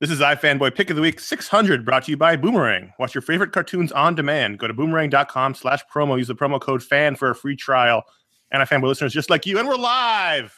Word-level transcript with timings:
This 0.00 0.10
is 0.10 0.20
iFanboy 0.20 0.74
Pick 0.74 0.88
of 0.88 0.96
the 0.96 1.02
Week 1.02 1.20
600 1.20 1.84
brought 1.84 2.04
to 2.04 2.10
you 2.10 2.16
by 2.16 2.34
Boomerang. 2.34 2.94
Watch 2.98 3.14
your 3.14 3.20
favorite 3.20 3.52
cartoons 3.52 3.92
on 3.92 4.14
demand. 4.14 4.58
Go 4.58 4.66
to 4.66 4.72
boomerang.com 4.72 5.54
slash 5.54 5.82
promo. 5.92 6.16
Use 6.16 6.26
the 6.26 6.34
promo 6.34 6.58
code 6.58 6.82
FAN 6.82 7.16
for 7.16 7.28
a 7.28 7.34
free 7.34 7.54
trial. 7.54 8.04
And 8.50 8.66
iFanboy 8.66 8.84
listeners 8.84 9.12
just 9.12 9.28
like 9.28 9.44
you. 9.44 9.58
And 9.58 9.68
we're 9.68 9.76
live. 9.76 10.56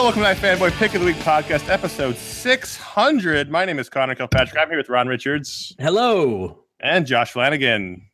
Hello, 0.00 0.08
welcome 0.08 0.22
to 0.22 0.28
my 0.30 0.56
Fanboy 0.56 0.72
Pick 0.78 0.94
of 0.94 1.02
the 1.02 1.06
Week 1.06 1.16
podcast, 1.16 1.68
episode 1.68 2.16
600. 2.16 3.50
My 3.50 3.66
name 3.66 3.78
is 3.78 3.90
Conor 3.90 4.14
Kilpatrick. 4.14 4.58
I'm 4.58 4.68
here 4.68 4.78
with 4.78 4.88
Ron 4.88 5.08
Richards 5.08 5.76
Hello. 5.78 6.64
and 6.80 7.06
Josh 7.06 7.32
Flanagan. 7.32 8.08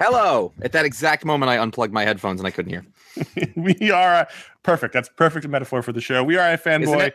Hello. 0.00 0.54
At 0.62 0.72
that 0.72 0.86
exact 0.86 1.26
moment, 1.26 1.50
I 1.50 1.58
unplugged 1.58 1.92
my 1.92 2.06
headphones 2.06 2.40
and 2.40 2.46
I 2.46 2.50
couldn't 2.50 2.72
hear. 2.72 2.86
we 3.56 3.90
are 3.90 4.28
perfect. 4.62 4.94
That's 4.94 5.10
perfect 5.10 5.46
metaphor 5.46 5.82
for 5.82 5.92
the 5.92 6.00
show. 6.00 6.24
We 6.24 6.38
are 6.38 6.54
a 6.54 6.56
fanboy. 6.56 7.12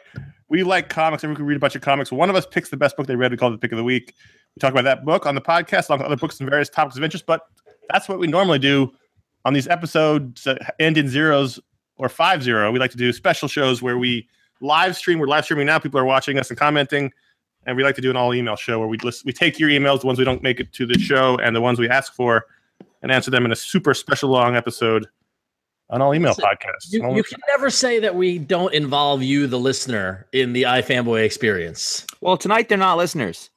We 0.49 0.61
like 0.61 0.89
comics, 0.89 1.23
and 1.23 1.31
we 1.31 1.35
can 1.35 1.47
read 1.47 1.57
a 1.57 1.59
bunch 1.59 1.75
of 1.75 1.81
comics. 1.81 2.11
One 2.11 2.29
of 2.29 2.35
us 2.35 2.45
picks 2.45 2.69
the 2.69 2.77
best 2.77 2.95
book 2.95 3.07
they 3.07 3.15
read. 3.15 3.31
We 3.31 3.37
call 3.37 3.49
it 3.49 3.53
the 3.53 3.57
pick 3.57 3.71
of 3.71 3.79
the 3.79 3.83
week. 3.83 4.13
We 4.55 4.59
talk 4.59 4.71
about 4.71 4.83
that 4.83 5.03
book 5.03 5.25
on 5.25 5.33
the 5.33 5.41
podcast, 5.41 5.89
along 5.89 6.01
with 6.01 6.05
other 6.05 6.17
books 6.17 6.39
and 6.39 6.47
various 6.47 6.69
topics 6.69 6.95
of 6.95 7.03
interest. 7.03 7.25
But 7.25 7.41
that's 7.89 8.07
what 8.07 8.19
we 8.19 8.27
normally 8.27 8.59
do 8.59 8.93
on 9.45 9.53
these 9.53 9.67
episodes 9.67 10.43
that 10.43 10.75
end 10.79 10.95
in 10.99 11.09
zeros 11.09 11.59
or 11.97 12.09
five 12.09 12.43
zero. 12.43 12.71
We 12.71 12.79
like 12.79 12.91
to 12.91 12.97
do 12.97 13.11
special 13.13 13.47
shows 13.47 13.81
where 13.81 13.97
we 13.97 14.27
live 14.61 14.95
stream. 14.95 15.19
We're 15.19 15.27
live 15.27 15.43
streaming 15.45 15.65
now. 15.67 15.79
People 15.79 15.99
are 15.99 16.05
watching 16.05 16.39
us 16.39 16.49
and 16.49 16.57
commenting. 16.57 17.11
And 17.65 17.77
we 17.77 17.83
like 17.83 17.95
to 17.95 18.01
do 18.01 18.09
an 18.09 18.17
all 18.17 18.33
email 18.33 18.55
show 18.57 18.77
where 18.79 18.87
we 18.89 18.97
list, 18.99 19.23
we 19.25 19.31
take 19.31 19.57
your 19.57 19.69
emails, 19.69 20.01
the 20.01 20.07
ones 20.07 20.19
we 20.19 20.25
don't 20.25 20.43
make 20.43 20.59
it 20.59 20.73
to 20.73 20.85
the 20.85 20.99
show, 20.99 21.37
and 21.37 21.55
the 21.55 21.61
ones 21.61 21.79
we 21.79 21.87
ask 21.87 22.13
for, 22.13 22.45
and 23.01 23.09
answer 23.11 23.31
them 23.31 23.45
in 23.45 23.51
a 23.53 23.55
super 23.55 23.93
special 23.93 24.29
long 24.29 24.55
episode 24.57 25.07
on 25.89 26.01
all 26.01 26.13
email 26.13 26.33
So 26.33 26.43
podcast. 26.43 26.91
You, 26.91 27.15
you 27.15 27.23
can 27.23 27.39
never 27.47 27.69
say 27.69 27.99
that 27.99 28.15
we 28.15 28.37
don't 28.37 28.73
involve 28.73 29.21
you, 29.23 29.47
the 29.47 29.59
listener, 29.59 30.27
in 30.33 30.51
the 30.51 30.63
iFanboy 30.63 31.23
experience. 31.23 32.05
Well, 32.19 32.35
tonight 32.35 32.67
they're 32.67 32.77
not 32.77 32.97
listeners. 32.97 33.49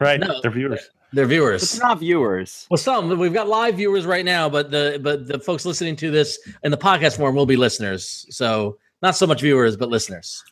right, 0.00 0.20
No. 0.20 0.40
they're 0.42 0.50
viewers. 0.50 0.90
They're 1.12 1.26
viewers. 1.26 1.62
It's 1.62 1.72
viewers. 1.72 1.82
not 1.88 1.98
viewers. 2.00 2.66
Well, 2.70 2.78
some 2.78 3.18
we've 3.18 3.32
got 3.32 3.48
live 3.48 3.76
viewers 3.76 4.04
right 4.06 4.24
now, 4.24 4.48
but 4.48 4.70
the 4.70 5.00
but 5.02 5.26
the 5.26 5.38
folks 5.38 5.64
listening 5.64 5.96
to 5.96 6.10
this 6.10 6.38
in 6.62 6.70
the 6.70 6.76
podcast 6.76 7.16
form 7.16 7.34
will 7.34 7.46
be 7.46 7.56
listeners. 7.56 8.26
So 8.30 8.78
not 9.02 9.16
so 9.16 9.26
much 9.26 9.40
viewers, 9.40 9.76
but 9.76 9.88
listeners. 9.88 10.44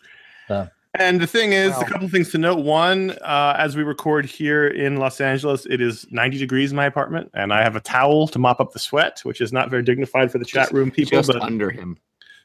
And 0.98 1.20
the 1.20 1.26
thing 1.26 1.52
is, 1.52 1.72
Wow. 1.72 1.80
a 1.80 1.84
couple 1.84 2.08
things 2.08 2.30
to 2.30 2.38
note. 2.38 2.60
One, 2.64 3.10
uh, 3.22 3.54
as 3.58 3.76
we 3.76 3.82
record 3.82 4.24
here 4.24 4.68
in 4.68 4.96
Los 4.96 5.20
Angeles, 5.20 5.66
it 5.66 5.82
is 5.82 6.06
90 6.10 6.38
degrees 6.38 6.70
in 6.70 6.76
my 6.76 6.86
apartment, 6.86 7.30
and 7.34 7.52
I 7.52 7.62
have 7.62 7.76
a 7.76 7.80
towel 7.80 8.26
to 8.28 8.38
mop 8.38 8.60
up 8.60 8.72
the 8.72 8.78
sweat, 8.78 9.20
which 9.24 9.42
is 9.42 9.52
not 9.52 9.68
very 9.68 9.82
dignified 9.82 10.32
for 10.32 10.38
the 10.38 10.46
chat 10.46 10.72
room 10.72 10.90
people, 10.90 11.18
Just 11.18 11.30
but, 11.30 11.42
under 11.42 11.70
him 11.70 11.98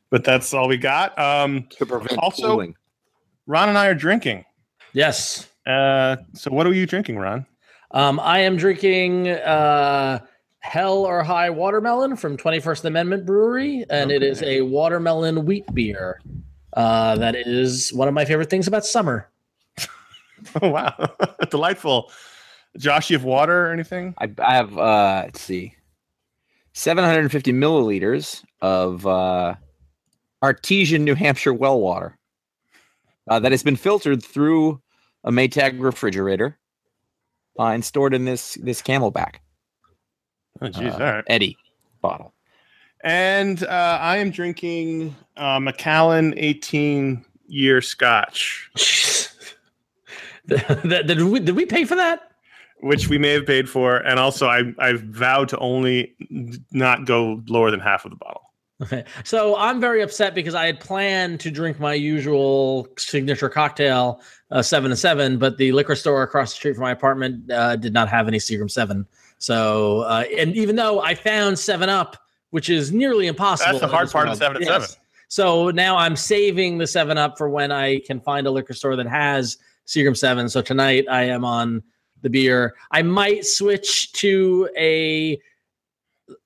but 0.09 0.25
that's 0.25 0.53
all 0.53 0.67
we 0.67 0.75
got. 0.75 1.17
Um, 1.17 1.65
to 1.77 1.85
prevent 1.85 2.17
Also- 2.19 2.47
cooling. 2.47 2.75
Ron 3.47 3.69
and 3.69 3.77
I 3.77 3.87
are 3.87 3.95
drinking. 3.95 4.43
Yes. 4.91 5.47
Uh, 5.65 6.17
so, 6.33 6.51
what 6.51 6.67
are 6.67 6.73
you 6.73 6.85
drinking, 6.85 7.17
Ron? 7.17 7.45
Um, 7.93 8.19
I 8.19 8.39
am 8.39 8.55
drinking 8.55 9.29
uh, 9.29 10.19
Hell 10.59 10.99
or 11.05 11.23
High 11.23 11.49
Watermelon 11.49 12.15
from 12.15 12.37
21st 12.37 12.85
Amendment 12.85 13.25
Brewery, 13.25 13.85
and 13.89 14.11
it 14.11 14.23
is 14.23 14.41
a 14.43 14.61
watermelon 14.61 15.45
wheat 15.45 15.65
beer. 15.73 16.21
Uh, 16.73 17.17
that 17.17 17.35
is 17.35 17.91
one 17.91 18.07
of 18.07 18.13
my 18.13 18.23
favorite 18.23 18.49
things 18.49 18.67
about 18.67 18.85
summer. 18.85 19.29
Oh, 20.59 20.69
wow. 20.69 20.95
Delightful. 21.51 22.11
Josh, 22.75 23.11
you 23.11 23.15
have 23.15 23.23
water 23.23 23.67
or 23.67 23.73
anything? 23.73 24.15
I, 24.17 24.31
I 24.39 24.55
have, 24.55 24.75
uh, 24.75 25.21
let's 25.25 25.39
see, 25.39 25.75
750 26.73 27.53
milliliters 27.53 28.43
of 28.59 29.05
uh, 29.05 29.53
artesian 30.41 31.03
New 31.05 31.13
Hampshire 31.13 31.53
well 31.53 31.79
water 31.79 32.17
uh, 33.29 33.37
that 33.37 33.51
has 33.51 33.61
been 33.61 33.75
filtered 33.75 34.23
through 34.23 34.81
a 35.23 35.31
Maytag 35.31 35.79
refrigerator 35.79 36.57
uh, 37.59 37.67
and 37.67 37.83
stored 37.85 38.13
in 38.13 38.25
this 38.25 38.55
this 38.61 38.81
CamelBak 38.81 39.35
Oh, 40.61 40.67
jeez. 40.67 40.91
uh, 40.99 41.03
all 41.03 41.11
right. 41.13 41.23
Eddy 41.27 41.57
bottle. 42.01 42.33
And 43.03 43.63
uh, 43.63 43.97
I 44.01 44.17
am 44.17 44.29
drinking 44.31 45.15
uh, 45.37 45.59
Macallan 45.59 46.33
18 46.37 47.25
year 47.47 47.81
scotch. 47.81 48.69
That- 50.47 51.05
did, 51.07 51.21
we, 51.21 51.39
did 51.39 51.55
we 51.55 51.65
pay 51.65 51.85
for 51.85 51.95
that? 51.95 52.27
which 52.83 53.07
we 53.09 53.19
may 53.19 53.29
have 53.29 53.45
paid 53.45 53.69
for, 53.69 53.97
and 53.97 54.19
also 54.19 54.47
I 54.47 54.73
I've 54.79 55.01
vowed 55.01 55.49
to 55.49 55.57
only 55.59 56.15
not 56.71 57.05
go 57.05 57.43
lower 57.47 57.69
than 57.69 57.79
half 57.79 58.05
of 58.05 58.09
the 58.11 58.17
bottle. 58.17 58.41
Okay. 58.81 59.03
So 59.23 59.55
I'm 59.57 59.79
very 59.79 60.01
upset 60.01 60.33
because 60.33 60.55
I 60.55 60.65
had 60.65 60.79
planned 60.79 61.39
to 61.41 61.51
drink 61.51 61.79
my 61.79 61.93
usual 61.93 62.87
signature 62.97 63.47
cocktail, 63.49 64.21
uh, 64.49 64.61
seven 64.61 64.89
to 64.89 64.95
seven, 64.95 65.37
but 65.37 65.57
the 65.57 65.71
liquor 65.71 65.95
store 65.95 66.23
across 66.23 66.51
the 66.51 66.55
street 66.55 66.73
from 66.73 66.83
my 66.83 66.91
apartment 66.91 67.51
uh, 67.51 67.75
did 67.75 67.93
not 67.93 68.09
have 68.09 68.27
any 68.27 68.39
Seagram 68.39 68.71
Seven. 68.71 69.05
So, 69.37 70.01
uh, 70.01 70.23
and 70.35 70.55
even 70.55 70.75
though 70.75 71.01
I 71.01 71.13
found 71.13 71.57
Seven 71.59 71.89
Up, 71.89 72.17
which 72.49 72.69
is 72.69 72.91
nearly 72.91 73.27
impossible, 73.27 73.79
That's 73.79 73.81
the 73.81 73.87
hard 73.87 74.09
part 74.11 74.27
of. 74.29 74.37
Seven 74.37 74.57
at 74.63 74.67
Seven. 74.67 74.87
So 75.27 75.69
now 75.71 75.95
I'm 75.95 76.15
saving 76.15 76.77
the 76.77 76.87
Seven 76.87 77.17
Up 77.17 77.37
for 77.37 77.49
when 77.49 77.71
I 77.71 77.99
can 77.99 78.19
find 78.19 78.47
a 78.47 78.51
liquor 78.51 78.73
store 78.73 78.95
that 78.95 79.07
has 79.07 79.57
Seagram 79.85 80.17
Seven. 80.17 80.49
So 80.49 80.61
tonight 80.61 81.05
I 81.09 81.23
am 81.23 81.45
on 81.45 81.83
the 82.21 82.29
beer. 82.29 82.75
I 82.91 83.01
might 83.03 83.45
switch 83.45 84.11
to 84.13 84.69
a 84.77 85.39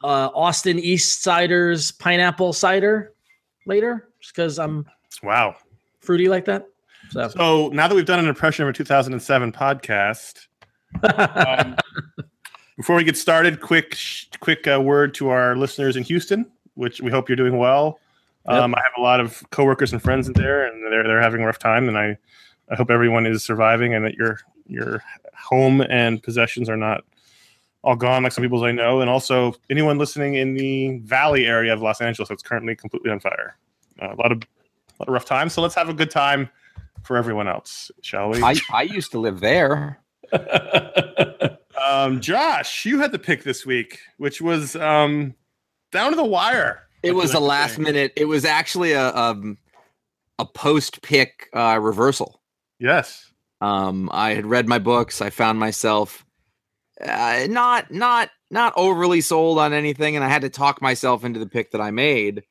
uh, 0.03 0.29
Austin 0.33 0.79
Eastciders 0.79 1.91
pineapple 1.91 2.53
cider 2.53 3.13
later, 3.65 4.09
just 4.19 4.35
because 4.35 4.59
I'm 4.59 4.85
Wow. 5.23 5.55
fruity 6.01 6.27
like 6.29 6.45
that. 6.45 6.67
So 7.11 7.27
So 7.29 7.69
now 7.69 7.87
that 7.87 7.95
we've 7.95 8.05
done 8.05 8.19
an 8.19 8.27
impression 8.27 8.63
of 8.63 8.69
a 8.69 8.73
2007 8.73 9.51
podcast, 9.51 10.47
um, 11.03 11.75
before 12.77 12.95
we 12.95 13.03
get 13.03 13.17
started, 13.17 13.61
quick 13.61 13.93
sh- 13.95 14.25
quick 14.39 14.67
uh, 14.67 14.81
word 14.81 15.13
to 15.15 15.29
our 15.29 15.55
listeners 15.55 15.95
in 15.95 16.03
Houston, 16.03 16.49
which 16.75 17.01
we 17.01 17.11
hope 17.11 17.29
you're 17.29 17.35
doing 17.35 17.57
well. 17.57 17.99
Yep. 18.47 18.55
Um, 18.61 18.75
I 18.75 18.81
have 18.83 18.91
a 18.97 19.01
lot 19.01 19.19
of 19.19 19.43
coworkers 19.51 19.91
and 19.93 20.01
friends 20.01 20.27
in 20.27 20.33
there, 20.33 20.65
and 20.65 20.83
they're 20.91 21.03
they're 21.03 21.21
having 21.21 21.41
a 21.41 21.45
rough 21.45 21.59
time, 21.59 21.87
and 21.87 21.97
I 21.97 22.17
I 22.69 22.75
hope 22.75 22.89
everyone 22.91 23.25
is 23.25 23.43
surviving 23.43 23.93
and 23.93 24.05
that 24.05 24.15
your 24.15 24.39
your 24.67 25.01
home 25.37 25.81
and 25.81 26.21
possessions 26.21 26.69
are 26.69 26.77
not 26.77 27.03
all 27.85 27.95
gone 27.95 28.23
like 28.23 28.31
some 28.31 28.43
people 28.43 28.63
I 28.63 28.71
know, 28.71 28.99
and 28.99 29.09
also 29.09 29.53
anyone 29.69 29.97
listening 29.97 30.35
in 30.35 30.55
the 30.55 30.97
Valley 30.99 31.45
area 31.45 31.73
of 31.73 31.81
Los 31.81 32.01
Angeles 32.01 32.29
that's 32.29 32.43
currently 32.43 32.75
completely 32.75 33.11
on 33.11 33.19
fire. 33.19 33.57
Uh, 34.01 34.07
a 34.07 34.15
lot 34.15 34.31
of 34.31 34.39
a 34.41 35.03
lot 35.03 35.07
of 35.07 35.13
rough 35.13 35.25
times, 35.25 35.53
so 35.53 35.61
let's 35.61 35.75
have 35.75 35.87
a 35.89 35.93
good 35.93 36.11
time 36.11 36.49
for 37.03 37.15
everyone 37.15 37.47
else, 37.47 37.91
shall 38.01 38.29
we? 38.29 38.41
I, 38.41 38.55
I 38.73 38.83
used 38.83 39.11
to 39.11 39.19
live 39.19 39.39
there. 39.39 39.99
Um, 41.85 42.19
Josh, 42.19 42.85
you 42.85 42.99
had 42.99 43.11
the 43.11 43.19
pick 43.19 43.43
this 43.43 43.65
week, 43.65 43.99
which 44.17 44.41
was 44.41 44.75
um, 44.75 45.35
down 45.91 46.11
to 46.11 46.15
the 46.15 46.25
wire. 46.25 46.81
It 47.03 47.13
was 47.13 47.33
a 47.33 47.39
last 47.39 47.75
say? 47.75 47.83
minute. 47.83 48.13
It 48.15 48.25
was 48.25 48.43
actually 48.43 48.93
a 48.93 49.13
um, 49.15 49.57
a 50.39 50.45
post 50.45 51.01
pick 51.01 51.49
uh, 51.53 51.79
reversal. 51.81 52.41
Yes. 52.79 53.31
Um, 53.61 54.09
I 54.11 54.33
had 54.33 54.45
read 54.45 54.67
my 54.67 54.79
books. 54.79 55.21
I 55.21 55.29
found 55.29 55.59
myself 55.59 56.24
uh, 57.03 57.47
not 57.49 57.91
not 57.91 58.29
not 58.51 58.73
overly 58.77 59.21
sold 59.21 59.59
on 59.59 59.73
anything, 59.73 60.15
and 60.15 60.23
I 60.23 60.29
had 60.29 60.43
to 60.43 60.49
talk 60.49 60.81
myself 60.81 61.23
into 61.23 61.39
the 61.39 61.47
pick 61.47 61.71
that 61.71 61.81
I 61.81 61.91
made. 61.91 62.43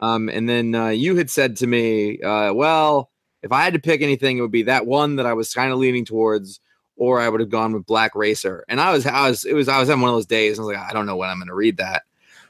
Um, 0.00 0.28
and 0.28 0.48
then 0.48 0.74
uh, 0.74 0.88
you 0.88 1.16
had 1.16 1.30
said 1.30 1.56
to 1.56 1.66
me, 1.66 2.20
uh, 2.22 2.52
"Well, 2.54 3.10
if 3.42 3.52
I 3.52 3.62
had 3.62 3.72
to 3.74 3.78
pick 3.80 4.02
anything, 4.02 4.38
it 4.38 4.40
would 4.42 4.50
be 4.52 4.62
that 4.64 4.86
one 4.86 5.16
that 5.16 5.26
I 5.26 5.32
was 5.34 5.52
kind 5.52 5.72
of 5.72 5.78
leaning 5.78 6.04
towards, 6.04 6.60
or 6.96 7.20
I 7.20 7.28
would 7.28 7.40
have 7.40 7.50
gone 7.50 7.72
with 7.72 7.84
Black 7.86 8.14
Racer." 8.14 8.64
And 8.68 8.80
I 8.80 8.92
was, 8.92 9.06
I 9.06 9.28
was, 9.28 9.44
it 9.44 9.54
was, 9.54 9.68
I 9.68 9.78
was 9.80 9.88
having 9.88 10.02
one 10.02 10.10
of 10.10 10.16
those 10.16 10.26
days. 10.26 10.58
I 10.58 10.62
was 10.62 10.74
like, 10.74 10.82
I 10.88 10.92
don't 10.92 11.06
know 11.06 11.16
when 11.16 11.28
I'm 11.28 11.38
going 11.38 11.48
to 11.48 11.54
read 11.54 11.76
that. 11.78 12.02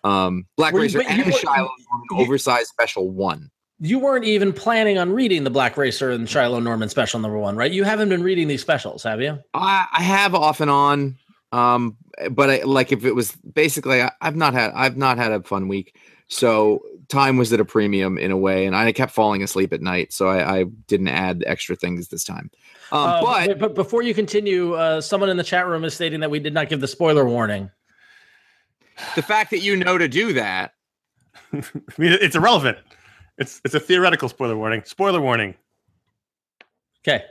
Um, 0.05 0.47
Black 0.57 0.73
Well, 0.73 0.83
Racer 0.83 1.03
and 1.03 1.23
Shilo 1.33 1.69
you- 2.11 2.19
oversized 2.19 2.69
special 2.69 3.11
one. 3.11 3.51
you 3.81 3.99
weren't 3.99 4.25
even 4.25 4.53
planning 4.53 4.97
on 4.99 5.13
reading 5.13 5.45
the 5.45 5.51
Black 5.51 5.77
Racer 5.77 6.11
and 6.11 6.27
Shilo 6.27 6.63
Norman 6.63 6.89
special 6.89 7.19
number 7.21 7.39
one, 7.39 7.57
right? 7.57 7.71
You 7.73 7.85
haven't 7.85 8.09
been 8.11 8.23
reading 8.23 8.47
these 8.49 8.61
specials, 8.63 9.03
have 9.03 9.21
you? 9.21 9.39
I, 9.55 9.87
I 9.93 10.03
have 10.03 10.35
off 10.35 10.61
and 10.61 10.71
on, 10.71 11.19
um, 11.53 11.97
but 12.31 12.51
I, 12.51 12.63
like 12.63 12.93
if 12.93 13.05
it 13.05 13.15
was 13.15 13.33
basically, 13.33 14.03
I, 14.03 14.13
I've 14.21 14.37
not 14.37 14.55
had 14.55 14.73
I've 14.75 14.97
not 14.97 15.19
had 15.19 15.33
a 15.33 15.43
fun 15.43 15.69
week. 15.69 15.97
So 16.29 16.81
time 17.09 17.37
was 17.39 17.53
at 17.53 17.59
a 17.59 17.65
premium 17.65 18.17
in 18.17 18.31
a 18.31 18.37
way, 18.37 18.65
and 18.67 18.77
I 18.77 18.93
kept 18.93 19.13
falling 19.13 19.43
asleep 19.43 19.73
at 19.73 19.83
night, 19.83 20.13
so 20.13 20.29
I, 20.29 20.61
I 20.61 20.65
didn't 20.87 21.09
add 21.09 21.43
extra 21.47 21.75
things 21.75 22.09
this 22.09 22.23
time. 22.23 22.51
Um, 22.93 22.99
Uh, 23.01 23.23
but 23.23 23.59
but 23.59 23.75
before 23.75 24.03
you 24.03 24.15
continue, 24.15 24.75
uh, 24.75 25.01
someone 25.01 25.29
in 25.29 25.37
the 25.37 25.45
chat 25.45 25.67
room 25.67 25.85
is 25.85 25.95
stating 25.95 26.21
that 26.21 26.31
we 26.31 26.39
did 26.39 26.55
not 26.55 26.69
give 26.69 26.81
the 26.81 26.89
spoiler 26.89 27.27
warning. 27.29 27.71
the 29.17 29.23
fact 29.23 29.51
that 29.51 29.59
you 29.59 29.77
know 29.77 29.99
to 29.99 30.07
do 30.07 30.33
that, 30.35 30.73
I 31.53 31.63
mean, 31.99 32.13
it's 32.13 32.37
irrelevant. 32.37 32.79
It's 33.39 33.61
it's 33.65 33.75
a 33.75 33.81
theoretical 33.81 34.29
spoiler 34.29 34.57
warning. 34.57 34.83
Spoiler 34.85 35.21
warning. 35.21 35.55
Okay, 37.03 37.25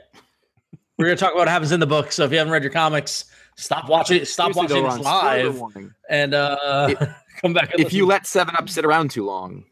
we're 0.98 1.06
gonna 1.06 1.16
talk 1.16 1.32
about 1.32 1.40
what 1.40 1.48
happens 1.48 1.72
in 1.72 1.80
the 1.80 1.86
book. 1.86 2.12
So 2.12 2.24
if 2.24 2.32
you 2.32 2.38
haven't 2.38 2.52
read 2.52 2.62
your 2.62 2.72
comics, 2.72 3.29
stop 3.60 3.88
watching. 3.88 4.24
Stop 4.24 4.54
seriously, 4.54 4.80
watching 4.80 4.82
though, 4.84 4.96
this 4.96 5.06
Ron, 5.06 5.50
spoiler 5.50 5.82
live 5.84 5.92
and 6.08 6.34
uh, 6.34 6.94
come 7.42 7.52
back. 7.52 7.72
And 7.72 7.80
If 7.80 7.92
you 7.92 8.06
let 8.06 8.26
Seven 8.26 8.54
Up 8.56 8.68
sit 8.68 8.84
around 8.84 9.10
too 9.10 9.24
long, 9.24 9.64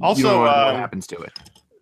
Also, 0.00 0.22
don't 0.22 0.32
know 0.32 0.40
what 0.40 0.48
uh, 0.50 0.76
happens 0.76 1.06
to 1.08 1.16
it. 1.18 1.32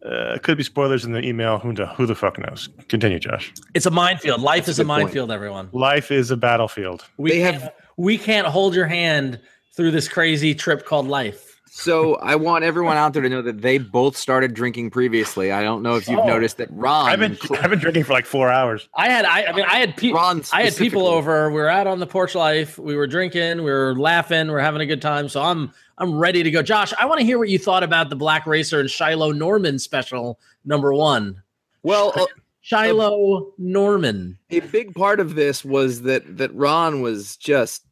uh, 0.04 0.34
it 0.34 0.42
could 0.42 0.56
be 0.56 0.62
spoilers 0.64 1.04
in 1.04 1.12
the 1.12 1.22
email. 1.24 1.58
Who 1.58 1.72
the, 1.74 1.86
who 1.86 2.06
the 2.06 2.14
fuck 2.14 2.38
knows? 2.38 2.68
Continue, 2.88 3.18
Josh. 3.18 3.52
it's 3.74 3.86
a 3.86 3.90
minefield. 3.90 4.40
Life 4.40 4.66
That's 4.66 4.70
is 4.70 4.78
a 4.78 4.82
a 4.82 4.84
good 4.84 4.88
point. 4.90 5.02
minefield. 5.04 5.32
Everyone, 5.32 5.68
Life 5.72 6.10
is 6.10 6.30
a 6.30 6.36
battlefield. 6.36 7.04
we 7.18 7.30
They 7.30 7.40
have- 7.40 7.72
we 7.96 8.16
can't 8.16 8.46
hold 8.46 8.74
your 8.76 8.86
hand 8.86 9.40
through 9.76 9.90
this 9.90 10.08
crazy 10.08 10.54
trip 10.54 10.84
called 10.86 11.08
life. 11.08 11.47
So 11.78 12.16
I 12.16 12.34
want 12.34 12.64
everyone 12.64 12.96
out 12.96 13.12
there 13.12 13.22
to 13.22 13.28
know 13.28 13.40
that 13.42 13.62
they 13.62 13.78
both 13.78 14.16
started 14.16 14.52
drinking 14.52 14.90
previously. 14.90 15.52
I 15.52 15.62
don't 15.62 15.80
know 15.80 15.94
if 15.94 16.08
you've 16.08 16.18
Oh. 16.18 16.26
noticed 16.26 16.56
that 16.56 16.68
Ron, 16.72 17.08
I've 17.08 17.20
been 17.20 17.38
I've 17.62 17.70
been 17.70 17.78
drinking 17.78 18.02
for 18.02 18.14
like 18.14 18.26
four 18.26 18.50
hours. 18.50 18.88
I 18.96 19.08
had 19.08 19.24
I, 19.24 19.44
I 19.44 19.52
mean 19.52 19.64
I 19.64 19.76
had 19.78 19.96
people 19.96 20.18
Ron 20.18 20.42
I 20.52 20.64
had 20.64 20.76
people 20.76 21.06
over. 21.06 21.48
We 21.50 21.54
were 21.60 21.68
out 21.68 21.86
on 21.86 22.00
the 22.00 22.06
porch 22.06 22.34
life. 22.34 22.78
We 22.80 22.96
were 22.96 23.06
drinking. 23.06 23.58
We 23.58 23.70
were 23.70 23.94
laughing. 23.96 24.48
We 24.48 24.54
are 24.54 24.58
having 24.58 24.80
a 24.80 24.86
good 24.86 25.00
time. 25.00 25.28
So 25.28 25.40
I'm 25.40 25.72
I'm 25.98 26.18
ready 26.18 26.42
to 26.42 26.50
go. 26.50 26.62
Josh, 26.62 26.92
I 26.98 27.06
want 27.06 27.20
to 27.20 27.24
hear 27.26 27.38
what 27.38 27.48
you 27.48 27.60
thought 27.60 27.84
about 27.84 28.10
the 28.10 28.16
Black 28.16 28.44
Racer 28.48 28.80
and 28.80 28.88
Shilo 28.88 29.32
Norman 29.36 29.78
special 29.78 30.40
number 30.64 30.92
one. 30.92 31.40
Well, 31.84 32.12
uh, 32.16 32.26
Shilo 32.64 33.52
Norman. 33.56 34.36
a 34.50 34.58
big 34.60 34.96
part 34.96 35.20
of 35.20 35.36
this 35.36 35.64
was 35.64 36.02
that 36.02 36.38
that 36.38 36.52
Ron 36.54 37.02
was 37.02 37.36
just 37.36 37.84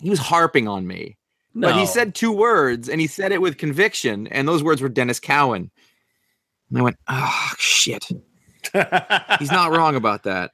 he 0.00 0.10
was 0.10 0.18
harping 0.18 0.68
on 0.68 0.86
me. 0.86 1.16
No. 1.56 1.68
But 1.68 1.80
he 1.80 1.86
said 1.86 2.14
two 2.14 2.32
words 2.32 2.86
and 2.86 3.00
he 3.00 3.06
said 3.06 3.32
it 3.32 3.40
with 3.40 3.56
conviction, 3.56 4.26
and 4.26 4.46
those 4.46 4.62
words 4.62 4.82
were 4.82 4.90
Denys 4.90 5.22
Cowan. 5.22 5.70
And 6.68 6.78
I 6.78 6.82
went, 6.82 6.98
oh 7.08 7.52
shit. 7.56 8.04
He's 9.38 9.50
not 9.50 9.70
wrong 9.70 9.96
about 9.96 10.24
that. 10.24 10.50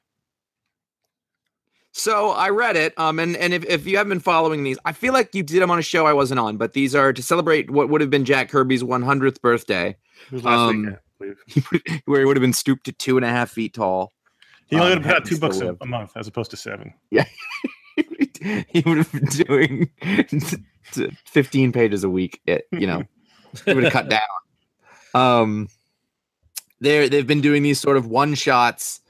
So 1.91 2.31
I 2.31 2.51
read 2.51 2.77
it, 2.77 2.97
um, 2.99 3.19
and 3.19 3.37
and 3.37 3.53
if, 3.53 3.65
if 3.65 3.85
you 3.85 3.97
haven't 3.97 4.11
been 4.11 4.21
following 4.21 4.63
these, 4.63 4.79
I 4.85 4.93
feel 4.93 5.13
like 5.13 5.35
you 5.35 5.43
did 5.43 5.61
them 5.61 5.73
on 5.73 5.79
a 5.79 5.83
show 5.83 6.07
I 6.07 6.13
wasn't 6.13 6.39
on, 6.39 6.57
but 6.57 6.73
these 6.73 6.95
are 6.95 7.13
to 7.13 7.23
celebrate 7.23 7.69
what 7.69 7.91
would 7.91 8.01
have 8.01 8.09
been 8.09 8.25
Jack 8.25 8.49
Kirby's 8.49 8.83
100th 8.83 9.43
birthday, 9.43 9.97
It 10.31 10.47
Um, 10.47 10.97
week, 11.19 11.35
I 11.91 12.03
where 12.07 12.21
he 12.21 12.25
would 12.25 12.37
have 12.37 12.43
been 12.43 12.53
stooped 12.53 12.85
to 12.85 12.93
two 12.93 13.17
and 13.17 13.27
a 13.27 13.29
half 13.29 13.51
feet 13.51 13.75
tall. 13.75 14.13
He 14.69 14.77
only 14.77 14.93
um, 14.93 14.99
would 14.99 15.05
have 15.05 15.17
put 15.17 15.23
out 15.23 15.29
two 15.29 15.39
books 15.39 15.61
a, 15.61 15.77
a 15.81 15.87
month 15.87 16.13
as 16.17 16.29
opposed 16.29 16.53
to 16.53 16.57
seven. 16.57 16.95
He 18.69 18.83
would 18.87 18.99
have 18.99 19.13
been 19.13 19.25
doing 19.27 19.91
15 21.27 21.73
pages 21.73 22.05
a 22.05 22.11
week. 22.11 22.41
It, 22.47 22.67
you 22.73 22.87
know, 22.87 23.05
he 23.65 23.75
would 23.75 23.85
have 23.85 23.93
cut 23.93 24.09
down. 24.09 24.21
Um, 25.15 25.69
they 26.81 27.09
they've 27.09 27.27
been 27.27 27.41
doing 27.41 27.63
these 27.63 27.79
sort 27.81 27.97
of 27.97 28.07
one 28.07 28.35
shots, 28.35 29.01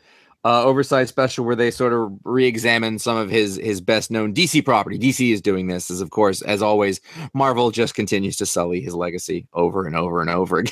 uh, 0.44 0.64
oversized 0.64 1.08
special 1.08 1.44
where 1.44 1.56
they 1.56 1.70
sort 1.70 1.92
of 1.92 2.12
re-examine 2.24 2.98
some 2.98 3.16
of 3.16 3.30
his 3.30 3.56
his 3.56 3.80
best 3.80 4.10
known 4.10 4.34
DC 4.34 4.64
property. 4.64 4.98
DC 4.98 5.32
is 5.32 5.40
doing 5.40 5.68
this, 5.68 5.90
as 5.90 6.00
of 6.00 6.10
course, 6.10 6.42
as 6.42 6.60
always, 6.62 7.00
Marvel 7.32 7.70
just 7.70 7.94
continues 7.94 8.36
to 8.36 8.46
sully 8.46 8.80
his 8.80 8.94
legacy 8.94 9.46
over 9.54 9.86
and 9.86 9.96
over 9.96 10.20
and 10.20 10.28
over 10.30 10.58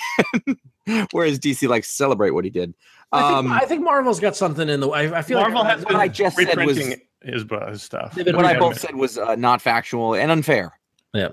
again. 0.87 1.07
Whereas 1.13 1.39
DC 1.39 1.69
likes 1.69 1.89
to 1.89 1.95
celebrate 1.95 2.31
what 2.31 2.45
he 2.45 2.51
did. 2.51 2.75
I 3.13 3.21
think, 3.23 3.33
Um, 3.39 3.53
I 3.53 3.61
think 3.65 3.83
Marvel's 3.83 4.21
got 4.21 4.37
something 4.37 4.69
in 4.69 4.81
the. 4.81 4.89
I, 4.89 5.19
I 5.19 5.23
feel 5.23 5.41
Marvel 5.41 5.63
like 5.63 5.77
has 5.77 5.85
what 5.85 5.95
I 5.97 6.09
just 6.09 6.37
said 6.37 6.47
was- 6.59 6.77
reprinting 6.77 7.01
his, 7.23 7.45
bu- 7.45 7.67
his 7.67 7.83
stuff. 7.83 8.15
They've 8.15 8.35
what 8.35 8.45
I 8.47 8.53
Yeah. 8.53 8.59
both 8.59 8.79
said 8.81 8.95
was 8.95 9.19
uh, 9.19 9.35
not 9.37 9.61
factual 9.63 10.15
and 10.15 10.31
unfair. 10.31 10.79
Yeah. 11.15 11.29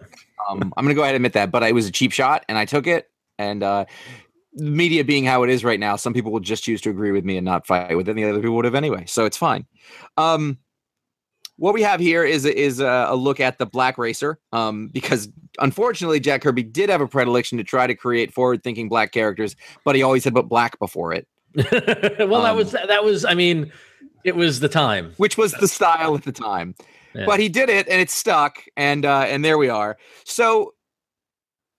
Um, 0.50 0.74
I'm 0.78 0.86
gonna 0.86 0.96
go 0.96 1.02
ahead 1.04 1.16
and 1.16 1.18
admit 1.18 1.34
that, 1.34 1.52
but 1.52 1.64
it 1.64 1.74
was 1.74 1.88
a 1.88 1.92
cheap 1.92 2.12
shot, 2.12 2.44
and 2.50 2.58
I 2.58 2.66
took 2.66 2.88
it. 2.88 3.10
And 3.40 3.62
uh, 3.64 3.86
media 4.54 5.04
being 5.04 5.26
how 5.26 5.44
it 5.44 5.50
is 5.50 5.64
right 5.64 5.80
now, 5.80 5.96
some 5.96 6.14
people 6.14 6.32
will 6.32 6.40
just 6.40 6.64
choose 6.64 6.82
to 6.82 6.90
agree 6.90 7.12
with 7.12 7.24
me 7.26 7.38
and 7.38 7.46
not 7.46 7.68
fight 7.68 7.96
with 7.96 8.08
it, 8.08 8.12
and 8.12 8.20
the 8.20 8.24
other 8.30 8.40
people 8.40 8.56
would 8.56 8.66
have 8.66 8.76
anyway. 8.76 9.04
So 9.08 9.26
it's 9.26 9.38
fine. 9.38 9.66
Um, 10.18 10.58
what 11.58 11.74
we 11.74 11.82
have 11.82 12.00
here 12.00 12.24
is 12.24 12.46
is 12.46 12.80
a, 12.80 13.08
a 13.10 13.16
look 13.16 13.40
at 13.40 13.58
the 13.58 13.66
Black 13.66 13.98
Racer, 13.98 14.40
um, 14.54 14.90
because 14.94 15.30
unfortunately 15.60 16.20
Jack 16.20 16.42
Kirby 16.42 16.64
did 16.64 16.90
have 16.90 17.02
a 17.02 17.08
predilection 17.08 17.58
to 17.58 17.64
try 17.64 17.88
to 17.88 17.96
create 17.96 18.34
forward-thinking 18.34 18.90
black 18.90 19.12
characters, 19.12 19.56
but 19.84 19.96
he 19.96 20.04
always 20.04 20.24
had 20.24 20.34
put 20.36 20.48
black 20.48 20.78
before 20.80 21.14
it, 21.14 21.28
well, 21.56 21.64
that 22.44 22.52
Um, 22.52 22.58
was 22.58 22.72
that 22.72 23.04
was. 23.04 23.26
I 23.26 23.34
mean, 23.34 23.72
it 24.28 24.36
was 24.36 24.60
the 24.60 24.70
time. 24.70 25.14
which 25.18 25.38
was 25.38 25.54
the 25.54 25.68
style 25.68 26.16
at 26.16 26.24
the 26.24 26.32
time. 26.32 26.76
Yeah. 27.16 27.26
but 27.26 27.40
he 27.40 27.50
did 27.50 27.70
it 27.70 27.88
and 27.88 28.00
it 28.00 28.12
stuck 28.12 28.64
and 28.76 29.04
uh 29.04 29.22
and 29.28 29.44
there 29.44 29.58
we 29.58 29.70
are 29.70 29.98
so 30.24 30.76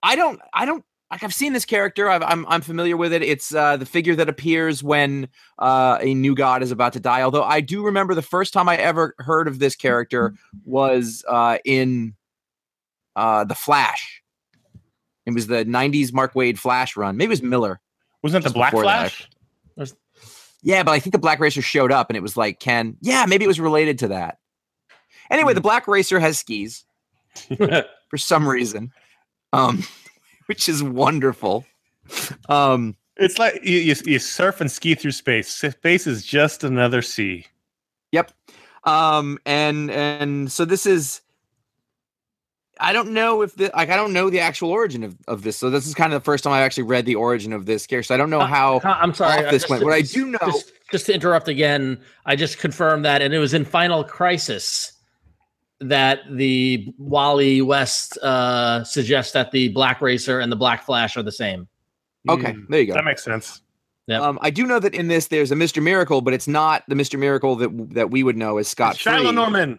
i 0.03 0.17
don't 0.17 0.41
i 0.53 0.65
don't 0.65 0.85
like 1.13 1.23
i've 1.23 1.35
seen 1.35 1.53
this 1.53 1.65
character 1.65 2.11
I've, 2.11 2.23
i'm 2.25 2.45
i'm 2.49 2.61
familiar 2.61 2.97
with 2.97 3.13
it 3.13 3.23
it's 3.23 3.55
uh 3.55 3.77
the 3.77 3.87
figure 3.87 4.17
that 4.17 4.29
appears 4.29 4.83
when 4.83 5.29
uh 5.61 5.99
a 6.01 6.13
new 6.15 6.35
god 6.35 6.63
is 6.65 6.73
about 6.73 6.93
to 6.95 7.01
die 7.01 7.23
although 7.23 7.45
i 7.45 7.61
do 7.61 7.85
remember 7.85 8.15
the 8.17 8.23
first 8.23 8.53
time 8.53 8.69
i 8.69 8.77
ever 8.79 9.15
heard 9.19 9.47
of 9.47 9.61
this 9.61 9.77
character 9.77 10.35
was 10.65 11.25
uh 11.29 11.59
in 11.65 12.17
uh 13.15 13.45
the 13.45 13.55
flash 13.55 14.23
it 15.27 15.35
was 15.35 15.47
the 15.47 15.65
90s 15.67 16.13
mark 16.13 16.33
waid 16.35 16.59
flash 16.59 16.97
run 16.97 17.17
maybe 17.17 17.27
it 17.27 17.31
was 17.31 17.43
miller 17.43 17.81
Wasn't 18.23 18.43
that 18.43 18.51
the 18.51 18.55
Black 18.55 18.73
Flash? 18.73 19.21
that. 19.21 19.29
Yeah, 20.63 20.83
but 20.83 20.93
I 20.93 20.99
think 20.99 21.13
the 21.13 21.19
Black 21.19 21.41
Racer 21.41 21.63
showed 21.63 21.93
up 21.93 22.11
and 22.11 22.17
it 22.17 22.23
was 22.23 22.37
like 22.37 22.61
Ken. 22.61 22.97
Yeah, 23.01 23.27
maybe 23.27 23.45
it 23.45 23.49
was 23.49 23.61
related 23.61 23.99
to 24.01 24.09
that. 24.09 24.39
Anyway, 25.31 25.55
the 25.55 25.61
Black 25.61 25.87
Racer 25.87 26.19
has 26.19 26.39
skis 26.39 26.85
for 28.09 28.17
some 28.17 28.49
reason, 28.49 28.93
um, 29.53 29.85
which 30.47 30.69
is 30.69 30.83
wonderful. 30.83 31.65
Um, 32.49 32.97
It's 33.17 33.39
like 33.39 33.61
you, 33.65 33.79
you, 33.79 33.95
you 34.05 34.19
surf 34.19 34.61
and 34.61 34.71
ski 34.71 34.95
through 34.95 35.13
space. 35.13 35.49
Space 35.49 36.07
is 36.07 36.25
just 36.25 36.65
another 36.65 37.03
sea. 37.03 37.47
Yep. 38.13 38.33
Um, 38.85 39.39
and 39.45 39.91
and 39.91 40.51
so 40.51 40.65
this 40.65 40.87
is. 40.87 41.21
I 42.81 42.93
don't 42.93 43.11
know 43.13 43.43
if 43.43 43.55
the 43.57 43.71
like 43.75 43.91
I 43.91 43.97
don't 43.97 44.13
know 44.13 44.31
the 44.31 44.41
actual 44.41 44.71
origin 44.71 45.03
of, 45.05 45.17
of 45.27 45.43
this. 45.43 45.57
So 45.57 45.71
this 45.71 45.87
is 45.87 45.95
kind 45.95 46.13
of 46.13 46.21
the 46.21 46.25
first 46.25 46.45
time 46.45 46.53
I've 46.53 46.63
actually 46.63 46.85
read 46.85 47.07
the 47.07 47.15
origin 47.17 47.53
of 47.53 47.67
this 47.67 47.87
character. 47.87 48.09
So 48.09 48.15
I 48.15 48.19
don't 48.19 48.31
know 48.31 48.41
how. 48.41 48.81
I'm 48.85 49.13
sorry. 49.15 49.45
off 49.45 49.51
this 49.51 49.63
just- 49.63 49.71
went. 49.71 49.85
What 49.85 49.93
I 49.93 50.03
do 50.03 50.27
know- 50.27 50.39
just, 50.47 50.73
just 50.91 51.07
to 51.07 51.15
interrupt 51.15 51.49
again, 51.49 52.01
I 52.27 52.37
just 52.37 52.59
confirmed 52.59 53.05
that, 53.05 53.21
and 53.23 53.35
it 53.35 53.39
was 53.39 53.55
in 53.55 53.65
Final 53.65 54.05
Crisis 54.05 54.93
that 55.81 56.21
the 56.31 56.93
Wally 56.99 57.63
West 57.63 58.19
uh, 58.19 58.83
suggests 58.85 59.33
that 59.33 59.53
the 59.53 59.69
Black 59.69 60.01
Racer 60.01 60.41
and 60.41 60.51
the 60.51 60.57
Black 60.57 60.85
Flash 60.85 61.17
are 61.17 61.23
the 61.23 61.31
same. 61.33 61.69
Okay, 62.29 62.53
Mm, 62.53 62.67
there 62.69 62.81
you 62.81 62.87
go. 62.87 62.95
That 62.95 63.05
makes 63.05 63.23
sense. 63.23 63.63
Yep. 64.09 64.23
Um, 64.23 64.39
I 64.43 64.51
do 64.51 64.67
know 64.67 64.81
that 64.81 64.95
in 64.95 65.09
this 65.09 65.27
there's 65.29 65.53
a 65.53 65.55
Mr. 65.55 65.83
Miracle, 65.83 66.21
but 66.21 66.33
it's 66.35 66.49
not 66.49 66.83
the 66.89 66.95
Mr. 66.95 67.19
Miracle 67.19 67.55
that 67.57 67.95
that 67.95 68.11
we 68.11 68.23
would 68.23 68.37
know 68.37 68.59
as 68.59 68.67
Scott 68.67 68.95
It's 68.95 69.05
Shilo 69.05 69.33
Norman. 69.35 69.79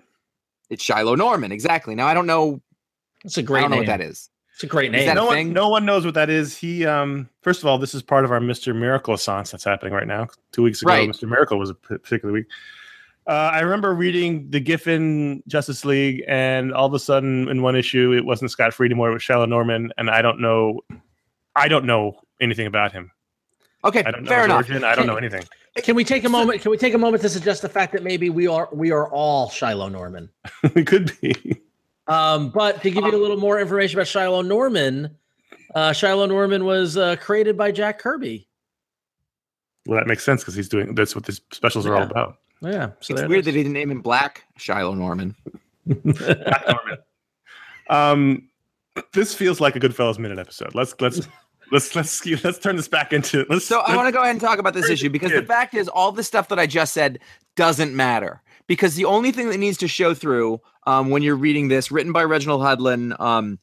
It's 0.70 0.86
Shilo 0.86 1.18
Norman, 1.18 1.52
exactly. 1.52 1.96
Now 1.96 2.06
I 2.08 2.14
don't 2.14 2.28
know. 2.28 2.62
It's 3.26 3.38
a 3.38 3.44
great 3.44 3.60
I 3.60 3.62
don't 3.64 3.72
know 3.72 3.78
what 3.78 3.86
that 3.88 4.02
is. 4.02 4.30
It's 4.54 4.64
a 4.64 4.68
great 4.68 4.94
Is 4.94 5.00
name. 5.00 5.08
that 5.08 5.14
no 5.16 5.26
a 5.32 5.36
one, 5.38 5.54
no 5.54 5.70
one 5.70 5.86
knows 5.86 6.04
what 6.04 6.16
that 6.16 6.30
is. 6.30 6.58
He, 6.58 6.86
um, 6.86 7.30
first 7.42 7.62
of 7.62 7.68
all, 7.68 7.78
this 7.78 7.94
is 7.94 8.02
part 8.02 8.26
of 8.26 8.32
our 8.32 8.42
Mr. 8.42 8.76
Miracle 8.76 9.14
Assance 9.14 9.52
that's 9.52 9.64
happening 9.64 9.94
right 9.94 10.08
now. 10.08 10.28
Two 10.52 10.64
weeks 10.64 10.82
ago, 10.82 10.90
Right. 10.92 11.10
Mr. 11.10 11.30
Miracle 11.30 11.58
was 11.58 11.70
a 11.70 11.74
particular 11.74 12.34
week. 12.34 12.46
Uh, 13.28 13.52
I 13.54 13.60
remember 13.60 13.94
reading 13.94 14.50
the 14.50 14.60
Giffen 14.60 15.44
Justice 15.48 15.86
League, 15.86 16.24
and 16.28 16.74
all 16.74 16.88
of 16.88 16.94
a 16.94 17.00
sudden, 17.00 17.48
in 17.48 17.62
one 17.62 17.76
issue, 17.76 18.12
it 18.12 18.26
wasn't 18.26 18.50
Scott 18.52 18.74
Free 18.74 18.88
anymore; 18.88 19.12
it 19.12 19.14
was 19.14 19.22
Shilo 19.22 19.48
Norman, 19.48 19.94
and 19.98 20.10
I 20.10 20.22
don't 20.22 20.42
know, 20.42 20.82
I 21.56 21.68
don't 21.68 21.86
know 21.86 22.20
anything 22.42 22.66
about 22.68 22.92
him. 22.92 23.12
Okay, 23.86 24.04
I 24.04 24.12
don't 24.12 24.24
know 24.24 24.30
fair 24.30 24.40
his 24.40 24.46
enough. 24.46 24.56
origin. 24.70 24.84
I 24.84 24.96
don't 24.96 25.06
know 25.08 25.16
anything. 25.16 25.44
Can 25.76 25.96
we 25.96 26.04
take 26.04 26.24
a 26.26 26.30
moment? 26.30 26.62
Can 26.62 26.72
we 26.72 26.78
take 26.78 26.96
a 26.96 26.98
moment 26.98 27.22
to 27.22 27.30
suggest 27.30 27.62
the 27.62 27.70
fact 27.70 27.94
that 27.94 28.04
maybe 28.04 28.30
we 28.30 28.48
are 28.48 28.68
we 28.74 28.92
are 28.92 29.08
all 29.10 29.50
Shilo 29.50 29.90
Norman? 29.92 30.30
it 30.64 30.88
could 30.88 31.14
be. 31.22 31.62
Um, 32.10 32.50
but 32.50 32.82
to 32.82 32.90
give 32.90 33.06
you 33.06 33.16
a 33.16 33.22
little 33.22 33.38
more 33.38 33.60
information 33.60 34.00
about 34.00 34.08
Shilo 34.08 34.46
Norman, 34.46 35.16
uh, 35.76 35.92
Shilo 35.92 36.28
Norman 36.28 36.66
was 36.66 36.98
uh, 36.98 37.16
created 37.18 37.56
by 37.56 37.72
Jack 37.72 38.00
Kirby. 38.00 38.48
Well, 39.86 40.00
that 40.00 40.08
makes 40.08 40.24
sense 40.24 40.42
because 40.42 40.56
he's 40.56 40.68
doing. 40.68 40.96
That's 40.96 41.16
what 41.16 41.26
these 41.26 41.40
specials 41.52 41.86
are 41.86 41.96
all 41.96 42.04
about. 42.04 42.38
Yeah, 42.62 42.88
so 43.00 43.14
it's 43.14 43.22
there 43.22 43.26
it 43.26 43.30
weird 43.30 43.46
that 43.46 43.54
he 43.54 43.64
didn't 43.64 43.74
name 43.74 43.92
him 43.92 44.02
Black 44.02 44.44
Shilo 44.58 44.98
Norman. 44.98 45.36
Black 45.86 46.68
Norman. 46.68 46.98
Um, 47.90 48.50
this 49.14 49.34
feels 49.34 49.62
like 49.62 49.76
a 49.76 49.80
Goodfellas 49.80 50.20
minute 50.20 50.40
episode. 50.40 50.76
Let's 50.76 50.96
let's 51.00 51.28
let's 51.72 51.96
let's 51.96 52.26
let's 52.44 52.60
turn 52.60 52.76
this 52.76 52.88
back 52.88 53.14
into. 53.14 53.46
Let's. 53.50 53.66
So 53.66 53.80
I 53.80 53.90
let's- 53.90 53.96
want 53.98 54.08
to 54.08 54.12
go 54.12 54.20
ahead 54.22 54.32
and 54.32 54.42
talk 54.42 54.58
about 54.60 54.74
this 54.74 54.90
issue 54.90 55.10
because 55.10 55.32
the 55.32 55.44
fact 55.44 55.76
is, 55.76 55.88
all 55.88 56.12
the 56.12 56.24
stuff 56.24 56.50
that 56.50 56.60
I 56.60 56.66
just 56.66 56.94
said 56.94 57.20
doesn't 57.56 57.96
matter 57.96 58.42
because 58.70 58.94
the 58.94 59.06
only 59.06 59.32
thing 59.32 59.50
that 59.50 59.58
needs 59.58 59.80
to 59.80 59.88
show 59.88 60.14
through 60.14 60.62
um, 60.86 61.10
when 61.10 61.24
you're 61.24 61.36
reading 61.36 61.68
this, 61.70 61.92
written 61.92 62.14
by 62.14 62.24
Reginald 62.24 62.62
Hudlin, 62.62 63.20
um, 63.20 63.58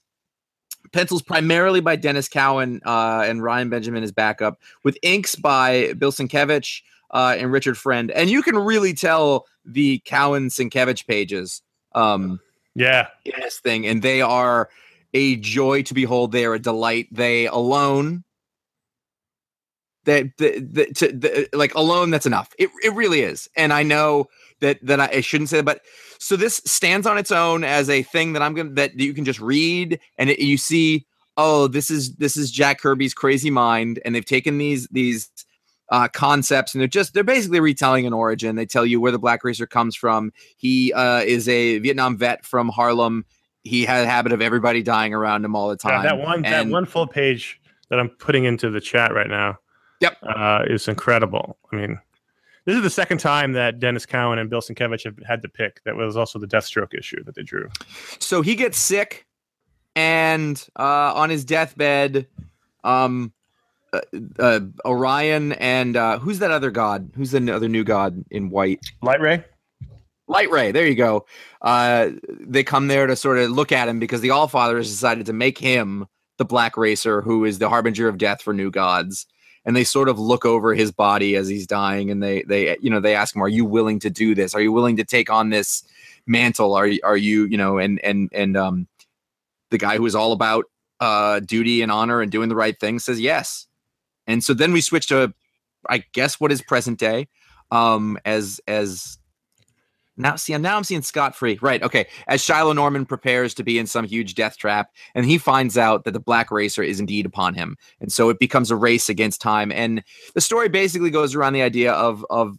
Pencils 0.92 1.22
primarily 1.22 1.80
by 1.80 1.96
Denys 1.96 2.28
Cowan 2.28 2.80
uh, 2.84 3.24
and 3.24 3.40
Ryan 3.40 3.70
Benjamin 3.70 4.02
is 4.02 4.10
backup, 4.10 4.58
with 4.82 4.98
inks 5.02 5.36
by 5.36 5.92
Bill 5.94 6.10
Sienkiewicz 6.10 6.82
uh, 7.12 7.36
and 7.38 7.52
Richard 7.52 7.78
Friend. 7.78 8.10
And 8.10 8.28
you 8.28 8.42
can 8.42 8.56
really 8.56 8.94
tell 8.94 9.46
the 9.64 10.00
Cowan 10.00 10.48
Sienkiewicz 10.48 11.06
pages 11.06 11.62
um, 11.94 12.40
Yeah. 12.74 13.06
in 13.24 13.32
this 13.40 13.60
thing, 13.60 13.86
and 13.86 14.02
they 14.02 14.22
are 14.22 14.68
a 15.14 15.36
joy 15.36 15.82
to 15.82 15.94
behold. 15.94 16.32
They 16.32 16.44
are 16.44 16.54
a 16.54 16.58
delight. 16.58 17.06
They 17.12 17.46
alone, 17.46 18.24
that 20.04 20.36
the, 20.38 20.60
the, 20.60 20.86
to, 20.94 21.12
the, 21.12 21.48
like 21.52 21.74
alone, 21.76 22.10
that's 22.10 22.26
enough. 22.26 22.52
It, 22.58 22.70
it 22.82 22.92
really 22.94 23.20
is. 23.20 23.48
And 23.56 23.72
I 23.72 23.84
know 23.84 24.26
that 24.60 24.78
that 24.82 25.00
I, 25.00 25.08
I 25.08 25.20
shouldn't 25.20 25.50
say, 25.50 25.60
but 25.62 25.80
so 26.18 26.36
this 26.36 26.62
stands 26.64 27.06
on 27.06 27.18
its 27.18 27.30
own 27.32 27.64
as 27.64 27.88
a 27.90 28.02
thing 28.02 28.32
that 28.32 28.42
I'm 28.42 28.54
gonna 28.54 28.70
that 28.70 28.98
you 28.98 29.12
can 29.14 29.24
just 29.24 29.40
read 29.40 30.00
and 30.18 30.30
it, 30.30 30.38
you 30.40 30.56
see. 30.56 31.06
Oh, 31.38 31.68
this 31.68 31.90
is 31.90 32.14
this 32.14 32.34
is 32.34 32.50
Jack 32.50 32.80
Kirby's 32.80 33.12
crazy 33.12 33.50
mind, 33.50 34.00
and 34.06 34.14
they've 34.14 34.24
taken 34.24 34.56
these 34.56 34.88
these 34.88 35.28
uh, 35.90 36.08
concepts 36.08 36.74
and 36.74 36.80
they're 36.80 36.88
just 36.88 37.12
they're 37.12 37.22
basically 37.22 37.60
retelling 37.60 38.06
an 38.06 38.14
origin. 38.14 38.56
They 38.56 38.64
tell 38.64 38.86
you 38.86 39.00
where 39.02 39.12
the 39.12 39.18
Black 39.18 39.44
Racer 39.44 39.66
comes 39.66 39.94
from. 39.94 40.32
He 40.56 40.94
uh, 40.94 41.20
is 41.20 41.46
a 41.48 41.78
Vietnam 41.80 42.16
vet 42.16 42.44
from 42.46 42.70
Harlem. 42.70 43.26
He 43.64 43.84
had 43.84 44.04
a 44.04 44.08
habit 44.08 44.32
of 44.32 44.40
everybody 44.40 44.82
dying 44.82 45.12
around 45.12 45.44
him 45.44 45.54
all 45.54 45.68
the 45.68 45.76
Yeah, 45.84 45.90
time. 45.90 46.04
that 46.04 46.18
one 46.18 46.40
that 46.42 46.66
one 46.68 46.86
full 46.86 47.06
page 47.06 47.60
that 47.90 48.00
I'm 48.00 48.08
putting 48.08 48.44
into 48.46 48.70
the 48.70 48.80
chat 48.80 49.12
right 49.12 49.28
now. 49.28 49.58
Yep. 50.00 50.16
Uh, 50.22 50.64
is 50.68 50.88
incredible. 50.88 51.58
I 51.70 51.76
mean, 51.76 52.00
this 52.66 52.76
is 52.76 52.82
the 52.82 52.90
second 52.90 53.18
time 53.18 53.52
that 53.52 53.80
Denys 53.80 54.06
Cowan 54.06 54.38
and 54.38 54.50
Bill 54.50 54.60
Sienkiewicz 54.60 55.04
have 55.04 55.16
had 55.26 55.40
to 55.42 55.48
pick. 55.48 55.82
That 55.84 55.96
was 55.96 56.16
also 56.16 56.38
the 56.38 56.46
Deathstroke 56.46 56.92
issue 56.92 57.24
that 57.24 57.34
they 57.34 57.42
drew. 57.42 57.68
so 58.18 58.42
he 58.42 58.54
gets 58.54 58.76
sick 58.78 59.24
and 59.94 60.62
uh, 60.78 61.14
on 61.14 61.30
his 61.30 61.44
deathbed 61.44 62.26
um 62.84 63.32
uh, 63.92 64.00
uh, 64.38 64.60
orion 64.84 65.52
and 65.52 65.96
uh, 65.96 66.18
who's 66.18 66.40
that 66.40 66.50
other 66.50 66.70
god 66.70 67.10
who's 67.16 67.30
the 67.30 67.50
other 67.54 67.68
new 67.68 67.82
god 67.84 68.22
in 68.30 68.50
white 68.50 68.84
Light 69.00 69.20
Ray. 69.20 69.42
light 70.28 70.50
ray 70.50 70.70
there 70.72 70.86
you 70.86 70.94
go 70.94 71.24
uh, 71.62 72.10
they 72.40 72.62
come 72.62 72.88
there 72.88 73.06
to 73.06 73.16
sort 73.16 73.38
of 73.38 73.50
look 73.50 73.72
at 73.72 73.88
him 73.88 73.98
because 73.98 74.20
the 74.20 74.30
All 74.30 74.48
Father 74.48 74.76
has 74.76 74.90
decided 74.90 75.24
to 75.26 75.32
make 75.32 75.56
him 75.56 76.06
the 76.36 76.44
black 76.44 76.76
racer 76.76 77.22
who 77.22 77.44
is 77.46 77.58
the 77.58 77.68
harbinger 77.70 78.06
of 78.08 78.18
death 78.18 78.42
for 78.42 78.52
new 78.52 78.70
gods 78.70 79.26
and 79.66 79.74
they 79.74 79.84
sort 79.84 80.08
of 80.08 80.18
look 80.18 80.46
over 80.46 80.74
his 80.74 80.92
body 80.92 81.36
as 81.36 81.48
he's 81.48 81.66
dying 81.66 82.10
and 82.10 82.22
they 82.22 82.42
they 82.42 82.78
you 82.80 82.88
know 82.88 83.00
they 83.00 83.14
ask 83.14 83.34
him 83.34 83.42
are 83.42 83.48
you 83.48 83.64
willing 83.64 83.98
to 83.98 84.08
do 84.08 84.34
this? 84.34 84.54
Are 84.54 84.60
you 84.60 84.72
willing 84.72 84.96
to 84.96 85.04
take 85.04 85.28
on 85.28 85.50
this 85.50 85.82
mantle? 86.26 86.74
Are 86.74 86.86
you 86.86 87.00
are 87.04 87.16
you 87.16 87.44
you 87.44 87.58
know 87.58 87.78
and 87.78 88.00
and 88.02 88.30
and 88.32 88.56
um 88.56 88.86
the 89.70 89.78
guy 89.78 89.96
who 89.96 90.06
is 90.06 90.14
all 90.14 90.32
about 90.32 90.64
uh 91.00 91.40
duty 91.40 91.82
and 91.82 91.92
honor 91.92 92.22
and 92.22 92.32
doing 92.32 92.48
the 92.48 92.56
right 92.56 92.78
thing 92.78 92.98
says 92.98 93.20
yes. 93.20 93.66
And 94.28 94.42
so 94.42 94.54
then 94.54 94.72
we 94.72 94.80
switch 94.80 95.08
to 95.08 95.34
i 95.88 95.98
guess 96.12 96.40
what 96.40 96.50
is 96.50 96.62
present 96.62 96.98
day 96.98 97.28
um 97.70 98.18
as 98.24 98.60
as 98.66 99.18
now 100.16 100.36
see 100.36 100.56
now 100.56 100.76
i'm 100.76 100.84
seeing 100.84 101.02
scott 101.02 101.34
free 101.34 101.58
right 101.62 101.82
okay. 101.82 102.06
As 102.26 102.42
shilo 102.42 102.74
norman 102.74 103.06
prepares 103.06 103.54
to 103.54 103.62
be 103.62 103.78
in 103.78 103.86
some 103.86 104.04
huge 104.04 104.34
death 104.34 104.56
trap 104.58 104.90
and 105.14 105.24
he 105.24 105.38
finds 105.38 105.78
out 105.78 106.04
that 106.04 106.12
the 106.12 106.20
black 106.20 106.50
racer 106.50 106.82
is 106.82 107.00
indeed 107.00 107.26
upon 107.26 107.54
him. 107.54 107.76
And 108.00 108.12
so 108.12 108.28
it 108.28 108.38
becomes 108.38 108.70
a 108.70 108.76
race 108.76 109.08
against 109.08 109.40
time. 109.40 109.70
And 109.72 110.02
the 110.34 110.40
story 110.40 110.68
basically 110.68 111.10
goes 111.10 111.34
around 111.34 111.52
the 111.52 111.62
idea 111.62 111.92
of 111.92 112.24
of 112.30 112.58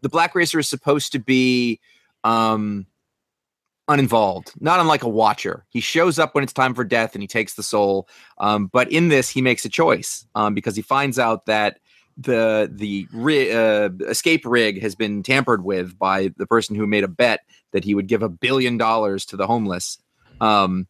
the 0.00 0.08
black 0.08 0.34
racer 0.34 0.58
is 0.58 0.68
supposed 0.68 1.12
to 1.12 1.18
be 1.18 1.80
um 2.24 2.86
uninvolved 3.88 4.52
not 4.60 4.80
unlike 4.80 5.02
a 5.02 5.08
watcher. 5.08 5.64
He 5.70 5.80
shows 5.80 6.18
up 6.18 6.34
when 6.34 6.44
it's 6.44 6.52
time 6.52 6.74
for 6.74 6.84
death 6.84 7.14
and 7.14 7.22
he 7.22 7.28
takes 7.28 7.54
the 7.54 7.62
soul 7.62 8.08
um, 8.38 8.66
but 8.66 8.90
in 8.92 9.08
this 9.08 9.28
he 9.28 9.42
makes 9.42 9.64
a 9.64 9.70
choice 9.70 10.26
um, 10.34 10.54
because 10.54 10.76
he 10.76 10.82
finds 10.82 11.18
out 11.18 11.46
that 11.46 11.78
the 12.18 12.68
the 12.72 13.06
ri- 13.12 13.52
uh, 13.52 13.90
escape 14.08 14.44
rig 14.44 14.82
has 14.82 14.96
been 14.96 15.22
tampered 15.22 15.64
with 15.64 15.96
by 15.98 16.32
the 16.36 16.46
person 16.46 16.74
who 16.74 16.86
made 16.86 17.04
a 17.04 17.08
bet 17.08 17.40
that 17.72 17.84
he 17.84 17.94
would 17.94 18.08
give 18.08 18.22
a 18.22 18.28
billion 18.28 18.76
dollars 18.76 19.24
to 19.24 19.36
the 19.36 19.46
homeless 19.46 19.98
um, 20.40 20.86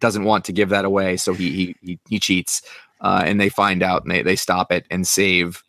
doesn't 0.00 0.24
want 0.24 0.44
to 0.44 0.52
give 0.52 0.68
that 0.68 0.84
away 0.84 1.16
so 1.16 1.34
he 1.34 1.50
he, 1.50 1.76
he, 1.82 1.98
he 2.08 2.18
cheats 2.20 2.62
uh, 3.00 3.22
and 3.26 3.40
they 3.40 3.48
find 3.48 3.82
out 3.82 4.02
and 4.02 4.12
they, 4.12 4.22
they 4.22 4.36
stop 4.36 4.70
it 4.70 4.86
and 4.88 5.06
save 5.06 5.64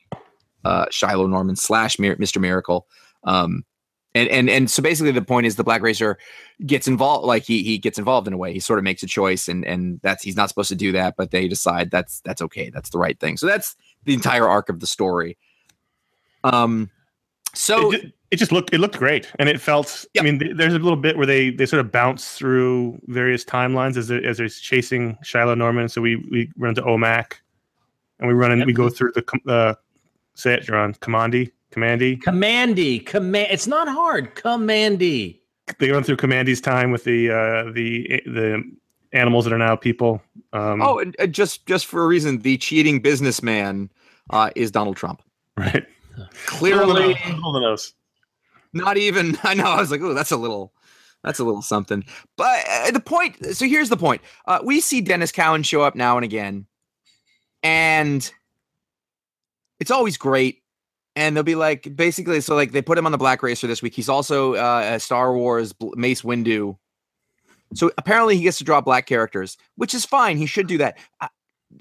uh, 0.63 0.85
Shilo 0.85 1.27
Norman 1.27 1.55
slash 1.55 1.97
Mr. 1.97 2.39
Miracle 2.39 2.87
um, 3.23 3.65
and 4.13 4.29
and 4.29 4.49
and 4.49 4.69
so 4.69 4.83
basically 4.83 5.11
the 5.11 5.23
point 5.23 5.47
is 5.47 5.55
the 5.55 5.63
black 5.63 5.81
racer 5.81 6.19
gets 6.67 6.87
involved 6.87 7.25
like 7.25 7.43
he 7.43 7.63
he 7.63 7.79
gets 7.79 7.97
involved 7.97 8.27
in 8.27 8.33
a 8.33 8.37
way 8.37 8.53
he 8.53 8.59
sort 8.59 8.77
of 8.77 8.83
makes 8.83 9.01
a 9.01 9.07
choice 9.07 9.47
and 9.47 9.65
and 9.65 9.99
that's 10.03 10.23
he's 10.23 10.35
not 10.35 10.49
supposed 10.49 10.69
to 10.69 10.75
do 10.75 10.91
that 10.91 11.15
but 11.17 11.31
they 11.31 11.47
decide 11.47 11.89
that's 11.89 12.21
that's 12.21 12.43
okay 12.43 12.69
that's 12.69 12.91
the 12.91 12.99
right 12.99 13.19
thing 13.19 13.37
so 13.37 13.47
that's 13.47 13.75
the 14.05 14.13
entire 14.13 14.47
arc 14.47 14.69
of 14.69 14.79
the 14.79 14.87
story 14.87 15.37
um 16.43 16.89
so 17.53 17.91
it, 17.93 18.01
ju- 18.01 18.11
it 18.31 18.37
just 18.37 18.51
looked 18.51 18.73
it 18.73 18.79
looked 18.79 18.97
great, 18.97 19.31
and 19.37 19.47
it 19.47 19.61
felt. 19.61 20.05
Yep. 20.15 20.23
I 20.23 20.25
mean, 20.25 20.39
th- 20.39 20.57
there's 20.57 20.73
a 20.73 20.79
little 20.79 20.97
bit 20.97 21.17
where 21.17 21.27
they 21.27 21.51
they 21.51 21.67
sort 21.67 21.81
of 21.81 21.91
bounce 21.91 22.31
through 22.35 22.99
various 23.05 23.45
timelines 23.45 23.95
as 23.95 24.07
they, 24.07 24.23
as 24.23 24.39
they're 24.39 24.49
chasing 24.49 25.15
Shilo 25.23 25.55
Norman. 25.55 25.87
So 25.87 26.01
we 26.01 26.15
we 26.31 26.51
run 26.57 26.69
into 26.69 26.81
OMAC, 26.81 27.33
and 28.17 28.27
we 28.27 28.33
run 28.33 28.49
and 28.51 28.57
Yep. 28.61 28.65
we 28.65 28.73
go 28.73 28.89
through 28.89 29.11
the 29.13 29.21
com- 29.21 29.41
uh, 29.47 29.75
say 30.33 30.55
it, 30.55 30.63
John 30.63 30.95
Kamandi, 30.95 31.51
Kamandi. 31.71 32.19
Kamandi, 32.23 33.05
command. 33.05 33.49
It's 33.51 33.67
not 33.67 33.87
hard. 33.87 34.33
Kamandi. 34.33 35.39
They 35.77 35.91
run 35.91 36.01
through 36.01 36.17
Kamandi's 36.17 36.59
time 36.59 36.89
with 36.89 37.03
the 37.03 37.29
uh, 37.29 37.71
the 37.71 38.19
the 38.25 38.63
animals 39.13 39.45
that 39.45 39.53
are 39.53 39.57
now 39.57 39.75
people. 39.75 40.21
Um, 40.51 40.81
oh 40.81 40.99
and, 40.99 41.15
and 41.17 41.33
just 41.33 41.65
just 41.65 41.85
for 41.85 42.03
a 42.03 42.07
reason 42.07 42.39
the 42.39 42.57
cheating 42.57 42.99
businessman 42.99 43.89
uh 44.29 44.51
is 44.55 44.69
donald 44.69 44.97
trump 44.97 45.23
right. 45.57 45.83
clearly 46.45 47.13
Hold 47.15 47.55
on 47.55 47.61
those. 47.63 47.93
not 48.71 48.97
even 48.97 49.35
i 49.43 49.55
know 49.55 49.65
i 49.65 49.79
was 49.79 49.89
like 49.89 50.01
oh 50.01 50.13
that's 50.13 50.31
a 50.31 50.37
little 50.37 50.71
that's 51.23 51.39
a 51.39 51.43
little 51.43 51.63
something 51.63 52.03
but 52.37 52.63
uh, 52.69 52.91
the 52.91 52.99
point 52.99 53.55
so 53.55 53.65
here's 53.65 53.89
the 53.89 53.97
point 53.97 54.21
uh, 54.45 54.59
we 54.63 54.79
see 54.79 55.01
denys 55.01 55.33
cowan 55.33 55.63
show 55.63 55.81
up 55.81 55.95
now 55.95 56.17
and 56.17 56.23
again 56.23 56.67
and 57.63 58.31
it's 59.79 59.89
always 59.89 60.17
great 60.17 60.61
and 61.15 61.35
they'll 61.35 61.43
be 61.43 61.55
like 61.55 61.95
basically 61.95 62.41
so 62.41 62.53
like 62.53 62.73
they 62.73 62.81
put 62.81 62.97
him 62.97 63.07
on 63.07 63.11
the 63.11 63.17
black 63.17 63.41
racer 63.41 63.65
this 63.65 63.81
week 63.81 63.95
he's 63.95 64.09
also 64.09 64.53
uh, 64.53 64.91
a 64.93 64.99
star 64.99 65.33
wars 65.35 65.73
mace 65.95 66.21
windu 66.21 66.77
so 67.73 67.91
apparently 67.97 68.35
he 68.35 68.43
gets 68.43 68.57
to 68.57 68.63
draw 68.63 68.81
black 68.81 69.05
characters 69.05 69.57
which 69.75 69.93
is 69.93 70.05
fine 70.05 70.37
he 70.37 70.45
should 70.45 70.67
do 70.67 70.77
that 70.77 70.97
uh, 71.21 71.27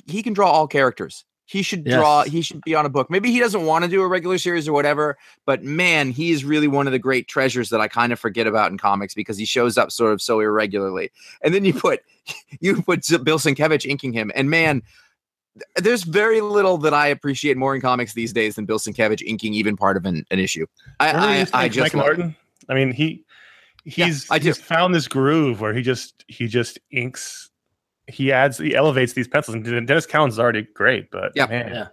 he 0.07 0.23
can 0.23 0.33
draw 0.33 0.51
all 0.51 0.67
characters 0.67 1.25
he 1.47 1.63
should 1.63 1.85
draw 1.85 2.23
he 2.23 2.41
should 2.41 2.61
be 2.63 2.75
on 2.75 2.87
a 2.87 2.89
book 2.89 3.11
maybe 3.11 3.31
he 3.31 3.39
doesn't 3.39 3.67
want 3.67 3.85
to 3.85 3.91
do 3.91 4.03
a 4.03 4.09
regular 4.09 4.39
series 4.39 4.67
or 4.67 4.73
whatever 4.73 5.19
but 5.45 5.63
man 5.63 6.11
he 6.11 6.31
is 6.31 6.45
really 6.45 6.69
one 6.69 6.87
of 6.87 6.93
the 6.93 6.99
great 6.99 7.29
treasures 7.29 7.69
that 7.69 7.81
i 7.81 7.89
kind 7.89 8.13
of 8.13 8.19
forget 8.19 8.47
about 8.47 8.71
in 8.71 8.79
comics 8.79 9.15
because 9.15 9.37
he 9.37 9.45
shows 9.45 9.77
up 9.77 9.91
sort 9.91 10.13
of 10.13 10.23
so 10.23 10.41
irregularly 10.41 11.11
and 11.43 11.53
then 11.53 11.65
you 11.65 11.75
put 11.75 12.01
you 12.61 12.81
put 12.83 13.07
bill 13.25 13.39
sienkiewicz 13.39 13.87
inking 13.87 14.13
him 14.13 14.31
and 14.35 14.51
man 14.51 14.83
there's 15.77 16.05
very 16.05 16.41
little 16.41 16.79
that 16.79 16.95
I 16.95 17.09
appreciate 17.09 17.57
more 17.57 17.75
in 17.75 17.81
comics 17.81 18.15
these 18.15 18.33
days 18.33 18.57
than 18.57 18.65
Bill 18.65 18.79
Sienkiewicz 18.79 19.23
inking 19.23 19.55
even 19.55 19.77
part 19.77 19.97
of 19.97 20.07
an, 20.07 20.25
an 20.31 20.39
issue. 20.39 20.67
I, 20.99 21.13
Remember 21.13 21.51
I, 21.53 21.65
I 21.65 21.69
just 21.69 21.79
Mike 21.79 21.95
it. 21.95 21.97
Martin. 21.97 22.37
I 22.69 22.75
mean, 22.75 22.93
he 22.93 23.25
he's 23.85 24.31
I 24.31 24.39
do. 24.39 24.49
he's 24.49 24.59
found 24.59 24.95
this 24.95 25.09
groove 25.09 25.61
where 25.61 25.73
he 25.75 25.83
just 25.83 26.25
he 26.29 26.47
just 26.47 26.79
inks. 26.91 27.51
He 28.09 28.33
adds 28.33 28.59
he 28.59 28.75
elevates 28.75 29.12
these 29.12 29.29
pencils, 29.29 29.55
and 29.55 29.65
Denys 29.65 30.09
Cowan's 30.09 30.39
already 30.39 30.62
great, 30.75 31.11
but 31.11 31.33
Yeah. 31.35 31.47
man, 31.47 31.69
Yeah. 31.73 31.87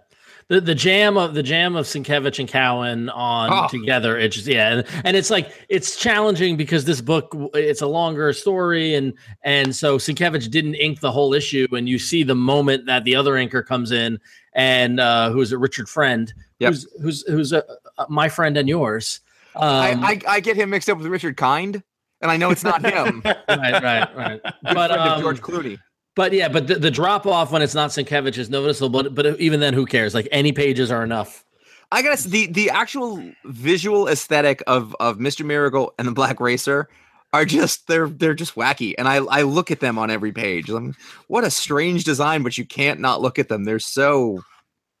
The, 0.48 0.60
the 0.60 0.74
jam 0.74 1.16
of 1.16 1.34
the 1.34 1.44
jam 1.44 1.76
of 1.76 1.86
Sienkiewicz 1.86 2.40
and 2.40 2.48
Cowan 2.48 3.08
on 3.10 3.50
Oh. 3.52 3.68
together. 3.68 4.18
It's 4.18 4.34
just 4.34 4.48
yeah, 4.48 4.72
and, 4.78 4.84
and 5.04 5.16
it's 5.16 5.30
like 5.30 5.52
it's 5.68 5.94
challenging 5.96 6.56
because 6.56 6.84
this 6.84 7.00
book 7.00 7.32
it's 7.54 7.82
a 7.82 7.86
longer 7.86 8.32
story, 8.32 8.96
and 8.96 9.12
and 9.44 9.74
so 9.76 9.96
Sienkiewicz 9.96 10.50
didn't 10.50 10.74
ink 10.74 10.98
the 10.98 11.12
whole 11.12 11.34
issue, 11.34 11.68
and 11.70 11.88
you 11.88 12.00
see 12.00 12.24
the 12.24 12.34
moment 12.34 12.86
that 12.86 13.04
the 13.04 13.14
other 13.14 13.34
inker 13.34 13.64
comes 13.64 13.92
in, 13.92 14.18
and 14.54 14.98
uh, 14.98 15.30
who's 15.30 15.52
it, 15.52 15.60
Richard 15.60 15.88
Friend, 15.88 16.34
Yep. 16.58 16.68
who's 16.72 16.86
who's 17.00 17.22
who's 17.28 17.52
uh, 17.52 17.62
uh, 17.98 18.06
my 18.08 18.28
friend 18.28 18.56
and 18.56 18.68
yours. 18.68 19.20
Um, 19.56 20.04
I, 20.04 20.12
I, 20.12 20.20
I 20.28 20.40
get 20.40 20.56
him 20.56 20.70
mixed 20.70 20.88
up 20.88 20.98
with 20.98 21.06
Richard 21.06 21.36
Kind, 21.36 21.82
and 22.20 22.30
I 22.30 22.36
know 22.36 22.50
it's 22.50 22.64
not 22.64 22.84
him. 22.84 23.20
Good 23.20 23.36
right, 23.48 23.82
right, 23.82 24.16
right. 24.16 24.40
But 24.42 24.62
friend 24.62 24.92
of 24.92 25.12
um, 25.12 25.20
George 25.20 25.40
Clooney. 25.40 25.78
But 26.16 26.32
yeah, 26.32 26.48
but 26.48 26.66
the, 26.66 26.74
the 26.74 26.90
drop 26.90 27.26
off 27.26 27.52
when 27.52 27.62
it's 27.62 27.74
not 27.74 27.90
Sienkiewicz 27.90 28.36
is 28.36 28.50
noticeable. 28.50 28.90
But 28.90 29.14
but 29.14 29.40
even 29.40 29.60
then, 29.60 29.74
who 29.74 29.86
cares? 29.86 30.14
Like 30.14 30.28
any 30.32 30.52
pages 30.52 30.90
are 30.90 31.02
enough. 31.02 31.44
I 31.92 32.02
gotta 32.02 32.28
the 32.28 32.46
the 32.46 32.70
actual 32.70 33.22
visual 33.44 34.08
aesthetic 34.08 34.62
of 34.66 34.94
of 35.00 35.18
Mr. 35.18 35.44
Miracle 35.44 35.92
and 35.98 36.06
the 36.06 36.12
Black 36.12 36.40
Racer 36.40 36.88
are 37.32 37.44
just 37.44 37.86
they're 37.86 38.08
they're 38.08 38.34
just 38.34 38.54
wacky, 38.54 38.94
and 38.98 39.08
I 39.08 39.16
I 39.16 39.42
look 39.42 39.70
at 39.70 39.80
them 39.80 39.98
on 39.98 40.10
every 40.10 40.32
page. 40.32 40.68
I'm, 40.68 40.94
what 41.28 41.44
a 41.44 41.50
strange 41.50 42.04
design, 42.04 42.42
but 42.42 42.58
you 42.58 42.64
can't 42.64 43.00
not 43.00 43.20
look 43.20 43.38
at 43.38 43.48
them. 43.48 43.64
They're 43.64 43.78
so. 43.78 44.42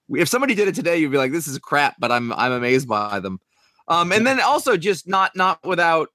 If 0.08 0.28
somebody 0.28 0.56
did 0.56 0.66
it 0.66 0.74
today, 0.74 0.96
you'd 0.96 1.12
be 1.12 1.18
like, 1.18 1.32
"This 1.32 1.46
is 1.46 1.58
crap," 1.58 1.96
but 1.98 2.10
I'm 2.10 2.32
I'm 2.32 2.52
amazed 2.52 2.88
by 2.88 3.20
them. 3.20 3.40
Um, 3.90 4.12
and 4.12 4.26
then 4.26 4.40
also 4.40 4.76
just 4.78 5.06
not 5.06 5.34
not 5.36 5.62
without 5.66 6.08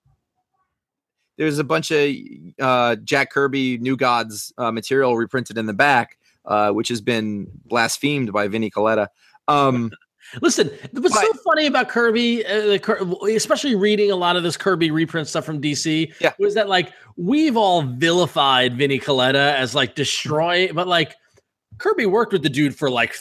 there's 1.38 1.60
a 1.60 1.64
bunch 1.64 1.92
of 1.92 2.16
uh, 2.60 2.96
Jack 3.04 3.30
Kirby 3.32 3.78
New 3.80 3.98
Gods 3.98 4.54
uh, 4.58 4.72
material 4.72 5.16
reprinted 5.18 5.58
in 5.58 5.66
the 5.66 5.74
back, 5.74 6.18
uh, 6.46 6.72
which 6.72 6.88
has 6.88 7.02
been 7.02 7.48
blasphemed 7.66 8.32
by 8.32 8.48
Vinnie 8.48 8.72
Colletta. 8.72 9.08
Um, 9.48 9.92
Listen, 10.42 10.72
what's 10.92 11.14
But- 11.14 11.22
so 11.24 11.34
funny 11.44 11.68
about 11.68 11.88
Kirby, 11.88 12.44
uh, 12.48 12.62
the 12.62 13.34
especially 13.36 13.76
reading 13.76 14.10
a 14.10 14.16
lot 14.16 14.36
of 14.36 14.42
this 14.42 14.58
Kirby 14.58 14.90
reprint 14.90 15.28
stuff 15.28 15.46
from 15.46 15.62
DC, 15.62 16.14
Yeah. 16.20 16.34
was 16.40 16.56
that 16.56 16.68
like 16.68 16.92
we've 17.16 17.56
all 17.56 17.84
vilified 17.84 18.76
Vinny 18.76 18.98
Colletta 19.00 19.54
as 19.56 19.76
like 19.76 19.94
destroy, 19.94 20.72
but 20.74 20.88
like 20.88 21.14
Kirby 21.78 22.08
worked 22.08 22.34
with 22.34 22.42
the 22.42 22.50
dude 22.50 22.76
for 22.76 22.90
like 22.90 23.14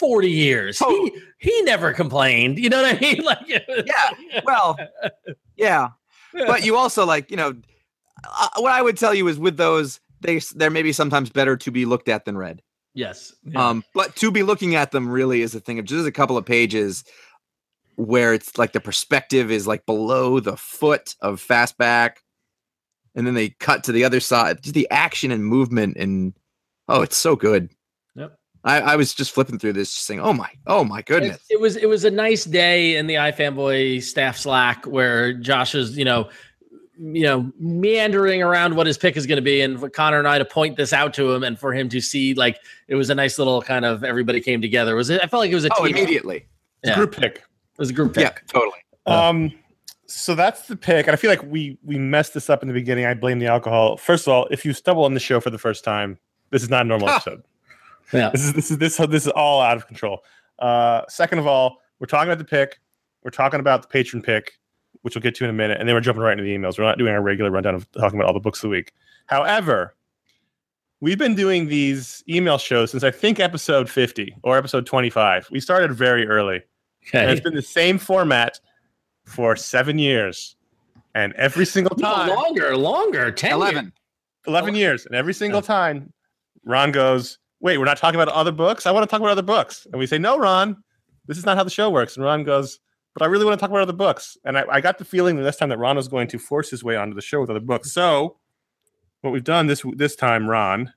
40 0.00 0.28
years. 0.30 0.78
He, 0.78 0.84
Totally. 0.84 1.22
he 1.38 1.62
never 1.62 1.92
complained. 1.92 2.58
You 2.58 2.68
know 2.70 2.82
what 2.82 2.96
I 2.96 2.98
mean? 3.00 3.22
Like, 3.24 3.48
Yeah. 3.86 4.10
well, 4.44 4.76
yeah, 5.56 5.88
but 6.32 6.64
you 6.64 6.76
also 6.76 7.06
like 7.06 7.30
you 7.30 7.36
know 7.36 7.54
uh, 8.24 8.48
what 8.56 8.72
I 8.72 8.82
would 8.82 8.96
tell 8.96 9.14
you 9.14 9.28
is 9.28 9.38
with 9.38 9.56
those 9.56 10.00
they 10.20 10.40
they're 10.56 10.70
maybe 10.70 10.92
sometimes 10.92 11.30
better 11.30 11.56
to 11.58 11.70
be 11.70 11.84
looked 11.84 12.08
at 12.08 12.24
than 12.24 12.36
read. 12.36 12.62
yes. 12.94 13.32
Yeah. 13.44 13.68
Um, 13.68 13.84
but 13.94 14.16
to 14.16 14.30
be 14.32 14.42
looking 14.42 14.74
at 14.74 14.90
them 14.90 15.08
really 15.08 15.42
is 15.42 15.54
a 15.54 15.60
thing 15.60 15.78
of 15.78 15.84
just 15.84 16.06
a 16.08 16.12
couple 16.12 16.36
of 16.36 16.44
pages 16.44 17.04
where 17.96 18.32
it's 18.34 18.56
like 18.58 18.72
the 18.72 18.80
perspective 18.80 19.50
is 19.50 19.66
like 19.66 19.84
below 19.86 20.40
the 20.40 20.56
foot 20.56 21.14
of 21.20 21.40
fastback, 21.46 22.16
and 23.14 23.26
then 23.26 23.34
they 23.34 23.50
cut 23.50 23.84
to 23.84 23.92
the 23.92 24.04
other 24.04 24.20
side. 24.20 24.62
Just 24.62 24.74
the 24.74 24.88
action 24.90 25.30
and 25.30 25.44
movement 25.44 25.96
and 25.98 26.32
oh, 26.88 27.02
it's 27.02 27.16
so 27.16 27.36
good. 27.36 27.70
Yep. 28.64 28.82
I, 28.84 28.92
I 28.92 28.96
was 28.96 29.14
just 29.14 29.32
flipping 29.32 29.58
through 29.58 29.72
this, 29.74 29.90
saying, 29.90 30.20
"Oh 30.20 30.32
my, 30.32 30.50
oh 30.66 30.84
my 30.84 31.02
goodness!" 31.02 31.38
It, 31.48 31.54
it 31.54 31.60
was 31.60 31.76
it 31.76 31.88
was 31.88 32.04
a 32.04 32.10
nice 32.10 32.44
day 32.44 32.96
in 32.96 33.06
the 33.06 33.14
iFanboy 33.14 34.02
staff 34.02 34.36
Slack 34.36 34.84
where 34.86 35.32
Josh 35.32 35.74
is, 35.74 35.96
you 35.96 36.04
know, 36.04 36.28
you 36.98 37.22
know, 37.22 37.50
meandering 37.58 38.42
around 38.42 38.76
what 38.76 38.86
his 38.86 38.98
pick 38.98 39.16
is 39.16 39.26
going 39.26 39.36
to 39.36 39.42
be, 39.42 39.62
and 39.62 39.80
for 39.80 39.88
Conor 39.88 40.18
and 40.18 40.28
I 40.28 40.38
to 40.38 40.44
point 40.44 40.76
this 40.76 40.92
out 40.92 41.14
to 41.14 41.32
him, 41.32 41.42
and 41.42 41.58
for 41.58 41.72
him 41.72 41.88
to 41.88 42.00
see, 42.00 42.34
like, 42.34 42.58
it 42.88 42.94
was 42.96 43.08
a 43.08 43.14
nice 43.14 43.38
little 43.38 43.62
kind 43.62 43.84
of 43.86 44.04
everybody 44.04 44.40
came 44.42 44.60
together. 44.60 44.94
Was 44.94 45.08
it? 45.08 45.20
I 45.22 45.26
felt 45.26 45.40
like 45.40 45.50
it 45.50 45.54
was 45.54 45.64
a 45.64 45.70
Oh, 45.78 45.86
team. 45.86 45.96
immediately. 45.96 46.46
Yeah. 46.84 46.96
Group 46.96 47.16
pick. 47.16 47.36
It 47.36 47.78
was 47.78 47.88
a 47.90 47.94
group 47.94 48.12
pick. 48.14 48.22
Yeah, 48.24 48.32
totally. 48.52 48.78
Um, 49.06 49.52
so 50.06 50.34
that's 50.34 50.66
the 50.66 50.76
pick, 50.76 51.06
and 51.06 51.14
I 51.14 51.16
feel 51.16 51.30
like 51.30 51.42
we 51.44 51.78
we 51.82 51.98
messed 51.98 52.34
this 52.34 52.50
up 52.50 52.60
in 52.62 52.68
the 52.68 52.74
beginning. 52.74 53.06
I 53.06 53.14
blame 53.14 53.38
the 53.38 53.46
alcohol. 53.46 53.96
First 53.96 54.26
of 54.26 54.34
all, 54.34 54.46
if 54.50 54.66
you 54.66 54.74
stumble 54.74 55.04
on 55.04 55.14
the 55.14 55.20
show 55.20 55.40
for 55.40 55.48
the 55.50 55.58
first 55.58 55.82
time, 55.84 56.18
this 56.50 56.62
is 56.62 56.68
not 56.68 56.82
a 56.82 56.88
normal 56.88 57.08
Ha. 57.08 57.14
episode. 57.16 57.42
Yeah. 58.12 58.30
This 58.30 58.42
is 58.44 58.52
this 58.52 58.70
is 58.70 58.78
this 58.78 58.96
this 58.96 59.26
is 59.26 59.32
all 59.32 59.60
out 59.60 59.76
of 59.76 59.86
control. 59.86 60.20
Uh, 60.58 61.02
second 61.08 61.38
of 61.38 61.46
all, 61.46 61.78
we're 61.98 62.06
talking 62.06 62.28
about 62.30 62.38
the 62.38 62.44
pick. 62.44 62.80
We're 63.22 63.30
talking 63.30 63.60
about 63.60 63.82
the 63.82 63.88
patron 63.88 64.22
pick, 64.22 64.52
which 65.02 65.14
we'll 65.14 65.22
get 65.22 65.34
to 65.36 65.44
in 65.44 65.50
a 65.50 65.54
minute, 65.54 65.78
and 65.78 65.88
then 65.88 65.94
we're 65.94 66.00
jumping 66.00 66.22
right 66.22 66.32
into 66.32 66.44
the 66.44 66.54
emails. 66.56 66.78
We're 66.78 66.84
not 66.84 66.98
doing 66.98 67.12
our 67.12 67.22
regular 67.22 67.50
rundown 67.50 67.74
of 67.74 67.90
talking 67.92 68.18
about 68.18 68.26
all 68.28 68.34
the 68.34 68.40
books 68.40 68.58
of 68.58 68.62
the 68.62 68.68
week. 68.70 68.92
However, 69.26 69.94
we've 71.00 71.18
been 71.18 71.34
doing 71.34 71.68
these 71.68 72.22
email 72.28 72.58
shows 72.58 72.90
since 72.90 73.04
I 73.04 73.10
think 73.10 73.38
episode 73.40 73.88
50 73.88 74.34
or 74.42 74.56
episode 74.58 74.86
25. 74.86 75.48
We 75.50 75.60
started 75.60 75.92
very 75.92 76.26
early. 76.26 76.62
And 77.14 77.30
it's 77.30 77.40
been 77.40 77.54
the 77.54 77.62
same 77.62 77.96
format 77.96 78.60
for 79.24 79.56
seven 79.56 79.98
years. 79.98 80.56
And 81.14 81.32
every 81.34 81.64
single 81.64 81.96
No, 81.98 82.08
time, 82.14 82.28
longer, 82.28 82.76
longer. 82.76 83.30
Ten. 83.32 83.58
years. 83.60 83.84
11 84.46 84.74
years. 84.74 85.06
And 85.06 85.14
every 85.14 85.34
single 85.34 85.62
time, 85.62 86.12
Ron 86.64 86.92
goes, 86.92 87.38
Wait, 87.60 87.78
we're 87.78 87.84
not 87.84 87.98
talking 87.98 88.20
about 88.20 88.32
other 88.34 88.52
books? 88.52 88.86
I 88.86 88.90
want 88.90 89.08
to 89.08 89.10
talk 89.10 89.20
about 89.20 89.32
other 89.32 89.42
books. 89.42 89.86
And 89.92 89.98
we 89.98 90.06
say, 90.06 90.18
No, 90.18 90.38
Ron, 90.38 90.82
this 91.26 91.38
is 91.38 91.44
not 91.44 91.56
how 91.56 91.64
the 91.64 91.70
show 91.70 91.90
works. 91.90 92.16
And 92.16 92.24
Ron 92.24 92.44
goes, 92.44 92.80
But 93.14 93.22
I 93.22 93.26
really 93.26 93.44
want 93.44 93.58
to 93.58 93.60
talk 93.60 93.70
about 93.70 93.82
other 93.82 93.92
books. 93.92 94.36
And 94.44 94.58
I, 94.58 94.64
I 94.70 94.80
got 94.80 94.98
the 94.98 95.04
feeling 95.04 95.36
that 95.36 95.42
this 95.42 95.56
time 95.56 95.68
that 95.68 95.78
Ron 95.78 95.96
was 95.96 96.08
going 96.08 96.28
to 96.28 96.38
force 96.38 96.70
his 96.70 96.82
way 96.82 96.96
onto 96.96 97.14
the 97.14 97.20
show 97.20 97.40
with 97.40 97.50
other 97.50 97.60
books. 97.60 97.92
So, 97.92 98.38
what 99.20 99.32
we've 99.32 99.44
done 99.44 99.66
this 99.66 99.82
this 99.96 100.16
time, 100.16 100.48
Ron, 100.48 100.92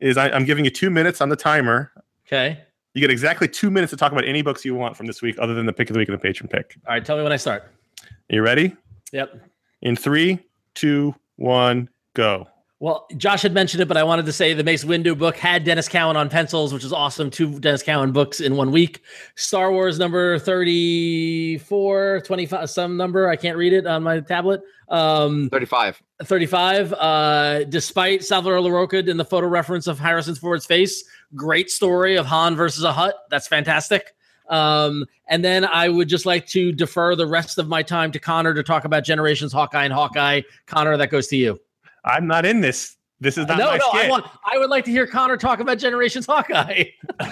is 0.00 0.16
I, 0.16 0.30
I'm 0.30 0.44
giving 0.44 0.64
you 0.64 0.70
two 0.70 0.90
minutes 0.90 1.20
on 1.20 1.28
the 1.28 1.36
timer. 1.36 1.92
Okay. 2.26 2.60
You 2.94 3.00
get 3.00 3.10
exactly 3.10 3.48
two 3.48 3.70
minutes 3.70 3.90
to 3.90 3.96
talk 3.96 4.12
about 4.12 4.24
any 4.24 4.42
books 4.42 4.64
you 4.64 4.74
want 4.74 4.96
from 4.96 5.06
this 5.06 5.22
week, 5.22 5.36
other 5.38 5.54
than 5.54 5.66
the 5.66 5.72
pick 5.72 5.90
of 5.90 5.94
the 5.94 5.98
week 5.98 6.08
and 6.08 6.18
the 6.18 6.22
patron 6.22 6.48
pick. 6.48 6.76
All 6.86 6.94
right. 6.94 7.04
Tell 7.04 7.16
me 7.16 7.22
when 7.22 7.32
I 7.32 7.36
start. 7.36 7.64
Are 8.02 8.34
you 8.34 8.42
ready? 8.42 8.76
Yep. 9.12 9.40
In 9.82 9.96
three, 9.96 10.38
two, 10.74 11.14
one, 11.36 11.88
go. 12.14 12.46
Well, 12.80 13.08
Josh 13.16 13.42
had 13.42 13.52
mentioned 13.52 13.82
it, 13.82 13.88
but 13.88 13.96
I 13.96 14.04
wanted 14.04 14.26
to 14.26 14.32
say 14.32 14.54
the 14.54 14.62
Mace 14.62 14.84
Windu 14.84 15.18
book 15.18 15.36
had 15.36 15.66
Denys 15.66 15.90
Cowan 15.90 16.16
on 16.16 16.28
pencils, 16.28 16.72
which 16.72 16.84
is 16.84 16.92
awesome. 16.92 17.28
Two 17.28 17.50
Denys 17.50 17.84
Cowan 17.84 18.12
books 18.12 18.40
in 18.40 18.54
one 18.54 18.70
week. 18.70 19.02
Star 19.34 19.72
Wars 19.72 19.98
number 19.98 20.38
34, 20.38 22.20
25, 22.20 22.70
some 22.70 22.96
number. 22.96 23.28
I 23.28 23.34
can't 23.34 23.56
read 23.56 23.72
it 23.72 23.84
on 23.84 24.04
my 24.04 24.20
tablet. 24.20 24.60
Um, 24.88 25.48
Thirty-five. 25.50 26.00
35. 26.22 26.92
Uh, 26.92 27.64
despite 27.64 28.24
Salvador 28.24 28.58
Larroca 28.58 29.06
in 29.08 29.16
the 29.16 29.24
photo 29.24 29.48
reference 29.48 29.88
of 29.88 29.98
Harrison 29.98 30.36
Ford's 30.36 30.64
face, 30.64 31.02
great 31.34 31.70
story 31.70 32.16
of 32.16 32.26
Han 32.26 32.54
versus 32.54 32.84
a 32.84 32.92
Hutt. 32.92 33.14
That's 33.28 33.48
fantastic. 33.48 34.14
Um, 34.48 35.04
and 35.26 35.44
then 35.44 35.64
I 35.64 35.88
would 35.88 36.08
just 36.08 36.26
like 36.26 36.46
to 36.48 36.70
defer 36.72 37.16
the 37.16 37.26
rest 37.26 37.58
of 37.58 37.66
my 37.66 37.82
time 37.82 38.12
to 38.12 38.20
Conor 38.20 38.54
to 38.54 38.62
talk 38.62 38.84
about 38.84 39.04
Generations 39.04 39.52
Hawkeye 39.52 39.84
and 39.84 39.92
Hawkeye. 39.92 40.42
Conor, 40.66 40.96
that 40.96 41.10
goes 41.10 41.26
to 41.28 41.36
you. 41.36 41.60
I'm 42.08 42.26
not 42.26 42.44
in 42.44 42.60
this. 42.60 42.96
This 43.20 43.36
is 43.36 43.46
not 43.46 43.58
no, 43.58 43.66
my 43.70 43.76
no, 43.76 43.90
I 43.92 44.08
want. 44.08 44.26
I 44.50 44.58
would 44.58 44.70
like 44.70 44.84
to 44.86 44.90
hear 44.90 45.06
Conor 45.06 45.36
talk 45.36 45.60
about 45.60 45.78
Generations 45.78 46.26
Hawkeye. 46.26 46.84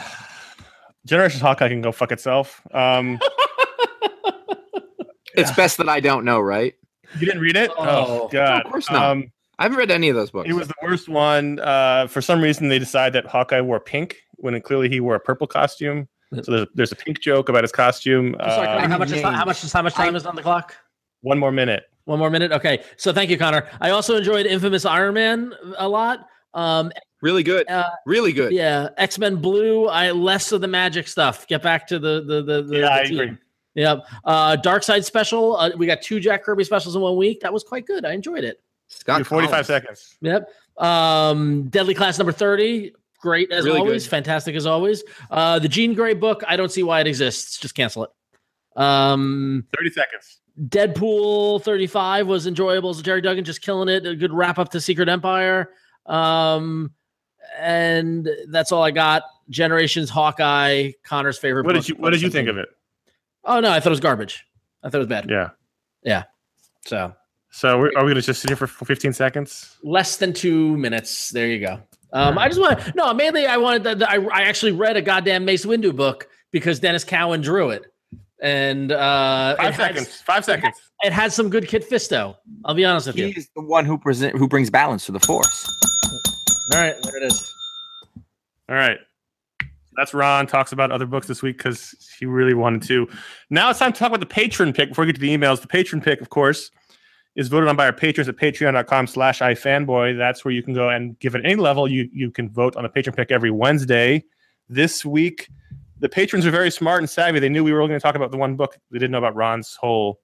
Generations 1.06 1.40
Hawkeye 1.40 1.68
can 1.68 1.80
go 1.80 1.92
fuck 1.92 2.12
itself. 2.12 2.60
Um, 2.72 3.18
It's 5.36 5.52
best 5.52 5.76
that 5.78 5.88
I 5.88 6.00
don't 6.00 6.24
know, 6.24 6.40
right? 6.40 6.74
you 7.18 7.26
didn't 7.26 7.40
read 7.40 7.56
it? 7.56 7.70
Oh. 7.76 8.28
God. 8.28 8.64
Of 8.64 8.70
course 8.72 8.90
not. 8.90 9.04
Um, 9.04 9.32
I 9.58 9.64
haven't 9.64 9.78
read 9.78 9.90
any 9.90 10.08
of 10.08 10.16
those 10.16 10.30
books. 10.30 10.48
it 10.48 10.52
was 10.54 10.68
the 10.68 10.74
worst 10.82 11.08
one. 11.08 11.60
Uh, 11.60 12.06
for 12.08 12.20
some 12.20 12.40
reason, 12.40 12.68
they 12.68 12.78
decided 12.78 13.12
that 13.14 13.26
Hawkeye 13.30 13.60
wore 13.60 13.80
pink 13.80 14.16
when 14.36 14.54
it, 14.54 14.60
clearly 14.64 14.88
he 14.88 15.00
wore 15.00 15.14
a 15.14 15.20
purple 15.20 15.46
costume. 15.46 16.08
So 16.42 16.50
there's, 16.52 16.66
there's 16.74 16.92
a 16.92 16.96
pink 16.96 17.20
joke 17.20 17.48
about 17.48 17.64
his 17.64 17.72
costume. 17.72 18.34
Sorry, 18.40 18.66
Conor, 18.66 18.84
Uh, 18.84 18.88
how 18.88 18.98
much 18.98 19.12
is 19.12 19.22
how 19.22 19.44
much 19.44 19.64
is 19.64 19.72
how 19.72 19.82
much 19.82 19.94
time 19.94 20.16
is 20.16 20.26
on 20.26 20.36
the 20.36 20.42
clock? 20.42 20.74
one 21.22 21.38
more 21.38 21.52
minute. 21.52 21.84
One 22.06 22.18
more 22.18 22.30
minute. 22.30 22.50
Okay. 22.52 22.82
So 22.96 23.12
thank 23.12 23.30
you, 23.30 23.36
Conor. 23.38 23.68
I 23.80 23.90
also 23.90 24.16
enjoyed 24.16 24.46
Infamous 24.46 24.84
Iron 24.84 25.14
Man 25.14 25.52
a 25.76 25.88
lot. 25.88 26.26
Um, 26.54 26.90
really 27.20 27.42
good. 27.42 27.68
Uh, 27.68 27.90
really 28.06 28.32
good. 28.32 28.52
yeah, 28.52 28.88
X 28.96 29.18
Men 29.18 29.36
Blue. 29.36 29.86
I 29.88 30.10
less 30.12 30.50
of 30.52 30.60
the 30.62 30.68
magic 30.68 31.06
stuff. 31.08 31.46
Get 31.46 31.62
back 31.62 31.86
to 31.88 31.98
the 31.98 32.22
the 32.24 32.42
the. 32.42 32.62
the 32.62 32.78
Yeah, 32.78 32.94
I 32.94 33.04
team. 33.04 33.20
agree. 33.20 33.36
Yep. 33.74 34.06
Uh, 34.24 34.56
Darkseid 34.56 35.04
special. 35.04 35.56
Uh, 35.56 35.70
we 35.76 35.84
got 35.86 36.00
two 36.00 36.18
Jack 36.18 36.42
Kirby 36.44 36.64
specials 36.64 36.96
in 36.96 37.02
one 37.02 37.16
week. 37.16 37.40
That 37.40 37.52
was 37.52 37.62
quite 37.62 37.86
good. 37.86 38.06
I 38.06 38.12
enjoyed 38.12 38.42
it. 38.44 38.62
Scott. 38.88 39.26
45 39.26 39.66
seconds. 39.66 40.16
Yep. 40.22 40.48
Um, 40.78 41.68
Deadly 41.68 41.92
Class 41.92 42.16
number 42.18 42.32
30. 42.32 42.92
Great 43.20 43.50
as 43.52 43.64
Really 43.64 43.80
always. 43.80 44.04
good. 44.04 44.10
Fantastic 44.10 44.54
as 44.54 44.64
always. 44.64 45.02
Uh, 45.30 45.58
the 45.58 45.68
Jean 45.68 45.92
Grey 45.92 46.14
book. 46.14 46.42
I 46.46 46.56
don't 46.56 46.70
see 46.70 46.84
why 46.84 47.00
it 47.00 47.06
exists. 47.06 47.58
Just 47.58 47.74
cancel 47.74 48.04
it. 48.04 48.10
Um, 48.80 49.66
30 49.76 49.90
seconds. 49.90 50.40
Deadpool 50.68 51.62
35 51.62 52.26
was 52.26 52.46
enjoyable. 52.46 52.94
So 52.94 53.02
Gerry 53.02 53.20
Duggan 53.20 53.44
just 53.44 53.62
killing 53.62 53.88
it. 53.88 54.06
A 54.06 54.14
good 54.16 54.32
wrap 54.32 54.58
up 54.58 54.70
to 54.70 54.80
Secret 54.80 55.08
Empire. 55.08 55.70
Um, 56.06 56.92
and 57.58 58.28
that's 58.48 58.72
all 58.72 58.82
I 58.82 58.90
got. 58.90 59.22
Generations 59.50 60.10
Hawkeye, 60.10 60.92
Conor's 61.04 61.38
favorite. 61.38 61.66
What 61.66 61.74
book, 61.74 61.82
did 61.84 61.88
you 61.90 61.94
What 61.96 62.10
did 62.10 62.22
you 62.22 62.30
think 62.30 62.48
of 62.48 62.56
it? 62.58 62.68
Oh 63.44 63.60
no, 63.60 63.70
I 63.70 63.78
thought 63.80 63.88
it 63.88 63.90
was 63.90 64.00
garbage. 64.00 64.44
I 64.82 64.88
thought 64.88 64.96
it 64.96 65.00
was 65.00 65.08
bad. 65.08 65.30
Yeah. 65.30 65.50
Yeah. 66.02 66.24
So 66.84 67.12
So 67.50 67.78
we're, 67.78 67.86
are 67.96 68.04
we 68.04 68.10
going 68.12 68.14
to 68.16 68.22
just 68.22 68.40
sit 68.40 68.50
here 68.50 68.56
for 68.56 68.66
15 68.66 69.12
seconds? 69.12 69.76
less 69.84 70.16
than 70.16 70.32
two 70.32 70.76
minutes. 70.76 71.30
There 71.30 71.46
you 71.48 71.60
go. 71.60 71.80
Um, 72.12 72.38
I 72.38 72.48
just 72.48 72.60
want 72.60 72.94
no. 72.96 73.12
Mainly, 73.14 73.46
I 73.46 73.56
wanted 73.56 73.84
that. 73.84 74.08
I, 74.08 74.16
I 74.16 74.42
actually 74.42 74.72
read 74.72 74.96
a 74.96 75.02
goddamn 75.02 75.44
Mace 75.44 75.66
Windu 75.66 75.94
book 75.94 76.28
because 76.50 76.80
Denys 76.80 77.06
Cowan 77.06 77.40
drew 77.40 77.70
it, 77.70 77.84
and 78.42 78.92
uh, 78.92 79.56
Five 79.56 79.68
it 79.68 79.74
had, 79.74 79.94
seconds. 79.94 80.20
Five 80.22 80.44
seconds. 80.44 80.76
it 81.02 81.12
has 81.12 81.34
some 81.34 81.48
good 81.48 81.68
Kit 81.68 81.88
Fisto. 81.88 82.36
I'll 82.64 82.74
be 82.74 82.84
honest 82.84 83.06
with 83.06 83.16
you. 83.16 83.28
He's 83.28 83.48
the 83.54 83.62
one 83.62 83.84
who 83.84 83.98
present 83.98 84.36
who 84.36 84.48
brings 84.48 84.70
balance 84.70 85.06
to 85.06 85.12
the 85.12 85.20
force. 85.20 85.68
All 86.72 86.80
right, 86.80 86.94
there 87.02 87.22
it 87.22 87.26
is. 87.26 87.52
All 88.68 88.76
right. 88.76 88.98
That's 89.96 90.12
Ron 90.12 90.46
talks 90.46 90.72
about 90.72 90.90
other 90.90 91.06
books 91.06 91.26
this 91.26 91.42
week 91.42 91.56
because 91.56 91.94
he 92.18 92.26
really 92.26 92.52
wanted 92.52 92.82
to. 92.82 93.08
Now 93.48 93.70
it's 93.70 93.78
time 93.78 93.92
to 93.92 93.98
talk 93.98 94.08
about 94.08 94.20
the 94.20 94.26
patron 94.26 94.72
pick 94.72 94.90
before 94.90 95.04
we 95.04 95.06
get 95.12 95.14
to 95.14 95.20
the 95.20 95.34
emails. 95.34 95.60
The 95.62 95.68
patron 95.68 96.02
pick, 96.02 96.20
of 96.20 96.28
course, 96.28 96.70
is 97.34 97.48
voted 97.48 97.68
on 97.68 97.76
by 97.76 97.86
our 97.86 97.92
patrons 97.92 98.28
at 98.28 98.36
patreon.com 98.36 99.06
slash 99.06 99.40
ifanboy. 99.40 100.18
That's 100.18 100.44
where 100.44 100.52
you 100.52 100.62
can 100.62 100.74
go 100.74 100.90
and 100.90 101.18
give 101.18 101.34
at 101.34 101.44
any 101.44 101.54
level. 101.54 101.88
You 101.88 102.08
you 102.12 102.30
can 102.30 102.50
vote 102.50 102.76
on 102.76 102.84
a 102.84 102.88
patron 102.90 103.16
pick 103.16 103.30
every 103.30 103.50
Wednesday. 103.50 104.24
This 104.68 105.04
week, 105.04 105.48
the 105.98 106.08
patrons 106.08 106.44
were 106.44 106.50
very 106.50 106.70
smart 106.70 107.00
and 107.00 107.08
savvy. 107.08 107.38
They 107.38 107.48
knew 107.48 107.64
we 107.64 107.72
were 107.72 107.80
only 107.80 107.90
going 107.92 108.00
to 108.00 108.02
talk 108.02 108.14
about 108.14 108.30
the 108.30 108.36
one 108.36 108.56
book. 108.56 108.76
They 108.90 108.98
didn't 108.98 109.12
know 109.12 109.18
about 109.18 109.34
Ron's 109.34 109.74
whole 109.76 110.20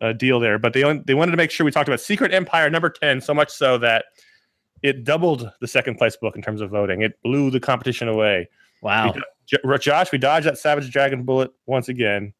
uh, 0.00 0.12
deal 0.12 0.40
there, 0.40 0.58
but 0.58 0.72
they 0.72 0.82
they 1.06 1.14
wanted 1.14 1.30
to 1.32 1.36
make 1.36 1.50
sure 1.50 1.64
we 1.64 1.70
talked 1.70 1.88
about 1.88 2.00
Secret 2.00 2.32
Empire 2.32 2.70
number 2.70 2.90
10, 2.90 3.20
so 3.20 3.34
much 3.34 3.50
so 3.50 3.78
that 3.78 4.06
it 4.82 5.04
doubled 5.04 5.50
the 5.60 5.68
second 5.68 5.96
place 5.96 6.16
book 6.16 6.36
in 6.36 6.42
terms 6.42 6.60
of 6.60 6.70
voting. 6.70 7.02
It 7.02 7.18
blew 7.22 7.50
the 7.50 7.60
competition 7.60 8.08
away. 8.08 8.48
Wow. 8.82 9.14
J- 9.46 9.58
Josh, 9.78 10.12
we 10.12 10.18
dodged 10.18 10.46
that 10.46 10.58
Savage 10.58 10.90
Dragon 10.90 11.22
bullet 11.22 11.50
once 11.66 11.88
again. 11.88 12.32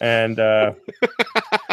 And 0.00 0.38
uh, 0.38 0.72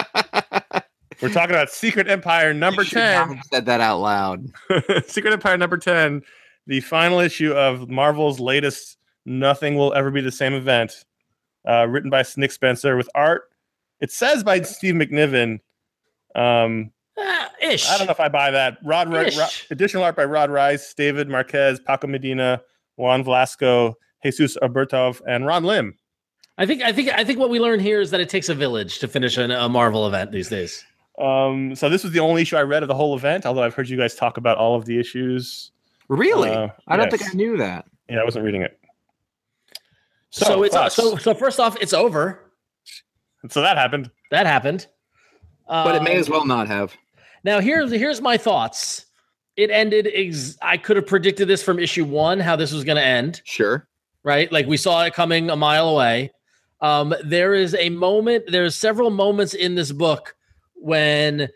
We're 1.22 1.30
talking 1.30 1.50
about 1.56 1.72
Secret 1.72 2.08
Empire 2.08 2.54
number 2.54 2.84
You 2.84 2.90
should 2.90 2.98
not 3.00 3.28
10. 3.28 3.36
have 3.38 3.46
said 3.52 3.66
that 3.66 3.82
out 3.82 4.00
loud. 4.00 4.46
Secret 5.08 5.34
Empire 5.34 5.58
number 5.58 5.78
10, 5.78 6.22
the 6.68 6.80
final 6.82 7.20
issue 7.20 7.54
of 7.54 7.90
Marvel's 7.90 8.40
latest 8.40 8.97
Nothing 9.28 9.76
Will 9.76 9.94
Ever 9.94 10.10
Be 10.10 10.22
the 10.22 10.32
Same 10.32 10.54
event, 10.54 11.06
uh, 11.68 11.86
written 11.88 12.10
by 12.10 12.24
Nick 12.38 12.52
Spencer 12.52 12.96
with 12.96 13.10
art. 13.14 13.44
It 14.00 14.12
says 14.12 14.44
by 14.44 14.62
Steve 14.62 14.96
McNiven. 14.96 15.60
Um, 16.34 16.92
Ah, 17.20 17.50
ish. 17.62 17.90
I 17.90 17.98
don't 17.98 18.06
know 18.08 18.12
if 18.12 18.20
I 18.20 18.30
buy 18.30 18.52
that. 18.52 18.78
Rod, 18.84 19.12
Ri- 19.12 19.28
Ish. 19.28 19.66
Additional 19.72 20.04
art 20.04 20.16
by 20.16 20.24
Rod 20.26 20.52
Reis, 20.52 20.94
David 20.94 21.28
Marquez, 21.28 21.80
Paco 21.80 22.08
Medina, 22.08 22.62
Juan 22.96 23.24
Vlasco, 23.24 23.96
Jesus 24.24 24.56
Aburtov, 24.62 25.22
and 25.28 25.46
Ron 25.46 25.64
Lim. 25.64 25.98
I 26.60 26.66
think 26.66 26.82
I 26.84 26.92
think 26.92 27.10
I 27.10 27.24
think 27.24 27.40
what 27.40 27.50
we 27.50 27.60
learn 27.60 27.80
here 27.80 28.02
is 28.02 28.12
that 28.12 28.20
it 28.20 28.30
takes 28.30 28.50
a 28.50 28.56
village 28.56 29.00
to 29.00 29.08
finish 29.08 29.38
an, 29.38 29.52
a 29.52 29.68
Marvel 29.70 30.08
event 30.08 30.32
these 30.32 30.50
days. 30.50 30.84
Um, 31.20 31.76
so 31.76 31.90
this 31.90 32.04
was 32.04 32.14
the 32.14 32.20
only 32.20 32.44
issue 32.44 32.56
I 32.56 32.62
read 32.62 32.84
of 32.84 32.88
the 32.88 32.96
whole 32.96 33.16
event, 33.16 33.46
although 33.46 33.64
I've 33.64 33.74
heard 33.74 33.90
you 33.90 33.98
guys 33.98 34.14
talk 34.16 34.38
about 34.38 34.58
all 34.58 34.76
of 34.76 34.86
the 34.86 35.00
issues. 35.00 35.72
Really? 36.10 36.52
Uh, 36.52 36.70
I 36.88 36.98
don't 36.98 37.12
yes. 37.12 37.20
think 37.22 37.32
I 37.32 37.36
knew 37.36 37.58
that. 37.58 37.86
Yeah, 38.10 38.20
I 38.20 38.24
wasn't 38.24 38.46
reading 38.46 38.62
it. 38.62 38.80
So, 40.30 40.64
it's 40.64 40.76
thoughts? 40.76 40.96
so 40.96 41.16
so 41.18 41.34
first 41.34 41.60
off, 41.60 41.78
it's 41.82 41.94
over. 41.94 42.52
so 43.50 43.62
that 43.62 43.78
happened. 43.78 44.12
That 44.32 44.46
happened. 44.46 44.88
But 45.68 45.96
it 45.96 46.04
may 46.04 46.14
Um, 46.16 46.20
as 46.20 46.30
well 46.30 46.46
not 46.46 46.68
have. 46.68 46.96
Now 47.44 47.60
here's 47.60 47.92
here's 47.92 48.22
my 48.22 48.38
thoughts. 48.38 49.06
It 49.56 49.72
ended. 49.72 50.08
Ex- 50.14 50.58
I 50.62 50.78
could 50.78 50.98
have 50.98 51.08
predicted 51.08 51.48
this 51.48 51.64
from 51.64 51.80
issue 51.80 52.06
one 52.06 52.40
how 52.40 52.56
this 52.56 52.72
was 52.72 52.84
going 52.84 52.98
to 52.98 53.04
end. 53.04 53.42
Sure. 53.46 53.88
Right, 54.24 54.52
like 54.52 54.68
we 54.68 54.76
saw 54.78 55.04
it 55.06 55.14
coming 55.14 55.50
a 55.50 55.56
mile 55.56 55.88
away. 55.90 56.32
Um, 56.82 57.16
there 57.24 57.54
is 57.56 57.74
a 57.76 57.90
moment. 57.90 58.44
There's 58.48 58.76
several 58.76 59.10
moments 59.10 59.54
in 59.54 59.76
this 59.76 59.92
book 59.92 60.36
when 60.76 61.48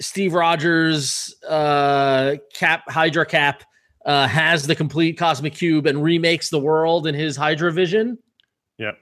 Steve 0.00 0.34
Rogers, 0.34 1.34
uh, 1.48 2.34
Cap 2.52 2.82
Hydra 2.90 3.24
Cap, 3.24 3.62
uh, 4.06 4.28
has 4.28 4.66
the 4.66 4.74
complete 4.74 5.18
cosmic 5.18 5.52
cube 5.52 5.86
and 5.86 6.02
remakes 6.02 6.48
the 6.48 6.60
world 6.60 7.06
in 7.06 7.14
his 7.14 7.36
Hydra 7.36 7.72
vision. 7.72 8.16
Yeah. 8.78 8.92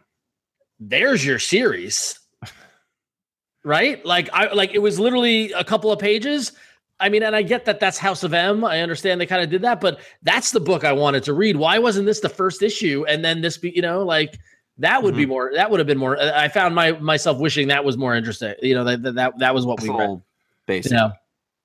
There's 0.81 1.25
your 1.25 1.39
series. 1.39 2.19
right? 3.65 4.05
Like 4.05 4.31
I 4.33 4.53
like 4.53 4.75
it 4.75 4.81
was 4.81 4.99
literally 4.99 5.53
a 5.53 5.63
couple 5.63 5.93
of 5.93 5.99
pages. 5.99 6.53
I 6.99 7.11
mean, 7.11 7.23
and 7.23 7.37
I 7.37 7.43
get 7.43 7.67
that 7.67 7.81
that's 7.81 7.99
House 7.99 8.23
of 8.23 8.33
M. 8.33 8.65
I 8.65 8.81
understand 8.81 9.21
they 9.21 9.27
kind 9.27 9.43
of 9.43 9.51
did 9.51 9.63
that, 9.63 9.81
but 9.81 10.01
that's 10.23 10.53
the 10.53 10.61
book 10.61 10.85
I 10.85 10.93
wanted 10.93 11.23
to 11.25 11.35
read. 11.35 11.57
Why 11.57 11.79
wasn't 11.79 12.07
this 12.07 12.21
the 12.21 12.29
first 12.29 12.63
issue 12.63 13.05
and 13.07 13.23
then 13.25 13.43
this 13.43 13.59
be, 13.59 13.71
you 13.71 13.83
know, 13.83 14.05
like 14.05 14.39
that 14.79 15.03
would 15.03 15.15
be 15.15 15.27
more 15.27 15.53
that 15.55 15.71
would 15.71 15.81
have 15.81 15.87
been 15.87 15.99
more 15.99 16.19
I 16.19 16.49
found 16.49 16.75
my 16.75 16.93
myself 16.93 17.39
wishing 17.39 17.69
that 17.69 17.85
was 17.85 17.99
more 17.99 18.15
interesting. 18.15 18.55
You 18.63 18.75
know, 18.75 18.85
that 18.85 19.03
that 19.03 19.15
that, 19.17 19.39
that 19.41 19.55
was 19.55 19.67
what 19.67 19.83
we 19.83 19.91
read. 19.91 19.97
Full 19.97 20.15
You 20.15 20.23
basic. 20.67 20.93
know. 20.93 21.13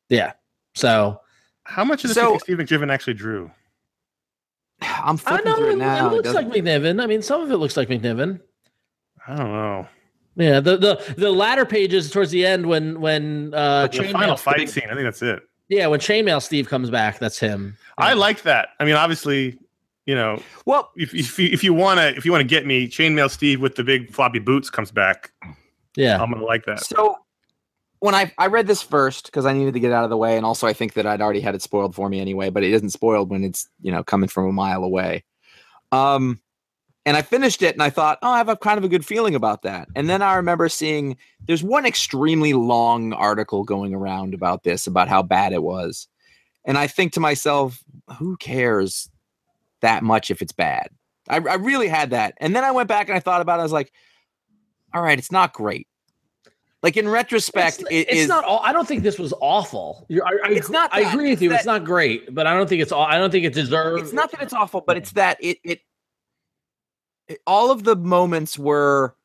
Yeah. 0.10 0.34
So 0.76 1.22
How 1.70 1.84
much 1.86 2.04
of 2.04 2.10
this 2.10 2.16
So- 2.16 2.38
do 2.38 2.52
you 2.52 2.58
think 2.58 2.68
Steve 2.68 2.80
McNiven 2.80 2.92
actually 2.92 3.14
drew? 3.14 3.52
I'm 4.82 5.20
I 5.26 5.42
know 5.42 5.56
through 5.56 5.70
it, 5.70 5.74
it 5.74 5.78
now. 5.78 6.08
it 6.08 6.12
It 6.12 6.16
looks 6.16 6.34
like 6.34 6.48
doesn't- 6.48 6.66
McNiven. 6.66 7.02
I 7.04 7.06
mean, 7.06 7.22
some 7.22 7.42
of 7.42 7.52
it 7.52 7.58
looks 7.58 7.76
like 7.78 7.90
McNiven. 7.90 8.40
I 9.28 9.36
don't 9.36 9.52
know. 9.52 9.88
Yeah, 10.36 10.60
the 10.62 10.78
the 10.78 11.14
the 11.18 11.32
latter 11.32 11.66
pages 11.66 12.10
towards 12.10 12.32
the 12.32 12.46
end 12.46 12.66
when 12.66 13.02
when 13.02 13.54
uh 13.54 13.88
the 13.88 13.98
chainmail, 13.98 14.12
final 14.14 14.36
fight 14.38 14.70
scene, 14.70 14.86
I 14.90 14.94
think 14.94 15.04
that's 15.04 15.22
it. 15.22 15.42
yeah 15.68 15.88
when 15.88 16.00
chainmail 16.00 16.42
Steve 16.42 16.70
comes 16.70 16.90
back, 16.90 17.20
that's 17.20 17.38
him. 17.40 17.76
I 17.98 18.14
like 18.14 18.44
that. 18.44 18.70
I 18.80 18.86
mean, 18.86 18.96
obviously, 18.96 19.60
you 20.06 20.16
know, 20.16 20.42
well, 20.66 20.92
if 20.96 21.14
if 21.14 21.38
you, 21.38 21.50
if 21.52 21.62
you 21.64 21.74
want 21.74 22.00
to 22.00 22.16
if 22.16 22.24
you 22.26 22.32
want 22.32 22.42
to 22.42 22.48
get 22.48 22.66
me, 22.66 22.88
Chainmail 22.88 23.30
Steve 23.30 23.60
with 23.60 23.76
the 23.76 23.84
big 23.84 24.14
floppy 24.14 24.40
boots 24.40 24.70
comes 24.70 24.92
back. 24.92 25.32
yeah. 25.98 26.22
I'm 26.22 26.32
gonna 26.32 26.46
like 26.46 26.66
that. 26.66 26.86
So 26.86 27.18
when 28.00 28.16
I 28.16 28.32
I 28.38 28.48
read 28.48 28.68
this 28.68 28.82
first 28.82 29.26
because 29.26 29.46
I 29.46 29.54
needed 29.54 29.74
to 29.74 29.80
get 29.80 29.92
out 29.92 30.04
of 30.04 30.10
the 30.10 30.18
way, 30.18 30.38
and 30.38 30.46
also 30.46 30.68
I 30.68 30.74
think 30.74 30.94
that 30.94 31.06
I'd 31.06 31.22
already 31.22 31.42
had 31.42 31.56
it 31.56 31.62
spoiled 31.62 31.96
for 31.96 32.10
me 32.10 32.20
anyway. 32.20 32.50
But 32.50 32.64
it 32.64 32.72
isn't 32.72 32.90
spoiled 32.92 33.30
when 33.30 33.44
it's 33.44 33.68
you 33.82 33.92
know 33.92 34.04
coming 34.04 34.30
from 34.30 34.48
a 34.48 34.52
mile 34.52 34.84
away. 34.84 35.24
Um, 35.92 36.40
and 37.06 37.18
I 37.18 37.22
finished 37.22 37.62
it, 37.62 37.74
and 37.74 37.82
I 37.82 37.90
thought, 37.90 38.20
oh, 38.22 38.32
I 38.32 38.38
have 38.38 38.50
a 38.50 38.56
kind 38.56 38.78
of 38.78 38.84
a 38.84 38.90
good 38.90 39.06
feeling 39.06 39.34
about 39.34 39.64
that. 39.64 39.88
And 39.96 40.10
then 40.10 40.22
I 40.22 40.36
remember 40.36 40.70
seeing 40.70 41.18
there's 41.48 41.64
one 41.64 41.86
extremely 41.86 42.54
long 42.54 43.14
article 43.14 43.64
going 43.64 43.94
around 43.94 44.34
about 44.34 44.64
this, 44.64 44.86
about 44.86 45.08
how 45.08 45.24
bad 45.24 45.54
it 45.54 45.64
was, 45.64 46.08
and 46.66 46.78
I 46.78 46.88
think 46.88 47.14
to 47.14 47.20
myself, 47.20 47.84
who 48.18 48.38
cares 48.38 49.10
that 49.82 50.04
much 50.04 50.30
if 50.30 50.42
it's 50.42 50.52
bad? 50.52 50.90
I, 51.28 51.38
I 51.38 51.56
really 51.56 51.88
had 51.88 52.12
that, 52.12 52.36
and 52.38 52.56
then 52.56 52.64
I 52.64 52.72
went 52.72 52.88
back 52.88 53.10
and 53.10 53.16
I 53.16 53.20
thought 53.20 53.42
about 53.42 53.58
it. 53.58 53.62
I 53.62 53.64
was 53.64 53.72
like, 53.72 53.92
all 54.94 55.02
right, 55.02 55.18
it's 55.18 55.32
not 55.32 55.54
great. 55.54 55.88
Like 56.82 56.96
in 56.96 57.10
retrospect, 57.10 57.82
it's, 57.82 57.90
it 57.92 57.96
it's 58.10 58.14
is- 58.22 58.28
not. 58.30 58.46
All, 58.46 58.62
I 58.64 58.72
don't 58.72 58.88
think 58.88 59.04
this 59.04 59.20
was 59.20 59.34
awful. 59.42 60.06
You're, 60.08 60.26
I, 60.26 60.30
I, 60.46 60.50
It's 60.52 60.70
not 60.70 60.90
I 60.94 61.02
agree 61.02 61.30
with 61.30 61.42
you. 61.42 61.52
It's 61.52 61.66
not 61.66 61.84
great, 61.84 62.34
but 62.34 62.48
I 62.48 62.54
don't 62.54 62.70
think 62.70 62.82
it's. 62.82 62.92
all 62.94 63.04
I 63.04 63.18
don't 63.18 63.32
think 63.32 63.44
it 63.46 63.54
deserves. 63.54 64.04
it's 64.04 64.14
not 64.14 64.32
that 64.32 64.42
it's 64.42 64.54
awful, 64.54 64.82
but 64.88 64.96
it's 64.96 65.12
that 65.12 65.38
it 65.42 65.58
it, 65.66 65.82
it 67.28 67.40
all 67.46 67.70
of 67.72 67.84
the 67.84 67.98
moments 67.98 68.58
were 68.58 69.16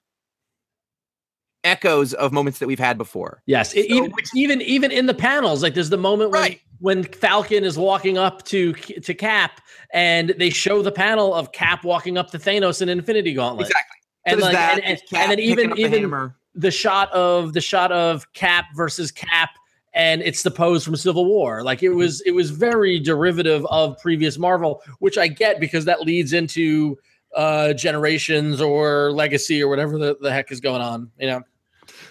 echoes 1.62 2.12
of 2.14 2.33
moments 2.33 2.59
that 2.59 2.67
we've 2.67 2.79
had 2.81 2.99
before. 2.99 3.43
Yes, 3.47 3.73
So 3.73 3.79
even, 3.79 4.11
which- 4.11 4.29
even 4.35 4.61
even 4.62 4.90
in 4.90 5.07
the 5.07 5.14
panels, 5.14 5.62
like 5.62 5.75
there's 5.75 5.90
the 5.90 5.97
moment 5.97 6.33
when 6.33 6.40
Right. 6.40 6.61
when 6.81 7.05
Falcon 7.05 7.62
is 7.62 7.79
walking 7.79 8.19
up 8.19 8.43
to 8.47 8.73
to 8.73 9.14
Cap, 9.14 9.61
and 9.93 10.35
they 10.38 10.51
show 10.51 10.83
the 10.83 10.93
panel 10.93 11.33
of 11.33 11.53
Cap 11.53 11.85
walking 11.85 12.19
up 12.19 12.31
to 12.33 12.38
Thanos 12.38 12.83
in 12.83 12.88
Infinity 12.88 13.33
Gauntlet, 13.33 13.69
Exactly. 13.69 13.97
and 14.27 14.33
There's 14.35 14.43
like 14.43 14.53
that, 14.55 14.75
and, 14.81 14.85
and, 14.85 15.01
and 15.23 15.31
then 15.31 15.38
even 15.38 15.71
the 15.71 15.77
even 15.77 16.01
hammer. 16.03 16.37
The 16.55 16.71
shot 16.71 17.12
of 17.12 17.53
the 17.53 17.61
shot 17.61 17.93
of 17.93 18.33
Cap 18.33 18.67
versus 18.75 19.11
Cap, 19.11 19.51
and 19.93 20.23
it's 20.23 20.43
the 20.43 20.51
pose 20.51 20.85
from 20.85 20.97
Civil 20.97 21.27
War. 21.27 21.62
Like 21.62 21.83
it 21.83 21.90
was 21.90 22.21
it 22.23 22.33
was 22.33 22.51
very 22.51 22.99
derivative 23.01 23.67
of 23.67 23.99
previous 23.99 24.38
Marvel, 24.38 24.83
which 24.99 25.19
I 25.19 25.29
get 25.29 25.61
because 25.61 25.85
that 25.85 26.03
leads 26.03 26.33
into 26.33 26.97
uh 27.37 27.73
generations 27.73 28.61
or 28.61 29.11
legacy 29.12 29.61
or 29.61 29.69
whatever 29.69 29.99
the, 29.99 30.17
the 30.21 30.33
heck 30.33 30.53
is 30.53 30.61
going 30.61 30.81
on. 30.81 31.11
You 31.19 31.27
know, 31.27 31.43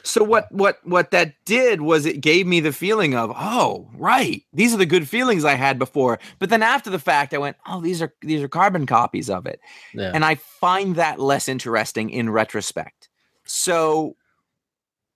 So 0.03 0.23
what 0.23 0.51
what 0.51 0.79
what 0.83 1.11
that 1.11 1.33
did 1.45 1.81
was 1.81 2.05
it 2.05 2.19
gave 2.19 2.45
me 2.45 2.59
the 2.59 2.73
feeling 2.73 3.15
of 3.15 3.31
oh 3.35 3.89
right 3.95 4.43
these 4.51 4.73
are 4.73 4.77
the 4.77 4.85
good 4.85 5.07
feelings 5.07 5.45
I 5.45 5.53
had 5.55 5.79
before. 5.79 6.19
But 6.39 6.49
then 6.49 6.61
after 6.61 6.89
the 6.89 6.99
fact, 6.99 7.33
I 7.33 7.37
went 7.37 7.55
oh 7.67 7.79
these 7.79 8.01
are 8.01 8.13
these 8.21 8.43
are 8.43 8.49
carbon 8.49 8.85
copies 8.85 9.29
of 9.29 9.45
it. 9.45 9.61
yeah. 9.93 10.11
and 10.13 10.25
I 10.25 10.35
find 10.35 10.97
that 10.97 11.19
less 11.19 11.47
interesting 11.47 12.09
in 12.09 12.29
retrospect. 12.29 13.07
So, 13.45 14.15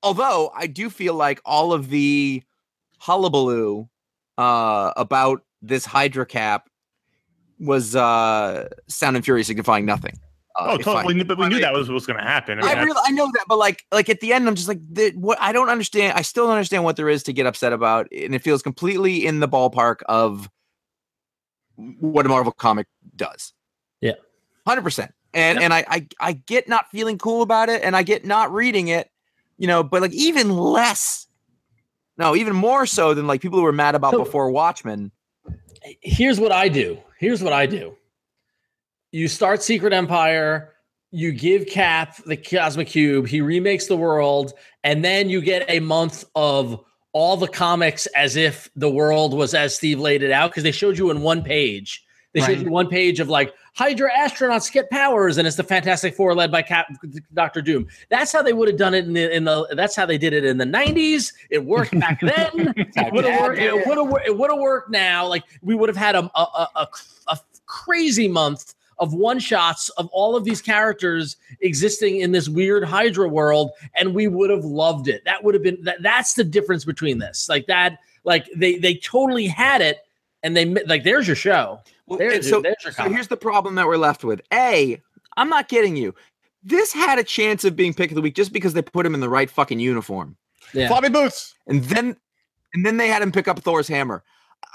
although 0.03 0.51
I 0.55 0.67
do 0.67 0.89
feel 0.89 1.13
like 1.13 1.41
all 1.45 1.73
of 1.73 1.89
the 1.89 2.43
hullabaloo 2.99 3.87
uh, 4.37 4.93
about 4.97 5.43
this 5.61 5.85
Hydra 5.85 6.25
cap 6.25 6.69
was 7.59 7.95
uh, 7.95 8.69
sound 8.87 9.15
and 9.15 9.25
fury 9.25 9.43
signifying 9.43 9.85
nothing. 9.85 10.13
Uh, 10.55 10.69
oh, 10.69 10.75
if 10.79 10.87
I- 10.87 11.03
totally. 11.03 11.23
but 11.23 11.37
we 11.37 11.45
if 11.45 11.49
knew 11.49 11.57
I- 11.57 11.61
that 11.61 11.73
was 11.73 11.87
what 11.87 11.95
was 11.95 12.05
going 12.05 12.17
to 12.17 12.23
happen. 12.25 12.59
I, 12.59 12.61
mean, 12.63 12.77
I 12.77 12.83
really, 12.83 13.01
I 13.05 13.11
know 13.11 13.25
that, 13.33 13.45
but 13.47 13.57
like, 13.57 13.83
like 13.91 14.09
at 14.09 14.19
the 14.19 14.33
end, 14.33 14.47
I'm 14.47 14.55
just 14.55 14.67
like, 14.67 14.79
the, 14.91 15.11
what? 15.11 15.37
I 15.41 15.51
don't 15.51 15.69
understand. 15.69 16.13
I 16.17 16.21
still 16.21 16.45
don't 16.45 16.53
understand 16.53 16.83
what 16.83 16.95
there 16.95 17.09
is 17.09 17.23
to 17.23 17.33
get 17.33 17.45
upset 17.45 17.73
about, 17.73 18.07
and 18.11 18.33
it 18.33 18.41
feels 18.43 18.61
completely 18.61 19.25
in 19.25 19.39
the 19.39 19.47
ballpark 19.47 19.97
of 20.07 20.49
what 21.75 22.25
a 22.25 22.29
Marvel 22.29 22.51
comic 22.51 22.87
does. 23.15 23.53
Yeah. 24.01 24.13
hundred 24.65 24.81
percent. 24.81 25.13
And 25.33 25.59
and 25.59 25.73
I, 25.73 25.85
I 25.87 26.07
I 26.19 26.33
get 26.33 26.67
not 26.67 26.89
feeling 26.89 27.17
cool 27.19 27.41
about 27.43 27.69
it, 27.69 27.83
and 27.83 27.95
I 27.95 28.01
get 28.01 28.25
not 28.25 28.51
reading 28.51 28.87
it, 28.87 29.09
you 29.57 29.67
know. 29.67 29.83
But 29.83 30.01
like 30.01 30.13
even 30.13 30.55
less, 30.55 31.27
no, 32.17 32.35
even 32.35 32.55
more 32.55 32.85
so 32.85 33.13
than 33.13 33.27
like 33.27 33.41
people 33.41 33.59
who 33.59 33.63
were 33.65 33.71
mad 33.71 33.95
about 33.95 34.11
So- 34.13 34.23
before 34.23 34.49
Watchmen. 34.51 35.11
here's 36.01 36.39
what 36.39 36.51
I 36.51 36.67
do. 36.69 36.97
Here's 37.19 37.41
what 37.43 37.53
I 37.53 37.65
do. 37.65 37.95
You 39.11 39.27
start 39.27 39.63
Secret 39.63 39.93
Empire, 39.93 40.73
you 41.11 41.31
give 41.31 41.65
Cap 41.67 42.17
the 42.25 42.35
Cosmic 42.35 42.87
Cube, 42.89 43.27
he 43.27 43.39
remakes 43.41 43.87
the 43.87 43.95
world, 43.95 44.53
and 44.83 45.03
then 45.03 45.29
you 45.29 45.41
get 45.41 45.65
a 45.69 45.79
month 45.79 46.25
of 46.35 46.83
all 47.13 47.37
the 47.37 47.47
comics 47.47 48.05
as 48.07 48.35
if 48.35 48.69
the 48.75 48.89
world 48.89 49.33
was 49.33 49.53
as 49.53 49.75
Steve 49.75 49.99
laid 49.99 50.21
it 50.23 50.31
out 50.31 50.51
because 50.51 50.63
they 50.63 50.71
showed 50.71 50.97
you 50.97 51.09
in 51.09 51.21
one 51.21 51.41
page. 51.41 52.03
They 52.33 52.41
showed 52.41 52.59
you 52.59 52.69
one 52.69 52.89
page 52.89 53.19
of 53.19 53.29
like 53.29 53.53
Hydra 53.77 54.09
astronauts 54.11 54.71
get 54.71 54.89
powers, 54.89 55.37
and 55.37 55.47
it's 55.47 55.55
the 55.55 55.63
Fantastic 55.63 56.15
Four 56.15 56.33
led 56.33 56.51
by 56.51 56.63
Cap, 56.63 56.87
Doctor 57.35 57.61
Doom. 57.61 57.87
That's 58.09 58.31
how 58.31 58.41
they 58.41 58.51
would 58.53 58.67
have 58.67 58.77
done 58.77 58.95
it 58.95 59.05
in 59.05 59.13
the, 59.13 59.35
in 59.35 59.43
the. 59.43 59.67
That's 59.75 59.95
how 59.95 60.07
they 60.07 60.17
did 60.17 60.33
it 60.33 60.43
in 60.43 60.57
the 60.57 60.65
'90s. 60.65 61.31
It 61.51 61.63
worked 61.63 61.97
back 61.99 62.19
then. 62.21 62.73
It 62.75 63.13
would 63.13 63.25
have 63.25 63.39
worked. 63.39 63.59
It 63.59 63.87
would 63.87 63.97
have. 63.97 64.25
It 64.25 64.35
would 64.35 64.49
have 64.49 64.59
worked 64.59 64.89
now. 64.89 65.27
Like 65.27 65.43
we 65.61 65.75
would 65.75 65.89
have 65.89 65.95
had 65.95 66.15
a 66.15 66.23
a, 66.35 66.41
a, 66.41 66.69
a, 66.75 66.87
a 67.27 67.39
crazy 67.67 68.27
month 68.27 68.73
of 68.97 69.13
one 69.13 69.37
shots 69.37 69.89
of 69.89 70.09
all 70.11 70.35
of 70.35 70.43
these 70.43 70.59
characters 70.59 71.37
existing 71.61 72.21
in 72.21 72.31
this 72.31 72.49
weird 72.49 72.83
Hydra 72.83 73.29
world, 73.29 73.69
and 73.93 74.15
we 74.15 74.27
would 74.27 74.49
have 74.49 74.65
loved 74.65 75.07
it. 75.07 75.23
That 75.25 75.43
would 75.43 75.53
have 75.53 75.61
been. 75.61 75.77
That, 75.83 76.01
that's 76.01 76.33
the 76.33 76.43
difference 76.43 76.83
between 76.83 77.19
this. 77.19 77.47
Like 77.47 77.67
that. 77.67 77.99
Like 78.23 78.49
they 78.55 78.77
they 78.77 78.95
totally 78.95 79.45
had 79.45 79.81
it, 79.81 79.99
and 80.47 80.55
they 80.55 80.63
mi- 80.65 80.81
like 80.87 81.03
there's 81.03 81.27
your 81.27 81.35
show. 81.35 81.79
Well, 82.07 82.17
There's 82.17 82.49
so, 82.49 82.61
there's 82.61 82.77
your 82.85 82.93
so 82.93 83.09
here's 83.09 83.27
the 83.27 83.35
problem 83.35 83.75
that 83.75 83.85
we're 83.85 83.97
left 83.97 84.23
with. 84.23 84.41
A, 84.53 85.01
I'm 85.35 85.49
not 85.49 85.67
kidding 85.67 85.97
you. 85.97 86.15
This 86.63 86.93
had 86.93 87.19
a 87.19 87.23
chance 87.23 87.65
of 87.65 87.75
being 87.75 87.93
pick 87.93 88.11
of 88.11 88.15
the 88.15 88.21
week 88.21 88.33
just 88.33 88.53
because 88.53 88.73
they 88.73 88.81
put 88.81 89.05
him 89.05 89.13
in 89.13 89.19
the 89.19 89.27
right 89.29 89.49
fucking 89.49 89.79
uniform. 89.81 90.37
Yeah. 90.73 90.87
Floppy 90.87 91.09
boots. 91.09 91.53
and 91.67 91.83
then 91.83 92.15
and 92.73 92.85
then 92.85 92.95
they 92.95 93.09
had 93.09 93.21
him 93.21 93.31
pick 93.33 93.47
up 93.49 93.59
Thor's 93.59 93.89
hammer. 93.89 94.23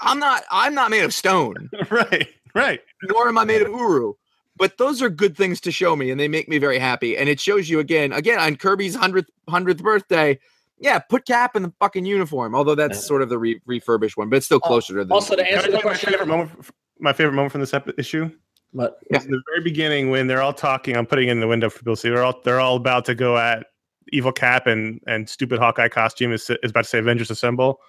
I'm 0.01 0.19
not 0.19 0.43
I'm 0.51 0.75
not 0.75 0.91
made 0.91 1.03
of 1.03 1.13
stone, 1.13 1.71
right. 1.89 2.27
Right. 2.53 2.81
nor 3.03 3.27
am 3.27 3.37
I 3.39 3.45
made 3.45 3.63
of 3.63 3.69
uru. 3.69 4.13
But 4.55 4.77
those 4.77 5.01
are 5.01 5.09
good 5.09 5.35
things 5.35 5.59
to 5.61 5.71
show 5.71 5.95
me, 5.95 6.11
and 6.11 6.19
they 6.19 6.27
make 6.27 6.47
me 6.47 6.59
very 6.59 6.77
happy. 6.77 7.17
And 7.17 7.27
it 7.27 7.39
shows 7.39 7.67
you 7.67 7.79
again, 7.79 8.13
again 8.13 8.37
on 8.39 8.55
Kirby's 8.57 8.93
hundredth 8.95 9.31
hundredth 9.49 9.81
birthday. 9.81 10.39
Yeah, 10.79 10.99
put 10.99 11.25
Cap 11.25 11.55
in 11.55 11.63
the 11.63 11.73
fucking 11.79 12.05
uniform. 12.05 12.55
Although 12.55 12.75
that's 12.75 12.97
Yeah. 12.97 13.01
sort 13.03 13.21
of 13.21 13.29
the 13.29 13.37
re- 13.37 13.61
refurbished 13.65 14.17
one, 14.17 14.29
but 14.29 14.37
it's 14.37 14.45
still 14.47 14.59
Al- 14.63 14.67
closer 14.69 14.93
to 14.95 15.05
the. 15.05 15.13
Also, 15.13 15.35
to 15.35 15.51
answer 15.51 15.71
the 15.71 15.77
you 15.77 15.83
my 15.85 15.93
favorite 15.95 16.27
moment? 16.27 16.51
My 16.99 17.13
favorite 17.13 17.33
moment 17.33 17.51
from 17.51 17.61
this 17.61 17.73
ep- 17.73 17.97
issue. 17.97 18.29
but 18.75 18.97
Yeah. 19.11 19.19
the 19.19 19.41
very 19.49 19.61
beginning 19.63 20.09
when 20.09 20.25
they're 20.25 20.41
all 20.41 20.51
talking 20.53 20.97
i'm 20.97 21.05
putting 21.05 21.27
it 21.27 21.31
in 21.31 21.39
the 21.39 21.47
window 21.47 21.69
for 21.69 21.77
people 21.77 21.93
to 21.95 22.01
see 22.01 22.09
they're 22.09 22.23
all 22.23 22.41
they're 22.43 22.59
all 22.59 22.75
about 22.75 23.05
to 23.05 23.13
go 23.13 23.37
at 23.37 23.67
evil 24.11 24.31
cap 24.31 24.65
and 24.65 24.99
and 25.05 25.29
stupid 25.29 25.59
hawkeye 25.59 25.87
costume 25.87 26.31
is, 26.33 26.49
is 26.63 26.71
about 26.71 26.81
to 26.85 26.89
say 26.89 26.97
avengers 26.97 27.29
assemble 27.29 27.79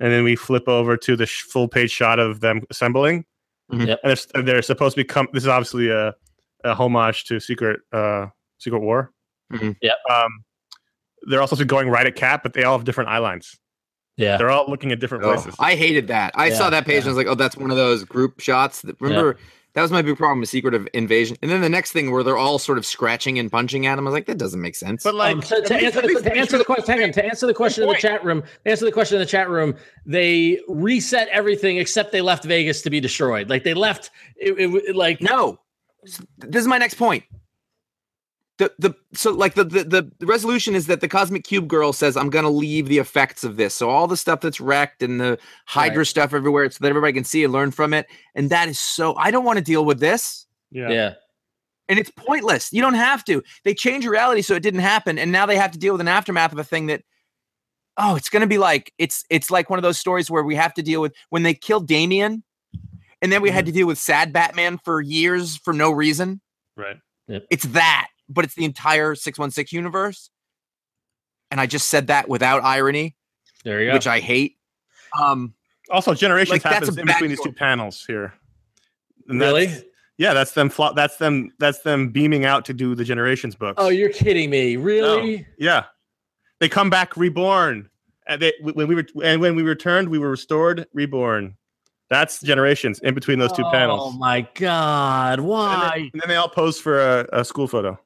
and 0.00 0.10
then 0.12 0.24
we 0.24 0.34
flip 0.34 0.68
over 0.68 0.96
to 0.96 1.14
the 1.14 1.24
sh- 1.24 1.42
full 1.42 1.68
page 1.68 1.92
shot 1.92 2.18
of 2.18 2.40
them 2.40 2.62
assembling 2.68 3.24
Mhm. 3.72 3.86
Yep. 3.86 4.00
and 4.02 4.18
they're, 4.34 4.42
they're 4.42 4.62
supposed 4.62 4.96
to 4.96 5.02
become 5.02 5.28
this 5.32 5.44
is 5.44 5.48
obviously 5.48 5.88
a, 5.88 6.12
a 6.64 6.74
homage 6.74 7.26
to 7.26 7.38
secret 7.38 7.80
uh 7.92 8.26
secret 8.58 8.80
war 8.80 9.12
Mhm. 9.52 9.76
Yep. 9.82 9.96
um 10.10 10.44
they're 11.26 11.40
also 11.40 11.64
going 11.64 11.88
right 11.88 12.06
at 12.06 12.14
cap 12.16 12.42
but 12.42 12.52
they 12.52 12.62
all 12.64 12.76
have 12.76 12.84
different 12.84 13.10
eye 13.10 13.18
lines 13.18 13.58
yeah, 14.16 14.36
they're 14.36 14.50
all 14.50 14.68
looking 14.68 14.92
at 14.92 15.00
different 15.00 15.24
Oh, 15.24 15.32
places 15.32 15.56
I 15.58 15.74
hated 15.74 16.06
that. 16.06 16.32
I 16.36 16.46
Yeah, 16.48 16.54
saw 16.54 16.70
that 16.70 16.84
page 16.84 16.98
and 16.98 17.06
I 17.06 17.08
was 17.08 17.16
like, 17.16 17.26
oh, 17.26 17.34
that's 17.34 17.56
one 17.56 17.72
of 17.72 17.76
those 17.76 18.04
group 18.04 18.38
shots. 18.38 18.82
That, 18.82 18.96
remember, 19.00 19.36
that 19.72 19.82
was 19.82 19.90
my 19.90 20.02
big 20.02 20.16
problem 20.16 20.38
with 20.38 20.48
Secret 20.48 20.72
of 20.72 20.86
Invasion. 20.94 21.36
And 21.42 21.50
then 21.50 21.60
the 21.60 21.68
next 21.68 21.90
thing 21.90 22.12
where 22.12 22.22
they're 22.22 22.36
all 22.36 22.60
sort 22.60 22.78
of 22.78 22.86
scratching 22.86 23.40
and 23.40 23.50
punching 23.50 23.86
at 23.86 23.98
him, 23.98 24.06
I 24.06 24.10
was 24.10 24.14
like, 24.14 24.26
that 24.26 24.38
doesn't 24.38 24.60
make 24.60 24.76
sense. 24.76 25.02
but 25.02 25.16
like 25.16 25.34
um, 25.34 25.42
to, 25.42 25.62
to 25.62 25.74
answer 25.74 26.02
the, 26.02 26.20
to 26.22 26.32
answer 26.36 26.58
the 26.58 26.64
question, 26.64 26.94
hang 26.94 27.02
on, 27.02 27.10
to 27.12 27.24
answer 27.24 27.46
the 27.48 27.54
question 27.54 27.82
in 27.82 27.88
the 27.88 27.96
chat 27.96 28.24
room, 28.24 28.44
answer 28.66 28.84
the 28.84 28.92
question 28.92 29.16
in 29.16 29.20
the 29.20 29.26
chat 29.26 29.50
room, 29.50 29.74
they 30.06 30.60
reset 30.68 31.26
everything 31.32 31.78
except 31.78 32.12
they 32.12 32.20
left 32.20 32.44
Vegas 32.44 32.82
to 32.82 32.90
be 32.90 33.00
destroyed. 33.00 33.50
Like 33.50 33.64
they 33.64 33.74
left 33.74 34.10
it, 34.36 34.52
it, 34.56 34.72
it- 34.90 34.94
like 34.96 35.20
No, 35.20 35.58
this 36.38 36.60
is 36.60 36.68
my 36.68 36.78
next 36.78 36.94
point. 36.94 37.24
The 38.58 38.72
the 38.78 38.94
so 39.14 39.32
like 39.32 39.54
the, 39.54 39.64
the 39.64 40.12
the 40.18 40.26
resolution 40.26 40.76
is 40.76 40.86
that 40.86 41.00
the 41.00 41.08
cosmic 41.08 41.42
cube 41.42 41.66
girl 41.66 41.92
says 41.92 42.16
I'm 42.16 42.30
gonna 42.30 42.50
leave 42.50 42.88
the 42.88 42.98
effects 42.98 43.42
of 43.42 43.56
this. 43.56 43.74
So 43.74 43.90
all 43.90 44.06
the 44.06 44.16
stuff 44.16 44.40
that's 44.40 44.60
wrecked 44.60 45.02
and 45.02 45.20
the 45.20 45.38
Hydra 45.66 45.98
Right. 45.98 46.06
stuff 46.06 46.32
everywhere, 46.32 46.70
so 46.70 46.78
that 46.80 46.88
everybody 46.88 47.12
can 47.12 47.24
see 47.24 47.42
and 47.42 47.52
learn 47.52 47.72
from 47.72 47.92
it. 47.92 48.06
And 48.36 48.50
that 48.50 48.68
is 48.68 48.78
so 48.78 49.16
I 49.16 49.32
don't 49.32 49.44
want 49.44 49.58
to 49.58 49.64
deal 49.64 49.84
with 49.84 49.98
this. 49.98 50.46
yeah. 50.70 50.90
yeah. 50.90 51.14
And 51.88 51.98
it's 51.98 52.10
pointless. 52.10 52.72
You 52.72 52.80
don't 52.80 52.94
have 52.94 53.24
to. 53.24 53.42
They 53.64 53.74
change 53.74 54.06
reality 54.06 54.40
so 54.40 54.54
it 54.54 54.62
didn't 54.62 54.80
happen, 54.80 55.18
and 55.18 55.30
now 55.30 55.44
they 55.46 55.56
have 55.56 55.72
to 55.72 55.78
deal 55.78 55.92
with 55.92 56.00
an 56.00 56.08
aftermath 56.08 56.52
of 56.52 56.58
a 56.58 56.64
thing 56.64 56.86
that. 56.86 57.02
Oh, 57.96 58.16
it's 58.16 58.28
gonna 58.28 58.46
be 58.46 58.58
like 58.58 58.92
it's 58.98 59.24
it's 59.30 59.50
like 59.50 59.68
one 59.70 59.78
of 59.78 59.82
those 59.82 59.98
stories 59.98 60.30
where 60.30 60.42
we 60.42 60.56
have 60.56 60.74
to 60.74 60.82
deal 60.82 61.00
with 61.00 61.12
when 61.30 61.42
they 61.42 61.54
killed 61.54 61.86
Damian, 61.86 62.42
and 63.20 63.30
then 63.30 63.42
we 63.42 63.50
had 63.50 63.64
mm-hmm. 63.64 63.72
to 63.72 63.78
deal 63.78 63.86
with 63.86 63.98
sad 63.98 64.32
Batman 64.32 64.78
for 64.84 65.00
years 65.00 65.56
for 65.56 65.72
no 65.72 65.90
reason. 65.92 66.40
right 66.76 66.96
It's 67.50 67.64
that, 67.66 68.08
but 68.28 68.44
it's 68.44 68.54
the 68.54 68.64
entire 68.64 69.14
616 69.14 69.76
universe. 69.76 70.30
And 71.50 71.60
I 71.60 71.66
just 71.66 71.88
said 71.88 72.08
that 72.08 72.28
without 72.28 72.64
irony, 72.64 73.16
There 73.64 73.80
you 73.82 73.88
go. 73.90 73.94
which 73.94 74.06
I 74.06 74.20
hate. 74.20 74.56
Um, 75.18 75.54
Also, 75.90 76.14
generations 76.14 76.64
Like, 76.64 76.72
happens 76.72 76.96
in 76.96 77.04
between 77.06 77.26
backstory. 77.26 77.28
these 77.36 77.40
two 77.42 77.52
panels 77.52 78.04
here. 78.06 78.32
And 79.28 79.38
really? 79.40 79.66
that's- 79.66 79.84
Yeah, 80.16 80.32
that's 80.32 80.52
them. 80.52 80.70
Flo- 80.70 80.94
that's 80.94 81.16
them. 81.16 81.50
That's 81.58 81.80
them 81.80 82.08
beaming 82.10 82.44
out 82.44 82.64
to 82.66 82.72
do 82.74 82.94
the 82.94 83.04
generations 83.04 83.54
books. 83.56 83.74
Oh, 83.78 83.88
you're 83.88 84.08
kidding 84.12 84.48
me! 84.48 84.76
Really? 84.76 85.44
yeah. 85.58 85.84
They 86.60 86.68
come 86.68 86.88
back 86.88 87.16
reborn. 87.16 87.90
And 88.28 88.40
they 88.40 88.52
when 88.62 88.86
we 88.88 88.94
were 88.94 89.04
and 89.24 89.40
when 89.40 89.56
we 89.56 89.62
returned, 89.62 90.08
we 90.08 90.18
were 90.18 90.30
restored, 90.30 90.86
reborn. 90.94 91.56
That's 92.10 92.40
generations 92.40 93.00
in 93.00 93.12
between 93.14 93.38
those 93.40 93.50
two 93.52 93.64
Oh 93.64 93.70
panels. 93.72 94.12
Oh 94.14 94.18
my 94.18 94.42
god! 94.54 95.40
And 95.40 95.48
Why? 95.48 95.90
then, 95.96 96.10
and 96.12 96.22
then 96.22 96.28
they 96.28 96.36
all 96.36 96.48
pose 96.48 96.78
for 96.80 97.00
a, 97.00 97.28
a 97.32 97.44
school 97.44 97.66
photo. 97.66 97.98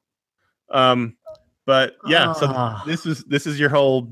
Um, 0.71 1.15
but 1.65 1.97
yeah, 2.05 2.33
so 2.33 2.47
Ah. 2.49 2.83
this 2.85 3.05
is 3.05 3.23
this 3.25 3.45
is 3.47 3.59
your 3.59 3.69
whole. 3.69 4.11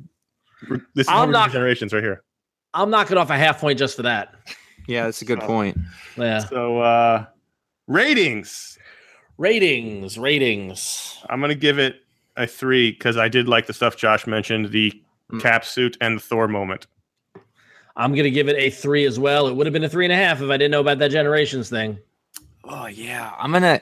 This 0.93 1.05
is 1.05 1.07
I'm 1.07 1.15
how 1.17 1.25
not- 1.25 1.51
generations 1.51 1.93
right 1.93 2.03
here. 2.03 2.23
I'm 2.73 2.89
knocking 2.89 3.17
off 3.17 3.29
a 3.29 3.37
half 3.37 3.59
point 3.59 3.79
just 3.79 3.95
for 3.95 4.03
that. 4.03 4.33
yeah, 4.87 5.05
that's 5.05 5.21
a 5.21 5.25
good 5.25 5.41
So- 5.41 5.47
point. 5.47 5.77
Yeah. 6.17 6.39
So 6.39 6.79
uh 6.81 7.25
ratings. 7.87 8.77
Ratings, 9.37 10.17
ratings. 10.17 11.17
I'm 11.29 11.39
gonna 11.41 11.53
give 11.55 11.77
it 11.79 12.03
a 12.35 12.47
three 12.47 12.91
because 12.91 13.17
I 13.17 13.27
did 13.27 13.47
like 13.47 13.67
the 13.67 13.73
stuff 13.73 13.95
Josh 13.97 14.25
mentioned, 14.27 14.71
the 14.71 14.91
Mm. 15.31 15.41
cap 15.41 15.65
suit 15.65 15.97
and 15.99 16.17
the 16.17 16.21
Thor 16.21 16.47
moment. 16.47 16.87
I'm 17.95 18.15
gonna 18.15 18.29
give 18.29 18.47
it 18.47 18.55
a 18.57 18.69
three 18.69 19.05
as 19.05 19.19
well. 19.19 19.47
It 19.47 19.55
would 19.55 19.65
have 19.65 19.73
been 19.73 19.83
a 19.83 19.89
three 19.89 20.05
and 20.05 20.11
a 20.13 20.15
half 20.15 20.41
if 20.41 20.49
I 20.49 20.57
didn't 20.57 20.71
know 20.71 20.79
about 20.81 20.99
that 20.99 21.11
generations 21.11 21.69
thing. 21.69 21.97
Oh 22.63 22.85
yeah, 22.87 23.33
I'm 23.37 23.51
gonna, 23.51 23.81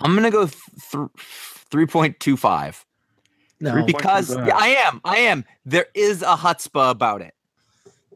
I'm 0.00 0.14
gonna 0.14 0.30
go 0.30 0.46
th- 0.46 1.08
three 1.70 1.86
point 1.86 2.18
two 2.20 2.36
five 2.36 2.84
No. 3.60 3.84
because 3.84 4.34
yeah, 4.34 4.56
I 4.56 4.68
am, 4.68 5.00
I 5.04 5.16
am. 5.18 5.44
There 5.66 5.86
is 5.94 6.22
a 6.22 6.36
chutzpah 6.36 6.90
about 6.90 7.20
it. 7.22 7.34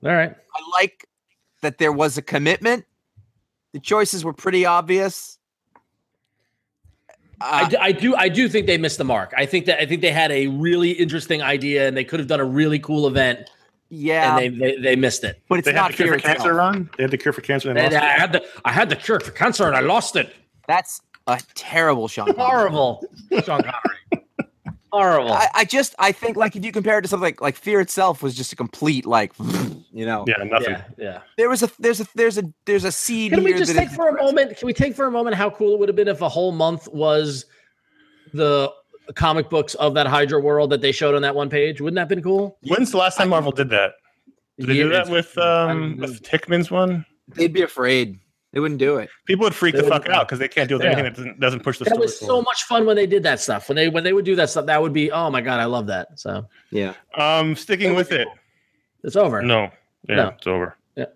All 0.02 0.10
right. 0.12 0.30
I 0.34 0.80
like 0.80 1.06
that 1.62 1.78
there 1.78 1.92
was 1.92 2.18
a 2.18 2.22
commitment. 2.22 2.84
The 3.72 3.80
choices 3.80 4.24
were 4.24 4.32
pretty 4.32 4.64
obvious. 4.66 5.38
I 7.40 7.62
Uh, 7.64 7.68
do, 7.68 7.76
I 7.80 7.92
do 7.92 8.14
I 8.16 8.28
do 8.28 8.48
think 8.48 8.66
they 8.66 8.78
missed 8.78 8.98
the 8.98 9.04
mark. 9.04 9.34
I 9.36 9.44
think 9.46 9.66
that 9.66 9.80
I 9.80 9.86
think 9.86 10.00
they 10.02 10.12
had 10.12 10.30
a 10.30 10.46
really 10.48 10.90
interesting 10.92 11.42
idea 11.42 11.88
and 11.88 11.96
they 11.96 12.04
could 12.04 12.20
have 12.20 12.28
done 12.28 12.40
a 12.40 12.44
really 12.44 12.78
cool 12.78 13.06
event 13.06 13.50
yeah, 13.90 14.38
and 14.38 14.38
they, 14.38 14.48
they 14.72 14.80
they 14.80 14.96
missed 14.96 15.24
it. 15.24 15.40
but 15.48 15.58
it's 15.58 15.66
They 15.66 15.72
had 15.72 15.80
not 15.80 15.90
the 15.90 15.96
cure 15.96 16.14
for 16.14 16.18
cancer 16.20 16.54
run. 16.54 16.90
They 16.96 17.04
had 17.04 17.10
the 17.10 17.18
cure 17.18 17.32
for 17.32 17.42
cancer. 17.42 17.70
And 17.70 17.78
And 17.78 17.92
lost 17.92 18.04
I 18.04 18.14
it. 18.14 18.18
had 18.20 18.32
the 18.32 18.44
I 18.64 18.72
had 18.72 18.88
the 18.88 18.96
cure 18.96 19.20
for 19.20 19.30
cancer 19.32 19.66
and 19.66 19.76
I 19.76 19.80
lost 19.80 20.16
it. 20.16 20.34
That's 20.68 21.00
a 21.26 21.40
terrible 21.54 22.08
Sean. 22.08 22.26
Connery. 22.26 22.44
Horrible. 22.44 23.04
Sean 23.44 23.62
Connery. 23.62 24.26
Horrible. 24.92 25.32
I, 25.32 25.48
I 25.54 25.64
just 25.64 25.94
I 25.98 26.12
think 26.12 26.36
like 26.36 26.54
if 26.54 26.64
you 26.64 26.70
compare 26.70 26.98
it 26.98 27.02
to 27.02 27.08
something 27.08 27.24
like 27.24 27.40
like 27.40 27.56
Fear 27.56 27.80
itself 27.80 28.22
was 28.22 28.34
just 28.36 28.52
a 28.52 28.56
complete 28.56 29.04
like 29.04 29.32
you 29.92 30.06
know 30.06 30.24
Yeah, 30.28 30.44
nothing. 30.44 30.70
yeah, 30.70 30.84
yeah. 30.98 31.20
there 31.36 31.48
was 31.48 31.64
a 31.64 31.70
there's 31.80 32.00
a 32.00 32.06
there's 32.14 32.38
a 32.38 32.44
there's 32.64 32.84
a 32.84 32.92
seed 32.92 33.32
Can 33.32 33.42
we 33.42 33.50
here 33.50 33.58
just 33.58 33.72
that 33.74 33.80
take 33.80 33.90
is- 33.90 33.96
for 33.96 34.08
a 34.08 34.12
moment? 34.22 34.56
Can 34.56 34.66
we 34.66 34.72
take 34.72 34.94
for 34.94 35.06
a 35.06 35.10
moment 35.10 35.34
how 35.34 35.50
cool 35.50 35.74
it 35.74 35.80
would 35.80 35.88
have 35.88 35.96
been 35.96 36.06
if 36.06 36.20
a 36.20 36.28
whole 36.28 36.52
month 36.52 36.86
was 36.92 37.46
the 38.32 38.70
comic 39.16 39.50
books 39.50 39.74
of 39.74 39.94
that 39.94 40.06
Hydra 40.06 40.40
world 40.40 40.70
that 40.70 40.80
they 40.80 40.92
showed 40.92 41.16
on 41.16 41.22
that 41.22 41.34
one 41.34 41.50
page? 41.50 41.80
Wouldn't 41.80 41.96
that 41.96 42.02
have 42.02 42.08
been 42.08 42.22
cool? 42.22 42.56
When's 42.62 42.92
the 42.92 42.98
last 42.98 43.16
time 43.18 43.30
Marvel 43.30 43.50
did 43.50 43.70
that? 43.70 43.94
Did 44.60 44.68
they 44.68 44.74
do 44.74 44.88
that 44.90 45.08
with 45.08 45.36
um 45.38 45.96
with 45.96 46.24
Hickman's 46.24 46.70
one? 46.70 47.04
they'd 47.34 47.52
be 47.52 47.62
afraid 47.62 48.20
they 48.54 48.60
wouldn't 48.60 48.78
do 48.80 48.96
it 48.96 49.10
People 49.26 49.44
would 49.44 49.54
freak 49.54 49.74
They 49.74 49.82
the 49.82 49.88
fuck 49.88 50.08
out 50.08 50.26
because 50.26 50.38
they 50.38 50.48
can't 50.48 50.68
deal 50.68 50.78
with 50.78 50.84
Yeah. 50.86 50.92
anything 50.92 51.04
that 51.04 51.16
doesn't, 51.16 51.40
doesn't 51.40 51.60
push 51.62 51.78
the 51.78 51.84
That 51.84 51.90
story 51.90 52.04
was 52.06 52.18
so 52.18 52.26
forward. 52.26 52.42
much 52.44 52.62
fun 52.64 52.86
when 52.86 52.96
they 52.96 53.06
did 53.06 53.22
that 53.24 53.40
stuff. 53.40 53.68
When 53.68 53.76
they 53.76 53.88
when 53.88 54.04
they 54.04 54.12
would 54.12 54.24
do 54.24 54.34
that 54.36 54.48
stuff, 54.50 54.66
that 54.66 54.80
would 54.80 54.92
be 54.92 55.10
oh 55.12 55.30
my 55.30 55.40
god, 55.40 55.60
I 55.60 55.64
love 55.66 55.86
that. 55.88 56.18
So 56.18 56.46
yeah 56.70 56.94
Um, 57.18 57.54
sticking 57.56 57.94
with 57.94 58.12
it. 58.12 58.26
it's 59.02 59.16
over. 59.16 59.42
No, 59.42 59.70
yeah, 60.08 60.16
No. 60.16 60.28
it's 60.38 60.46
over. 60.46 60.76
Yeah. 60.96 61.06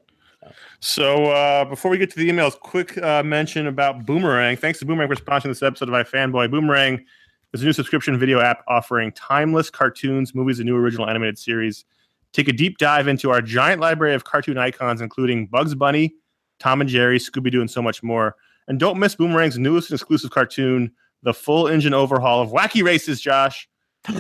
So 0.80 1.26
uh, 1.26 1.64
before 1.64 1.90
we 1.90 1.98
get 1.98 2.10
to 2.10 2.16
the 2.18 2.28
emails, 2.28 2.58
quick 2.58 2.96
uh, 2.98 3.22
mention 3.22 3.66
about 3.66 4.06
Boomerang. 4.06 4.56
Thanks 4.56 4.78
to 4.80 4.86
Boomerang 4.86 5.08
for 5.08 5.16
sponsoring 5.16 5.44
this 5.48 5.62
episode 5.62 5.88
of 5.88 5.94
iFanboy. 5.94 6.50
Boomerang 6.50 7.04
is 7.52 7.62
a 7.62 7.64
new 7.64 7.72
subscription 7.72 8.18
video 8.18 8.40
app 8.40 8.62
offering 8.68 9.10
timeless 9.12 9.70
cartoons, 9.70 10.34
movies, 10.34 10.58
and 10.60 10.66
new 10.68 10.76
original 10.76 11.08
animated 11.08 11.38
series. 11.38 11.84
Take 12.32 12.48
a 12.48 12.52
deep 12.52 12.78
dive 12.78 13.08
into 13.08 13.30
our 13.30 13.40
giant 13.40 13.80
library 13.80 14.14
of 14.14 14.24
cartoon 14.24 14.58
icons, 14.58 15.00
including 15.00 15.46
Bugs 15.46 15.74
Bunny, 15.74 16.14
Tom 16.58 16.80
and 16.80 16.90
Jerry, 16.90 17.18
Scooby 17.18 17.50
Doo, 17.50 17.60
and 17.60 17.70
so 17.70 17.82
much 17.82 18.02
more. 18.02 18.36
And 18.66 18.78
don't 18.78 18.98
miss 18.98 19.16
Boomerang's 19.16 19.58
newest 19.58 19.90
and 19.90 19.98
exclusive 19.98 20.30
cartoon, 20.30 20.92
the 21.22 21.34
full 21.34 21.68
engine 21.68 21.94
overhaul 21.94 22.42
of 22.42 22.50
Wacky 22.50 22.82
Races, 22.82 23.20
Josh. 23.20 23.68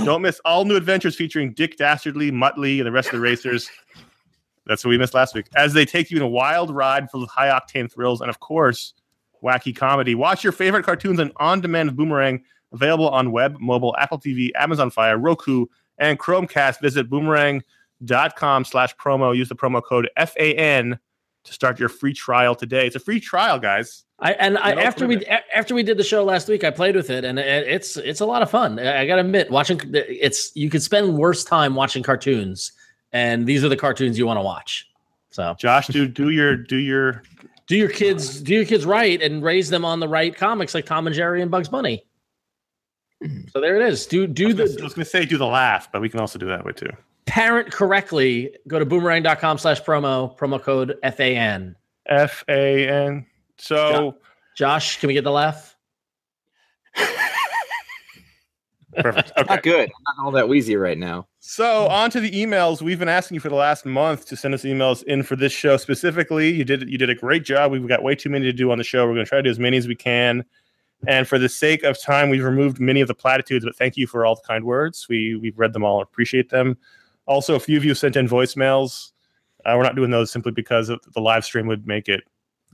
Don't 0.04 0.22
miss 0.22 0.40
all 0.44 0.64
new 0.64 0.76
adventures 0.76 1.14
featuring 1.16 1.52
Dick 1.54 1.76
Dastardly, 1.76 2.30
Muttley, 2.30 2.78
and 2.78 2.86
the 2.86 2.92
rest 2.92 3.08
of 3.08 3.14
the 3.14 3.20
racers. 3.20 3.70
That's 4.66 4.84
what 4.84 4.90
we 4.90 4.98
missed 4.98 5.14
last 5.14 5.34
week. 5.34 5.46
As 5.56 5.72
they 5.72 5.84
take 5.84 6.10
you 6.10 6.18
on 6.18 6.22
a 6.22 6.28
wild 6.28 6.70
ride 6.70 7.10
full 7.10 7.22
of 7.22 7.30
high 7.30 7.48
octane 7.48 7.90
thrills 7.90 8.20
and, 8.20 8.28
of 8.28 8.40
course, 8.40 8.94
wacky 9.42 9.74
comedy. 9.74 10.14
Watch 10.14 10.44
your 10.44 10.52
favorite 10.52 10.84
cartoons 10.84 11.20
on 11.20 11.32
on 11.36 11.60
demand 11.60 11.96
Boomerang, 11.96 12.42
available 12.72 13.08
on 13.08 13.32
web, 13.32 13.56
mobile, 13.60 13.94
Apple 13.98 14.18
TV, 14.18 14.50
Amazon 14.56 14.90
Fire, 14.90 15.16
Roku, 15.16 15.66
and 15.98 16.18
Chromecast. 16.18 16.80
Visit 16.80 17.08
boomerang.com 17.08 18.64
slash 18.64 18.94
promo. 18.96 19.36
Use 19.36 19.48
the 19.48 19.56
promo 19.56 19.82
code 19.82 20.10
FAN 20.16 20.98
to 21.48 21.52
start 21.54 21.80
your 21.80 21.88
free 21.88 22.12
trial 22.12 22.54
today. 22.54 22.86
It's 22.86 22.96
a 22.96 23.00
free 23.00 23.20
trial, 23.20 23.58
guys. 23.58 24.04
I 24.20 24.32
and 24.32 24.58
I, 24.58 24.72
after 24.72 25.06
we 25.06 25.16
limit. 25.16 25.44
after 25.54 25.74
we 25.74 25.82
did 25.82 25.96
the 25.96 26.04
show 26.04 26.24
last 26.24 26.48
week, 26.48 26.64
I 26.64 26.70
played 26.70 26.96
with 26.96 27.10
it, 27.10 27.24
and 27.24 27.38
it's 27.38 27.96
it's 27.96 28.20
a 28.20 28.26
lot 28.26 28.42
of 28.42 28.50
fun. 28.50 28.78
I, 28.78 29.02
I 29.02 29.06
gotta 29.06 29.20
admit, 29.20 29.50
watching 29.50 29.80
it's 29.92 30.54
you 30.56 30.70
could 30.70 30.82
spend 30.82 31.16
worse 31.16 31.44
time 31.44 31.74
watching 31.74 32.02
cartoons, 32.02 32.72
and 33.12 33.46
these 33.46 33.64
are 33.64 33.68
the 33.68 33.76
cartoons 33.76 34.18
you 34.18 34.26
want 34.26 34.38
to 34.38 34.42
watch. 34.42 34.88
So 35.30 35.54
Josh, 35.58 35.86
do 35.88 36.08
do 36.08 36.30
your 36.30 36.56
do 36.56 36.76
your 36.76 37.22
do 37.68 37.76
your 37.76 37.88
kids 37.88 38.40
do 38.40 38.54
your 38.54 38.64
kids 38.64 38.84
right 38.84 39.22
and 39.22 39.42
raise 39.42 39.70
them 39.70 39.84
on 39.84 40.00
the 40.00 40.08
right 40.08 40.34
comics 40.34 40.74
like 40.74 40.86
Tom 40.86 41.06
and 41.06 41.14
Jerry 41.14 41.40
and 41.40 41.50
Bugs 41.50 41.68
Bunny. 41.68 42.04
Hmm. 43.22 43.42
So 43.52 43.60
there 43.60 43.80
it 43.80 43.88
is. 43.88 44.06
Do 44.06 44.24
I 44.24 44.26
do 44.26 44.48
was, 44.48 44.56
gonna, 44.56 44.80
I 44.80 44.84
was 44.84 44.94
gonna 44.94 45.04
say 45.04 45.24
do 45.26 45.38
the 45.38 45.46
laugh, 45.46 45.92
but 45.92 46.00
we 46.00 46.08
can 46.08 46.18
also 46.18 46.38
do 46.38 46.46
that 46.46 46.64
way 46.64 46.72
too. 46.72 46.90
Parent 47.28 47.70
correctly. 47.70 48.56
Go 48.66 48.78
to 48.78 48.86
boomerang.com 48.86 49.58
slash 49.58 49.82
promo, 49.82 50.36
promo 50.36 50.60
code 50.60 50.98
FAN. 51.16 51.76
F 52.06 52.42
A 52.48 52.88
N. 52.88 53.26
So 53.58 54.16
Josh, 54.56 54.98
can 54.98 55.08
we 55.08 55.14
get 55.14 55.24
the 55.24 55.30
laugh? 55.30 55.76
perfect. 58.96 59.32
Okay. 59.36 59.54
Not 59.54 59.62
good. 59.62 59.90
I'm 60.08 60.16
not 60.16 60.24
all 60.24 60.30
that 60.32 60.48
wheezy 60.48 60.76
right 60.76 60.98
now. 60.98 61.28
So 61.38 61.86
on 61.88 62.10
to 62.10 62.20
the 62.20 62.30
emails. 62.30 62.82
We've 62.82 62.98
been 62.98 63.08
asking 63.08 63.36
you 63.36 63.40
for 63.40 63.48
the 63.48 63.54
last 63.54 63.86
month 63.86 64.26
to 64.26 64.36
send 64.36 64.54
us 64.54 64.62
emails 64.64 65.02
in 65.04 65.22
for 65.22 65.36
this 65.36 65.52
show 65.52 65.76
specifically. 65.76 66.50
You 66.50 66.64
did 66.64 66.88
you 66.88 66.98
did 66.98 67.10
a 67.10 67.14
great 67.14 67.44
job. 67.44 67.72
We've 67.72 67.86
got 67.86 68.02
way 68.02 68.14
too 68.14 68.30
many 68.30 68.44
to 68.46 68.52
do 68.52 68.70
on 68.70 68.78
the 68.78 68.84
show. 68.84 69.06
We're 69.06 69.14
going 69.14 69.26
to 69.26 69.28
try 69.28 69.38
to 69.38 69.42
do 69.42 69.50
as 69.50 69.58
many 69.58 69.76
as 69.76 69.86
we 69.86 69.94
can. 69.94 70.44
And 71.06 71.28
for 71.28 71.38
the 71.38 71.48
sake 71.48 71.84
of 71.84 72.00
time, 72.00 72.28
we've 72.28 72.42
removed 72.42 72.80
many 72.80 73.00
of 73.00 73.06
the 73.06 73.14
platitudes. 73.14 73.64
But 73.64 73.76
thank 73.76 73.96
you 73.96 74.06
for 74.06 74.26
all 74.26 74.34
the 74.34 74.42
kind 74.46 74.64
words. 74.64 75.06
We 75.08 75.36
we've 75.36 75.58
read 75.58 75.72
them 75.72 75.84
all. 75.84 76.02
Appreciate 76.02 76.50
them. 76.50 76.76
Also, 77.28 77.54
a 77.54 77.60
few 77.60 77.76
of 77.76 77.84
you 77.84 77.94
sent 77.94 78.16
in 78.16 78.26
voicemails. 78.28 79.12
Uh, 79.64 79.74
we're 79.76 79.84
not 79.84 79.94
doing 79.94 80.10
those 80.10 80.32
simply 80.32 80.50
because 80.50 80.88
of 80.88 81.00
the 81.14 81.20
live 81.20 81.44
stream 81.44 81.66
would 81.68 81.86
make 81.86 82.08
it. 82.08 82.24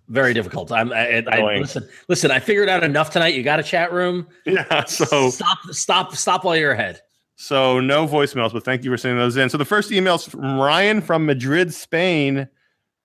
Very 0.08 0.32
difficult. 0.32 0.70
I'm. 0.70 0.92
I, 0.92 1.24
I, 1.26 1.58
listen. 1.58 1.88
Listen. 2.08 2.30
I 2.30 2.38
figured 2.38 2.68
out 2.68 2.84
enough 2.84 3.10
tonight. 3.10 3.34
You 3.34 3.42
got 3.42 3.58
a 3.58 3.62
chat 3.62 3.92
room. 3.92 4.26
Yeah. 4.46 4.84
So 4.84 5.30
stop. 5.30 5.58
Stop. 5.70 6.14
Stop 6.14 6.44
while 6.44 6.56
you're 6.56 6.72
ahead. 6.72 7.00
So 7.36 7.80
no 7.80 8.06
voicemails, 8.06 8.52
but 8.52 8.64
thank 8.64 8.84
you 8.84 8.90
for 8.90 8.96
sending 8.96 9.18
those 9.18 9.36
in. 9.36 9.48
So 9.48 9.58
the 9.58 9.64
first 9.64 9.90
email's 9.90 10.28
from 10.28 10.60
Ryan 10.60 11.00
from 11.00 11.26
Madrid, 11.26 11.74
Spain, 11.74 12.48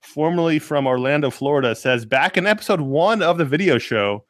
formerly 0.02 0.60
from 0.60 0.86
Orlando, 0.86 1.32
Florida, 1.32 1.74
says 1.74 2.06
back 2.06 2.38
in 2.38 2.46
episode 2.46 2.82
one 2.82 3.24
of 3.24 3.40
the 3.40 3.46
video 3.46 3.80
show, 3.80 4.26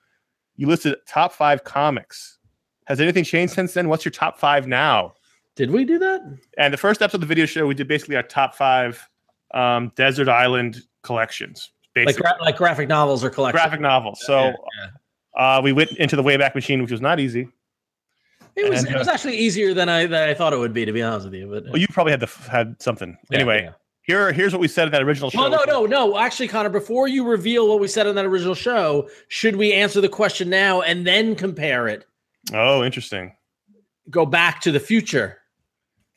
you 0.56 0.68
listed 0.68 0.96
top 1.06 1.34
five 1.34 1.64
comics. 1.64 2.38
Has 2.86 3.02
anything 3.02 3.24
changed 3.24 3.54
since 3.54 3.74
then? 3.74 3.90
What's 3.90 4.06
your 4.06 4.12
top 4.12 4.40
five 4.40 4.68
now? 4.68 5.16
Did 5.60 5.72
we 5.72 5.84
do 5.84 6.00
that? 6.00 6.22
And 6.58 6.74
the 6.74 6.78
first 6.78 7.02
episode 7.02 7.18
of 7.18 7.22
the 7.22 7.28
video 7.28 7.46
show, 7.46 7.68
we 7.68 7.76
did 7.76 7.86
basically 7.90 8.16
our 8.16 8.24
top 8.24 8.56
five 8.56 9.06
um, 9.54 9.92
desert 9.98 10.30
island 10.30 10.78
collections, 11.04 11.72
Like 11.98 12.06
basically 12.06 12.22
gra- 12.32 12.38
like 12.46 12.56
graphic 12.56 12.88
novels 12.88 13.26
or 13.26 13.30
collections. 13.30 13.62
graphic 13.62 13.82
novels. 13.82 14.22
So 14.24 14.40
Yeah, 14.40 14.54
yeah. 15.38 15.58
uh, 15.58 15.62
we 15.62 15.74
went 15.74 15.92
into 15.98 16.16
the 16.16 16.24
Wayback 16.24 16.56
Machine, 16.56 16.82
which 16.82 16.92
was 16.92 17.02
not 17.02 17.20
easy. 17.20 17.50
it 18.56 18.70
was. 18.70 18.86
and, 18.86 18.96
It 18.96 18.98
was 18.98 19.10
actually 19.10 19.36
easier 19.36 19.74
than 19.74 19.90
I 19.90 20.06
than 20.06 20.30
I 20.30 20.34
thought 20.34 20.54
it 20.54 20.60
would 20.60 20.72
be. 20.74 20.86
To 20.86 20.94
be 20.94 21.04
honest 21.04 21.26
with 21.26 21.34
you, 21.34 21.48
but 21.48 21.66
Well, 21.66 21.78
you 21.78 21.88
probably 21.90 22.12
had 22.12 22.22
the 22.22 22.32
had 22.50 22.82
something 22.82 23.18
Yeah, 23.30 23.40
anyway. 23.40 23.70
Here, 24.04 24.32
here's 24.32 24.54
what 24.54 24.62
we 24.62 24.70
said 24.70 24.86
in 24.88 24.94
that 24.94 25.04
original 25.04 25.30
show. 25.30 25.40
Well, 25.42 25.50
no, 25.52 25.66
no, 25.66 25.86
no. 25.86 26.18
Actually, 26.18 26.48
Conor, 26.48 26.70
before 26.70 27.10
you 27.10 27.28
reveal 27.28 27.68
what 27.68 27.82
we 27.82 27.88
said 27.90 28.08
in 28.08 28.16
that 28.16 28.26
original 28.26 28.56
show, 28.56 29.10
should 29.28 29.58
we 29.58 29.74
answer 29.74 30.00
the 30.00 30.08
question 30.10 30.50
now 30.50 30.80
and 30.82 31.06
then 31.06 31.36
compare 31.36 31.90
it? 31.90 32.06
Oh, 32.54 32.82
interesting. 32.82 33.34
Go 34.10 34.26
back 34.26 34.62
to 34.62 34.72
the 34.72 34.80
future. 34.80 35.39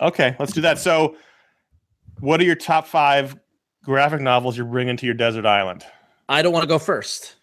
Okay, 0.03 0.37
let's 0.39 0.53
do 0.53 0.61
that. 0.63 0.79
So, 0.79 1.17
what 2.21 2.41
are 2.41 2.45
your 2.45 2.57
top 2.57 2.87
five 2.87 3.37
graphic 3.85 4.21
novels 4.21 4.57
you're 4.57 4.67
bringing 4.67 4.97
to 4.97 5.07
your 5.07 5.15
desert 5.15 5.47
island? 5.47 5.85
I 6.29 6.43
don't 6.43 6.53
want 6.53 6.63
to 6.65 6.69
go 6.69 6.79
first. 6.79 7.37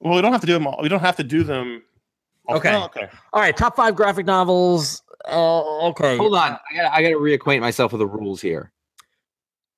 Well, 0.00 0.14
we 0.14 0.22
don't 0.22 0.32
have 0.32 0.40
to 0.40 0.46
do 0.46 0.54
them. 0.54 0.66
All. 0.66 0.78
We 0.82 0.88
don't 0.88 1.00
have 1.00 1.16
to 1.16 1.24
do 1.24 1.42
them. 1.42 1.82
all- 2.46 2.56
Okay. 2.56 2.74
Oh, 2.74 2.84
okay. 2.84 3.08
All 3.32 3.40
right, 3.42 3.56
top 3.56 3.76
five 3.76 3.94
graphic 3.94 4.26
novels. 4.26 5.02
Uh, 5.28 5.88
okay. 5.88 6.16
Hold 6.16 6.34
on. 6.34 6.52
I 6.70 6.74
gotta, 6.76 6.94
I 6.94 7.02
gotta 7.02 7.16
reacquaint 7.16 7.60
myself 7.60 7.92
with 7.92 7.98
the 7.98 8.06
rules 8.06 8.40
here. 8.40 8.72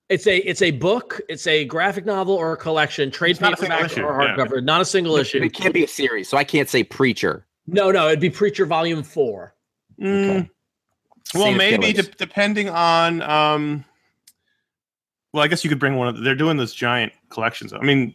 It's 0.09 0.27
a 0.27 0.37
it's 0.39 0.61
a 0.63 0.71
book. 0.73 1.21
It's 1.29 1.47
a 1.47 1.65
graphic 1.65 2.05
novel 2.05 2.35
or 2.35 2.53
a 2.53 2.57
collection, 2.57 3.11
trade 3.11 3.33
It's 3.33 3.41
not 3.41 3.55
a 3.55 3.57
single 3.57 3.77
paperback 3.79 3.93
issue, 3.93 4.05
or 4.05 4.23
yeah. 4.23 4.37
hardcover. 4.37 4.63
Not 4.63 4.81
a 4.83 4.85
single 4.85 5.17
issue. 5.17 5.39
It 5.43 5.55
can't 5.55 5.73
be 5.73 5.85
a 5.85 5.89
series, 5.89 6.29
so 6.29 6.37
I 6.37 6.45
can't 6.45 6.69
say 6.69 6.85
preacher. 6.85 7.47
No, 7.67 7.91
no, 7.91 8.09
it'd 8.09 8.21
be 8.21 8.29
Preacher 8.31 8.67
Volume 8.67 9.03
Four. 9.03 9.55
Mm, 10.01 10.51
well, 11.35 11.53
maybe 11.53 11.93
de- 11.93 12.03
depending 12.03 12.69
on. 12.69 13.23
um 13.23 13.85
Well, 15.33 15.43
I 15.43 15.49
guess 15.49 15.65
you 15.65 15.71
could 15.71 15.79
bring 15.79 15.97
one 15.97 16.09
of. 16.09 16.23
They're 16.23 16.35
doing 16.35 16.57
those 16.57 16.75
giant 16.75 17.13
collections. 17.31 17.73
I 17.73 17.79
mean, 17.81 18.15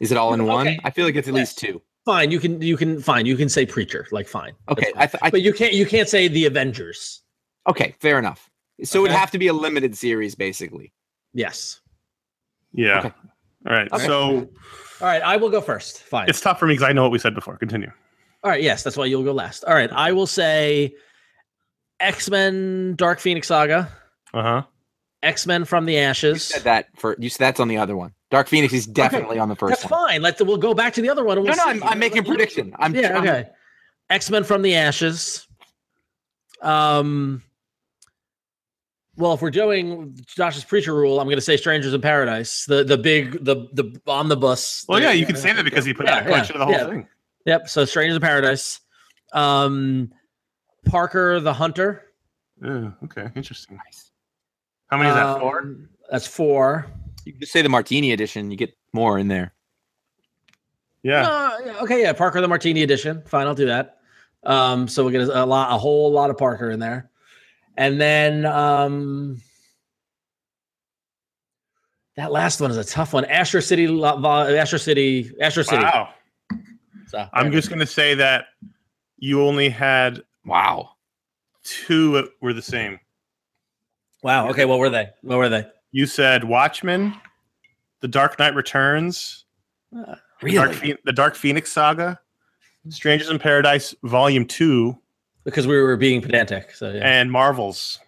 Is 0.00 0.12
it 0.12 0.18
all 0.18 0.34
in 0.34 0.44
one? 0.46 0.66
Okay. 0.66 0.78
I 0.84 0.90
feel 0.90 1.04
like 1.04 1.14
it's 1.16 1.28
at 1.28 1.34
least 1.34 1.58
two. 1.58 1.80
Fine, 2.04 2.30
you 2.30 2.38
can 2.38 2.62
you 2.62 2.76
can 2.76 3.00
fine. 3.00 3.26
You 3.26 3.36
can 3.36 3.48
say 3.48 3.66
Preacher, 3.66 4.06
like 4.12 4.28
fine. 4.28 4.52
Okay, 4.68 4.92
fine. 4.92 5.02
I, 5.02 5.06
th- 5.06 5.20
I 5.22 5.30
but 5.30 5.42
you 5.42 5.52
can't 5.52 5.72
you 5.74 5.84
can't 5.86 6.08
say 6.08 6.28
the 6.28 6.46
Avengers. 6.46 7.22
okay, 7.68 7.94
fair 8.00 8.18
enough. 8.18 8.48
So 8.84 9.04
it'd 9.04 9.16
have 9.16 9.30
to 9.32 9.38
be 9.38 9.48
a 9.48 9.52
limited 9.52 9.96
series, 9.96 10.34
basically. 10.34 10.92
Yes. 11.34 11.80
yeah. 12.72 12.98
Okay. 13.00 13.12
All 13.66 13.72
right. 13.72 13.90
Okay. 13.92 14.06
So 14.06 14.48
All 15.00 15.08
right, 15.08 15.22
I 15.22 15.36
will 15.36 15.50
go 15.50 15.60
first. 15.60 16.02
Fine. 16.02 16.28
it's 16.28 16.40
tough 16.40 16.58
for 16.60 16.66
me 16.66 16.74
because 16.74 16.88
I 16.88 16.92
know 16.92 17.02
what 17.02 17.10
we 17.10 17.18
said 17.18 17.34
before. 17.34 17.56
Continue. 17.56 17.90
All 18.44 18.50
right, 18.50 18.62
yes, 18.62 18.84
that's 18.84 18.96
why 18.96 19.06
you'll 19.06 19.24
go 19.24 19.32
last. 19.32 19.64
All 19.64 19.74
right, 19.74 19.90
I 19.92 20.12
will 20.12 20.26
say 20.28 20.94
X 22.00 22.28
Men 22.30 22.94
Dark 22.96 23.20
Phoenix 23.20 23.48
Saga, 23.48 23.90
Uh 24.34 24.42
huh. 24.42 24.62
X 25.22 25.46
Men 25.46 25.64
from 25.64 25.86
the 25.86 25.94
You 25.94 26.00
Ashes. 26.00 26.44
said 26.44 26.62
that 26.64 26.88
for 26.96 27.16
you. 27.18 27.28
Said 27.30 27.38
that's 27.40 27.60
on 27.60 27.68
the 27.68 27.78
other 27.78 27.96
one. 27.96 28.12
Dark 28.30 28.48
Phoenix 28.48 28.72
is 28.74 28.86
definitely 28.86 29.38
on 29.38 29.48
the 29.48 29.56
first 29.56 29.80
That's 29.80 29.90
one. 29.90 30.08
fine. 30.08 30.22
Let's 30.22 30.42
we'll 30.42 30.56
go 30.56 30.74
back 30.74 30.92
to 30.94 31.00
the 31.02 31.08
other 31.08 31.24
one. 31.24 31.38
And 31.38 31.46
No, 31.46 31.52
we'll 31.52 31.66
no, 31.66 31.72
see. 31.72 31.82
I'm, 31.86 31.92
I'm 31.92 31.98
making 31.98 32.18
a 32.18 32.22
prediction. 32.24 32.74
I'm 32.78 32.94
Yeah, 32.94 33.14
I'm- 33.14 33.22
okay. 33.22 33.48
X 34.10 34.30
Men 34.30 34.44
from 34.44 34.62
the 34.62 34.74
Ashes. 34.74 35.46
Um. 36.62 37.42
Well, 39.18 39.32
if 39.32 39.40
we're 39.40 39.50
doing 39.50 40.14
Josh's 40.26 40.64
preacher 40.64 40.94
rule, 40.94 41.18
I'm 41.20 41.26
going 41.26 41.38
to 41.38 41.40
say 41.42 41.56
Strangers 41.56 41.94
in 41.94 42.00
Paradise, 42.02 42.66
the 42.66 42.84
the 42.84 42.98
big 42.98 43.42
the 43.44 43.66
the 43.72 43.98
omnibus. 44.06 44.84
Well, 44.88 45.00
yeah, 45.00 45.12
you 45.12 45.24
can 45.24 45.36
say 45.36 45.52
that 45.54 45.64
because 45.64 45.86
he 45.86 45.94
put 45.94 46.06
out 46.06 46.18
a 46.18 46.20
Yeah, 46.20 46.26
collection 46.26 46.56
of 46.56 46.60
the 46.60 46.64
whole 46.66 46.74
yeah. 46.74 46.86
thing. 46.86 47.08
Yep. 47.46 47.68
So 47.70 47.84
Strangers 47.86 48.16
in 48.16 48.20
Paradise. 48.22 48.80
Um, 49.32 50.12
Parker 50.86 51.40
the 51.40 51.52
Hunter. 51.52 52.12
Yeah, 52.62 52.92
okay, 53.04 53.28
interesting. 53.36 53.76
Nice. 53.84 54.10
How 54.88 54.96
many 54.96 55.10
is 55.10 55.16
that 55.16 55.40
for? 55.40 55.60
Um, 55.60 55.88
That's 56.10 56.26
four. 56.26 56.86
You 57.24 57.32
can 57.32 57.40
just 57.40 57.52
say 57.52 57.60
the 57.60 57.68
Martini 57.68 58.12
edition. 58.12 58.50
You 58.50 58.56
get 58.56 58.76
more 58.92 59.18
in 59.18 59.28
there. 59.28 59.52
Yeah. 61.02 61.28
Uh, 61.28 61.74
okay, 61.82 62.02
yeah, 62.02 62.12
Parker 62.12 62.40
the 62.40 62.48
Martini 62.48 62.82
edition. 62.82 63.22
Fine, 63.26 63.46
I'll 63.46 63.54
do 63.54 63.66
that. 63.66 63.98
Um, 64.44 64.88
so 64.88 65.04
we 65.04 65.12
get 65.12 65.22
a, 65.22 65.44
a 65.44 65.46
lot, 65.46 65.74
a 65.74 65.78
whole 65.78 66.10
lot 66.10 66.30
of 66.30 66.38
Parker 66.38 66.70
in 66.70 66.78
there, 66.78 67.10
and 67.76 68.00
then 68.00 68.46
um, 68.46 69.40
that 72.16 72.30
last 72.32 72.60
one 72.60 72.70
is 72.70 72.76
a 72.76 72.84
tough 72.84 73.12
one. 73.12 73.24
Astro 73.24 73.60
City, 73.60 73.88
Lo- 73.88 74.24
Astro 74.24 74.78
City, 74.78 75.32
Astro 75.40 75.62
City. 75.64 75.82
Wow. 75.82 76.10
So, 77.08 77.28
I'm 77.32 77.52
just 77.52 77.68
going 77.68 77.80
to 77.80 77.86
say 77.86 78.14
that 78.14 78.46
you 79.18 79.42
only 79.42 79.68
had 79.68 80.22
Wow. 80.46 80.90
two 81.64 82.28
were 82.40 82.52
the 82.52 82.62
same. 82.62 82.98
wow. 84.22 84.48
Okay, 84.50 84.64
what 84.64 84.78
were 84.78 84.90
they? 84.90 85.08
What 85.22 85.36
were 85.38 85.48
they? 85.48 85.66
You 85.92 86.06
said 86.06 86.44
Watchmen, 86.44 87.14
The 88.00 88.08
Dark 88.08 88.38
Knight 88.38 88.54
Returns, 88.54 89.44
Really? 90.42 90.56
Dark 90.56 90.72
Phe- 90.74 90.96
The 91.04 91.12
Dark 91.12 91.34
Phoenix 91.34 91.72
Saga, 91.72 92.18
Strangers 92.88 93.30
in 93.30 93.38
Paradise 93.38 93.94
Volume 94.04 94.44
2, 94.46 94.96
because 95.44 95.66
we 95.66 95.80
were 95.80 95.96
being 95.96 96.20
pedantic. 96.22 96.72
So 96.74 96.90
yeah. 96.92 97.00
and 97.04 97.30
Marvels. 97.32 97.98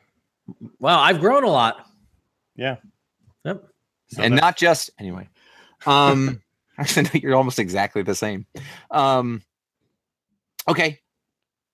wow, 0.78 1.00
I've 1.00 1.20
grown 1.20 1.44
a 1.44 1.48
lot. 1.48 1.86
Yeah. 2.56 2.76
Yep. 3.44 3.64
So 4.08 4.22
and 4.22 4.34
that's- 4.34 4.40
not 4.40 4.56
just 4.56 4.90
anyway. 4.98 5.28
Um, 5.86 6.42
actually, 6.78 7.04
no, 7.04 7.10
you're 7.14 7.34
almost 7.36 7.58
exactly 7.58 8.02
the 8.02 8.14
same. 8.14 8.46
Um, 8.90 9.42
okay. 10.68 11.00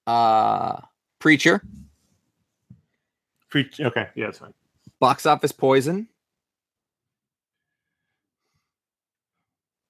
Uh, 0.06 0.80
preacher, 1.18 1.62
Pre- 3.50 3.70
okay, 3.80 4.08
yeah, 4.14 4.26
that's 4.26 4.38
fine. 4.38 4.52
box 5.00 5.26
office 5.26 5.52
poison. 5.52 6.08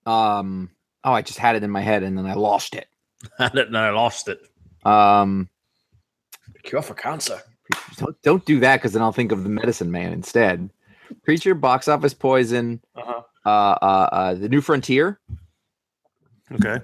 Um, 0.07 0.71
oh, 1.03 1.13
I 1.13 1.23
just 1.23 1.39
had 1.39 1.57
it 1.57 1.63
in 1.63 1.71
my 1.71 1.81
head 1.81 2.03
and 2.03 2.17
then 2.17 2.27
I 2.27 2.35
lost 2.35 2.75
it. 2.75 2.89
and 3.39 3.77
I 3.77 3.91
lost 3.91 4.29
it. 4.29 4.41
Um, 4.87 5.49
Cure 6.63 6.83
for 6.83 6.95
cancer. 6.95 7.41
don't 7.97 8.21
don't 8.23 8.45
do 8.45 8.61
that 8.61 8.77
because 8.77 8.93
then 8.93 9.03
I'll 9.03 9.13
think 9.13 9.33
of 9.33 9.43
the 9.43 9.49
Medicine 9.49 9.91
Man 9.91 10.13
instead. 10.13 10.71
Preacher, 11.23 11.55
box 11.55 11.89
office 11.89 12.15
poison. 12.15 12.81
Uh-huh. 12.95 13.23
Uh, 13.47 13.79
uh, 13.83 14.09
uh, 14.13 14.35
the 14.35 14.49
New 14.49 14.61
Frontier. 14.61 15.21
Okay. 16.53 16.79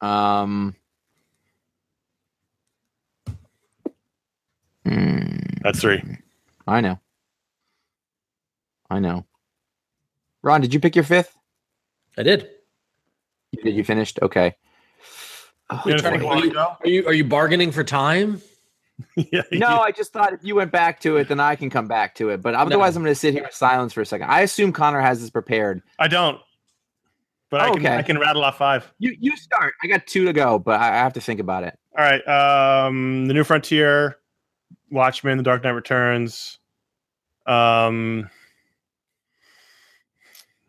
Um, 0.00 0.74
hmm, 4.84 5.36
That's 5.62 5.80
three. 5.80 6.02
I 6.66 6.80
know. 6.80 6.98
I 8.90 8.98
know. 8.98 9.26
Ron, 10.42 10.60
did 10.60 10.74
you 10.74 10.80
pick 10.80 10.94
your 10.96 11.04
fifth? 11.04 11.36
I 12.18 12.22
did. 12.22 12.48
You 13.52 13.62
did. 13.62 13.74
You 13.76 13.84
finished. 13.84 14.18
Okay. 14.22 14.54
Oh, 15.70 15.80
You 15.86 15.92
understand 15.92 16.20
boy. 16.22 16.26
why 16.28 16.50
I? 16.62 16.76
Are 16.80 16.88
you 16.88 17.06
are 17.06 17.12
you 17.14 17.24
bargaining 17.24 17.72
for 17.72 17.84
time? 17.84 18.42
yeah, 19.16 19.42
no, 19.52 19.80
I 19.80 19.90
just 19.90 20.12
thought 20.12 20.32
if 20.34 20.40
you 20.44 20.54
went 20.54 20.70
back 20.70 21.00
to 21.00 21.16
it, 21.16 21.26
then 21.28 21.40
I 21.40 21.56
can 21.56 21.70
come 21.70 21.88
back 21.88 22.14
to 22.16 22.28
it. 22.28 22.42
But 22.42 22.54
otherwise, 22.54 22.94
I'm 22.94 23.02
going 23.02 23.10
to 23.14 23.18
sit 23.18 23.32
here 23.34 23.44
in 23.44 23.50
silence 23.50 23.92
for 23.92 24.00
a 24.02 24.06
second. 24.06 24.30
I 24.30 24.40
assume 24.42 24.72
Conor 24.72 25.00
has 25.00 25.20
this 25.20 25.30
prepared. 25.30 25.82
I 25.98 26.08
don't. 26.08 26.38
But 27.50 27.60
I 27.62 27.70
can 27.70 27.78
Okay. 27.78 27.96
I 27.96 28.02
can 28.02 28.18
rattle 28.18 28.44
off 28.44 28.58
five. 28.58 28.92
You 28.98 29.16
you 29.18 29.36
start. 29.36 29.74
I 29.82 29.86
got 29.86 30.06
two 30.06 30.26
to 30.26 30.32
go, 30.32 30.58
but 30.58 30.78
I 30.80 30.90
I 30.90 30.96
have 30.98 31.14
to 31.14 31.20
think 31.20 31.40
about 31.40 31.64
it. 31.64 31.76
All 31.98 32.04
right. 32.04 32.26
Um, 32.86 33.26
the 33.26 33.34
New 33.34 33.44
Frontier, 33.44 34.18
Watchmen, 34.92 35.38
The 35.38 35.42
Dark 35.42 35.64
Knight 35.64 35.70
Returns. 35.70 36.58
Um. 37.46 38.30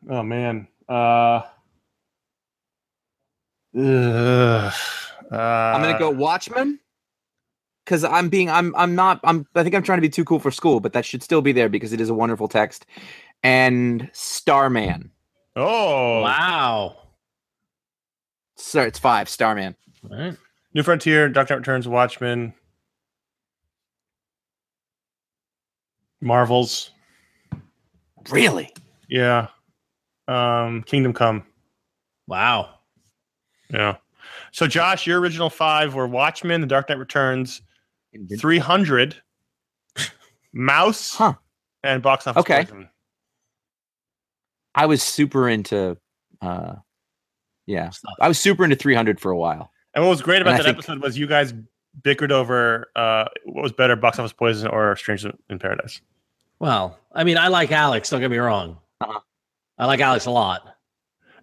Oh 0.09 0.23
man. 0.23 0.67
Uh. 0.89 1.41
ugh, 3.77 4.73
uh, 5.31 5.35
I'm 5.35 5.81
gonna 5.81 5.99
go 5.99 6.09
Watchmen 6.09 6.79
because 7.85 8.03
I'm 8.03 8.29
being 8.29 8.49
I'm 8.49 8.75
I'm 8.75 8.95
not 8.95 9.19
I'm 9.23 9.45
I 9.55 9.63
think 9.63 9.75
I'm 9.75 9.83
trying 9.83 9.97
to 9.97 10.01
be 10.01 10.09
too 10.09 10.25
cool 10.25 10.39
for 10.39 10.51
school, 10.51 10.79
but 10.79 10.93
that 10.93 11.05
should 11.05 11.21
still 11.21 11.41
be 11.41 11.51
there 11.51 11.69
because 11.69 11.93
it 11.93 12.01
is 12.01 12.09
a 12.09 12.13
wonderful 12.13 12.47
text. 12.47 12.85
And 13.43 14.09
Starman. 14.13 15.11
Oh. 15.55 16.21
Wow. 16.21 16.97
So 18.55 18.81
it's 18.81 18.99
five. 18.99 19.27
Starman. 19.27 19.75
All 20.09 20.17
right. 20.17 20.37
New 20.73 20.81
Frontier, 20.81 21.29
Dark 21.29 21.49
Knight 21.49 21.57
Returns, 21.57 21.87
Watchmen. 21.87 22.53
Marvels. 26.23 26.91
Really? 28.31 28.71
Yeah. 29.09 29.47
Um, 30.27 30.83
Kingdom 30.83 31.13
Come. 31.13 31.43
Wow. 32.27 32.75
Yeah. 33.69 33.97
So, 34.51 34.67
Josh, 34.67 35.05
your 35.05 35.19
original 35.19 35.49
five 35.49 35.93
were 35.95 36.07
Watchmen, 36.07 36.61
The 36.61 36.67
Dark 36.67 36.87
Knight 36.89 36.97
Returns, 36.97 37.61
300, 38.39 39.15
Maus, 40.55 41.15
Huh. 41.15 41.33
and 41.83 42.01
Box 42.01 42.25
Office 42.27 42.39
Okay. 42.41 42.63
Poison. 42.63 42.89
I 44.75 44.85
was 44.87 45.03
super 45.03 45.47
into 45.49 45.97
uh 46.41 46.75
yeah. 47.67 47.91
I 48.19 48.27
was 48.27 48.39
super 48.39 48.63
into 48.63 48.75
300 48.75 49.19
for 49.19 49.31
a 49.31 49.37
while. 49.37 49.71
And 49.93 50.03
what 50.03 50.09
was 50.09 50.21
great 50.21 50.41
about 50.41 50.55
And 50.55 50.63
that 50.63 50.69
episode 50.69 50.99
was 51.01 51.17
you 51.17 51.27
guys 51.27 51.53
bickered 52.01 52.31
over 52.31 52.89
uh, 52.95 53.25
what 53.45 53.61
was 53.61 53.71
better, 53.71 53.95
Box 53.95 54.17
Office 54.19 54.33
Poison 54.33 54.67
or 54.67 54.95
Stranger 54.95 55.33
in 55.49 55.59
Paradise. 55.59 56.01
Well, 56.63 56.97
I 57.11 57.25
mean, 57.25 57.37
I 57.37 57.49
like 57.49 57.73
Alex. 57.73 58.09
Don't 58.09 58.21
get 58.21 58.31
me 58.31 58.37
wrong. 58.37 58.77
Uh-huh. 59.01 59.19
I 59.77 59.85
like 59.85 59.99
Alex 59.99 60.27
a 60.27 60.31
lot. 60.31 60.77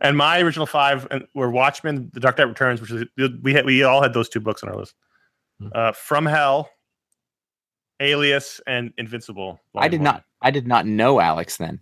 And 0.00 0.16
my 0.16 0.40
original 0.40 0.64
five 0.64 1.06
were 1.34 1.50
Watchmen, 1.50 2.10
The 2.14 2.20
Dark 2.20 2.38
Knight 2.38 2.48
Returns, 2.48 2.80
which 2.80 2.90
is 2.90 3.04
we 3.42 3.52
had 3.52 3.66
we 3.66 3.82
all 3.82 4.00
had 4.00 4.14
those 4.14 4.30
two 4.30 4.40
books 4.40 4.62
on 4.62 4.70
our 4.70 4.76
list. 4.76 4.94
Hmm. 5.60 5.68
Uh, 5.74 5.92
From 5.92 6.24
Hell, 6.24 6.70
Alias, 8.00 8.62
and 8.66 8.94
Invincible. 8.96 9.60
I 9.76 9.88
did 9.88 10.00
not 10.00 10.24
I 10.40 10.50
did 10.50 10.66
not 10.66 10.86
know 10.86 11.20
Alex 11.20 11.58
then. 11.58 11.80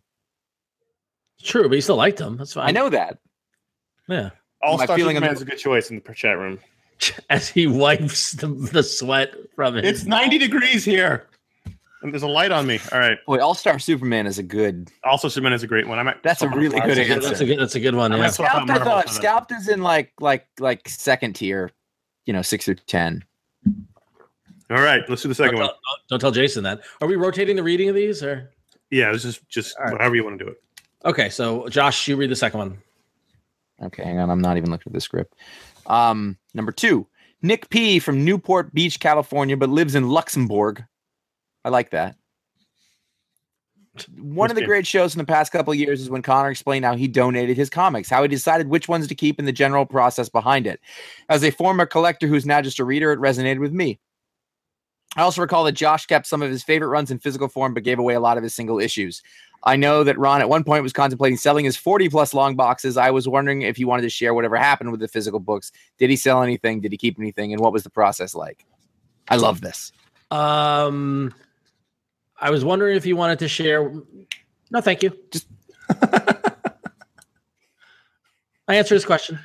True, 1.40 1.68
but 1.68 1.76
you 1.76 1.80
still 1.80 1.94
liked 1.94 2.20
him. 2.20 2.38
That's 2.38 2.54
fine. 2.54 2.66
I 2.66 2.72
know 2.72 2.88
that. 2.88 3.18
Yeah. 4.08 4.30
All 4.62 4.78
my 4.78 4.84
Star 4.86 4.96
feeling 4.96 5.14
Superman 5.14 5.30
of- 5.30 5.36
is 5.36 5.42
a 5.42 5.44
good 5.44 5.58
choice 5.58 5.90
in 5.90 6.02
the 6.04 6.12
chat 6.12 6.36
room. 6.38 6.58
As 7.30 7.48
he 7.48 7.68
wipes 7.68 8.32
the, 8.32 8.48
the 8.48 8.82
sweat 8.82 9.32
from 9.54 9.76
it. 9.76 9.84
It's 9.84 10.06
90 10.06 10.38
degrees 10.38 10.84
here. 10.84 11.28
And 12.02 12.12
there's 12.12 12.22
a 12.22 12.28
light 12.28 12.52
on 12.52 12.66
me. 12.66 12.78
All 12.92 12.98
right. 13.00 13.18
Boy, 13.26 13.40
All 13.40 13.54
Star 13.54 13.78
Superman 13.78 14.26
is 14.26 14.38
a 14.38 14.42
good. 14.42 14.88
Also, 15.02 15.28
Superman 15.28 15.52
is 15.52 15.64
a 15.64 15.66
great 15.66 15.88
one. 15.88 15.98
I 15.98 16.04
might 16.04 16.22
That's 16.22 16.40
a 16.42 16.44
swap 16.44 16.52
out 16.52 16.58
really 16.58 16.76
Marvel 16.76 16.94
good 16.94 17.06
for 17.06 17.12
answer. 17.14 17.28
That's 17.28 17.40
a 17.40 17.44
good. 17.46 17.58
That's 17.58 17.74
a 17.74 17.80
good 17.80 17.94
one. 17.96 18.12
I 18.12 18.16
Yeah. 18.16 18.22
might 18.22 18.34
swap 18.34 18.48
out 18.54 18.62
Scalped 18.68 18.70
is, 18.70 18.78
Marvel 18.78 19.00
for 19.02 19.06
that. 19.08 19.14
Scalped 19.14 19.52
is 19.52 19.68
in 19.68 19.82
like 19.82 20.12
like 20.20 20.46
like 20.60 20.88
second 20.88 21.32
tier, 21.34 21.70
you 22.26 22.32
know, 22.32 22.42
six 22.42 22.66
through 22.66 22.76
ten. 22.86 23.24
All 24.70 24.82
right. 24.82 25.02
Let's 25.08 25.22
do 25.22 25.28
the 25.28 25.34
second 25.34 25.56
Don't, 25.56 25.64
one. 25.66 25.74
don't 26.08 26.20
tell 26.20 26.30
Jason 26.30 26.62
that. 26.64 26.82
Are 27.00 27.08
we 27.08 27.16
rotating 27.16 27.56
the 27.56 27.62
reading 27.62 27.88
of 27.88 27.94
these 27.94 28.22
or? 28.22 28.50
Yeah, 28.90 29.12
this 29.12 29.24
is 29.24 29.40
just 29.48 29.76
All 29.78 29.86
right. 29.86 29.98
however 29.98 30.14
you 30.16 30.24
want 30.24 30.38
to 30.38 30.44
do 30.44 30.50
it. 30.50 30.62
Okay, 31.04 31.28
so 31.28 31.68
Josh, 31.68 32.08
you 32.08 32.16
read 32.16 32.30
the 32.30 32.36
second 32.36 32.58
one. 32.58 32.78
Okay, 33.82 34.02
hang 34.04 34.18
on. 34.18 34.30
I'm 34.30 34.40
not 34.40 34.56
even 34.56 34.70
looking 34.70 34.90
at 34.90 34.92
the 34.92 35.00
script. 35.00 35.34
Um, 35.86 36.36
number 36.54 36.72
two, 36.72 37.06
Nick 37.42 37.68
P 37.70 37.98
from 37.98 38.24
Newport 38.24 38.74
Beach, 38.74 38.98
California, 38.98 39.56
but 39.56 39.68
lives 39.68 39.94
in 39.94 40.08
Luxembourg. 40.08 40.84
I 41.68 41.70
like 41.70 41.90
that. 41.90 42.16
One 44.16 44.50
of 44.50 44.56
the 44.56 44.64
great 44.64 44.86
shows 44.86 45.14
in 45.14 45.18
the 45.18 45.26
past 45.26 45.52
couple 45.52 45.70
of 45.70 45.78
years 45.78 46.00
is 46.00 46.08
when 46.08 46.22
Conor 46.22 46.48
explained 46.48 46.86
how 46.86 46.96
he 46.96 47.06
donated 47.06 47.58
his 47.58 47.68
comics, 47.68 48.08
how 48.08 48.22
he 48.22 48.28
decided 48.28 48.68
which 48.68 48.88
ones 48.88 49.06
to 49.06 49.14
keep, 49.14 49.38
and 49.38 49.46
the 49.46 49.52
general 49.52 49.84
process 49.84 50.30
behind 50.30 50.66
it. 50.66 50.80
As 51.28 51.44
a 51.44 51.50
former 51.50 51.84
collector 51.84 52.26
who's 52.26 52.46
now 52.46 52.62
just 52.62 52.78
a 52.78 52.86
reader, 52.86 53.12
it 53.12 53.20
resonated 53.20 53.60
with 53.60 53.74
me. 53.74 53.98
I 55.14 55.20
also 55.20 55.42
recall 55.42 55.62
that 55.64 55.72
Josh 55.72 56.06
kept 56.06 56.26
some 56.26 56.40
of 56.40 56.50
his 56.50 56.62
favorite 56.62 56.88
runs 56.88 57.10
in 57.10 57.18
physical 57.18 57.48
form, 57.48 57.74
but 57.74 57.82
gave 57.82 57.98
away 57.98 58.14
a 58.14 58.20
lot 58.20 58.38
of 58.38 58.42
his 58.42 58.54
single 58.54 58.80
issues. 58.80 59.22
I 59.62 59.76
know 59.76 60.04
that 60.04 60.16
Ron 60.16 60.40
at 60.40 60.48
one 60.48 60.64
point 60.64 60.82
was 60.82 60.94
contemplating 60.94 61.36
selling 61.36 61.66
his 61.66 61.76
40 61.76 62.08
plus 62.08 62.32
long 62.32 62.56
boxes. 62.56 62.96
I 62.96 63.10
was 63.10 63.28
wondering 63.28 63.60
if 63.60 63.76
he 63.76 63.84
wanted 63.84 64.02
to 64.02 64.10
share 64.10 64.32
whatever 64.32 64.56
happened 64.56 64.90
with 64.90 65.00
the 65.00 65.08
physical 65.08 65.40
books. 65.40 65.70
Did 65.98 66.08
he 66.08 66.16
sell 66.16 66.42
anything? 66.42 66.80
Did 66.80 66.92
he 66.92 66.98
keep 66.98 67.18
anything? 67.18 67.52
And 67.52 67.60
what 67.60 67.74
was 67.74 67.82
the 67.82 67.90
process 67.90 68.34
like? 68.34 68.64
I 69.28 69.36
love 69.36 69.60
this. 69.60 69.92
Um, 70.30 71.34
I 72.40 72.50
was 72.50 72.64
wondering 72.64 72.96
if 72.96 73.04
you 73.06 73.16
wanted 73.16 73.38
to 73.40 73.48
share. 73.48 73.92
No, 74.70 74.80
thank 74.80 75.02
you. 75.02 75.12
Just- 75.30 75.48
I 78.68 78.74
answered 78.74 78.96
his 78.96 79.04
question. 79.04 79.38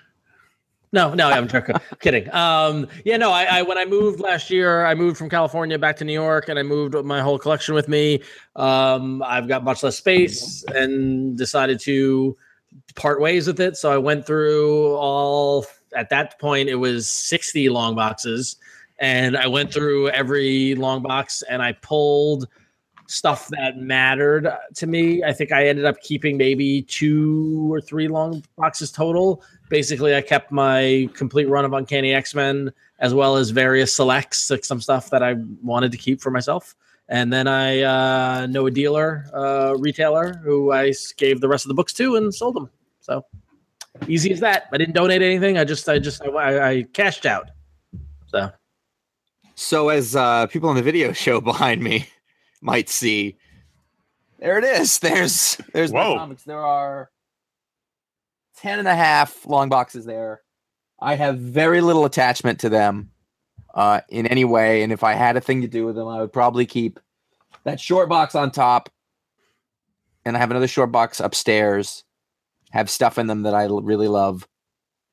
No, 0.91 1.13
no, 1.15 1.27
I'm 1.27 1.47
joking. 1.47 1.75
kidding. 1.99 2.31
Um, 2.33 2.87
yeah, 3.03 3.17
no, 3.17 3.31
I, 3.31 3.45
I 3.45 3.61
when 3.63 3.79
I 3.79 3.85
moved 3.85 4.19
last 4.19 4.51
year, 4.51 4.85
I 4.85 4.93
moved 4.93 5.17
from 5.17 5.27
California 5.27 5.79
back 5.79 5.95
to 5.97 6.05
New 6.05 6.13
York, 6.13 6.49
and 6.49 6.59
I 6.59 6.63
moved 6.63 6.93
my 7.03 7.19
whole 7.19 7.39
collection 7.39 7.73
with 7.73 7.87
me. 7.87 8.21
Um, 8.55 9.23
I've 9.23 9.47
got 9.47 9.63
much 9.63 9.81
less 9.81 9.97
space, 9.97 10.63
and 10.75 11.35
decided 11.35 11.79
to 11.81 12.37
part 12.95 13.19
ways 13.19 13.47
with 13.47 13.59
it. 13.59 13.75
So 13.75 13.91
I 13.91 13.97
went 13.97 14.27
through 14.27 14.93
all. 14.95 15.65
At 15.95 16.09
that 16.09 16.39
point, 16.39 16.69
it 16.69 16.75
was 16.75 17.07
60 17.09 17.69
long 17.69 17.95
boxes, 17.95 18.57
and 18.99 19.35
I 19.35 19.47
went 19.47 19.73
through 19.73 20.09
every 20.09 20.75
long 20.75 21.01
box, 21.01 21.41
and 21.49 21.61
I 21.63 21.71
pulled 21.71 22.47
stuff 23.13 23.47
that 23.49 23.77
mattered 23.77 24.51
to 24.75 24.87
me. 24.87 25.23
I 25.23 25.31
think 25.33 25.51
I 25.51 25.67
ended 25.67 25.85
up 25.85 26.01
keeping 26.01 26.35
maybe 26.35 26.81
two 26.83 27.71
or 27.71 27.79
three 27.79 28.07
long 28.07 28.43
boxes 28.57 28.91
total. 28.91 29.43
Basically, 29.69 30.15
I 30.15 30.21
kept 30.21 30.51
my 30.51 31.09
complete 31.13 31.47
run 31.47 31.63
of 31.65 31.73
Uncanny 31.73 32.13
X 32.13 32.33
Men 32.33 32.71
as 32.99 33.13
well 33.13 33.35
as 33.35 33.51
various 33.51 33.93
selects, 33.93 34.49
like 34.49 34.65
some 34.65 34.81
stuff 34.81 35.09
that 35.11 35.21
I 35.21 35.35
wanted 35.61 35.91
to 35.91 35.97
keep 35.97 36.21
for 36.21 36.31
myself. 36.31 36.75
And 37.09 37.31
then 37.31 37.47
I 37.47 37.81
uh, 37.81 38.47
know 38.47 38.65
a 38.65 38.71
dealer, 38.71 39.29
uh, 39.33 39.75
retailer, 39.77 40.33
who 40.43 40.71
I 40.71 40.93
gave 41.17 41.41
the 41.41 41.47
rest 41.47 41.65
of 41.65 41.67
the 41.67 41.75
books 41.75 41.93
to 41.93 42.15
and 42.15 42.33
sold 42.33 42.55
them. 42.55 42.69
So 43.01 43.25
easy 44.07 44.31
as 44.31 44.39
that. 44.39 44.67
I 44.71 44.77
didn't 44.77 44.95
donate 44.95 45.21
anything. 45.21 45.57
I 45.57 45.65
just, 45.65 45.87
I 45.87 45.99
just, 45.99 46.23
I, 46.23 46.69
I 46.69 46.83
cashed 46.93 47.25
out. 47.25 47.51
So 48.27 48.49
So, 49.55 49.89
as 49.89 50.15
uh, 50.15 50.47
people 50.47 50.69
on 50.69 50.75
the 50.75 50.81
video 50.81 51.11
show 51.25 51.41
behind 51.41 51.83
me 51.83 52.07
might 52.63 52.89
see, 52.89 53.37
there 54.39 54.57
it 54.57 54.63
is. 54.63 54.99
There's 54.99 55.57
there's 55.73 55.93
my 55.93 56.03
comics. 56.03 56.43
There 56.43 56.59
are 56.59 57.09
10 58.57 58.79
and 58.79 58.87
a 58.87 58.95
half 58.95 59.45
long 59.45 59.69
boxes 59.69 60.05
there. 60.05 60.41
I 60.99 61.15
have 61.15 61.37
very 61.37 61.81
little 61.81 62.05
attachment 62.05 62.59
to 62.61 62.69
them 62.69 63.11
uh, 63.73 64.01
in 64.09 64.27
any 64.27 64.45
way. 64.45 64.83
And 64.83 64.93
if 64.93 65.03
I 65.03 65.13
had 65.13 65.35
a 65.35 65.41
thing 65.41 65.61
to 65.61 65.67
do 65.67 65.85
with 65.85 65.95
them, 65.95 66.07
I 66.07 66.21
would 66.21 66.31
probably 66.31 66.65
keep 66.65 66.99
that 67.63 67.79
short 67.79 68.09
box 68.09 68.35
on 68.35 68.51
top. 68.51 68.89
And 70.25 70.37
I 70.37 70.39
have 70.39 70.51
another 70.51 70.67
short 70.67 70.91
box 70.91 71.19
upstairs, 71.19 72.05
have 72.71 72.89
stuff 72.89 73.17
in 73.17 73.27
them 73.27 73.43
that 73.43 73.53
I 73.53 73.65
l- 73.65 73.81
really 73.81 74.07
love. 74.07 74.47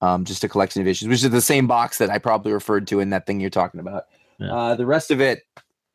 Um, 0.02 0.24
just 0.24 0.44
a 0.44 0.48
collection 0.48 0.80
of 0.80 0.88
issues, 0.88 1.08
which 1.08 1.22
is 1.22 1.28
the 1.28 1.42
same 1.42 1.66
box 1.66 1.98
that 1.98 2.08
I 2.08 2.18
probably 2.18 2.52
referred 2.52 2.86
to 2.86 3.00
in 3.00 3.10
that 3.10 3.26
thing 3.26 3.38
you're 3.38 3.50
talking 3.50 3.80
about. 3.80 4.04
Yeah. 4.38 4.54
Uh, 4.54 4.74
the 4.74 4.86
rest 4.86 5.10
of 5.10 5.20
it, 5.20 5.42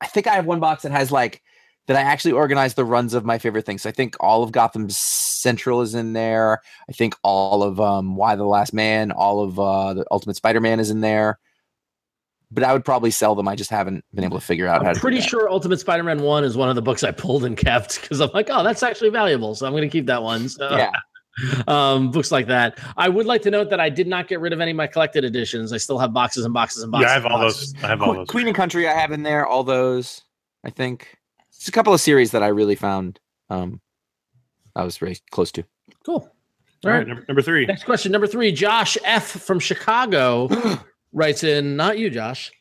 I 0.01 0.07
think 0.07 0.27
I 0.27 0.33
have 0.33 0.45
one 0.45 0.59
box 0.59 0.83
that 0.83 0.91
has 0.91 1.11
like 1.11 1.41
that 1.87 1.97
I 1.97 2.01
actually 2.01 2.31
organized 2.31 2.75
the 2.75 2.85
runs 2.85 3.13
of 3.13 3.25
my 3.25 3.37
favorite 3.37 3.65
things. 3.65 3.85
I 3.85 3.91
think 3.91 4.15
all 4.19 4.43
of 4.43 4.51
Gotham 4.51 4.89
Central 4.89 5.81
is 5.81 5.93
in 5.93 6.13
there. 6.13 6.61
I 6.89 6.93
think 6.93 7.15
all 7.23 7.61
of 7.61 7.79
um, 7.79 8.15
Y 8.15 8.35
the 8.35 8.43
Last 8.43 8.73
Man, 8.73 9.11
all 9.11 9.43
of 9.43 9.59
uh, 9.59 9.93
the 9.93 10.05
Ultimate 10.09 10.35
Spider-Man 10.35 10.79
is 10.79 10.89
in 10.89 11.01
there. 11.01 11.39
But 12.51 12.63
I 12.63 12.73
would 12.73 12.85
probably 12.85 13.11
sell 13.11 13.35
them. 13.35 13.47
I 13.47 13.55
just 13.55 13.69
haven't 13.69 14.03
been 14.13 14.23
able 14.23 14.39
to 14.39 14.45
figure 14.45 14.67
out 14.67 14.81
how 14.81 14.89
I'm 14.89 14.93
to. 14.93 14.99
do 14.99 15.01
pretty 15.01 15.21
sure 15.21 15.49
Ultimate 15.49 15.79
Spider-Man 15.79 16.21
One 16.21 16.43
is 16.43 16.55
one 16.57 16.69
of 16.69 16.75
the 16.75 16.81
books 16.81 17.03
I 17.03 17.11
pulled 17.11 17.43
and 17.43 17.57
kept 17.57 18.01
because 18.01 18.19
I'm 18.19 18.29
like, 18.33 18.47
oh, 18.49 18.63
that's 18.63 18.81
actually 18.81 19.09
valuable, 19.09 19.55
so 19.55 19.65
I'm 19.65 19.73
going 19.73 19.83
to 19.83 19.89
keep 19.89 20.05
that 20.07 20.23
one. 20.23 20.49
So, 20.49 20.69
Yeah, 20.71 20.91
um, 21.67 22.11
books 22.11 22.31
like 22.31 22.47
that. 22.47 22.79
I 22.97 23.09
would 23.09 23.25
like 23.25 23.41
to 23.43 23.51
note 23.51 23.69
that 23.69 23.79
I 23.79 23.89
did 23.89 24.07
not 24.07 24.27
get 24.27 24.39
rid 24.39 24.53
of 24.53 24.61
any 24.61 24.71
of 24.71 24.77
my 24.77 24.87
collected 24.87 25.23
editions. 25.23 25.73
I 25.73 25.77
still 25.77 25.97
have 25.99 26.13
boxes 26.13 26.45
and 26.45 26.53
boxes 26.53 26.83
and 26.83 26.91
boxes. 26.91 27.05
Yeah, 27.05 27.11
I 27.11 27.13
have 27.15 27.25
all 27.25 27.39
boxes. 27.39 27.73
those. 27.73 27.83
I 27.83 27.87
have 27.87 28.01
all 28.01 28.11
Que- 28.13 28.17
those. 28.19 28.27
Queen 28.27 28.47
and 28.47 28.55
Country 28.55 28.87
I 28.87 28.93
have 28.93 29.11
in 29.11 29.23
there. 29.23 29.45
All 29.45 29.63
those, 29.63 30.21
I 30.63 30.69
think. 30.69 31.17
It's 31.49 31.67
a 31.67 31.71
couple 31.71 31.93
of 31.93 31.99
series 32.01 32.31
that 32.31 32.43
I 32.43 32.47
really 32.47 32.75
found. 32.75 33.19
Um, 33.49 33.81
I 34.75 34.83
was 34.83 34.97
very 34.97 35.17
close 35.31 35.51
to. 35.53 35.63
Cool. 36.05 36.15
All 36.15 36.29
All 36.85 36.91
right, 36.91 36.97
right. 36.99 37.07
number, 37.07 37.25
number 37.27 37.41
three. 37.41 37.65
Next 37.65 37.83
question, 37.85 38.11
number 38.11 38.27
three. 38.27 38.51
Josh 38.51 38.97
F 39.05 39.23
from 39.25 39.59
Chicago 39.59 40.49
writes 41.13 41.43
in, 41.43 41.75
not 41.75 41.97
you, 41.97 42.09
Josh. 42.09 42.51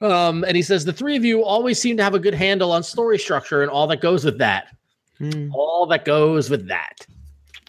Um, 0.00 0.42
and 0.44 0.56
he 0.56 0.62
says 0.62 0.84
the 0.84 0.92
three 0.92 1.16
of 1.16 1.24
you 1.24 1.44
always 1.44 1.78
seem 1.80 1.96
to 1.98 2.02
have 2.02 2.14
a 2.14 2.18
good 2.18 2.34
handle 2.34 2.72
on 2.72 2.82
story 2.82 3.18
structure 3.18 3.62
and 3.62 3.70
all 3.70 3.86
that 3.86 4.00
goes 4.00 4.24
with 4.24 4.38
that. 4.38 4.74
Hmm. 5.18 5.50
All 5.54 5.86
that 5.86 6.04
goes 6.04 6.50
with 6.50 6.66
that. 6.68 7.06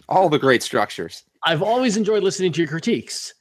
All 0.08 0.28
the 0.28 0.38
great 0.38 0.62
structures. 0.62 1.24
I've 1.42 1.62
always 1.62 1.96
enjoyed 1.96 2.22
listening 2.22 2.52
to 2.52 2.60
your 2.60 2.68
critiques. 2.68 3.34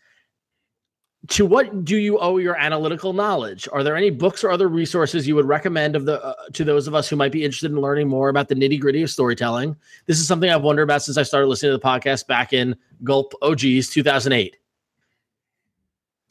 to 1.29 1.45
what 1.45 1.85
do 1.85 1.95
you 1.95 2.19
owe 2.19 2.37
your 2.37 2.57
analytical 2.57 3.13
knowledge? 3.13 3.67
Are 3.71 3.81
there 3.81 3.95
any 3.95 4.09
books 4.09 4.43
or 4.43 4.51
other 4.51 4.67
resources 4.67 5.25
you 5.25 5.35
would 5.35 5.45
recommend 5.45 5.95
of 5.95 6.05
the 6.05 6.21
uh, 6.23 6.33
to 6.51 6.65
those 6.65 6.85
of 6.85 6.93
us 6.93 7.07
who 7.07 7.15
might 7.15 7.31
be 7.31 7.45
interested 7.45 7.71
in 7.71 7.79
learning 7.79 8.09
more 8.09 8.27
about 8.27 8.49
the 8.49 8.55
nitty 8.55 8.79
gritty 8.79 9.03
of 9.03 9.09
storytelling? 9.09 9.75
This 10.05 10.19
is 10.19 10.27
something 10.27 10.49
I've 10.49 10.63
wondered 10.63 10.83
about 10.83 11.01
since 11.01 11.17
I 11.17 11.23
started 11.23 11.47
listening 11.47 11.71
to 11.71 11.77
the 11.77 11.83
podcast 11.83 12.27
back 12.27 12.51
in 12.51 12.75
Gulp 13.03 13.33
OGs 13.41 13.89
2008. 13.89 14.57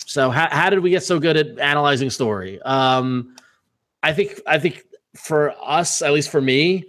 So 0.04 0.30
how, 0.30 0.48
how 0.50 0.68
did 0.68 0.80
we 0.80 0.90
get 0.90 1.02
so 1.02 1.18
good 1.18 1.38
at 1.38 1.58
analyzing 1.58 2.10
story? 2.10 2.60
Um, 2.62 3.34
I 4.02 4.12
think 4.12 4.40
I 4.46 4.58
think 4.58 4.84
for 5.14 5.54
us, 5.62 6.02
at 6.02 6.12
least 6.12 6.28
for 6.28 6.42
me, 6.42 6.84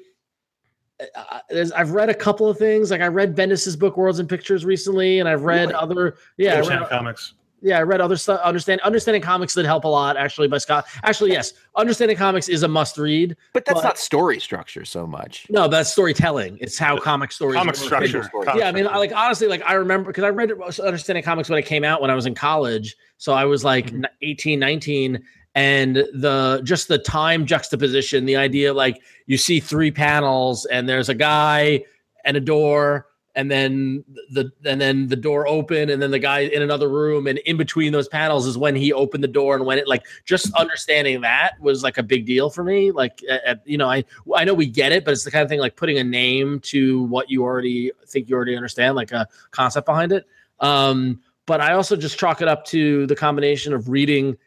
uh, 1.15 1.39
I've 1.75 1.91
read 1.91 2.09
a 2.09 2.13
couple 2.13 2.47
of 2.49 2.57
things. 2.57 2.91
Like 2.91 3.01
I 3.01 3.07
read 3.07 3.35
Bendis's 3.35 3.75
book 3.75 3.97
Words 3.97 4.19
for 4.19 4.25
Pictures 4.25 4.65
recently, 4.65 5.19
and 5.19 5.27
I've 5.29 5.43
read 5.43 5.69
Really? 5.69 5.73
other 5.73 6.15
yeah, 6.37 6.55
I 6.55 6.59
read, 6.61 6.89
comics. 6.89 7.33
yeah, 7.61 7.77
I 7.77 7.81
read 7.83 8.01
other 8.01 8.17
stuff. 8.17 8.41
Understand 8.41 8.81
understanding 8.81 9.21
comics 9.21 9.53
that 9.55 9.65
help 9.65 9.83
a 9.85 9.87
lot 9.87 10.17
actually 10.17 10.47
by 10.47 10.57
Scott. 10.57 10.85
Actually, 11.03 11.31
yes, 11.31 11.53
understanding 11.75 12.17
comics 12.17 12.49
is 12.49 12.63
a 12.63 12.67
must 12.67 12.97
read. 12.97 13.35
But 13.53 13.65
that's 13.65 13.79
But- 13.81 13.87
not 13.87 13.97
story 13.97 14.39
structure 14.39 14.85
so 14.85 15.07
much. 15.07 15.45
No, 15.49 15.67
that's 15.67 15.91
storytelling. 15.91 16.57
It's 16.61 16.77
how 16.77 16.97
comic 16.97 17.31
stories 17.31 17.55
Comic 17.57 17.75
structure. 17.75 18.23
story. 18.23 18.45
Comic 18.45 18.59
yeah, 18.61 18.67
I 18.67 18.71
mean, 18.71 18.83
structure. 18.85 18.99
like 18.99 19.13
honestly, 19.15 19.47
like 19.47 19.63
I 19.65 19.73
remember 19.73 20.07
because 20.11 20.23
I 20.23 20.29
read 20.29 20.51
Understanding 20.79 21.23
Comics 21.23 21.49
when 21.49 21.59
it 21.59 21.65
came 21.65 21.83
out 21.83 22.01
when 22.01 22.11
I 22.11 22.15
was 22.15 22.25
in 22.25 22.35
college. 22.35 22.95
So 23.17 23.33
I 23.33 23.45
was 23.45 23.63
like 23.63 23.91
Mhm. 23.91 24.05
18, 24.21 24.59
19, 24.59 25.23
and 25.55 25.97
the 26.15 26.61
just 26.63 26.87
the 26.87 26.97
time 26.97 27.45
juxtaposition, 27.45 28.25
the 28.25 28.35
idea 28.35 28.73
like 28.73 28.99
you 29.25 29.37
see 29.37 29.59
three 29.59 29.91
panels 29.91 30.65
and 30.65 30.87
there's 30.87 31.09
a 31.09 31.15
guy 31.15 31.83
and 32.25 32.37
a 32.37 32.41
door. 32.41 33.07
And 33.35 33.49
then 33.49 34.03
the 34.29 34.51
and 34.63 34.79
then 34.79 35.07
the 35.07 35.15
door 35.15 35.47
open, 35.47 35.89
and 35.89 35.99
then 35.99 36.11
the 36.11 36.19
guy 36.19 36.41
in 36.41 36.61
another 36.61 36.87
room, 36.87 37.25
and 37.25 37.39
in 37.39 37.57
between 37.57 37.91
those 37.91 38.07
panels 38.07 38.45
is 38.45 38.59
when 38.59 38.75
he 38.75 38.93
opened 38.93 39.23
the 39.23 39.27
door, 39.27 39.55
and 39.55 39.65
when 39.65 39.79
it 39.79 39.87
like 39.87 40.05
just 40.23 40.53
understanding 40.53 41.21
that 41.21 41.59
was 41.59 41.81
like 41.81 41.97
a 41.97 42.03
big 42.03 42.27
deal 42.27 42.51
for 42.51 42.63
me. 42.63 42.91
Like, 42.91 43.23
you 43.65 43.79
know, 43.79 43.89
I 43.89 44.05
I 44.35 44.43
know 44.43 44.53
we 44.53 44.67
get 44.67 44.91
it, 44.91 45.03
but 45.03 45.13
it's 45.13 45.23
the 45.23 45.31
kind 45.31 45.41
of 45.41 45.49
thing 45.49 45.59
like 45.59 45.75
putting 45.75 45.97
a 45.97 46.03
name 46.03 46.59
to 46.65 47.05
what 47.05 47.31
you 47.31 47.41
already 47.41 47.91
think 48.05 48.29
you 48.29 48.35
already 48.35 48.55
understand, 48.55 48.95
like 48.95 49.11
a 49.11 49.27
concept 49.49 49.87
behind 49.87 50.11
it. 50.11 50.27
Um, 50.59 51.19
but 51.47 51.59
I 51.59 51.73
also 51.73 51.95
just 51.95 52.19
chalk 52.19 52.43
it 52.43 52.47
up 52.47 52.65
to 52.65 53.07
the 53.07 53.15
combination 53.15 53.73
of 53.73 53.89
reading 53.89 54.37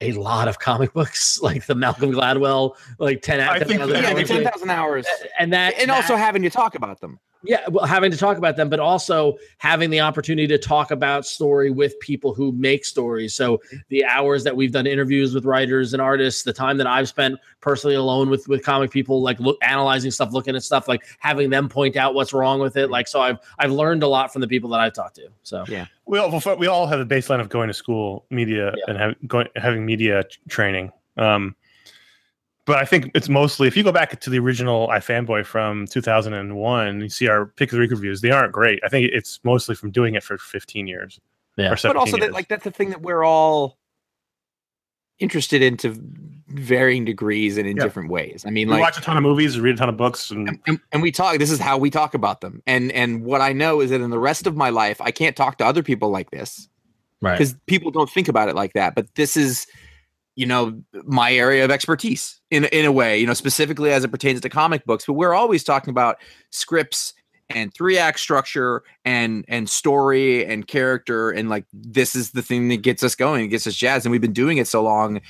a 0.00 0.12
lot 0.12 0.48
of 0.48 0.58
comic 0.58 0.92
books, 0.92 1.40
like 1.42 1.66
the 1.66 1.74
Malcolm 1.74 2.12
Gladwell, 2.12 2.76
like 2.98 3.22
10 3.22 3.40
I 3.40 3.58
think 3.58 3.80
10,000 3.80 4.02
Yeah, 4.02 4.10
hours. 4.10 4.28
ten 4.28 4.44
thousand 4.44 4.70
hours, 4.70 5.06
and 5.38 5.52
that 5.52 5.74
and 5.78 5.90
that- 5.90 5.96
also 5.96 6.16
having 6.16 6.42
to 6.42 6.50
talk 6.50 6.74
about 6.74 7.00
them. 7.00 7.18
Yeah, 7.44 7.66
well, 7.68 7.86
having 7.86 8.10
to 8.10 8.16
talk 8.16 8.36
about 8.36 8.56
them, 8.56 8.68
but 8.68 8.80
also 8.80 9.38
having 9.58 9.90
the 9.90 10.00
opportunity 10.00 10.46
to 10.48 10.58
talk 10.58 10.90
about 10.90 11.24
story 11.24 11.70
with 11.70 11.98
people 12.00 12.34
who 12.34 12.52
make 12.52 12.84
stories. 12.84 13.34
So 13.34 13.62
the 13.88 14.04
hours 14.04 14.42
that 14.44 14.56
we've 14.56 14.72
done 14.72 14.86
interviews 14.86 15.34
with 15.34 15.44
writers 15.44 15.92
and 15.92 16.02
artists, 16.02 16.42
the 16.42 16.52
time 16.52 16.78
that 16.78 16.86
I've 16.86 17.08
spent 17.08 17.38
personally 17.60 17.94
alone 17.94 18.28
with 18.28 18.48
with 18.48 18.64
comic 18.64 18.90
people, 18.90 19.22
like 19.22 19.38
look 19.38 19.56
analyzing 19.62 20.10
stuff, 20.10 20.32
looking 20.32 20.56
at 20.56 20.64
stuff, 20.64 20.88
like 20.88 21.04
having 21.20 21.50
them 21.50 21.68
point 21.68 21.96
out 21.96 22.14
what's 22.14 22.32
wrong 22.32 22.60
with 22.60 22.76
it. 22.76 22.90
Like 22.90 23.06
so, 23.06 23.20
I've 23.20 23.38
I've 23.58 23.72
learned 23.72 24.02
a 24.02 24.08
lot 24.08 24.32
from 24.32 24.40
the 24.40 24.48
people 24.48 24.70
that 24.70 24.80
I've 24.80 24.94
talked 24.94 25.16
to. 25.16 25.28
So 25.44 25.64
yeah. 25.68 25.86
we 26.06 26.18
all 26.18 26.30
we 26.56 26.66
all 26.66 26.86
have 26.86 27.00
a 27.00 27.06
baseline 27.06 27.40
of 27.40 27.48
going 27.48 27.68
to 27.68 27.74
school, 27.74 28.24
media, 28.30 28.74
Yeah. 28.76 28.84
and 28.88 28.98
have, 28.98 29.14
going, 29.28 29.48
having 29.56 29.86
media 29.86 30.24
training. 30.48 30.92
Um, 31.16 31.54
but 32.68 32.76
I 32.76 32.84
think 32.84 33.10
it's 33.14 33.30
mostly 33.30 33.66
if 33.66 33.76
you 33.76 33.82
go 33.82 33.90
back 33.92 34.20
to 34.20 34.30
the 34.30 34.38
original 34.38 34.88
iFanboy 34.88 35.46
from 35.46 35.86
2001, 35.86 37.00
you 37.00 37.08
see 37.08 37.26
our 37.26 37.46
pick 37.46 37.72
of 37.72 37.76
the 37.76 37.80
week 37.80 37.90
reviews. 37.90 38.20
They 38.20 38.30
aren't 38.30 38.52
great. 38.52 38.78
I 38.84 38.88
think 38.88 39.10
it's 39.12 39.40
mostly 39.42 39.74
from 39.74 39.90
doing 39.90 40.14
it 40.14 40.22
for 40.22 40.36
15 40.36 40.86
years. 40.86 41.18
Yeah. 41.56 41.68
or 41.68 41.70
But 41.70 41.80
17 41.80 41.98
also, 41.98 42.16
that 42.18 42.32
like 42.32 42.48
that's 42.48 42.64
the 42.64 42.70
thing 42.70 42.90
that 42.90 43.00
we're 43.00 43.24
all 43.24 43.78
interested 45.18 45.62
in 45.62 45.78
to 45.78 45.96
varying 46.48 47.06
degrees 47.06 47.56
and 47.56 47.66
in 47.66 47.76
Yeah. 47.78 47.84
different 47.84 48.10
ways. 48.10 48.44
I 48.46 48.50
mean, 48.50 48.68
we 48.68 48.74
like 48.74 48.82
watch 48.82 48.98
a 48.98 49.00
ton 49.00 49.16
of 49.16 49.22
movies, 49.22 49.58
read 49.58 49.74
a 49.74 49.78
ton 49.78 49.88
of 49.88 49.96
books, 49.96 50.30
and 50.30 50.48
and, 50.48 50.60
and, 50.66 50.80
and 50.92 51.02
we 51.02 51.10
talk 51.10 51.38
this 51.38 51.50
is 51.50 51.58
how 51.58 51.78
we 51.78 51.88
talk 51.88 52.12
about 52.12 52.42
them 52.42 52.62
and 52.66 52.92
and 52.92 53.24
what 53.24 53.40
i 53.40 53.52
know 53.52 53.80
is 53.80 53.90
that 53.90 54.00
in 54.00 54.10
the 54.10 54.18
rest 54.18 54.46
of 54.46 54.56
my 54.56 54.70
life 54.70 55.00
i 55.00 55.10
can't 55.10 55.36
talk 55.36 55.58
to 55.58 55.64
other 55.66 55.82
people 55.82 56.10
like 56.10 56.30
this 56.30 56.68
right, 57.20 57.32
because 57.38 57.54
people 57.66 57.90
don't 57.90 58.10
think 58.10 58.28
about 58.28 58.48
it 58.48 58.54
like 58.54 58.74
that 58.74 58.94
but 58.94 59.12
this 59.14 59.36
is 59.36 59.66
you 60.38 60.46
know 60.46 60.80
my 61.04 61.34
area 61.34 61.64
of 61.64 61.70
expertise 61.72 62.40
in 62.52 62.64
in 62.66 62.84
a 62.84 62.92
way 62.92 63.18
you 63.18 63.26
know 63.26 63.34
specifically 63.34 63.90
as 63.90 64.04
it 64.04 64.08
pertains 64.12 64.40
to 64.40 64.48
comic 64.48 64.84
books. 64.84 65.04
But 65.04 65.14
we're 65.14 65.34
always 65.34 65.64
talking 65.64 65.90
about 65.90 66.18
scripts 66.50 67.12
and 67.50 67.74
three 67.74 67.98
act 67.98 68.20
structure 68.20 68.84
and 69.04 69.44
and 69.48 69.68
story 69.68 70.46
and 70.46 70.64
character 70.64 71.30
and 71.30 71.48
like 71.48 71.64
this 71.72 72.14
is 72.14 72.30
the 72.30 72.42
thing 72.42 72.68
that 72.68 72.82
gets 72.82 73.02
us 73.02 73.16
going 73.16 73.46
it 73.46 73.48
gets 73.48 73.66
us 73.66 73.74
jazzed. 73.74 74.06
And 74.06 74.12
we've 74.12 74.20
been 74.20 74.32
doing 74.32 74.58
it 74.58 74.68
so 74.68 74.80
long 74.80 75.20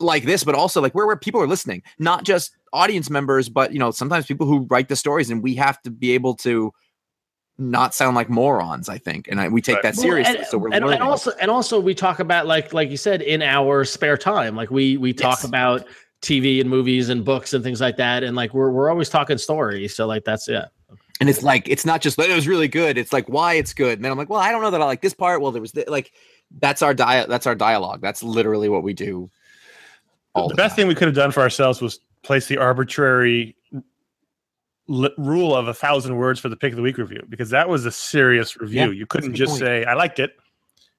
like 0.00 0.24
this 0.24 0.42
but 0.42 0.56
also 0.56 0.80
like 0.80 0.94
where 0.94 1.06
where 1.06 1.16
people 1.16 1.40
are 1.40 1.46
listening 1.46 1.82
not 2.00 2.24
just 2.24 2.56
audience 2.72 3.10
members 3.10 3.48
but 3.48 3.72
you 3.72 3.78
know 3.78 3.92
sometimes 3.92 4.26
people 4.26 4.46
who 4.46 4.66
write 4.70 4.88
the 4.88 4.96
stories 4.96 5.30
and 5.30 5.42
we 5.42 5.54
have 5.54 5.80
to 5.82 5.90
be 5.90 6.12
able 6.12 6.34
to 6.34 6.72
not 7.58 7.94
sound 7.94 8.14
like 8.14 8.28
morons 8.28 8.88
i 8.88 8.98
think 8.98 9.28
and 9.28 9.40
I, 9.40 9.48
we 9.48 9.62
take 9.62 9.76
Right. 9.76 9.82
that 9.84 9.94
Well, 9.96 10.02
seriously 10.02 10.38
and, 10.38 10.46
so 10.46 10.58
we're 10.58 10.72
and, 10.72 10.84
learning. 10.84 11.00
and 11.00 11.08
also 11.08 11.32
and 11.40 11.50
also 11.50 11.80
we 11.80 11.94
talk 11.94 12.18
about 12.20 12.46
like 12.46 12.74
like 12.74 12.90
you 12.90 12.96
said 12.98 13.22
in 13.22 13.40
our 13.42 13.84
spare 13.84 14.18
time 14.18 14.54
like 14.54 14.70
we 14.70 14.96
we 14.98 15.12
talk 15.14 15.38
Yes. 15.38 15.44
about 15.44 15.86
tv 16.22 16.60
and 16.60 16.68
movies 16.68 17.08
and 17.08 17.24
books 17.24 17.52
and 17.54 17.64
things 17.64 17.80
like 17.80 17.96
that 17.96 18.22
and 18.22 18.36
like 18.36 18.52
we're, 18.52 18.70
we're 18.70 18.90
always 18.90 19.08
talking 19.08 19.38
stories 19.38 19.94
so 19.94 20.06
like 20.06 20.24
that's 20.24 20.48
yeah 20.48 20.66
and 21.20 21.30
it's 21.30 21.42
like 21.42 21.66
it's 21.68 21.86
not 21.86 22.02
just 22.02 22.16
that 22.18 22.28
it 22.28 22.34
was 22.34 22.46
really 22.46 22.68
good 22.68 22.98
it's 22.98 23.12
like 23.12 23.26
why 23.28 23.54
it's 23.54 23.72
good 23.72 23.98
and 23.98 24.04
then 24.04 24.12
i'm 24.12 24.18
like 24.18 24.28
well 24.28 24.40
i 24.40 24.50
don't 24.52 24.60
know 24.62 24.70
that 24.70 24.82
i 24.82 24.84
like 24.84 25.00
this 25.00 25.14
part 25.14 25.40
well 25.40 25.50
there 25.52 25.62
was 25.62 25.72
th-. 25.72 25.88
like 25.88 26.12
that's 26.60 26.82
our 26.82 26.92
dia- 26.92 27.26
that's 27.26 27.46
our 27.46 27.54
dialogue 27.54 28.00
that's 28.02 28.22
literally 28.22 28.68
what 28.68 28.82
we 28.82 28.92
do 28.92 29.30
all 30.34 30.48
the 30.48 30.54
best 30.54 30.72
time. 30.72 30.76
thing 30.82 30.88
we 30.88 30.94
could 30.94 31.08
have 31.08 31.14
done 31.14 31.30
for 31.32 31.40
ourselves 31.40 31.80
was 31.80 32.00
place 32.22 32.46
the 32.48 32.58
arbitrary 32.58 33.56
li- 34.88 35.10
rule 35.18 35.54
of 35.54 35.68
a 35.68 35.74
thousand 35.74 36.16
words 36.16 36.40
for 36.40 36.48
the 36.48 36.56
pick 36.56 36.72
of 36.72 36.76
the 36.76 36.82
week 36.82 36.98
review 36.98 37.22
because 37.28 37.50
that 37.50 37.68
was 37.68 37.86
a 37.86 37.92
serious 37.92 38.56
review. 38.56 38.80
Yeah, 38.80 38.90
you 38.90 39.06
couldn't 39.06 39.34
just 39.34 39.50
point. 39.50 39.60
say 39.60 39.84
I 39.84 39.94
liked 39.94 40.18
it. 40.18 40.32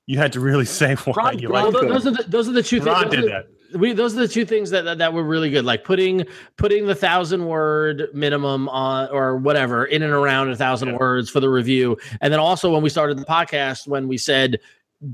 You 0.05 0.17
had 0.17 0.33
to 0.33 0.39
really 0.39 0.65
say 0.79 0.95
why 0.95 1.13
Ron- 1.15 1.39
you 1.39 1.49
Ron 1.49 1.63
liked 1.65 1.73
well, 1.75 1.83
it. 1.85 1.89
those 1.89 2.07
are 2.07 2.11
the 2.11 2.23
those 2.27 2.47
are 2.49 2.53
the 2.53 2.63
two 2.63 2.79
Ron 2.81 3.09
things 3.09 3.11
did 3.15 3.23
those 3.23 3.29
are- 3.31 3.43
that. 3.71 3.79
we 3.79 3.91
those 3.93 4.13
are 4.15 4.19
the 4.21 4.27
two 4.27 4.45
things 4.45 4.69
that, 4.69 4.83
that 4.85 4.97
that 4.99 5.11
were 5.13 5.23
really 5.23 5.49
good 5.49 5.65
like 5.65 5.83
putting 5.83 6.25
putting 6.55 6.85
the 6.87 6.95
thousand 6.95 7.45
word 7.45 8.07
minimum 8.13 8.69
on 8.69 9.09
or 9.09 9.35
whatever 9.37 9.83
in 9.85 10.01
and 10.03 10.13
around 10.13 10.49
a 10.49 10.55
thousand 10.55 10.89
Yeah. 10.89 10.97
words 10.97 11.29
for 11.29 11.41
the 11.41 11.49
review 11.49 11.97
and 12.21 12.31
then 12.31 12.39
also 12.39 12.71
when 12.71 12.81
we 12.81 12.89
started 12.89 13.17
the 13.17 13.25
podcast 13.25 13.85
when 13.87 14.07
we 14.07 14.17
said 14.17 14.59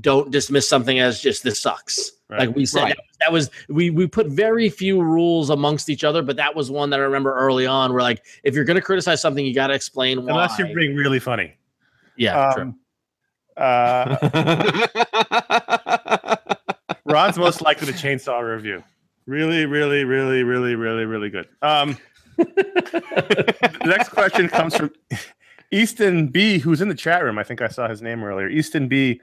don't 0.00 0.30
dismiss 0.30 0.68
something 0.68 0.98
as 0.98 1.20
just 1.20 1.42
this 1.42 1.60
sucks 1.60 2.10
Right. 2.30 2.40
like 2.48 2.56
we 2.56 2.64
said 2.64 2.82
Right. 2.84 2.96
that, 2.96 3.04
that 3.20 3.32
was 3.32 3.50
we 3.68 3.90
we 3.90 4.06
put 4.06 4.28
very 4.28 4.70
few 4.70 5.02
rules 5.02 5.50
amongst 5.50 5.90
each 5.90 6.04
other 6.04 6.22
but 6.22 6.36
that 6.36 6.54
was 6.56 6.70
one 6.70 6.88
that 6.90 7.00
i 7.00 7.02
remember 7.02 7.34
early 7.34 7.66
on 7.66 7.92
where 7.92 8.00
like 8.02 8.24
if 8.44 8.54
you're 8.54 8.64
going 8.64 8.76
to 8.76 8.80
criticize 8.82 9.20
something 9.20 9.44
you 9.44 9.54
got 9.54 9.66
to 9.66 9.74
explain 9.74 10.24
why 10.24 10.30
Unless 10.30 10.58
you're 10.58 10.74
being 10.74 10.96
really 10.96 11.20
funny. 11.20 11.52
yeah 12.16 12.52
true. 12.54 12.62
Um, 12.62 12.78
uh, 13.56 14.16
Ron's 17.04 17.38
most 17.38 17.60
likely 17.62 17.86
to 17.86 17.92
chainsaw 17.92 18.42
review. 18.42 18.82
Really, 19.26 19.64
really, 19.66 20.04
really, 20.04 20.42
really, 20.42 20.74
really, 20.74 21.04
really 21.04 21.30
good. 21.30 21.46
Um, 21.62 21.96
the 22.36 23.82
next 23.84 24.08
question 24.08 24.48
comes 24.48 24.76
from 24.76 24.90
Easton 25.70 26.28
B, 26.28 26.58
who's 26.58 26.80
in 26.80 26.88
the 26.88 26.94
chat 26.94 27.22
room. 27.22 27.38
I 27.38 27.44
think 27.44 27.62
I 27.62 27.68
saw 27.68 27.88
his 27.88 28.02
name 28.02 28.24
earlier. 28.24 28.48
Easton 28.48 28.88
B, 28.88 29.20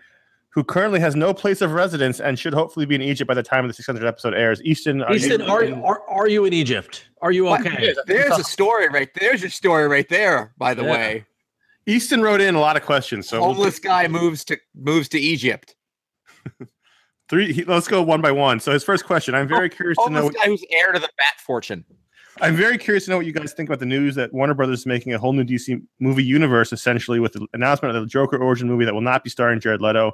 who 0.54 0.64
currently 0.64 1.00
has 1.00 1.16
no 1.16 1.34
place 1.34 1.62
of 1.62 1.72
residence 1.72 2.20
and 2.20 2.38
should 2.38 2.54
hopefully 2.54 2.86
be 2.86 2.96
in 2.96 3.02
Egypt 3.02 3.28
by 3.28 3.34
the 3.34 3.42
time 3.44 3.66
the 3.68 3.74
600 3.74 4.06
episode 4.06 4.34
airs. 4.34 4.62
Easton, 4.64 5.02
are 5.02 5.14
Easton, 5.16 5.40
you 5.42 5.48
are, 5.48 5.64
in- 5.64 5.82
are 5.82 6.02
are 6.10 6.28
you 6.28 6.44
in 6.46 6.52
egypt 6.54 7.08
are 7.22 7.32
you 7.32 7.46
What? 7.46 7.62
okay 7.66 7.94
there's 8.06 8.38
a 8.38 8.44
story 8.44 8.90
right 8.90 9.10
there's 9.20 9.42
your 9.42 9.50
story 9.50 9.88
right 9.88 10.08
there 10.10 10.54
by 10.58 10.74
the 10.74 10.84
Yeah. 10.84 10.92
way 10.92 11.26
Easton 11.88 12.22
wrote 12.22 12.42
in 12.42 12.54
a 12.56 12.60
lot 12.60 12.76
of 12.78 12.84
questions. 12.84 13.28
So 13.28 13.40
we'll 13.40 13.54
homeless 13.54 13.80
guy 13.80 14.08
moves 14.08 14.44
to 14.46 14.58
moves 14.76 15.10
to 15.10 15.20
egypt 15.20 15.76
three. 17.30 17.54
He, 17.54 17.64
let's 17.64 17.88
go 17.88 18.02
one 18.02 18.22
by 18.22 18.32
one. 18.32 18.60
So 18.60 18.72
his 18.72 18.84
first 18.84 19.06
question. 19.06 19.34
I'm 19.36 19.48
very 19.48 19.70
curious 19.70 19.98
to 20.04 20.10
know. 20.10 20.22
homeless 20.22 20.36
guy 20.42 20.48
who's 20.50 20.64
heir 20.72 20.92
to 20.92 21.00
the 21.00 21.10
bat 21.18 21.34
fortune 21.40 21.84
I'm 22.40 22.56
very 22.56 22.78
curious 22.78 23.06
to 23.06 23.12
know 23.12 23.18
what 23.18 23.26
you 23.26 23.34
guys 23.34 23.54
think 23.54 23.68
about 23.70 23.80
the 23.80 23.86
news 23.86 24.16
that 24.16 24.34
Warner 24.34 24.54
Brothers 24.54 24.80
is 24.80 24.86
making 24.86 25.14
a 25.14 25.20
whole 25.20 25.34
new 25.34 25.44
DC 25.44 25.80
movie 26.00 26.24
universe, 26.24 26.72
essentially, 26.72 27.20
with 27.20 27.34
the 27.34 27.46
announcement 27.54 27.96
of 27.96 28.02
the 28.02 28.08
Joker 28.08 28.38
origin 28.38 28.68
movie 28.68 28.86
that 28.86 28.94
will 28.94 29.02
not 29.02 29.24
be 29.24 29.30
starring 29.30 29.60
Jared 29.60 29.82
Leto. 29.82 30.14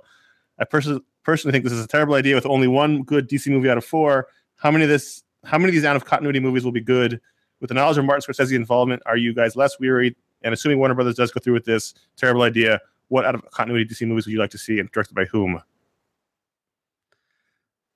I 0.59 0.65
personally 0.65 1.01
personally 1.23 1.51
think 1.51 1.63
this 1.63 1.73
is 1.73 1.83
a 1.83 1.87
terrible 1.87 2.15
idea 2.15 2.35
with 2.35 2.45
only 2.45 2.67
one 2.67 3.03
good 3.03 3.29
DC 3.29 3.47
movie 3.51 3.69
out 3.69 3.77
of 3.77 3.85
four. 3.85 4.27
How 4.55 4.71
many 4.71 4.83
of 4.85 4.89
this? 4.89 5.23
How 5.45 5.57
many 5.57 5.69
of 5.69 5.73
these 5.75 5.85
out 5.85 5.95
of 5.95 6.05
continuity 6.05 6.39
movies 6.39 6.63
will 6.63 6.71
be 6.71 6.81
good? 6.81 7.19
With 7.59 7.69
the 7.69 7.73
knowledge 7.73 7.97
of 7.97 8.05
Martin 8.05 8.21
Scorsese 8.33 8.55
involvement, 8.55 9.01
are 9.05 9.17
you 9.17 9.33
guys 9.33 9.55
less 9.55 9.79
wearied? 9.79 10.15
And 10.43 10.53
assuming 10.53 10.77
Warner 10.79 10.93
Brothers 10.93 11.15
does 11.15 11.31
go 11.31 11.39
through 11.39 11.53
with 11.53 11.65
this 11.65 11.93
terrible 12.15 12.43
idea, 12.43 12.79
what 13.07 13.25
out 13.25 13.33
of 13.35 13.49
continuity 13.51 13.85
DC 13.91 14.07
movies 14.07 14.25
would 14.27 14.33
you 14.33 14.39
like 14.39 14.51
to 14.51 14.57
see, 14.57 14.79
and 14.79 14.91
directed 14.91 15.15
by 15.15 15.25
whom? 15.25 15.55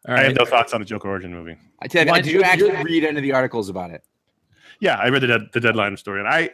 all 0.07 0.15
I 0.15 0.23
have 0.23 0.35
no 0.35 0.45
thoughts 0.45 0.73
on 0.73 0.81
the 0.81 0.85
Joker 0.85 1.09
origin 1.09 1.31
movie. 1.31 1.55
i 1.79 1.87
tell 1.87 2.03
you 2.05 2.09
Why 2.11 2.17
did 2.17 2.23
did 2.25 2.33
you 2.33 2.39
you- 2.39 2.43
actually 2.45 2.83
read 2.83 3.03
any 3.03 3.17
of 3.17 3.23
the 3.23 3.33
articles 3.33 3.69
about 3.69 3.91
it 3.91 4.03
Yeah, 4.79 4.95
I 4.95 5.09
read 5.09 5.21
the 5.21 5.27
dead, 5.27 5.41
the 5.53 5.59
deadline 5.59 5.95
story, 5.97 6.19
and 6.19 6.27
I 6.27 6.49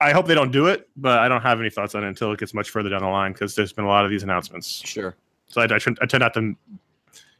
I 0.00 0.12
hope 0.12 0.26
they 0.26 0.34
don't 0.34 0.50
do 0.52 0.66
it, 0.66 0.88
but 0.96 1.18
I 1.20 1.28
don't 1.28 1.40
have 1.40 1.58
any 1.58 1.70
thoughts 1.70 1.94
on 1.94 2.04
it 2.04 2.08
until 2.08 2.32
it 2.32 2.38
gets 2.38 2.52
much 2.52 2.70
further 2.70 2.90
down 2.90 3.00
the 3.00 3.08
line 3.08 3.32
because 3.32 3.54
there's 3.54 3.72
been 3.72 3.86
a 3.86 3.88
lot 3.88 4.04
of 4.04 4.10
these 4.10 4.22
announcements. 4.22 4.68
Sure. 4.68 5.16
So 5.48 5.62
I, 5.62 5.64
I, 5.64 5.76
I 5.76 6.06
tend 6.06 6.20
not 6.20 6.34
to 6.34 6.54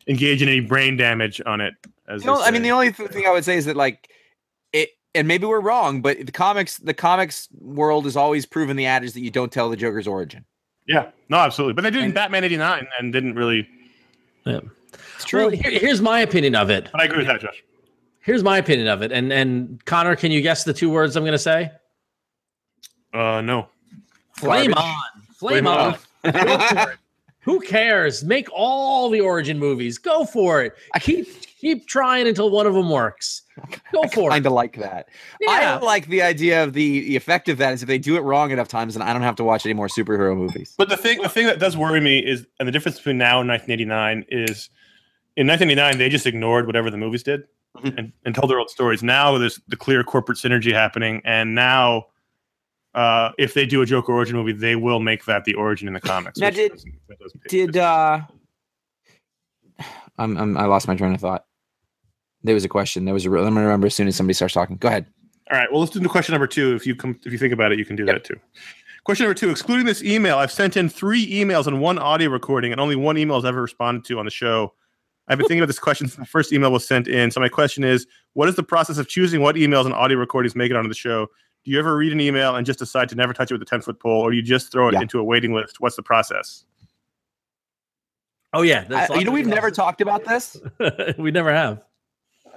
engage 0.07 0.43
in 0.43 0.49
any 0.49 0.61
brain 0.61 0.97
damage 0.97 1.41
on 1.45 1.61
it. 1.61 1.75
As 2.09 2.23
You 2.23 2.29
know, 2.29 2.41
I 2.41 2.51
mean, 2.51 2.63
the 2.63 2.71
only 2.71 2.93
th- 2.93 3.11
thing 3.11 3.27
I 3.27 3.31
would 3.31 3.45
say 3.45 3.57
is 3.57 3.67
that 3.67 3.77
like 3.77 4.09
it, 4.73 4.91
and 5.15 5.29
maybe 5.29 5.45
we're 5.45 5.61
wrong, 5.61 6.01
but 6.01 6.25
the 6.25 6.33
comics, 6.33 6.79
the 6.79 6.95
comics 6.95 7.49
world 7.61 8.05
has 8.05 8.17
always 8.17 8.47
proven 8.47 8.77
the 8.77 8.87
adage 8.87 9.13
that 9.13 9.21
you 9.21 9.31
don't 9.31 9.53
tell 9.53 9.69
the 9.69 9.77
Joker's 9.77 10.07
origin. 10.07 10.45
yeah, 10.87 11.11
no, 11.29 11.39
absolutely. 11.39 11.75
But 11.75 11.83
they 11.83 11.91
did 11.91 12.05
in 12.05 12.13
Batman 12.13 12.45
'89 12.45 12.87
and 12.99 13.13
didn't 13.13 13.35
really. 13.35 13.69
Yeah, 14.45 14.61
it's 15.17 15.33
Well, 15.33 15.51
here, 15.51 15.73
here's 15.73 16.01
my 16.01 16.21
opinion 16.21 16.55
of 16.55 16.71
it. 16.71 16.89
But 16.93 17.01
I 17.01 17.05
agree 17.05 17.19
with 17.19 17.27
that, 17.27 17.41
Josh. 17.41 17.63
Here's 18.21 18.45
my 18.45 18.59
opinion 18.59 18.89
of 18.89 19.03
it. 19.03 19.11
And 19.13 19.33
and 19.33 19.85
Conor, 19.85 20.15
can 20.17 20.31
you 20.31 20.41
guess 20.41 20.65
the 20.65 20.73
two 20.73 20.89
words 20.89 21.17
I'm 21.17 21.25
going 21.25 21.33
to 21.33 21.39
say? 21.39 21.73
Uh, 23.17 23.41
no. 23.41 23.69
Flame 24.33 24.73
Garbage. 24.73 24.77
on. 24.77 25.23
Flame, 25.39 25.65
Flame 25.65 25.67
on. 25.67 25.79
on. 25.79 26.33
Go 26.33 26.59
for 26.59 26.91
it. 26.93 26.99
Who 27.41 27.61
cares? 27.61 28.25
Make 28.25 28.49
all 28.53 29.09
the 29.09 29.21
origin 29.21 29.59
movies. 29.59 29.99
Go 29.99 30.25
for 30.25 30.63
it. 30.65 30.75
I 30.95 30.99
Keep 30.99 31.29
keep 31.59 31.87
trying 31.87 32.27
until 32.27 32.51
one 32.51 32.67
of 32.67 32.75
them 32.75 32.91
works. 32.91 33.43
Go 33.93 34.03
for 34.09 34.29
it. 34.29 34.33
kind 34.33 34.47
of 34.47 34.53
like 34.53 34.77
that. 34.79 35.09
I 35.49 35.77
like 35.79 36.07
the 36.09 36.23
idea 36.23 36.63
of 36.65 36.73
the, 36.75 37.01
the 37.01 37.17
effect 37.17 37.49
of 37.49 37.57
that 37.59 37.73
is 37.73 37.83
if 37.83 37.89
they 37.89 37.99
do 37.99 38.17
it 38.17 38.21
wrong 38.21 38.51
enough 38.51 38.69
times, 38.69 38.95
then 38.95 39.03
I 39.03 39.13
don't 39.13 39.23
have 39.23 39.37
to 39.37 39.45
watch 39.45 39.65
any 39.65 39.73
more 39.75 39.87
superhero 39.89 40.37
movies. 40.37 40.75
But 40.77 40.89
the 40.91 40.97
thing, 40.97 41.23
the 41.23 41.29
thing 41.29 41.47
that 41.47 41.59
does 41.61 41.77
worry 41.77 42.01
me 42.01 42.19
is, 42.19 42.47
and 42.59 42.67
the 42.69 42.73
difference 42.73 42.99
between 42.99 43.17
now 43.19 43.41
and 43.41 43.49
1989 43.49 44.27
is, 44.29 44.69
in 45.37 45.47
1989 45.47 45.99
they 45.99 46.09
just 46.11 46.27
ignored 46.27 46.67
whatever 46.67 46.91
the 46.91 46.99
movies 46.99 47.23
did 47.23 47.45
Mhm. 47.79 47.97
and, 47.99 48.13
and 48.25 48.35
told 48.35 48.51
their 48.51 48.59
own 48.59 48.69
stories. 48.69 49.03
Now 49.03 49.39
there's 49.39 49.61
the 49.69 49.77
clear 49.77 50.03
corporate 50.03 50.39
synergy 50.39 50.73
happening, 50.73 51.23
and 51.25 51.55
now, 51.55 52.07
uh, 52.97 53.31
if 53.39 53.55
they 53.55 53.65
do 53.67 53.83
a 53.83 53.87
Joker 53.87 54.13
origin 54.13 54.35
movie, 54.37 54.53
they 54.53 54.75
will 54.75 54.99
make 55.01 55.25
that 55.27 55.45
the 55.45 55.55
origin 55.55 55.87
in 55.87 55.95
the 55.95 56.01
comics. 56.01 56.39
Now, 56.39 56.51
did- 56.51 56.73
doesn't- 56.73 56.95
doesn't 57.21 57.43
Did 57.49 57.77
uh 57.77 58.23
I'm, 60.19 60.37
I'm 60.37 60.57
I 60.57 60.65
lost 60.65 60.89
my 60.89 60.97
train 60.97 61.15
of 61.15 61.21
thought. 61.21 61.45
There 62.43 62.55
was 62.55 62.65
a 62.65 62.69
question. 62.69 63.05
There 63.05 63.15
was 63.15 63.27
a. 63.27 63.29
I'm 63.31 63.35
gonna 63.55 63.61
remember 63.63 63.87
as 63.87 63.95
soon 63.95 64.09
as 64.09 64.17
somebody 64.17 64.35
starts 64.35 64.55
talking. 64.55 64.77
Go 64.77 64.89
ahead. 64.89 65.07
All 65.51 65.59
right. 65.59 65.71
Well, 65.71 65.81
let's 65.81 65.93
do 65.93 66.01
the 66.01 66.09
question 66.09 66.33
number 66.33 66.47
two. 66.47 66.75
If 66.75 66.87
you 66.87 66.95
come, 66.97 67.19
if 67.25 67.33
you 67.33 67.39
think 67.39 67.53
about 67.53 67.73
it, 67.73 67.79
you 67.79 67.85
can 67.85 67.97
do 67.97 68.05
Yep. 68.05 68.15
that 68.15 68.25
too. 68.25 68.41
Question 69.05 69.25
number 69.25 69.35
two: 69.35 69.51
Excluding 69.51 69.85
this 69.85 70.03
email, 70.03 70.39
I've 70.39 70.53
sent 70.53 70.77
in 70.77 70.89
three 70.89 71.27
emails 71.31 71.67
and 71.67 71.81
one 71.81 71.99
audio 71.99 72.31
recording, 72.31 72.73
and 72.73 72.81
only 72.81 72.97
one 72.97 73.19
email 73.19 73.37
is 73.37 73.45
ever 73.45 73.61
responded 73.63 74.05
to 74.07 74.19
on 74.19 74.25
the 74.25 74.31
show. 74.31 74.73
I've 75.29 75.39
been 75.39 75.47
thinking 75.47 75.61
about 75.61 75.67
this 75.67 75.79
question 75.81 76.07
since 76.09 76.17
the 76.19 76.25
first 76.25 76.53
email 76.53 76.71
was 76.73 76.87
sent 76.87 77.09
in. 77.09 77.31
So 77.31 77.41
my 77.41 77.49
question 77.49 77.85
is: 77.85 78.07
What 78.35 78.49
is 78.49 78.55
the 78.55 78.63
process 78.63 78.97
of 78.99 79.09
choosing 79.09 79.43
what 79.43 79.57
emails 79.57 79.85
and 79.85 79.93
audio 79.93 80.17
recordings 80.19 80.55
make 80.57 80.71
it 80.71 80.77
onto 80.77 80.89
the 80.89 80.95
show? 80.95 81.27
Do 81.67 81.73
you 81.73 81.81
ever 81.81 81.97
read 81.97 82.13
an 82.13 82.21
email 82.21 82.55
and 82.55 82.65
just 82.65 82.79
decide 82.79 83.09
to 83.09 83.17
never 83.17 83.33
touch 83.33 83.51
it 83.51 83.55
with 83.55 83.63
a 83.63 83.67
ten 83.67 83.81
foot 83.83 83.99
pole, 83.99 84.23
or 84.23 84.31
do 84.31 84.37
you 84.37 84.43
just 84.43 84.71
throw 84.71 84.87
it 84.89 84.95
Yeah. 84.95 85.01
into 85.03 85.19
a 85.19 85.25
waiting 85.25 85.53
list? 85.53 85.81
What's 85.81 85.97
the 85.97 86.03
process? 86.03 86.65
Oh 88.53 88.63
yeah. 88.63 88.85
I- 88.91 89.19
you 89.19 89.25
know, 89.25 89.33
we've 89.33 89.49
never 89.49 89.73
talked 89.73 90.01
about 90.01 90.25
this. 90.25 90.57
we 91.19 91.33
never 91.33 91.53
have. 91.53 91.83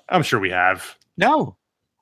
I'm 0.10 0.22
sure 0.22 0.40
we 0.40 0.52
have. 0.52 0.96
No. 1.18 1.56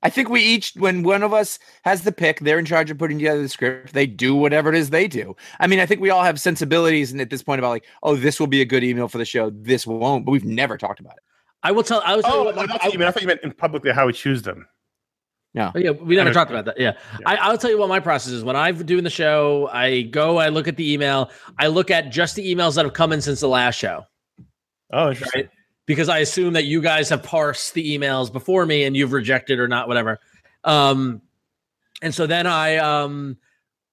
I 0.03 0.09
think 0.09 0.29
we 0.29 0.41
each, 0.41 0.73
when 0.75 1.01
one 1.01 1.23
of 1.23 1.33
us 1.33 1.57
has 1.83 2.03
the 2.03 2.11
pick, 2.11 2.41
they're 2.41 2.59
in 2.59 2.65
charge 2.65 2.91
of 2.91 2.97
putting 2.99 3.17
together 3.17 3.41
the 3.41 3.49
script. 3.49 3.93
They 3.93 4.05
do 4.05 4.35
whatever 4.35 4.69
it 4.69 4.75
is 4.75 4.89
they 4.91 5.07
do. 5.07 5.35
I 5.61 5.65
mean, 5.65 5.79
I 5.79 5.85
think 5.87 6.01
we 6.01 6.09
all 6.11 6.23
have 6.23 6.39
sensibilities, 6.39 7.11
and 7.11 7.19
at 7.21 7.29
this 7.31 7.41
point, 7.41 7.57
about 7.59 7.69
like, 7.69 7.85
oh, 8.03 8.15
this 8.15 8.39
will 8.39 8.45
be 8.47 8.61
a 8.61 8.65
good 8.65 8.83
email 8.83 9.07
for 9.07 9.17
the 9.17 9.25
show. 9.25 9.49
This 9.49 9.87
won't, 9.87 10.23
but 10.25 10.31
we've 10.33 10.45
never 10.45 10.77
talked 10.77 10.99
about 10.99 11.13
it. 11.17 11.23
I 11.63 11.71
will 11.71 11.83
tell. 11.83 12.03
I 12.05 12.15
was 12.15 12.25
tell 12.25 12.35
you 12.35 12.41
Oh, 12.41 12.43
what. 12.45 12.55
my- 12.57 12.65
that's 12.67 12.83
what 12.83 12.93
you 12.93 12.99
mean. 12.99 13.07
I 13.07 13.11
thought 13.11 13.21
you 13.23 13.27
meant 13.27 13.41
in 13.43 13.51
publicly 13.53 13.91
how 13.91 14.05
we 14.05 14.13
choose 14.13 14.43
them. 14.43 14.67
Oh, 15.57 15.79
yeah, 15.79 15.91
we 15.91 16.15
never 16.15 16.31
talked 16.33 16.51
about 16.51 16.65
that. 16.65 16.79
Yeah. 16.79 16.93
Yeah. 17.19 17.29
I, 17.29 17.35
I'll 17.37 17.57
tell 17.57 17.69
you 17.69 17.77
what 17.77 17.89
my 17.89 17.99
process 17.99 18.31
is. 18.33 18.43
When 18.43 18.55
I'm 18.55 18.77
doing 18.85 19.03
the 19.03 19.09
show, 19.09 19.69
I 19.71 20.03
go, 20.03 20.37
I 20.37 20.49
look 20.49 20.67
at 20.67 20.75
the 20.77 20.91
email, 20.93 21.31
I 21.57 21.67
look 21.67 21.89
at 21.91 22.11
just 22.11 22.35
the 22.35 22.53
emails 22.53 22.75
that 22.75 22.85
have 22.85 22.93
come 22.93 23.11
in 23.11 23.21
since 23.21 23.39
the 23.39 23.47
last 23.47 23.75
show, 23.75 24.05
Oh, 24.91 25.09
interesting. 25.09 25.41
right? 25.43 25.49
Because 25.85 26.09
I 26.09 26.19
assume 26.19 26.53
that 26.53 26.65
you 26.65 26.81
guys 26.81 27.09
have 27.09 27.23
parsed 27.23 27.73
the 27.73 27.97
emails 27.97 28.31
before 28.31 28.65
me 28.65 28.83
and 28.83 28.95
you've 28.95 29.13
rejected 29.13 29.59
or 29.59 29.67
not, 29.67 29.87
whatever. 29.87 30.19
Um, 30.63 31.21
and 32.01 32.13
so 32.13 32.27
then 32.27 32.45
I, 32.45 32.77
um, 32.77 33.37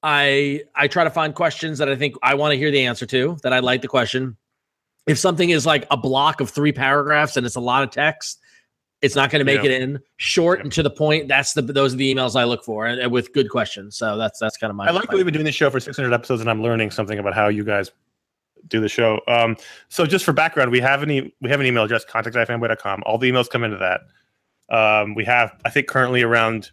I, 0.02 0.62
I 0.74 0.88
try 0.88 1.04
to 1.04 1.10
find 1.10 1.34
questions 1.34 1.78
that 1.78 1.88
I 1.88 1.96
think 1.96 2.16
I 2.22 2.34
want 2.34 2.52
to 2.52 2.58
hear 2.58 2.70
the 2.70 2.84
answer 2.84 3.06
to, 3.06 3.38
that 3.42 3.52
I 3.52 3.60
like 3.60 3.80
the 3.80 3.88
question. 3.88 4.36
If 5.06 5.18
something 5.18 5.50
is 5.50 5.64
like 5.66 5.86
a 5.90 5.96
block 5.96 6.40
of 6.40 6.50
three 6.50 6.72
paragraphs 6.72 7.36
and 7.36 7.46
it's 7.46 7.56
a 7.56 7.60
lot 7.60 7.84
of 7.84 7.90
text, 7.90 8.40
it's 9.02 9.14
not 9.16 9.30
going 9.30 9.40
to 9.40 9.44
make 9.44 9.62
Yeah. 9.62 9.70
it 9.70 9.82
in 9.82 10.00
short 10.16 10.58
Yeah. 10.58 10.64
and 10.64 10.72
to 10.72 10.82
the 10.82 10.90
point. 10.90 11.28
That's 11.28 11.52
the 11.52 11.62
those 11.62 11.94
are 11.94 11.96
the 11.96 12.14
emails 12.14 12.36
I 12.38 12.44
look 12.44 12.64
for 12.64 12.86
and, 12.86 13.00
and 13.00 13.12
with 13.12 13.32
good 13.32 13.50
questions. 13.50 13.96
So 13.96 14.16
that's 14.16 14.38
that's 14.38 14.56
kind 14.56 14.70
of 14.70 14.76
my. 14.76 14.86
I 14.86 14.90
like 14.90 15.08
that 15.08 15.16
we've 15.16 15.24
been 15.24 15.34
doing 15.34 15.44
this 15.46 15.54
show 15.54 15.70
for 15.70 15.80
600 15.80 16.12
episodes, 16.12 16.40
and 16.40 16.48
I'm 16.50 16.62
learning 16.62 16.90
something 16.90 17.18
about 17.18 17.34
how 17.34 17.48
you 17.48 17.64
guys 17.64 17.90
do 18.68 18.80
the 18.80 18.88
show. 18.88 19.20
Um, 19.28 19.56
so 19.90 20.06
just 20.06 20.24
for 20.24 20.32
background, 20.32 20.70
we 20.70 20.80
have 20.80 21.02
any 21.02 21.34
we 21.42 21.50
have 21.50 21.60
an 21.60 21.66
email 21.66 21.82
address, 21.84 22.04
contact@ifanboy.com. 22.04 23.02
All 23.04 23.18
the 23.18 23.30
emails 23.30 23.50
come 23.50 23.62
into 23.64 23.76
that. 23.76 24.00
Um, 24.74 25.14
we 25.14 25.24
have, 25.26 25.52
I 25.66 25.70
think, 25.70 25.86
currently 25.88 26.22
around 26.22 26.70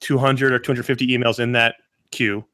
200 0.00 0.52
or 0.52 0.58
250 0.60 1.06
emails 1.08 1.40
in 1.40 1.52
that 1.52 1.74
queue. 2.12 2.44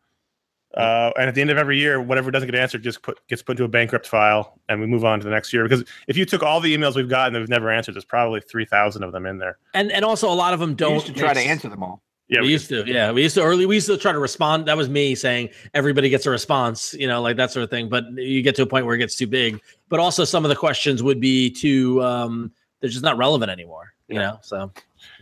Uh, 0.76 1.10
and 1.18 1.28
at 1.28 1.34
the 1.34 1.40
end 1.40 1.50
of 1.50 1.56
every 1.56 1.78
year, 1.78 2.00
whatever 2.00 2.30
doesn't 2.30 2.46
get 2.48 2.54
answered 2.58 2.82
just 2.82 3.02
put, 3.02 3.18
gets 3.26 3.42
put 3.42 3.52
into 3.52 3.64
a 3.64 3.68
bankrupt 3.68 4.06
file, 4.06 4.60
and 4.68 4.80
we 4.80 4.86
move 4.86 5.04
on 5.04 5.18
to 5.18 5.24
the 5.24 5.30
next 5.30 5.52
year. 5.52 5.62
Because 5.64 5.82
if 6.08 6.16
you 6.16 6.24
took 6.26 6.42
all 6.42 6.60
the 6.60 6.76
emails 6.76 6.94
we've 6.94 7.08
gotten 7.08 7.32
that 7.32 7.40
we've 7.40 7.48
never 7.48 7.70
answered, 7.70 7.94
there's 7.94 8.04
probably 8.04 8.40
3,000 8.42 9.02
of 9.02 9.12
them 9.12 9.24
in 9.26 9.38
there. 9.38 9.58
and 9.74 9.90
and 9.90 10.04
also 10.04 10.30
a 10.30 10.34
lot 10.34 10.52
of 10.52 10.60
them 10.60 10.74
don't 10.74 10.88
Don't 10.90 10.94
used 10.94 11.06
to 11.06 11.12
try 11.14 11.32
to 11.34 11.40
answer 11.40 11.68
them 11.68 11.82
all. 11.82 12.02
Yeah, 12.28 12.40
we 12.40 12.48
we- 12.48 12.52
used 12.52 12.68
to, 12.68 12.84
yeah, 12.86 13.10
we 13.10 13.22
used 13.22 13.34
to 13.36 13.42
early. 13.42 13.64
We 13.64 13.76
used 13.76 13.86
to 13.86 13.96
try 13.96 14.12
to 14.12 14.18
respond. 14.18 14.66
That 14.66 14.76
was 14.76 14.90
me 14.90 15.14
saying 15.14 15.48
everybody 15.72 16.10
gets 16.10 16.26
a 16.26 16.30
response, 16.30 16.92
you 16.92 17.06
know, 17.08 17.22
like 17.22 17.36
that 17.38 17.50
sort 17.50 17.64
of 17.64 17.70
thing. 17.70 17.88
But 17.88 18.04
you 18.16 18.42
get 18.42 18.54
to 18.56 18.62
a 18.62 18.66
point 18.66 18.84
where 18.84 18.94
it 18.94 18.98
gets 18.98 19.16
too 19.16 19.26
big. 19.26 19.58
But 19.88 19.98
also, 20.00 20.24
some 20.24 20.44
of 20.44 20.50
the 20.50 20.56
questions 20.56 21.02
would 21.02 21.18
be 21.20 21.48
too, 21.50 22.02
um, 22.02 22.52
they're 22.80 22.90
just 22.90 23.02
not 23.02 23.16
relevant 23.16 23.50
anymore, 23.50 23.94
you 24.08 24.16
Yeah. 24.16 24.20
know. 24.20 24.38
So, 24.42 24.70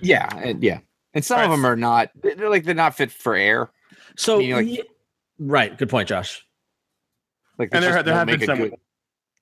Yeah, 0.02 0.28
and, 0.36 0.60
yeah, 0.60 0.80
and 1.14 1.24
some 1.24 1.40
of 1.40 1.48
them 1.50 1.64
are 1.64 1.76
not. 1.76 2.10
They're 2.20 2.50
like 2.50 2.64
they're 2.64 2.74
not 2.74 2.96
fit 2.96 3.12
for 3.12 3.36
air. 3.36 3.70
so 4.16 4.40
You 4.40 4.50
know, 4.50 4.56
like- 4.56 4.66
ye- 4.66 4.82
right, 5.38 5.76
good 5.76 5.88
point, 5.88 6.08
Josh. 6.08 6.44
Like 7.58 7.70
And 7.72 7.82
there, 7.82 7.92
just 7.94 8.04
there 8.04 8.14
have 8.14 8.26
been 8.26 8.44
some. 8.44 8.58
good- 8.58 8.74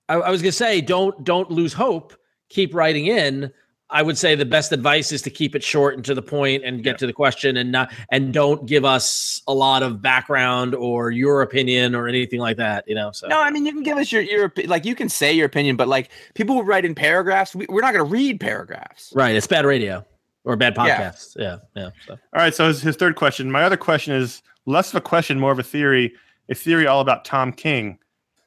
I, 0.07 0.15
I 0.15 0.29
was 0.29 0.41
gonna 0.41 0.51
say, 0.51 0.81
don't 0.81 1.23
don't 1.23 1.49
lose 1.51 1.73
hope. 1.73 2.13
Keep 2.49 2.73
writing 2.75 3.07
in. 3.07 3.51
I 3.89 4.01
would 4.01 4.17
say 4.17 4.33
the 4.33 4.45
best 4.45 4.71
advice 4.71 5.11
is 5.11 5.21
to 5.23 5.29
keep 5.29 5.55
it 5.55 5.63
short 5.63 5.93
and 5.95 6.03
to 6.05 6.15
the 6.15 6.21
point 6.21 6.63
and 6.65 6.83
get 6.83 6.93
Yeah. 6.93 6.97
to 6.97 7.07
the 7.07 7.13
question 7.13 7.55
and 7.57 7.71
not 7.71 7.91
and 8.09 8.33
don't 8.33 8.65
give 8.65 8.83
us 8.83 9.41
a 9.47 9.53
lot 9.53 9.83
of 9.83 10.01
background 10.01 10.73
or 10.73 11.11
your 11.11 11.41
opinion 11.43 11.93
or 11.93 12.07
anything 12.07 12.39
like 12.39 12.57
that. 12.57 12.83
You 12.87 12.95
know. 12.95 13.11
So 13.11 13.27
No, 13.27 13.39
I 13.39 13.51
mean 13.51 13.65
you 13.65 13.71
can 13.73 13.83
give 13.83 13.97
us 13.97 14.11
your 14.11 14.21
your 14.23 14.51
like 14.65 14.85
you 14.85 14.95
can 14.95 15.07
say 15.09 15.33
your 15.33 15.45
opinion, 15.45 15.75
but 15.75 15.87
like 15.87 16.09
people 16.33 16.55
will 16.55 16.63
write 16.63 16.83
in 16.85 16.95
paragraphs. 16.95 17.55
We, 17.55 17.65
we're 17.69 17.81
not 17.81 17.93
going 17.93 18.05
to 18.05 18.11
read 18.11 18.39
paragraphs. 18.39 19.11
Right, 19.15 19.35
it's 19.35 19.47
bad 19.47 19.65
radio 19.65 20.05
or 20.45 20.55
bad 20.55 20.73
Yeah. 20.77 21.11
podcasts. 21.11 21.35
Yeah, 21.37 21.57
yeah. 21.75 21.89
so. 22.07 22.13
All 22.13 22.19
right. 22.33 22.53
So 22.55 22.67
his, 22.67 22.81
his 22.81 22.95
third 22.95 23.15
question. 23.15 23.51
My 23.51 23.63
other 23.63 23.77
question 23.77 24.13
is 24.15 24.41
less 24.65 24.89
of 24.89 24.95
a 24.95 25.01
question, 25.01 25.39
more 25.39 25.51
of 25.51 25.59
a 25.59 25.63
theory. 25.63 26.13
A 26.49 26.55
theory 26.55 26.85
all 26.85 27.01
about 27.01 27.25
Tom 27.25 27.51
King. 27.51 27.97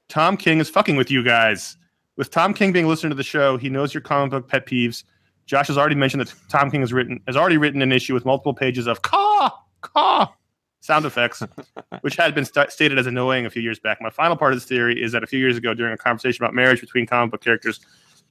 Tom 0.08 0.36
King 0.36 0.58
is 0.60 0.68
fucking 0.68 0.96
with 0.96 1.10
you 1.10 1.22
guys. 1.22 1.76
With 2.16 2.30
Tom 2.30 2.54
King 2.54 2.72
being 2.72 2.84
a 2.84 2.88
listener 2.88 3.10
to 3.10 3.14
the 3.14 3.22
show, 3.22 3.56
he 3.56 3.68
knows 3.68 3.92
your 3.92 4.00
comic 4.00 4.30
book 4.30 4.48
pet 4.48 4.66
peeves. 4.66 5.04
Josh 5.46 5.68
has 5.68 5.78
already 5.78 5.94
mentioned 5.94 6.20
that 6.20 6.34
Tom 6.48 6.70
King 6.70 6.80
has 6.80 6.92
written 6.92 7.20
has 7.26 7.36
already 7.36 7.56
written 7.56 7.80
an 7.80 7.92
issue 7.92 8.14
with 8.14 8.24
multiple 8.24 8.54
pages 8.54 8.86
of 8.86 9.02
caw 9.02 9.50
caw 9.80 10.32
sound 10.80 11.04
effects, 11.04 11.42
which 12.02 12.16
had 12.16 12.34
been 12.34 12.44
st- 12.44 12.70
stated 12.70 12.98
as 12.98 13.06
annoying 13.06 13.46
a 13.46 13.50
few 13.50 13.62
years 13.62 13.78
back. 13.78 14.00
My 14.00 14.10
final 14.10 14.36
part 14.36 14.52
of 14.52 14.58
this 14.58 14.66
theory 14.66 15.00
is 15.02 15.12
that 15.12 15.22
a 15.22 15.26
few 15.26 15.38
years 15.38 15.56
ago, 15.56 15.74
during 15.74 15.92
a 15.92 15.96
conversation 15.96 16.44
about 16.44 16.54
marriage 16.54 16.80
between 16.80 17.06
comic 17.06 17.30
book 17.30 17.40
characters, 17.40 17.80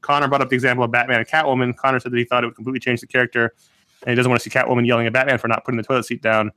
Conor 0.02 0.28
brought 0.28 0.42
up 0.42 0.50
the 0.50 0.56
example 0.56 0.84
of 0.84 0.92
Batman 0.92 1.20
and 1.20 1.28
Catwoman. 1.28 1.76
Conor 1.76 2.00
said 2.00 2.12
that 2.12 2.18
he 2.18 2.24
thought 2.24 2.44
it 2.44 2.48
would 2.48 2.56
completely 2.56 2.80
change 2.80 3.02
the 3.02 3.08
character, 3.08 3.54
and 4.04 4.12
he 4.12 4.16
doesn't 4.16 4.30
want 4.30 4.42
to 4.42 4.50
see 4.50 4.56
Catwoman 4.56 4.86
yelling 4.86 5.08
at 5.08 5.14
Batman 5.14 5.38
for 5.38 5.48
not 5.48 5.66
putting 5.66 5.78
the 5.78 5.84
toilet 5.84 6.06
seat 6.06 6.22
down. 6.22 6.52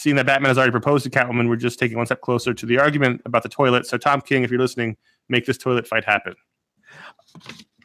Seeing 0.00 0.16
that 0.16 0.24
Batman 0.24 0.48
has 0.48 0.56
already 0.56 0.70
proposed 0.70 1.04
to 1.04 1.10
Catwoman, 1.10 1.46
we're 1.46 1.56
just 1.56 1.78
taking 1.78 1.98
one 1.98 2.06
step 2.06 2.22
closer 2.22 2.54
to 2.54 2.64
the 2.64 2.78
argument 2.78 3.20
about 3.26 3.42
the 3.42 3.50
toilet. 3.50 3.84
So, 3.84 3.98
Tom 3.98 4.22
King, 4.22 4.42
if 4.42 4.50
you're 4.50 4.58
listening, 4.58 4.96
make 5.28 5.44
this 5.44 5.58
toilet 5.58 5.86
fight 5.86 6.06
happen. 6.06 6.34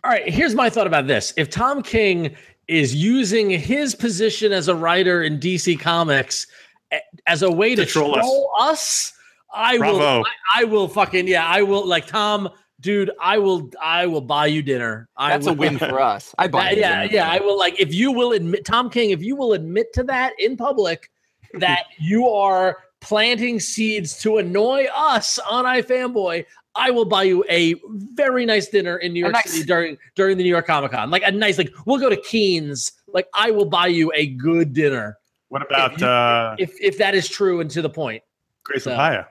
All 0.01 0.11
right, 0.11 0.26
here's 0.26 0.55
my 0.55 0.70
thought 0.70 0.88
about 0.88 1.07
this. 1.07 1.34
If 1.36 1.49
Tom 1.49 1.84
King 1.84 2.34
is 2.70 2.95
using 2.95 3.49
his 3.49 3.93
position 3.95 4.53
as 4.53 4.70
a 4.70 4.76
writer 4.76 5.24
in 5.24 5.41
DC 5.41 5.78
Comics 5.78 6.47
eh, 6.91 6.99
as 7.28 7.43
a 7.43 7.51
way 7.51 7.76
to, 7.76 7.84
To 7.84 7.91
troll 7.91 8.13
troll, 8.13 8.49
us. 8.57 8.72
us, 8.72 9.13
I 9.53 9.78
will 9.78 9.99
I, 10.01 10.24
I 10.55 10.63
will 10.63 10.88
fucking 10.88 11.28
yeah, 11.28 11.45
I 11.45 11.63
will 11.63 11.86
like 11.86 12.07
Tom, 12.07 12.47
dude, 12.80 13.11
I 13.20 13.39
will 13.39 13.70
I 13.84 14.07
will 14.07 14.22
buy 14.22 14.45
you 14.45 14.61
dinner. 14.61 15.09
I 15.18 15.32
That's 15.32 15.47
a 15.47 15.53
win 15.53 15.78
for 15.80 15.99
us. 15.99 16.34
I 16.38 16.47
buy. 16.47 16.63
That- 16.63 16.74
it. 16.76 16.78
yeah, 16.80 17.03
yeah, 17.03 17.30
I 17.30 17.39
will 17.41 17.59
like 17.59 17.78
if 17.78 17.93
you 17.93 18.13
will 18.13 18.32
admit 18.32 18.63
Tom 18.63 18.89
King, 18.89 19.09
if 19.09 19.22
you 19.22 19.36
will 19.36 19.51
admit 19.51 19.91
to 19.95 20.03
that 20.03 20.32
in 20.39 20.55
public 20.55 21.11
that 21.60 21.84
you 21.99 22.28
are 22.30 22.78
planting 23.01 23.60
seeds 23.60 24.20
to 24.22 24.38
annoy 24.38 24.88
us 24.95 25.38
on 25.39 25.66
iFanboy, 25.66 26.45
I 26.76 26.91
will 26.91 27.06
buy 27.06 27.24
you 27.24 27.45
a 27.49 27.76
very 28.14 28.45
nice 28.45 28.68
dinner 28.68 28.97
in 28.97 29.14
New 29.14 29.20
York 29.22 29.34
nice- 29.34 29.51
City 29.51 29.66
during 29.66 29.97
during 30.16 30.38
the 30.38 30.43
New 30.43 30.49
York 30.49 30.68
Comic 30.68 30.91
Con. 30.91 31.10
Like 31.10 31.24
a 31.24 31.32
nice, 31.32 31.58
like 31.58 31.74
we'll 31.86 31.99
go 31.99 32.10
to 32.10 32.18
Keen's. 32.18 32.91
Like 33.08 33.28
I 33.34 33.51
will 33.51 33.66
buy 33.66 33.88
you 33.88 34.12
a 34.16 34.28
good 34.28 34.74
dinner. 34.74 35.18
What 35.49 35.62
about 35.62 35.99
you- 36.01 36.08
uh, 36.08 36.56
If 36.60 36.74
if 36.82 36.97
that 36.97 37.16
is 37.16 37.30
true 37.30 37.62
and 37.62 37.70
to 37.72 37.82
the 37.82 37.89
point. 37.89 38.24
Gray's 38.64 38.84
so- 38.84 38.91
Papaya? 38.91 39.26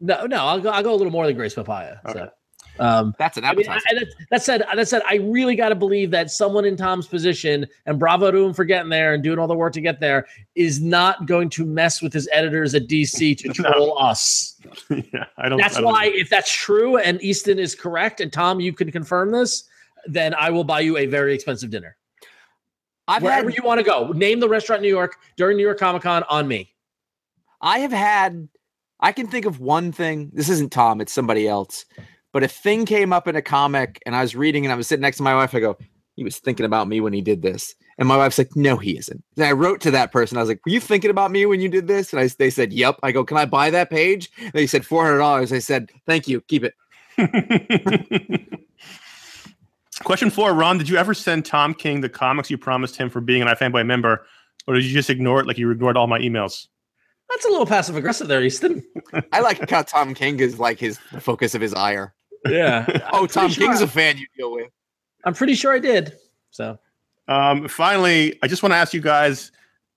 No, 0.00 0.26
no, 0.26 0.44
I'll 0.44 0.60
go. 0.60 0.68
I'll 0.70 0.82
go 0.82 0.92
a 0.92 0.94
little 0.94 1.10
more 1.10 1.26
than 1.26 1.34
Gray's 1.34 1.54
Papaya. 1.54 1.96
So, 2.12 2.30
um, 2.80 3.14
That's 3.18 3.36
an 3.36 3.44
I 3.44 3.54
mean, 3.54 3.68
I, 3.68 3.78
that, 3.94 4.06
that 4.30 4.42
said, 4.42 4.64
that 4.74 4.88
said, 4.88 5.02
I 5.08 5.16
really 5.16 5.56
got 5.56 5.70
to 5.70 5.74
believe 5.74 6.10
that 6.12 6.30
someone 6.30 6.64
in 6.64 6.76
Tom's 6.76 7.06
position, 7.06 7.66
and 7.86 7.98
bravo 7.98 8.30
to 8.30 8.38
him 8.38 8.52
for 8.54 8.64
getting 8.64 8.90
there 8.90 9.14
and 9.14 9.22
doing 9.22 9.38
all 9.38 9.46
the 9.46 9.54
work 9.54 9.72
to 9.74 9.80
get 9.80 10.00
there, 10.00 10.26
is 10.54 10.80
not 10.80 11.26
going 11.26 11.50
to 11.50 11.64
mess 11.64 12.00
with 12.02 12.12
his 12.12 12.28
editors 12.32 12.74
at 12.74 12.88
DC 12.88 13.36
to 13.38 13.48
No. 13.62 13.72
troll 13.72 13.98
us. 13.98 14.56
yeah, 14.90 15.24
I 15.36 15.48
don't. 15.48 15.58
That's 15.58 15.76
I 15.76 15.80
don't- 15.80 15.92
why, 15.92 16.06
if 16.06 16.28
that's 16.30 16.52
true, 16.52 16.98
and 16.98 17.20
Easton 17.22 17.58
is 17.58 17.74
correct, 17.74 18.20
and 18.20 18.32
Tom, 18.32 18.60
you 18.60 18.72
can 18.72 18.90
confirm 18.92 19.30
this, 19.30 19.64
then 20.06 20.34
I 20.34 20.50
will 20.50 20.64
buy 20.64 20.80
you 20.80 20.96
a 20.96 21.06
very 21.06 21.34
expensive 21.34 21.70
dinner 21.70 21.96
I've 23.08 23.22
wherever 23.22 23.48
had, 23.48 23.56
you 23.56 23.64
want 23.64 23.78
to 23.78 23.84
go. 23.84 24.12
Name 24.12 24.38
the 24.38 24.48
restaurant 24.48 24.80
in 24.80 24.82
New 24.82 24.94
York 24.94 25.16
during 25.36 25.56
New 25.56 25.62
York 25.62 25.78
Comic 25.78 26.02
Con 26.02 26.24
on 26.28 26.46
me. 26.46 26.72
I 27.60 27.80
have 27.80 27.92
had. 27.92 28.48
I 29.00 29.12
can 29.12 29.28
think 29.28 29.46
of 29.46 29.60
one 29.60 29.92
thing. 29.92 30.30
This 30.34 30.48
isn't 30.48 30.72
Tom. 30.72 31.00
It's 31.00 31.12
somebody 31.12 31.48
else. 31.48 31.84
But 32.38 32.44
a 32.44 32.46
thing 32.48 32.86
came 32.86 33.12
up 33.12 33.26
in 33.26 33.34
a 33.34 33.42
comic, 33.42 34.00
and 34.06 34.14
I 34.14 34.22
was 34.22 34.36
reading, 34.36 34.64
and 34.64 34.72
I 34.72 34.76
was 34.76 34.86
sitting 34.86 35.00
next 35.00 35.16
to 35.16 35.24
my 35.24 35.34
wife. 35.34 35.56
I 35.56 35.58
go, 35.58 35.76
"He 36.14 36.22
was 36.22 36.38
thinking 36.38 36.64
about 36.64 36.86
me 36.86 37.00
when 37.00 37.12
he 37.12 37.20
did 37.20 37.42
this." 37.42 37.74
And 37.98 38.06
my 38.06 38.16
wife's 38.16 38.38
like, 38.38 38.54
"No, 38.54 38.76
he 38.76 38.96
isn't." 38.96 39.24
And 39.36 39.44
I 39.44 39.50
wrote 39.50 39.80
to 39.80 39.90
that 39.90 40.12
person. 40.12 40.38
I 40.38 40.42
was 40.42 40.48
like, 40.48 40.64
"Were 40.64 40.70
you 40.70 40.78
thinking 40.78 41.10
about 41.10 41.32
me 41.32 41.46
when 41.46 41.60
you 41.60 41.68
did 41.68 41.88
this?" 41.88 42.12
And 42.12 42.20
I, 42.20 42.28
they 42.38 42.50
said, 42.50 42.72
"Yep." 42.72 43.00
I 43.02 43.10
go, 43.10 43.24
"Can 43.24 43.38
I 43.38 43.44
buy 43.44 43.70
that 43.70 43.90
page?" 43.90 44.30
They 44.52 44.68
said 44.68 44.86
four 44.86 45.04
hundred 45.04 45.18
dollars. 45.18 45.52
I 45.52 45.58
said, 45.58 45.90
"Thank 46.06 46.28
you. 46.28 46.40
Keep 46.42 46.62
it." 46.62 46.74
Question 50.04 50.30
four, 50.30 50.54
Ron. 50.54 50.78
Did 50.78 50.88
you 50.88 50.96
ever 50.96 51.14
send 51.14 51.44
Tom 51.44 51.74
King 51.74 52.02
the 52.02 52.08
comics 52.08 52.52
you 52.52 52.56
promised 52.56 52.94
him 52.94 53.10
for 53.10 53.20
being 53.20 53.42
an 53.42 53.48
iFanboy 53.48 53.84
member, 53.84 54.24
or 54.68 54.74
did 54.74 54.84
you 54.84 54.92
just 54.92 55.10
ignore 55.10 55.40
it 55.40 55.48
like 55.48 55.58
you 55.58 55.68
ignored 55.72 55.96
all 55.96 56.06
my 56.06 56.20
emails? 56.20 56.68
That's 57.30 57.44
a 57.46 57.48
little 57.48 57.66
passive 57.66 57.96
aggressive 57.96 58.28
there, 58.28 58.44
Easton. 58.44 58.84
I 59.32 59.40
like 59.40 59.68
how 59.68 59.82
Tom 59.82 60.14
King 60.14 60.38
is 60.38 60.60
like 60.60 60.78
his 60.78 61.00
the 61.10 61.20
focus 61.20 61.56
of 61.56 61.60
his 61.60 61.74
ire. 61.74 62.14
Yeah. 62.46 62.86
Oh, 63.12 63.26
Tom 63.26 63.50
sure 63.50 63.66
King's 63.66 63.80
I- 63.80 63.84
a 63.84 63.88
fan 63.88 64.18
you 64.18 64.26
deal 64.36 64.52
with. 64.52 64.68
I'm 65.24 65.34
pretty 65.34 65.54
sure 65.54 65.72
I 65.72 65.78
did. 65.78 66.14
So 66.50 66.78
Um, 67.26 67.68
finally, 67.68 68.38
I 68.42 68.46
just 68.48 68.62
want 68.62 68.72
to 68.72 68.76
ask 68.76 68.94
you 68.94 69.00
guys, 69.00 69.50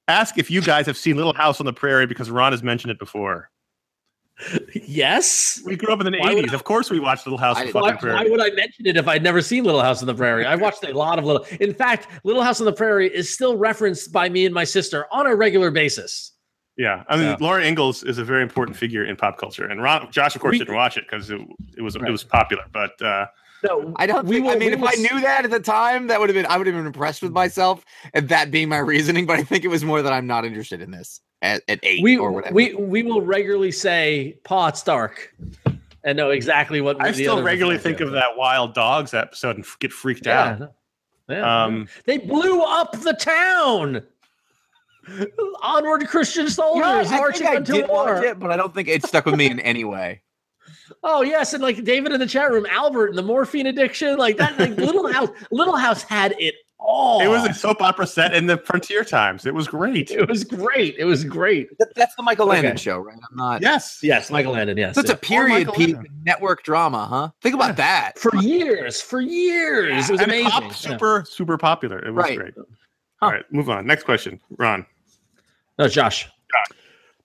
ask 0.07 0.37
if 0.37 0.49
you 0.51 0.61
guys 0.61 0.85
have 0.87 0.97
seen 0.97 1.15
Little 1.15 1.33
House 1.33 1.59
on 1.59 1.65
the 1.65 1.73
Prairie 1.73 2.07
because 2.07 2.29
Ron 2.29 2.51
has 2.51 2.63
mentioned 2.63 2.91
it 2.91 2.99
before. 2.99 3.49
yes. 4.73 5.61
We 5.65 5.75
grew 5.75 5.93
up 5.93 5.99
in 6.01 6.11
the 6.11 6.17
Why 6.19 6.33
would 6.33 6.45
'80s. 6.45 6.53
Of 6.53 6.63
course, 6.63 6.89
we 6.89 6.99
watched 6.99 7.25
Little 7.27 7.37
House 7.37 7.57
on 7.59 7.67
the 7.67 7.71
Why, 7.73 7.91
fucking 7.93 8.09
why 8.09 8.23
would 8.23 8.41
I 8.41 8.49
mention 8.55 8.87
it 8.87 8.97
if 8.97 9.07
I'd 9.07 9.23
never 9.23 9.41
seen 9.41 9.63
Little 9.63 9.81
House 9.81 10.01
on 10.01 10.07
the 10.07 10.15
Prairie? 10.15 10.45
I 10.45 10.55
watched 10.55 10.83
a 10.83 10.91
lot 10.97 11.19
of 11.19 11.25
Little. 11.25 11.45
In 11.59 11.73
fact, 11.73 12.07
Little 12.23 12.41
House 12.43 12.59
on 12.59 12.65
the 12.65 12.73
Prairie 12.73 13.13
is 13.13 13.31
still 13.33 13.55
referenced 13.57 14.11
by 14.11 14.29
me 14.29 14.45
and 14.45 14.53
my 14.53 14.63
sister 14.63 15.05
on 15.11 15.27
a 15.27 15.35
regular 15.35 15.69
basis. 15.71 16.30
Yeah, 16.81 17.03
I 17.07 17.15
mean, 17.15 17.25
Yeah. 17.27 17.37
Laura 17.39 17.63
Ingalls 17.63 18.03
is 18.03 18.17
a 18.17 18.23
very 18.23 18.41
important 18.41 18.75
figure 18.75 19.03
in 19.05 19.15
pop 19.15 19.37
culture, 19.37 19.65
and 19.67 19.83
Ron, 19.83 20.11
Josh, 20.11 20.35
of 20.35 20.41
course, 20.41 20.53
We- 20.53 20.57
didn't 20.59 20.73
watch 20.75 20.97
it 20.97 21.05
because 21.07 21.29
it, 21.29 21.39
it 21.77 21.81
was 21.83 21.95
Right. 21.95 22.07
it 22.09 22.11
was 22.11 22.23
popular. 22.23 22.63
But 22.73 22.99
uh, 23.01 23.27
No, 23.63 23.93
I 23.97 24.07
don't. 24.07 24.25
We 24.25 24.37
think, 24.37 24.51
I 24.51 24.55
mean, 24.55 24.73
if 24.73 24.79
will 24.79 24.87
I 24.87 24.93
s- 24.93 24.99
knew 24.99 25.21
that 25.21 25.45
at 25.45 25.51
the 25.51 25.59
time, 25.59 26.07
that 26.07 26.19
would 26.19 26.29
have 26.29 26.33
been. 26.33 26.47
I 26.47 26.57
would 26.57 26.65
have 26.65 26.75
been 26.75 26.87
impressed 26.87 27.21
with 27.21 27.31
myself, 27.33 27.85
and 28.15 28.27
that 28.29 28.49
being 28.49 28.67
my 28.69 28.79
reasoning. 28.79 29.27
But 29.27 29.37
I 29.39 29.43
think 29.43 29.63
it 29.63 29.67
was 29.67 29.83
more 29.85 30.01
that 30.01 30.11
I'm 30.11 30.25
not 30.25 30.43
interested 30.43 30.81
in 30.81 30.89
this 30.89 31.21
at, 31.43 31.61
at 31.67 31.79
eight 31.83 32.01
we 32.01 32.17
or 32.17 32.31
whatever. 32.31 32.55
we 32.55 32.73
we 32.73 33.03
will 33.03 33.21
regularly 33.21 33.71
say 33.71 34.39
"Paw, 34.43 34.69
it's 34.69 34.81
dark," 34.81 35.31
and 36.03 36.17
know 36.17 36.31
exactly 36.31 36.81
what 36.81 36.99
I 36.99 37.11
still 37.11 37.43
regularly 37.43 37.77
think 37.77 37.99
of 37.99 38.11
that 38.13 38.35
Wild 38.35 38.73
Dogs 38.73 39.13
episode 39.13 39.57
and 39.57 39.65
get 39.79 39.93
freaked 39.93 40.25
Yeah, 40.25 40.57
out. 40.59 40.73
yeah. 41.29 41.63
Um, 41.65 41.87
they 42.05 42.17
blew 42.17 42.63
up 42.63 42.99
the 43.01 43.13
town. 43.13 44.01
Onward, 45.63 46.07
Christian 46.07 46.43
You 46.47 46.49
know, 46.57 46.83
I 46.83 47.03
soldiers 47.03 47.09
think 47.09 47.21
marching 47.21 47.47
I 47.47 47.55
into 47.55 47.71
did 47.73 47.87
war. 47.89 48.15
watch 48.15 48.23
it, 48.23 48.39
but 48.39 48.51
I 48.51 48.57
don't 48.57 48.73
think 48.73 48.87
it 48.87 49.03
stuck 49.05 49.25
with 49.25 49.35
me 49.35 49.47
in 49.49 49.59
any 49.59 49.83
way. 49.83 50.21
Oh 51.03 51.21
yes, 51.21 51.53
and 51.53 51.63
like 51.63 51.83
David 51.85 52.11
in 52.11 52.19
the 52.19 52.27
chat 52.27 52.51
room, 52.51 52.65
Albert 52.69 53.07
and 53.07 53.17
the 53.17 53.21
morphine 53.23 53.65
addiction, 53.65 54.17
like 54.17 54.35
that. 54.37 54.59
Like 54.59 54.71
Little 54.71 55.11
House, 55.11 55.29
Little 55.51 55.77
House 55.77 56.03
had 56.03 56.35
it 56.37 56.53
all. 56.77 57.21
It 57.21 57.27
was 57.27 57.47
a 57.47 57.53
soap 57.53 57.81
opera 57.81 58.05
set 58.05 58.33
in 58.35 58.45
the 58.45 58.57
frontier 58.57 59.03
times. 59.05 59.45
It 59.45 59.53
was 59.53 59.67
great. 59.69 60.11
It 60.11 60.27
was 60.27 60.43
great. 60.43 60.95
It 60.99 61.05
was 61.05 61.23
great. 61.23 61.69
That- 61.79 61.95
That's 61.95 62.13
the 62.15 62.23
Michael 62.23 62.47
Landon 62.47 62.73
Okay. 62.73 62.81
show, 62.81 62.97
right? 62.99 63.15
I'm 63.31 63.37
not. 63.37 63.61
Yes. 63.61 63.99
Yes, 64.03 64.29
Michael 64.29 64.51
Landon. 64.51 64.77
Yes, 64.77 64.95
That's 64.95 65.07
yeah. 65.09 65.15
a 65.15 65.17
period 65.17 65.71
piece 65.73 65.95
network 66.23 66.61
drama, 66.63 67.07
huh? 67.07 67.29
Think 67.41 67.55
about 67.55 67.77
that. 67.77 68.19
for 68.19 68.35
years, 68.35 69.01
for 69.01 69.21
years. 69.21 70.09
It 70.09 70.11
was 70.11 70.21
and 70.21 70.29
amazing. 70.29 70.51
pop 70.51 70.63
Yeah. 70.63 70.71
super 70.71 71.23
super 71.27 71.57
popular. 71.57 71.99
It 72.05 72.11
was 72.13 72.23
Right. 72.25 72.37
great. 72.37 72.53
Huh. 73.21 73.27
All 73.27 73.31
right, 73.31 73.43
move 73.51 73.69
on. 73.69 73.85
Next 73.85 74.03
question, 74.03 74.39
Ron. 74.57 74.85
No, 75.77 75.87
Josh. 75.87 76.29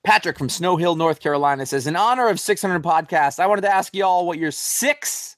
Patrick 0.05 0.39
from 0.39 0.49
Snow 0.49 0.77
Hill, 0.77 0.95
North 0.95 1.19
Carolina 1.19 1.67
says, 1.67 1.87
In 1.89 1.97
honor 1.97 2.29
of 2.29 2.39
600 2.39 2.81
podcasts, 2.81 3.41
I 3.41 3.47
wanted 3.47 3.63
to 3.63 3.75
ask 3.75 3.95
y'all 3.95 4.25
what 4.25 4.39
your 4.39 4.53
six 4.53 5.37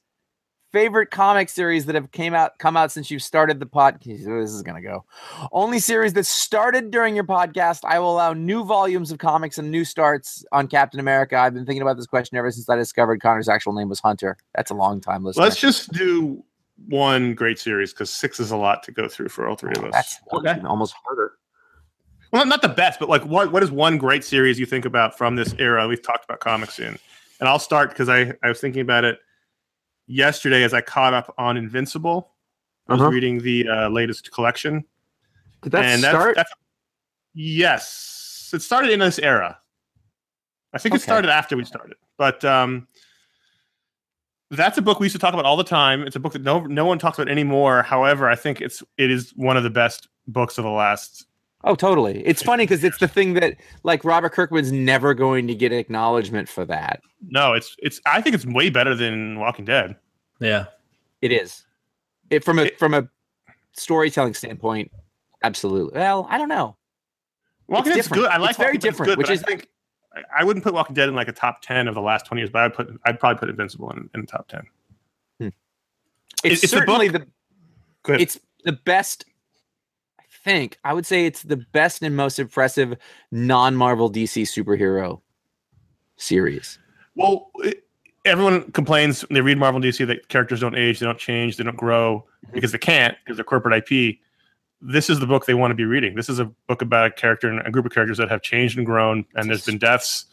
favorite 0.72 1.10
comic 1.10 1.48
series 1.48 1.86
that 1.86 1.94
have 1.94 2.10
came 2.12 2.34
out 2.34 2.58
come 2.58 2.76
out 2.76 2.92
since 2.92 3.10
you 3.10 3.18
started 3.18 3.60
the 3.60 3.66
pod. 3.66 3.98
This 4.04 4.20
is 4.20 4.62
gonna 4.62 4.82
go. 4.82 5.04
Only 5.52 5.78
series 5.78 6.12
that 6.12 6.26
started 6.26 6.90
during 6.90 7.14
your 7.14 7.24
podcast. 7.24 7.80
I 7.84 7.98
will 7.98 8.12
allow 8.12 8.34
new 8.34 8.64
volumes 8.64 9.10
of 9.10 9.18
comics 9.18 9.56
and 9.56 9.70
new 9.70 9.84
starts 9.84 10.44
on 10.52 10.68
Captain 10.68 11.00
America. 11.00 11.38
I've 11.38 11.54
been 11.54 11.64
thinking 11.64 11.82
about 11.82 11.96
this 11.96 12.06
question 12.06 12.36
ever 12.36 12.50
since 12.50 12.68
I 12.68 12.76
discovered 12.76 13.22
Conor's 13.22 13.48
actual 13.48 13.72
name 13.72 13.88
was 13.88 14.00
Hunter. 14.00 14.36
That's 14.54 14.70
a 14.70 14.74
long 14.74 15.00
time 15.00 15.24
listener. 15.24 15.44
Let's 15.44 15.58
just 15.58 15.90
do 15.92 16.44
one 16.86 17.34
great 17.34 17.58
series 17.58 17.92
because 17.92 18.10
six 18.10 18.38
is 18.40 18.50
a 18.50 18.56
lot 18.56 18.82
to 18.84 18.92
go 18.92 19.08
through 19.08 19.28
for 19.28 19.46
all 19.48 19.56
three 19.56 19.74
of 19.76 19.84
us. 19.84 19.92
That's 19.92 20.20
Okay. 20.32 20.60
almost 20.66 20.94
harder. 21.04 21.32
well, 22.32 22.46
not 22.46 22.62
the 22.62 22.68
best, 22.68 23.00
but 23.00 23.08
like 23.08 23.24
what 23.24 23.52
what 23.52 23.62
is 23.62 23.70
one 23.70 23.98
great 23.98 24.24
series 24.24 24.58
you 24.58 24.66
think 24.66 24.84
about 24.84 25.16
from 25.16 25.36
this 25.36 25.54
era? 25.58 25.88
We've 25.88 26.02
talked 26.02 26.24
about 26.24 26.40
comics 26.40 26.78
in, 26.78 26.98
and 27.40 27.48
I'll 27.48 27.58
start 27.58 27.90
because 27.90 28.08
I 28.08 28.32
I 28.42 28.48
was 28.48 28.60
thinking 28.60 28.82
about 28.82 29.04
it 29.04 29.18
yesterday 30.06 30.62
as 30.62 30.72
I 30.74 30.80
caught 30.80 31.14
up 31.14 31.34
on 31.38 31.56
Invincible. 31.56 32.32
I 32.88 32.94
was 32.94 33.02
Uh-huh. 33.02 33.10
reading 33.10 33.38
the 33.40 33.68
uh, 33.68 33.88
latest 33.88 34.30
collection, 34.32 34.84
Did 35.62 35.72
that 35.72 35.84
and 35.84 36.00
start? 36.00 36.36
That's, 36.36 36.48
that's, 36.50 36.60
yes, 37.34 38.50
it 38.54 38.62
started 38.62 38.90
in 38.90 39.00
this 39.00 39.18
era. 39.18 39.58
I 40.72 40.78
think 40.78 40.94
it 40.94 41.00
started 41.02 41.30
after 41.30 41.56
we 41.56 41.64
started, 41.64 41.96
but 42.18 42.44
um, 42.44 42.88
that's 44.50 44.78
a 44.78 44.82
book 44.82 45.00
we 45.00 45.04
used 45.06 45.14
to 45.14 45.18
talk 45.20 45.34
about 45.34 45.44
all 45.44 45.56
the 45.56 45.64
time. 45.64 46.02
It's 46.02 46.16
a 46.16 46.20
book 46.20 46.32
that 46.32 46.42
no 46.42 46.60
no 46.60 46.84
one 46.86 46.98
talks 46.98 47.18
about 47.18 47.30
anymore. 47.30 47.82
However, 47.82 48.28
I 48.28 48.34
think 48.34 48.60
it's 48.60 48.82
it 48.96 49.10
is 49.10 49.30
one 49.36 49.56
of 49.56 49.62
the 49.62 49.70
best 49.70 50.08
books 50.26 50.58
of 50.58 50.64
the 50.64 50.70
last. 50.70 51.26
Oh, 51.64 51.74
totally. 51.74 52.24
It's 52.24 52.40
funny 52.42 52.62
because 52.64 52.84
it's 52.84 52.98
the 52.98 53.08
thing 53.08 53.34
that, 53.34 53.56
like, 53.82 54.04
Robert 54.04 54.32
Kirkman's 54.32 54.70
never 54.70 55.12
going 55.12 55.48
to 55.48 55.56
get 55.56 55.72
acknowledgement 55.72 56.48
for 56.48 56.64
that. 56.66 57.00
No, 57.20 57.52
it's 57.52 57.74
it's. 57.80 58.00
I 58.06 58.20
think 58.22 58.34
it's 58.36 58.46
way 58.46 58.70
better 58.70 58.94
than 58.94 59.40
Walking 59.40 59.64
Dead. 59.64 59.96
Yeah. 60.40 60.66
It 61.20 61.32
is. 61.32 61.64
It 62.30 62.44
from 62.44 62.58
a 62.60 62.62
It- 62.66 62.78
from 62.78 62.94
a 62.94 63.08
storytelling 63.72 64.34
standpoint, 64.34 64.90
absolutely. 65.42 65.98
Well, 65.98 66.26
I 66.30 66.38
don't 66.38 66.48
know. 66.48 66.76
Walking 67.66 67.88
It's 67.92 67.96
Dead's 67.96 68.06
different. 68.08 68.22
good. 68.24 68.30
I 68.32 68.36
like 68.38 68.50
It's 68.50 68.58
very 68.58 68.68
Walking 68.68 68.80
Dead's 68.80 68.82
different, 68.96 69.10
good, 69.10 69.18
which 69.18 69.30
is- 69.30 69.42
I 69.42 69.46
think 69.46 69.68
I- 70.18 70.40
I 70.40 70.44
wouldn't 70.44 70.64
put 70.64 70.74
Walking 70.74 70.94
Dead 70.94 71.08
in 71.08 71.14
like 71.14 71.28
a 71.28 71.32
top 71.32 71.62
ten 71.62 71.88
of 71.88 71.94
the 71.94 72.00
last 72.00 72.26
twenty 72.26 72.40
years, 72.40 72.50
but 72.50 72.62
I'd 72.62 72.74
put 72.74 72.88
I'd 73.04 73.20
probably 73.20 73.38
put 73.38 73.48
Invincible 73.48 73.90
in, 73.90 74.08
in 74.14 74.20
the 74.20 74.26
top 74.26 74.48
ten. 74.48 74.62
Hmm. 75.40 75.48
It's, 76.44 76.62
it's 76.62 76.72
certainly 76.72 77.08
book- 77.08 77.26
the 78.04 78.14
it's 78.14 78.38
the 78.64 78.72
best. 78.72 79.24
I 80.18 80.24
think 80.44 80.78
I 80.84 80.92
would 80.92 81.06
say 81.06 81.26
it's 81.26 81.42
the 81.42 81.56
best 81.56 82.02
and 82.02 82.16
most 82.16 82.38
impressive 82.38 82.96
non-Marvel 83.30 84.10
DC 84.10 84.42
superhero 84.42 85.20
series. 86.16 86.78
Well, 87.14 87.50
it, 87.56 87.84
everyone 88.24 88.70
complains 88.72 89.22
when 89.28 89.34
they 89.34 89.40
read 89.40 89.58
Marvel 89.58 89.82
and 89.82 89.84
DC 89.84 90.06
that 90.06 90.28
characters 90.28 90.60
don't 90.60 90.76
age, 90.76 91.00
they 91.00 91.06
don't 91.06 91.18
change, 91.18 91.56
they 91.56 91.64
don't 91.64 91.76
grow 91.76 92.24
mm-hmm. 92.44 92.54
because 92.54 92.72
they 92.72 92.78
can't 92.78 93.16
because 93.24 93.36
they're 93.36 93.44
corporate 93.44 93.90
IP. 93.90 94.18
This 94.80 95.10
is 95.10 95.18
the 95.18 95.26
book 95.26 95.46
they 95.46 95.54
want 95.54 95.72
to 95.72 95.74
be 95.74 95.84
reading. 95.84 96.14
This 96.14 96.28
is 96.28 96.38
a 96.38 96.44
book 96.68 96.82
about 96.82 97.06
a 97.06 97.10
character 97.10 97.48
and 97.50 97.66
a 97.66 97.70
group 97.70 97.84
of 97.86 97.92
characters 97.92 98.18
that 98.18 98.28
have 98.30 98.42
changed 98.42 98.76
and 98.76 98.86
grown, 98.86 99.24
and 99.34 99.48
there's 99.50 99.66
been 99.66 99.78
deaths, 99.78 100.26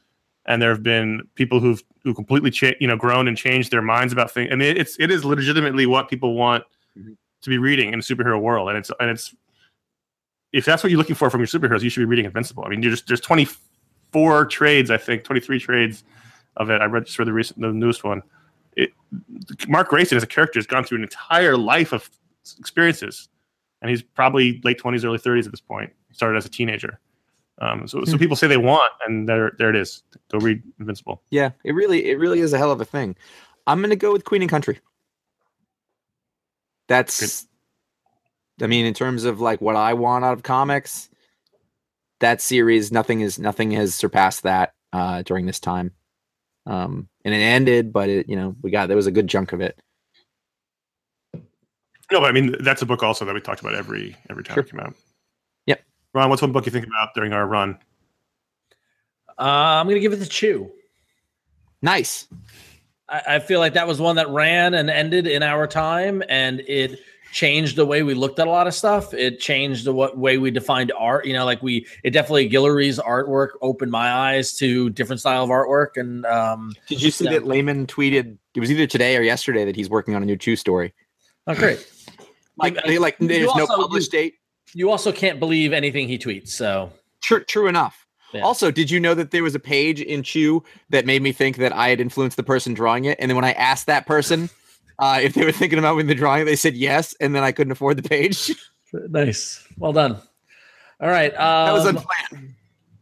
and 0.46 0.62
there 0.62 0.70
have 0.70 0.84
been 0.84 1.28
people 1.36 1.60
who've 1.60 1.82
who 2.04 2.14
completely 2.14 2.52
cha- 2.52 2.74
you 2.80 2.88
know 2.88 2.96
grown 2.96 3.28
and 3.28 3.36
changed 3.38 3.72
their 3.72 3.82
minds 3.82 4.14
about 4.14 4.30
things. 4.30 4.50
I 4.52 4.56
mean, 4.56 4.78
it's 4.78 4.98
it 5.00 5.10
is 5.10 5.26
legitimately 5.26 5.88
what 5.88 6.10
people 6.10 6.36
want 6.36 6.64
Mhm. 6.98 7.18
to 7.42 7.50
be 7.50 7.58
reading 7.58 7.92
in 7.92 8.00
a 8.00 8.04
superhero 8.04 8.40
world, 8.40 8.70
and 8.70 8.78
it's 8.78 8.92
and 9.00 9.10
it's 9.10 9.34
if 10.54 10.64
that's 10.64 10.84
what 10.84 10.92
you're 10.92 11.00
looking 11.00 11.16
for 11.16 11.30
from 11.32 11.40
your 11.42 11.48
superheroes, 11.48 11.82
you 11.82 11.90
should 11.90 12.02
be 12.02 12.06
reading 12.06 12.26
Invincible. 12.26 12.64
I 12.66 12.70
mean, 12.70 12.84
you 12.84 12.90
just 12.92 13.08
there's 13.08 13.22
24 13.22 14.46
trades, 14.46 14.92
I 14.92 14.98
think, 14.98 15.24
23 15.24 15.60
trades 15.60 16.04
of 16.56 16.70
it. 16.70 16.82
I 16.82 16.86
read 16.86 17.06
just 17.06 17.18
for 17.18 17.26
the 17.26 17.34
recent, 17.34 17.60
the 17.60 17.74
newest 17.74 18.04
one. 18.04 18.22
It, 18.78 18.92
Mark 19.68 19.90
Grayson 19.90 20.16
as 20.18 20.24
a 20.24 20.28
character 20.28 20.60
has 20.60 20.68
gone 20.68 20.84
through 20.84 21.00
an 21.00 21.04
entire 21.04 21.58
life 21.58 21.92
of 21.94 22.10
experiences, 22.60 23.28
and 23.82 23.90
he's 23.90 24.02
probably 24.02 24.62
late 24.64 24.80
20s, 24.80 25.06
early 25.06 25.18
30s 25.18 25.46
at 25.46 25.52
this 25.52 25.62
point. 25.62 25.92
He 26.08 26.16
started 26.16 26.38
as 26.38 26.46
a 26.46 26.50
teenager. 26.50 27.00
Um, 27.60 27.88
so, 27.88 28.04
so 28.04 28.18
people 28.18 28.36
say 28.36 28.48
they 28.48 28.58
want, 28.58 28.92
and 29.08 29.30
there, 29.30 29.54
there 29.58 29.70
it 29.70 29.76
is. 29.78 30.04
Go 30.30 30.40
read 30.40 30.62
Invincible. 30.80 31.22
Yeah, 31.30 31.52
it 31.64 31.72
really 31.72 32.10
it 32.10 32.20
really 32.20 32.42
is 32.42 32.52
a 32.52 32.58
hell 32.58 32.72
of 32.72 32.82
a 32.82 32.86
thing. 32.86 33.16
I'm 33.66 33.82
gonna 33.82 33.96
go 33.96 34.12
with 34.12 34.26
Queen 34.26 34.42
and 34.42 34.52
Country. 34.52 34.80
That's 36.88 37.48
I 38.62 38.68
mean, 38.68 38.86
in 38.86 38.94
terms 38.94 39.24
of 39.24 39.40
like 39.40 39.62
what 39.62 39.76
I 39.76 39.94
want 39.94 40.26
out 40.26 40.34
of 40.34 40.44
comics, 40.44 41.10
that 42.20 42.42
series. 42.42 42.92
Nothing 42.92 43.22
is 43.22 43.40
nothing 43.40 43.72
has 43.72 43.96
surpassed 43.96 44.44
that 44.44 44.74
uh, 44.94 45.22
during 45.24 45.46
this 45.46 45.60
time. 45.60 45.92
Um, 46.66 47.10
and 47.24 47.34
it 47.34 47.38
ended, 47.38 47.94
but 47.94 48.10
it 48.10 48.30
you 48.30 48.36
know 48.36 48.56
we 48.62 48.72
got 48.72 48.88
there 48.88 48.98
was 48.98 49.08
a 49.08 49.12
good 49.12 49.30
chunk 49.30 49.54
of 49.54 49.62
it. 49.62 49.80
No, 52.12 52.20
but 52.20 52.30
I 52.30 52.32
mean 52.32 52.56
that's 52.62 52.82
a 52.82 52.86
book 52.86 53.02
also 53.04 53.26
that 53.26 53.34
we 53.34 53.42
talked 53.42 53.62
about 53.62 53.76
every 53.76 54.16
every 54.30 54.44
time 54.44 54.54
Sure. 54.56 54.64
it 54.64 54.70
came 54.72 54.80
out. 54.80 54.94
Yep. 55.66 55.82
Ron, 56.14 56.30
what's 56.30 56.42
one 56.42 56.52
book 56.52 56.66
you 56.66 56.72
think 56.72 56.86
about 56.86 57.14
during 57.16 57.34
our 57.34 57.46
run? 57.46 57.78
Uh, 59.38 59.42
I'm 59.82 59.88
gonna 59.88 60.00
give 60.00 60.14
it 60.14 60.18
to 60.20 60.28
Chew. 60.30 60.72
Nice. 61.82 62.28
I, 63.10 63.22
I 63.28 63.40
feel 63.40 63.60
like 63.60 63.74
that 63.74 63.88
was 63.88 64.00
one 64.00 64.16
that 64.16 64.30
ran 64.30 64.74
and 64.74 64.90
ended 64.90 65.28
in 65.28 65.44
our 65.44 65.68
time, 65.68 66.24
and 66.30 66.62
it 66.62 67.00
changed 67.34 67.76
the 67.76 67.86
way 67.86 68.02
we 68.02 68.14
looked 68.14 68.40
at 68.40 68.48
a 68.48 68.50
lot 68.50 68.66
of 68.66 68.74
stuff. 68.74 69.14
It 69.14 69.40
changed 69.42 69.84
the 69.86 69.94
what 69.94 70.18
way 70.18 70.38
we 70.38 70.52
defined 70.52 70.94
art. 70.98 71.26
You 71.26 71.34
know, 71.34 71.44
like 71.44 71.62
we 71.62 71.86
it 72.04 72.12
definitely 72.12 72.48
Guillory's 72.48 72.98
artwork 72.98 73.50
opened 73.62 73.92
my 73.92 74.10
eyes 74.12 74.54
to 74.58 74.90
different 74.92 75.20
style 75.20 75.44
of 75.44 75.50
artwork, 75.50 75.98
and 75.98 76.26
um, 76.26 76.74
Did 76.88 77.02
you 77.02 77.12
see 77.12 77.26
Yeah. 77.26 77.32
that 77.32 77.46
Layman 77.46 77.88
tweeted? 77.88 78.38
It 78.56 78.60
was 78.62 78.72
either 78.72 78.88
today 78.88 79.18
or 79.18 79.22
yesterday 79.22 79.66
that 79.66 79.76
he's 79.76 79.90
working 79.90 80.16
on 80.16 80.24
a 80.24 80.26
new 80.26 80.38
Chew 80.38 80.56
story. 80.56 80.94
oh 81.48 81.56
great. 81.56 81.86
Like, 82.58 82.78
You- 82.86 83.00
like 83.00 83.18
you 83.20 83.28
there's 83.28 83.54
no 83.56 83.62
also- 83.62 83.78
published 83.78 84.12
date. 84.12 84.36
You 84.74 84.90
also 84.90 85.12
can't 85.12 85.40
believe 85.40 85.72
anything 85.74 86.08
he 86.08 86.18
tweets. 86.18 86.50
So 86.50 86.92
True, 87.22 87.44
true 87.44 87.68
enough. 87.68 88.06
Yeah. 88.34 88.42
Also, 88.42 88.70
did 88.72 88.92
you 88.92 89.00
know 89.00 89.14
that 89.14 89.32
there 89.32 89.44
was 89.44 89.56
a 89.56 89.60
page 89.60 90.02
in 90.02 90.22
Chew 90.24 90.64
that 90.90 91.06
made 91.06 91.22
me 91.22 91.32
think 91.32 91.58
that 91.58 91.72
I 91.74 91.90
had 91.90 92.02
influenced 92.02 92.36
the 92.38 92.44
person 92.44 92.74
drawing 92.74 93.06
it? 93.06 93.18
And 93.20 93.30
then 93.30 93.36
when 93.36 93.46
I 93.46 93.54
asked 93.54 93.86
that 93.88 94.06
person 94.06 94.50
uh, 95.00 95.20
if 95.22 95.34
they 95.34 95.46
were 95.46 95.52
thinking 95.52 95.80
about 95.80 95.96
when 95.96 96.08
the 96.08 96.16
drawing, 96.16 96.46
they 96.46 96.56
said 96.56 96.76
yes, 96.76 97.16
and 97.20 97.34
then 97.36 97.44
I 97.44 97.52
couldn't 97.52 97.72
afford 97.72 97.98
the 97.98 98.08
page. 98.08 98.52
nice, 98.94 99.66
well 99.78 99.94
done. 99.94 100.18
All 101.02 101.10
right, 101.10 101.32
um, 101.34 101.66
that 101.68 101.74
was 101.74 101.86
unplanned. 101.86 102.56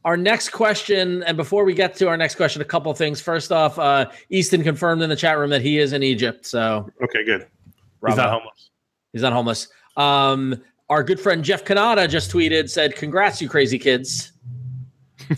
Our 0.05 0.17
next 0.17 0.49
question, 0.49 1.23
and 1.23 1.37
before 1.37 1.63
we 1.63 1.73
get 1.73 1.95
to 1.97 2.09
our 2.09 2.17
next 2.17 2.35
question, 2.35 2.61
a 2.61 2.65
couple 2.65 2.91
of 2.91 2.97
things. 2.97 3.21
First 3.21 3.51
off, 3.51 3.79
uh, 3.79 4.09
Easton 4.29 4.61
confirmed 4.63 5.01
in 5.01 5.09
the 5.09 5.15
chat 5.15 5.37
room 5.37 5.49
that 5.51 5.61
he 5.61 5.77
is 5.79 5.93
in 5.93 6.03
Egypt, 6.03 6.45
so 6.45 6.89
Okay, 7.03 7.23
good. 7.23 7.41
He's 7.41 7.73
bravo. 8.01 8.17
not 8.21 8.29
homeless. 8.31 8.69
He's 9.13 9.21
not 9.21 9.31
homeless. 9.31 9.67
Um, 9.95 10.61
our 10.89 11.03
good 11.03 11.19
friend 11.19 11.43
Jeff 11.43 11.63
Kanata 11.63 12.09
just 12.09 12.31
tweeted, 12.31 12.69
said, 12.69 12.95
"Congrats, 12.95 13.41
you 13.41 13.47
crazy 13.47 13.79
kids." 13.79 14.31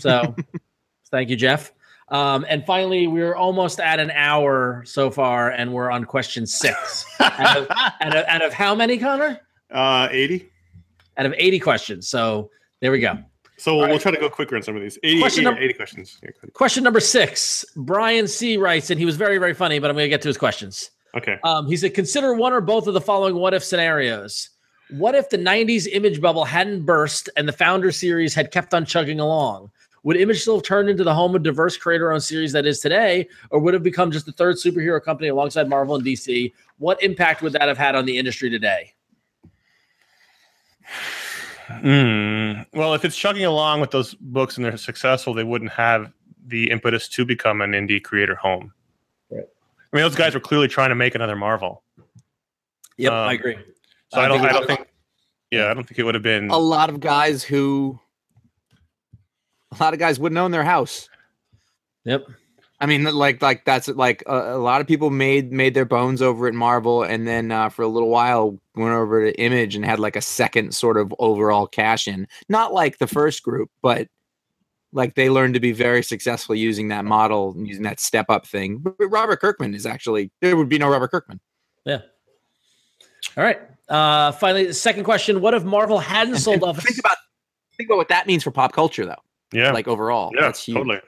So, 0.00 0.34
thank 1.10 1.30
you, 1.30 1.36
Jeff. 1.36 1.72
Um, 2.08 2.46
and 2.48 2.64
finally, 2.64 3.06
we're 3.06 3.34
almost 3.34 3.80
at 3.80 4.00
an 4.00 4.10
hour 4.12 4.82
so 4.86 5.10
far, 5.10 5.50
and 5.50 5.72
we're 5.72 5.90
on 5.90 6.04
question 6.04 6.46
six. 6.46 7.04
out, 7.20 7.56
of, 7.56 7.66
out, 7.70 8.16
of, 8.16 8.24
out 8.26 8.42
of 8.42 8.52
how 8.52 8.74
many, 8.74 8.98
Conor? 8.98 9.40
Uh, 9.70 10.08
eighty. 10.10 10.50
Out 11.16 11.26
of 11.26 11.34
eighty 11.36 11.58
questions. 11.58 12.08
So 12.08 12.50
there 12.80 12.90
we 12.90 13.00
go. 13.00 13.18
So 13.58 13.76
we'll, 13.76 13.86
right. 13.86 14.00
try 14.00 14.12
to 14.12 14.20
go 14.20 14.28
quicker 14.28 14.56
on 14.56 14.62
some 14.62 14.76
of 14.76 14.82
these. 14.82 14.98
80, 15.02 15.20
Question 15.20 15.46
80, 15.46 15.54
num- 15.54 15.62
80 15.64 15.72
questions. 15.72 16.18
Yeah. 16.22 16.30
Question 16.52 16.84
number 16.84 17.00
six. 17.00 17.64
Brian 17.74 18.28
C 18.28 18.58
writes, 18.58 18.90
and 18.90 19.00
he 19.00 19.06
was 19.06 19.16
very, 19.16 19.38
very 19.38 19.54
funny, 19.54 19.78
but 19.78 19.88
I'm 19.88 19.96
going 19.96 20.04
to 20.04 20.10
get 20.10 20.20
to 20.22 20.28
his 20.28 20.36
questions. 20.36 20.90
Okay. 21.16 21.38
Um, 21.44 21.66
he 21.66 21.76
said, 21.76 21.94
consider 21.94 22.34
one 22.34 22.52
or 22.52 22.60
both 22.60 22.86
of 22.86 22.94
the 22.94 23.00
following 23.00 23.36
what 23.36 23.54
if 23.54 23.64
scenarios. 23.64 24.50
What 24.90 25.14
if 25.14 25.30
the 25.30 25.38
90s 25.38 25.88
image 25.90 26.20
bubble 26.20 26.44
hadn't 26.44 26.84
burst 26.84 27.28
and 27.36 27.48
the 27.48 27.52
founder 27.52 27.90
series 27.90 28.34
had 28.34 28.52
kept 28.52 28.74
on 28.74 28.84
chugging 28.84 29.18
along? 29.18 29.70
Would 30.04 30.16
Image 30.18 30.42
still 30.42 30.58
have 30.58 30.62
turned 30.62 30.88
into 30.88 31.02
the 31.02 31.12
home 31.12 31.34
of 31.34 31.42
diverse 31.42 31.76
creator 31.76 32.12
owned 32.12 32.22
series 32.22 32.52
that 32.52 32.64
is 32.64 32.78
today, 32.78 33.26
or 33.50 33.58
would 33.58 33.74
it 33.74 33.78
have 33.78 33.82
become 33.82 34.12
just 34.12 34.24
the 34.24 34.30
third 34.30 34.54
superhero 34.54 35.02
company 35.02 35.26
alongside 35.26 35.68
Marvel 35.68 35.96
and 35.96 36.04
DC? 36.04 36.52
What 36.78 37.02
impact 37.02 37.42
would 37.42 37.54
that 37.54 37.66
have 37.66 37.76
had 37.76 37.96
on 37.96 38.04
the 38.04 38.16
industry 38.16 38.48
today? 38.48 38.94
Mm, 41.68 42.66
well, 42.72 42.94
if 42.94 43.04
it's 43.04 43.16
chugging 43.16 43.46
along 43.46 43.80
with 43.80 43.90
those 43.90 44.14
books 44.14 44.56
and 44.56 44.64
they're 44.64 44.76
successful, 44.76 45.34
they 45.34 45.42
wouldn't 45.42 45.72
have 45.72 46.12
the 46.46 46.70
impetus 46.70 47.08
to 47.08 47.24
become 47.24 47.60
an 47.60 47.72
indie 47.72 48.00
creator 48.00 48.36
home. 48.36 48.72
Right. 49.96 50.02
I 50.02 50.04
mean, 50.04 50.10
those 50.10 50.18
guys 50.18 50.34
were 50.34 50.40
clearly 50.40 50.68
trying 50.68 50.90
to 50.90 50.94
make 50.94 51.14
another 51.14 51.36
Marvel. 51.36 51.82
Yep, 52.98 53.12
Um, 53.12 53.28
I 53.28 53.32
agree. 53.34 53.56
So 54.12 54.20
I, 54.20 54.24
I 54.24 54.28
don't. 54.28 54.40
think 54.40 54.50
I 54.50 54.52
don't 54.52 54.66
think. 54.66 54.88
Yeah, 55.50 55.70
I 55.70 55.74
don't 55.74 55.84
think 55.86 55.98
it 55.98 56.02
would 56.02 56.14
have 56.14 56.22
been. 56.22 56.50
A 56.50 56.58
lot 56.58 56.90
of 56.90 57.00
guys 57.00 57.42
who, 57.44 57.98
a 59.72 59.82
lot 59.82 59.92
of 59.92 59.98
guys 60.00 60.18
wouldn't 60.18 60.38
own 60.38 60.50
their 60.50 60.64
house. 60.64 61.08
Yep. 62.04 62.26
I 62.78 62.86
mean, 62.86 63.04
like, 63.04 63.40
like 63.40 63.64
that's 63.64 63.88
like 63.88 64.22
a, 64.26 64.56
a 64.56 64.58
lot 64.58 64.80
of 64.80 64.86
people 64.86 65.10
made 65.10 65.50
made 65.50 65.72
their 65.74 65.84
bones 65.86 66.20
over 66.20 66.46
at 66.46 66.54
Marvel, 66.54 67.02
and 67.02 67.26
then 67.26 67.50
uh, 67.50 67.68
for 67.70 67.82
a 67.82 67.88
little 67.88 68.10
while 68.10 68.58
went 68.74 68.92
over 68.92 69.24
to 69.24 69.40
Image 69.40 69.74
and 69.76 69.84
had 69.84 69.98
like 69.98 70.14
a 70.16 70.20
second 70.20 70.74
sort 70.74 70.98
of 70.98 71.14
overall 71.18 71.66
cash 71.66 72.06
in. 72.06 72.28
Not 72.48 72.74
like 72.74 72.98
the 72.98 73.06
first 73.06 73.42
group, 73.42 73.70
but 73.82 74.08
like 74.92 75.14
they 75.14 75.28
learned 75.30 75.54
to 75.54 75.60
be 75.60 75.72
very 75.72 76.02
successful 76.02 76.54
using 76.54 76.88
that 76.88 77.04
model, 77.04 77.52
and 77.52 77.66
using 77.66 77.82
that 77.84 78.00
step 78.00 78.26
up 78.28 78.46
thing. 78.46 78.78
But 78.78 78.94
Robert 79.08 79.40
Kirkman 79.40 79.74
is 79.74 79.86
actually 79.86 80.30
there 80.40 80.56
would 80.56 80.68
be 80.68 80.78
no 80.78 80.88
Robert 80.88 81.10
Kirkman. 81.10 81.40
Yeah. 81.84 82.00
All 83.36 83.44
right. 83.44 83.60
Uh, 83.88 84.32
finally, 84.32 84.66
the 84.66 84.74
second 84.74 85.04
question 85.04 85.40
What 85.40 85.54
if 85.54 85.64
Marvel 85.64 85.98
hadn't 85.98 86.34
And- 86.34 86.42
sold 86.42 86.54
and 86.56 86.64
off? 86.64 86.78
Think 86.82 86.98
about 86.98 87.16
think 87.76 87.88
about 87.88 87.96
what 87.98 88.08
that 88.08 88.26
means 88.26 88.42
for 88.42 88.50
pop 88.50 88.72
culture, 88.72 89.04
though. 89.04 89.14
yeah. 89.52 89.70
Like 89.72 89.86
overall, 89.88 90.32
yeah. 90.34 90.42
that's 90.42 90.64
huge. 90.64 90.76
Totally. 90.78 91.00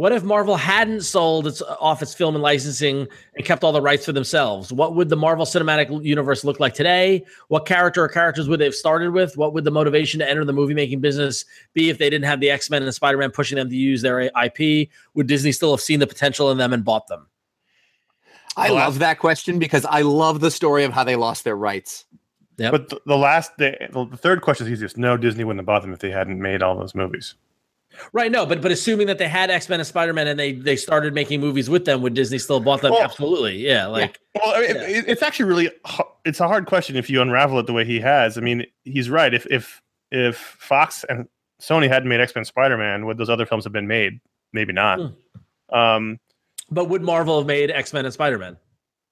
What 0.00 0.12
if 0.12 0.22
Marvel 0.22 0.56
hadn't 0.56 1.02
sold 1.02 1.46
its 1.46 1.60
off 1.60 2.00
its 2.00 2.14
film 2.14 2.34
and 2.34 2.40
licensing 2.42 3.06
and 3.36 3.44
kept 3.44 3.62
all 3.62 3.70
the 3.70 3.82
rights 3.82 4.06
for 4.06 4.12
themselves? 4.12 4.72
What 4.72 4.94
would 4.94 5.10
the 5.10 5.16
Marvel 5.16 5.44
Cinematic 5.44 6.02
Universe 6.02 6.42
look 6.42 6.58
like 6.58 6.72
today? 6.72 7.22
What 7.48 7.66
character 7.66 8.02
or 8.02 8.08
characters 8.08 8.48
would 8.48 8.60
they 8.60 8.64
have 8.64 8.74
started 8.74 9.10
with? 9.10 9.36
What 9.36 9.52
would 9.52 9.64
the 9.64 9.70
motivation 9.70 10.18
to 10.20 10.26
enter 10.26 10.42
the 10.42 10.54
movie 10.54 10.72
making 10.72 11.02
business 11.02 11.44
be 11.74 11.90
if 11.90 11.98
they 11.98 12.08
didn't 12.08 12.24
have 12.24 12.40
the 12.40 12.48
X 12.48 12.70
Men 12.70 12.82
and 12.82 12.94
Spider 12.94 13.18
Man 13.18 13.30
pushing 13.30 13.56
them 13.56 13.68
to 13.68 13.76
use 13.76 14.00
their 14.00 14.22
IP? 14.42 14.88
Would 15.12 15.26
Disney 15.26 15.52
still 15.52 15.70
have 15.70 15.82
seen 15.82 16.00
the 16.00 16.06
potential 16.06 16.50
in 16.50 16.56
them 16.56 16.72
and 16.72 16.82
bought 16.82 17.06
them? 17.08 17.26
I 18.56 18.68
The 18.68 18.74
love 18.76 19.00
that 19.00 19.18
question 19.18 19.58
because 19.58 19.84
I 19.84 20.00
love 20.00 20.40
the 20.40 20.50
story 20.50 20.84
of 20.84 20.94
how 20.94 21.04
they 21.04 21.16
lost 21.16 21.44
their 21.44 21.56
rights. 21.56 22.06
Yep. 22.56 22.72
But 22.72 22.88
the, 22.88 23.00
the 23.04 23.18
last, 23.18 23.54
the, 23.58 23.76
the 23.92 24.16
third 24.16 24.40
question 24.40 24.66
is 24.66 24.72
easiest. 24.72 24.96
No, 24.96 25.18
Disney 25.18 25.44
wouldn't 25.44 25.60
have 25.60 25.66
bought 25.66 25.82
them 25.82 25.92
if 25.92 25.98
they 25.98 26.10
hadn't 26.10 26.40
made 26.40 26.62
all 26.62 26.78
those 26.78 26.94
movies. 26.94 27.34
Right, 28.12 28.30
no, 28.30 28.46
but 28.46 28.60
but 28.62 28.70
assuming 28.72 29.06
that 29.08 29.18
they 29.18 29.28
had 29.28 29.50
X 29.50 29.68
Men 29.68 29.80
and 29.80 29.86
Spider 29.86 30.12
Man 30.12 30.26
and 30.28 30.38
they 30.38 30.52
they 30.52 30.76
started 30.76 31.14
making 31.14 31.40
movies 31.40 31.68
with 31.70 31.84
them, 31.84 32.02
would 32.02 32.14
Disney 32.14 32.38
still 32.38 32.60
bought 32.60 32.80
them? 32.82 32.92
Well- 32.92 33.02
Absolutely, 33.02 33.56
yeah. 33.58 33.86
Like 33.86 34.18
Well, 34.34 34.54
I 34.54 34.60
mean, 34.60 34.76
Yeah. 34.76 34.82
it, 34.98 35.04
it's 35.08 35.22
actually 35.22 35.46
really 35.46 35.70
it's 36.24 36.40
a 36.40 36.48
hard 36.48 36.66
question 36.66 36.96
if 36.96 37.08
you 37.10 37.20
unravel 37.22 37.58
it 37.58 37.66
the 37.66 37.72
way 37.72 37.84
he 37.84 38.00
has. 38.00 38.36
I 38.38 38.40
mean, 38.40 38.66
he's 38.84 39.08
right. 39.10 39.32
If 39.32 39.46
if 39.50 39.80
if 40.10 40.36
Fox 40.36 41.04
and 41.08 41.28
Sony 41.60 41.88
hadn't 41.88 42.08
made 42.08 42.20
X 42.20 42.34
Men 42.34 42.44
Spider 42.44 42.76
Man, 42.76 43.06
would 43.06 43.18
those 43.18 43.30
other 43.30 43.46
films 43.46 43.64
have 43.64 43.72
been 43.72 43.86
made? 43.88 44.20
Maybe 44.52 44.72
not. 44.72 45.00
Um, 45.72 46.18
but 46.70 46.86
would 46.88 47.02
Marvel 47.02 47.38
have 47.38 47.46
made 47.46 47.70
X 47.70 47.92
Men 47.92 48.04
and 48.04 48.12
Spider 48.14 48.38
Man? 48.38 48.56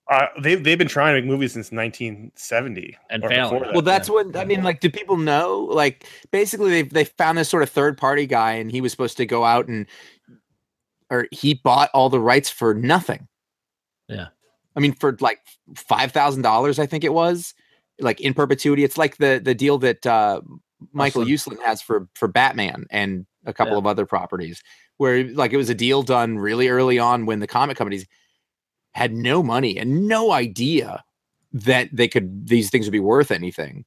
Uh, 0.09 0.27
they've 0.43 0.63
they've 0.63 0.79
been 0.79 0.89
trying 0.89 1.15
to 1.15 1.21
make 1.21 1.29
movies 1.29 1.53
since 1.53 1.71
1970 1.71 2.97
And 3.11 3.23
failing. 3.25 3.63
that. 3.63 3.73
Well, 3.73 3.83
that's 3.83 4.09
what 4.09 4.37
I 4.37 4.45
mean. 4.45 4.63
Like, 4.63 4.81
do 4.81 4.91
people 4.91 5.17
know? 5.17 5.69
Like, 5.71 6.07
basically, 6.31 6.71
they 6.71 6.83
they 6.83 7.05
found 7.05 7.37
this 7.39 7.49
sort 7.49 7.63
of 7.63 7.71
third 7.71 7.99
party 7.99 8.27
guy, 8.27 8.53
and 8.53 8.71
he 8.71 8.81
was 8.81 8.91
supposed 8.93 9.17
to 9.19 9.27
go 9.27 9.45
out 9.45 9.69
and, 9.69 9.87
or 11.11 11.27
he 11.31 11.55
bought 11.55 11.91
all 11.95 12.09
the 12.09 12.21
rights 12.21 12.51
for 12.51 12.75
nothing. 12.75 13.29
Yeah. 14.09 14.29
I 14.77 14.81
mean, 14.81 14.95
for 14.95 15.17
like 15.21 15.41
five 15.75 16.13
thousand 16.13 16.43
dollars, 16.43 16.79
I 16.79 16.87
think 16.87 17.05
it 17.05 17.13
was, 17.13 17.55
like 18.01 18.21
in 18.21 18.33
perpetuity. 18.35 18.85
It's 18.85 18.97
like 18.99 19.17
the 19.19 19.41
the 19.43 19.55
deal 19.55 19.79
that 19.79 20.07
uh, 20.07 20.41
Michael 20.93 21.25
Uslan 21.25 21.61
has 21.65 21.83
for 21.83 22.09
for 22.15 22.29
Batman 22.29 22.87
and 22.91 23.27
a 23.45 23.53
couple 23.53 23.75
Yeah. 23.75 23.79
of 23.79 23.87
other 23.87 24.07
properties, 24.07 24.63
where 24.97 25.25
like 25.35 25.53
it 25.53 25.57
was 25.59 25.69
a 25.69 25.75
deal 25.75 26.03
done 26.03 26.39
really 26.39 26.69
early 26.69 26.99
on 26.99 27.27
when 27.27 27.41
the 27.41 27.47
comic 27.47 27.77
companies 27.77 28.07
had 28.95 29.13
no 29.13 29.43
money 29.43 29.79
and 29.79 30.09
no 30.09 30.33
idea 30.33 31.05
that 31.53 31.89
they 31.93 32.09
could 32.09 32.49
these 32.49 32.71
things 32.71 32.87
would 32.87 32.93
be 32.93 33.01
worth 33.01 33.31
anything 33.31 33.85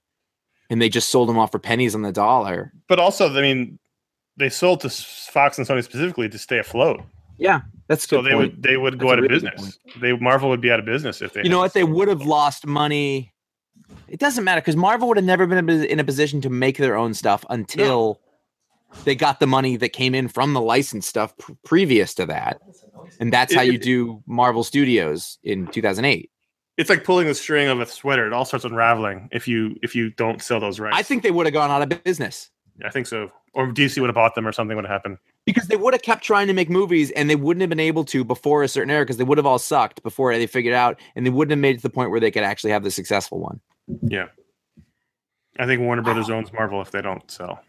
and 0.69 0.81
they 0.81 0.89
just 0.89 1.09
sold 1.09 1.27
them 1.29 1.37
off 1.37 1.51
for 1.51 1.59
pennies 1.59 1.93
on 1.95 2.01
the 2.01 2.11
dollar 2.11 2.71
but 2.87 2.97
also, 2.99 3.29
I 3.33 3.41
mean, 3.41 3.77
they 4.37 4.49
sold 4.49 4.79
to 4.81 4.89
Fox 4.89 5.57
and 5.57 5.67
Sony 5.67 5.83
specifically 5.83 6.27
to 6.29 6.37
stay 6.37 6.59
afloat. 6.59 7.01
yeah 7.37 7.61
that's 7.87 8.07
So 8.07 8.21
they 8.21 8.31
point. 8.31 8.53
would 8.53 8.63
they 8.63 8.77
would 8.77 8.97
go 8.97 9.07
That's 9.09 9.13
out 9.13 9.19
of 9.19 9.29
really 9.29 9.41
business. 9.49 9.77
They 9.99 10.13
Marvel 10.13 10.49
would 10.49 10.61
be 10.61 10.71
out 10.71 10.79
of 10.79 10.85
business 10.85 11.21
if 11.21 11.33
they. 11.33 11.43
you 11.43 11.49
know 11.49 11.59
what 11.59 11.73
they 11.73 11.83
would 11.83 12.07
have 12.07 12.21
lost 12.23 12.65
money 12.65 13.33
it 14.07 14.19
doesn't 14.19 14.43
matter 14.45 14.61
because 14.61 14.75
marvel 14.77 15.07
would 15.09 15.17
have 15.17 15.25
never 15.25 15.45
been 15.45 15.69
in 15.83 15.99
a 15.99 16.03
position 16.03 16.39
to 16.41 16.49
make 16.49 16.77
their 16.77 16.95
own 16.95 17.13
stuff 17.13 17.43
until 17.49 18.21
they 19.03 19.15
got 19.15 19.39
the 19.41 19.47
money 19.47 19.75
that 19.77 19.89
came 19.89 20.15
in 20.15 20.27
from 20.29 20.53
the 20.53 20.61
licensed 20.61 21.09
stuff 21.09 21.37
pr- 21.37 21.51
previous 21.65 22.13
to 22.13 22.25
that 22.25 22.59
and 23.19 23.31
that's 23.31 23.53
how 23.53 23.61
It- 23.61 23.73
you 23.73 23.77
do 23.77 24.23
marvel 24.27 24.63
studios 24.63 25.37
in 25.43 25.67
2008 25.67 26.29
It's 26.77 26.89
like 26.89 27.03
pulling 27.03 27.27
the 27.27 27.35
string 27.35 27.67
of 27.67 27.79
a 27.79 27.85
sweater. 27.85 28.25
It 28.25 28.33
all 28.33 28.45
starts 28.45 28.65
unraveling 28.65 29.29
if 29.31 29.47
you 29.47 29.75
if 29.83 29.95
you 29.95 30.09
don't 30.11 30.41
sell 30.41 30.59
those 30.59 30.79
rights. 30.79 30.97
i 30.97 31.03
think 31.03 31.21
they 31.23 31.31
would 31.31 31.45
have 31.45 31.53
gone 31.53 31.69
out 31.71 31.81
of 31.81 32.03
business 32.03 32.49
I 32.83 32.89
think 32.89 33.05
so. 33.05 33.29
Or 33.53 33.67
DC 33.67 33.99
would 33.99 34.07
have 34.07 34.15
bought 34.15 34.33
them, 34.33 34.47
or 34.47 34.51
something 34.53 34.75
would 34.75 34.85
have 34.85 34.91
happened. 34.91 35.17
because 35.45 35.67
they 35.67 35.75
would 35.75 35.93
have 35.93 36.01
kept 36.01 36.23
trying 36.23 36.47
to 36.47 36.53
make 36.53 36.67
movies 36.69 37.11
and 37.11 37.29
they 37.29 37.35
wouldn't 37.35 37.61
have 37.61 37.69
been 37.69 37.81
able 37.81 38.03
to 38.05 38.23
before 38.23 38.63
a 38.63 38.67
certain 38.67 38.89
era 38.89 39.03
because 39.03 39.17
they 39.17 39.23
would 39.25 39.37
have 39.37 39.45
all 39.45 39.59
sucked 39.59 40.01
before 40.01 40.33
they 40.35 40.47
figured 40.47 40.73
out 40.73 40.99
and 41.15 41.23
they 41.25 41.29
wouldn't 41.29 41.51
have 41.51 41.59
made 41.59 41.75
it 41.75 41.79
to 41.79 41.83
the 41.83 41.89
point 41.91 42.09
where 42.09 42.19
they 42.19 42.31
could 42.31 42.41
actually 42.43 42.71
have 42.71 42.83
the 42.83 42.89
successful 42.89 43.39
one 43.39 43.59
Yeah, 44.01 44.27
I 45.59 45.67
think 45.67 45.81
Warner 45.81 46.01
ah. 46.01 46.05
Brothers 46.05 46.29
owns 46.31 46.51
Marvel 46.53 46.81
if 46.81 46.89
they 46.89 47.01
don't 47.03 47.29
sell. 47.29 47.59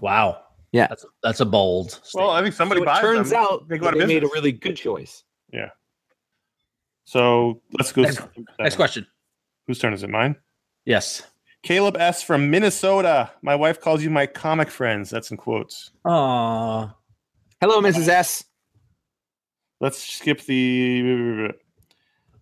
Wow. 0.00 0.42
Yeah. 0.74 0.88
That's 0.88 1.06
that's 1.22 1.38
a 1.40 1.44
bold. 1.46 2.00
Well. 2.14 2.30
I 2.30 2.42
think 2.42 2.52
somebody 2.54 2.80
So 2.80 2.82
it 2.82 2.86
buys 2.86 3.00
turns 3.00 3.30
them. 3.30 3.40
out 3.44 3.68
they 3.68 3.76
they, 3.76 3.78
go 3.78 3.86
out 3.88 3.96
of 4.00 4.08
made 4.08 4.24
a 4.24 4.26
really 4.26 4.50
good 4.50 4.76
choice. 4.76 5.22
Yeah. 5.52 5.70
So 7.04 7.60
let's 7.78 7.92
go. 7.92 8.02
Next- 8.02 8.20
next 8.58 8.76
question. 8.76 9.06
Whose 9.68 9.78
turn 9.78 9.92
is 9.94 10.02
it? 10.02 10.10
Mine. 10.10 10.34
Yes. 10.84 11.22
Caleb 11.62 11.96
S 11.96 12.22
from 12.24 12.50
Minnesota. 12.50 13.30
My 13.40 13.54
wife 13.54 13.80
calls 13.80 14.02
you 14.02 14.10
my 14.10 14.26
comic 14.26 14.68
friends. 14.68 15.10
That's 15.10 15.30
in 15.30 15.36
quotes. 15.36 15.92
Aw. 16.04 16.92
Hello, 17.60 17.80
Mrs. 17.80 18.08
S. 18.08 18.44
Let's 19.80 20.02
skip 20.02 20.42
the. 20.42 21.50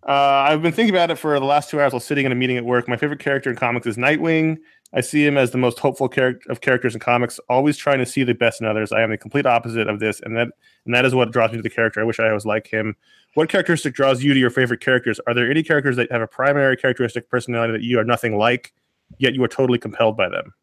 Uh, 0.05 0.11
I've 0.11 0.61
been 0.61 0.73
thinking 0.73 0.93
about 0.93 1.11
it 1.11 1.17
for 1.17 1.39
the 1.39 1.45
last 1.45 1.69
two 1.69 1.79
hours 1.79 1.93
while 1.93 1.99
sitting 2.01 2.25
in 2.25 2.31
a 2.31 2.35
meeting 2.35 2.57
at 2.57 2.65
work. 2.65 2.89
My 2.89 2.97
favorite 2.97 3.19
character 3.19 3.49
in 3.49 3.55
comics 3.55 3.85
is 3.87 3.95
Nightwing. 3.95 4.57
I 4.95 5.01
see 5.01 5.25
him 5.25 5.37
as 5.37 5.51
the 5.51 5.57
most 5.57 5.79
hopeful 5.79 6.07
character 6.07 6.51
of 6.51 6.61
characters 6.61 6.93
in 6.93 6.99
comics, 6.99 7.39
always 7.49 7.77
trying 7.77 7.97
to 7.97 8.05
see 8.05 8.23
the 8.23 8.33
best 8.33 8.61
in 8.61 8.67
others. 8.67 8.91
I 8.91 9.01
am 9.01 9.09
the 9.09 9.17
complete 9.17 9.47
opposite 9.47 9.87
of 9.87 9.99
this, 9.99 10.19
and 10.21 10.37
that 10.37 10.49
and 10.85 10.93
that 10.93 11.03
is 11.03 11.15
what 11.15 11.31
draws 11.31 11.51
me 11.51 11.57
to 11.57 11.63
the 11.63 11.69
character. 11.69 11.99
I 11.99 12.03
wish 12.03 12.19
I 12.19 12.31
was 12.31 12.45
like 12.45 12.67
him. 12.67 12.95
What 13.33 13.49
characteristic 13.49 13.95
draws 13.95 14.23
you 14.23 14.33
to 14.33 14.39
your 14.39 14.51
favorite 14.51 14.81
characters? 14.81 15.19
Are 15.25 15.33
there 15.33 15.49
any 15.49 15.63
characters 15.63 15.95
that 15.95 16.11
have 16.11 16.21
a 16.21 16.27
primary 16.27 16.77
characteristic 16.77 17.27
personality 17.29 17.73
that 17.73 17.81
you 17.81 17.97
are 17.99 18.03
nothing 18.03 18.37
like, 18.37 18.73
yet 19.17 19.33
you 19.33 19.43
are 19.43 19.47
totally 19.47 19.79
compelled 19.79 20.15
by 20.15 20.29
them? 20.29 20.53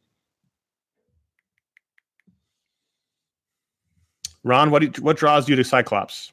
Ron, 4.45 4.70
what 4.70 4.78
do 4.78 4.87
you, 4.87 5.03
what 5.03 5.16
draws 5.16 5.49
you 5.49 5.57
to 5.57 5.64
Cyclops? 5.64 6.33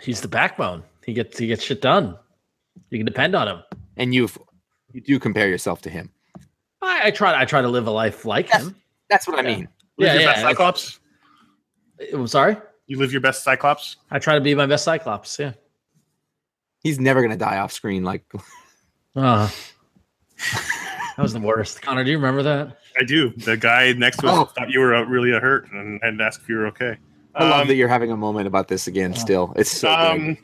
He's 0.00 0.20
the 0.20 0.28
backbone. 0.28 0.82
He 1.06 1.12
gets 1.12 1.38
he 1.38 1.46
gets 1.46 1.62
shit 1.62 1.80
done. 1.80 2.16
You 2.90 2.98
can 2.98 3.06
depend 3.06 3.36
on 3.36 3.46
him. 3.46 3.62
And 3.96 4.14
you 4.14 4.28
you 4.92 5.00
do 5.00 5.18
compare 5.18 5.48
yourself 5.48 5.80
to 5.82 5.90
him. 5.90 6.10
I, 6.82 7.00
I 7.06 7.10
try 7.10 7.38
I 7.40 7.44
try 7.44 7.60
to 7.62 7.68
live 7.68 7.86
a 7.86 7.90
life 7.90 8.24
like 8.24 8.48
him. 8.50 8.74
That's 9.10 9.26
what 9.26 9.38
I 9.38 9.42
mean. 9.42 9.60
Live 9.60 9.68
Yeah, 9.98 10.12
your 10.14 10.22
yeah, 10.22 10.26
best 10.28 10.38
it's- 10.38 10.50
Cyclops. 10.52 11.00
I'm 12.12 12.26
sorry. 12.28 12.56
You 12.86 12.98
live 12.98 13.12
your 13.12 13.20
best 13.20 13.42
Cyclops. 13.42 13.96
I 14.10 14.18
try 14.18 14.34
to 14.34 14.40
be 14.40 14.54
my 14.54 14.66
best 14.66 14.84
Cyclops. 14.84 15.38
Yeah. 15.38 15.52
He's 16.82 16.98
never 17.00 17.20
gonna 17.22 17.36
die 17.36 17.58
off 17.58 17.72
screen 17.72 18.04
like 18.04 18.24
Uh, 19.16 19.48
that 21.16 21.22
was 21.22 21.32
the 21.32 21.40
worst. 21.40 21.82
Conor, 21.82 22.04
do 22.04 22.10
you 22.12 22.16
remember 22.18 22.42
that? 22.44 22.78
I 23.00 23.02
do. 23.04 23.30
The 23.30 23.56
guy 23.56 23.92
next 23.94 24.18
to 24.18 24.28
us 24.28 24.38
Oh. 24.38 24.44
thought 24.44 24.70
you 24.70 24.78
were 24.78 24.94
uh, 24.94 25.02
really 25.02 25.32
a 25.32 25.40
hurt 25.40 25.70
and 25.72 25.98
had 26.02 26.16
to 26.18 26.24
ask 26.24 26.40
if 26.40 26.48
you 26.48 26.54
were 26.56 26.66
okay. 26.68 26.96
I 27.34 27.44
love 27.50 27.62
Um, 27.62 27.68
that 27.68 27.74
you're 27.74 27.88
having 27.88 28.12
a 28.12 28.16
moment 28.16 28.46
about 28.46 28.68
this 28.68 28.86
again 28.86 29.12
Oh. 29.16 29.18
still. 29.18 29.52
It's 29.56 29.72
so 29.72 29.88
good. 29.88 29.98
um, 30.20 30.38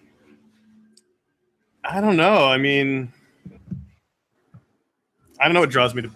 I 1.84 2.00
don't 2.00 2.16
know. 2.16 2.46
I 2.48 2.58
mean, 2.58 3.12
I 5.44 5.46
don't 5.46 5.52
know 5.52 5.60
what 5.60 5.68
draws 5.68 5.94
me 5.94 6.00
to 6.00 6.10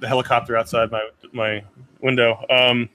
the 0.00 0.06
helicopter 0.06 0.58
outside 0.58 0.90
my 0.90 1.08
my 1.32 1.64
window. 2.02 2.44
Um, 2.50 2.90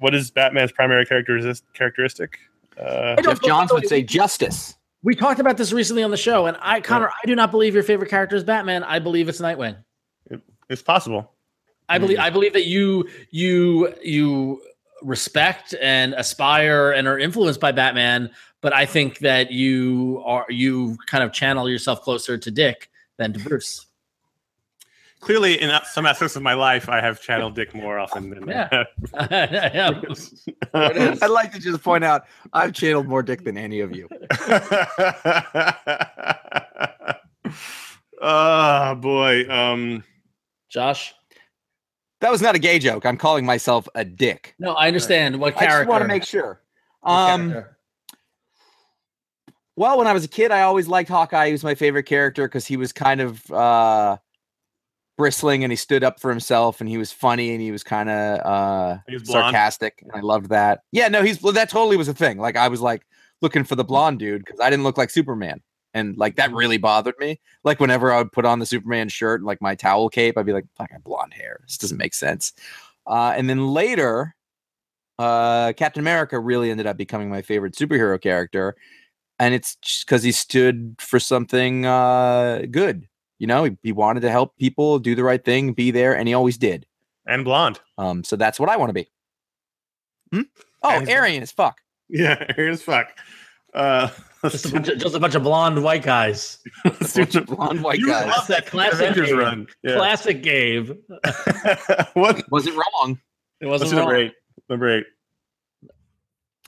what 0.00 0.14
is 0.14 0.30
Batman's 0.30 0.70
primary 0.70 1.06
characteris- 1.06 1.62
characteristic? 1.72 2.38
Uh, 2.78 3.16
Geoff 3.22 3.40
Johns 3.40 3.72
would 3.72 3.88
say 3.88 4.02
justice. 4.02 4.74
We 5.02 5.14
talked 5.14 5.40
about 5.40 5.56
this 5.56 5.72
recently 5.72 6.02
on 6.02 6.10
the 6.10 6.18
show, 6.18 6.44
and 6.44 6.58
I, 6.60 6.82
Conor, 6.82 7.08
I 7.08 7.26
do 7.26 7.34
not 7.34 7.50
believe 7.50 7.72
your 7.72 7.82
favorite 7.82 8.10
character 8.10 8.36
is 8.36 8.44
Batman. 8.44 8.84
I 8.84 8.98
believe 8.98 9.30
it's 9.30 9.40
Nightwing. 9.40 9.76
it's 10.68 10.82
possible. 10.82 11.32
I 11.88 11.96
believe 11.96 12.18
I 12.18 12.28
believe 12.28 12.52
that 12.52 12.66
you 12.66 13.08
you 13.30 13.94
you 14.02 14.60
respect 15.00 15.74
and 15.80 16.12
aspire 16.12 16.92
and 16.92 17.08
are 17.08 17.18
influenced 17.18 17.60
by 17.60 17.72
Batman, 17.72 18.30
but 18.60 18.74
I 18.74 18.84
think 18.84 19.20
that 19.20 19.52
you 19.52 20.22
are 20.26 20.44
you 20.50 20.98
kind 21.06 21.24
of 21.24 21.32
channel 21.32 21.66
yourself 21.66 22.02
closer 22.02 22.36
to 22.36 22.50
Dick 22.50 22.90
than 23.16 23.32
to 23.32 23.38
Bruce. 23.40 23.86
Clearly, 25.22 25.62
in 25.62 25.70
some 25.84 26.04
aspects 26.04 26.34
of 26.34 26.42
my 26.42 26.54
life, 26.54 26.88
I 26.88 27.00
have 27.00 27.20
channeled 27.20 27.54
Dick 27.54 27.76
more 27.76 27.96
often 27.96 28.28
than 28.28 28.48
Yeah. 28.48 28.82
Yeah. 29.30 30.00
I'd 30.74 31.30
like 31.30 31.52
to 31.52 31.60
just 31.60 31.80
point 31.80 32.02
out 32.02 32.24
I've 32.52 32.72
channeled 32.72 33.06
more 33.06 33.22
dick 33.22 33.44
than 33.44 33.56
any 33.56 33.78
of 33.80 33.94
you. 33.94 34.08
oh 38.20 38.94
boy. 39.00 39.48
Um 39.48 40.02
Josh. 40.68 41.14
That 42.20 42.32
was 42.32 42.42
not 42.42 42.56
a 42.56 42.58
gay 42.58 42.80
joke. 42.80 43.06
I'm 43.06 43.16
calling 43.16 43.46
myself 43.46 43.88
a 43.94 44.04
dick. 44.04 44.56
No, 44.58 44.72
I 44.72 44.88
understand 44.88 45.38
what 45.38 45.54
character? 45.54 45.76
I 45.76 45.80
just 45.82 45.88
want 45.88 46.02
to 46.02 46.08
make 46.08 46.24
sure. 46.24 46.60
Um, 47.04 47.64
well, 49.76 49.98
when 49.98 50.06
I 50.06 50.12
was 50.12 50.24
a 50.24 50.28
kid, 50.28 50.50
I 50.50 50.62
always 50.62 50.88
liked 50.88 51.08
Hawkeye. 51.08 51.46
He 51.46 51.52
was 51.52 51.64
my 51.64 51.74
favorite 51.74 52.04
character 52.04 52.46
because 52.48 52.66
he 52.66 52.76
was 52.76 52.92
kind 52.92 53.20
of 53.20 53.50
uh, 53.50 54.18
bristling 55.16 55.62
and 55.64 55.72
he 55.72 55.76
stood 55.76 56.02
up 56.04 56.20
for 56.20 56.30
himself 56.30 56.80
and 56.80 56.88
he 56.88 56.98
was 56.98 57.12
funny 57.12 57.52
and 57.52 57.60
he 57.60 57.70
was 57.70 57.82
kind 57.82 58.08
of 58.08 58.38
uh, 58.40 58.98
sarcastic. 59.24 60.02
And 60.02 60.12
I 60.14 60.20
loved 60.20 60.48
that. 60.50 60.80
Yeah, 60.92 61.08
no, 61.08 61.22
he's 61.22 61.42
well, 61.42 61.52
that 61.52 61.68
totally 61.68 61.96
was 61.96 62.08
a 62.08 62.14
thing. 62.14 62.38
Like 62.38 62.56
I 62.56 62.68
was 62.68 62.80
like 62.80 63.06
looking 63.40 63.64
for 63.64 63.74
the 63.74 63.84
blonde 63.84 64.18
dude 64.18 64.44
because 64.44 64.60
I 64.60 64.70
didn't 64.70 64.84
look 64.84 64.96
like 64.96 65.10
Superman. 65.10 65.60
And 65.94 66.16
like 66.16 66.36
that 66.36 66.52
really 66.52 66.78
bothered 66.78 67.18
me. 67.18 67.38
Like 67.64 67.78
whenever 67.78 68.12
I 68.12 68.18
would 68.18 68.32
put 68.32 68.46
on 68.46 68.58
the 68.58 68.66
Superman 68.66 69.10
shirt 69.10 69.40
and 69.40 69.46
like 69.46 69.60
my 69.60 69.74
towel 69.74 70.08
cape, 70.08 70.38
I'd 70.38 70.46
be 70.46 70.54
like, 70.54 70.64
"Fuck, 70.74 70.88
I 70.90 70.94
have 70.94 71.04
blonde 71.04 71.34
hair. 71.34 71.60
This 71.66 71.76
doesn't 71.76 71.98
make 71.98 72.14
sense." 72.14 72.54
Uh, 73.06 73.34
and 73.36 73.50
then 73.50 73.66
later, 73.68 74.34
uh, 75.18 75.74
Captain 75.74 76.00
America 76.00 76.40
really 76.40 76.70
ended 76.70 76.86
up 76.86 76.96
becoming 76.96 77.28
my 77.28 77.42
favorite 77.42 77.74
superhero 77.74 78.18
character, 78.18 78.74
and 79.38 79.52
it's 79.52 79.76
because 80.02 80.22
he 80.22 80.32
stood 80.32 80.96
for 80.98 81.20
something 81.20 81.84
uh, 81.84 82.62
good. 82.70 83.06
You 83.42 83.48
know, 83.48 83.64
he, 83.64 83.76
he 83.82 83.90
wanted 83.90 84.20
to 84.20 84.30
help 84.30 84.56
people 84.56 85.00
do 85.00 85.16
the 85.16 85.24
right 85.24 85.44
thing, 85.44 85.72
be 85.72 85.90
there, 85.90 86.16
and 86.16 86.28
he 86.28 86.34
always 86.34 86.56
did. 86.56 86.86
and 87.26 87.44
blonde. 87.44 87.80
Um, 87.98 88.22
so 88.22 88.36
that's 88.36 88.60
what 88.60 88.68
I 88.68 88.76
want 88.76 88.90
to 88.90 88.94
be. 88.94 89.10
Hmm? 90.32 90.42
Oh, 90.80 90.90
And- 90.90 91.10
Aryan 91.10 91.42
as 91.42 91.50
fuck. 91.50 91.80
Yeah, 92.08 92.34
Aryan 92.38 92.54
here's 92.54 92.82
fuck. 92.82 93.08
Uh, 93.74 94.10
Just 94.48 94.66
a 94.66 94.72
bunch 94.72 94.88
of 94.88 94.98
just 94.98 95.14
a 95.16 95.18
bunch 95.20 95.34
of 95.34 95.42
blonde 95.42 95.82
white 95.82 96.02
guys. 96.04 96.58
A 96.84 96.90
Bunch 96.90 97.34
of 97.36 97.46
blonde 97.46 97.82
white 97.82 97.98
You 97.98 98.06
guys. 98.08 98.28
love 98.28 98.46
that 98.48 98.66
Classic 98.66 98.94
Avengers 99.00 99.28
Gabe. 99.30 99.38
run. 99.38 99.66
Yeah. 99.82 99.96
Classic 99.96 100.40
Gabe. 100.42 100.90
what? 102.14 102.48
was 102.50 102.66
it 102.68 102.74
wrong. 102.74 103.20
It 103.60 103.66
wasn't 103.66 103.92
number 103.92 104.12
wrong. 104.14 104.22
eight? 104.22 104.32
Number 104.68 104.98
eight. 104.98 105.06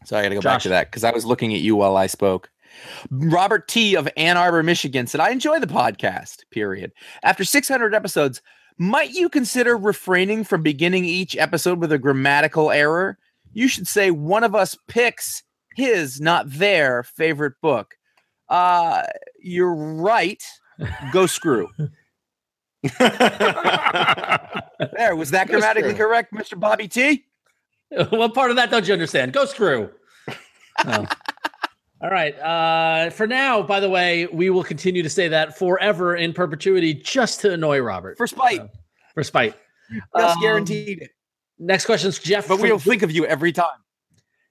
So 0.04 0.16
I 0.16 0.22
got 0.22 0.28
to 0.30 0.34
go 0.36 0.40
back 0.40 0.60
to 0.62 0.68
that 0.70 0.88
because 0.90 1.04
I 1.04 1.10
was 1.12 1.24
looking 1.24 1.54
at 1.54 1.60
you 1.60 1.76
while 1.76 1.96
I 1.96 2.06
spoke. 2.08 2.50
Robert 3.10 3.68
T 3.68 3.96
of 3.96 4.08
Ann 4.16 4.36
Arbor, 4.36 4.62
Michigan 4.62 5.06
said, 5.06 5.20
I 5.20 5.30
enjoy 5.30 5.58
the 5.60 5.66
podcast, 5.66 6.42
period. 6.50 6.92
After 7.22 7.44
600 7.44 7.94
episodes, 7.94 8.42
might 8.78 9.10
you 9.10 9.28
consider 9.28 9.76
refraining 9.76 10.44
from 10.44 10.62
beginning 10.62 11.04
each 11.04 11.36
episode 11.36 11.80
with 11.80 11.92
a 11.92 11.98
grammatical 11.98 12.70
error? 12.70 13.18
You 13.52 13.68
should 13.68 13.86
say 13.86 14.10
one 14.10 14.42
of 14.44 14.54
us 14.54 14.76
picks 14.88 15.42
his, 15.76 16.20
not 16.20 16.50
their 16.50 17.02
favorite 17.04 17.54
book. 17.62 17.94
Uh, 18.48 19.02
you're 19.40 19.74
right. 19.74 20.42
Go 21.12 21.26
screw. 21.26 21.68
There, 24.96 25.16
was 25.16 25.30
that 25.30 25.46
Go 25.46 25.52
grammatically 25.52 25.94
screw. 25.94 26.06
correct, 26.06 26.32
Mr. 26.32 26.58
Bobby 26.58 26.88
T? 26.88 27.24
what 28.10 28.34
part 28.34 28.50
of 28.50 28.56
that 28.56 28.70
don't 28.70 28.86
you 28.86 28.92
understand? 28.92 29.32
Go 29.32 29.44
screw. 29.44 29.90
Oh. 30.86 31.06
All 32.04 32.10
right. 32.10 32.38
Uh, 32.38 33.08
for 33.08 33.26
now, 33.26 33.62
by 33.62 33.80
the 33.80 33.88
way, 33.88 34.26
we 34.26 34.50
will 34.50 34.62
continue 34.62 35.02
to 35.02 35.08
say 35.08 35.26
that 35.28 35.56
forever 35.56 36.16
in 36.16 36.34
perpetuity 36.34 36.92
just 36.92 37.40
to 37.40 37.52
annoy 37.54 37.78
Robert. 37.78 38.18
For 38.18 38.26
spite. 38.26 38.60
For 39.14 39.22
spite. 39.22 39.54
That's 40.12 40.36
Um, 40.36 40.42
guaranteed. 40.42 41.08
Next 41.58 41.86
question 41.86 42.10
is 42.10 42.18
Jeff. 42.18 42.46
But 42.46 42.60
we'll 42.60 42.78
think 42.78 43.02
of 43.02 43.10
you 43.10 43.24
every 43.24 43.52
time. 43.52 43.78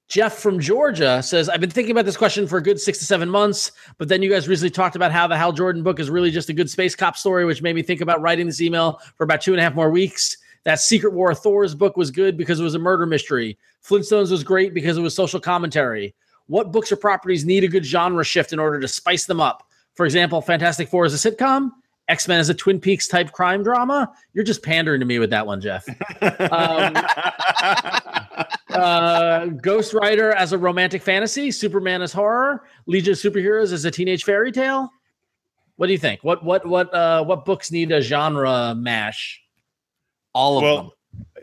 Jeff 0.10 0.40
from 0.40 0.60
Georgia 0.60 1.22
says, 1.22 1.48
I've 1.48 1.62
been 1.62 1.70
thinking 1.70 1.92
about 1.92 2.06
this 2.06 2.18
question 2.18 2.48
for 2.48 2.58
a 2.58 2.62
good 2.62 2.80
six 2.80 2.98
to 2.98 3.06
seven 3.06 3.30
months, 3.30 3.72
but 4.00 4.08
then 4.08 4.24
you 4.24 4.32
guys 4.32 4.48
recently 4.48 4.72
talked 4.72 4.96
about 4.96 5.12
how 5.12 5.28
the 5.28 5.38
Hal 5.38 5.52
Jordan 5.52 5.84
book 5.84 6.00
is 6.00 6.10
really 6.10 6.32
just 6.32 6.50
a 6.50 6.54
good 6.54 6.72
space 6.72 6.96
cop 6.96 7.16
story, 7.16 7.46
which 7.46 7.62
made 7.62 7.76
me 7.76 7.84
think 7.84 8.02
about 8.02 8.20
writing 8.20 8.48
this 8.48 8.62
email 8.62 9.00
for 9.16 9.26
about 9.26 9.42
two 9.42 9.54
and 9.54 9.60
a 9.60 9.64
half 9.64 9.76
more 9.76 9.92
weeks. 9.92 10.38
That 10.64 10.80
Secret 10.80 11.14
War 11.14 11.32
of 11.32 11.40
Thor's 11.40 11.76
book 11.76 11.98
was 11.98 12.10
good 12.10 12.36
because 12.36 12.60
it 12.60 12.64
was 12.64 12.74
a 12.74 12.80
murder 12.80 13.06
mystery. 13.06 13.60
Flintstones 13.88 14.32
was 14.32 14.44
great 14.44 14.74
because 14.74 14.98
it 14.98 15.02
was 15.02 15.14
social 15.16 15.40
commentary. 15.40 16.16
What 16.48 16.72
books 16.72 16.92
or 16.92 16.98
properties 16.98 17.46
need 17.46 17.64
a 17.64 17.68
good 17.68 17.86
genre 17.86 18.24
shift 18.24 18.54
in 18.54 18.60
order 18.60 18.80
to 18.80 18.88
spice 18.88 19.26
them 19.26 19.40
up? 19.40 19.68
For 19.96 20.06
example, 20.06 20.42
Fantastic 20.42 20.90
Four 20.90 21.06
is 21.06 21.26
a 21.26 21.32
sitcom, 21.32 21.72
X 22.10 22.28
Men 22.28 22.40
is 22.40 22.50
a 22.50 22.54
Twin 22.54 22.80
Peaks 22.80 23.08
type 23.08 23.32
crime 23.32 23.64
drama. 23.64 24.12
You're 24.34 24.44
just 24.44 24.62
pandering 24.62 25.00
to 25.00 25.06
me 25.06 25.20
with 25.20 25.30
that 25.30 25.48
one, 25.48 25.62
Jeff. 25.62 25.88
Um, 26.22 26.94
uh, 28.70 29.46
Ghost 29.62 29.94
Rider 29.94 30.32
as 30.32 30.52
a 30.52 30.58
romantic 30.58 31.02
fantasy, 31.02 31.50
Superman 31.52 32.02
as 32.02 32.12
horror, 32.12 32.66
Legion 32.88 33.14
of 33.14 33.20
Superheroes 33.20 33.72
as 33.72 33.86
a 33.86 33.92
teenage 33.92 34.26
fairy 34.26 34.52
tale. 34.52 34.90
What 35.78 35.88
do 35.88 35.94
you 35.94 36.00
think? 36.00 36.24
What 36.24 36.44
what 36.44 36.66
what 36.66 36.94
uh, 36.94 37.24
what 37.24 37.46
books 37.46 37.72
need 37.72 37.92
a 37.92 38.02
genre 38.02 38.76
mash? 38.76 39.42
All 40.34 40.58
of 40.58 40.64
well, 40.64 40.94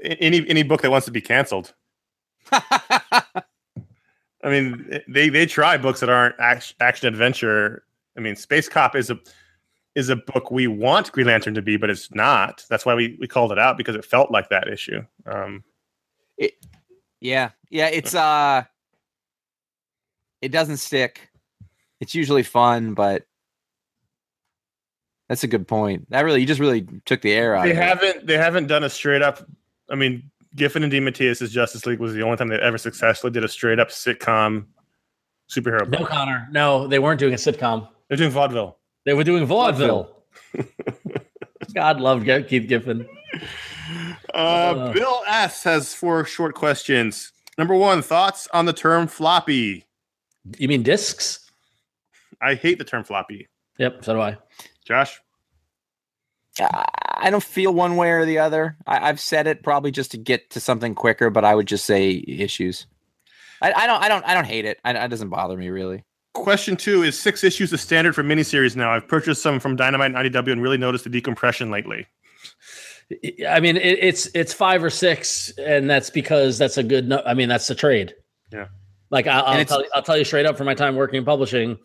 any 0.02 0.46
any 0.48 0.62
book 0.62 0.82
that 0.82 0.90
wants 0.90 1.06
to 1.06 1.10
be 1.10 1.20
canceled. 1.20 1.74
I 4.42 4.48
mean, 4.48 5.02
they 5.06 5.28
they 5.28 5.46
try 5.46 5.76
books 5.76 6.00
that 6.00 6.08
aren't 6.08 6.34
action, 6.38 6.76
action 6.80 7.08
adventure. 7.08 7.84
I 8.16 8.20
mean, 8.20 8.36
Space 8.36 8.68
Cop 8.68 8.96
is 8.96 9.10
a 9.10 9.18
is 9.94 10.08
a 10.08 10.16
book 10.16 10.50
we 10.50 10.66
want 10.66 11.12
Green 11.12 11.26
Lantern 11.26 11.54
to 11.54 11.62
be, 11.62 11.76
but 11.76 11.90
it's 11.90 12.12
not. 12.14 12.64
That's 12.70 12.86
why 12.86 12.94
we, 12.94 13.16
we 13.20 13.26
called 13.26 13.52
it 13.52 13.58
out 13.58 13.76
because 13.76 13.96
it 13.96 14.04
felt 14.04 14.30
like 14.30 14.48
that 14.48 14.68
issue. 14.68 15.04
Um, 15.26 15.64
it, 16.38 16.54
Yeah, 17.20 17.50
yeah, 17.68 17.88
it's 17.88 18.14
uh, 18.14 18.64
it 20.40 20.50
doesn't 20.50 20.78
stick. 20.78 21.28
It's 22.00 22.14
usually 22.14 22.42
fun, 22.42 22.94
but 22.94 23.26
that's 25.28 25.44
a 25.44 25.48
good 25.48 25.68
point. 25.68 26.08
That 26.10 26.24
really, 26.24 26.40
you 26.40 26.46
just 26.46 26.60
really 26.60 26.86
took 27.04 27.20
the 27.20 27.32
air 27.32 27.54
out. 27.54 27.64
they 27.64 27.70
of 27.72 27.76
haven't 27.76 28.26
they 28.26 28.38
haven't 28.38 28.68
done 28.68 28.84
a 28.84 28.90
straight 28.90 29.22
up. 29.22 29.46
I 29.90 29.96
mean, 29.96 30.30
Giffen 30.56 30.82
and 30.82 30.92
DeMatteis' 30.92 31.48
Justice 31.50 31.86
League 31.86 32.00
was 32.00 32.12
the 32.14 32.22
only 32.22 32.36
time 32.36 32.48
they 32.48 32.58
ever 32.58 32.78
successfully 32.78 33.32
did 33.32 33.44
a 33.44 33.48
straight 33.48 33.78
up 33.78 33.88
sitcom 33.88 34.66
superhero 35.50 35.88
No, 35.88 35.98
book. 36.00 36.08
Conor. 36.08 36.48
No, 36.50 36.86
they 36.86 36.98
weren't 36.98 37.20
doing 37.20 37.34
a 37.34 37.36
sitcom. 37.36 37.88
They're 38.08 38.16
doing 38.16 38.30
vaudeville. 38.30 38.78
They 39.04 39.14
were 39.14 39.24
doing 39.24 39.44
vaudeville. 39.46 40.16
God 41.74 42.00
loved 42.00 42.24
Keith 42.48 42.68
Giffen. 42.68 43.06
Uh, 44.34 44.36
Uh. 44.36 44.92
Bill 44.92 45.22
S 45.28 45.62
has 45.64 45.94
four 45.94 46.24
short 46.24 46.54
questions. 46.54 47.32
Number 47.58 47.74
one, 47.74 48.02
thoughts 48.02 48.48
on 48.52 48.64
the 48.64 48.72
term 48.72 49.06
floppy. 49.06 49.84
You 50.58 50.68
mean 50.68 50.82
discs? 50.82 51.50
I 52.40 52.54
hate 52.54 52.78
the 52.78 52.84
term 52.84 53.04
floppy. 53.04 53.48
Yep, 53.78 54.04
so 54.04 54.14
do 54.14 54.20
I. 54.20 54.36
Josh, 54.84 55.20
I 56.58 56.84
I 57.20 57.30
don't 57.30 57.42
feel 57.42 57.72
one 57.72 57.96
way 57.96 58.10
or 58.10 58.24
the 58.24 58.38
other. 58.38 58.76
I, 58.86 59.08
I've 59.08 59.20
said 59.20 59.46
it 59.46 59.62
probably 59.62 59.90
just 59.90 60.10
to 60.12 60.16
get 60.18 60.50
to 60.50 60.60
something 60.60 60.94
quicker, 60.94 61.30
but 61.30 61.44
I 61.44 61.54
would 61.54 61.66
just 61.66 61.84
say 61.84 62.24
issues. 62.26 62.86
I, 63.62 63.72
I 63.72 63.86
don't, 63.86 64.02
I 64.02 64.08
don't, 64.08 64.24
I 64.24 64.34
don't 64.34 64.46
hate 64.46 64.64
it. 64.64 64.78
I, 64.84 64.92
it 64.92 65.08
doesn't 65.08 65.28
bother 65.28 65.56
me 65.56 65.68
really. 65.68 66.04
question 66.34 66.76
two 66.76 67.02
is 67.02 67.18
six 67.18 67.44
issues 67.44 67.70
the 67.70 67.78
standard 67.78 68.14
for 68.14 68.22
miniseries 68.22 68.74
now. 68.74 68.90
I've 68.92 69.06
purchased 69.06 69.42
some 69.42 69.60
from 69.60 69.76
Dynamite 69.76 70.14
and 70.14 70.32
IDW 70.32 70.52
and 70.52 70.62
really 70.62 70.78
noticed 70.78 71.04
the 71.04 71.10
decompression 71.10 71.70
lately. 71.70 72.06
I 73.48 73.60
mean, 73.60 73.76
it, 73.76 73.98
it's 74.00 74.28
it's 74.34 74.52
five 74.52 74.84
or 74.84 74.90
six, 74.90 75.52
and 75.58 75.90
that's 75.90 76.10
because 76.10 76.58
that's 76.58 76.78
a 76.78 76.82
good. 76.82 77.08
No- 77.08 77.22
I 77.26 77.34
mean, 77.34 77.48
that's 77.48 77.68
a 77.68 77.74
trade. 77.74 78.14
Yeah. 78.52 78.68
Like 79.10 79.26
I, 79.26 79.40
I'll 79.40 79.64
tell 79.64 79.82
you, 79.82 79.88
I'll 79.92 80.02
tell 80.02 80.16
you 80.16 80.24
straight 80.24 80.46
up. 80.46 80.56
For 80.56 80.64
my 80.64 80.74
time 80.74 80.94
working 80.94 81.18
in 81.18 81.24
publishing, 81.24 81.76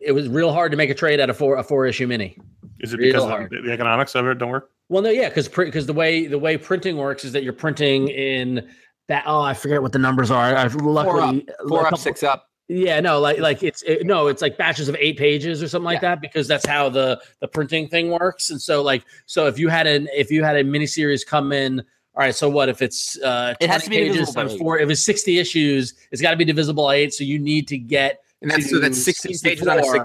it 0.00 0.12
was 0.12 0.28
real 0.28 0.52
hard 0.52 0.70
to 0.72 0.78
make 0.78 0.88
a 0.88 0.94
trade 0.94 1.20
out 1.20 1.28
of 1.28 1.36
four 1.36 1.56
a 1.56 1.62
four 1.62 1.86
issue 1.86 2.06
mini. 2.06 2.38
Is 2.80 2.92
it 2.94 2.98
Real 2.98 3.12
because 3.12 3.24
hard. 3.28 3.50
the, 3.50 3.60
the 3.62 3.72
economics 3.72 4.14
of 4.14 4.26
it 4.26 4.38
don't 4.38 4.50
work? 4.50 4.70
Well, 4.88 5.02
no, 5.02 5.10
yeah, 5.10 5.28
because 5.28 5.48
because 5.48 5.86
the 5.86 5.92
way 5.92 6.26
the 6.26 6.38
way 6.38 6.56
printing 6.56 6.96
works 6.96 7.24
is 7.24 7.32
that 7.32 7.42
you're 7.44 7.52
printing 7.52 8.08
in 8.08 8.68
that. 9.08 9.24
Oh, 9.26 9.40
I 9.40 9.54
forget 9.54 9.82
what 9.82 9.92
the 9.92 9.98
numbers 9.98 10.30
are. 10.30 10.54
I've 10.56 10.74
luckily 10.76 11.46
Four 11.68 11.78
a 11.78 11.82
up, 11.82 11.84
couple- 11.86 11.98
six 11.98 12.22
up. 12.22 12.46
Yeah, 12.68 13.00
no, 13.00 13.18
like 13.18 13.38
like 13.38 13.62
it's 13.64 13.82
it, 13.82 14.06
no, 14.06 14.28
it's 14.28 14.40
like 14.42 14.56
batches 14.56 14.88
of 14.88 14.96
eight 15.00 15.18
pages 15.18 15.60
or 15.60 15.66
something 15.68 15.84
like 15.86 16.00
that 16.02 16.20
because 16.20 16.46
that's 16.46 16.64
how 16.66 16.88
the 16.88 17.20
the 17.40 17.48
printing 17.48 17.88
thing 17.88 18.10
works. 18.10 18.50
And 18.50 18.62
so 18.62 18.80
like 18.82 19.04
so 19.26 19.46
if 19.48 19.58
you 19.58 19.68
had 19.68 19.88
an 19.88 20.08
if 20.12 20.30
you 20.30 20.44
had 20.44 20.54
a 20.54 20.62
miniseries 20.62 21.26
come 21.26 21.50
in, 21.50 21.80
all 21.80 21.86
right, 22.22 22.34
so 22.34 22.48
what 22.48 22.68
if 22.68 22.80
it's 22.80 23.18
uh 23.22 23.54
It 23.60 23.70
has 23.70 23.82
to 23.84 23.90
be 23.90 23.96
pages 23.96 24.14
divisible 24.18 24.34
by 24.34 24.42
times 24.42 24.54
eight. 24.54 24.58
four? 24.60 24.78
If 24.78 24.88
it's 24.88 25.02
sixty 25.02 25.38
issues, 25.40 25.94
it's 26.12 26.22
got 26.22 26.30
to 26.30 26.36
be 26.36 26.44
divisible 26.44 26.84
by 26.86 26.94
eight. 26.94 27.12
So 27.12 27.24
you 27.24 27.40
need 27.40 27.66
to 27.68 27.76
get 27.78 28.20
And 28.40 28.48
that's 28.52 28.70
so 28.70 28.76
to 28.76 28.78
that's 28.82 29.02
sixteen 29.02 29.36
pages 29.42 29.66
on 29.66 29.80
a 29.80 29.82
six. 29.82 30.04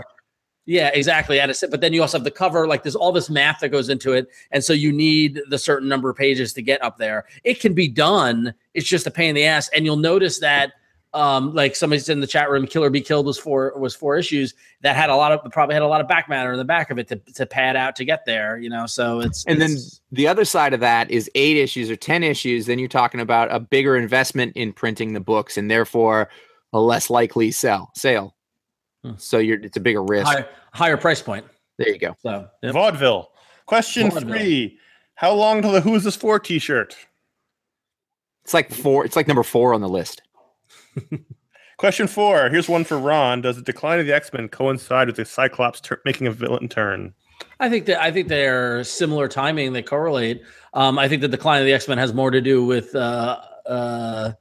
Yeah, 0.66 0.89
exactly. 0.93 1.39
At 1.39 1.49
a 1.49 1.68
but 1.68 1.82
then 1.82 1.93
you 1.93 2.01
also 2.01 2.18
have 2.18 2.24
the 2.24 2.32
cover. 2.32 2.68
Like 2.68 2.84
there's 2.84 2.95
all 2.95 3.11
this 3.11 3.30
math 3.30 3.59
that 3.59 3.70
goes 3.70 3.89
into 3.89 4.13
it, 4.13 4.28
and 4.51 4.63
so 4.63 4.74
you 4.74 4.91
need 4.91 5.41
the 5.49 5.59
certain 5.59 5.88
number 5.88 6.09
of 6.09 6.16
pages 6.16 6.53
to 6.53 6.61
get 6.61 6.84
up 6.84 6.97
there. 6.97 7.26
It 7.43 7.59
can 7.59 7.74
be 7.74 7.88
done. 7.88 8.53
It's 8.74 8.88
just 8.88 9.05
a 9.05 9.11
pain 9.11 9.30
in 9.30 9.36
the 9.36 9.45
ass, 9.45 9.70
and 9.70 9.86
you'll 9.86 9.97
notice 9.97 10.39
that. 10.39 10.74
Um, 11.13 11.53
like 11.53 11.78
somebody's 11.78 12.09
in 12.09 12.20
the 12.20 12.28
chat 12.28 12.49
room, 12.49 12.68
"Kill 12.68 12.84
or 12.84 12.89
Be 12.89 12.99
Killed" 12.99 13.26
was 13.26 13.38
four 13.38 13.74
was 13.78 13.95
four 13.95 14.18
issues 14.18 14.53
that 14.82 14.97
had 14.97 15.09
a 15.09 15.16
lot 15.16 15.32
of 15.32 15.49
probably 15.49 15.74
had 15.74 15.82
a 15.82 15.88
lot 15.88 16.01
of 16.01 16.09
back 16.09 16.28
matter 16.28 16.51
in 16.51 16.57
the 16.57 16.66
back 16.66 16.91
of 16.91 16.99
it 16.99 17.07
to, 17.07 17.16
to 17.36 17.45
pad 17.45 17.78
out 17.78 17.95
to 17.95 18.03
get 18.03 18.26
there. 18.26 18.57
You 18.57 18.70
know, 18.70 18.86
so 18.86 19.22
it's 19.22 19.45
And 19.45 19.61
then 19.61 19.78
the 20.11 20.28
other 20.28 20.43
side 20.43 20.74
of 20.74 20.82
that 20.82 21.09
is 21.09 21.32
eight 21.36 21.55
issues 21.55 21.89
or 21.89 21.95
10 21.95 22.22
issues. 22.22 22.66
Then 22.66 22.80
you're 22.80 22.89
talking 22.89 23.22
about 23.22 23.53
a 23.53 23.61
bigger 23.61 23.95
investment 23.95 24.57
in 24.57 24.74
printing 24.74 25.13
the 25.13 25.22
books 25.22 25.55
and 25.55 25.72
therefore 25.72 26.28
a 26.74 26.82
less 26.82 27.09
likely 27.09 27.49
sell 27.49 27.91
sale. 27.95 28.35
Hmm. 29.06 29.12
So 29.18 29.38
you're 29.38 29.60
it's 29.62 29.78
a 29.78 29.80
bigger 29.80 30.01
risk. 30.01 30.26
higher, 30.26 30.47
higher 30.74 30.97
price 30.97 31.22
point. 31.22 31.45
There 31.78 31.89
you 31.89 31.99
go. 31.99 32.16
So 32.22 32.47
yep. 32.64 32.74
Vaudeville. 32.74 33.32
Question 33.68 34.10
Vaudeville. 34.10 34.38
three: 34.38 34.80
How 35.16 35.34
long 35.34 35.62
till 35.62 35.72
the 35.72 35.82
Who's 35.82 36.03
This 36.03 36.16
For 36.16 36.39
T-shirt? 36.39 36.95
It's 38.43 38.53
like 38.53 38.72
four, 38.72 39.06
it's 39.06 39.16
like 39.16 39.28
number 39.28 39.43
four 39.43 39.74
on 39.74 39.82
the 39.82 39.89
list. 39.89 40.22
Question 41.78 42.08
four. 42.08 42.49
Here's 42.49 42.70
one 42.70 42.84
for 42.84 42.97
Ron. 42.97 43.41
Does 43.41 43.58
the 43.58 43.62
decline 43.62 43.99
of 43.99 44.06
the 44.06 44.16
X 44.16 44.32
Men 44.32 44.47
coincide 44.47 45.08
with 45.08 45.18
the 45.18 45.26
Cyclops 45.26 45.82
tur- 45.82 46.01
making 46.06 46.28
a 46.28 46.32
villain 46.32 46.70
turn? 46.70 47.14
I 47.60 47.70
think 47.70 47.86
that 47.88 48.01
I 48.01 48.12
think 48.12 48.28
they're 48.28 48.84
similar 48.84 49.28
timing. 49.28 49.74
They 49.74 49.82
correlate. 49.82 50.41
Um, 50.74 50.97
I 50.97 51.08
think 51.08 51.22
the 51.22 51.28
decline 51.28 51.60
of 51.60 51.66
the 51.66 51.74
X 51.74 51.88
Men 51.88 51.97
has 51.97 52.14
more 52.14 52.32
to 52.32 52.39
do 52.39 52.66
with 52.66 52.95
uh, 52.95 53.41
uh, 53.66 54.32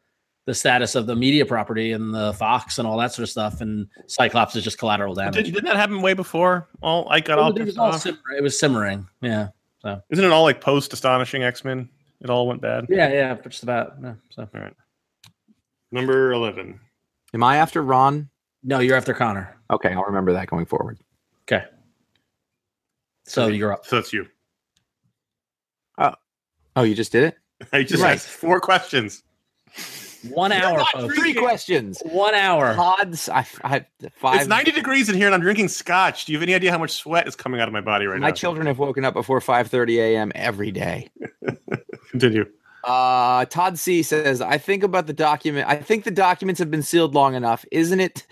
the 0.46 0.54
status 0.54 0.94
of 0.94 1.06
the 1.06 1.16
media 1.16 1.46
property 1.46 1.92
and 1.92 2.14
the 2.14 2.32
Fox 2.34 2.78
and 2.78 2.86
all 2.86 2.98
that 2.98 3.12
sort 3.12 3.24
of 3.24 3.30
stuff. 3.30 3.60
And 3.60 3.86
Cyclops 4.06 4.54
is 4.56 4.64
just 4.64 4.78
collateral 4.78 5.14
damage. 5.14 5.34
Did, 5.34 5.44
didn't 5.46 5.64
that 5.64 5.76
happen 5.76 6.02
way 6.02 6.14
before? 6.14 6.68
All 6.82 7.06
I 7.10 7.20
got 7.20 7.38
oh, 7.38 7.42
all 7.42 7.56
it, 7.58 7.64
was 7.64 7.78
all 7.78 7.92
simmer- 7.94 8.18
it 8.36 8.42
was 8.42 8.58
simmering. 8.58 9.06
Yeah. 9.20 9.48
So 9.80 10.00
isn't 10.10 10.24
it 10.24 10.32
all 10.32 10.42
like 10.42 10.60
post 10.60 10.92
Astonishing 10.92 11.42
X 11.42 11.64
Men? 11.64 11.88
It 12.20 12.30
all 12.30 12.46
went 12.46 12.60
bad. 12.60 12.86
Yeah. 12.88 13.10
Yeah. 13.12 13.34
Just 13.48 13.62
about. 13.62 13.94
Yeah, 14.02 14.14
so 14.30 14.42
all 14.54 14.60
right. 14.60 14.74
Number 15.92 16.32
eleven. 16.32 16.80
Am 17.32 17.42
I 17.42 17.56
after 17.56 17.82
Ron? 17.82 18.28
no, 18.62 18.78
you're 18.78 18.96
after 18.96 19.12
Conor. 19.12 19.56
Okay, 19.70 19.92
I'll 19.92 20.04
remember 20.04 20.32
that 20.32 20.48
going 20.48 20.64
forward. 20.66 20.98
Okay. 21.42 21.64
So 23.26 23.48
you're 23.48 23.72
up. 23.72 23.84
So 23.86 23.98
it's 23.98 24.12
you. 24.12 24.26
Oh, 25.98 26.14
oh, 26.76 26.82
you 26.82 26.94
just 26.94 27.12
did 27.12 27.24
it? 27.24 27.36
I 27.72 27.82
just 27.82 28.02
Right. 28.02 28.12
asked 28.14 28.28
four 28.28 28.60
questions. 28.60 29.22
One 30.30 30.52
hour, 30.52 30.84
folks. 30.92 31.16
three 31.16 31.34
questions. 31.34 32.00
One 32.04 32.34
hour. 32.34 32.74
Pods. 32.74 33.28
I, 33.28 33.46
I 33.62 33.86
five. 34.16 34.40
It's 34.40 34.48
90 34.48 34.72
degrees 34.72 35.08
in 35.08 35.16
here 35.16 35.26
and 35.26 35.34
I'm 35.34 35.40
drinking 35.40 35.68
scotch. 35.68 36.24
Do 36.24 36.32
you 36.32 36.38
have 36.38 36.42
any 36.42 36.54
idea 36.54 36.70
how 36.70 36.78
much 36.78 36.92
sweat 36.92 37.26
is 37.28 37.36
coming 37.36 37.60
out 37.60 37.68
of 37.68 37.72
my 37.72 37.80
body 37.80 38.06
right 38.06 38.14
My 38.14 38.26
now? 38.26 38.26
My 38.28 38.32
children 38.32 38.66
have 38.66 38.78
woken 38.78 39.04
up 39.04 39.14
before 39.14 39.40
5:30 39.40 39.98
a.m. 39.98 40.32
every 40.34 40.70
day. 40.70 41.10
Continue. 42.10 42.46
Uh, 42.84 43.46
Todd 43.46 43.78
C 43.78 44.02
says, 44.02 44.40
I 44.42 44.58
think 44.58 44.82
about 44.82 45.06
the 45.06 45.14
document. 45.14 45.66
I 45.68 45.76
think 45.76 46.04
the 46.04 46.10
documents 46.10 46.58
have 46.58 46.70
been 46.70 46.82
sealed 46.82 47.14
long 47.14 47.34
enough, 47.34 47.64
isn't 47.72 47.98
it? 47.98 48.26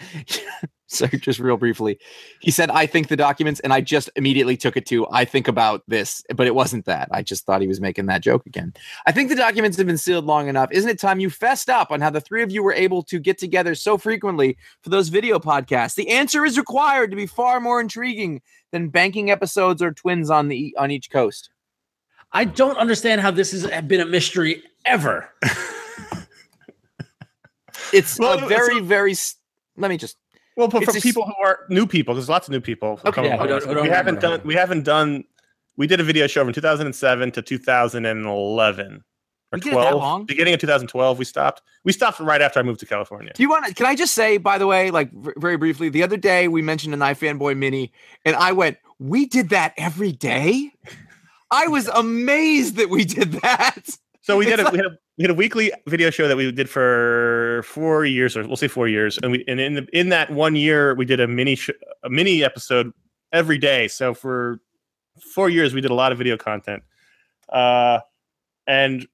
so 0.98 1.06
just 1.06 1.38
real 1.38 1.56
briefly, 1.56 1.98
he 2.40 2.50
said, 2.50 2.70
I 2.70 2.86
think 2.86 3.08
the 3.08 3.16
documents, 3.16 3.60
and 3.60 3.72
I 3.72 3.80
just 3.80 4.10
immediately 4.16 4.56
took 4.56 4.76
it 4.76 4.84
to, 4.86 5.06
I 5.10 5.24
think 5.24 5.48
about 5.48 5.82
this, 5.88 6.22
but 6.34 6.46
it 6.46 6.54
wasn't 6.54 6.84
that. 6.84 7.08
I 7.10 7.22
just 7.22 7.44
thought 7.46 7.60
he 7.62 7.66
was 7.66 7.80
making 7.80 8.06
that 8.06 8.22
joke 8.22 8.44
again. 8.46 8.74
I 9.06 9.12
think 9.12 9.28
the 9.30 9.34
documents 9.36 9.76
have 9.78 9.86
been 9.86 9.96
sealed 9.98 10.26
long 10.26 10.48
enough. 10.48 10.70
Isn't 10.72 10.90
it 10.90 10.98
time 11.00 11.18
you 11.20 11.30
fessed 11.30 11.70
up 11.70 11.90
on 11.90 12.00
how 12.00 12.10
the 12.10 12.20
three 12.20 12.42
of 12.42 12.50
you 12.50 12.62
were 12.62 12.74
able 12.74 13.02
to 13.04 13.18
get 13.18 13.38
together 13.38 13.74
so 13.74 13.96
frequently 13.96 14.56
for 14.82 14.90
those 14.90 15.08
video 15.08 15.38
podcasts? 15.38 15.94
The 15.94 16.08
answer 16.10 16.44
is 16.44 16.58
required 16.58 17.10
to 17.10 17.16
be 17.16 17.26
far 17.26 17.58
more 17.60 17.80
intriguing 17.80 18.42
than 18.70 18.88
banking 18.88 19.30
episodes 19.30 19.82
or 19.82 19.92
twins 19.92 20.30
on 20.30 20.48
the 20.48 20.74
on 20.78 20.90
each 20.90 21.10
coast. 21.10 21.50
I 22.32 22.44
don't 22.44 22.76
understand 22.78 23.20
how 23.20 23.30
this 23.30 23.52
has 23.52 23.66
been 23.82 24.00
a 24.00 24.06
mystery 24.06 24.62
ever. 24.84 25.28
It's 27.92 28.18
Well, 28.18 28.42
a 28.42 28.48
very, 28.48 28.78
a- 28.78 28.82
very. 28.82 29.12
s- 29.12 29.36
Let 29.76 29.88
me 29.90 29.98
just. 29.98 30.16
Well, 30.56 30.68
but 30.68 30.82
It's 30.82 30.90
for 30.92 30.96
a 30.96 30.98
s- 30.98 31.02
people 31.02 31.24
who 31.24 31.34
are 31.44 31.60
new 31.68 31.86
people, 31.86 32.14
there's 32.14 32.28
lots 32.28 32.46
of 32.48 32.52
new 32.52 32.60
people. 32.60 32.96
who 32.98 33.08
Okay, 33.08 33.14
come 33.14 33.24
yeah, 33.24 33.36
don't- 33.38 33.48
don't 33.64 33.82
we 33.82 33.88
haven't 33.88 34.16
remember. 34.16 34.20
done. 34.38 34.40
We 34.46 34.54
haven't 34.54 34.84
done. 34.84 35.24
We 35.76 35.86
did 35.86 36.00
a 36.00 36.04
video 36.04 36.26
show 36.26 36.44
from 36.44 36.52
2007 36.52 37.32
to 37.32 37.42
2011 37.42 38.92
or 39.52 39.56
We 39.56 39.60
did 39.60 39.72
it 39.72 39.76
that 39.76 39.82
12. 39.90 40.00
long? 40.00 40.24
Beginning 40.26 40.54
of 40.54 40.60
2012, 40.60 41.18
we 41.18 41.24
stopped. 41.24 41.62
We 41.84 41.92
stopped 41.92 42.20
right 42.20 42.40
after 42.42 42.60
I 42.60 42.62
moved 42.62 42.80
to 42.80 42.86
California. 42.86 43.32
Do 43.34 43.42
you 43.42 43.48
want 43.48 43.66
to? 43.66 43.74
Can 43.74 43.86
I 43.86 43.94
just 43.94 44.14
say, 44.14 44.36
by 44.38 44.58
the 44.58 44.66
way, 44.66 44.90
like 44.90 45.10
very 45.12 45.56
briefly, 45.56 45.88
the 45.88 46.02
other 46.02 46.16
day 46.16 46.48
we 46.48 46.62
mentioned 46.62 46.94
an 46.94 47.00
iFanboy 47.00 47.56
Mini, 47.56 47.92
and 48.24 48.36
I 48.36 48.52
went, 48.52 48.78
"We 48.98 49.26
did 49.26 49.48
that 49.50 49.74
every 49.76 50.12
day." 50.12 50.72
I 51.50 51.66
was 51.68 51.86
amazed 51.94 52.76
that 52.76 52.88
we 52.90 53.04
did 53.04 53.32
that. 53.42 53.88
So 54.22 54.36
we 54.38 54.44
did 54.46 54.60
It's 54.60 54.68
a, 54.68 54.72
we 54.72 54.78
had 54.78 54.86
a 54.86 54.98
we 55.18 55.22
had 55.22 55.30
a 55.30 55.34
weekly 55.34 55.72
video 55.86 56.10
show 56.10 56.26
that 56.26 56.36
we 56.36 56.50
did 56.52 56.70
for 56.70 57.62
four 57.66 58.04
years, 58.04 58.36
or 58.36 58.46
we'll 58.46 58.56
say 58.56 58.68
four 58.68 58.88
years, 58.88 59.18
and 59.22 59.32
we 59.32 59.44
and 59.46 59.60
in 59.60 59.74
the, 59.74 59.86
in 59.92 60.08
that 60.08 60.30
one 60.30 60.56
year 60.56 60.94
we 60.94 61.04
did 61.04 61.20
a 61.20 61.28
mini 61.28 61.54
sh- 61.54 61.70
a 62.02 62.08
mini 62.08 62.42
episode 62.42 62.92
every 63.32 63.58
day. 63.58 63.88
So 63.88 64.14
for 64.14 64.58
four 65.34 65.50
years 65.50 65.74
we 65.74 65.80
did 65.80 65.90
a 65.90 65.94
lot 65.94 66.12
of 66.12 66.18
video 66.18 66.36
content, 66.36 66.82
uh, 67.50 68.00
and 68.66 69.06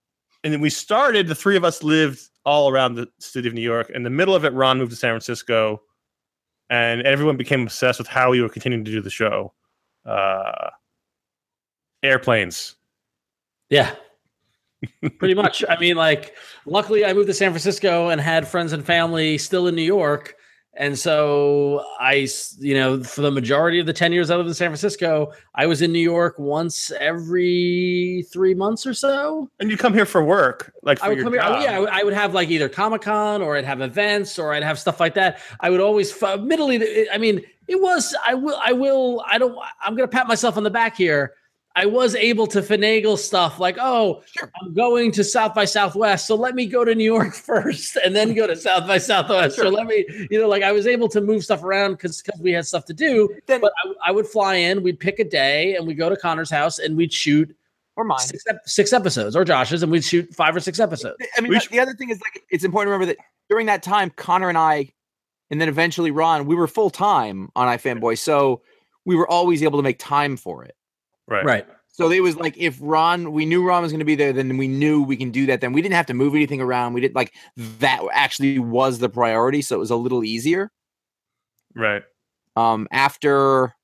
and 0.44 0.52
then 0.52 0.60
we 0.60 0.70
started. 0.70 1.26
The 1.26 1.34
three 1.34 1.56
of 1.56 1.64
us 1.64 1.82
lived 1.82 2.20
all 2.44 2.70
around 2.70 2.94
the 2.94 3.08
city 3.18 3.48
of 3.48 3.54
New 3.54 3.60
York. 3.60 3.90
In 3.90 4.04
the 4.04 4.10
middle 4.10 4.34
of 4.34 4.44
it, 4.44 4.52
Ron 4.52 4.78
moved 4.78 4.92
to 4.92 4.96
San 4.96 5.10
Francisco, 5.10 5.82
and 6.70 7.02
everyone 7.02 7.36
became 7.36 7.62
obsessed 7.62 7.98
with 7.98 8.08
how 8.08 8.30
we 8.30 8.40
were 8.40 8.48
continuing 8.48 8.84
to 8.84 8.90
do 8.90 9.00
the 9.00 9.10
show. 9.10 9.52
Uh, 10.06 10.70
airplanes. 12.04 12.76
Yeah. 13.68 13.94
Pretty 15.18 15.34
much. 15.34 15.64
I 15.68 15.78
mean, 15.78 15.96
like, 15.96 16.34
luckily 16.66 17.04
I 17.04 17.12
moved 17.12 17.28
to 17.28 17.34
San 17.34 17.50
Francisco 17.50 18.08
and 18.08 18.20
had 18.20 18.46
friends 18.46 18.72
and 18.72 18.84
family 18.84 19.38
still 19.38 19.66
in 19.66 19.74
New 19.74 19.82
York. 19.82 20.34
And 20.80 20.96
so 20.96 21.84
I, 21.98 22.28
you 22.60 22.74
know, 22.74 23.02
for 23.02 23.22
the 23.22 23.32
majority 23.32 23.80
of 23.80 23.86
the 23.86 23.92
10 23.92 24.12
years 24.12 24.30
I 24.30 24.36
lived 24.36 24.48
in 24.48 24.54
San 24.54 24.68
Francisco, 24.68 25.32
I 25.56 25.66
was 25.66 25.82
in 25.82 25.90
New 25.90 25.98
York 25.98 26.38
once 26.38 26.92
every 26.92 28.24
three 28.32 28.54
months 28.54 28.86
or 28.86 28.94
so. 28.94 29.50
And 29.58 29.72
you 29.72 29.76
come 29.76 29.92
here 29.92 30.06
for 30.06 30.22
work, 30.22 30.72
like 30.84 31.00
for 31.00 31.06
I 31.06 31.08
would 31.08 31.16
your 31.18 31.24
come 31.24 31.32
here. 31.32 31.42
Oh, 31.42 31.46
I 31.46 31.54
job. 31.54 31.62
yeah, 31.64 31.76
I 31.76 31.80
would, 31.80 31.88
I 31.88 32.04
would 32.04 32.14
have 32.14 32.32
like 32.32 32.48
either 32.50 32.68
Comic 32.68 33.02
Con 33.02 33.42
or 33.42 33.56
I'd 33.56 33.64
have 33.64 33.80
events 33.80 34.38
or 34.38 34.52
I'd 34.54 34.62
have 34.62 34.78
stuff 34.78 35.00
like 35.00 35.14
that. 35.14 35.40
I 35.58 35.70
would 35.70 35.80
always, 35.80 36.12
f- 36.12 36.34
admittedly, 36.38 37.10
I 37.10 37.18
mean, 37.18 37.42
it 37.66 37.80
was. 37.80 38.16
I 38.26 38.34
will. 38.34 38.58
I 38.64 38.72
will. 38.72 39.22
I 39.30 39.36
don't. 39.36 39.56
I'm 39.84 39.94
gonna 39.94 40.08
pat 40.08 40.26
myself 40.26 40.56
on 40.56 40.62
the 40.62 40.70
back 40.70 40.96
here. 40.96 41.34
I 41.80 41.86
was 41.86 42.14
able 42.16 42.46
to 42.48 42.60
finagle 42.60 43.16
stuff 43.16 43.60
like, 43.60 43.76
oh, 43.80 44.22
Sure. 44.36 44.50
I'm 44.60 44.74
going 44.74 45.12
to 45.12 45.22
South 45.24 45.54
by 45.54 45.64
Southwest, 45.64 46.26
so 46.26 46.34
let 46.34 46.54
me 46.54 46.66
go 46.66 46.84
to 46.84 46.94
New 46.94 47.04
York 47.04 47.34
first 47.50 47.96
and 48.04 48.14
then 48.16 48.34
go 48.34 48.46
to 48.46 48.56
South 48.56 48.86
by 48.86 48.98
Southwest. 48.98 49.56
So 49.56 49.68
let 49.68 49.86
me, 49.86 50.04
you 50.30 50.40
know, 50.40 50.48
like 50.48 50.62
I 50.62 50.72
was 50.72 50.86
able 50.86 51.08
to 51.10 51.20
move 51.20 51.44
stuff 51.44 51.62
around 51.62 51.92
because 51.92 52.20
because 52.22 52.40
we 52.40 52.52
had 52.52 52.66
stuff 52.66 52.84
to 52.86 52.94
do. 52.94 53.28
Then 53.46 53.60
But 53.60 53.72
I, 53.84 54.08
I 54.08 54.10
would 54.10 54.26
fly 54.26 54.56
in, 54.56 54.82
we'd 54.82 54.98
pick 54.98 55.18
a 55.20 55.24
day, 55.24 55.76
and 55.76 55.86
we'd 55.86 55.94
go 55.98 56.08
to 56.08 56.16
Conor's 56.16 56.50
house 56.50 56.78
and 56.80 56.96
we'd 56.96 57.12
shoot 57.12 57.54
or 57.96 58.04
mine. 58.04 58.18
six, 58.20 58.44
six 58.66 58.92
episodes 58.92 59.34
or 59.36 59.44
Josh's, 59.44 59.82
and 59.82 59.90
we'd 59.92 60.04
shoot 60.04 60.32
five 60.34 60.54
or 60.56 60.60
six 60.60 60.80
episodes. 60.80 61.16
I 61.36 61.40
mean, 61.40 61.50
We 61.50 61.56
the- 61.56 61.60
sh- 61.60 61.68
the 61.68 61.80
other 61.80 61.94
thing 61.94 62.10
is 62.10 62.20
like 62.20 62.42
it's 62.50 62.64
important 62.64 62.88
to 62.88 62.92
remember 62.92 63.06
that 63.14 63.24
during 63.48 63.66
that 63.66 63.82
time, 63.82 64.10
Conor 64.10 64.48
and 64.48 64.58
I, 64.58 64.92
and 65.50 65.60
then 65.60 65.68
eventually 65.68 66.10
Ron, 66.10 66.46
we 66.46 66.54
were 66.54 66.66
full 66.66 66.90
time 66.90 67.50
on 67.56 67.68
iFanboy, 67.68 68.18
so 68.18 68.62
we 69.04 69.16
were 69.16 69.28
always 69.30 69.62
able 69.62 69.78
to 69.78 69.82
make 69.82 69.98
time 69.98 70.36
for 70.36 70.64
it. 70.64 70.74
Right. 71.28 71.44
Right. 71.44 71.66
So 71.90 72.10
it 72.10 72.20
was 72.20 72.36
like 72.36 72.56
if 72.56 72.78
Ron, 72.80 73.32
we 73.32 73.44
knew 73.44 73.66
Ron 73.66 73.82
was 73.82 73.90
going 73.90 73.98
to 73.98 74.04
be 74.04 74.14
there, 74.14 74.32
then 74.32 74.56
we 74.56 74.68
knew 74.68 75.02
we 75.02 75.16
can 75.16 75.32
do 75.32 75.46
that. 75.46 75.60
Then 75.60 75.72
we 75.72 75.82
didn't 75.82 75.96
have 75.96 76.06
to 76.06 76.14
move 76.14 76.34
anything 76.34 76.60
around. 76.60 76.92
We 76.92 77.00
didn't 77.00 77.16
like 77.16 77.34
that 77.56 78.00
actually 78.12 78.60
was 78.60 79.00
the 79.00 79.08
priority, 79.08 79.62
so 79.62 79.74
it 79.74 79.80
was 79.80 79.90
a 79.90 79.96
little 79.96 80.22
easier. 80.22 80.70
Right. 81.74 82.02
Um, 82.54 82.86
after, 82.92 83.74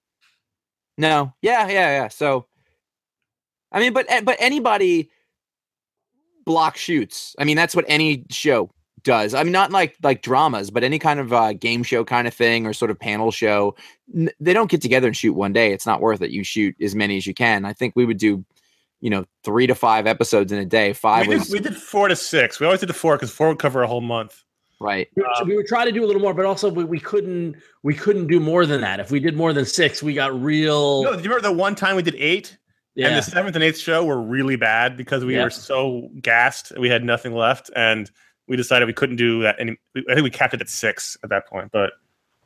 no, 0.96 1.32
yeah, 1.42 1.66
yeah, 1.66 2.02
yeah. 2.02 2.08
So, 2.08 2.46
I 3.72 3.80
mean, 3.80 3.92
but 3.92 4.06
eh, 4.08 4.20
but 4.20 4.36
anybody 4.38 5.10
block 6.46 6.76
shoots. 6.76 7.34
I 7.38 7.44
mean, 7.44 7.56
that's 7.56 7.74
what 7.74 7.84
any 7.88 8.26
show 8.30 8.70
does. 9.04 9.34
I 9.34 9.42
mean, 9.42 9.52
not 9.52 9.70
like 9.70 9.96
like 10.02 10.22
dramas, 10.22 10.70
but 10.70 10.82
any 10.82 10.98
kind 10.98 11.20
of 11.20 11.32
uh, 11.32 11.52
game 11.52 11.82
show 11.82 12.04
kind 12.04 12.26
of 12.26 12.34
thing 12.34 12.66
or 12.66 12.72
sort 12.72 12.90
of 12.90 12.98
panel 12.98 13.30
show. 13.30 13.76
N- 14.14 14.30
they 14.40 14.52
don't 14.52 14.70
get 14.70 14.82
together 14.82 15.06
and 15.06 15.16
shoot 15.16 15.34
one 15.34 15.52
day. 15.52 15.72
It's 15.72 15.86
not 15.86 16.00
worth 16.00 16.20
it. 16.22 16.30
You 16.30 16.42
shoot 16.44 16.74
as 16.80 16.94
many 16.94 17.16
as 17.16 17.26
you 17.26 17.34
can. 17.34 17.64
I 17.64 17.72
think 17.72 17.94
we 17.96 18.04
would 18.04 18.18
do, 18.18 18.44
you 19.00 19.10
know, 19.10 19.24
three 19.44 19.66
to 19.66 19.74
five 19.74 20.06
episodes 20.06 20.50
in 20.52 20.58
a 20.58 20.64
day. 20.64 20.92
Five 20.92 21.26
We 21.28 21.36
was 21.36 21.44
did, 21.48 21.52
we 21.52 21.60
did 21.60 21.76
four 21.76 22.08
to 22.08 22.16
six. 22.16 22.58
We 22.58 22.66
always 22.66 22.80
did 22.80 22.88
the 22.88 22.94
four 22.94 23.16
because 23.16 23.30
four 23.30 23.48
would 23.48 23.58
cover 23.58 23.82
a 23.82 23.86
whole 23.86 24.00
month. 24.00 24.42
right. 24.80 25.08
We, 25.14 25.22
would- 25.22 25.48
we 25.48 25.56
would 25.56 25.66
try 25.66 25.84
to 25.84 25.92
do 25.92 26.04
a 26.04 26.06
little 26.06 26.22
more, 26.22 26.34
but 26.34 26.44
also 26.46 26.70
we, 26.70 26.84
we 26.84 26.98
couldn't 27.00 27.56
we 27.82 27.94
couldn't 27.94 28.26
do 28.26 28.40
more 28.40 28.66
than 28.66 28.80
that. 28.80 29.00
If 29.00 29.10
we 29.10 29.20
did 29.20 29.36
more 29.36 29.52
than 29.52 29.64
six, 29.66 30.02
we 30.02 30.14
got 30.14 30.38
real. 30.42 31.02
No, 31.04 31.10
do 31.12 31.18
you 31.18 31.24
remember 31.24 31.42
the 31.48 31.52
one 31.52 31.74
time 31.74 31.96
we 31.96 32.02
did 32.02 32.16
eight? 32.16 32.56
And 32.96 33.16
the 33.16 33.22
seventh 33.22 33.56
and 33.56 33.64
eighth 33.64 33.78
show 33.78 34.04
were 34.04 34.22
really 34.22 34.54
bad 34.54 34.96
because 34.96 35.24
we 35.24 35.34
Yeah. 35.34 35.42
were 35.44 35.50
so 35.50 36.10
gassed. 36.22 36.72
We 36.78 36.88
had 36.88 37.02
nothing 37.02 37.34
left. 37.34 37.68
And 37.74 38.08
we 38.48 38.56
decided 38.56 38.86
we 38.86 38.92
couldn't 38.92 39.16
do 39.16 39.42
that. 39.42 39.56
any 39.58 39.76
I 39.96 40.14
think 40.14 40.22
we 40.24 40.30
capped 40.30 40.54
it 40.54 40.60
at 40.60 40.68
six 40.68 41.16
at 41.22 41.30
that 41.30 41.46
point. 41.46 41.70
But, 41.72 41.92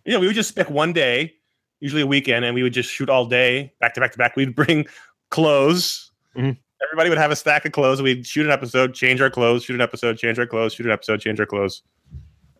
you 0.04 0.12
know, 0.12 0.20
we 0.20 0.26
would 0.26 0.36
just 0.36 0.54
pick 0.54 0.70
one 0.70 0.92
day, 0.92 1.34
usually 1.80 2.02
a 2.02 2.06
weekend, 2.06 2.44
and 2.44 2.54
we 2.54 2.62
would 2.62 2.72
just 2.72 2.90
shoot 2.90 3.08
all 3.08 3.26
day, 3.26 3.72
back 3.80 3.94
to 3.94 4.00
back 4.00 4.12
to 4.12 4.18
back. 4.18 4.36
We'd 4.36 4.54
bring 4.54 4.86
clothes. 5.30 6.10
Mhm. 6.36 6.56
Everybody 6.80 7.08
would 7.08 7.18
have 7.18 7.32
a 7.32 7.36
stack 7.36 7.64
of 7.64 7.72
clothes. 7.72 8.00
We'd 8.00 8.24
shoot 8.24 8.46
an 8.46 8.52
episode, 8.52 8.94
change 8.94 9.20
our 9.20 9.30
clothes, 9.30 9.64
shoot 9.64 9.74
an 9.74 9.80
episode, 9.80 10.16
change 10.16 10.38
our 10.38 10.46
clothes, 10.46 10.74
shoot 10.74 10.86
an 10.86 10.92
episode, 10.92 11.20
change 11.20 11.40
our 11.40 11.46
clothes. 11.46 11.82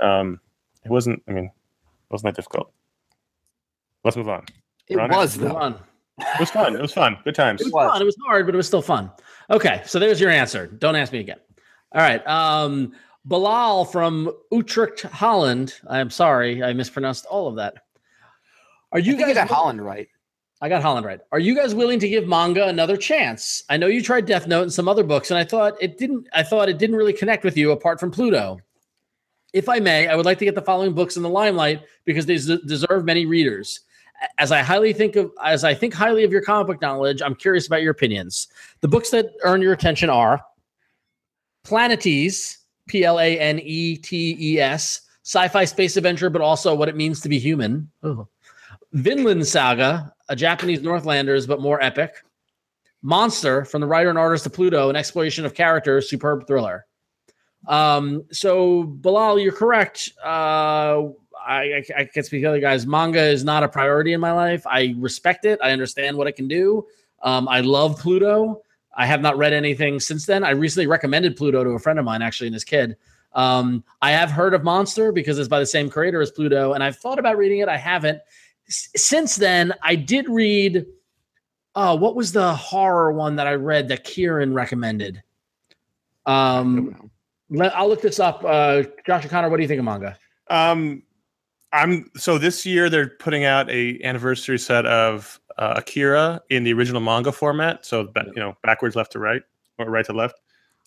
Um, 0.01 0.40
it 0.85 0.90
wasn't, 0.90 1.23
I 1.28 1.32
mean, 1.32 1.44
it 1.44 1.52
wasn't 2.10 2.35
that 2.35 2.36
difficult. 2.36 2.73
Let's 4.05 4.16
move 4.16 4.28
on. 4.28 4.44
It 4.89 4.97
Ron, 4.97 5.10
was 5.10 5.39
Move 5.39 5.51
though. 5.51 5.56
on. 5.56 5.74
It 6.19 6.40
was 6.40 6.51
fun. 6.51 6.74
It 6.74 6.82
was 6.82 6.93
fun. 6.93 7.16
Good 7.24 7.35
times. 7.36 7.60
It 7.60 7.65
was, 7.66 7.73
was. 7.73 7.93
fun. 7.93 8.02
It 8.02 8.05
was 8.05 8.16
hard, 8.27 8.47
but 8.47 8.55
it 8.55 8.56
was 8.56 8.66
still 8.66 8.82
fun. 8.82 9.10
Okay, 9.51 9.82
so 9.86 9.98
there's 10.01 10.20
your 10.20 10.31
answer. 10.31 10.66
Don't 10.66 10.97
ask 10.97 11.12
me 11.12 11.20
again. 11.20 11.39
All 11.93 12.01
right. 12.02 12.27
Um, 12.27 12.93
Bilal 13.28 13.84
from 13.84 14.32
Utrecht, 14.50 15.02
Holland. 15.02 15.74
I'm 15.88 16.09
sorry, 16.10 16.62
I 16.62 16.72
mispronounced 16.72 17.26
all 17.26 17.46
of 17.46 17.56
that. 17.56 17.74
Are 18.90 18.98
you 18.98 19.12
You 19.12 19.16
think 19.18 19.28
guys 19.28 19.36
you 19.36 19.48
got 19.48 19.48
Holland 19.55 19.84
right? 19.84 20.09
I 20.60 20.68
got 20.68 20.82
Holland 20.82 21.05
right. 21.06 21.20
Are 21.30 21.38
you 21.38 21.55
guys 21.55 21.74
willing 21.74 22.00
to 22.00 22.09
give 22.09 22.26
manga 22.26 22.66
another 22.66 22.96
chance? 22.96 23.62
I 23.68 23.76
know 23.76 23.86
you 23.86 24.02
tried 24.02 24.26
Death 24.26 24.48
Note 24.48 24.62
and 24.62 24.72
some 24.72 24.88
other 24.88 25.05
books, 25.05 25.30
and 25.30 25.38
I 25.38 25.44
thought 25.44 25.74
it 25.80 25.98
didn't. 25.98 26.26
I 26.32 26.42
thought 26.42 26.68
it 26.68 26.78
didn't 26.78 26.96
really 26.96 27.12
connect 27.12 27.44
with 27.44 27.56
you 27.56 27.70
apart 27.70 28.00
from 28.00 28.10
Pluto. 28.10 28.59
If 29.52 29.68
I 29.68 29.78
may, 29.78 30.09
I 30.09 30.16
would 30.16 30.26
like 30.26 30.38
to 30.38 30.44
get 30.44 30.55
the 30.55 30.62
following 30.62 30.94
books 30.94 31.16
in 31.16 31.22
the 31.22 31.28
limelight 31.28 31.82
because 32.05 32.26
they 32.26 32.38
des- 32.38 32.62
deserve 32.66 33.05
many 33.05 33.24
readers. 33.24 33.80
As 34.38 34.50
I 34.50 34.62
highly 34.62 34.92
think 34.92 35.16
of, 35.16 35.30
as 35.44 35.62
I 35.64 35.74
think 35.74 35.94
highly 35.94 36.24
of 36.24 36.32
your 36.32 36.42
comic 36.42 36.66
book 36.66 36.80
knowledge, 36.80 37.22
I'm 37.22 37.36
curious 37.36 37.66
about 37.66 37.82
your 37.82 37.92
opinions. 37.92 38.48
The 38.80 38.88
books 38.88 39.10
that 39.10 39.26
earn 39.44 39.62
your 39.62 39.74
attention 39.74 40.10
are 40.10 40.40
Planetes, 41.64 42.56
P 42.89 43.05
L 43.05 43.20
A 43.20 43.39
N 43.39 43.60
E 43.60 43.97
T 43.97 44.36
E 44.40 44.59
S, 44.59 45.02
sci-fi 45.23 45.65
space 45.65 45.97
adventure, 45.97 46.31
but 46.31 46.43
also 46.43 46.74
what 46.74 46.89
it 46.89 46.97
means 46.97 47.20
to 47.20 47.28
be 47.28 47.39
human. 47.39 47.90
Ugh. 48.02 48.27
Vinland 48.93 49.47
Saga, 49.47 50.12
a 50.28 50.35
Japanese 50.35 50.81
Northlanders, 50.82 51.47
but 51.47 51.60
more 51.60 51.81
epic. 51.82 52.15
Monster, 53.02 53.65
from 53.65 53.81
the 53.81 53.86
writer 53.86 54.10
and 54.10 54.19
artist 54.19 54.47
of 54.47 54.52
Pluto, 54.52 54.90
an 54.90 54.97
exploration 54.97 55.44
of 55.44 55.55
characters, 55.55 56.10
superb 56.10 56.47
thriller. 56.47 56.86
Um, 57.66 58.24
so 58.32 58.85
Bilal, 58.85 59.39
you're 59.39 59.52
correct. 59.52 60.10
Uh, 60.24 61.05
I, 61.47 61.62
I, 61.62 61.85
I 61.98 62.05
can 62.05 62.24
speak 62.24 62.43
to 62.43 62.48
other 62.48 62.60
guys. 62.60 62.86
Manga 62.86 63.23
is 63.23 63.44
not 63.44 63.62
a 63.62 63.69
priority 63.69 64.15
in 64.15 64.20
my 64.20 64.32
life. 64.32 64.66
I 64.66 64.94
respect 64.98 65.44
it. 65.44 65.59
I 65.62 65.70
understand 65.70 66.16
what 66.16 66.27
it 66.27 66.32
can 66.32 66.48
do. 66.48 66.86
Um, 67.23 67.48
I 67.48 67.60
love 67.60 67.98
Pluto. 67.98 68.62
I 68.98 69.06
have 69.06 69.22
not 69.22 69.38
read 69.38 69.52
anything 69.52 70.00
since 70.00 70.26
then. 70.26 70.42
I 70.42 70.50
recently 70.50 70.88
recommended 70.88 71.36
Pluto 71.36 71.62
to 71.62 71.70
a 71.70 71.78
friend 71.78 72.00
of 72.00 72.04
mine, 72.04 72.20
actually, 72.20 72.48
and 72.48 72.54
his 72.54 72.64
kid. 72.64 72.96
Um, 73.32 73.84
I 74.02 74.10
have 74.10 74.28
heard 74.28 74.54
of 74.54 74.64
Monster 74.64 75.12
because 75.12 75.38
it's 75.38 75.48
by 75.48 75.60
the 75.60 75.66
same 75.66 75.88
creator 75.88 76.20
as 76.20 76.32
Pluto, 76.32 76.72
and 76.72 76.82
I've 76.82 76.96
thought 76.96 77.20
about 77.20 77.38
reading 77.38 77.60
it. 77.60 77.68
I 77.68 77.76
haven't. 77.76 78.20
S- 78.66 78.88
since 78.96 79.36
then, 79.36 79.72
I 79.82 79.94
did 79.94 80.28
read. 80.28 80.84
Oh, 81.76 81.94
what 81.94 82.16
was 82.16 82.32
the 82.32 82.54
horror 82.54 83.12
one 83.12 83.36
that 83.36 83.46
I 83.46 83.54
read 83.54 83.86
that 83.88 84.04
Kieron 84.04 84.52
recommended? 84.52 85.22
Um, 86.26 87.10
let, 87.50 87.76
I'll 87.76 87.88
look 87.88 88.02
this 88.02 88.18
up. 88.18 88.44
Uh, 88.44 88.82
Josh 89.06 89.24
or 89.24 89.28
Conor, 89.28 89.48
what 89.48 89.58
do 89.58 89.62
you 89.62 89.68
think 89.68 89.78
of 89.78 89.84
manga? 89.84 90.18
Um, 90.50 91.04
I'm 91.72 92.10
so 92.16 92.36
this 92.36 92.66
year 92.66 92.90
they're 92.90 93.10
putting 93.10 93.44
out 93.44 93.70
a 93.70 94.02
anniversary 94.02 94.58
set 94.58 94.86
of 94.86 95.38
uh, 95.59 95.74
Akira 95.76 96.40
in 96.51 96.64
the 96.64 96.72
original 96.72 97.01
manga 97.01 97.32
format, 97.32 97.85
so 97.85 98.05
ba- 98.05 98.26
you 98.35 98.40
know 98.40 98.56
backwards, 98.62 98.97
left 98.97 99.12
to 99.12 99.18
right, 99.18 99.43
or 99.78 99.90
right 99.90 100.05
to 100.06 100.12
left. 100.12 100.40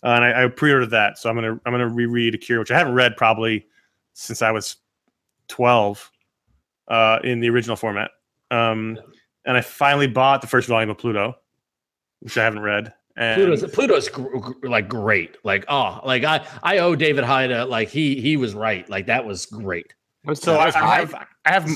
Uh, 0.03 0.10
and 0.10 0.23
I, 0.26 0.45
I 0.45 0.48
pre-ordered 0.48 0.89
that, 0.91 1.18
so 1.18 1.30
I'm 1.30 1.35
gonna 1.35 1.60
I'm 1.65 1.73
gonna 1.73 1.89
reread 1.89 2.34
Akira, 2.34 2.60
which 2.60 2.72
I 2.72 2.77
haven't 2.77 2.95
read 2.95 3.18
probably 3.18 3.65
since 4.14 4.41
I 4.41 4.52
was 4.52 4.77
12 5.49 6.11
uh, 6.88 7.19
in 7.23 7.39
the 7.39 7.49
original 7.49 7.76
format. 7.76 8.11
Um, 8.49 8.99
and 9.45 9.57
I 9.57 9.61
finally 9.61 10.07
bought 10.07 10.41
the 10.41 10.48
first 10.48 10.68
volume 10.68 10.89
of 10.89 10.98
Pluto, 10.98 11.35
which 12.19 12.38
I 12.38 12.43
haven't 12.43 12.61
read. 12.61 12.93
And 13.18 13.35
Pluto's 13.41 13.72
Pluto's 13.72 14.10
gr- 14.10 14.38
gr- 14.38 14.68
like 14.68 14.88
great. 14.88 15.38
Like 15.43 15.65
oh, 15.68 15.99
like 16.06 16.23
I 16.23 16.45
I 16.64 16.77
owe 16.80 16.95
David 16.95 17.23
Hyde 17.26 17.68
like 17.68 17.89
he 17.89 18.22
he 18.22 18.38
was 18.38 18.53
right. 18.53 18.89
Like 18.89 19.06
that 19.07 19.26
was 19.26 19.45
great. 19.45 19.93
so 20.34 20.56
I, 20.56 20.68
was 20.68 20.76
I 20.76 20.80
high. 20.80 20.99
have 20.99 21.14
I 21.14 21.52
have 21.52 21.69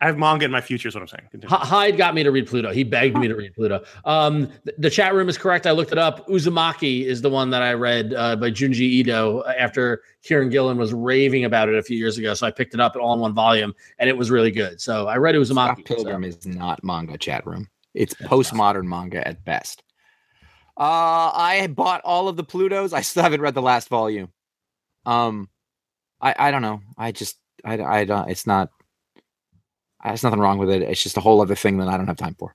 I 0.00 0.06
have 0.06 0.18
manga 0.18 0.44
in 0.44 0.50
my 0.50 0.60
future. 0.60 0.88
Is 0.88 0.94
what 0.94 1.02
I'm 1.02 1.08
saying. 1.08 1.28
Continue. 1.30 1.54
H- 1.54 1.62
Hyde 1.62 1.96
got 1.96 2.14
me 2.14 2.22
to 2.22 2.30
read 2.30 2.46
Pluto. 2.46 2.72
He 2.72 2.84
begged 2.84 3.16
me 3.16 3.28
to 3.28 3.34
read 3.34 3.54
Pluto. 3.54 3.84
Um, 4.04 4.46
th- 4.64 4.76
the 4.78 4.90
chat 4.90 5.14
room 5.14 5.28
is 5.28 5.38
correct. 5.38 5.66
I 5.66 5.70
looked 5.70 5.92
it 5.92 5.98
up. 5.98 6.26
Uzumaki 6.28 7.04
is 7.04 7.22
the 7.22 7.30
one 7.30 7.50
that 7.50 7.62
I 7.62 7.74
read 7.74 8.12
uh, 8.14 8.36
by 8.36 8.50
Junji 8.50 8.80
Ito 8.80 9.44
after 9.58 10.02
Kieron 10.24 10.50
Gillen 10.50 10.76
was 10.78 10.92
raving 10.92 11.44
about 11.44 11.68
it 11.68 11.74
a 11.76 11.82
few 11.82 11.96
years 11.96 12.18
ago. 12.18 12.34
So 12.34 12.46
I 12.46 12.50
picked 12.50 12.74
it 12.74 12.80
up 12.80 12.96
all 12.96 13.14
in 13.14 13.20
one 13.20 13.34
volume, 13.34 13.74
and 13.98 14.08
it 14.08 14.16
was 14.16 14.30
really 14.30 14.50
good. 14.50 14.80
So 14.80 15.06
I 15.06 15.16
read 15.16 15.34
Scott 15.46 15.78
Uzumaki. 15.78 15.84
Pilgrim 15.84 16.22
so- 16.22 16.28
is 16.28 16.46
not 16.46 16.82
manga 16.82 17.16
chat 17.18 17.46
room. 17.46 17.68
It's 17.94 18.14
postmodern 18.14 18.84
manga 18.86 19.26
at 19.26 19.44
best. 19.44 19.82
Uh, 20.76 21.30
I 21.32 21.68
bought 21.72 22.00
all 22.04 22.26
of 22.26 22.36
the 22.36 22.42
Plutos. 22.44 22.92
I 22.92 23.02
still 23.02 23.22
haven't 23.22 23.40
read 23.40 23.54
the 23.54 23.62
last 23.62 23.88
volume. 23.88 24.32
Um, 25.06 25.48
I 26.20 26.34
I 26.36 26.50
don't 26.50 26.62
know. 26.62 26.80
I 26.98 27.12
just 27.12 27.36
I 27.64 27.80
I 27.80 28.04
don't. 28.04 28.28
It's 28.28 28.46
not. 28.46 28.70
There's 30.04 30.22
nothing 30.22 30.40
wrong 30.40 30.58
with 30.58 30.70
it. 30.70 30.82
It's 30.82 31.02
just 31.02 31.16
a 31.16 31.20
whole 31.20 31.40
other 31.40 31.54
thing 31.54 31.78
that 31.78 31.88
I 31.88 31.96
don't 31.96 32.06
have 32.06 32.16
time 32.16 32.34
for. 32.38 32.54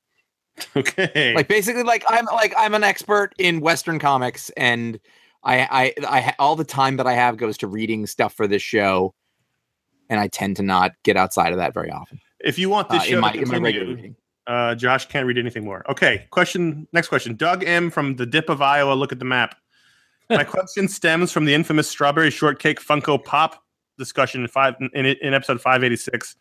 Okay. 0.75 1.33
Like 1.35 1.47
basically, 1.47 1.83
like 1.83 2.03
I'm 2.07 2.25
like 2.25 2.53
I'm 2.57 2.73
an 2.73 2.83
expert 2.83 3.33
in 3.37 3.61
Western 3.61 3.97
comics, 3.97 4.49
and 4.57 4.99
I 5.43 5.93
I 6.01 6.05
I 6.07 6.35
all 6.37 6.55
the 6.55 6.65
time 6.65 6.97
that 6.97 7.07
I 7.07 7.13
have 7.13 7.37
goes 7.37 7.57
to 7.59 7.67
reading 7.67 8.05
stuff 8.07 8.33
for 8.33 8.45
this 8.45 8.61
show, 8.61 9.13
and 10.09 10.19
I 10.19 10.27
tend 10.27 10.57
to 10.57 10.63
not 10.63 10.91
get 11.03 11.15
outside 11.15 11.53
of 11.53 11.59
that 11.59 11.73
very 11.73 11.89
often. 11.91 12.19
if 12.41 12.59
you 12.59 12.69
want 12.69 12.89
Uh, 12.91 12.95
this 12.95 13.03
show 13.05 13.15
in 13.15 13.21
my 13.21 13.31
to 13.31 13.41
in 13.41 13.47
my 13.47 13.57
regular 13.57 13.85
continue. 13.87 14.15
Uh, 14.47 14.75
Josh 14.75 15.05
can't 15.07 15.25
read 15.27 15.37
anything 15.37 15.63
more. 15.63 15.89
Okay, 15.89 16.25
question. 16.31 16.87
Next 16.91 17.07
question. 17.07 17.35
Doug 17.35 17.63
M 17.63 17.89
from 17.89 18.15
the 18.15 18.25
Dip 18.25 18.49
of 18.49 18.61
Iowa. 18.61 18.93
Look 18.93 19.11
at 19.11 19.19
the 19.19 19.25
map. 19.25 19.55
My 20.29 20.43
question 20.43 20.87
stems 20.87 21.31
from 21.31 21.45
the 21.45 21.53
infamous 21.55 21.87
strawberry 21.89 22.29
shortcake 22.31 22.79
Funko 22.81 23.23
Pop 23.23 23.63
discussion 23.97 24.41
in 24.41 24.47
five 24.47 24.75
in, 24.93 25.05
in 25.05 25.33
episode 25.33 25.61
586. 25.61 26.35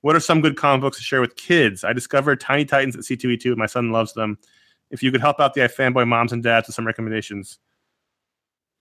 What 0.00 0.14
are 0.14 0.20
some 0.20 0.40
good 0.40 0.56
comic 0.56 0.82
books 0.82 0.98
to 0.98 1.02
share 1.02 1.20
with 1.20 1.36
kids? 1.36 1.84
I 1.84 1.92
discovered 1.92 2.40
Tiny 2.40 2.64
Titans 2.64 2.96
at 2.96 3.02
C2E2. 3.02 3.46
And 3.46 3.56
My 3.56 3.66
son 3.66 3.90
loves 3.90 4.12
them. 4.12 4.38
If 4.90 5.02
you 5.02 5.10
could 5.10 5.20
help 5.20 5.40
out 5.40 5.54
the 5.54 5.60
fanboy 5.62 6.06
moms 6.06 6.32
and 6.32 6.42
dads 6.42 6.68
with 6.68 6.74
some 6.74 6.86
recommendations. 6.86 7.58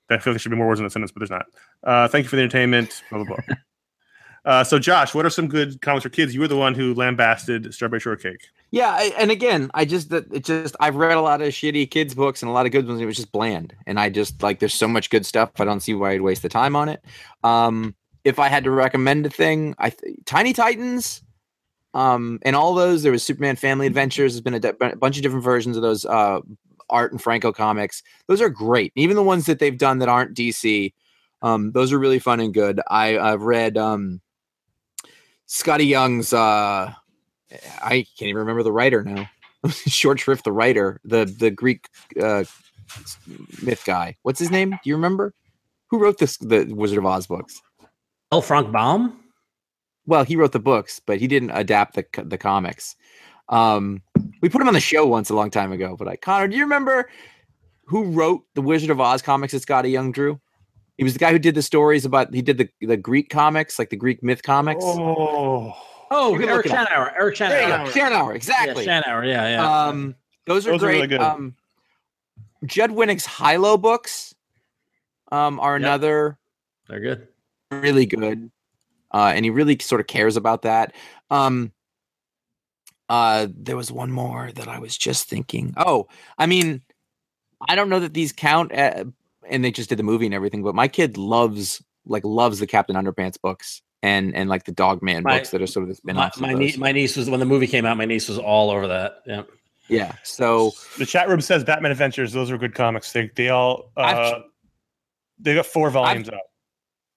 I 0.10 0.14
feel 0.14 0.32
like 0.32 0.36
there 0.36 0.40
should 0.40 0.52
be 0.52 0.58
more 0.58 0.68
words 0.68 0.80
in 0.80 0.86
the 0.86 0.90
sentence, 0.90 1.12
but 1.12 1.20
there's 1.20 1.30
not. 1.30 1.48
Uh, 1.84 2.08
thank 2.08 2.24
you 2.24 2.30
for 2.30 2.38
the 2.38 2.44
entertainment. 2.44 3.04
Blah 3.10 3.26
blah 3.26 3.36
blah. 3.36 3.56
uh, 4.46 4.64
so, 4.64 4.80
Josh, 4.80 5.14
what 5.14 5.26
are 5.26 5.30
some 5.30 5.50
good 5.50 5.82
comics 5.82 6.04
for 6.04 6.10
kids? 6.10 6.34
You 6.34 6.40
were 6.40 6.48
the 6.48 6.56
one 6.56 6.74
who 6.74 6.94
lambasted 6.94 7.74
Strawberry 7.74 8.00
Shortcake. 8.00 8.48
Yeah, 8.72 8.90
I, 8.90 9.14
and 9.18 9.32
again, 9.32 9.70
I 9.74 9.84
just 9.84 10.14
it 10.14 10.46
just 10.46 10.78
I've 10.80 10.96
read 10.96 11.18
a 11.18 11.22
lot 11.22 11.42
of 11.42 11.50
shitty 11.50 11.92
kids 11.92 12.16
books 12.16 12.42
and 12.42 12.50
a 12.50 12.54
lot 12.54 12.66
of 12.66 12.72
good 12.72 12.88
ones. 12.88 13.00
And 13.00 13.04
it 13.04 13.06
was 13.06 13.18
just 13.18 13.34
bland, 13.34 13.76
and 13.86 14.00
I 14.00 14.10
just 14.10 14.42
like 14.42 14.60
there's 14.60 14.74
so 14.74 14.88
much 14.88 15.10
good 15.10 15.26
stuff. 15.26 15.52
I 15.60 15.66
don't 15.66 15.82
see 15.82 15.94
why 15.94 16.12
I'd 16.12 16.22
waste 16.22 16.42
the 16.42 16.50
time 16.50 16.78
on 16.78 16.88
it. 16.88 17.04
Um, 17.44 17.96
if 18.28 18.40
I 18.40 18.50
had 18.50 18.66
to 18.66 18.72
recommend 18.72 19.26
a 19.26 19.30
thing, 19.30 19.74
I 19.80 19.90
th- 19.92 20.18
Tiny 20.26 20.52
Titans, 20.52 21.22
um, 21.94 22.40
and 22.42 22.58
all 22.58 22.74
those 22.74 23.02
there 23.02 23.12
was 23.12 23.24
Superman 23.24 23.56
Family 23.56 23.88
Adventures. 23.88 24.34
There's 24.34 24.42
been 24.42 24.54
a, 24.54 24.60
de- 24.60 24.96
bunch 24.98 25.16
of 25.16 25.24
different 25.24 25.46
versions 25.46 25.78
of 25.78 25.82
those 25.82 26.06
uh, 26.06 26.42
Art 26.90 27.14
and 27.14 27.22
Franco 27.22 27.54
comics. 27.54 28.04
Those 28.28 28.42
are 28.42 28.50
great. 28.50 28.92
Even 28.96 29.16
the 29.16 29.24
ones 29.24 29.46
that 29.46 29.60
they've 29.60 29.78
done 29.78 30.00
that 30.00 30.10
aren't 30.10 30.36
DC, 30.36 30.94
um, 31.42 31.72
those 31.72 31.94
are 31.94 32.00
really 32.00 32.20
fun 32.20 32.42
and 32.42 32.54
good. 32.54 32.82
I 32.90 33.18
I've 33.18 33.44
read 33.44 33.78
um, 33.78 34.20
Skottie 35.48 35.88
Young's. 35.88 36.34
Uh, 36.34 36.94
I 37.82 38.06
can't 38.18 38.30
even 38.30 38.40
remember 38.40 38.64
the 38.64 38.74
writer 38.74 39.04
now. 39.04 39.30
Short 39.70 40.20
Shrift, 40.20 40.44
the 40.44 40.52
writer, 40.52 41.00
the 41.06 41.24
the 41.24 41.50
Greek 41.50 41.88
uh, 42.22 42.44
myth 43.64 43.84
guy. 43.86 44.18
What's 44.24 44.40
his 44.40 44.52
name? 44.52 44.72
Do 44.72 44.90
you 44.90 44.96
remember? 44.96 45.34
Who 45.92 46.00
wrote 46.00 46.18
this? 46.18 46.36
The 46.36 46.66
Wizard 46.66 46.98
of 46.98 47.06
Oz 47.06 47.28
books. 47.28 47.62
L. 48.32 48.42
Frank 48.42 48.72
Baum. 48.72 49.20
Well, 50.06 50.24
he 50.24 50.36
wrote 50.36 50.52
the 50.54 50.60
books, 50.60 51.00
but 51.06 51.20
he 51.20 51.28
didn't 51.28 51.52
adapt 51.52 51.96
the 51.96 52.06
the 52.24 52.38
comics. 52.38 52.96
Um, 53.50 54.02
we 54.42 54.50
put 54.50 54.62
him 54.62 54.68
on 54.68 54.74
the 54.74 54.80
show 54.80 55.06
once 55.06 55.30
a 55.30 55.36
long 55.36 55.50
time 55.50 55.72
ago. 55.72 55.96
But 55.98 56.08
I, 56.08 56.16
Conor, 56.16 56.48
do 56.48 56.56
you 56.56 56.64
remember 56.64 57.10
who 57.86 58.06
wrote 58.12 58.44
the 58.54 58.62
Wizard 58.62 58.90
of 58.90 59.00
Oz 59.02 59.22
comics 59.22 59.54
that 59.54 59.64
Skottie 59.64 59.92
Young 59.92 60.12
drew? 60.12 60.40
He 60.98 61.04
was 61.04 61.14
the 61.14 61.20
guy 61.20 61.32
who 61.32 61.40
did 61.40 61.56
the 61.56 61.62
stories 61.62 62.06
about. 62.06 62.34
He 62.34 62.42
did 62.42 62.58
the 62.58 62.70
the 62.82 62.98
Greek 62.98 63.30
comics, 63.30 63.78
like 63.80 63.90
the 63.90 63.96
Greek 63.98 64.24
myth 64.24 64.44
comics. 64.44 64.84
Oh, 64.84 65.74
Oh, 66.10 66.38
You 66.40 66.48
Eric 66.48 66.68
look. 66.68 66.76
Shanower. 66.76 67.12
Eric 67.18 67.38
there 67.38 67.50
Shanower. 67.70 67.94
go, 67.94 68.00
Shanower, 68.00 68.36
exactly. 68.36 68.86
Yeah, 68.86 69.02
Shanower. 69.02 69.28
Yeah, 69.28 69.50
yeah. 69.50 69.88
Um, 69.88 70.16
those 70.46 70.66
are 70.66 70.72
Those 70.72 70.84
are 70.84 70.88
really 70.88 71.08
good. 71.08 71.20
Um, 71.22 71.54
Judd 72.66 72.92
Winick's 72.92 73.26
Hilo 73.28 73.76
books 73.78 74.34
um, 75.34 75.60
are 75.60 75.74
Yep. 75.74 75.82
another 75.82 76.38
They're 76.88 77.02
good. 77.02 77.28
Really 77.72 78.06
good, 78.06 78.52
uh, 79.14 79.32
and 79.36 79.46
he 79.46 79.50
really 79.52 79.78
sort 79.80 80.02
of 80.02 80.08
cares 80.08 80.38
about 80.38 80.64
that. 80.64 80.94
Um, 81.30 81.72
uh, 83.10 83.48
there 83.56 83.78
was 83.78 83.92
one 83.92 84.12
more 84.12 84.52
that 84.54 84.68
I 84.68 84.80
was 84.80 84.98
just 84.98 85.28
thinking. 85.30 85.74
Oh, 85.78 86.08
I 86.38 86.46
mean, 86.46 86.82
I 87.70 87.76
don't 87.76 87.90
know 87.90 88.00
that 88.02 88.14
these 88.14 88.34
count, 88.34 88.74
uh 88.74 89.06
and 89.50 89.64
they 89.64 89.72
just 89.72 89.88
did 89.88 89.98
the 89.98 90.04
movie 90.04 90.26
and 90.26 90.36
everything, 90.36 90.62
but 90.62 90.76
my 90.76 90.90
kid 90.90 91.18
loves 91.18 91.82
like 92.06 92.26
loves 92.26 92.60
the 92.60 92.68
Captain 92.68 92.96
Underpants 92.98 93.40
books 93.42 93.82
and 94.04 94.36
and 94.36 94.50
like 94.50 94.66
the 94.66 94.74
Dogman 94.74 95.24
My- 95.24 95.38
books 95.38 95.52
that 95.52 95.62
are 95.62 95.68
sort 95.68 95.84
of 95.90 95.96
the 95.96 96.02
My, 96.04 96.14
spin-offs. 96.14 96.36
of 96.36 96.42
my, 96.42 96.52
those. 96.52 96.60
niece, 96.60 96.78
my 96.78 96.92
niece 96.92 97.16
was 97.16 97.30
when 97.30 97.40
the 97.40 97.46
movie 97.46 97.68
came 97.68 97.86
out. 97.86 97.96
My 97.96 98.04
niece 98.06 98.28
was 98.28 98.38
all 98.38 98.70
over 98.72 98.88
that. 98.88 99.22
Yeah. 99.26 99.44
yeah, 99.88 100.16
so 100.24 100.72
the 100.98 101.06
chat 101.06 101.30
room 101.30 101.40
says 101.40 101.64
Batman 101.64 101.92
Adventures. 101.94 102.34
Those 102.34 102.52
are 102.52 102.58
good 102.58 102.76
comics. 102.76 103.14
They 103.14 103.32
they 103.36 103.48
all 103.50 103.90
uh, 103.96 104.02
I've- 104.02 104.44
they 105.40 105.56
got 105.56 105.66
four 105.66 105.90
volumes 105.92 106.28
out. 106.30 106.42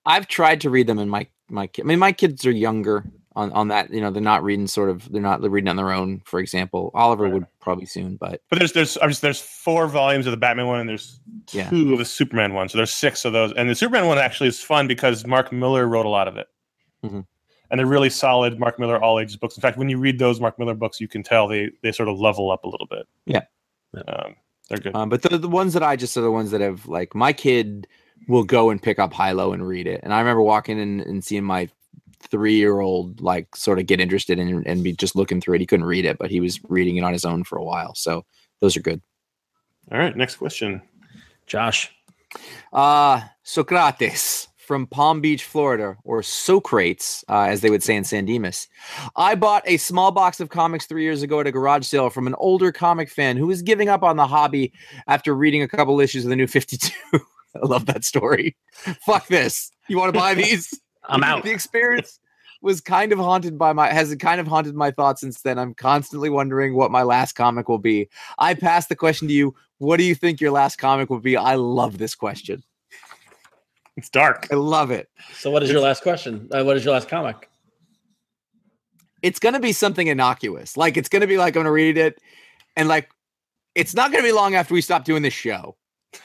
I've 0.07 0.29
tried 0.29 0.61
to 0.63 0.71
read 0.71 0.87
them, 0.87 0.99
and 0.99 1.11
my 1.11 1.27
my 1.49 1.67
kid. 1.67 1.85
I 1.85 1.87
mean, 1.87 1.99
my 1.99 2.13
kids 2.13 2.45
are 2.47 2.51
younger 2.51 3.05
on 3.37 3.53
on 3.53 3.69
that. 3.69 3.91
You 3.93 4.01
know, 4.01 4.11
they're 4.11 4.23
not 4.23 4.43
reading 4.43 4.67
sort 4.67 4.89
of. 4.91 5.11
They're 5.11 5.21
not 5.23 5.43
reading 5.43 5.69
on 5.69 5.77
their 5.77 5.93
own. 5.93 6.23
For 6.25 6.41
example, 6.41 6.91
Oliver 6.95 7.29
would 7.29 7.47
probably 7.61 7.87
soon, 7.87 8.17
but 8.17 8.41
But 8.49 8.59
there's 8.59 8.73
there's 8.73 8.95
just, 8.95 9.23
there's 9.23 9.41
four 9.41 9.87
volumes 9.89 10.27
of 10.27 10.31
the 10.31 10.37
Batman 10.37 10.67
one, 10.67 10.81
and 10.81 10.89
there's 10.89 11.21
Yeah. 11.53 11.69
two 11.71 11.93
of 11.93 11.99
the 11.99 12.05
Superman 12.05 12.55
one. 12.55 12.69
So 12.69 12.79
there's 12.79 12.95
six 12.95 13.25
of 13.25 13.33
those. 13.33 13.53
And 13.53 13.69
the 13.69 13.75
Superman 13.75 14.07
one 14.07 14.19
actually 14.19 14.49
is 14.49 14.61
fun 14.61 14.87
because 14.89 15.27
Mark 15.27 15.53
Millar 15.53 15.87
wrote 15.87 16.07
a 16.07 16.11
lot 16.11 16.29
of 16.29 16.37
it, 16.37 16.49
Mhm. 17.05 17.27
and 17.71 17.79
they're 17.79 17.87
really 17.87 18.11
solid 18.11 18.59
Mark 18.59 18.79
Millar 18.79 19.03
all 19.03 19.19
ages 19.21 19.37
books. 19.37 19.57
In 19.57 19.61
fact, 19.61 19.77
when 19.77 19.89
you 19.89 19.99
read 19.99 20.19
those 20.19 20.41
Mark 20.41 20.59
Millar 20.59 20.75
books, 20.75 21.01
you 21.01 21.09
can 21.09 21.23
tell 21.23 21.47
they 21.49 21.71
they 21.83 21.93
sort 21.93 22.09
of 22.09 22.19
level 22.19 22.51
up 22.51 22.65
a 22.65 22.69
little 22.69 22.87
bit. 22.87 23.07
Yeah. 23.27 23.43
um, 24.09 24.37
they're 24.69 24.79
good. 24.79 24.95
um, 24.95 25.09
but 25.09 25.23
the 25.23 25.37
the 25.37 25.49
ones 25.49 25.73
that 25.75 25.83
I 25.83 25.97
just 25.97 26.17
are 26.17 26.21
the 26.21 26.31
ones 26.31 26.53
that 26.53 26.61
have 26.61 26.87
like 26.87 27.15
my 27.15 27.33
kid 27.33 27.87
will 28.29 28.45
go 28.45 28.71
and 28.71 28.83
pick 28.83 28.99
up 28.99 29.13
Hilo 29.13 29.53
and 29.53 29.67
read 29.67 29.87
it. 29.87 30.01
And 30.03 30.13
I 30.13 30.19
remember 30.21 30.43
walking 30.43 30.79
in 30.79 31.01
and 31.01 31.25
seeing 31.25 31.45
my 31.45 31.69
three 32.21 32.57
year 32.57 32.81
old 32.81 33.21
like 33.21 33.57
sort 33.57 33.79
of 33.79 33.87
get 33.87 34.01
interested 34.01 34.39
in 34.39 34.63
and 34.67 34.85
be 34.85 34.93
just 34.93 35.17
looking 35.17 35.41
through 35.41 35.55
it. 35.55 35.61
He 35.61 35.67
couldn't 35.67 35.87
read 35.87 36.05
it, 36.05 36.19
but 36.19 36.31
he 36.31 36.41
was 36.41 36.61
reading 36.69 36.97
it 36.97 37.05
on 37.05 37.13
his 37.13 37.25
own 37.25 37.45
for 37.45 37.59
a 37.59 37.65
while. 37.65 37.95
So 37.95 38.25
those 38.61 38.77
are 38.77 38.83
good. 38.83 39.01
all 39.91 39.99
right, 39.99 40.17
next 40.17 40.37
question. 40.37 40.83
Josh. 41.47 41.93
Uh 42.73 43.23
Socrates 43.43 44.49
from 44.71 44.87
Palm 44.87 45.21
Beach, 45.21 45.43
Florida, 45.43 45.97
or 46.05 46.23
Socrates, 46.23 47.25
uh, 47.29 47.47
as 47.49 47.61
they 47.61 47.71
would 47.71 47.83
say 47.83 47.97
in 47.97 48.05
San 48.05 48.25
Dimas. 48.25 48.69
I 49.17 49.35
bought 49.35 49.65
a 49.67 49.79
small 49.79 50.13
box 50.13 50.39
of 50.39 50.51
comics 50.51 50.87
three 50.87 51.03
years 51.03 51.23
ago 51.23 51.41
at 51.41 51.49
a 51.49 51.51
garage 51.51 51.85
sale 51.85 52.09
from 52.09 52.29
an 52.29 52.37
older 52.39 52.71
comic 52.71 53.11
fan 53.11 53.37
who 53.37 53.49
was 53.49 53.63
giving 53.63 53.89
up 53.89 54.05
on 54.05 54.17
the 54.17 54.29
hobby 54.29 54.73
after 55.09 55.35
reading 55.35 55.63
a 55.63 55.67
couple 55.67 55.99
issues 56.01 56.23
of 56.23 56.31
the 56.31 56.37
new 56.37 56.47
52. 56.47 56.93
I 57.63 57.67
love 57.67 57.87
that 57.87 58.05
story. 58.05 58.57
Fuck 59.07 59.29
this. 59.29 59.71
You 59.89 59.99
want 59.99 60.13
to 60.15 60.19
buy 60.19 60.35
these? 60.35 60.79
I'm 61.05 61.25
out. 61.25 61.43
the 61.43 61.51
experience 61.51 62.21
was 62.63 62.81
kind 62.81 63.13
of 63.13 63.19
haunted 63.19 63.59
by 63.59 63.73
my 63.73 63.91
has 63.91 64.15
kind 64.17 64.41
of 64.41 64.47
haunted 64.47 64.75
my 64.75 64.91
thoughts 64.91 65.23
since 65.23 65.41
then. 65.41 65.59
I'm 65.59 65.75
constantly 65.75 66.29
wondering 66.29 66.75
what 66.75 66.91
my 66.91 67.03
last 67.03 67.33
comic 67.33 67.69
will 67.69 67.79
be. 67.79 68.09
I 68.39 68.55
pass 68.55 68.87
the 68.87 68.97
question 68.97 69.29
to 69.29 69.35
you. 69.35 69.55
What 69.79 69.97
do 69.97 70.05
you 70.05 70.15
think 70.15 70.41
your 70.41 70.51
last 70.51 70.77
comic 70.77 71.09
will 71.09 71.21
be? 71.21 71.37
I 71.37 71.55
love 71.55 71.99
this 71.99 72.15
question. 72.15 72.63
It's 73.97 74.11
dark. 74.11 74.47
I 74.53 74.57
love 74.57 74.91
it. 74.91 75.09
So, 75.35 75.51
what 75.51 75.63
is 75.63 75.71
your 75.71 75.81
last 75.81 76.03
question? 76.03 76.49
Uh, 76.53 76.63
what 76.65 76.77
is 76.77 76.85
your 76.85 76.95
last 76.95 77.09
comic? 77.09 77.49
It's 79.23 79.39
gonna 79.39 79.61
be 79.61 79.73
something 79.73 80.07
innocuous. 80.07 80.77
Like 80.77 80.97
it's 80.97 81.09
gonna 81.09 81.27
be 81.27 81.39
like 81.39 81.57
I'm 81.57 81.61
gonna 81.61 81.73
read 81.73 81.99
it, 81.99 82.19
and 82.77 82.89
like 82.89 83.11
it's 83.75 83.95
not 83.95 84.13
gonna 84.13 84.23
be 84.23 84.33
long 84.33 84.55
after 84.55 84.75
we 84.75 84.81
stop 84.81 85.05
doing 85.05 85.23
this 85.23 85.35
show. 85.35 85.77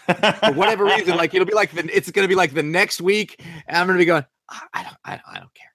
For 0.08 0.54
whatever 0.54 0.86
reason, 0.86 1.16
like 1.16 1.34
it'll 1.34 1.46
be 1.46 1.54
like 1.54 1.72
the 1.72 1.96
it's 1.96 2.10
gonna 2.12 2.28
be 2.28 2.36
like 2.36 2.54
the 2.54 2.64
next 2.64 3.02
week, 3.02 3.44
and 3.68 3.78
I'm 3.78 3.88
gonna 3.88 4.00
be 4.00 4.06
going, 4.06 4.26
I, 4.50 4.62
I 4.74 4.84
don't, 4.84 4.98
I, 5.06 5.22
I 5.34 5.40
don't 5.40 5.54
care, 5.54 5.72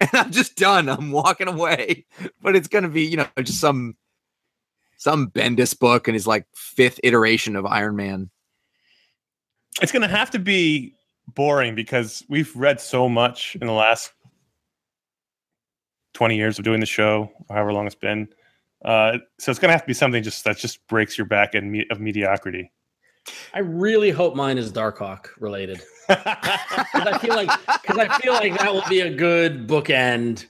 and 0.00 0.10
I'm 0.14 0.30
just 0.30 0.56
done. 0.56 0.88
I'm 0.88 1.10
walking 1.10 1.48
away. 1.48 2.06
But 2.40 2.56
it's 2.56 2.68
gonna 2.68 2.88
be, 2.88 3.02
you 3.02 3.16
know, 3.16 3.26
just 3.42 3.60
some 3.60 3.96
some 5.00 5.30
Bendis 5.30 5.78
book 5.78 6.08
and 6.08 6.14
his 6.14 6.26
like 6.26 6.46
fifth 6.54 7.00
iteration 7.02 7.56
of 7.56 7.64
Iron 7.64 7.96
Man. 7.96 8.30
it's 9.80 9.92
to 9.92 10.06
have 10.06 10.30
to 10.32 10.38
be 10.38 10.94
boring 11.34 11.74
because 11.74 12.22
we've 12.28 12.54
read 12.54 12.80
so 12.80 13.08
much 13.08 13.56
in 13.60 13.66
the 13.66 13.72
last 13.72 14.12
20 16.14 16.36
years 16.36 16.58
of 16.58 16.64
doing 16.66 16.80
the 16.80 16.86
show, 16.86 17.32
however 17.48 17.72
long 17.72 17.86
it's 17.86 17.94
been. 17.94 18.28
Uh, 18.84 19.18
so 19.38 19.50
it's 19.50 19.58
going 19.58 19.68
to 19.68 19.72
have 19.72 19.82
to 19.82 19.86
be 19.86 19.94
something 19.94 20.22
just 20.22 20.44
that 20.44 20.58
just 20.58 20.86
breaks 20.86 21.16
your 21.16 21.26
back 21.26 21.54
and 21.54 21.72
me- 21.72 21.86
of 21.90 22.00
mediocrity. 22.00 22.70
I 23.54 23.60
really 23.60 24.10
hope 24.10 24.34
mine 24.34 24.58
is 24.58 24.72
Darkhawk 24.72 25.26
related. 25.38 25.80
'Cause 26.08 26.18
I 26.26 27.18
feel 27.20 27.34
like 27.36 27.50
because 27.82 27.98
I 27.98 28.18
feel 28.18 28.32
like 28.32 28.58
that 28.58 28.72
will 28.72 28.82
be 28.88 29.00
a 29.00 29.10
good 29.14 29.68
bookend 29.68 30.46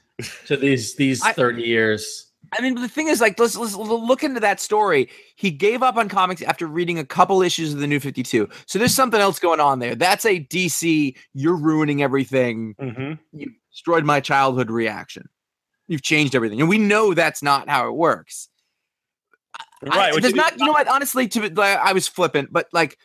to 0.46 0.56
these 0.56 0.94
these 0.96 1.22
I- 1.22 1.32
30 1.32 1.62
years. 1.62 2.26
I 2.58 2.62
mean, 2.62 2.74
the 2.74 2.88
thing 2.88 3.06
is, 3.06 3.20
like, 3.20 3.38
let's, 3.38 3.54
let's 3.56 3.76
look 3.76 4.24
into 4.24 4.40
that 4.40 4.58
story. 4.58 5.08
He 5.36 5.52
gave 5.52 5.84
up 5.84 5.94
on 5.96 6.08
comics 6.08 6.42
after 6.42 6.66
reading 6.66 6.98
a 6.98 7.04
couple 7.04 7.42
issues 7.42 7.72
of 7.72 7.78
the 7.78 7.86
New 7.86 8.00
Fifty 8.00 8.24
Two. 8.24 8.48
So 8.66 8.76
there's 8.80 8.92
something 8.94 9.20
else 9.20 9.38
going 9.38 9.60
on 9.60 9.78
there. 9.78 9.94
That's 9.94 10.24
a 10.24 10.40
DC. 10.40 11.14
You're 11.32 11.54
ruining 11.56 12.02
everything. 12.02 12.74
hmm 12.80 13.12
You 13.32 13.52
destroyed 13.70 14.04
my 14.04 14.18
childhood 14.18 14.68
reaction. 14.68 15.28
You've 15.86 16.02
changed 16.02 16.34
everything, 16.34 16.58
and 16.60 16.68
we 16.68 16.78
know 16.78 17.14
that's 17.14 17.40
not 17.40 17.68
how 17.68 17.86
it 17.86 17.92
works. 17.92 18.48
I- 19.88 19.96
Right. 19.96 20.14
which 20.14 20.22
there's 20.22 20.34
not. 20.34 20.58
You 20.58 20.66
know 20.66 20.72
what? 20.72 20.88
Honestly, 20.88 21.26
to 21.28 21.40
be- 21.40 21.48
like, 21.50 21.78
I 21.78 21.92
was 21.92 22.06
flippant, 22.08 22.52
but 22.52 22.68
like, 22.72 22.98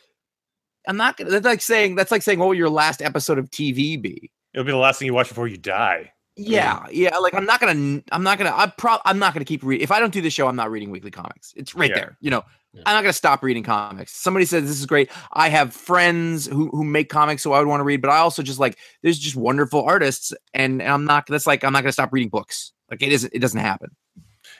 I'm 0.86 0.96
not 0.96 1.16
gonna. 1.16 1.30
That's 1.30 1.44
like 1.44 1.62
saying 1.62 1.94
that's 1.96 2.10
like 2.10 2.22
saying, 2.22 2.38
"What 2.38 2.46
will 2.48 2.54
your 2.54 2.70
last 2.70 3.00
episode 3.02 3.38
of 3.38 3.50
TV 3.50 4.00
be?" 4.00 4.30
It'll 4.54 4.64
be 4.64 4.72
the 4.72 4.76
last 4.78 4.98
thing 4.98 5.06
you 5.06 5.14
watch 5.14 5.28
before 5.28 5.48
you 5.48 5.56
die. 5.56 6.12
Yeah, 6.38 6.84
yeah. 6.92 7.16
Like 7.16 7.32
I'm 7.34 7.46
not 7.46 7.60
gonna, 7.60 8.02
I'm 8.12 8.22
not 8.22 8.36
gonna, 8.36 8.52
I'm 8.54 8.70
pro, 8.76 8.98
I'm 9.06 9.18
not 9.18 9.32
gonna 9.32 9.46
keep 9.46 9.62
reading. 9.64 9.82
If 9.82 9.90
I 9.90 10.00
don't 10.00 10.12
do 10.12 10.20
the 10.20 10.28
show, 10.30 10.46
I'm 10.48 10.56
not 10.56 10.70
reading 10.70 10.90
weekly 10.90 11.10
comics. 11.10 11.54
It's 11.56 11.74
right 11.74 11.88
Yeah. 11.88 11.96
there. 11.96 12.18
You 12.20 12.30
know, 12.30 12.42
Yeah. 12.74 12.82
I'm 12.84 12.94
not 12.94 13.00
gonna 13.02 13.14
stop 13.14 13.42
reading 13.42 13.62
comics. 13.62 14.12
Somebody 14.14 14.44
says 14.44 14.64
this 14.64 14.78
is 14.78 14.84
great. 14.84 15.10
I 15.32 15.48
have 15.48 15.72
friends 15.72 16.46
who 16.46 16.68
who 16.68 16.84
make 16.84 17.08
comics, 17.08 17.42
so 17.42 17.52
I 17.54 17.58
would 17.58 17.68
want 17.68 17.80
to 17.80 17.84
read. 17.84 18.02
But 18.02 18.10
I 18.10 18.18
also 18.18 18.42
just 18.42 18.58
like 18.60 18.76
there's 19.02 19.18
just 19.18 19.34
wonderful 19.34 19.82
artists, 19.82 20.34
and, 20.52 20.82
and 20.82 20.92
I'm 20.92 21.06
not. 21.06 21.26
That's 21.26 21.46
like 21.46 21.64
I'm 21.64 21.72
not 21.72 21.82
gonna 21.82 21.92
stop 21.92 22.12
reading 22.12 22.28
books. 22.28 22.72
Like 22.90 23.02
it 23.02 23.12
isn't. 23.12 23.32
It 23.34 23.38
doesn't 23.38 23.58
happen. 23.60 23.96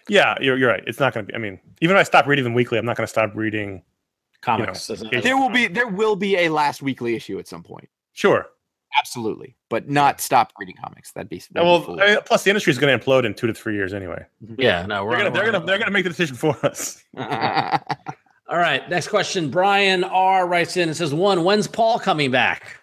Yeah, 0.09 0.35
you're, 0.41 0.57
you're 0.57 0.69
right. 0.71 0.85
It's 0.87 1.01
not 1.01 1.13
going 1.15 1.27
to 1.27 1.33
be. 1.33 1.35
I 1.37 1.39
mean, 1.39 1.59
even 1.81 1.97
if 1.97 2.01
I 2.01 2.05
stop 2.05 2.27
reading 2.27 2.45
them 2.45 2.55
weekly, 2.55 2.79
I'm 2.79 2.85
not 2.87 2.97
going 2.97 3.07
to 3.07 3.11
stop 3.11 3.33
reading. 3.35 3.83
Comics. 4.43 4.89
as 4.91 5.03
a- 5.03 5.15
it- 5.17 5.23
There 5.25 5.37
will 5.37 5.49
be 5.51 5.67
there 5.67 5.89
will 5.89 6.15
be 6.15 6.37
a 6.37 6.49
last 6.51 6.81
weekly 6.83 7.17
issue 7.17 7.39
at 7.39 7.49
some 7.49 7.63
point. 7.63 7.89
Sure. 8.13 8.47
absolutely, 8.99 9.57
but 9.69 9.89
not 9.89 10.21
stop 10.21 10.53
reading 10.59 10.77
comics. 10.83 11.11
That'd 11.13 11.29
be, 11.29 11.43
that'd 11.53 11.67
well, 11.67 11.83
foolish. 11.83 12.03
I 12.03 12.07
mean, 12.15 12.19
plus 12.25 12.45
the 12.45 12.51
industry 12.51 12.71
is 12.71 12.79
going 12.79 12.97
to 12.99 13.05
implode 13.05 13.25
in 13.25 13.35
two 13.35 13.47
to 13.49 13.53
three 13.55 13.75
years 13.75 13.93
anyway. 13.93 14.25
Mm-hmm. 14.45 14.61
Yeah, 14.61 14.87
no, 14.87 15.05
we're 15.05 15.17
They're 15.17 15.25
gonna, 15.25 15.35
they're 15.35 15.53
gonna, 15.53 15.67
they're 15.67 15.79
gonna 15.79 15.91
make 15.91 16.05
the 16.05 16.11
decision 16.11 16.37
for 16.37 16.57
us. 16.65 17.03
All 18.49 18.59
right, 18.59 18.89
next 18.89 19.09
question. 19.09 19.51
Brian 19.51 20.05
R 20.05 20.47
writes 20.47 20.77
in 20.77 20.89
and 20.89 20.97
says, 20.97 21.13
"One, 21.13 21.43
when's 21.43 21.67
Paul 21.67 21.99
coming 21.99 22.31
back?" 22.31 22.81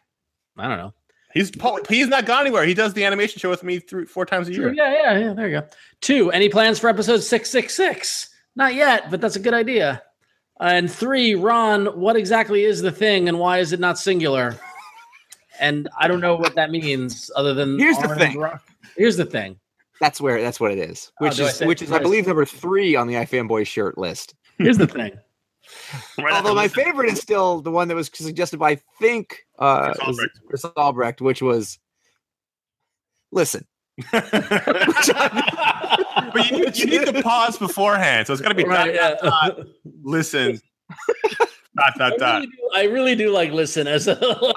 I 0.58 0.68
don't 0.68 0.78
know. 0.78 0.94
He's 1.34 1.50
Paul, 1.52 1.80
he's 1.90 2.08
not 2.08 2.26
gone 2.26 2.42
anywhere. 2.42 2.64
He 2.66 2.74
does 2.74 2.94
the 2.94 3.04
animation 3.06 3.40
show 3.40 3.50
with 3.50 3.64
me 3.64 3.80
three, 3.80 4.06
four 4.06 4.26
times 4.26 4.48
a 4.48 4.54
year. 4.54 4.72
Yeah, 4.74 4.94
yeah, 4.94 5.18
yeah. 5.18 5.34
There 5.34 5.48
you 5.50 5.62
go. 5.62 5.68
Two, 6.02 6.32
any 6.32 6.48
plans 6.50 6.78
for 6.80 6.90
episode 6.90 7.20
six 7.24 7.50
six 7.50 7.74
six? 7.74 8.30
Not 8.56 8.76
yet, 8.76 9.10
but 9.10 9.20
that's 9.20 9.36
a 9.36 9.40
good 9.40 9.54
idea. 9.56 10.04
And 10.60 10.90
three, 10.92 11.34
Ron, 11.34 11.88
what 12.00 12.16
exactly 12.16 12.64
is 12.64 12.82
the 12.82 12.92
thing, 12.92 13.28
and 13.28 13.40
why 13.40 13.58
is 13.58 13.74
it 13.74 13.80
not 13.80 13.98
singular? 13.98 14.56
And 15.60 15.88
I 16.00 16.08
don't 16.08 16.20
know 16.22 16.36
what 16.36 16.56
that 16.56 16.70
means, 16.72 17.30
other 17.36 17.54
than 17.54 17.78
Here's 17.80 17.98
the 17.98 18.16
thing. 18.16 18.38
rock. 18.38 18.62
Here's 18.96 19.18
the 19.18 19.26
thing. 19.26 19.60
that's 20.00 20.22
where 20.22 20.42
that's 20.42 20.60
what 20.60 20.72
it 20.72 20.78
is. 20.78 21.12
Oh, 21.20 21.26
Which 21.26 21.38
do 21.38 21.46
I 21.46 21.48
is 21.48 21.56
say- 21.56 21.66
which 21.66 21.82
is 21.82 21.92
I 21.92 21.96
I 21.96 22.00
believe 22.00 22.28
number 22.28 22.46
three 22.46 22.96
on 22.96 23.08
the 23.08 23.16
iFanboy 23.16 23.66
shirt 23.66 23.98
list. 23.98 24.36
Here's 24.60 24.78
the 24.78 24.88
thing. 24.88 25.14
Right 26.18 26.34
Although 26.34 26.56
my 26.56 26.66
after 26.66 26.84
favorite 26.84 27.10
is 27.10 27.20
still 27.20 27.62
the 27.62 27.72
one 27.72 27.88
that 27.88 27.96
was 27.96 28.10
suggested 28.14 28.58
by 28.60 28.72
I 28.72 28.82
think 29.00 29.46
uh, 29.60 29.94
Chris 29.94 30.00
Albrecht. 30.08 30.40
Chris 30.48 30.66
Albrecht, 30.78 31.22
which 31.22 31.42
was 31.42 31.80
listen. 33.32 33.66
but 34.12 34.22
you, 36.50 36.66
you 36.74 36.86
need 36.88 37.06
to 37.06 37.22
pause 37.22 37.58
beforehand, 37.58 38.26
so 38.26 38.34
it's 38.34 38.42
got 38.42 38.50
to 38.50 38.56
be 38.56 38.64
Right, 38.64 38.94
dot, 38.94 38.96
yeah. 38.96 39.30
dot, 39.30 39.58
dot, 39.58 39.68
listen. 40.04 40.60
dot 41.78 41.94
dot 41.98 42.14
I 42.14 42.18
dot. 42.18 42.42
really, 42.42 42.48
do, 42.48 42.70
I 42.76 42.84
really 42.86 43.16
do 43.16 43.30
like 43.32 43.52
listen 43.52 43.86
as 43.88 44.08
a. 44.08 44.18
Oh, 44.22 44.52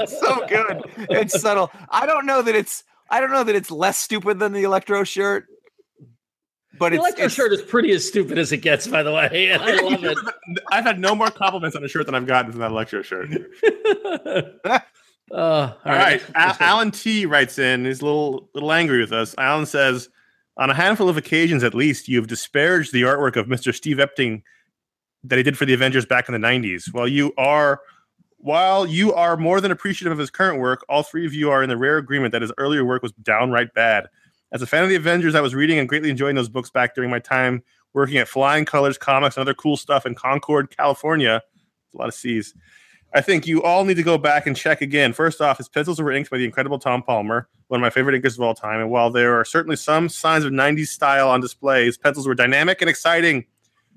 it's 0.00 0.20
so 0.20 0.46
good. 0.46 0.82
It's 1.10 1.40
subtle. 1.40 1.70
I 1.90 2.04
don't 2.06 2.26
know 2.26 2.42
that 2.42 2.54
it's 2.54 2.84
I 3.10 3.20
don't 3.20 3.30
know 3.30 3.44
that 3.44 3.54
it's 3.54 3.70
less 3.70 3.96
stupid 3.98 4.38
than 4.38 4.52
the 4.52 4.64
Electro 4.64 5.04
shirt, 5.04 5.46
but 6.78 6.90
The 6.90 6.96
it's, 6.96 7.04
electro 7.04 7.24
it's 7.26 7.34
shirt 7.34 7.52
is 7.52 7.62
pretty 7.62 7.92
as 7.92 8.06
stupid 8.06 8.38
as 8.38 8.52
it 8.52 8.58
gets, 8.58 8.86
by 8.86 9.02
the 9.02 9.12
way. 9.12 9.52
I 9.60 9.80
love 9.80 10.04
it. 10.04 10.18
I've 10.70 10.84
had 10.84 10.98
no 10.98 11.14
more 11.14 11.30
compliments 11.30 11.76
on 11.76 11.84
a 11.84 11.88
shirt 11.88 12.06
than 12.06 12.14
I've 12.14 12.26
gotten 12.26 12.52
from 12.52 12.60
that 12.60 12.70
Electro 12.70 13.02
shirt. 13.02 13.28
uh, 14.64 14.78
all 15.32 15.40
All 15.40 15.78
right. 15.84 16.22
next 16.34 16.60
Alan 16.60 16.90
T 16.90 17.26
writes 17.26 17.58
in. 17.58 17.84
He's 17.84 18.00
a 18.00 18.04
little 18.04 18.48
little 18.54 18.72
angry 18.72 19.00
with 19.00 19.12
us. 19.12 19.34
Alan 19.38 19.66
says, 19.66 20.08
on 20.56 20.70
a 20.70 20.74
handful 20.74 21.08
of 21.08 21.16
occasions 21.16 21.62
at 21.62 21.74
least, 21.74 22.08
you 22.08 22.16
have 22.18 22.26
disparaged 22.26 22.92
the 22.92 23.02
artwork 23.02 23.36
of 23.36 23.46
Mr. 23.46 23.74
Steve 23.74 23.98
Epting 23.98 24.42
that 25.24 25.36
he 25.36 25.42
did 25.42 25.58
for 25.58 25.66
the 25.66 25.74
Avengers 25.74 26.06
back 26.06 26.28
in 26.28 26.32
the 26.40 26.46
90s. 26.46 26.92
While 26.92 27.08
you 27.08 27.32
are 27.36 27.80
while 28.38 28.86
you 28.86 29.12
are 29.12 29.36
more 29.36 29.60
than 29.60 29.72
appreciative 29.72 30.12
of 30.12 30.18
his 30.18 30.30
current 30.30 30.60
work, 30.60 30.84
all 30.88 31.02
three 31.02 31.26
of 31.26 31.34
you 31.34 31.50
are 31.50 31.62
in 31.62 31.68
the 31.68 31.76
rare 31.76 31.98
agreement 31.98 32.32
that 32.32 32.42
his 32.42 32.52
earlier 32.58 32.84
work 32.84 33.02
was 33.02 33.12
downright 33.12 33.74
bad. 33.74 34.06
As 34.52 34.62
a 34.62 34.66
fan 34.66 34.82
of 34.84 34.88
the 34.88 34.94
Avengers, 34.94 35.34
I 35.34 35.40
was 35.40 35.54
reading 35.54 35.78
and 35.78 35.88
greatly 35.88 36.10
enjoying 36.10 36.36
those 36.36 36.48
books 36.48 36.70
back 36.70 36.94
during 36.94 37.10
my 37.10 37.18
time 37.18 37.62
working 37.92 38.18
at 38.18 38.28
Flying 38.28 38.64
Colors 38.64 38.98
Comics 38.98 39.36
and 39.36 39.42
other 39.42 39.54
cool 39.54 39.76
stuff 39.76 40.06
in 40.06 40.14
Concord, 40.14 40.74
California. 40.76 41.42
A 41.94 41.96
lot 41.96 42.08
of 42.08 42.14
C's. 42.14 42.54
I 43.14 43.22
think 43.22 43.46
you 43.46 43.62
all 43.62 43.84
need 43.84 43.94
to 43.94 44.02
go 44.02 44.18
back 44.18 44.46
and 44.46 44.54
check 44.54 44.82
again. 44.82 45.14
First 45.14 45.40
off, 45.40 45.56
his 45.56 45.68
pencils 45.68 46.00
were 46.00 46.12
inked 46.12 46.30
by 46.30 46.36
the 46.36 46.44
incredible 46.44 46.78
Tom 46.78 47.02
Palmer, 47.02 47.48
one 47.68 47.80
of 47.80 47.82
my 47.82 47.88
favorite 47.88 48.20
inkers 48.20 48.34
of 48.34 48.42
all 48.42 48.54
time. 48.54 48.80
And 48.80 48.90
while 48.90 49.10
there 49.10 49.40
are 49.40 49.44
certainly 49.44 49.76
some 49.76 50.08
signs 50.08 50.44
of 50.44 50.52
90s 50.52 50.88
style 50.88 51.30
on 51.30 51.40
display, 51.40 51.86
his 51.86 51.96
pencils 51.96 52.28
were 52.28 52.34
dynamic 52.34 52.82
and 52.82 52.90
exciting. 52.90 53.46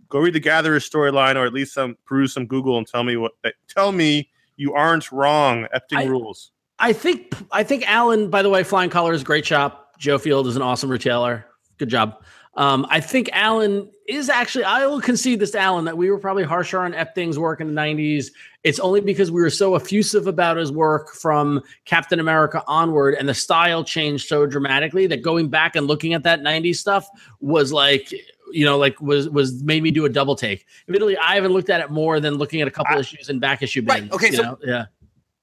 Go 0.07 0.19
read 0.19 0.33
the 0.33 0.39
Gatherer 0.39 0.79
storyline, 0.79 1.35
or 1.35 1.45
at 1.45 1.53
least 1.53 1.73
some 1.73 1.97
peruse 2.05 2.33
some 2.33 2.45
Google 2.47 2.77
and 2.77 2.87
tell 2.87 3.03
me 3.03 3.17
what. 3.17 3.33
Eh, 3.43 3.51
tell 3.67 3.91
me 3.91 4.29
you 4.55 4.73
aren't 4.73 5.11
wrong. 5.11 5.67
Epting 5.75 5.97
I- 5.97 6.05
rules. 6.05 6.51
I 6.81 6.93
think 6.93 7.33
I 7.51 7.63
think 7.63 7.85
Alan, 7.89 8.29
by 8.29 8.41
the 8.41 8.49
way, 8.49 8.63
Flying 8.63 8.89
Colors, 8.89 9.21
great 9.21 9.45
shop. 9.45 9.88
Joe 9.99 10.17
Field 10.17 10.47
is 10.47 10.55
an 10.55 10.61
awesome 10.63 10.89
retailer. 10.89 11.45
Good 11.77 11.89
job. 11.89 12.23
Um, 12.55 12.87
I 12.89 12.99
think 12.99 13.29
Alan 13.31 13.89
is 14.07 14.27
actually. 14.27 14.63
I 14.63 14.85
will 14.87 14.99
concede 14.99 15.39
this, 15.39 15.51
to 15.51 15.59
Alan, 15.59 15.85
that 15.85 15.95
we 15.97 16.09
were 16.09 16.17
probably 16.17 16.43
harsher 16.43 16.79
on 16.79 16.93
Epting's 16.93 17.37
work 17.37 17.61
in 17.61 17.73
the 17.73 17.79
'90s. 17.79 18.31
It's 18.63 18.79
only 18.79 18.99
because 19.01 19.31
we 19.31 19.39
were 19.39 19.51
so 19.51 19.75
effusive 19.75 20.25
about 20.27 20.57
his 20.57 20.71
work 20.71 21.13
from 21.13 21.61
Captain 21.85 22.19
America 22.19 22.63
onward, 22.67 23.13
and 23.15 23.29
the 23.29 23.33
style 23.33 23.83
changed 23.83 24.27
so 24.27 24.45
dramatically 24.45 25.05
that 25.07 25.21
going 25.21 25.47
back 25.49 25.75
and 25.75 25.85
looking 25.87 26.13
at 26.13 26.23
that 26.23 26.41
'90s 26.41 26.77
stuff 26.77 27.07
was 27.39 27.71
like, 27.71 28.11
you 28.51 28.65
know, 28.65 28.77
like 28.77 28.99
was 28.99 29.29
was 29.29 29.61
made 29.63 29.83
me 29.83 29.91
do 29.91 30.05
a 30.05 30.09
double 30.09 30.35
take. 30.35 30.65
Admittedly, 30.87 31.17
I 31.17 31.35
haven't 31.35 31.53
looked 31.53 31.69
at 31.69 31.79
it 31.81 31.91
more 31.91 32.19
than 32.19 32.33
looking 32.35 32.61
at 32.61 32.67
a 32.67 32.71
couple 32.71 32.95
I- 32.97 32.99
issues 32.99 33.29
in 33.29 33.39
back 33.39 33.61
issue 33.61 33.83
Right, 33.85 34.01
bins. 34.01 34.11
okay, 34.13 34.31
so- 34.31 34.41
know? 34.43 34.57
yeah, 34.65 34.85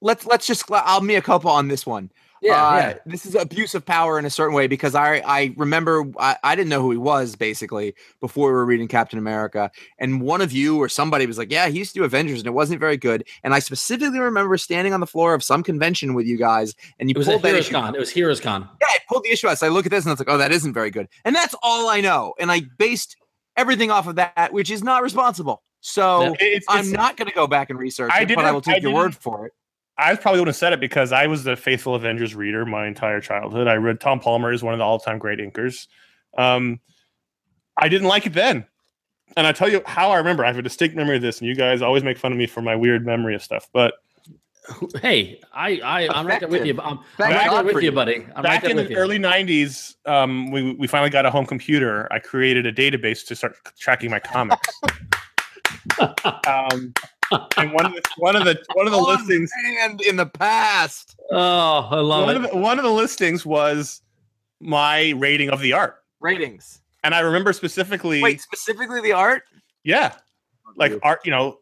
let's 0.01 0.25
let's 0.25 0.45
just 0.45 0.65
I'll 0.71 1.01
me 1.01 1.15
a 1.15 1.21
couple 1.21 1.49
on 1.49 1.67
this 1.67 1.85
one. 1.85 2.11
Yeah, 2.41 2.67
Uh, 2.67 2.75
yeah. 2.77 2.93
This 3.05 3.25
is 3.25 3.35
abuse 3.35 3.73
of 3.75 3.85
power 3.85 4.17
in 4.19 4.25
a 4.25 4.29
certain 4.29 4.53
way 4.55 4.67
because 4.67 4.95
I 4.95 5.17
I 5.25 5.53
remember 5.57 6.05
I, 6.19 6.37
I 6.43 6.55
didn't 6.55 6.69
know 6.69 6.81
who 6.81 6.91
he 6.91 6.97
was 6.97 7.35
basically 7.35 7.93
before 8.19 8.47
we 8.49 8.53
were 8.53 8.65
reading 8.65 8.87
Captain 8.87 9.19
America, 9.19 9.71
and 9.99 10.21
one 10.21 10.41
of 10.41 10.51
you 10.51 10.77
or 10.77 10.89
somebody 10.89 11.25
was 11.25 11.37
like, 11.37 11.51
"Yeah, 11.51 11.67
he 11.67 11.77
used 11.79 11.93
to 11.93 11.99
do 11.99 12.03
Avengers 12.03 12.39
and 12.39 12.47
it 12.47 12.53
wasn't 12.53 12.79
very 12.79 12.97
good." 12.97 13.23
And 13.43 13.53
I 13.53 13.59
specifically 13.59 14.19
remember 14.19 14.57
standing 14.57 14.93
on 14.93 14.99
the 14.99 15.07
floor 15.07 15.33
of 15.33 15.43
some 15.43 15.63
convention 15.63 16.13
with 16.13 16.25
you 16.25 16.37
guys, 16.37 16.75
and 16.99 17.09
you 17.09 17.13
It 17.13 17.17
was 17.17 17.27
pulled 17.27 17.41
that 17.41 17.47
Heroes 17.49 17.65
issue. 17.65 17.73
Con. 17.73 17.95
It 17.95 17.99
was 17.99 18.09
Heroes 18.11 18.39
Con. 18.39 18.69
Yeah, 18.81 18.87
I 18.89 18.97
pulled 19.09 19.23
the 19.23 19.31
issue 19.31 19.47
out. 19.47 19.57
So 19.57 19.65
I 19.65 19.69
look 19.69 19.85
at 19.85 19.91
this 19.91 20.05
and 20.05 20.11
it's 20.11 20.19
like, 20.19 20.29
"Oh, 20.29 20.37
that 20.37 20.51
isn't 20.51 20.73
very 20.73 20.91
good," 20.91 21.07
and 21.25 21.35
that's 21.35 21.55
all 21.63 21.89
I 21.89 22.01
know. 22.01 22.33
And 22.39 22.51
I 22.51 22.61
based 22.77 23.15
everything 23.55 23.89
off 23.91 24.07
of 24.07 24.15
that, 24.17 24.49
which 24.51 24.69
is 24.69 24.83
not 24.83 25.01
responsible. 25.03 25.63
So. 25.81 26.21
Yeah. 26.21 26.29
It's- 26.39 26.63
I'm 26.69 26.79
it's- 26.79 26.93
not 26.93 27.17
going 27.17 27.27
to 27.29 27.33
go 27.35 27.47
back 27.47 27.69
and 27.69 27.79
research 27.79 28.11
I 28.13 28.21
it, 28.21 28.35
but 28.35 28.45
I 28.45 28.51
will 28.51 28.61
take 28.61 28.75
I 28.77 28.79
your 28.79 28.93
word 28.93 29.15
for 29.15 29.45
it. 29.47 29.53
I 29.97 30.15
probably 30.15 30.39
wouldn't 30.39 30.55
have 30.55 30.59
said 30.59 30.73
it 30.73 30.79
because 30.79 31.11
I 31.11 31.27
was 31.27 31.47
a 31.47 31.55
faithful 31.55 31.95
Avengers 31.95 32.35
reader 32.35 32.65
my 32.65 32.85
entire 32.85 33.19
childhood. 33.19 33.67
I 33.67 33.75
read 33.75 33.99
Tom 33.99 34.19
Palmer 34.19 34.51
is 34.51 34.61
one 34.61 34.73
of 34.73 34.77
the 34.77 34.83
all-time 34.83 35.17
great 35.17 35.39
inkers. 35.39 35.87
Um, 36.37 36.79
I 37.77 37.89
didn't 37.89 38.07
like 38.07 38.25
it 38.25 38.33
then, 38.33 38.65
and 39.35 39.47
I 39.47 39.51
tell 39.51 39.69
you 39.69 39.81
how 39.85 40.11
I 40.11 40.17
remember. 40.17 40.43
I 40.45 40.47
have 40.47 40.57
a 40.57 40.61
distinct 40.61 40.95
memory 40.95 41.15
of 41.15 41.21
this, 41.21 41.39
and 41.39 41.47
you 41.47 41.55
guys 41.55 41.81
always 41.81 42.03
make 42.03 42.17
fun 42.17 42.31
of 42.31 42.37
me 42.37 42.45
for 42.45 42.61
my 42.61 42.75
weird 42.75 43.05
memory 43.05 43.35
of 43.35 43.43
stuff. 43.43 43.67
But 43.73 43.95
Hey, 45.01 45.39
I, 45.53 45.79
I, 45.79 46.09
I'm 46.09 46.27
right 46.27 46.39
there 46.39 46.49
with 46.49 46.65
you. 46.65 46.79
I'm, 46.81 46.99
I'm 47.19 47.31
right 47.31 47.49
there 47.49 47.63
with 47.63 47.75
you, 47.75 47.81
you. 47.83 47.91
buddy. 47.91 48.27
I'm 48.35 48.43
back 48.43 48.61
there 48.61 48.71
in 48.71 48.77
the 48.77 48.89
you. 48.89 48.97
early 48.97 49.17
'90s, 49.17 49.95
um, 50.05 50.51
we 50.51 50.73
we 50.73 50.87
finally 50.87 51.09
got 51.09 51.25
a 51.25 51.31
home 51.31 51.45
computer. 51.45 52.11
I 52.11 52.19
created 52.19 52.65
a 52.65 52.73
database 52.73 53.25
to 53.27 53.35
start 53.35 53.55
tracking 53.79 54.11
my 54.11 54.19
comics. 54.19 54.67
um, 56.47 56.93
and 57.57 57.71
one 57.73 57.85
of 57.85 57.93
the 57.93 58.01
one 58.17 58.35
of 58.35 58.45
the 58.45 58.59
one 58.73 58.87
of 58.87 58.91
the 58.93 58.99
On 58.99 59.17
listings 59.17 59.51
And 59.83 60.01
in 60.01 60.15
the 60.15 60.25
past, 60.25 61.15
oh, 61.31 61.87
I 61.91 61.99
love 61.99 62.25
one 62.25 62.35
it. 62.35 62.45
of 62.45 62.51
the, 62.51 62.57
one 62.57 62.77
of 62.79 62.83
the 62.83 62.91
listings 62.91 63.45
was 63.45 64.01
my 64.59 65.11
rating 65.17 65.49
of 65.49 65.59
the 65.61 65.73
art, 65.73 66.03
ratings. 66.19 66.81
and 67.03 67.13
I 67.13 67.19
remember 67.19 67.53
specifically. 67.53 68.21
Wait, 68.21 68.41
specifically 68.41 69.01
the 69.01 69.11
art? 69.13 69.43
Yeah, 69.83 70.13
like 70.75 70.93
art, 71.03 71.21
you 71.25 71.31
know, 71.31 71.59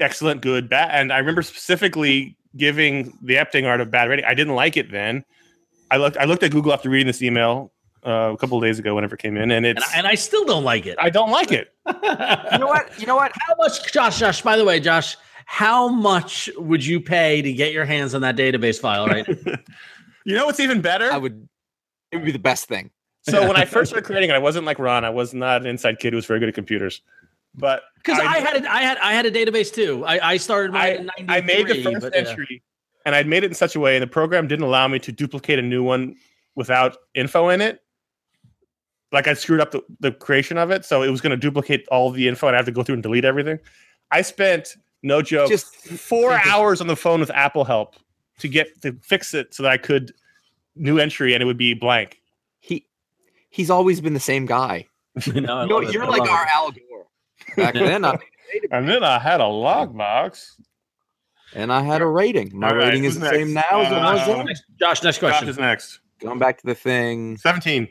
excellent, 0.00 0.40
good, 0.40 0.68
bad. 0.68 0.90
And 0.92 1.12
I 1.12 1.18
remember 1.18 1.42
specifically 1.42 2.36
giving 2.56 3.16
the 3.22 3.34
Epting 3.34 3.66
art 3.66 3.80
a 3.80 3.86
bad 3.86 4.08
rating. 4.08 4.24
I 4.24 4.34
didn't 4.34 4.54
like 4.54 4.76
it 4.76 4.90
then. 4.90 5.24
I 5.90 5.96
looked. 5.98 6.16
I 6.16 6.24
looked 6.24 6.42
at 6.42 6.50
Google 6.52 6.72
after 6.72 6.88
reading 6.90 7.06
this 7.06 7.22
email 7.22 7.72
uh, 8.06 8.32
a 8.32 8.36
couple 8.36 8.58
of 8.58 8.64
days 8.64 8.78
ago, 8.78 8.94
whenever 8.94 9.14
it 9.14 9.20
came 9.20 9.36
in, 9.36 9.50
and 9.50 9.64
And. 9.64 9.78
I, 9.78 9.96
and 9.96 10.06
I 10.06 10.14
still 10.14 10.44
don't 10.44 10.64
like 10.64 10.86
it. 10.86 10.96
I 11.00 11.10
don't 11.10 11.30
like 11.30 11.52
it. 11.52 11.72
You 12.52 12.58
know 12.58 12.66
what? 12.66 13.00
You 13.00 13.06
know 13.06 13.16
what? 13.16 13.32
How 13.34 13.54
much, 13.56 13.92
Josh? 13.92 14.18
Josh, 14.18 14.42
by 14.42 14.56
the 14.56 14.64
way, 14.64 14.78
Josh, 14.78 15.16
how 15.46 15.88
much 15.88 16.50
would 16.56 16.84
you 16.84 17.00
pay 17.00 17.42
to 17.42 17.52
get 17.52 17.72
your 17.72 17.84
hands 17.84 18.14
on 18.14 18.20
that 18.20 18.36
database 18.36 18.80
file? 18.80 19.06
Right? 19.06 19.26
You 20.24 20.36
know 20.36 20.46
what's 20.46 20.60
even 20.60 20.80
better? 20.80 21.10
I 21.10 21.18
would. 21.18 21.48
It 22.12 22.16
would 22.16 22.24
be 22.24 22.32
the 22.32 22.38
best 22.38 22.66
thing. 22.66 22.90
so 23.22 23.46
when 23.46 23.56
I 23.56 23.64
first 23.64 23.90
started 23.90 24.06
creating 24.06 24.30
it, 24.30 24.34
I 24.34 24.38
wasn't 24.38 24.66
like 24.66 24.78
Ron. 24.78 25.04
I 25.04 25.10
was 25.10 25.34
not 25.34 25.62
an 25.62 25.66
inside 25.66 25.98
kid 25.98 26.12
who 26.12 26.16
was 26.16 26.26
very 26.26 26.38
good 26.38 26.48
at 26.48 26.54
computers. 26.54 27.00
But 27.54 27.82
Because 27.96 28.18
I, 28.18 28.38
had, 28.38 28.64
a, 28.64 28.70
I 28.70 28.82
had, 28.82 28.98
I 28.98 29.12
had 29.12 29.26
a 29.26 29.30
database 29.30 29.72
too. 29.74 30.04
I, 30.06 30.32
I 30.32 30.36
started 30.36 30.72
mine 30.72 31.10
I, 31.28 31.38
I 31.38 31.40
made 31.40 31.66
the 31.66 31.82
first 31.82 32.00
but, 32.00 32.12
yeah. 32.14 32.20
entry, 32.20 32.62
and 33.04 33.14
I'd 33.14 33.26
made 33.26 33.44
it 33.44 33.48
in 33.48 33.54
such 33.54 33.74
a 33.74 33.80
way, 33.80 33.96
and 33.96 34.02
the 34.02 34.06
program 34.06 34.46
didn't 34.46 34.64
allow 34.64 34.88
me 34.88 34.98
to 35.00 35.12
duplicate 35.12 35.58
a 35.58 35.62
new 35.62 35.82
one 35.82 36.16
without 36.54 36.96
info 37.14 37.48
in 37.48 37.60
it. 37.60 37.82
Like 39.12 39.28
I 39.28 39.34
screwed 39.34 39.60
up 39.60 39.70
the, 39.72 39.82
the 40.00 40.10
creation 40.12 40.56
of 40.58 40.70
it, 40.70 40.84
so 40.84 41.02
it 41.02 41.10
was 41.10 41.20
going 41.20 41.30
to 41.32 41.36
duplicate 41.36 41.86
all 41.88 42.10
the 42.10 42.26
info, 42.28 42.46
and 42.48 42.56
I 42.56 42.58
have 42.58 42.66
to 42.66 42.72
go 42.72 42.82
through 42.82 42.94
and 42.94 43.02
delete 43.02 43.24
everything. 43.24 43.58
I 44.10 44.22
spent 44.22 44.76
no 45.02 45.20
joke 45.22 45.48
Just 45.50 45.74
four 45.74 46.32
hours 46.46 46.80
on 46.80 46.86
the 46.86 46.96
phone 46.96 47.20
with 47.20 47.30
Apple 47.30 47.64
Help 47.64 47.96
to 48.38 48.48
get 48.48 48.80
to 48.82 48.96
fix 49.02 49.34
it 49.34 49.52
so 49.54 49.62
that 49.64 49.72
I 49.72 49.76
could 49.76 50.12
new 50.76 50.98
entry 50.98 51.34
and 51.34 51.42
it 51.42 51.46
would 51.46 51.58
be 51.58 51.74
blank. 51.74 52.20
he. 52.60 52.86
He's 53.50 53.68
always 53.68 54.00
been 54.00 54.14
the 54.14 54.20
same 54.20 54.46
guy. 54.46 54.86
no, 55.34 55.58
I 55.58 55.66
No, 55.66 55.80
you're 55.82 56.04
I 56.04 56.08
like 56.08 56.22
our 56.30 56.44
it. 56.44 56.48
Al 56.54 56.70
Gore. 56.70 57.06
Back 57.56 57.74
then, 57.74 58.02
I, 58.06 58.16
And 58.70 58.88
then 58.88 59.04
I 59.04 59.18
had 59.18 59.42
a 59.42 59.44
logbooks. 59.44 60.52
and 61.54 61.70
I 61.70 61.82
had 61.82 62.00
a 62.00 62.06
rating. 62.06 62.50
My 62.58 62.68
All 62.70 62.76
right, 62.76 62.84
rating 62.86 63.04
is 63.04 63.14
who's 63.14 63.22
the 63.22 63.28
same 63.28 63.52
next? 63.52 63.70
now 63.70 63.80
as 63.82 63.92
it 63.92 63.98
Uh, 63.98 64.12
was 64.14 64.26
then. 64.26 64.46
Josh, 64.80 65.02
next 65.02 65.02
Josh 65.02 65.18
question. 65.18 65.48
is 65.50 65.58
next. 65.58 66.00
Going 66.20 66.38
back 66.38 66.58
to 66.62 66.66
the 66.66 66.74
thing. 66.74 67.36
Seventeen. 67.36 67.88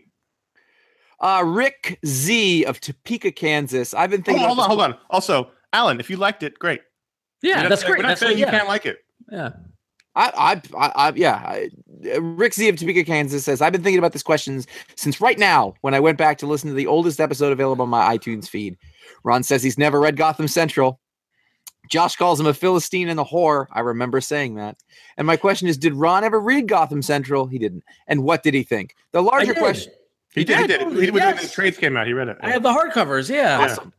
Uh, 1.21 1.43
Rick 1.45 1.99
Z 2.05 2.65
of 2.65 2.81
Topeka, 2.81 3.31
Kansas. 3.31 3.93
I've 3.93 4.09
been 4.09 4.23
thinking. 4.23 4.43
on, 4.43 4.49
hold 4.49 4.59
on, 4.59 4.67
hold 4.67 4.81
on. 4.81 4.97
Also, 5.11 5.51
Alan, 5.71 5.99
if 5.99 6.09
you 6.09 6.17
liked 6.17 6.43
it, 6.43 6.57
great. 6.59 6.81
yeah, 7.43 7.61
not 7.61 7.69
that's 7.69 7.81
saying- 7.81 7.91
great. 7.91 7.97
We're 7.99 8.03
not 8.03 8.07
That's 8.09 8.19
saying 8.21 8.31
what, 8.33 8.39
you 8.39 8.45
can't 8.47 8.67
like 8.67 8.85
it. 8.85 8.99
yeah. 9.31 9.51
I, 10.13 10.61
I, 10.75 10.77
I, 10.77 10.91
I 11.07 11.13
yeah. 11.15 11.35
I, 11.35 11.69
Rick 12.19 12.53
Z 12.55 12.67
of 12.67 12.75
Topeka, 12.75 13.05
Kansas 13.05 13.45
says, 13.45 13.61
I've 13.61 13.71
been 13.71 13.81
thinking 13.83 13.99
about 13.99 14.11
this 14.11 14.23
question 14.23 14.61
since 14.97 15.21
right 15.21 15.39
now 15.39 15.73
when 15.81 15.93
I 15.93 16.01
went 16.01 16.17
back 16.17 16.37
to 16.39 16.47
listen 16.47 16.69
to 16.69 16.75
the 16.75 16.87
oldest 16.87 17.21
episode 17.21 17.53
available 17.53 17.83
on 17.83 17.89
my 17.89 18.17
iTunes 18.17 18.49
feed. 18.49 18.77
Ron 19.23 19.41
says 19.43 19.63
he's 19.63 19.77
never 19.77 20.01
read 20.01 20.17
Gotham 20.17 20.49
Central. 20.49 20.99
Josh 21.89 22.17
calls 22.17 22.39
him 22.39 22.45
a 22.45 22.53
Philistine 22.53 23.07
and 23.07 23.19
a 23.19 23.23
whore. 23.23 23.67
I 23.71 23.79
remember 23.81 24.19
saying 24.19 24.55
that. 24.55 24.77
And 25.17 25.25
my 25.25 25.37
question 25.37 25.67
is, 25.69 25.77
did 25.77 25.93
Ron 25.93 26.23
ever 26.25 26.39
read 26.41 26.67
Gotham 26.67 27.01
Central? 27.01 27.47
He 27.47 27.57
didn't. 27.57 27.83
And 28.07 28.23
what 28.23 28.43
did 28.43 28.53
he 28.53 28.63
think? 28.63 28.95
The 29.13 29.21
larger 29.21 29.53
question. 29.53 29.93
He, 30.33 30.43
did. 30.43 30.57
He 30.59 30.67
did. 30.67 30.81
He 30.93 31.05
did. 31.07 31.15
Yes. 31.15 31.35
When 31.35 31.43
the 31.43 31.49
trades 31.51 31.77
came 31.77 31.97
out, 31.97 32.07
he 32.07 32.13
read 32.13 32.29
it. 32.29 32.37
I 32.41 32.51
have 32.51 32.63
the 32.63 32.71
hardcovers. 32.71 33.29
Yeah. 33.29 33.59
Yeah. 33.59 33.65
Awesome. 33.65 33.93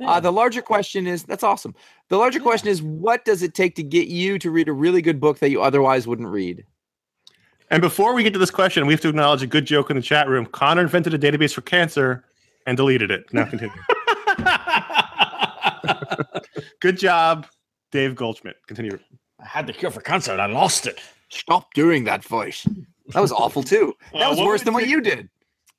Uh, 0.00 0.20
the 0.20 0.32
larger 0.32 0.60
question 0.60 1.06
is 1.06 1.22
that's 1.22 1.42
awesome. 1.42 1.74
The 2.08 2.18
larger 2.18 2.40
question 2.40 2.68
is 2.68 2.82
what 2.82 3.24
does 3.24 3.42
it 3.42 3.54
take 3.54 3.76
to 3.76 3.82
get 3.82 4.08
you 4.08 4.38
to 4.40 4.50
read 4.50 4.68
a 4.68 4.72
really 4.72 5.00
good 5.00 5.20
book 5.20 5.38
that 5.38 5.50
you 5.50 5.62
otherwise 5.62 6.06
wouldn't 6.06 6.28
read? 6.28 6.64
And 7.70 7.80
before 7.80 8.14
we 8.14 8.22
get 8.22 8.32
to 8.34 8.38
this 8.38 8.50
question, 8.50 8.86
we 8.86 8.92
have 8.92 9.00
to 9.00 9.08
acknowledge 9.08 9.42
a 9.42 9.46
good 9.46 9.64
joke 9.64 9.90
in 9.90 9.96
the 9.96 10.02
chat 10.02 10.28
room. 10.28 10.46
Conor 10.46 10.82
invented 10.82 11.14
a 11.14 11.18
database 11.18 11.52
for 11.52 11.62
cancer 11.62 12.24
and 12.66 12.76
deleted 12.76 13.10
it. 13.10 13.24
Now 13.32 13.44
continue. 13.46 13.74
good 16.80 16.98
job, 16.98 17.46
Dave 17.90 18.14
Goldschmidt. 18.14 18.56
Continue. 18.66 18.98
I 19.40 19.46
had 19.46 19.66
the 19.66 19.72
cure 19.72 19.90
for 19.90 20.00
cancer 20.00 20.32
and 20.32 20.40
I 20.42 20.46
lost 20.46 20.86
it. 20.86 21.00
Stop 21.28 21.74
doing 21.74 22.04
that 22.04 22.24
voice. 22.24 22.66
That 23.08 23.20
was 23.20 23.32
awful 23.32 23.62
too. 23.62 23.94
That 24.12 24.26
Uh, 24.26 24.30
was 24.30 24.38
worse 24.40 24.62
than 24.62 24.74
it 24.74 24.76
what 24.76 24.88
you 24.88 25.00
did. 25.00 25.28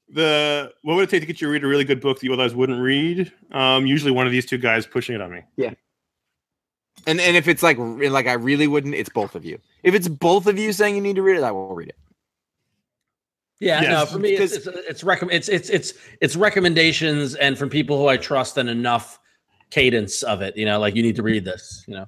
The 0.09 0.71
what 0.83 0.95
would 0.95 1.03
it 1.03 1.09
take 1.09 1.21
to 1.21 1.27
get 1.27 1.41
you 1.41 1.47
to 1.47 1.51
read 1.51 1.63
a 1.63 1.67
really 1.67 1.83
good 1.83 1.99
book 1.99 2.19
that 2.19 2.25
you 2.25 2.31
otherwise 2.33 2.55
wouldn't 2.55 2.81
read? 2.81 3.31
Um, 3.51 3.85
usually 3.85 4.11
one 4.11 4.25
of 4.25 4.31
these 4.31 4.45
two 4.45 4.57
guys 4.57 4.87
pushing 4.87 5.15
it 5.15 5.21
on 5.21 5.31
me. 5.31 5.41
Yeah. 5.57 5.73
And 7.05 7.19
and 7.19 7.35
if 7.35 7.47
it's 7.47 7.61
like 7.61 7.77
like 7.77 8.27
I 8.27 8.33
really 8.33 8.67
wouldn't, 8.67 8.95
it's 8.95 9.09
both 9.09 9.35
of 9.35 9.45
you. 9.45 9.59
If 9.83 9.93
it's 9.93 10.07
both 10.07 10.47
of 10.47 10.57
you 10.57 10.71
saying 10.73 10.95
you 10.95 11.01
need 11.01 11.17
to 11.17 11.21
read 11.21 11.37
it, 11.37 11.43
I 11.43 11.51
will 11.51 11.73
read 11.75 11.89
it. 11.89 11.97
Yeah, 13.59 13.81
no, 13.81 14.05
for 14.05 14.19
me, 14.19 14.33
it's 14.33 14.53
it's 14.53 14.67
it's, 14.67 15.03
recomm- 15.03 15.31
it's 15.31 15.49
it's 15.49 15.69
it's 15.69 15.93
it's 16.21 16.35
recommendations 16.35 17.33
and 17.35 17.57
from 17.57 17.69
people 17.69 17.97
who 17.97 18.07
I 18.07 18.17
trust 18.17 18.57
and 18.57 18.69
enough 18.69 19.19
cadence 19.71 20.21
of 20.23 20.41
it. 20.41 20.55
You 20.55 20.65
know, 20.65 20.79
like 20.79 20.95
you 20.95 21.01
need 21.01 21.15
to 21.15 21.23
read 21.23 21.43
this. 21.43 21.83
You 21.87 21.95
know, 21.95 22.05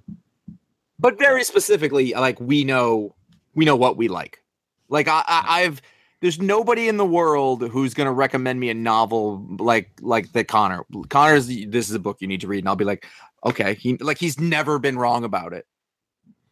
But 0.99 1.17
very 1.17 1.43
specifically, 1.43 2.13
like 2.13 2.39
we 2.39 2.63
know 2.63 3.15
we 3.55 3.65
know 3.65 3.75
what 3.75 3.97
we 3.97 4.07
like. 4.07 4.43
Like 4.89 5.07
I, 5.07 5.23
I 5.27 5.43
I've 5.61 5.81
there's 6.21 6.39
nobody 6.39 6.87
in 6.87 6.97
the 6.97 7.05
world 7.05 7.67
who's 7.69 7.93
gonna 7.93 8.13
recommend 8.13 8.59
me 8.59 8.69
a 8.69 8.73
novel 8.73 9.45
like 9.59 9.91
like 10.01 10.31
that 10.33 10.47
Conor. 10.47 10.85
Conor's 11.09 11.47
this 11.47 11.89
is 11.89 11.95
a 11.95 11.99
book 11.99 12.17
you 12.19 12.27
need 12.27 12.41
to 12.41 12.47
read, 12.47 12.59
and 12.59 12.67
I'll 12.69 12.75
be 12.75 12.85
like, 12.85 13.05
okay. 13.45 13.75
He 13.75 13.97
like 13.97 14.17
he's 14.17 14.39
never 14.39 14.79
been 14.79 14.97
wrong 14.97 15.23
about 15.23 15.53
it 15.53 15.65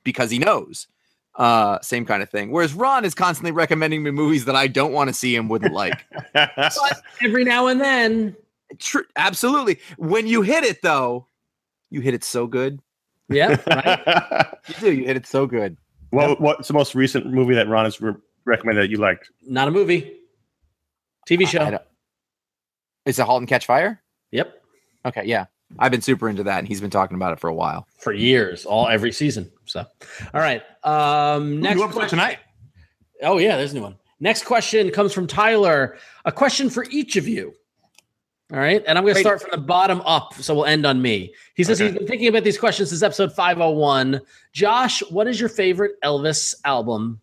because 0.03 0.31
he 0.31 0.39
knows. 0.39 0.87
Uh 1.35 1.79
same 1.81 2.05
kind 2.05 2.23
of 2.23 2.29
thing. 2.29 2.51
Whereas 2.51 2.73
Ron 2.73 3.05
is 3.05 3.13
constantly 3.13 3.51
recommending 3.51 4.01
me 4.03 4.11
movies 4.11 4.45
that 4.45 4.55
I 4.55 4.67
don't 4.67 4.91
want 4.93 5.09
to 5.09 5.13
see 5.13 5.35
and 5.35 5.49
wouldn't 5.49 5.73
like. 5.73 6.05
every 7.21 7.43
now 7.43 7.67
and 7.67 7.79
then, 7.79 8.35
True, 8.79 9.03
absolutely. 9.15 9.79
When 9.97 10.27
you 10.27 10.41
hit 10.41 10.63
it 10.63 10.81
though, 10.81 11.27
you 11.89 12.01
hit 12.01 12.13
it 12.13 12.23
so 12.23 12.47
good. 12.47 12.79
yeah, 13.29 13.57
right. 13.67 14.47
You 14.67 14.75
do. 14.79 14.91
You 14.93 15.05
hit 15.05 15.15
it 15.17 15.25
so 15.27 15.45
good. 15.45 15.77
what, 16.09 16.41
what's 16.41 16.67
the 16.67 16.73
most 16.73 16.95
recent 16.95 17.27
movie 17.27 17.55
that 17.55 17.67
Ron 17.67 17.85
has 17.85 18.01
re- 18.01 18.13
recommended 18.47 18.81
that 18.83 18.89
you 18.89 18.97
liked? 18.97 19.29
Not 19.45 19.67
a 19.67 19.71
movie, 19.71 20.13
TV 21.29 21.45
show. 21.47 21.59
don't- 21.69 21.81
Is 23.05 23.19
it 23.19 23.23
halt 23.25 23.41
and 23.41 23.47
catch 23.47 23.65
fire? 23.65 24.01
Yep, 24.31 24.53
Okay, 25.05 25.23
yeah. 25.25 25.45
I've 25.79 25.91
been 25.91 26.01
super 26.01 26.29
into 26.29 26.43
that, 26.43 26.59
and 26.59 26.67
he's 26.67 26.79
been 26.81 26.89
talking 26.89 27.15
about 27.15 27.33
it 27.33 27.39
for 27.39 27.49
a 27.49 27.53
while. 27.53 27.87
for 27.99 28.13
years, 28.13 28.65
all 28.65 28.87
every 28.87 29.11
season. 29.11 29.51
So, 29.65 29.85
all 30.33 30.41
right. 30.41 30.63
Um, 30.83 31.59
next 31.61 31.75
New 31.77 31.87
question. 31.89 32.09
tonight. 32.09 32.39
Oh 33.21 33.37
yeah, 33.37 33.57
there's 33.57 33.71
a 33.73 33.75
new 33.75 33.81
one. 33.81 33.97
Next 34.19 34.45
question 34.45 34.89
comes 34.91 35.13
from 35.13 35.27
Tyler. 35.27 35.97
A 36.25 36.31
question 36.31 36.69
for 36.69 36.85
each 36.89 37.15
of 37.17 37.27
you. 37.27 37.53
All 38.53 38.59
right, 38.59 38.81
and 38.87 38.97
I'm 38.97 39.03
going 39.03 39.13
to 39.15 39.17
Wait. 39.19 39.23
start 39.23 39.41
from 39.41 39.51
the 39.51 39.57
bottom 39.57 39.99
up, 40.05 40.33
so 40.35 40.55
we'll 40.55 40.65
end 40.65 40.85
on 40.85 41.01
me. 41.01 41.33
He 41.55 41.65
says 41.65 41.81
Okay. 41.81 41.89
he's 41.89 41.97
been 41.99 42.07
thinking 42.07 42.29
about 42.29 42.45
these 42.45 42.57
questions 42.57 42.89
since 42.89 43.03
episode 43.03 43.33
501. 43.33 44.21
Josh, 44.53 45.01
what 45.09 45.27
is 45.27 45.37
your 45.37 45.49
favorite 45.49 45.99
Elvis 46.01 46.55
album? 46.63 47.19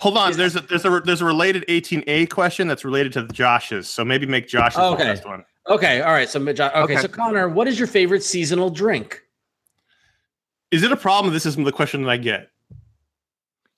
Hold 0.00 0.16
on. 0.18 0.30
Is- 0.30 0.36
There's 0.36 0.56
a 0.56 0.60
there's 0.60 0.84
a 0.84 1.00
there's 1.04 1.20
a 1.20 1.24
related 1.24 1.64
18A 1.68 2.28
question 2.30 2.68
that's 2.68 2.84
related 2.84 3.12
to 3.14 3.26
Josh's. 3.28 3.88
So 3.88 4.04
maybe 4.04 4.26
make 4.26 4.46
Josh's 4.48 4.78
Okay. 4.78 5.04
the 5.04 5.10
best 5.14 5.26
one. 5.26 5.44
Okay, 5.68 6.00
all 6.00 6.12
right. 6.12 6.28
So, 6.28 6.40
okay, 6.40 6.62
Okay. 6.74 6.96
so 6.98 7.08
Conor, 7.08 7.48
what 7.48 7.66
is 7.66 7.76
your 7.78 7.88
favorite 7.88 8.22
seasonal 8.22 8.70
drink? 8.70 9.22
Is 10.70 10.82
it 10.84 10.92
a 10.92 10.96
problem? 10.96 11.32
This 11.34 11.44
is 11.46 11.56
the 11.56 11.72
question 11.72 12.02
that 12.02 12.10
I 12.10 12.16
get. 12.18 12.50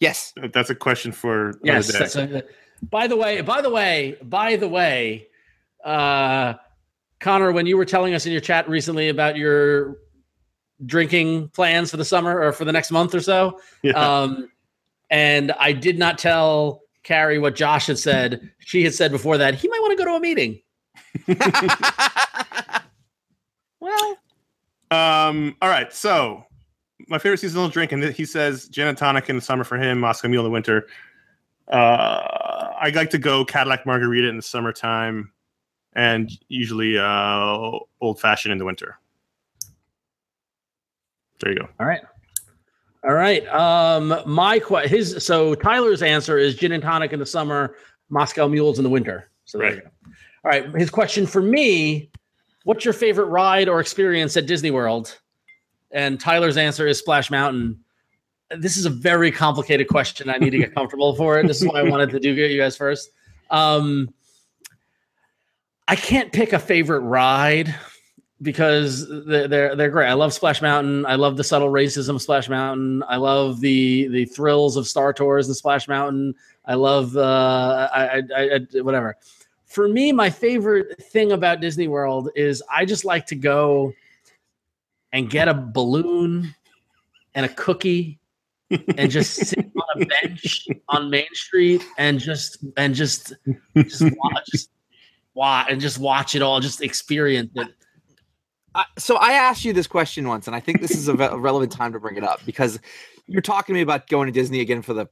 Yes. 0.00 0.34
That's 0.52 0.68
a 0.70 0.74
question 0.74 1.12
for 1.12 1.58
Yes. 1.64 1.90
day. 1.90 1.98
That's 1.98 2.16
a, 2.16 2.42
by 2.90 3.06
the 3.06 3.16
way, 3.16 3.40
by 3.40 3.62
the 3.62 3.70
way, 3.70 4.16
by 4.22 4.56
the 4.56 4.68
way, 4.68 5.28
uh, 5.84 6.54
Conor, 7.20 7.52
when 7.52 7.66
you 7.66 7.76
were 7.78 7.84
telling 7.86 8.14
us 8.14 8.26
in 8.26 8.32
your 8.32 8.40
chat 8.40 8.68
recently 8.68 9.08
about 9.08 9.36
your 9.36 9.96
drinking 10.86 11.48
plans 11.48 11.90
for 11.90 11.96
the 11.96 12.04
summer 12.04 12.38
or 12.40 12.52
for 12.52 12.64
the 12.64 12.72
next 12.72 12.90
month 12.90 13.14
or 13.14 13.20
so, 13.20 13.60
Yeah. 13.82 13.92
um, 13.92 14.48
and 15.10 15.52
I 15.52 15.72
did 15.72 15.98
not 15.98 16.18
tell 16.18 16.82
Carrie 17.02 17.38
what 17.38 17.54
Josh 17.56 17.86
had 17.86 17.98
said. 17.98 18.50
She 18.58 18.84
had 18.84 18.94
said 18.94 19.10
before 19.10 19.38
that 19.38 19.54
he 19.54 19.68
might 19.68 19.80
want 19.80 19.98
to 19.98 20.04
go 20.04 20.10
to 20.10 20.16
a 20.16 20.20
meeting. 20.20 20.60
Well, 23.80 24.18
Um, 24.90 25.56
all 25.62 25.68
right. 25.68 25.92
So 25.92 26.44
my 27.06 27.18
favorite 27.18 27.38
seasonal 27.38 27.68
drink, 27.68 27.92
and 27.92 28.02
he 28.02 28.24
says 28.24 28.68
gin 28.68 28.88
and 28.88 28.98
tonic 28.98 29.28
in 29.30 29.36
the 29.36 29.42
summer 29.42 29.62
for 29.64 29.76
him, 29.76 30.00
Moscow 30.00 30.28
Mule 30.28 30.44
in 30.44 30.50
the 30.50 30.52
winter. 30.52 30.88
Uh, 31.68 32.72
I 32.80 32.90
like 32.94 33.10
to 33.10 33.18
go 33.18 33.44
Cadillac 33.44 33.86
Margarita 33.86 34.28
in 34.28 34.36
the 34.36 34.42
summertime, 34.42 35.32
and 35.92 36.30
usually 36.48 36.98
uh, 36.98 37.78
old 38.00 38.20
fashioned 38.20 38.52
in 38.52 38.58
the 38.58 38.64
winter. 38.64 38.98
There 41.40 41.52
you 41.52 41.58
go. 41.60 41.68
all 41.78 41.86
right. 41.86 42.02
All 43.08 43.14
right. 43.14 43.46
Um, 43.48 44.14
my 44.26 44.58
que- 44.58 44.86
his 44.86 45.24
so 45.24 45.54
Tyler's 45.54 46.02
answer 46.02 46.36
is 46.36 46.54
gin 46.54 46.72
and 46.72 46.82
tonic 46.82 47.12
in 47.14 47.18
the 47.18 47.26
summer, 47.26 47.76
Moscow 48.10 48.46
mules 48.48 48.78
in 48.78 48.84
the 48.84 48.90
winter. 48.90 49.30
So 49.46 49.56
there 49.58 49.68
you 49.70 49.74
Right. 49.76 49.84
go. 49.84 49.90
All 50.44 50.50
right. 50.50 50.74
His 50.80 50.90
question 50.90 51.26
for 51.26 51.40
me: 51.40 52.10
What's 52.64 52.84
your 52.84 52.92
favorite 52.94 53.26
ride 53.26 53.68
or 53.68 53.80
experience 53.80 54.36
at 54.36 54.44
Disney 54.46 54.70
World? 54.70 55.18
And 55.90 56.20
Tyler's 56.20 56.58
answer 56.58 56.86
is 56.86 56.98
Splash 56.98 57.30
Mountain. 57.30 57.82
This 58.50 58.76
is 58.76 58.84
a 58.84 58.90
very 58.90 59.30
complicated 59.32 59.88
question. 59.88 60.28
I 60.28 60.36
need 60.36 60.50
to 60.50 60.58
get 60.58 60.74
comfortable 60.74 61.14
for 61.14 61.38
it. 61.38 61.46
This 61.46 61.62
is 61.62 61.68
why 61.68 61.80
I 61.80 61.84
wanted 61.84 62.10
to 62.10 62.20
do 62.20 62.34
get 62.34 62.50
you 62.50 62.58
guys 62.60 62.76
first. 62.76 63.10
Um, 63.50 64.12
I 65.86 65.96
can't 65.96 66.30
pick 66.30 66.52
a 66.52 66.58
favorite 66.58 67.00
ride 67.00 67.74
because 68.42 69.08
they're, 69.26 69.48
they're 69.48 69.74
they're 69.76 69.90
great. 69.90 70.08
I 70.08 70.12
love 70.14 70.32
Splash 70.32 70.62
Mountain. 70.62 71.04
I 71.06 71.16
love 71.16 71.36
the 71.36 71.44
subtle 71.44 71.70
racism 71.70 72.14
of 72.14 72.22
Splash 72.22 72.48
Mountain. 72.48 73.02
I 73.08 73.16
love 73.16 73.60
the 73.60 74.08
the 74.08 74.24
thrills 74.26 74.76
of 74.76 74.86
Star 74.86 75.12
Tours 75.12 75.48
and 75.48 75.56
Splash 75.56 75.88
Mountain. 75.88 76.34
I 76.64 76.74
love 76.74 77.16
uh, 77.16 77.88
I, 77.92 78.04
I, 78.04 78.22
I 78.36 78.60
I- 78.76 78.80
whatever. 78.82 79.16
For 79.66 79.86
me, 79.88 80.12
my 80.12 80.30
favorite 80.30 81.02
thing 81.10 81.32
about 81.32 81.60
Disney 81.60 81.88
World 81.88 82.30
is 82.34 82.62
I 82.72 82.84
just 82.86 83.04
like 83.04 83.26
to 83.26 83.34
go 83.34 83.92
and 85.12 85.28
get 85.28 85.48
a 85.48 85.54
balloon 85.54 86.54
and 87.34 87.44
a 87.44 87.48
cookie 87.50 88.18
and 88.70 89.10
just 89.10 89.34
sit 89.46 89.58
on 89.58 90.02
a 90.02 90.06
bench 90.06 90.66
on 90.88 91.10
Main 91.10 91.28
Street 91.32 91.84
and 91.98 92.18
just 92.18 92.64
and 92.76 92.94
just 92.94 93.34
just 93.76 94.02
watch 94.02 94.44
just 94.50 94.70
watch 95.34 95.66
and 95.70 95.80
just 95.80 95.98
watch 95.98 96.34
it 96.34 96.42
all, 96.42 96.60
just 96.60 96.82
experience 96.82 97.50
it. 97.54 97.68
I, 98.78 98.84
so 98.96 99.16
I 99.16 99.32
asked 99.32 99.64
you 99.64 99.72
this 99.72 99.88
question 99.88 100.28
once, 100.28 100.46
and 100.46 100.54
I 100.54 100.60
think 100.60 100.80
this 100.80 100.92
is 100.92 101.08
a, 101.08 101.14
relevant 101.14 101.72
time 101.72 101.92
to 101.94 101.98
bring 101.98 102.16
it 102.16 102.22
up 102.22 102.40
because 102.46 102.78
you're 103.26 103.42
talking 103.42 103.74
to 103.74 103.76
me 103.76 103.82
about 103.82 104.06
going 104.06 104.26
to 104.26 104.32
Disney 104.32 104.60
again 104.60 104.82
for 104.82 104.94
the 104.94 105.08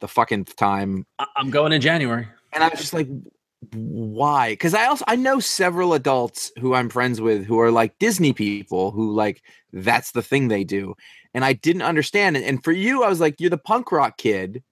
the 0.00 0.08
fucking 0.08 0.44
time, 0.44 1.06
I'm 1.36 1.50
going 1.50 1.72
in 1.72 1.80
January. 1.80 2.26
and 2.52 2.64
I 2.64 2.68
was 2.68 2.80
just 2.80 2.92
like, 2.92 3.06
why? 3.72 4.50
Because 4.50 4.74
I 4.74 4.86
also 4.86 5.04
I 5.06 5.14
know 5.14 5.38
several 5.38 5.94
adults 5.94 6.50
who 6.58 6.74
I'm 6.74 6.88
friends 6.88 7.20
with 7.20 7.44
who 7.46 7.60
are 7.60 7.70
like 7.70 7.96
Disney 8.00 8.32
people 8.32 8.90
who 8.90 9.14
like 9.14 9.40
that's 9.72 10.10
the 10.10 10.22
thing 10.22 10.48
they 10.48 10.64
do, 10.64 10.96
and 11.34 11.44
I 11.44 11.52
didn't 11.52 11.82
understand. 11.82 12.36
And 12.36 12.64
for 12.64 12.72
you, 12.72 13.04
I 13.04 13.08
was 13.08 13.20
like, 13.20 13.40
you're 13.40 13.50
the 13.50 13.56
punk 13.58 13.92
rock 13.92 14.18
kid, 14.18 14.64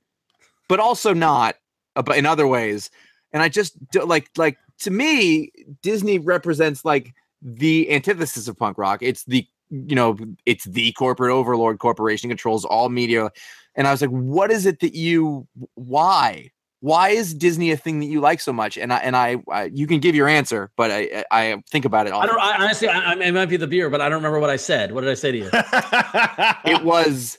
but 0.69 0.81
also 0.81 1.15
not, 1.15 1.55
uh, 1.95 2.03
but 2.03 2.19
in 2.19 2.27
other 2.27 2.49
ways. 2.49 2.91
And 3.33 3.45
I 3.45 3.49
just 3.49 3.77
like 3.95 4.29
like 4.37 4.59
to 4.81 4.91
me, 4.91 5.53
Disney 5.83 6.19
represents 6.19 6.85
like 6.85 7.15
the 7.43 7.91
antithesis 7.91 8.49
of 8.49 8.57
punk 8.57 8.79
rock. 8.79 9.03
It's 9.03 9.25
the 9.25 9.47
you 9.71 9.97
know 9.97 10.17
it's 10.45 10.65
the 10.65 10.93
corporate 10.93 11.33
overlord 11.33 11.79
corporation 11.79 12.31
controls 12.31 12.65
all 12.65 12.89
media 12.89 13.31
and 13.75 13.89
i 13.89 13.91
was 13.91 14.01
like 14.01 14.11
what 14.11 14.51
is 14.51 14.65
it 14.65 14.81
that 14.81 14.95
you 14.95 15.47
why 15.75 16.49
why 16.81 17.09
is 17.09 17.35
disney 17.35 17.73
a 17.73 17.77
thing 17.77 17.99
that 17.99 18.07
you 18.07 18.21
like 18.21 18.41
so 18.41 18.53
much 18.53 18.79
and 18.79 18.93
i 18.93 18.99
and 18.99 19.17
i, 19.17 19.37
I 19.51 19.65
you 19.65 19.87
can 19.89 19.99
give 19.99 20.15
your 20.15 20.29
answer 20.29 20.71
but 20.77 20.91
i 20.93 21.25
i 21.33 21.61
think 21.69 21.85
about 21.85 22.07
it 22.07 22.13
all 22.13 22.23
I 22.23 22.27
don't. 22.27 22.39
I, 22.39 22.63
honestly, 22.63 22.89
I, 22.89 23.13
I, 23.13 23.31
might 23.33 23.47
be 23.47 23.57
the 23.57 23.67
beer, 23.67 23.91
but 23.91 24.01
I 24.01 24.09
don't 24.09 24.19
remember 24.19 24.39
what 24.39 24.51
I 24.51 24.57
said. 24.57 24.93
What 24.93 25.01
did 25.01 25.11
I 25.11 25.15
say 25.15 25.33
to 25.33 25.39
you? 25.39 25.51
it 25.53 26.85
was 26.85 27.39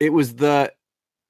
it 0.00 0.12
was 0.12 0.34
the 0.34 0.72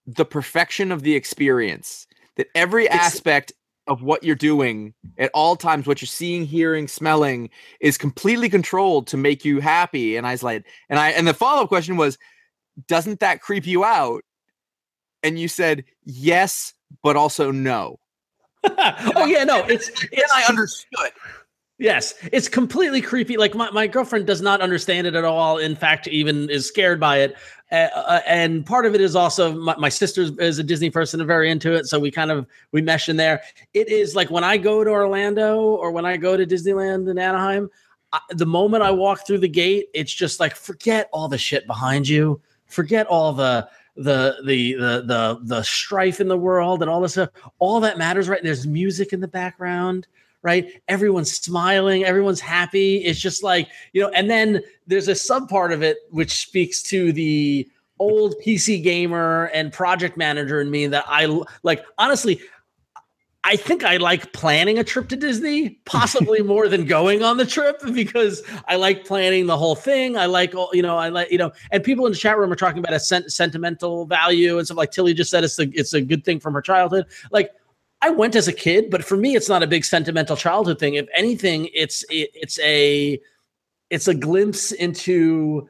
the 0.07 0.25
perfection 0.25 0.91
of 0.91 1.03
the 1.03 1.15
experience 1.15 2.07
that 2.37 2.47
every 2.55 2.87
It's- 2.87 2.99
aspect 2.99 3.53
of 3.89 4.03
what 4.03 4.23
you're 4.23 4.37
doing 4.37 4.95
at 5.19 5.31
all 5.35 5.57
times 5.57 5.87
what 5.87 6.01
you're 6.01 6.07
seeing 6.07 6.45
hearing 6.45 6.87
smelling 6.87 7.51
is 7.81 7.99
completely 7.99 8.49
controlled 8.49 9.09
to 9.09 9.17
make 9.17 9.45
you 9.45 9.61
happy 9.61 10.17
and 10.17 10.27
i 10.27 10.31
was 10.31 10.43
like 10.43 10.65
and 10.89 11.01
i 11.01 11.11
and 11.11 11.27
the 11.27 11.35
follow-up 11.35 11.69
question 11.69 11.97
was 11.97 12.17
doesn't 12.89 13.21
that 13.21 13.41
creep 13.41 13.67
you 13.67 13.85
out? 13.85 14.25
And 15.23 15.39
you 15.39 15.49
said 15.49 15.85
yes 16.05 16.75
but 17.03 17.17
also 17.17 17.51
no. 17.51 17.99
Oh 19.17 19.27
yeah, 19.27 19.45
no, 19.45 19.65
it's 19.65 19.89
and 19.89 20.23
i 20.35 20.45
understood 20.49 21.11
Yes, 21.83 22.15
it's 22.31 22.49
completely 22.49 23.01
creepy. 23.01 23.37
Like 23.37 23.57
my, 23.57 23.69
my 23.73 23.89
girlfriend 23.89 24.25
does 24.25 24.41
not 24.41 24.61
understand 24.61 25.05
it 25.09 25.17
at 25.17 25.25
all. 25.25 25.59
In 25.59 25.75
fact, 25.75 26.07
even 26.07 26.49
is 26.49 26.69
scared 26.69 27.01
by 27.01 27.19
it. 27.19 27.35
Uh, 27.73 28.21
and 28.25 28.65
part 28.65 28.87
of 28.87 28.95
it 28.95 29.01
is 29.01 29.17
also 29.17 29.53
my, 29.53 29.75
my 29.77 29.89
sister 29.89 30.29
is 30.39 30.61
a 30.61 30.63
Disney 30.63 30.91
person 30.91 31.19
and 31.19 31.27
very 31.27 31.51
into 31.51 31.75
it. 31.75 31.87
So 31.87 31.99
we 31.99 32.13
kind 32.13 32.31
of 32.31 32.47
we 32.71 32.83
mesh 32.83 33.09
in 33.09 33.17
there. 33.17 33.43
It 33.75 33.89
is 33.89 34.15
like 34.15 34.31
when 34.31 34.45
I 34.45 34.59
go 34.59 34.85
to 34.85 34.91
Orlando 34.91 35.59
or 35.59 35.91
when 35.91 36.05
I 36.05 36.17
go 36.17 36.37
to 36.37 36.47
Disneyland 36.47 37.11
in 37.11 37.19
Anaheim, 37.19 37.69
I, 38.13 38.21
the 38.29 38.47
moment 38.47 38.85
I 38.85 38.93
walk 38.93 39.27
through 39.27 39.39
the 39.39 39.49
gate, 39.49 39.87
it's 39.93 40.15
just 40.15 40.39
like 40.39 40.55
forget 40.55 41.09
all 41.13 41.27
the 41.27 41.37
shit 41.37 41.67
behind 41.67 42.07
you. 42.07 42.41
Forget 42.67 43.09
all 43.09 43.33
the 43.33 43.69
the 43.97 44.37
the 44.47 44.75
the 44.75 45.03
the 45.05 45.41
the 45.43 45.63
strife 45.65 46.21
in 46.21 46.29
the 46.29 46.39
world 46.39 46.81
and 46.81 46.89
all 46.89 47.01
this 47.01 47.15
stuff. 47.15 47.31
All 47.59 47.81
that 47.81 47.99
matters, 47.99 48.29
right? 48.29 48.41
There's 48.41 48.69
music 48.69 49.13
in 49.13 49.19
the 49.19 49.27
background 49.27 50.07
right? 50.43 50.83
Everyone's 50.89 51.33
smiling, 51.33 52.05
everyone's 52.05 52.41
happy. 52.41 52.97
It's 52.99 53.21
just 53.21 53.43
like, 53.43 53.69
you 53.93 54.03
know, 54.03 54.09
and 54.09 54.31
then 54.31 54.61
there's 54.87 55.09
a 55.09 55.15
sub 55.15 55.49
part 55.49 55.73
of 55.73 55.83
it 55.83 55.99
which 56.11 56.33
speaks 56.33 56.83
to 56.85 57.13
the 57.13 57.69
old 57.99 58.35
PC 58.45 58.83
gamer 58.83 59.47
and 59.55 59.73
project 59.73 60.17
manager 60.17 60.61
in 60.61 60.71
me 60.71 60.89
that 60.89 61.05
I 61.07 61.41
like 61.63 61.85
honestly 61.99 62.41
I 63.45 63.57
think 63.57 63.83
I 63.83 63.97
like 63.97 64.33
planning 64.33 64.79
a 64.79 64.85
trip 64.85 65.09
to 65.09 65.17
Disney, 65.17 65.71
possibly 65.85 66.43
more 66.45 66.69
than 66.69 66.85
going 66.85 67.25
on 67.25 67.39
the 67.39 67.47
trip 67.47 67.81
because 67.93 68.41
I 68.69 68.77
like 68.77 69.05
planning 69.05 69.47
the 69.47 69.57
whole 69.57 69.75
thing. 69.75 70.17
I 70.17 70.27
like, 70.27 70.55
all 70.55 70.71
you 70.73 70.83
know, 70.83 70.97
I 70.97 71.09
like, 71.09 71.31
you 71.33 71.39
know, 71.39 71.51
and 71.73 71.83
people 71.83 72.07
in 72.07 72.13
the 72.13 72.19
chat 72.19 72.39
room 72.39 72.53
are 72.53 72.57
talking 72.57 72.79
about 72.79 72.93
a 72.93 73.01
sen- 73.01 73.29
sentimental 73.29 74.07
value 74.07 74.59
and 74.59 74.67
stuff 74.67 74.79
like 74.79 74.93
Tilly 74.93 75.13
just 75.13 75.31
said 75.31 75.43
it's 75.43 75.59
a, 75.59 75.69
it's 75.73 75.93
a 75.93 76.01
good 76.01 76.25
thing 76.25 76.39
from 76.39 76.55
her 76.55 76.63
childhood. 76.63 77.07
Like, 77.33 77.51
I 78.03 78.11
went 78.11 78.35
as 78.35 78.49
a 78.49 78.53
kid, 78.53 78.91
but 78.91 79.05
for 79.05 79.17
me, 79.17 79.37
it's 79.37 79.49
not 79.49 79.63
a 79.63 79.67
big 79.67 79.85
sentimental 79.85 80.37
childhood 80.37 80.79
thing. 80.79 80.95
If 80.95 81.09
anything, 81.15 81.69
it's 81.73 82.05
it, 82.11 82.31
it's 82.35 82.59
a 82.61 83.21
it's 83.91 84.09
a 84.09 84.15
glimpse 84.15 84.73
into 84.73 85.69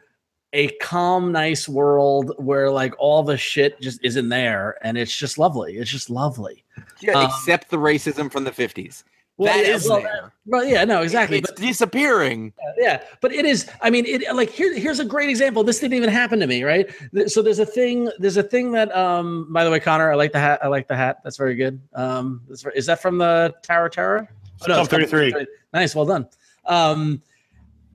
a 0.54 0.68
calm, 0.80 1.32
nice 1.32 1.68
world 1.68 2.32
where 2.38 2.70
like 2.70 2.94
all 2.98 3.22
the 3.22 3.36
shit 3.36 3.80
just 3.80 4.02
isn't 4.02 4.28
there, 4.30 4.76
and 4.82 4.96
it's 4.96 5.14
just 5.14 5.38
lovely. 5.38 5.76
It's 5.76 5.90
just 5.90 6.10
lovely. 6.10 6.64
yeah, 7.00 7.12
Um, 7.12 7.26
except 7.26 7.70
the 7.70 7.78
racism 7.78 8.30
from 8.32 8.44
the 8.44 8.50
50s 8.50 9.04
Well, 9.38 9.52
that 9.52 9.66
yeah, 9.66 9.74
is 9.74 9.88
well, 9.88 10.02
there 10.02 10.32
Well, 10.46 10.64
yeah, 10.64 10.84
no, 10.84 11.02
exactly. 11.02 11.38
it's 11.38 11.50
But 11.50 11.58
disappearing 11.58 12.52
yeah, 12.76 13.02
but 13.20 13.32
it 13.32 13.44
is. 13.44 13.68
I 13.80 13.90
mean, 13.90 14.04
it 14.06 14.22
like 14.34 14.50
here. 14.50 14.74
Here's 14.76 14.98
a 15.00 15.04
great 15.04 15.30
example. 15.30 15.64
This 15.64 15.78
didn't 15.80 15.96
even 15.96 16.10
happen 16.10 16.38
to 16.40 16.46
me, 16.46 16.64
right? 16.64 16.90
So 17.26 17.42
there's 17.42 17.58
a 17.58 17.66
thing. 17.66 18.10
There's 18.18 18.36
a 18.36 18.42
thing 18.42 18.72
that. 18.72 18.94
Um. 18.96 19.52
By 19.52 19.64
the 19.64 19.70
way, 19.70 19.80
Conor, 19.80 20.10
I 20.12 20.14
like 20.16 20.32
the 20.32 20.38
hat. 20.38 20.60
I 20.62 20.68
like 20.68 20.88
the 20.88 20.96
hat. 20.96 21.20
That's 21.24 21.36
very 21.36 21.54
good. 21.54 21.80
Um. 21.94 22.42
That's, 22.48 22.64
is 22.74 22.86
that 22.86 23.00
from 23.00 23.18
the 23.18 23.54
Tower 23.62 23.86
of 23.86 23.92
Terror? 23.92 24.28
Oh, 24.62 24.64
Club 24.64 24.80
it's 24.80 24.88
33. 25.10 25.46
Nice. 25.72 25.94
Well 25.94 26.06
done. 26.06 26.26
Um. 26.66 27.22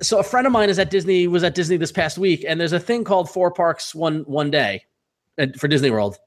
So 0.02 0.20
a 0.20 0.24
friend 0.24 0.46
of 0.48 0.54
mine 0.54 0.70
is 0.70 0.80
at 0.80 0.90
Disney. 0.90 1.28
Was 1.28 1.44
at 1.44 1.56
Disney 1.56 1.78
this 1.78 1.92
past 1.92 2.18
week, 2.18 2.46
and 2.48 2.60
there's 2.60 2.74
a 2.74 2.80
thing 2.80 3.04
called 3.04 3.30
Four 3.30 3.52
Parks 3.52 3.94
One 3.96 4.20
One 4.22 4.52
Day, 4.52 4.86
at- 5.38 5.60
for 5.60 5.68
Disney 5.68 5.92
World. 5.92 6.18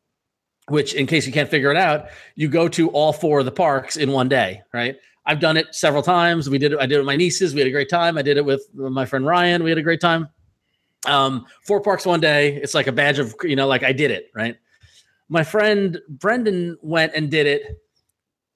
Which, 0.70 0.94
in 0.94 1.06
case 1.06 1.26
you 1.26 1.32
can't 1.32 1.50
figure 1.50 1.70
it 1.72 1.76
out, 1.76 2.06
you 2.36 2.48
go 2.48 2.68
to 2.68 2.88
all 2.90 3.12
four 3.12 3.40
of 3.40 3.44
the 3.44 3.52
parks 3.52 3.96
in 3.96 4.12
one 4.12 4.28
day, 4.28 4.62
right? 4.72 4.96
I've 5.26 5.40
done 5.40 5.56
it 5.56 5.74
several 5.74 6.02
times. 6.02 6.48
We 6.48 6.58
did 6.58 6.72
it. 6.72 6.78
I 6.78 6.86
did 6.86 6.94
it 6.94 6.98
with 6.98 7.06
my 7.06 7.16
nieces. 7.16 7.54
We 7.54 7.60
had 7.60 7.66
a 7.66 7.72
great 7.72 7.90
time. 7.90 8.16
I 8.16 8.22
did 8.22 8.36
it 8.36 8.44
with 8.44 8.62
my 8.74 9.04
friend 9.04 9.26
Ryan. 9.26 9.62
We 9.62 9.70
had 9.70 9.78
a 9.78 9.82
great 9.82 10.00
time. 10.00 10.28
Um, 11.06 11.46
four 11.66 11.80
parks 11.80 12.06
one 12.06 12.20
day. 12.20 12.54
It's 12.54 12.74
like 12.74 12.86
a 12.86 12.92
badge 12.92 13.18
of 13.18 13.34
you 13.42 13.56
know, 13.56 13.66
like 13.66 13.82
I 13.82 13.92
did 13.92 14.10
it, 14.10 14.30
right? 14.34 14.56
My 15.28 15.44
friend 15.44 15.98
Brendan 16.08 16.78
went 16.82 17.14
and 17.14 17.30
did 17.30 17.46
it. 17.46 17.82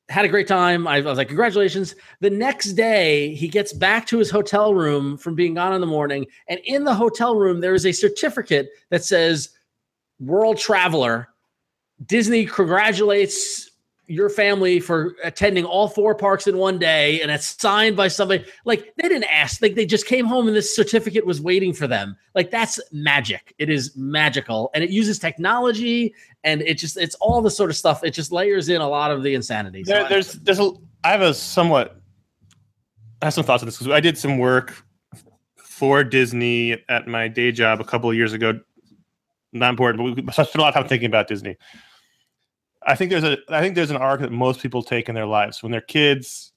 Had 0.09 0.25
a 0.25 0.29
great 0.29 0.47
time. 0.47 0.87
I, 0.87 0.99
I 0.99 1.01
was 1.01 1.19
like, 1.19 1.29
congratulations. 1.29 1.95
The 2.21 2.31
next 2.31 2.75
day, 2.75 3.35
he 3.35 3.49
gets 3.49 3.73
back 3.73 4.07
to 4.09 4.19
his 4.19 4.31
hotel 4.31 4.75
room 4.75 5.17
from 5.17 5.35
being 5.35 5.55
gone 5.55 5.75
in 5.75 5.81
the 5.81 5.87
morning, 5.87 6.27
and 6.49 6.61
in 6.65 6.85
the 6.85 6.95
hotel 6.95 7.37
room 7.37 7.61
there 7.61 7.75
is 7.75 7.87
a 7.87 7.93
certificate 7.93 8.69
that 8.91 9.05
says 9.05 9.51
"World 10.21 10.59
Traveler." 10.59 11.29
Disney 12.07 12.47
congratulates 12.47 13.71
your 14.07 14.29
family 14.29 14.81
for 14.81 15.15
attending 15.25 15.65
all 15.65 15.89
four 15.89 16.15
parks 16.15 16.47
in 16.47 16.59
one 16.59 16.79
day 16.79 17.23
and 17.23 17.31
it's 17.31 17.59
signed 17.61 17.97
by 17.97 18.09
somebody. 18.09 18.45
Like 18.67 18.93
they 18.97 19.09
didn't 19.09 19.25
ask. 19.33 19.63
Like 19.63 19.77
they 19.77 19.87
just 19.87 20.07
came 20.07 20.27
home 20.27 20.47
and 20.47 20.55
this 20.55 20.75
certificate 20.77 21.25
was 21.25 21.41
waiting 21.41 21.73
for 21.73 21.87
them. 21.87 22.15
Like 22.35 22.51
that's 22.51 22.79
magic. 22.93 23.55
It 23.59 23.71
is 23.71 23.97
magical 23.97 24.71
and 24.75 24.85
it 24.85 24.91
uses 24.91 25.19
technology 25.19 26.15
and 26.43 26.61
it 26.63 26.75
just 26.75 26.99
it's 26.99 27.15
all 27.17 27.41
the 27.41 27.51
sort 27.51 27.71
of 27.71 27.77
stuff. 27.77 28.05
It 28.05 28.11
just 28.11 28.31
layers 28.31 28.69
in 28.69 28.83
a 28.83 28.89
lot 28.89 29.11
of 29.11 29.23
the 29.23 29.35
insanity. 29.35 29.85
So 29.85 29.93
There, 29.95 30.05
I- 30.05 30.09
there's 30.09 30.33
there's 30.35 30.61
a 30.61 30.73
I 31.03 31.11
have 31.11 31.23
a 31.23 31.33
somewhat 31.33 31.99
I 33.23 33.27
have 33.27 33.35
some 33.35 33.45
thoughts 33.45 33.63
on 33.63 33.67
this 33.67 33.79
because 33.79 33.91
I 33.93 34.01
did 34.01 34.19
some 34.19 34.37
work 34.37 34.85
for 35.57 36.05
Disney 36.05 36.77
at 36.91 37.07
my 37.07 37.27
day 37.29 37.53
job 37.53 37.81
a 37.81 37.85
couple 37.85 38.11
of 38.11 38.17
years 38.17 38.35
ago. 38.35 38.61
Not 39.55 39.71
important, 39.71 40.17
but 40.17 40.25
we 40.27 40.33
spent 40.33 40.55
a 40.57 40.61
lot 40.61 40.69
of 40.69 40.75
time 40.75 40.89
thinking 40.89 41.07
about 41.07 41.27
Disney. 41.29 41.57
I 42.87 42.95
think 42.95 43.11
there's 43.11 43.25
a 43.25 43.39
I 43.49 43.61
think 43.61 43.75
there's 43.75 43.91
an 43.91 43.97
arc 43.97 44.21
that 44.21 44.33
most 44.33 44.61
people 44.61 44.83
take 44.83 45.09
in 45.09 45.15
their 45.15 45.27
lives 45.27 45.63
when 45.63 45.73
they're 45.73 45.81
kids, 45.81 46.53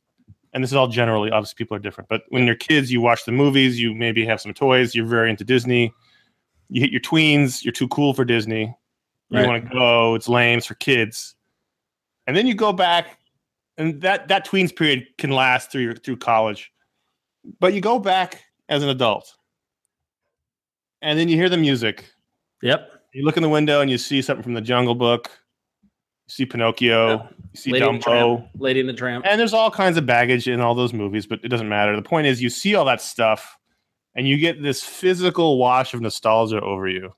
and 0.53 0.63
this 0.63 0.71
is 0.71 0.75
all 0.75 0.87
generally 0.87 1.31
obviously 1.31 1.55
people 1.55 1.75
are 1.75 1.79
different, 1.79 2.09
but 2.09 2.23
when 2.29 2.45
you're 2.45 2.55
kids, 2.55 2.91
you 2.91 3.01
watch 3.01 3.25
the 3.25 3.31
movies, 3.31 3.79
you 3.79 3.93
maybe 3.93 4.25
have 4.25 4.41
some 4.41 4.53
toys, 4.53 4.95
you're 4.95 5.05
very 5.05 5.29
into 5.29 5.43
Disney. 5.43 5.93
You 6.69 6.81
hit 6.81 6.91
your 6.91 7.01
tweens, 7.01 7.63
you're 7.63 7.71
too 7.71 7.87
cool 7.87 8.13
for 8.13 8.25
Disney. 8.25 8.75
You 9.29 9.39
Right. 9.39 9.47
want 9.47 9.63
to 9.63 9.69
go, 9.73 10.15
it's 10.15 10.27
lame, 10.27 10.57
it's 10.57 10.67
for 10.67 10.75
kids. 10.75 11.35
And 12.27 12.35
then 12.35 12.45
you 12.45 12.55
go 12.55 12.73
back 12.73 13.17
and 13.77 14.01
that 14.01 14.27
that 14.27 14.45
tweens 14.45 14.75
period 14.75 15.07
can 15.17 15.31
last 15.31 15.71
through 15.71 15.81
your 15.81 15.95
through 15.95 16.17
college 16.17 16.71
but 17.59 17.73
you 17.73 17.81
go 17.81 17.99
back 17.99 18.43
as 18.69 18.83
an 18.83 18.89
adult 18.89 19.35
and 21.01 21.17
then 21.17 21.29
you 21.29 21.35
hear 21.35 21.49
the 21.49 21.57
music 21.57 22.11
yep 22.61 22.89
you 23.13 23.23
look 23.23 23.37
in 23.37 23.43
the 23.43 23.49
window 23.49 23.81
and 23.81 23.89
you 23.89 23.97
see 23.97 24.21
something 24.21 24.43
from 24.43 24.53
the 24.53 24.61
jungle 24.61 24.95
book 24.95 25.31
you 26.27 26.31
see 26.33 26.45
pinocchio 26.45 27.09
Yep. 27.09 27.33
you 27.53 27.59
see 27.59 27.71
Lady 27.71 27.85
and 27.85 27.95
the 28.01 28.05
dumbo 28.05 28.37
Tramp. 28.37 28.49
lady 28.59 28.79
and 28.81 28.89
the 28.89 28.93
tramp 28.93 29.25
and 29.27 29.39
there's 29.39 29.53
all 29.53 29.71
kinds 29.71 29.97
of 29.97 30.05
baggage 30.05 30.47
in 30.47 30.59
all 30.61 30.75
those 30.75 30.93
movies 30.93 31.25
but 31.25 31.39
it 31.43 31.47
doesn't 31.47 31.69
matter 31.69 31.95
the 31.95 32.01
point 32.01 32.27
is 32.27 32.41
you 32.41 32.49
see 32.49 32.75
all 32.75 32.85
that 32.85 33.01
stuff 33.01 33.57
and 34.15 34.27
you 34.27 34.37
get 34.37 34.61
this 34.61 34.83
physical 34.83 35.57
wash 35.57 35.93
of 35.93 36.01
nostalgia 36.01 36.59
over 36.61 36.87
you 36.87 37.13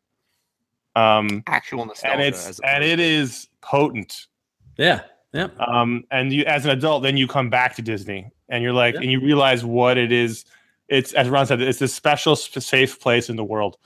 um 0.95 1.43
actual 1.47 1.85
nostalgia 1.85 2.13
and 2.13 2.21
it's 2.23 2.59
and 2.61 2.83
it 2.83 2.99
is 2.99 3.47
potent 3.61 4.27
yeah 4.77 5.01
Yeah. 5.33 5.47
um, 5.67 6.03
and 6.11 6.31
you 6.33 6.43
as 6.45 6.65
an 6.65 6.71
adult 6.71 7.03
then 7.03 7.15
you 7.17 7.27
come 7.27 7.49
back 7.49 7.75
to 7.75 7.81
disney 7.81 8.31
and 8.49 8.63
you're 8.63 8.73
like 8.73 8.95
Yeah. 8.95 9.01
and 9.01 9.11
you 9.11 9.19
realize 9.21 9.63
what 9.63 9.97
it 9.97 10.11
is 10.11 10.45
it's 10.87 11.13
as 11.13 11.29
ron 11.29 11.45
said 11.45 11.61
it's 11.61 11.79
this 11.79 11.93
special 11.93 12.35
safe 12.35 12.99
place 12.99 13.29
in 13.29 13.35
the 13.35 13.43
world 13.43 13.77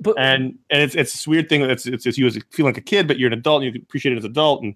but 0.00 0.18
and 0.18 0.58
and 0.70 0.82
it's 0.82 0.94
it's 0.94 1.12
this 1.12 1.26
weird 1.26 1.48
thing 1.48 1.60
that 1.62 1.70
it's, 1.70 1.86
it's, 1.86 2.06
it's 2.06 2.18
you 2.18 2.26
as 2.26 2.38
feeling 2.50 2.72
like 2.72 2.78
a 2.78 2.84
kid 2.84 3.06
but 3.08 3.18
you're 3.18 3.28
an 3.32 3.38
adult 3.38 3.62
and 3.62 3.74
you 3.74 3.80
appreciate 3.82 4.12
it 4.12 4.18
as 4.18 4.24
an 4.24 4.30
adult 4.30 4.62
and 4.62 4.74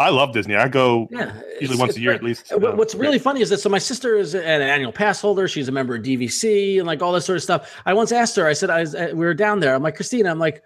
i 0.00 0.08
love 0.08 0.32
disney 0.32 0.54
i 0.54 0.66
go 0.66 1.06
yeah 1.10 1.38
usually 1.60 1.78
once 1.78 1.94
a 1.96 2.00
year 2.00 2.12
at 2.12 2.22
least 2.22 2.50
what- 2.56 2.76
What's 2.76 2.94
really 2.94 3.18
funny 3.18 3.42
is 3.42 3.50
that 3.50 3.58
so 3.58 3.68
my 3.68 3.78
sister 3.78 4.16
is 4.16 4.34
an 4.34 4.42
annual 4.62 4.92
pass 4.92 5.20
holder. 5.20 5.46
She's 5.46 5.68
a 5.68 5.72
member 5.72 5.94
of 5.96 6.02
DVC 6.02 6.78
and 6.78 6.86
like 6.86 7.02
all 7.02 7.12
this 7.12 7.26
sort 7.26 7.36
of 7.36 7.42
stuff. 7.42 7.82
I 7.84 7.92
once 7.92 8.10
asked 8.12 8.34
her. 8.36 8.46
I 8.46 8.54
said, 8.54 8.70
I 8.70 8.80
was, 8.80 8.94
uh, 8.94 9.08
we 9.12 9.24
were 9.26 9.34
down 9.34 9.60
there. 9.60 9.74
I'm 9.74 9.82
like, 9.82 9.94
Christina. 9.96 10.30
I'm 10.30 10.38
like, 10.38 10.62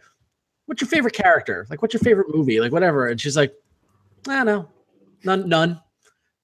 what's 0.67 0.81
your 0.81 0.89
favorite 0.89 1.15
character? 1.15 1.67
Like, 1.69 1.83
what's 1.83 1.95
your 1.95 2.01
favorite 2.01 2.29
movie? 2.33 2.61
Like, 2.61 2.71
whatever. 2.73 3.09
And 3.09 3.21
she's 3.21 3.37
like, 3.37 3.53
I 4.29 4.37
don't 4.37 4.47
know, 4.47 4.69
none, 5.25 5.49
none. 5.49 5.81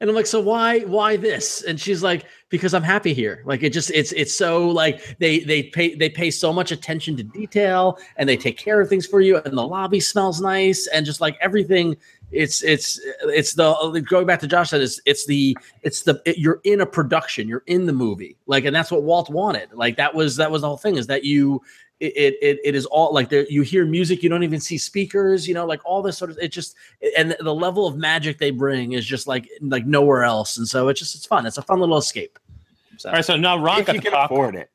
And 0.04 0.10
I'm 0.10 0.14
like, 0.14 0.26
so 0.26 0.38
why, 0.38 0.80
why 0.80 1.16
this? 1.16 1.62
And 1.62 1.80
she's 1.80 2.02
like, 2.02 2.26
because 2.50 2.74
I'm 2.74 2.82
happy 2.82 3.14
here. 3.14 3.42
Like, 3.46 3.62
it 3.62 3.70
just, 3.70 3.90
it's, 3.90 4.12
it's 4.12 4.36
so 4.36 4.68
like 4.68 5.16
they, 5.18 5.38
they 5.38 5.62
pay, 5.62 5.94
they 5.94 6.10
pay 6.10 6.30
so 6.30 6.52
much 6.52 6.72
attention 6.72 7.16
to 7.16 7.22
detail 7.22 7.98
and 8.18 8.28
they 8.28 8.36
take 8.36 8.58
care 8.58 8.82
of 8.82 8.90
things 8.90 9.06
for 9.06 9.22
you. 9.22 9.38
And 9.38 9.56
the 9.56 9.66
lobby 9.66 10.00
smells 10.00 10.42
nice 10.42 10.86
and 10.88 11.06
just 11.06 11.22
like 11.22 11.38
everything 11.40 11.96
it's 12.30 12.62
it's 12.64 13.00
it's 13.22 13.54
the 13.54 14.04
going 14.08 14.26
back 14.26 14.40
to 14.40 14.46
Josh 14.46 14.70
said 14.70 14.80
it's 14.80 15.00
it's 15.06 15.24
the 15.24 15.56
it's 15.82 16.02
the 16.02 16.20
it, 16.24 16.36
you're 16.36 16.60
in 16.64 16.80
a 16.80 16.86
production 16.86 17.46
you're 17.46 17.62
in 17.66 17.86
the 17.86 17.92
movie 17.92 18.36
like 18.46 18.64
and 18.64 18.74
that's 18.74 18.90
what 18.90 19.04
Walt 19.04 19.30
wanted 19.30 19.72
like 19.72 19.96
that 19.98 20.12
was 20.12 20.34
that 20.36 20.50
was 20.50 20.62
the 20.62 20.68
whole 20.68 20.76
thing 20.76 20.96
is 20.96 21.06
that 21.06 21.22
you 21.22 21.62
it 22.00 22.34
it, 22.42 22.58
it 22.64 22.74
is 22.74 22.86
all 22.86 23.12
like 23.14 23.28
there 23.28 23.46
you 23.48 23.62
hear 23.62 23.86
music 23.86 24.22
you 24.22 24.28
don't 24.28 24.42
even 24.42 24.60
see 24.60 24.76
speakers 24.76 25.46
you 25.46 25.54
know 25.54 25.64
like 25.64 25.80
all 25.84 26.02
this 26.02 26.18
sort 26.18 26.30
of 26.30 26.38
it 26.38 26.48
just 26.48 26.74
and 27.16 27.36
the 27.40 27.54
level 27.54 27.86
of 27.86 27.96
magic 27.96 28.38
they 28.38 28.50
bring 28.50 28.92
is 28.92 29.06
just 29.06 29.26
like 29.26 29.48
like 29.60 29.86
nowhere 29.86 30.24
else 30.24 30.56
and 30.56 30.66
so 30.66 30.88
it's 30.88 30.98
just 30.98 31.14
it's 31.14 31.26
fun 31.26 31.46
it's 31.46 31.58
a 31.58 31.62
fun 31.62 31.78
little 31.78 31.96
escape 31.96 32.38
so 32.96 33.08
all 33.08 33.14
right 33.14 33.24
so 33.24 33.36
now 33.36 33.56
ron 33.56 33.80
if 33.80 33.86
got 33.86 33.94
you 33.94 34.00
to 34.00 34.04
can 34.04 34.12
talk 34.12 34.30
afford 34.30 34.54
it 34.54 34.70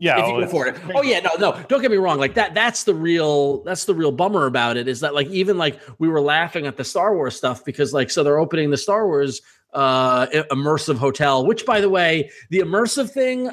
Yeah, 0.00 0.12
if 0.12 0.28
you 0.28 0.32
oh, 0.32 0.38
can 0.38 0.44
afford 0.44 0.68
it. 0.68 0.76
Oh 0.94 1.02
yeah, 1.02 1.18
no, 1.18 1.30
no. 1.40 1.60
Don't 1.68 1.82
get 1.82 1.90
me 1.90 1.96
wrong. 1.96 2.18
Like 2.20 2.34
that. 2.34 2.54
That's 2.54 2.84
the 2.84 2.94
real. 2.94 3.64
That's 3.64 3.84
the 3.84 3.96
real 3.96 4.12
bummer 4.12 4.46
about 4.46 4.76
it. 4.76 4.86
Is 4.86 5.00
that 5.00 5.12
like 5.12 5.26
even 5.26 5.58
like 5.58 5.80
we 5.98 6.06
were 6.06 6.20
laughing 6.20 6.68
at 6.68 6.76
the 6.76 6.84
Star 6.84 7.16
Wars 7.16 7.34
stuff 7.34 7.64
because 7.64 7.92
like 7.92 8.08
so 8.08 8.22
they're 8.22 8.38
opening 8.38 8.70
the 8.70 8.76
Star 8.76 9.08
Wars 9.08 9.42
uh 9.74 10.26
immersive 10.52 10.98
hotel, 10.98 11.44
which 11.44 11.66
by 11.66 11.80
the 11.80 11.88
way, 11.90 12.30
the 12.50 12.60
immersive 12.60 13.10
thing 13.10 13.50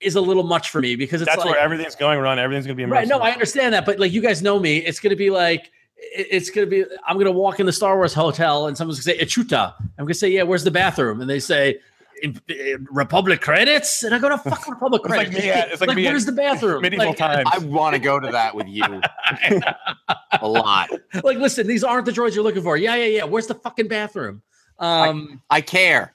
is 0.00 0.14
a 0.14 0.20
little 0.20 0.42
much 0.42 0.70
for 0.70 0.80
me 0.80 0.94
because 0.96 1.22
it's 1.22 1.30
That's 1.30 1.38
like, 1.44 1.50
where 1.54 1.58
everything's 1.60 1.94
going. 1.96 2.18
Run. 2.20 2.38
Everything's 2.38 2.66
gonna 2.66 2.74
be 2.76 2.82
immersive. 2.84 2.90
Right. 2.90 3.08
No, 3.08 3.18
I 3.18 3.30
understand 3.30 3.72
that, 3.74 3.86
but 3.86 3.98
like 3.98 4.12
you 4.12 4.20
guys 4.20 4.42
know 4.42 4.58
me, 4.58 4.78
it's 4.78 5.00
gonna 5.00 5.16
be 5.16 5.30
like 5.30 5.70
it's 5.96 6.50
gonna 6.50 6.66
be. 6.66 6.84
I'm 7.06 7.16
gonna 7.18 7.30
walk 7.32 7.58
in 7.60 7.66
the 7.66 7.72
Star 7.72 7.96
Wars 7.96 8.12
hotel, 8.12 8.66
and 8.66 8.76
someone's 8.76 9.02
gonna 9.04 9.18
say 9.18 9.24
"Echuta." 9.24 9.74
I'm 9.98 10.04
gonna 10.04 10.14
say, 10.14 10.28
"Yeah, 10.28 10.42
where's 10.42 10.64
the 10.64 10.70
bathroom?" 10.70 11.20
And 11.20 11.28
they 11.30 11.40
say. 11.40 11.78
"In- 12.22 12.40
in 12.48 12.86
Republic 12.90 13.42
credits, 13.42 14.02
and 14.02 14.14
I 14.14 14.18
go 14.18 14.30
to 14.30 14.38
fuck 14.38 14.66
Republic 14.66 15.02
It's 15.04 15.10
like 15.10 15.26
credits. 15.28 15.44
me 15.44 15.50
at- 15.50 15.70
it's 15.72 15.80
like 15.82 15.94
me 15.94 16.04
where's 16.06 16.24
the 16.24 16.32
bathroom? 16.32 16.80
medieval 16.80 17.08
Like, 17.08 17.18
times. 17.18 17.46
I 17.52 17.58
want 17.58 17.92
to 17.94 17.98
go 17.98 18.18
to 18.18 18.28
that 18.32 18.54
with 18.54 18.66
you 18.68 18.82
a 20.40 20.48
lot. 20.48 20.90
like, 21.22 21.36
listen, 21.38 21.66
these 21.66 21.84
aren't 21.84 22.06
the 22.06 22.12
droids 22.12 22.34
you're 22.34 22.44
looking 22.44 22.62
for. 22.62 22.76
Yeah, 22.78 22.94
yeah, 22.96 23.04
yeah. 23.18 23.24
Where's 23.24 23.46
the 23.46 23.54
fucking 23.54 23.88
bathroom? 23.88 24.40
Um, 24.78 25.42
I 25.50 25.60
care. 25.60 26.14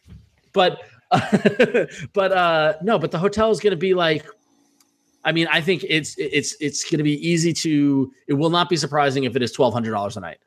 but 0.53 0.81
but 2.13 2.31
uh 2.31 2.73
no 2.81 2.97
but 2.97 3.11
the 3.11 3.19
hotel 3.19 3.51
is 3.51 3.59
going 3.59 3.71
to 3.71 3.77
be 3.77 3.93
like 3.93 4.25
i 5.25 5.31
mean 5.31 5.47
i 5.51 5.59
think 5.59 5.83
it's 5.89 6.15
it's 6.17 6.55
it's 6.61 6.83
going 6.89 6.99
to 6.99 7.03
be 7.03 7.27
easy 7.27 7.51
to 7.51 8.11
it 8.27 8.33
will 8.33 8.49
not 8.49 8.69
be 8.69 8.77
surprising 8.77 9.25
if 9.25 9.35
it 9.35 9.41
is 9.41 9.55
$1200 9.55 10.17
a 10.17 10.19
night. 10.19 10.37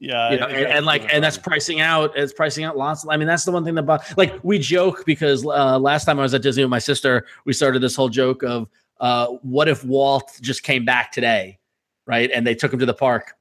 Yeah, 0.00 0.32
you 0.32 0.38
know, 0.40 0.46
and, 0.46 0.66
and 0.66 0.86
like 0.86 1.06
and 1.14 1.22
that's 1.22 1.38
pricing 1.38 1.80
out 1.80 2.12
it's 2.16 2.32
pricing 2.32 2.64
out 2.64 2.76
lots 2.76 3.06
i 3.08 3.16
mean 3.16 3.28
that's 3.28 3.44
the 3.44 3.52
one 3.52 3.64
thing 3.64 3.76
that 3.76 4.14
like 4.18 4.38
we 4.42 4.58
joke 4.58 5.04
because 5.06 5.46
uh 5.46 5.78
last 5.78 6.04
time 6.04 6.18
i 6.18 6.22
was 6.22 6.34
at 6.34 6.42
disney 6.42 6.64
with 6.64 6.70
my 6.70 6.80
sister 6.80 7.24
we 7.46 7.52
started 7.52 7.80
this 7.80 7.94
whole 7.94 8.08
joke 8.08 8.42
of 8.42 8.68
uh 9.00 9.28
what 9.42 9.68
if 9.68 9.84
walt 9.84 10.36
just 10.42 10.64
came 10.64 10.84
back 10.84 11.12
today 11.12 11.58
right? 12.06 12.30
And 12.32 12.46
they 12.46 12.54
took 12.54 12.72
him 12.72 12.78
to 12.80 12.86
the 12.86 12.94
park. 12.94 13.34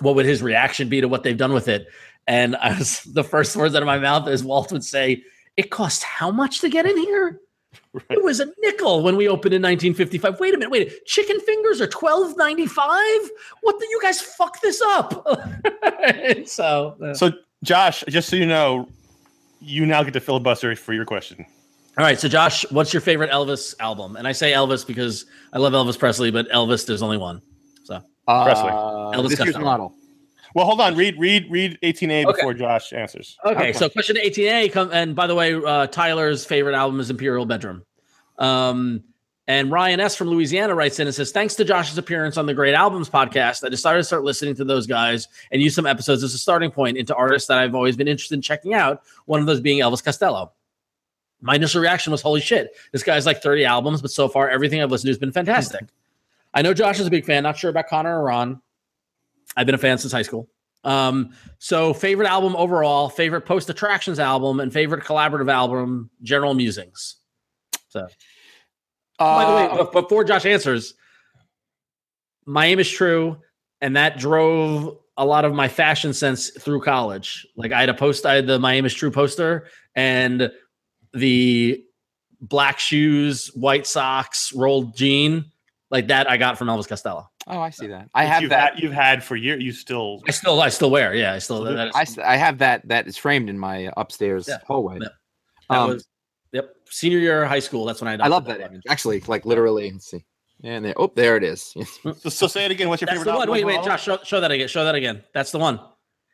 What 0.00 0.14
would 0.14 0.26
his 0.26 0.42
reaction 0.42 0.88
be 0.88 1.00
to 1.00 1.08
what 1.08 1.22
they've 1.22 1.36
done 1.36 1.52
with 1.52 1.68
it? 1.68 1.86
And 2.26 2.54
i 2.56 2.78
was 2.78 3.02
the 3.12 3.24
first 3.24 3.56
words 3.56 3.74
out 3.74 3.82
of 3.82 3.86
my 3.86 3.98
mouth 3.98 4.28
is 4.28 4.44
walt 4.44 4.70
would 4.72 4.84
say 4.84 5.24
it 5.56 5.70
cost 5.70 6.02
how 6.02 6.30
much 6.30 6.60
to 6.60 6.68
get 6.68 6.86
in 6.86 6.96
here 6.96 7.38
Right. 7.94 8.04
it 8.10 8.22
was 8.24 8.40
a 8.40 8.46
nickel 8.60 9.02
when 9.02 9.16
we 9.16 9.28
opened 9.28 9.54
in 9.54 9.62
1955. 9.62 10.40
Wait 10.40 10.54
a 10.54 10.58
minute, 10.58 10.70
wait. 10.70 11.04
Chicken 11.06 11.40
fingers 11.40 11.80
are 11.80 11.86
12.95? 11.86 12.76
What 13.62 13.78
the 13.78 13.86
you 13.90 13.98
guys 14.02 14.20
fuck 14.20 14.60
this 14.62 14.80
up? 14.82 15.26
so 16.46 16.96
uh, 17.02 17.14
So, 17.14 17.32
Josh, 17.64 18.04
just 18.08 18.28
so 18.28 18.36
you 18.36 18.46
know, 18.46 18.88
you 19.60 19.86
now 19.86 20.02
get 20.02 20.12
to 20.14 20.20
filibuster 20.20 20.74
for 20.76 20.92
your 20.92 21.04
question. 21.04 21.44
all 21.98 22.04
right. 22.04 22.18
So 22.18 22.28
Josh, 22.28 22.64
what's 22.70 22.92
your 22.92 23.00
favorite 23.00 23.30
Elvis 23.30 23.74
album? 23.80 24.16
And 24.16 24.26
I 24.26 24.32
say 24.32 24.52
Elvis 24.52 24.86
because 24.86 25.26
I 25.52 25.58
love 25.58 25.72
Elvis 25.72 25.98
Presley, 25.98 26.30
but 26.30 26.48
Elvis, 26.50 26.86
there's 26.86 27.02
only 27.02 27.18
one. 27.18 27.40
So 27.84 28.00
Presley. 28.26 28.70
Uh, 28.70 29.12
Elvis 29.16 29.30
this 29.30 29.40
year's 29.40 29.58
model. 29.58 29.94
Well, 30.54 30.66
hold 30.66 30.80
on. 30.80 30.94
Read, 30.96 31.18
read, 31.18 31.46
read 31.50 31.78
18A 31.82 32.26
Okay. 32.26 32.32
before 32.36 32.54
Josh 32.54 32.92
answers. 32.92 33.38
Okay, 33.44 33.54
Okay. 33.54 33.72
so 33.72 33.88
question 33.88 34.16
18A 34.16 34.68
come 34.72 34.90
and 34.92 35.14
by 35.14 35.26
the 35.26 35.34
way, 35.34 35.54
uh, 35.54 35.86
Tyler's 35.86 36.44
favorite 36.44 36.74
album 36.74 37.00
is 37.00 37.10
Imperial 37.10 37.46
Bedroom. 37.46 37.84
Um, 38.38 39.02
and 39.48 39.70
Ryan 39.72 39.98
S 40.00 40.14
from 40.14 40.28
Louisiana 40.28 40.74
writes 40.74 41.00
in 41.00 41.06
and 41.08 41.14
says, 41.14 41.32
Thanks 41.32 41.54
to 41.56 41.64
Josh's 41.64 41.98
appearance 41.98 42.36
on 42.36 42.46
the 42.46 42.54
Great 42.54 42.74
Albums 42.74 43.08
podcast, 43.10 43.64
I 43.64 43.68
decided 43.70 43.98
to 43.98 44.04
start 44.04 44.22
listening 44.22 44.54
to 44.56 44.64
those 44.64 44.86
guys 44.86 45.26
and 45.50 45.60
use 45.60 45.74
some 45.74 45.84
episodes 45.86 46.22
as 46.22 46.32
a 46.32 46.38
starting 46.38 46.70
point 46.70 46.96
into 46.96 47.14
artists 47.14 47.48
that 47.48 47.58
I've 47.58 47.74
always 47.74 47.96
been 47.96 48.06
interested 48.08 48.34
in 48.36 48.42
checking 48.42 48.72
out. 48.74 49.02
One 49.26 49.40
of 49.40 49.46
those 49.46 49.60
being 49.60 49.80
Elvis 49.80 50.02
Costello. 50.02 50.52
My 51.40 51.56
initial 51.56 51.82
reaction 51.82 52.12
was, 52.12 52.22
Holy 52.22 52.40
shit, 52.40 52.70
this 52.92 53.02
guy's 53.02 53.26
like 53.26 53.42
30 53.42 53.64
albums, 53.64 54.00
but 54.00 54.12
so 54.12 54.28
far 54.28 54.48
everything 54.48 54.80
I've 54.80 54.92
listened 54.92 55.08
to 55.08 55.10
has 55.10 55.18
been 55.18 55.32
fantastic. 55.32 55.86
I 56.54 56.62
know 56.62 56.72
Josh 56.72 57.00
is 57.00 57.06
a 57.06 57.10
big 57.10 57.24
fan, 57.24 57.42
not 57.42 57.56
sure 57.58 57.70
about 57.70 57.88
Conor 57.88 58.20
or 58.20 58.24
Ron. 58.24 58.60
I've 59.56 59.66
been 59.66 59.74
a 59.74 59.78
fan 59.78 59.98
since 59.98 60.12
high 60.12 60.22
school. 60.22 60.48
Um, 60.84 61.34
so 61.58 61.94
favorite 61.94 62.26
album 62.26 62.56
overall, 62.56 63.08
favorite 63.08 63.42
post 63.42 63.70
attractions 63.70 64.18
album, 64.18 64.60
and 64.60 64.72
favorite 64.72 65.04
collaborative 65.04 65.50
album, 65.50 66.10
General 66.22 66.54
Musings. 66.54 67.16
So 67.88 68.06
by 69.18 69.44
the 69.44 69.54
way, 69.54 69.80
Uh, 69.80 69.84
before 69.90 70.24
Josh 70.24 70.44
answers, 70.46 70.94
my 72.46 72.66
aim 72.66 72.80
is 72.80 72.90
true, 72.90 73.36
and 73.80 73.96
that 73.96 74.18
drove 74.18 74.98
a 75.16 75.24
lot 75.24 75.44
of 75.44 75.52
my 75.52 75.68
fashion 75.68 76.12
sense 76.12 76.50
through 76.50 76.80
college. 76.80 77.46
Like 77.54 77.70
I 77.70 77.80
had 77.80 77.88
a 77.88 77.94
post, 77.94 78.26
I 78.26 78.34
had 78.34 78.46
the 78.46 78.58
My 78.58 78.74
Aim 78.74 78.86
is 78.86 78.94
True 78.94 79.10
poster 79.10 79.68
and 79.94 80.50
the 81.12 81.84
black 82.40 82.78
shoes, 82.78 83.48
white 83.54 83.86
socks, 83.86 84.52
rolled 84.54 84.96
jean, 84.96 85.44
like 85.92 86.08
that 86.08 86.28
I 86.28 86.36
got 86.38 86.58
from 86.58 86.66
Elvis 86.68 86.88
Costello. 86.88 87.30
oh, 87.46 87.60
I 87.60 87.70
see 87.70 87.86
that. 87.86 88.08
I 88.14 88.24
have 88.24 88.42
you've 88.42 88.50
that. 88.50 88.74
Had, 88.74 88.82
you've 88.82 88.92
had 88.92 89.22
for 89.22 89.36
years. 89.36 89.62
You 89.62 89.70
still. 89.72 90.20
I 90.26 90.32
still, 90.32 90.60
I 90.60 90.68
still 90.70 90.90
wear. 90.90 91.14
Yeah, 91.14 91.34
I 91.34 91.38
still. 91.38 91.62
That 91.62 91.88
is, 91.88 91.92
I, 91.94 92.02
s- 92.02 92.18
I 92.18 92.36
have 92.36 92.58
that. 92.58 92.88
That 92.88 93.06
is 93.06 93.16
framed 93.16 93.48
in 93.48 93.58
my 93.58 93.92
upstairs 93.96 94.48
Yeah. 94.48 94.58
hallway. 94.66 94.98
Yeah. 95.00 95.08
that 95.70 95.78
Um, 95.78 95.90
was, 95.90 96.06
yep, 96.52 96.74
senior 96.90 97.18
year 97.18 97.42
of 97.44 97.48
high 97.48 97.60
school. 97.60 97.84
That's 97.84 98.00
when 98.00 98.08
I. 98.08 98.24
I 98.24 98.28
love 98.28 98.44
adopted 98.46 98.62
that 98.64 98.70
image. 98.70 98.82
Actually, 98.88 99.20
like 99.28 99.44
literally. 99.44 99.90
Let's 99.92 100.06
see. 100.10 100.24
And 100.64 100.84
there. 100.84 100.94
Oh, 100.96 101.12
there 101.14 101.36
it 101.36 101.44
is. 101.44 101.74
So, 102.02 102.12
so 102.30 102.46
say 102.46 102.64
it 102.64 102.70
again. 102.70 102.88
What's 102.88 103.02
your 103.02 103.06
That's 103.06 103.18
favorite 103.18 103.32
the 103.32 103.38
one. 103.38 103.50
Wait, 103.50 103.64
wait. 103.64 103.82
Josh, 103.84 104.02
show, 104.04 104.18
show 104.24 104.40
that 104.40 104.50
again. 104.50 104.68
Show 104.68 104.84
that 104.84 104.94
again. 104.94 105.22
That's 105.34 105.50
the 105.52 105.58
one. 105.58 105.78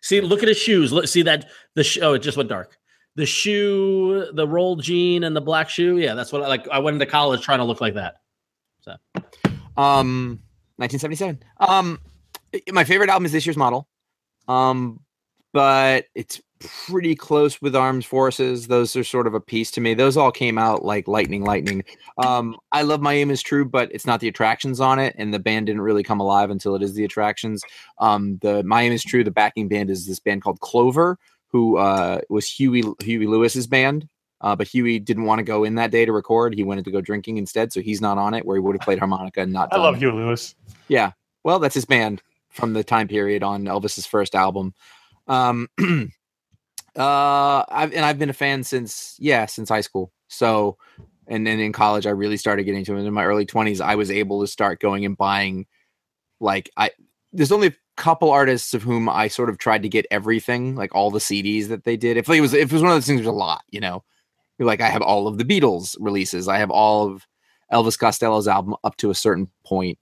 See, 0.03 0.21
look 0.21 0.43
at 0.43 0.49
his 0.49 0.59
shoes. 0.59 0.93
Look, 0.93 1.09
see 1.09 1.23
that 1.23 1.47
the 1.75 1.83
sh- 1.83 1.99
oh, 2.01 2.15
it 2.15 2.21
just 2.21 2.37
went 2.37 2.49
dark. 2.49 2.77
The 3.17 3.27
shoe, 3.27 4.29
the 4.33 4.47
rolled 4.47 4.83
jean, 4.85 5.25
and 5.25 5.35
the 5.35 5.41
black 5.41 5.69
shoe. 5.69 5.99
Yeah, 5.99 6.15
that's 6.15 6.31
what 6.33 6.43
I 6.43 6.47
like. 6.47 6.69
I 6.69 6.79
went 6.79 6.95
into 6.95 7.07
college 7.07 7.43
trying 7.43 7.59
to 7.59 7.65
look 7.65 7.81
like 7.81 7.95
that. 7.95 8.17
Um, 9.79 10.41
1977. 10.77 11.43
Um, 11.61 11.99
my 12.73 12.85
favorite 12.85 13.11
album 13.11 13.27
is 13.27 13.33
this 13.33 13.47
year's 13.47 13.57
model. 13.57 13.89
Um, 14.49 15.01
but 15.53 16.07
it's 16.15 16.41
pretty 16.61 17.15
close 17.15 17.61
with 17.63 17.77
Armed 17.77 18.05
Forces. 18.05 18.67
Those 18.67 18.95
are 18.97 19.05
sort 19.05 19.27
of 19.27 19.35
a 19.35 19.41
piece 19.41 19.71
to 19.73 19.81
me. 19.81 19.95
Those 19.95 20.17
all 20.17 20.33
came 20.33 20.59
out 20.59 20.85
like 20.85 21.09
lightning, 21.09 21.45
lightning. 21.45 21.85
Um, 22.19 22.57
I 22.73 22.83
love 22.83 23.01
My 23.01 23.15
Aim 23.15 23.31
is 23.31 23.43
True, 23.43 23.65
but 23.65 23.91
it's 23.93 24.07
not 24.07 24.21
the 24.21 24.29
attractions 24.29 24.81
on 24.81 24.99
it, 24.99 25.15
and 25.19 25.33
the 25.33 25.39
band 25.39 25.67
didn't 25.67 25.83
really 25.83 26.03
come 26.03 26.21
alive 26.21 26.51
until 26.51 26.75
it 26.75 26.83
is 26.83 26.95
the 26.95 27.05
attractions. 27.05 27.63
Um, 27.99 28.39
the 28.43 28.63
My 28.65 28.83
Aim 28.83 28.93
is 28.93 29.05
True. 29.05 29.25
The 29.25 29.31
backing 29.31 29.69
band 29.69 29.91
is 29.91 30.07
this 30.07 30.21
band 30.21 30.43
called 30.43 30.61
Clover, 30.61 31.19
who 31.49 31.77
uh 31.77 32.21
was 32.29 32.51
Huey 32.51 32.83
Huey 33.01 33.27
Lewis's 33.27 33.67
band. 33.67 34.09
Uh, 34.41 34.55
but 34.55 34.69
Huey 34.69 34.99
didn't 34.99 35.25
want 35.25 35.41
to 35.41 35.43
go 35.43 35.65
in 35.65 35.75
that 35.77 35.91
day 35.91 36.05
to 36.05 36.13
record. 36.13 36.55
He 36.55 36.63
wanted 36.63 36.85
to 36.85 36.91
go 36.91 37.01
drinking 37.01 37.39
instead, 37.39 37.73
so 37.73 37.81
he's 37.81 38.01
not 38.01 38.19
on 38.19 38.35
it. 38.35 38.45
Where 38.45 38.57
he 38.57 38.61
would 38.61 38.77
have 38.77 38.83
played 38.83 38.99
harmonica 38.99 39.41
and 39.41 39.53
not. 39.53 39.73
I 39.73 39.79
love 39.79 39.97
it. 39.97 39.99
Hugh 39.99 40.13
Lewis. 40.13 40.55
Yeah. 40.89 41.13
Well, 41.45 41.59
that's 41.59 41.75
his 41.75 41.85
band 41.85 42.23
from 42.51 42.73
the 42.73 42.85
time 42.85 43.09
period 43.09 43.43
on 43.43 43.65
Elvis's 43.65 44.07
first 44.07 44.35
album. 44.35 44.75
Um 45.27 45.69
uh 46.97 47.65
I've 47.69 47.93
and 47.93 48.05
I've 48.05 48.19
been 48.19 48.31
a 48.31 48.35
fan 48.35 48.65
since 48.65 49.17
yeah, 49.19 49.47
since 49.47 49.69
high 49.69 49.83
school. 49.83 50.13
So 50.29 50.79
and 51.27 51.47
then 51.47 51.61
in 51.61 51.73
college 51.73 52.07
I 52.07 52.11
really 52.11 52.37
started 52.37 52.65
getting 52.65 52.81
into 52.81 52.97
it 52.97 53.05
in 53.05 53.13
my 53.13 53.25
early 53.25 53.45
20s. 53.47 53.81
I 53.81 53.97
was 53.97 54.11
able 54.11 54.41
to 54.41 54.47
start 54.47 54.81
going 54.81 55.05
and 55.05 55.17
buying 55.17 55.67
like 56.41 56.71
I 56.77 56.91
there's 57.33 57.53
only 57.53 57.69
a 57.69 57.75
couple 57.97 58.31
artists 58.31 58.73
of 58.75 58.83
whom 58.83 59.09
I 59.09 59.29
sort 59.29 59.51
of 59.51 59.59
tried 59.59 59.83
to 59.83 59.89
get 59.89 60.07
everything, 60.11 60.75
like 60.75 60.95
all 60.95 61.11
the 61.11 61.19
CDs 61.19 61.69
that 61.69 61.85
they 61.85 61.97
did. 61.97 62.17
If 62.17 62.29
it 62.29 62.41
was 62.41 62.55
if 62.55 62.71
it 62.71 62.73
was 62.73 62.83
one 62.83 62.93
of 62.93 62.97
those 62.97 63.07
things, 63.07 63.19
there's 63.19 63.27
a 63.27 63.33
lot, 63.33 63.63
you 63.71 63.81
know. 63.81 64.05
Like 64.59 64.81
I 64.81 64.89
have 64.89 65.03
all 65.03 65.29
of 65.29 65.39
the 65.39 65.45
Beatles 65.45 65.97
releases. 66.01 66.49
I 66.49 66.59
have 66.59 66.71
all 66.71 67.07
of 67.07 67.27
Elvis 67.73 67.99
Costello's 67.99 68.49
album 68.49 68.75
up 68.85 68.97
to 68.99 69.11
a 69.11 69.15
certain 69.15 69.49
point. 69.65 69.99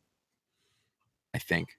I 1.34 1.38
think. 1.38 1.76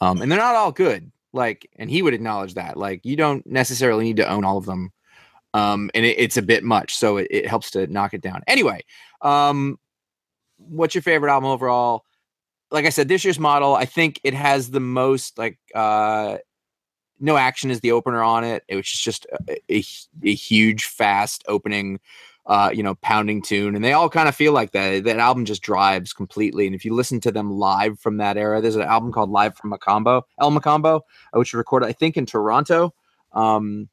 Um, 0.00 0.20
and 0.20 0.30
they're 0.30 0.38
not 0.38 0.56
all 0.56 0.72
good. 0.72 1.10
Like, 1.32 1.68
and 1.76 1.90
he 1.90 2.02
would 2.02 2.14
acknowledge 2.14 2.54
that. 2.54 2.76
Like, 2.76 3.04
you 3.04 3.14
don't 3.16 3.46
necessarily 3.46 4.04
need 4.04 4.16
to 4.16 4.28
own 4.28 4.44
all 4.44 4.58
of 4.58 4.66
them. 4.66 4.90
Um, 5.54 5.90
and 5.94 6.04
it, 6.04 6.18
it's 6.18 6.36
a 6.36 6.42
bit 6.42 6.64
much, 6.64 6.96
so 6.96 7.18
it, 7.18 7.28
it 7.30 7.46
helps 7.46 7.70
to 7.72 7.86
knock 7.86 8.14
it 8.14 8.20
down. 8.20 8.42
Anyway, 8.46 8.84
um, 9.22 9.78
what's 10.58 10.94
your 10.94 11.02
favorite 11.02 11.30
album 11.30 11.48
overall? 11.48 12.04
Like 12.70 12.84
I 12.84 12.90
said, 12.90 13.08
this 13.08 13.24
year's 13.24 13.38
model, 13.38 13.74
I 13.74 13.84
think 13.84 14.20
it 14.24 14.34
has 14.34 14.70
the 14.70 14.80
most 14.80 15.38
like 15.38 15.58
uh 15.74 16.38
no 17.20 17.36
action 17.36 17.70
is 17.70 17.80
the 17.80 17.92
opener 17.92 18.22
on 18.22 18.44
it. 18.44 18.64
It 18.68 18.76
was 18.76 18.86
just 18.86 19.26
a, 19.48 19.60
a, 19.70 19.84
a 20.22 20.34
huge, 20.34 20.84
fast 20.84 21.44
opening 21.48 22.00
uh, 22.46 22.70
you 22.72 22.82
know, 22.82 22.94
pounding 22.96 23.42
tune, 23.42 23.74
and 23.74 23.84
they 23.84 23.92
all 23.92 24.08
kind 24.08 24.28
of 24.28 24.36
feel 24.36 24.52
like 24.52 24.70
that. 24.70 25.02
That 25.04 25.18
album 25.18 25.44
just 25.44 25.62
drives 25.62 26.12
completely. 26.12 26.66
And 26.66 26.76
if 26.76 26.84
you 26.84 26.94
listen 26.94 27.20
to 27.20 27.32
them 27.32 27.50
live 27.50 27.98
from 27.98 28.18
that 28.18 28.36
era, 28.36 28.60
there's 28.60 28.76
an 28.76 28.82
album 28.82 29.12
called 29.12 29.30
Live 29.30 29.56
from 29.56 29.72
Mocambo, 29.72 30.22
El 30.40 30.52
Mocambo, 30.52 30.98
uh, 30.98 31.38
which 31.38 31.52
was 31.52 31.58
recorded, 31.58 31.86
I 31.86 31.92
think, 31.92 32.16
in 32.16 32.24
Toronto. 32.24 32.94
Um, 33.32 33.88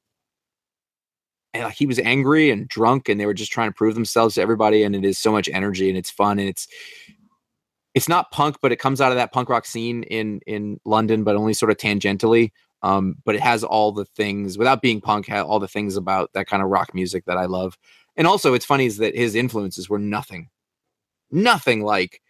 and 1.56 1.72
he 1.74 1.88
was 1.88 1.98
angry 2.00 2.52
and 2.52 2.68
drunk, 2.68 3.10
and 3.10 3.20
they 3.20 3.26
were 3.26 3.34
just 3.34 3.52
trying 3.52 3.70
to 3.70 3.76
prove 3.76 3.96
themselves 3.96 4.36
to 4.36 4.42
everybody. 4.42 4.84
And 4.84 4.96
it 4.96 5.04
is 5.04 5.18
so 5.18 5.32
much 5.32 5.50
energy, 5.52 5.90
and 5.90 5.98
it's 5.98 6.12
fun, 6.12 6.38
and 6.38 6.48
it's 6.48 6.68
it's 7.96 8.10
not 8.10 8.32
punk, 8.32 8.58
but 8.62 8.72
it 8.72 8.78
comes 8.78 9.02
out 9.02 9.12
of 9.12 9.18
that 9.18 9.32
punk 9.32 9.50
rock 9.50 9.66
scene 9.66 10.04
in 10.04 10.42
in 10.46 10.80
London, 10.86 11.24
but 11.24 11.36
only 11.36 11.54
sort 11.54 11.72
of 11.72 11.78
tangentially. 11.78 12.52
Um, 12.84 13.16
but 13.24 13.34
it 13.34 13.42
has 13.42 13.64
all 13.64 13.92
the 13.94 14.06
things 14.06 14.58
without 14.58 14.82
being 14.82 15.00
punk, 15.02 15.32
all 15.32 15.60
the 15.60 15.68
things 15.68 15.96
about 15.96 16.32
that 16.34 16.48
kind 16.48 16.62
of 16.62 16.70
rock 16.70 16.94
music 16.94 17.24
that 17.26 17.38
I 17.38 17.46
love. 17.46 17.78
And 18.18 18.28
also, 18.28 18.54
it's 18.54 18.66
funny 18.66 18.86
is 18.86 18.98
that 18.98 19.16
his 19.16 19.36
influences 19.36 19.90
were 19.90 20.00
nothing, 20.00 20.50
nothing 21.32 21.82
like 21.82 22.22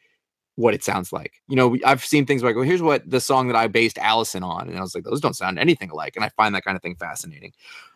what 0.56 0.76
it 0.76 0.84
sounds 0.84 1.12
like. 1.12 1.42
You 1.48 1.56
know, 1.56 1.78
I've 1.84 2.06
seen 2.06 2.28
things 2.28 2.44
like, 2.44 2.56
well, 2.56 2.64
here's 2.64 2.82
what 2.82 3.10
the 3.10 3.20
song 3.20 3.48
that 3.48 3.56
I 3.56 3.68
based 3.68 3.98
Alison 3.98 4.44
on, 4.44 4.70
and 4.70 4.78
I 4.78 4.82
was 4.82 4.94
like, 4.94 5.04
those 5.04 5.20
don't 5.20 5.36
sound 5.36 5.58
anything 5.58 5.90
alike, 5.90 6.16
and 6.16 6.24
I 6.24 6.30
find 6.30 6.54
that 6.54 6.64
kind 6.64 6.76
of 6.76 6.84
thing 6.84 6.96
fascinating. 6.96 7.52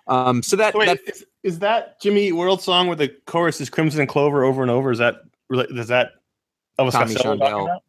Um, 0.07 0.41
so 0.41 0.55
that, 0.55 0.73
So 0.73 0.79
wait, 0.79 0.87
that 0.87 0.99
is, 1.07 1.25
is 1.43 1.59
that 1.59 2.01
Jimmy 2.01 2.29
Eat 2.29 2.31
World 2.33 2.61
song 2.61 2.87
where 2.87 2.95
the 2.95 3.09
chorus 3.27 3.61
is 3.61 3.69
Crimson 3.69 4.01
and 4.01 4.09
Clover 4.09 4.43
over 4.43 4.63
and 4.63 4.71
over? 4.71 4.91
Is 4.91 4.97
that 4.97 5.21
is 5.51 5.87
that 5.87 6.13
Elvis 6.79 6.91
Tommy 6.91 7.13
Costello 7.13 7.35
about? 7.35 7.83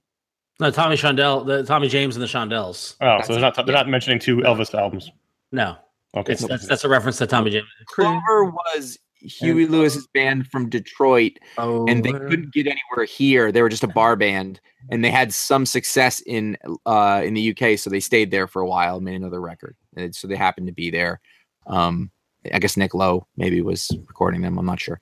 No, 0.60 0.70
Tommy 0.70 0.96
Shondell, 0.96 1.46
the 1.46 1.62
Tommy 1.62 1.88
James 1.88 2.16
and 2.16 2.22
the 2.22 2.26
Shondells. 2.26 2.96
Oh, 3.00 3.20
so 3.22 3.32
they're 3.32 3.40
not 3.40 3.54
they're 3.54 3.66
yeah. 3.68 3.72
not 3.72 3.88
mentioning 3.88 4.18
two 4.18 4.38
Elvis 4.38 4.74
albums. 4.74 5.10
No, 5.52 5.76
Okay, 6.16 6.32
it's, 6.32 6.46
that's 6.46 6.66
that's 6.66 6.84
a 6.84 6.88
reference 6.88 7.18
to 7.18 7.26
Tommy 7.26 7.50
James. 7.50 7.66
Clover 7.86 8.46
was 8.46 8.98
Huey 9.20 9.66
Lewis's 9.66 10.06
band 10.08 10.46
from 10.46 10.70
Detroit, 10.70 11.32
Oh, 11.58 11.86
and 11.86 12.02
they 12.04 12.12
couldn't 12.12 12.52
get 12.52 12.66
anywhere 12.66 13.04
here. 13.04 13.52
They 13.52 13.60
were 13.60 13.68
just 13.68 13.84
a 13.84 13.88
bar 13.88 14.16
band, 14.16 14.60
and 14.90 15.04
they 15.04 15.10
had 15.10 15.34
some 15.34 15.66
success 15.66 16.20
in 16.20 16.56
uh, 16.86 17.22
in 17.24 17.34
the 17.34 17.50
UK, 17.50 17.78
so 17.78 17.90
they 17.90 18.00
stayed 18.00 18.30
there 18.30 18.46
for 18.46 18.62
a 18.62 18.66
while, 18.66 18.96
and 18.96 19.04
made 19.04 19.16
another 19.16 19.40
record. 19.40 19.76
And 19.96 20.14
so 20.14 20.26
they 20.26 20.36
happened 20.36 20.66
to 20.68 20.72
be 20.72 20.90
there. 20.90 21.20
Um, 21.66 22.10
I 22.52 22.58
guess 22.58 22.76
Nick 22.76 22.94
Lowe 22.94 23.26
maybe 23.36 23.60
was 23.60 23.90
recording 24.06 24.40
them. 24.40 24.58
I'm 24.58 24.66
not 24.66 24.80
sure. 24.80 25.00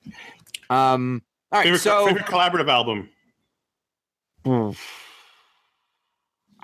Um, 0.69 1.21
all 1.51 1.59
right, 1.59 1.63
favorite, 1.63 1.79
so 1.79 2.05
favorite 2.05 2.25
collaborative 2.25 2.69
album. 2.69 3.09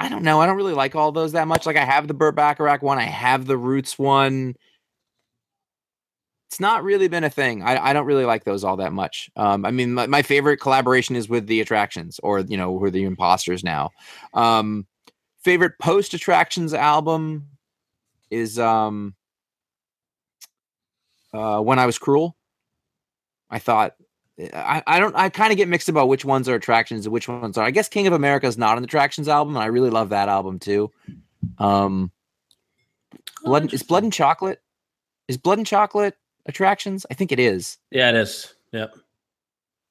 I 0.03 0.09
don't 0.09 0.23
know. 0.23 0.41
I 0.41 0.45
don't 0.45 0.57
really 0.57 0.73
like 0.73 0.95
all 0.95 1.13
those 1.13 1.31
that 1.31 1.47
much. 1.47 1.65
Like 1.65 1.77
I 1.77 1.85
have 1.85 2.09
the 2.09 2.13
Burt 2.13 2.35
Bacharach 2.35 2.81
one. 2.81 2.97
I 2.97 3.05
have 3.05 3.45
the 3.45 3.55
Roots 3.55 3.97
one. 3.97 4.53
It's 6.49 6.59
not 6.59 6.83
really 6.83 7.07
been 7.07 7.23
a 7.23 7.29
thing. 7.29 7.63
I, 7.63 7.81
I 7.81 7.93
don't 7.93 8.05
really 8.05 8.25
like 8.25 8.43
those 8.43 8.65
all 8.65 8.75
that 8.77 8.91
much. 8.91 9.29
Um, 9.37 9.65
I 9.65 9.71
mean, 9.71 9.93
my, 9.93 10.07
my 10.07 10.21
favorite 10.21 10.57
collaboration 10.57 11.15
is 11.15 11.29
with 11.29 11.47
the 11.47 11.61
Attractions, 11.61 12.19
or 12.21 12.41
you 12.41 12.57
know, 12.57 12.77
who 12.77 12.83
are 12.83 12.91
the 12.91 13.05
Imposters 13.05 13.63
now. 13.63 13.91
Um, 14.33 14.85
favorite 15.41 15.79
post 15.79 16.13
Attractions 16.13 16.73
album 16.73 17.47
is 18.29 18.59
um, 18.59 19.15
uh, 21.33 21.61
When 21.61 21.79
I 21.79 21.85
Was 21.85 21.97
Cruel. 21.97 22.35
I 23.49 23.59
thought 23.59 23.93
I, 24.53 24.81
I 24.87 24.99
don't 24.99 25.15
I 25.15 25.29
kind 25.29 25.51
of 25.51 25.57
get 25.57 25.67
mixed 25.67 25.89
about 25.89 26.07
which 26.07 26.25
ones 26.25 26.49
are 26.49 26.55
attractions 26.55 27.05
and 27.05 27.13
which 27.13 27.27
ones 27.27 27.57
are. 27.57 27.63
I 27.65 27.71
guess 27.71 27.87
King 27.87 28.07
of 28.07 28.13
America 28.13 28.47
is 28.47 28.57
not 28.57 28.77
an 28.77 28.83
attractions 28.83 29.27
album, 29.27 29.55
and 29.55 29.63
I 29.63 29.67
really 29.67 29.89
love 29.91 30.09
that 30.09 30.27
album 30.29 30.59
too. 30.59 30.91
Um 31.59 32.11
Blood 33.43 33.73
is 33.73 33.83
Blood 33.83 34.03
and 34.03 34.13
Chocolate. 34.13 34.61
Is 35.27 35.37
Blood 35.37 35.57
and 35.59 35.67
Chocolate 35.67 36.15
attractions? 36.45 37.05
I 37.11 37.13
think 37.13 37.31
it 37.31 37.39
is. 37.39 37.77
Yeah, 37.91 38.09
it 38.09 38.15
is. 38.15 38.53
Yep. 38.71 38.95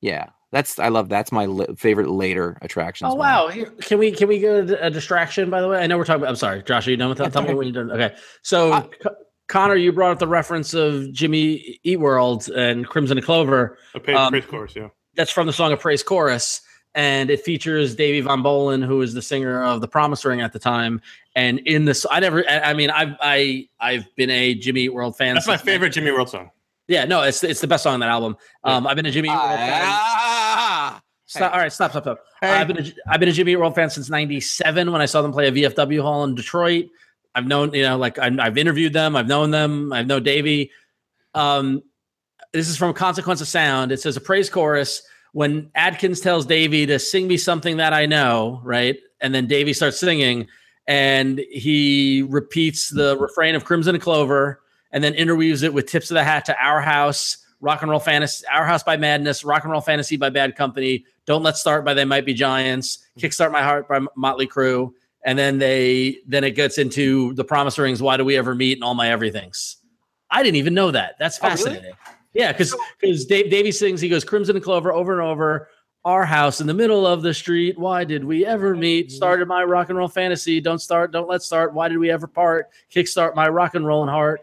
Yeah. 0.00 0.30
That's 0.50 0.78
I 0.78 0.88
love 0.88 1.08
that's 1.08 1.32
my 1.32 1.46
li- 1.46 1.74
favorite 1.76 2.10
later 2.10 2.58
attractions. 2.60 3.10
Oh 3.10 3.14
one. 3.14 3.26
wow! 3.26 3.48
Here, 3.48 3.66
can 3.80 3.98
we 3.98 4.10
can 4.12 4.28
we 4.28 4.38
go 4.38 4.66
to 4.66 4.84
a 4.86 4.90
distraction? 4.90 5.48
By 5.48 5.62
the 5.62 5.68
way, 5.68 5.78
I 5.78 5.86
know 5.86 5.96
we're 5.96 6.04
talking. 6.04 6.22
about 6.22 6.28
I'm 6.30 6.36
sorry, 6.36 6.62
Josh. 6.62 6.86
Are 6.86 6.90
you 6.90 6.98
done 6.98 7.08
with 7.08 7.16
that? 7.18 7.32
Tell 7.32 7.42
me 7.42 7.54
when 7.54 7.72
you're 7.72 7.84
done. 7.84 7.90
Okay. 7.98 8.14
So, 8.42 8.70
I- 8.72 8.82
Co- 9.00 9.14
Conor, 9.52 9.76
you 9.76 9.92
brought 9.92 10.12
up 10.12 10.18
the 10.18 10.26
reference 10.26 10.72
of 10.72 11.12
Jimmy 11.12 11.78
Eat 11.84 12.00
World 12.00 12.48
and 12.48 12.86
Crimson 12.86 13.18
and 13.18 13.24
Clover. 13.24 13.76
A 13.94 14.00
paid 14.00 14.14
Um, 14.16 14.30
praise 14.32 14.46
chorus, 14.46 14.74
yeah. 14.74 14.88
That's 15.14 15.30
from 15.30 15.46
the 15.46 15.52
song 15.52 15.72
of 15.72 15.78
Praise 15.78 16.02
Chorus, 16.02 16.62
and 16.94 17.30
it 17.30 17.40
features 17.44 17.94
Davey 17.94 18.22
Von 18.22 18.42
Bohlen, 18.42 18.82
who 18.82 18.96
was 18.96 19.12
the 19.12 19.20
singer 19.20 19.62
of 19.62 19.82
the 19.82 19.88
Promise 19.88 20.24
Ring 20.24 20.40
at 20.40 20.54
the 20.54 20.58
time. 20.58 21.02
And 21.36 21.58
in 21.60 21.84
this, 21.84 22.06
I 22.10 22.20
never. 22.20 22.42
I 22.48 22.60
I 22.70 22.74
mean, 22.74 22.88
I've 22.88 23.14
I 23.20 23.68
I've 23.78 24.06
been 24.16 24.30
a 24.30 24.54
Jimmy 24.54 24.84
Eat 24.84 24.94
World 24.94 25.16
fan. 25.18 25.34
That's 25.34 25.46
my 25.46 25.56
since- 25.56 25.66
favorite 25.66 25.90
Jimmy 25.90 26.08
Eat 26.08 26.12
World 26.14 26.30
song. 26.30 26.50
Yeah, 26.88 27.04
no, 27.04 27.20
it's 27.22 27.44
it's 27.44 27.60
the 27.60 27.66
best 27.68 27.82
song 27.82 27.94
on 27.94 28.00
that 28.00 28.08
album. 28.08 28.36
Um, 28.64 28.86
I've 28.86 28.96
been 28.96 29.04
a 29.06 29.10
Jimmy 29.10 29.28
Eat 29.28 29.32
World 29.34 29.50
fan. 29.58 29.82
Ah, 29.84 31.00
Stop, 31.26 31.52
all 31.54 31.58
right, 31.60 31.72
stop, 31.72 31.90
stop, 31.92 32.02
stop. 32.04 32.18
Hey. 32.42 32.48
I've 32.50 32.68
been 32.68 32.78
a, 32.78 32.84
I've 33.08 33.20
been 33.20 33.28
a 33.28 33.32
Jimmy 33.32 33.52
Eat 33.52 33.56
World 33.56 33.74
fan 33.74 33.88
since 33.90 34.08
'97 34.10 34.90
when 34.92 35.00
I 35.02 35.06
saw 35.06 35.20
them 35.22 35.32
play 35.32 35.48
a 35.48 35.52
VFW 35.52 36.00
hall 36.02 36.24
in 36.24 36.34
Detroit. 36.34 36.86
I've 37.34 37.46
known, 37.46 37.72
you 37.74 37.82
know, 37.82 37.96
like 37.96 38.18
I'm, 38.18 38.38
I've 38.40 38.58
interviewed 38.58 38.92
them, 38.92 39.16
I've 39.16 39.28
known 39.28 39.50
them, 39.50 39.92
I've 39.92 40.06
known 40.06 40.22
Davey. 40.22 40.70
Um, 41.34 41.82
this 42.52 42.68
is 42.68 42.76
from 42.76 42.92
Consequence 42.92 43.40
of 43.40 43.48
Sound. 43.48 43.92
It 43.92 44.00
says 44.00 44.16
a 44.16 44.20
praise 44.20 44.50
chorus 44.50 45.02
when 45.32 45.70
Adkins 45.74 46.20
tells 46.20 46.44
Davey 46.44 46.84
to 46.86 46.98
sing 46.98 47.26
me 47.26 47.36
something 47.38 47.78
that 47.78 47.94
I 47.94 48.06
know, 48.06 48.60
right? 48.62 48.98
And 49.20 49.34
then 49.34 49.46
Davey 49.46 49.72
starts 49.72 49.98
singing, 49.98 50.46
and 50.86 51.38
he 51.50 52.22
repeats 52.28 52.90
the 52.90 53.16
refrain 53.16 53.54
of 53.54 53.64
Crimson 53.64 53.94
and 53.94 54.02
Clover, 54.02 54.60
and 54.90 55.02
then 55.02 55.14
interweaves 55.14 55.62
it 55.62 55.72
with 55.72 55.86
tips 55.86 56.10
of 56.10 56.16
the 56.16 56.24
hat 56.24 56.44
to 56.46 56.56
Our 56.62 56.82
House, 56.82 57.38
Rock 57.60 57.80
and 57.80 57.90
Roll 57.90 58.00
Fantasy, 58.00 58.44
Our 58.52 58.66
House 58.66 58.82
by 58.82 58.96
Madness, 58.98 59.44
Rock 59.44 59.62
and 59.62 59.72
Roll 59.72 59.80
Fantasy 59.80 60.16
by 60.16 60.28
Bad 60.28 60.54
Company, 60.54 61.06
Don't 61.24 61.42
Let's 61.42 61.60
Start 61.60 61.84
by 61.84 61.94
They 61.94 62.04
Might 62.04 62.26
Be 62.26 62.34
Giants, 62.34 62.98
Kickstart 63.18 63.52
My 63.52 63.62
Heart 63.62 63.88
by 63.88 64.00
Motley 64.16 64.46
Crue, 64.46 64.92
and 65.24 65.38
then 65.38 65.58
they 65.58 66.18
then 66.26 66.44
it 66.44 66.52
gets 66.52 66.78
into 66.78 67.34
the 67.34 67.44
Promise 67.44 67.78
Rings, 67.78 68.02
Why 68.02 68.16
Do 68.16 68.24
We 68.24 68.36
Ever 68.36 68.54
Meet, 68.54 68.78
and 68.78 68.84
All 68.84 68.94
My 68.94 69.10
Everythings. 69.10 69.76
I 70.30 70.42
didn't 70.42 70.56
even 70.56 70.74
know 70.74 70.90
that. 70.90 71.16
That's 71.18 71.38
Oh, 71.42 71.48
really? 71.48 71.56
fascinating. 71.56 71.92
Yeah, 72.34 72.52
because 72.52 72.74
because 73.00 73.26
Dave 73.26 73.50
Davey 73.50 73.72
sings, 73.72 74.00
he 74.00 74.08
goes 74.08 74.24
Crimson 74.24 74.56
and 74.56 74.64
Clover 74.64 74.92
over 74.92 75.12
and 75.12 75.20
over. 75.20 75.68
Our 76.04 76.24
house 76.24 76.60
in 76.60 76.66
the 76.66 76.74
middle 76.74 77.06
of 77.06 77.22
the 77.22 77.32
street. 77.32 77.78
Why 77.78 78.02
did 78.02 78.24
we 78.24 78.44
ever 78.44 78.74
meet? 78.74 79.12
Started 79.12 79.46
my 79.46 79.62
rock 79.62 79.88
and 79.88 79.96
roll 79.96 80.08
fantasy. 80.08 80.60
Don't 80.60 80.80
start. 80.80 81.12
Don't 81.12 81.28
let's 81.28 81.46
start. 81.46 81.74
Why 81.74 81.88
did 81.88 81.98
we 81.98 82.10
ever 82.10 82.26
part? 82.26 82.70
Kickstart 82.92 83.36
my 83.36 83.48
rock 83.48 83.76
and 83.76 83.86
roll 83.86 84.04
heart. 84.08 84.40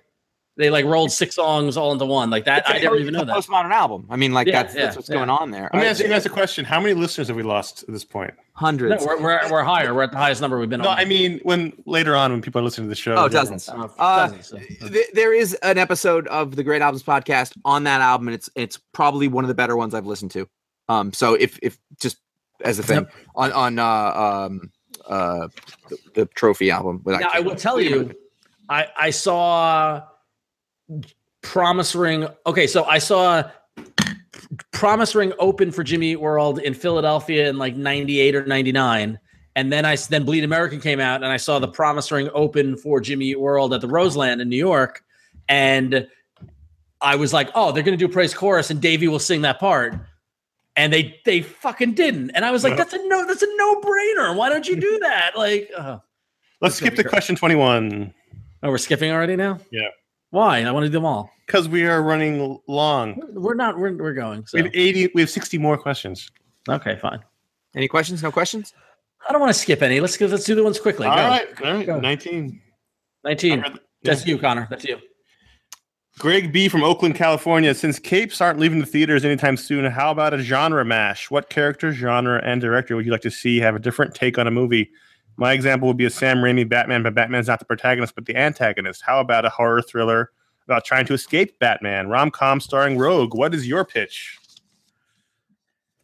They 0.59 0.69
like 0.69 0.83
rolled 0.83 1.09
six 1.11 1.35
songs 1.35 1.77
all 1.77 1.93
into 1.93 2.03
one 2.05 2.29
like 2.29 2.43
that. 2.43 2.59
It's 2.59 2.69
a 2.69 2.75
I 2.75 2.79
never 2.81 2.97
even 2.97 3.13
know 3.13 3.21
a 3.21 3.25
that. 3.25 3.35
postmodern 3.37 3.71
album. 3.71 4.05
I 4.09 4.17
mean, 4.17 4.33
like 4.33 4.45
Yeah, 4.45 4.61
that's, 4.63 4.75
yeah, 4.75 4.81
that's 4.83 4.97
what's 4.97 5.07
yeah. 5.09 5.15
going 5.15 5.29
on 5.29 5.51
there. 5.51 5.69
Let 5.73 5.79
me 5.81 5.87
ask 5.87 6.01
you 6.01 6.09
guys 6.09 6.25
a 6.25 6.29
question. 6.29 6.65
How 6.65 6.81
many 6.81 6.93
listeners 6.93 7.27
have 7.29 7.37
we 7.37 7.43
lost 7.43 7.83
at 7.83 7.93
this 7.93 8.03
point? 8.03 8.33
No, 8.35 8.43
hundreds. 8.53 9.05
we're, 9.05 9.21
we're, 9.21 9.49
we're 9.49 9.63
higher. 9.63 9.93
We're 9.93 10.03
at 10.03 10.11
the 10.11 10.17
highest 10.17 10.41
number 10.41 10.59
we've 10.59 10.69
been 10.69 10.81
No, 10.81 10.89
on. 10.89 10.97
I 10.99 11.05
mean 11.05 11.39
when 11.43 11.71
later 11.85 12.13
on 12.13 12.31
when 12.33 12.41
people 12.41 12.59
are 12.59 12.63
listening 12.65 12.87
to 12.87 12.89
the 12.89 12.95
show. 12.95 13.15
Oh, 13.15 13.29
dozens. 13.29 13.69
Uh, 13.69 13.87
Uh, 13.97 14.27
dozens, 14.27 14.47
so- 14.47 14.57
Th- 14.89 15.07
there 15.13 15.33
is 15.33 15.53
an 15.63 15.77
episode 15.77 16.27
of 16.27 16.57
the 16.57 16.63
Great 16.63 16.81
Albums 16.81 17.03
podcast 17.03 17.53
on 17.63 17.85
that 17.85 18.01
album, 18.01 18.27
and 18.27 18.35
it's 18.35 18.49
it's 18.55 18.77
probably 18.91 19.29
one 19.29 19.45
of 19.45 19.47
the 19.47 19.53
better 19.55 19.77
ones 19.77 19.93
I've 19.93 20.05
listened 20.07 20.31
to. 20.31 20.45
Um, 20.89 21.13
so 21.13 21.35
if 21.35 21.57
if 21.63 21.79
just 22.01 22.17
as 22.65 22.79
a 22.79 22.83
thing 22.83 23.07
on 23.33 23.53
on 23.53 23.79
uh, 23.79 23.85
um 23.87 24.71
uh 25.07 25.47
the, 25.89 25.97
the 26.15 26.25
trophy 26.25 26.69
album, 26.69 26.97
but 26.97 27.17
Now 27.21 27.29
I 27.33 27.39
will 27.39 27.55
tell 27.55 27.79
you, 27.79 28.13
I 28.67 28.87
I 28.97 29.09
saw 29.11 30.03
Promise 31.41 31.95
Ring. 31.95 32.27
Okay, 32.45 32.67
so 32.67 32.83
I 32.85 32.97
saw 32.97 33.49
Promise 34.71 35.15
Ring 35.15 35.33
open 35.39 35.71
for 35.71 35.83
Jimmy 35.83 36.11
Eat 36.11 36.21
World 36.21 36.59
in 36.59 36.73
Philadelphia 36.73 37.49
in 37.49 37.57
like 37.57 37.75
'98 37.75 38.35
or 38.35 38.45
'99, 38.45 39.19
and 39.55 39.71
then 39.71 39.85
I 39.85 39.95
then 39.95 40.25
Bleed 40.25 40.43
American 40.43 40.79
came 40.79 40.99
out, 40.99 41.23
and 41.23 41.31
I 41.31 41.37
saw 41.37 41.59
the 41.59 41.67
Promise 41.67 42.11
Ring 42.11 42.29
open 42.33 42.77
for 42.77 42.99
Jimmy 42.99 43.27
Eat 43.27 43.39
World 43.39 43.73
at 43.73 43.81
the 43.81 43.87
Roseland 43.87 44.41
in 44.41 44.49
New 44.49 44.57
York, 44.57 45.03
and 45.47 46.07
I 47.01 47.15
was 47.15 47.33
like, 47.33 47.49
oh, 47.55 47.71
they're 47.71 47.83
gonna 47.83 47.97
do 47.97 48.07
praise 48.07 48.33
chorus, 48.33 48.69
and 48.69 48.81
Davey 48.81 49.07
will 49.07 49.19
sing 49.19 49.41
that 49.41 49.59
part. 49.59 49.95
And 50.75 50.93
they 50.93 51.19
they 51.25 51.41
fucking 51.41 51.93
didn't, 51.93 52.31
and 52.31 52.45
I 52.45 52.51
was 52.51 52.63
like, 52.63 52.77
"That's 52.77 52.93
a 52.93 53.07
no, 53.07 53.25
that's 53.27 53.41
a 53.41 53.47
no 53.55 53.81
brainer. 53.81 54.35
Why 54.35 54.47
don't 54.47 54.67
you 54.67 54.79
do 54.79 54.99
that?" 54.99 55.31
Like, 55.35 55.69
uh, 55.75 55.99
Let's 56.61 56.75
skip 56.75 56.95
to 56.95 57.03
question 57.03 57.35
21. 57.35 58.13
Oh, 58.63 58.69
we're 58.69 58.77
skipping 58.77 59.11
already 59.11 59.35
now? 59.35 59.59
Yeah. 59.71 59.87
Why? 60.31 60.59
I 60.61 60.71
want 60.71 60.83
to 60.83 60.89
do 60.89 60.93
them 60.93 61.05
all. 61.05 61.31
because 61.47 61.67
we 61.67 61.85
are 61.87 62.01
running 62.03 62.59
long. 62.67 63.21
We're 63.33 63.55
not. 63.55 63.77
We're, 63.79 63.95
we're 63.95 64.13
going. 64.13 64.45
So 64.45 64.57
We 64.57 64.63
have 64.65 64.71
eighty. 64.75 65.09
We 65.15 65.21
have 65.21 65.29
sixty 65.29 65.57
more 65.57 65.77
questions. 65.77 66.29
okay, 66.69 66.95
fine. 66.97 67.19
any 67.75 67.87
questions? 67.87 68.21
No 68.21 68.31
questions. 68.31 68.73
I 69.27 69.31
don't 69.31 69.41
want 69.41 69.53
to 69.53 69.59
skip 69.59 69.81
any. 69.81 69.99
Let's 69.99 70.17
go. 70.17 70.27
Let's 70.27 70.45
do 70.45 70.55
the 70.55 70.63
ones 70.63 70.79
quickly. 70.79 71.07
all 71.07 71.15
Go. 71.15 71.21
right, 71.23 71.61
all 71.65 71.73
right. 71.73 71.85
Go. 71.85 71.99
Nineteen. 71.99 72.61
Nineteen. 73.23 73.59
I 73.63 73.69
read- 73.69 73.79
That's 74.03 74.25
you, 74.25 74.37
Conor. 74.37 74.67
That's 74.69 74.85
you. 74.85 74.97
Greg 76.19 76.51
B 76.51 76.67
from 76.67 76.83
Oakland, 76.83 77.15
California. 77.15 77.73
Since 77.73 77.97
capes 77.97 78.41
aren't 78.41 78.59
leaving 78.59 78.79
the 78.79 78.85
theaters 78.85 79.23
anytime 79.23 79.55
soon, 79.57 79.85
how 79.85 80.11
about 80.11 80.33
a 80.33 80.39
genre 80.39 80.83
mash? 80.83 81.31
What 81.31 81.49
character, 81.49 81.91
genre, 81.93 82.41
and 82.43 82.59
director 82.59 82.95
would 82.95 83.05
you 83.05 83.11
like 83.11 83.21
to 83.21 83.31
see 83.31 83.57
have 83.59 83.75
a 83.75 83.79
different 83.79 84.13
take 84.15 84.37
on 84.37 84.45
a 84.45 84.51
movie? 84.51 84.91
My 85.39 85.53
example 85.53 85.87
would 85.87 85.97
be 85.97 86.05
a 86.05 86.09
Sam 86.09 86.37
Raimi 86.37 86.67
Batman, 86.67 87.01
but 87.01 87.15
Batman's 87.15 87.47
not 87.47 87.59
the 87.59 87.65
protagonist, 87.65 88.13
but 88.13 88.25
the 88.25 88.35
antagonist. 88.35 89.01
How 89.05 89.19
about 89.21 89.45
a 89.45 89.49
horror 89.49 89.81
thriller 89.81 90.31
about 90.67 90.83
trying 90.83 91.05
to 91.05 91.13
escape 91.13 91.57
Batman? 91.59 92.09
Rom 92.09 92.29
com 92.29 92.59
starring 92.59 92.97
Rogue. 92.97 93.33
What 93.33 93.55
is 93.55 93.65
your 93.67 93.85
pitch? 93.85 94.37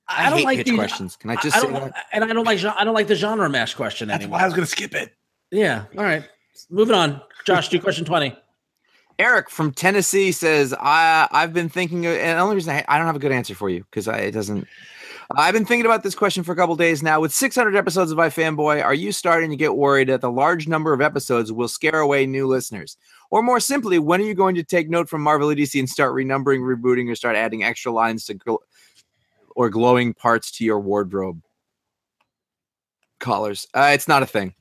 I, 0.08 0.30
don't 0.30 0.40
hate 0.40 0.46
like 0.46 0.58
pitch 0.60 0.68
these- 0.68 0.76
questions. 0.78 1.16
Can 1.16 1.32
I 1.32 1.34
I, 1.34 1.42
just 1.42 1.58
I 1.58 1.62
say 1.62 1.72
that? 1.72 2.06
and 2.14 2.24
I 2.24 2.28
don't 2.28 2.46
like. 2.46 2.64
I 2.64 2.84
don't 2.84 2.94
like 2.94 3.08
the 3.08 3.16
genre 3.16 3.50
mash 3.50 3.74
question 3.74 4.08
That's 4.08 4.22
anymore. 4.22 4.38
why 4.38 4.44
I 4.44 4.46
was 4.46 4.54
going 4.54 4.66
to 4.66 4.72
skip 4.72 4.94
it. 4.94 5.14
Yeah. 5.52 5.86
All 5.98 6.04
right. 6.04 6.24
Moving 6.70 6.96
on. 6.96 7.22
Josh, 7.46 7.70
do 7.70 7.80
question 7.80 8.06
twenty. 8.06 8.36
Eric 9.20 9.50
from 9.50 9.72
Tennessee 9.72 10.32
says, 10.32 10.74
"I 10.80 11.28
I've 11.32 11.54
been 11.54 11.70
thinking, 11.70 12.06
of, 12.06 12.14
and 12.14 12.38
the 12.38 12.42
only 12.42 12.56
reason 12.56 12.76
I, 12.76 12.86
I 12.88 12.98
don't 12.98 13.08
have 13.08 13.16
a 13.16 13.20
good 13.20 13.32
answer 13.32 13.56
for 13.56 13.70
you 13.70 13.84
because 13.90 14.08
it 14.08 14.32
doesn't. 14.32 14.68
I've 15.32 15.54
been 15.54 15.66
thinking 15.66 15.86
about 15.86 16.04
this 16.04 16.16
question 16.16 16.44
for 16.44 16.52
a 16.52 16.56
couple 16.56 16.76
days 16.76 17.02
now. 17.02 17.20
With 17.20 17.34
600 17.34 17.76
episodes 17.76 18.12
of 18.12 18.18
iFanboy, 18.18 18.84
are 18.84 18.94
you 18.94 19.12
starting 19.12 19.50
to 19.50 19.56
get 19.56 19.76
worried 19.76 20.10
that 20.10 20.22
the 20.22 20.32
large 20.32 20.68
number 20.68 20.94
of 20.94 21.02
episodes 21.02 21.52
will 21.52 21.68
scare 21.68 22.00
away 22.00 22.26
new 22.26 22.48
listeners? 22.48 22.98
Or 23.32 23.42
more 23.42 23.60
simply, 23.60 23.98
when 23.98 24.22
are 24.22 24.26
you 24.26 24.36
going 24.36 24.56
to 24.56 24.64
take 24.64 24.90
note 24.90 25.10
from 25.10 25.22
Marvel 25.22 25.48
EDC 25.50 25.80
and 25.80 25.90
start 25.90 26.14
renumbering, 26.14 26.60
rebooting, 26.60 27.12
or 27.12 27.16
start 27.16 27.36
adding 27.36 27.64
extra 27.64 27.92
lines 27.92 28.26
to 28.26 28.36
gl- 28.36 28.60
or 29.56 29.70
glowing 29.70 30.14
parts 30.14 30.52
to 30.52 30.66
your 30.66 30.80
wardrobe. 30.80 31.42
Collars. 33.20 33.66
Uh, 33.74 33.92
it's 33.94 34.08
not 34.08 34.22
a 34.22 34.26
thing. 34.26 34.54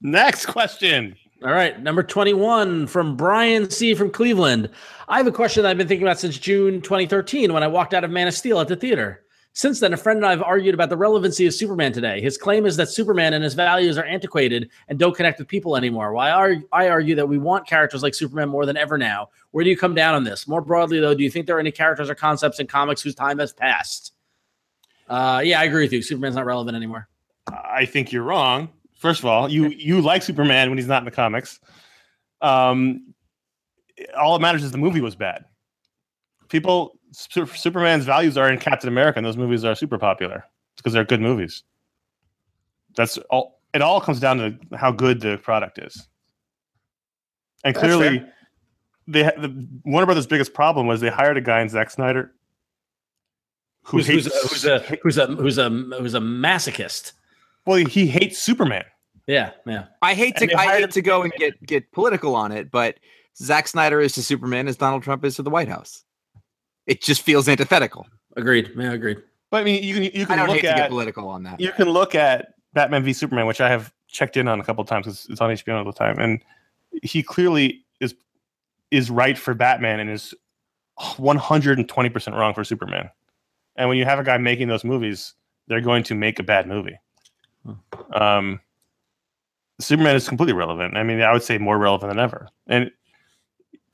Next 0.00 0.46
question. 0.46 1.16
All 1.44 1.52
right, 1.52 1.80
number 1.80 2.02
21 2.02 2.88
from 2.88 3.16
Brian 3.16 3.70
C. 3.70 3.94
from 3.94 4.10
Cleveland. 4.10 4.70
I 5.06 5.18
have 5.18 5.28
a 5.28 5.32
question 5.32 5.62
that 5.62 5.70
I've 5.70 5.78
been 5.78 5.86
thinking 5.86 6.06
about 6.06 6.18
since 6.18 6.36
June 6.36 6.80
2013 6.80 7.52
when 7.52 7.62
I 7.62 7.68
walked 7.68 7.94
out 7.94 8.02
of 8.02 8.10
Man 8.10 8.26
of 8.26 8.34
Steel 8.34 8.58
at 8.58 8.66
the 8.66 8.74
theater. 8.74 9.24
Since 9.54 9.80
then, 9.80 9.92
a 9.92 9.96
friend 9.96 10.18
and 10.18 10.26
I 10.26 10.30
have 10.30 10.42
argued 10.42 10.74
about 10.74 10.88
the 10.88 10.96
relevancy 10.96 11.46
of 11.46 11.54
Superman 11.54 11.92
today. 11.92 12.20
His 12.20 12.38
claim 12.38 12.64
is 12.64 12.76
that 12.76 12.88
Superman 12.88 13.34
and 13.34 13.42
his 13.42 13.54
values 13.54 13.98
are 13.98 14.04
antiquated 14.04 14.70
and 14.86 14.98
don't 14.98 15.16
connect 15.16 15.40
with 15.40 15.48
people 15.48 15.76
anymore. 15.76 16.12
While 16.12 16.62
I 16.72 16.88
argue 16.88 17.16
that 17.16 17.28
we 17.28 17.38
want 17.38 17.66
characters 17.66 18.02
like 18.02 18.14
Superman 18.14 18.48
more 18.48 18.66
than 18.66 18.76
ever 18.76 18.96
now. 18.96 19.30
Where 19.50 19.64
do 19.64 19.70
you 19.70 19.76
come 19.76 19.94
down 19.94 20.14
on 20.14 20.22
this? 20.22 20.46
More 20.46 20.60
broadly, 20.60 21.00
though, 21.00 21.14
do 21.14 21.24
you 21.24 21.30
think 21.30 21.46
there 21.46 21.56
are 21.56 21.60
any 21.60 21.72
characters 21.72 22.08
or 22.08 22.14
concepts 22.14 22.60
in 22.60 22.68
comics 22.68 23.02
whose 23.02 23.16
time 23.16 23.38
has 23.38 23.52
passed? 23.52 24.12
Uh, 25.08 25.40
yeah, 25.44 25.58
I 25.58 25.64
agree 25.64 25.82
with 25.82 25.92
you. 25.92 26.02
Superman's 26.02 26.36
not 26.36 26.46
relevant 26.46 26.76
anymore. 26.76 27.08
I 27.48 27.84
think 27.84 28.12
you're 28.12 28.22
wrong. 28.22 28.68
First 28.94 29.20
of 29.20 29.26
all, 29.26 29.48
you 29.48 29.68
you 29.68 30.00
like 30.00 30.22
Superman 30.22 30.68
when 30.68 30.78
he's 30.78 30.86
not 30.86 30.98
in 30.98 31.04
the 31.04 31.10
comics. 31.10 31.60
Um, 32.40 33.14
all 34.16 34.34
that 34.34 34.42
matters 34.42 34.62
is 34.62 34.70
the 34.70 34.78
movie 34.78 35.00
was 35.00 35.16
bad. 35.16 35.44
People, 36.48 36.97
Superman's 37.12 38.04
values 38.04 38.36
are 38.36 38.50
in 38.50 38.58
Captain 38.58 38.88
America, 38.88 39.18
and 39.18 39.26
those 39.26 39.36
movies 39.36 39.64
are 39.64 39.74
super 39.74 39.98
popular 39.98 40.44
because 40.76 40.92
they're 40.92 41.04
good 41.04 41.20
movies. 41.20 41.62
That's 42.96 43.18
all. 43.30 43.60
It 43.74 43.82
all 43.82 44.00
comes 44.00 44.18
down 44.18 44.38
to 44.38 44.58
how 44.76 44.90
good 44.90 45.20
the 45.20 45.36
product 45.38 45.78
is, 45.78 46.08
and 47.64 47.74
clearly, 47.74 48.24
they 49.06 49.22
the 49.22 49.68
Warner 49.84 50.06
Brothers' 50.06 50.26
biggest 50.26 50.54
problem 50.54 50.86
was 50.86 51.00
they 51.00 51.10
hired 51.10 51.36
a 51.36 51.40
guy 51.40 51.60
in 51.60 51.68
Zack 51.68 51.90
Snyder 51.90 52.32
who 53.82 53.98
who's, 53.98 54.06
hates, 54.06 54.26
uh, 54.26 54.48
who's, 54.48 54.64
a, 54.64 54.78
who's 54.78 55.18
a 55.18 55.26
who's 55.26 55.58
a 55.58 55.68
who's 55.68 56.14
a 56.14 56.20
masochist. 56.20 57.12
Well, 57.66 57.76
he 57.76 58.06
hates 58.06 58.38
Superman. 58.38 58.84
Yeah, 59.26 59.50
yeah. 59.66 59.86
I 60.00 60.14
hate 60.14 60.36
to 60.36 60.54
I 60.58 60.78
hate 60.78 60.90
to 60.90 61.02
go 61.02 61.22
and 61.22 61.32
get 61.34 61.60
get 61.64 61.92
political 61.92 62.34
on 62.34 62.52
it, 62.52 62.70
but 62.70 62.96
Zack 63.36 63.68
Snyder 63.68 64.00
is 64.00 64.12
to 64.14 64.22
Superman 64.22 64.68
as 64.68 64.76
Donald 64.76 65.02
Trump 65.02 65.24
is 65.24 65.36
to 65.36 65.42
the 65.42 65.50
White 65.50 65.68
House. 65.68 66.04
It 66.88 67.02
just 67.02 67.22
feels 67.22 67.48
antithetical. 67.48 68.06
Agreed. 68.36 68.72
Yeah, 68.76 68.92
agreed. 68.92 69.22
But 69.50 69.60
I 69.60 69.64
mean, 69.64 69.82
you 69.82 69.94
can 69.94 70.02
you 70.04 70.26
can 70.26 70.32
I 70.32 70.36
don't 70.36 70.48
look 70.48 70.56
hate 70.56 70.64
at 70.64 70.74
to 70.74 70.82
get 70.82 70.90
political 70.90 71.28
on 71.28 71.42
that. 71.44 71.60
You 71.60 71.70
can 71.72 71.88
look 71.88 72.14
at 72.14 72.54
Batman 72.72 73.04
v 73.04 73.12
Superman, 73.12 73.46
which 73.46 73.60
I 73.60 73.68
have 73.68 73.92
checked 74.08 74.36
in 74.36 74.48
on 74.48 74.58
a 74.58 74.64
couple 74.64 74.84
times 74.84 75.06
because 75.06 75.26
it's 75.28 75.40
on 75.40 75.50
HBO 75.50 75.78
all 75.78 75.84
the 75.84 75.92
time, 75.92 76.18
and 76.18 76.42
he 77.02 77.22
clearly 77.22 77.84
is 78.00 78.14
is 78.90 79.10
right 79.10 79.38
for 79.38 79.54
Batman 79.54 80.00
and 80.00 80.10
is 80.10 80.34
120 81.16 82.08
percent 82.08 82.36
wrong 82.36 82.54
for 82.54 82.64
Superman. 82.64 83.10
And 83.76 83.88
when 83.88 83.98
you 83.98 84.04
have 84.04 84.18
a 84.18 84.24
guy 84.24 84.38
making 84.38 84.68
those 84.68 84.84
movies, 84.84 85.34
they're 85.68 85.80
going 85.80 86.02
to 86.04 86.14
make 86.14 86.38
a 86.38 86.42
bad 86.42 86.66
movie. 86.66 86.98
Um, 88.12 88.60
Superman 89.78 90.16
is 90.16 90.28
completely 90.28 90.54
relevant. 90.54 90.96
I 90.96 91.02
mean, 91.04 91.20
I 91.20 91.32
would 91.32 91.42
say 91.42 91.58
more 91.58 91.78
relevant 91.78 92.10
than 92.10 92.18
ever. 92.18 92.48
And 92.66 92.90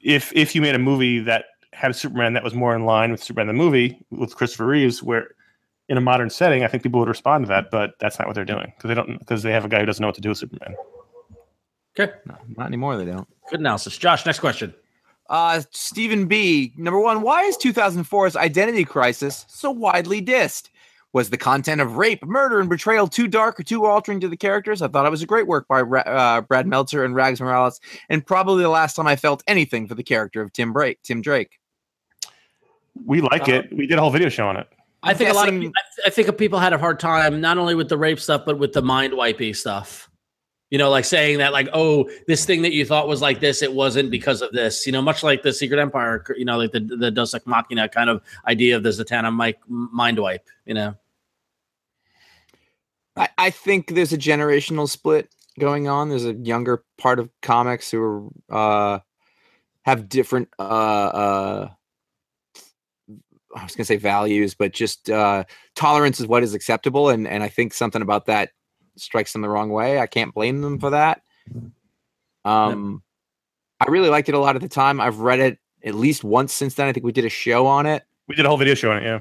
if 0.00 0.32
if 0.34 0.54
you 0.54 0.62
made 0.62 0.74
a 0.74 0.78
movie 0.78 1.18
that 1.20 1.46
had 1.74 1.90
a 1.90 1.94
Superman 1.94 2.32
that 2.34 2.44
was 2.44 2.55
more 2.55 2.74
in 2.74 2.84
line 2.84 3.10
with 3.10 3.22
Superman 3.22 3.48
the 3.48 3.52
movie 3.52 4.05
with 4.10 4.36
Christopher 4.36 4.66
Reeves, 4.66 5.02
where 5.02 5.34
in 5.88 5.98
a 5.98 6.01
modern 6.01 6.30
setting, 6.30 6.64
I 6.64 6.68
think 6.68 6.82
people 6.82 7.01
would 7.01 7.09
respond 7.09 7.44
to 7.44 7.48
that. 7.48 7.70
But 7.70 7.94
that's 7.98 8.18
not 8.18 8.26
what 8.26 8.34
they're 8.34 8.44
doing 8.44 8.72
because 8.76 8.88
they 8.88 8.94
don't 8.94 9.18
because 9.18 9.42
they 9.42 9.52
have 9.52 9.64
a 9.64 9.68
guy 9.68 9.80
who 9.80 9.86
doesn't 9.86 10.01
know 10.01 10.09
what 10.09 10.14
to 10.14 10.20
do 10.20 10.30
with 10.30 10.38
Superman. 10.38 10.74
Okay, 11.98 12.12
no, 12.26 12.36
not 12.56 12.66
anymore. 12.66 12.96
They 12.96 13.05
don't. 13.05 13.28
Good 13.51 13.60
analysis, 13.60 13.96
Josh. 13.98 14.24
Next 14.26 14.40
question. 14.40 14.74
Uh, 15.30 15.62
Stephen 15.70 16.26
B. 16.26 16.72
Number 16.76 17.01
one, 17.01 17.22
why 17.22 17.42
is 17.42 17.56
2004's 17.56 18.36
Identity 18.36 18.84
Crisis 18.84 19.46
so 19.48 19.70
widely 19.70 20.20
dissed? 20.20 20.68
Was 21.12 21.30
the 21.30 21.38
content 21.38 21.80
of 21.80 21.96
rape, 21.96 22.24
murder, 22.24 22.59
and 22.59 22.68
betrayal 22.68 23.06
too 23.06 23.28
dark 23.28 23.60
or 23.60 23.62
too 23.62 23.86
altering 23.86 24.18
to 24.18 24.28
the 24.28 24.36
characters? 24.36 24.82
I 24.82 24.88
thought 24.88 25.06
it 25.06 25.10
was 25.10 25.22
a 25.22 25.26
great 25.26 25.46
work 25.46 25.68
by 25.68 25.82
uh, 25.82 26.40
Brad 26.40 26.66
Meltzer 26.66 27.05
and 27.05 27.14
Rags 27.14 27.40
Morales, 27.40 27.80
and 28.09 28.26
probably 28.26 28.64
the 28.64 28.68
last 28.68 28.96
time 28.96 29.06
I 29.06 29.14
felt 29.14 29.44
anything 29.46 29.86
for 29.86 29.94
the 29.94 30.02
character 30.02 30.42
of 30.42 30.52
Tim 30.52 30.72
Drake. 30.72 30.98
Tim 31.05 31.22
Drake. 31.22 31.60
We 32.94 33.20
like 33.20 33.48
uh, 33.48 33.54
it. 33.54 33.76
We 33.76 33.86
did 33.86 33.98
a 33.98 34.00
whole 34.00 34.10
video 34.10 34.28
show 34.28 34.46
on 34.46 34.56
it. 34.56 34.68
I 35.02 35.12
think 35.12 35.28
guessing, 35.28 35.30
a 35.30 35.34
lot 35.34 35.48
of 35.48 35.60
people, 35.60 35.72
I 36.06 36.10
think 36.10 36.38
people 36.38 36.58
had 36.58 36.72
a 36.72 36.78
hard 36.78 36.98
time 36.98 37.40
not 37.40 37.58
only 37.58 37.74
with 37.74 37.88
the 37.88 37.98
rape 37.98 38.18
stuff 38.18 38.42
but 38.46 38.58
with 38.58 38.72
the 38.72 38.82
mind 38.82 39.12
wipey 39.12 39.54
stuff. 39.54 40.10
You 40.70 40.78
know, 40.78 40.90
like 40.90 41.04
saying 41.04 41.38
that, 41.38 41.52
like, 41.52 41.68
oh, 41.72 42.08
this 42.26 42.44
thing 42.44 42.62
that 42.62 42.72
you 42.72 42.84
thought 42.84 43.06
was 43.06 43.20
like 43.20 43.38
this, 43.38 43.62
it 43.62 43.72
wasn't 43.72 44.10
because 44.10 44.42
of 44.42 44.50
this. 44.50 44.86
You 44.86 44.92
know, 44.92 45.02
much 45.02 45.22
like 45.22 45.42
the 45.42 45.52
Secret 45.52 45.78
Empire. 45.78 46.24
You 46.36 46.44
know, 46.44 46.56
like 46.56 46.72
the 46.72 46.80
the 46.80 47.10
Deus 47.10 47.34
Ex 47.34 47.46
Machina 47.46 47.88
kind 47.88 48.10
of 48.10 48.22
idea 48.46 48.76
of 48.76 48.82
the 48.82 48.88
Zatanna 48.88 49.32
Mike 49.32 49.60
mind 49.68 50.18
wipe. 50.18 50.48
You 50.64 50.74
know. 50.74 50.94
I, 53.16 53.28
I 53.38 53.50
think 53.50 53.94
there's 53.94 54.12
a 54.12 54.18
generational 54.18 54.88
split 54.88 55.28
going 55.60 55.86
on. 55.86 56.08
There's 56.08 56.24
a 56.24 56.34
younger 56.34 56.82
part 56.98 57.18
of 57.18 57.30
comics 57.42 57.90
who 57.90 58.32
are 58.50 58.96
uh, 58.96 59.00
have 59.82 60.08
different 60.08 60.48
uh, 60.58 60.62
uh, 60.62 61.70
I 63.55 63.62
was 63.62 63.74
gonna 63.76 63.85
say 63.85 63.97
values, 63.97 64.55
but 64.55 64.72
just 64.72 65.10
uh, 65.10 65.44
tolerance 65.74 66.20
is 66.20 66.26
what 66.26 66.43
is 66.43 66.55
acceptable, 66.55 67.09
and 67.09 67.26
and 67.26 67.43
I 67.43 67.48
think 67.48 67.72
something 67.72 68.02
about 68.02 68.26
that 68.26 68.51
strikes 68.97 69.32
them 69.32 69.43
the 69.43 69.48
wrong 69.48 69.70
way. 69.70 70.01
I 70.01 70.06
can't 70.06 70.35
blame 70.35 70.60
them 70.60 70.78
for 70.78 70.90
that. 70.90 71.22
Um, 72.44 73.02
I 73.81 73.90
really 73.90 74.09
liked 74.09 74.28
it 74.28 74.35
a 74.35 74.39
lot 74.39 74.56
at 74.56 74.62
the 74.62 74.68
time. 74.68 75.01
I've 75.01 75.18
read 75.18 75.40
it 75.40 75.59
at 75.85 75.94
least 75.94 76.24
once 76.24 76.52
since 76.52 76.74
then. 76.74 76.89
I 76.89 76.93
think 76.93 77.05
we 77.05 77.12
did 77.12 77.24
a 77.24 77.31
show 77.31 77.66
on 77.66 77.86
it. 77.86 78.05
We 78.28 78.35
did 78.35 78.44
a 78.44 78.48
whole 78.48 78.59
video 78.59 78.74
show 78.74 78.90
on 78.90 78.98
it. 78.98 79.05
Yeah. 79.05 79.20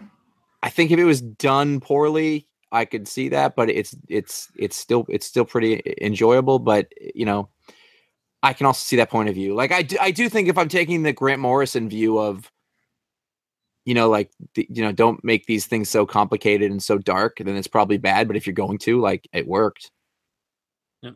I 0.62 0.70
think 0.70 0.92
if 0.92 1.00
it 1.00 1.04
was 1.04 1.22
done 1.22 1.80
poorly, 1.80 2.48
I 2.72 2.86
could 2.86 3.08
see 3.08 3.30
that, 3.30 3.56
but 3.56 3.70
it's 3.70 3.96
it's 4.08 4.50
it's 4.56 4.76
still 4.76 5.06
it's 5.10 5.26
still 5.26 5.46
pretty 5.46 5.82
enjoyable. 6.02 6.60
But 6.60 6.88
you 7.14 7.26
know, 7.26 7.50
I 8.42 8.54
can 8.54 8.66
also 8.66 8.80
see 8.80 8.96
that 8.96 9.10
point 9.10 9.30
of 9.30 9.36
view. 9.36 9.54
Like 9.54 9.72
I 9.72 9.82
do, 9.84 9.98
I 10.00 10.12
do 10.12 10.30
think 10.30 10.48
if 10.48 10.58
I'm 10.58 10.70
taking 10.70 11.04
the 11.04 11.14
Grant 11.14 11.42
Morrison 11.42 11.90
view 11.90 12.18
of, 12.18 12.52
you 13.86 13.94
know, 13.94 14.10
like 14.10 14.32
the, 14.56 14.68
you 14.70 14.84
know, 14.84 14.92
don't 14.92 15.24
make 15.24 15.46
these 15.46 15.66
things 15.66 15.90
so 15.90 16.06
complicated 16.06 16.72
and 16.72 16.82
so 16.82 16.98
dark, 16.98 17.38
then 17.38 17.56
it's 17.56 17.68
probably 17.68 17.98
bad. 17.98 18.28
But 18.28 18.38
if 18.38 18.48
you're 18.48 18.54
going 18.54 18.78
to, 18.80 19.00
like, 19.00 19.28
it 19.34 19.48
worked. 19.48 19.92
Yep. 21.02 21.16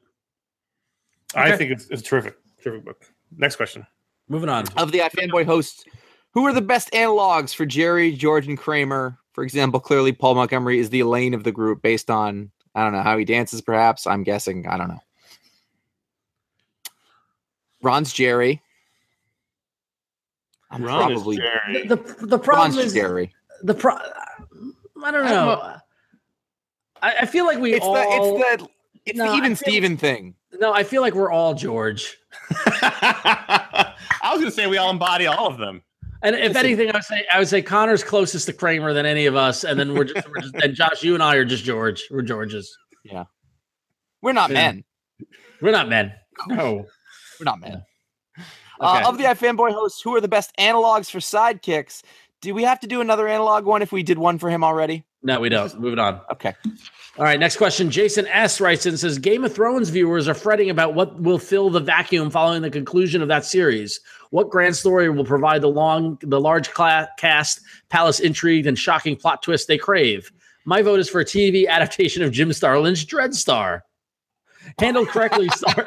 Okay. 1.35 1.53
I 1.53 1.56
think 1.56 1.72
it's, 1.72 1.88
it's 1.89 2.02
a 2.02 2.06
terrific, 2.06 2.35
terrific 2.61 2.85
book. 2.85 3.06
Next 3.35 3.56
question. 3.56 3.85
Moving 4.30 4.49
on. 4.49 4.65
Of 4.76 4.91
the 4.91 4.99
iFanboy 4.99 5.45
hosts, 5.45 5.85
who 6.31 6.45
are 6.45 6.53
the 6.53 6.61
best 6.61 6.91
analogs 6.91 7.53
for 7.56 7.65
Jerry, 7.65 8.11
George, 8.11 8.48
and 8.48 8.57
Kramer 8.57 9.18
for 9.38 9.44
example, 9.44 9.80
clearly 9.80 10.14
Paul 10.14 10.34
Montgomery 10.34 10.80
is 10.80 10.89
the 10.89 11.02
Elaine 11.02 11.35
of 11.35 11.44
the 11.44 11.52
group 11.52 11.84
based 11.84 12.10
on 12.10 12.49
I 12.73 12.84
don't 12.84 12.91
know 12.91 13.03
how 13.03 13.19
he 13.19 13.23
dances. 13.23 13.61
Perhaps 13.61 14.07
I'm 14.07 14.23
guessing. 14.23 14.65
I 14.68 14.77
don't 14.77 14.88
know. 14.88 14.99
Ron's 17.84 18.11
Jerry. 18.11 18.64
I'm 20.77 20.83
Ron 20.83 21.13
probably 21.13 21.37
Jerry. 21.37 21.87
The, 21.87 21.95
the, 21.95 22.25
the 22.27 22.39
problem 22.39 22.71
Ron's 22.71 22.85
is 22.85 22.93
Jerry. 22.93 23.33
The 23.63 23.73
pro. 23.73 23.95
I 23.95 25.11
don't 25.11 25.25
know. 25.25 25.75
I, 27.01 27.15
I 27.21 27.25
feel 27.25 27.45
like 27.45 27.59
we 27.59 27.73
it's 27.73 27.85
all. 27.85 27.93
The, 27.93 28.01
it's 28.01 28.59
the 28.59 28.69
it's 29.05 29.17
no, 29.17 29.31
the 29.31 29.37
even 29.37 29.55
Steven 29.55 29.97
thing. 29.97 30.35
No, 30.59 30.73
I 30.73 30.83
feel 30.83 31.01
like 31.01 31.13
we're 31.13 31.31
all 31.31 31.53
George. 31.53 32.17
I 32.51 33.93
was 34.25 34.39
going 34.39 34.45
to 34.45 34.51
say 34.51 34.67
we 34.67 34.77
all 34.77 34.89
embody 34.89 35.25
all 35.25 35.47
of 35.47 35.57
them. 35.57 35.81
And 36.23 36.35
if 36.35 36.53
Listen, 36.53 36.65
anything, 36.65 36.89
I 36.89 36.93
would 36.93 37.03
say 37.03 37.25
I 37.31 37.39
would 37.39 37.47
say 37.47 37.61
Conor's 37.61 38.03
closest 38.03 38.47
to 38.47 38.53
Kramer 38.53 38.93
than 38.93 39.05
any 39.05 39.27
of 39.27 39.35
us, 39.35 39.63
and 39.63 39.79
then 39.79 39.93
we're 39.93 40.05
just, 40.05 40.27
we're 40.27 40.41
just 40.41 40.55
and 40.55 40.73
Josh, 40.75 41.03
you 41.03 41.13
and 41.13 41.21
I 41.21 41.35
are 41.35 41.45
just 41.45 41.63
George. 41.63 42.03
We're 42.09 42.23
Georges. 42.23 42.75
Yeah, 43.03 43.25
we're 44.21 44.33
not 44.33 44.49
yeah. 44.49 44.71
men. 44.71 44.83
We're 45.61 45.71
not 45.71 45.89
men. 45.89 46.13
No, 46.47 46.85
we're 47.39 47.43
not 47.43 47.59
men. 47.59 47.83
Uh, 48.79 48.97
okay. 48.97 49.05
Of 49.07 49.17
the 49.17 49.23
iFanboy 49.25 49.71
hosts, 49.71 50.01
who 50.01 50.15
are 50.15 50.21
the 50.21 50.27
best 50.27 50.51
analogs 50.57 51.09
for 51.09 51.19
sidekicks? 51.19 52.03
Do 52.41 52.53
we 52.53 52.63
have 52.63 52.79
to 52.81 52.87
do 52.87 53.01
another 53.01 53.27
analog 53.27 53.65
one 53.65 53.81
if 53.81 53.91
we 53.91 54.03
did 54.03 54.17
one 54.19 54.37
for 54.37 54.49
him 54.49 54.63
already? 54.63 55.03
No, 55.23 55.39
we 55.39 55.49
don't. 55.49 55.79
Moving 55.79 55.99
on. 55.99 56.21
Okay. 56.31 56.53
All 57.17 57.23
right, 57.23 57.39
next 57.39 57.57
question. 57.57 57.89
Jason 57.89 58.27
S. 58.27 58.61
writes 58.61 58.85
and 58.85 58.99
says 58.99 59.17
Game 59.17 59.43
of 59.43 59.53
Thrones 59.53 59.89
viewers 59.89 60.27
are 60.27 60.35
fretting 60.35 60.69
about 60.69 60.93
what 60.93 61.19
will 61.19 61.39
fill 61.39 61.71
the 61.71 61.79
vacuum 61.79 62.29
following 62.29 62.61
the 62.61 62.69
conclusion 62.69 63.23
of 63.23 63.27
that 63.27 63.43
series. 63.43 63.99
What 64.29 64.51
grand 64.51 64.75
story 64.75 65.09
will 65.09 65.25
provide 65.25 65.61
the 65.61 65.69
long, 65.69 66.19
the 66.21 66.39
large 66.39 66.71
cast, 66.73 67.61
palace 67.89 68.19
intrigue, 68.19 68.67
and 68.67 68.77
shocking 68.77 69.15
plot 69.15 69.41
twist 69.41 69.67
they 69.67 69.79
crave? 69.79 70.31
My 70.65 70.83
vote 70.83 70.99
is 70.99 71.09
for 71.09 71.21
a 71.21 71.25
TV 71.25 71.67
adaptation 71.67 72.21
of 72.21 72.31
Jim 72.31 72.53
Starlin's 72.53 73.03
Dreadstar. 73.03 73.81
Handled 74.79 75.07
correctly, 75.07 75.49
Star. 75.49 75.85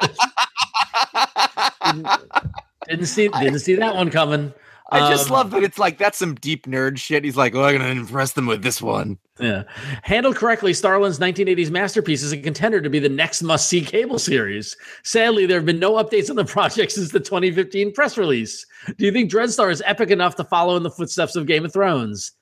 didn't, 2.91 3.07
see 3.07 3.27
didn't 3.27 3.59
see 3.59 3.75
that 3.75 3.95
one 3.95 4.09
coming. 4.09 4.53
I 4.91 5.09
just 5.09 5.27
um, 5.27 5.33
love 5.33 5.51
that 5.51 5.63
it's 5.63 5.79
like 5.79 5.97
that's 5.97 6.17
some 6.17 6.35
deep 6.35 6.67
nerd 6.67 6.97
shit. 6.97 7.23
He's 7.23 7.37
like, 7.37 7.55
"Oh, 7.55 7.63
I'm 7.63 7.77
gonna 7.77 7.89
impress 7.91 8.33
them 8.33 8.45
with 8.45 8.61
this 8.61 8.81
one." 8.81 9.17
Yeah, 9.39 9.63
handled 10.03 10.35
correctly, 10.35 10.73
Starlin's 10.73 11.17
1980s 11.17 11.71
masterpiece 11.71 12.21
is 12.21 12.33
a 12.33 12.37
contender 12.37 12.81
to 12.81 12.89
be 12.89 12.99
the 12.99 13.09
next 13.09 13.41
must-see 13.41 13.81
cable 13.81 14.19
series. 14.19 14.75
Sadly, 15.03 15.45
there 15.45 15.57
have 15.57 15.65
been 15.65 15.79
no 15.79 15.93
updates 15.93 16.29
on 16.29 16.35
the 16.35 16.45
project 16.45 16.91
since 16.91 17.11
the 17.11 17.21
2015 17.21 17.93
press 17.93 18.17
release. 18.17 18.65
Do 18.97 19.05
you 19.05 19.11
think 19.11 19.31
Dreadstar 19.31 19.71
is 19.71 19.81
epic 19.85 20.09
enough 20.09 20.35
to 20.35 20.43
follow 20.43 20.75
in 20.75 20.83
the 20.83 20.91
footsteps 20.91 21.35
of 21.37 21.47
Game 21.47 21.63
of 21.63 21.71
Thrones? 21.71 22.33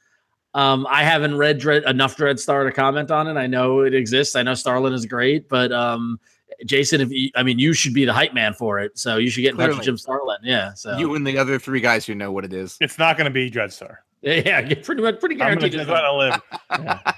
Um, 0.56 0.88
I 0.90 1.04
haven't 1.04 1.38
read 1.38 1.60
Dread, 1.60 1.84
enough 1.84 2.18
Dreadstar 2.18 2.66
to 2.66 2.72
comment 2.72 3.12
on 3.12 3.28
it. 3.28 3.38
I 3.38 3.46
know 3.46 3.82
it 3.82 3.94
exists. 3.94 4.36
I 4.36 4.42
know 4.42 4.56
Starlin 4.56 4.94
is 4.94 5.06
great, 5.06 5.48
but 5.48 5.72
um, 5.72 6.20
Jason, 6.66 7.02
if 7.02 7.12
you, 7.12 7.30
I 7.36 7.44
mean, 7.44 7.60
you 7.60 7.74
should 7.74 7.94
be 7.94 8.06
the 8.06 8.14
hype 8.14 8.34
man 8.34 8.54
for 8.54 8.80
it, 8.80 8.98
so 8.98 9.18
you 9.18 9.30
should 9.30 9.42
get 9.42 9.52
in 9.52 9.58
touch 9.58 9.76
with 9.76 9.84
Jim 9.84 9.98
Starlin. 9.98 10.40
Yeah, 10.44 10.74
so 10.74 10.98
You 10.98 11.16
and 11.16 11.26
the 11.26 11.38
other 11.38 11.60
three 11.60 11.80
guys 11.80 12.06
who 12.06 12.16
know 12.16 12.32
what 12.32 12.46
it 12.46 12.54
is. 12.54 12.78
It's 12.82 12.98
not 12.98 13.18
going 13.18 13.26
to 13.26 13.32
be 13.32 13.50
Dreadstar. 13.50 13.98
yeah, 14.22 14.60
yeah, 14.60 14.76
pretty 14.84 15.02
much, 15.02 15.20
pretty 15.20 15.36
guaranteed. 15.36 15.80
I'm 15.80 15.86
gonna 15.86 15.90
it's 15.90 15.90
go 15.90 15.94
not. 15.94 16.04
out 16.04 16.42
on 16.70 17.12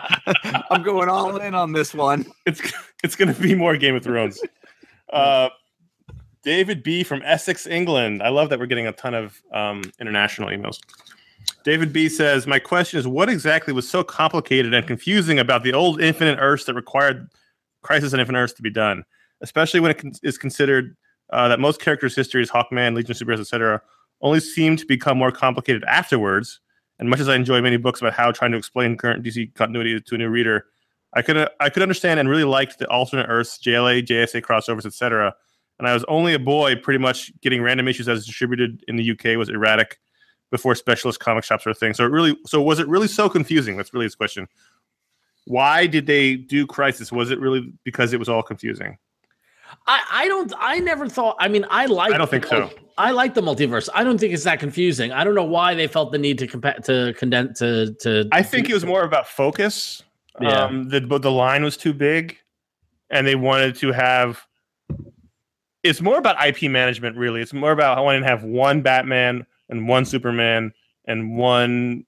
a 0.00 0.54
limb. 0.54 0.64
I'm 0.70 0.82
going 0.82 1.08
all 1.08 1.36
in 1.38 1.54
on 1.54 1.72
this 1.72 1.92
one. 1.94 2.26
It's 2.46 2.60
it's 3.02 3.16
going 3.16 3.34
to 3.34 3.40
be 3.40 3.54
more 3.54 3.76
Game 3.76 3.94
of 3.96 4.02
Thrones. 4.02 4.40
Uh, 5.12 5.48
David 6.44 6.84
B 6.84 7.02
from 7.02 7.20
Essex, 7.24 7.66
England. 7.66 8.22
I 8.22 8.28
love 8.28 8.48
that 8.50 8.60
we're 8.60 8.66
getting 8.66 8.86
a 8.86 8.92
ton 8.92 9.12
of 9.12 9.42
um, 9.52 9.82
international 10.00 10.50
emails. 10.50 10.78
David 11.64 11.92
B 11.92 12.08
says, 12.08 12.46
"My 12.46 12.60
question 12.60 13.00
is, 13.00 13.08
what 13.08 13.28
exactly 13.28 13.72
was 13.72 13.88
so 13.88 14.04
complicated 14.04 14.72
and 14.72 14.86
confusing 14.86 15.40
about 15.40 15.64
the 15.64 15.72
old 15.72 16.00
Infinite 16.00 16.38
Earths 16.40 16.64
that 16.66 16.74
required 16.74 17.28
Crisis 17.82 18.12
on 18.14 18.20
Infinite 18.20 18.38
Earths 18.38 18.52
to 18.54 18.62
be 18.62 18.70
done, 18.70 19.04
especially 19.40 19.80
when 19.80 19.90
it 19.90 19.98
con- 19.98 20.12
is 20.22 20.38
considered 20.38 20.96
uh, 21.32 21.48
that 21.48 21.60
most 21.60 21.80
characters' 21.80 22.16
histories, 22.16 22.50
Hawkman, 22.50 22.94
Legion 22.94 23.12
of 23.12 23.16
Superheroes, 23.16 23.40
etc., 23.40 23.80
only 24.20 24.40
seem 24.40 24.76
to 24.76 24.86
become 24.86 25.16
more 25.16 25.32
complicated 25.32 25.84
afterwards. 25.84 26.60
And 26.98 27.08
much 27.08 27.20
as 27.20 27.28
I 27.28 27.36
enjoy 27.36 27.62
many 27.62 27.78
books 27.78 28.00
about 28.00 28.12
how 28.12 28.30
trying 28.32 28.52
to 28.52 28.58
explain 28.58 28.96
current 28.96 29.24
DC 29.24 29.54
continuity 29.54 29.98
to 29.98 30.14
a 30.14 30.18
new 30.18 30.28
reader, 30.28 30.66
I 31.14 31.22
could 31.22 31.48
I 31.58 31.70
could 31.70 31.82
understand 31.82 32.20
and 32.20 32.28
really 32.28 32.44
liked 32.44 32.78
the 32.78 32.88
alternate 32.88 33.26
Earths, 33.28 33.58
JLA, 33.58 34.06
JSA 34.06 34.42
crossovers, 34.42 34.84
etc. 34.84 35.34
And 35.78 35.88
I 35.88 35.94
was 35.94 36.04
only 36.08 36.34
a 36.34 36.38
boy, 36.38 36.76
pretty 36.76 36.98
much 36.98 37.32
getting 37.40 37.62
random 37.62 37.88
issues 37.88 38.08
as 38.08 38.26
distributed 38.26 38.84
in 38.86 38.96
the 38.96 39.10
UK 39.12 39.38
was 39.38 39.48
erratic 39.48 39.98
before 40.50 40.74
specialist 40.74 41.20
comic 41.20 41.44
shops 41.44 41.64
were 41.64 41.72
a 41.72 41.74
thing. 41.74 41.94
So 41.94 42.04
it 42.04 42.10
really 42.10 42.36
so 42.44 42.60
was 42.60 42.78
it 42.78 42.88
really 42.88 43.08
so 43.08 43.28
confusing? 43.28 43.76
That's 43.76 43.94
really 43.94 44.06
his 44.06 44.14
question. 44.14 44.46
Why 45.50 45.88
did 45.88 46.06
they 46.06 46.36
do 46.36 46.64
Crisis? 46.64 47.10
Was 47.10 47.32
it 47.32 47.40
really 47.40 47.72
because 47.82 48.12
it 48.12 48.20
was 48.20 48.28
all 48.28 48.40
confusing? 48.40 48.96
I, 49.88 50.00
I 50.12 50.28
don't. 50.28 50.52
I 50.56 50.78
never 50.78 51.08
thought. 51.08 51.34
I 51.40 51.48
mean, 51.48 51.66
I 51.70 51.86
like. 51.86 52.12
I 52.14 52.18
don't 52.18 52.30
think 52.30 52.46
so. 52.46 52.70
I 52.96 53.10
like 53.10 53.34
the 53.34 53.40
multiverse. 53.40 53.88
I 53.92 54.04
don't 54.04 54.16
think 54.16 54.32
it's 54.32 54.44
that 54.44 54.60
confusing. 54.60 55.10
I 55.10 55.24
don't 55.24 55.34
know 55.34 55.42
why 55.42 55.74
they 55.74 55.88
felt 55.88 56.12
the 56.12 56.18
need 56.18 56.38
to 56.38 56.46
compa- 56.46 56.84
to 56.84 57.14
condense 57.14 57.58
to 57.58 57.92
to. 57.94 58.28
I 58.30 58.44
think 58.44 58.70
it 58.70 58.74
was 58.74 58.84
more 58.84 59.02
about 59.02 59.26
focus. 59.26 60.04
Yeah. 60.40 60.66
Um, 60.66 60.88
the 60.88 61.00
but 61.00 61.22
the 61.22 61.32
line 61.32 61.64
was 61.64 61.76
too 61.76 61.94
big, 61.94 62.38
and 63.10 63.26
they 63.26 63.34
wanted 63.34 63.74
to 63.78 63.90
have. 63.90 64.46
It's 65.82 66.00
more 66.00 66.18
about 66.18 66.36
IP 66.46 66.70
management, 66.70 67.16
really. 67.16 67.40
It's 67.40 67.52
more 67.52 67.72
about 67.72 67.98
I 67.98 68.02
wanting 68.02 68.22
to 68.22 68.28
have 68.28 68.44
one 68.44 68.82
Batman 68.82 69.44
and 69.68 69.88
one 69.88 70.04
Superman 70.04 70.72
and 71.06 71.36
one 71.36 72.06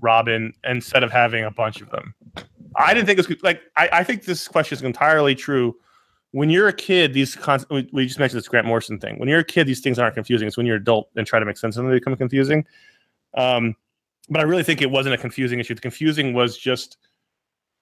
Robin 0.00 0.52
instead 0.62 1.02
of 1.02 1.10
having 1.10 1.42
a 1.42 1.50
bunch 1.50 1.80
of 1.80 1.90
them. 1.90 2.14
I 2.76 2.94
didn't 2.94 3.06
think 3.06 3.18
it 3.18 3.28
was 3.28 3.42
like 3.42 3.62
I, 3.76 3.88
I 3.92 4.04
think 4.04 4.24
this 4.24 4.48
question 4.48 4.76
is 4.76 4.82
entirely 4.82 5.34
true. 5.34 5.76
When 6.32 6.50
you're 6.50 6.68
a 6.68 6.72
kid, 6.72 7.14
these 7.14 7.36
con- 7.36 7.64
we, 7.70 7.88
we 7.92 8.06
just 8.06 8.18
mentioned 8.18 8.38
this 8.38 8.48
Grant 8.48 8.66
Morrison 8.66 8.98
thing. 8.98 9.18
When 9.18 9.28
you're 9.28 9.40
a 9.40 9.44
kid, 9.44 9.66
these 9.66 9.80
things 9.80 9.98
aren't 9.98 10.14
confusing. 10.14 10.48
It's 10.48 10.56
when 10.56 10.66
you're 10.66 10.76
adult 10.76 11.10
and 11.16 11.26
try 11.26 11.38
to 11.38 11.46
make 11.46 11.56
sense 11.56 11.76
of 11.76 11.84
them 11.84 11.92
they 11.92 11.98
become 11.98 12.16
confusing. 12.16 12.64
Um, 13.34 13.76
but 14.28 14.40
I 14.40 14.44
really 14.44 14.62
think 14.62 14.82
it 14.82 14.90
wasn't 14.90 15.14
a 15.14 15.18
confusing 15.18 15.60
issue. 15.60 15.74
The 15.74 15.80
confusing 15.80 16.32
was 16.32 16.56
just 16.56 16.96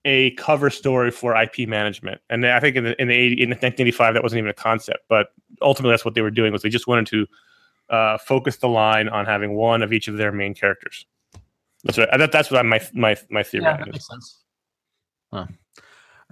a 0.05 0.33
cover 0.33 0.69
story 0.69 1.11
for 1.11 1.41
IP 1.41 1.69
management, 1.69 2.21
and 2.29 2.45
I 2.47 2.61
think 2.61 2.77
in 2.77 2.85
the 2.85 3.01
in 3.01 3.09
the 3.09 3.15
80, 3.15 3.43
in 3.43 3.51
1985 3.51 4.15
that 4.15 4.23
wasn't 4.23 4.39
even 4.39 4.51
a 4.51 4.55
concept. 4.55 5.05
But 5.09 5.29
ultimately, 5.63 5.93
that's 5.93 6.05
what 6.05 6.15
they 6.15 6.23
were 6.23 6.31
doing 6.31 6.53
was 6.53 6.63
they 6.63 6.69
just 6.69 6.87
wanted 6.87 7.07
to 7.07 7.27
uh, 7.91 8.19
focus 8.19 8.57
the 8.57 8.69
line 8.69 9.09
on 9.09 9.27
having 9.27 9.55
one 9.55 9.83
of 9.83 9.93
each 9.93 10.09
of 10.09 10.17
their 10.17 10.33
main 10.33 10.55
characters. 10.55 11.07
That's 11.85 11.99
what 11.99 12.11
that, 12.17 12.33
that's 12.33 12.51
what 12.51 12.65
my 12.67 12.81
my 12.93 13.17
my 13.31 13.43
theory. 13.43 13.65
yeah, 13.65 13.77
that 13.77 13.87
makes 13.87 14.09
sense. 14.09 14.42
Huh. 15.33 15.47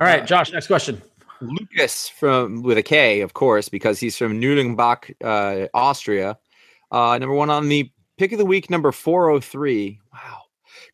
All 0.01 0.06
right, 0.06 0.27
Josh. 0.27 0.52
Next 0.52 0.66
question. 0.66 1.01
Lucas 1.40 2.09
from 2.09 2.62
with 2.62 2.78
a 2.78 2.82
K, 2.82 3.22
of 3.22 3.32
course, 3.32 3.68
because 3.68 3.98
he's 3.98 4.16
from 4.16 4.39
Nuremberg, 4.39 5.14
uh, 5.24 5.66
Austria. 5.72 6.39
Uh, 6.90 7.16
number 7.18 7.35
one 7.35 7.51
on 7.51 7.68
the 7.68 7.90
pick 8.18 8.32
of 8.32 8.39
the 8.39 8.44
week, 8.44 8.68
number 8.68 8.93
403. 8.93 10.01
Wow. 10.12 10.43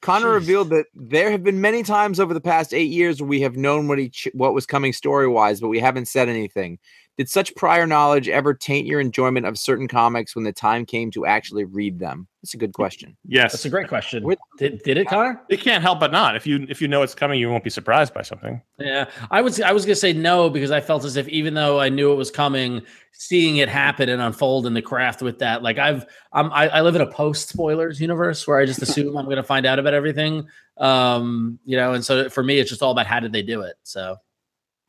Conor 0.02 0.28
Jeez. 0.28 0.34
revealed 0.34 0.70
that 0.70 0.86
there 0.94 1.30
have 1.30 1.42
been 1.42 1.60
many 1.60 1.82
times 1.82 2.20
over 2.20 2.34
the 2.34 2.40
past 2.40 2.74
eight 2.74 2.90
years 2.90 3.20
where 3.20 3.28
we 3.28 3.40
have 3.40 3.56
known 3.56 3.88
what 3.88 3.98
each 3.98 4.28
what 4.34 4.54
was 4.54 4.66
coming 4.66 4.92
story 4.92 5.26
wise, 5.26 5.60
but 5.60 5.68
we 5.68 5.80
haven't 5.80 6.06
said 6.06 6.28
anything. 6.28 6.78
Did 7.18 7.30
such 7.30 7.55
prior 7.55 7.86
knowledge 7.86 8.28
ever 8.28 8.52
taint 8.52 8.86
your 8.86 9.01
enjoyment 9.01 9.47
of 9.47 9.56
certain 9.56 9.88
comics 9.88 10.34
when 10.36 10.44
the 10.44 10.52
time 10.52 10.84
came 10.84 11.10
to 11.12 11.24
actually 11.24 11.64
read 11.64 11.98
them? 11.98 12.28
That's 12.43 12.52
a 12.52 12.59
good 12.59 12.74
question. 12.74 13.16
Yes, 13.26 13.52
That's 13.52 13.64
a 13.64 13.70
great 13.70 13.88
question. 13.88 14.22
Did, 14.59 14.82
did 14.82 14.98
it, 14.98 15.09
Connor? 15.09 15.40
it 15.48 15.60
can't 15.60 15.82
help 15.82 15.98
but 15.98 16.12
not. 16.12 16.36
If 16.36 16.47
you 16.47 16.66
if 16.68 16.82
you 16.82 16.88
know 16.88 17.01
it's 17.01 17.14
coming, 17.14 17.40
you 17.40 17.48
won't 17.48 17.64
be 17.64 17.70
surprised 17.70 18.12
by 18.12 18.20
something. 18.20 18.60
Yeah, 18.78 19.09
I 19.30 19.40
was 19.40 19.60
I 19.62 19.72
was 19.72 19.86
gonna 19.86 19.97
say 19.97 20.12
no 20.12 20.51
because 20.51 20.70
I 20.70 20.80
felt 20.80 21.05
as 21.05 21.16
if 21.16 21.26
even 21.28 21.55
though 21.55 21.80
I 21.80 21.88
knew 21.88 22.12
it 22.12 22.16
was 22.16 22.30
coming, 22.30 22.82
seeing 23.12 23.56
it 23.56 23.70
happen 23.70 24.10
and 24.10 24.20
unfold 24.20 24.66
in 24.66 24.74
the 24.74 24.82
craft 24.82 25.22
with 25.22 25.38
that, 25.38 25.62
like 25.62 25.78
I've 25.78 26.05
I'm 26.34 26.52
I, 26.52 26.68
I 26.68 26.80
live 26.82 26.97
in 26.97 27.01
a 27.01 27.10
post 27.10 27.48
spoilers 27.48 27.98
universe 27.98 28.47
where 28.47 28.59
I 28.59 28.66
just 28.66 28.82
assume 28.82 29.16
I'm 29.16 29.28
gonna 29.28 29.43
find 29.43 29.64
out 29.64 29.78
about 29.78 29.94
everything. 29.94 30.47
Um, 30.76 31.59
you 31.64 31.78
know, 31.78 31.94
and 31.94 32.05
so 32.05 32.28
for 32.28 32.43
me, 32.43 32.59
it's 32.59 32.68
just 32.68 32.82
all 32.82 32.93
about 32.93 33.06
how 33.06 33.20
did 33.20 33.32
they 33.32 33.43
do 33.43 33.62
it. 33.62 33.76
So 33.84 34.18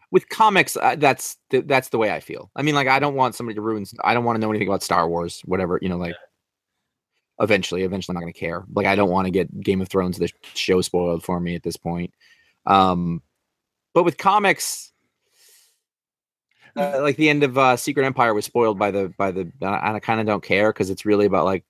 With 0.10 0.30
comics, 0.30 0.78
uh, 0.78 0.96
that's 0.96 1.38
th- 1.50 1.66
that's 1.68 1.90
the 1.90 1.98
way 1.98 2.12
I 2.12 2.22
feel. 2.22 2.50
I 2.56 2.62
mean, 2.62 2.76
like 2.76 2.88
I 2.88 3.00
don't 3.00 3.16
want 3.16 3.36
somebody 3.36 3.56
to 3.56 3.62
ruin. 3.62 3.86
I 4.04 4.14
don't 4.14 4.24
want 4.24 4.38
to 4.38 4.42
know 4.42 4.50
anything 4.50 4.68
about 4.68 4.84
Star 4.84 5.08
Wars, 5.10 5.42
whatever. 5.44 5.80
You 5.82 5.90
know, 5.90 5.98
like 5.98 6.16
eventually, 7.40 7.84
eventually, 7.84 8.14
I'm 8.14 8.16
not 8.16 8.22
going 8.22 8.34
to 8.34 8.40
care. 8.40 8.64
Like 8.74 8.88
I 8.88 8.96
don't 8.96 9.10
want 9.10 9.26
to 9.26 9.32
get 9.32 9.62
Game 9.62 9.82
of 9.82 9.90
Thrones 9.90 10.18
the 10.18 10.32
show 10.54 10.82
spoiled 10.82 11.24
for 11.24 11.40
me 11.40 11.56
at 11.56 11.64
this 11.64 11.78
point. 11.78 12.14
Um, 12.66 13.22
but 13.94 14.04
with 14.04 14.18
comics, 14.18 14.92
uh, 16.78 17.02
like 17.02 17.18
the 17.18 17.30
end 17.30 17.44
of 17.44 17.58
uh, 17.58 17.76
Secret 17.76 18.06
Empire 18.06 18.34
was 18.34 18.46
spoiled 18.46 18.80
by 18.80 18.92
the 18.92 19.14
by 19.18 19.32
the. 19.32 19.52
I, 19.62 19.94
I 19.94 20.00
kind 20.00 20.22
of 20.22 20.26
don't 20.26 20.44
care 20.44 20.72
because 20.72 20.90
it's 20.90 21.06
really 21.06 21.26
about 21.26 21.46
like 21.46 21.66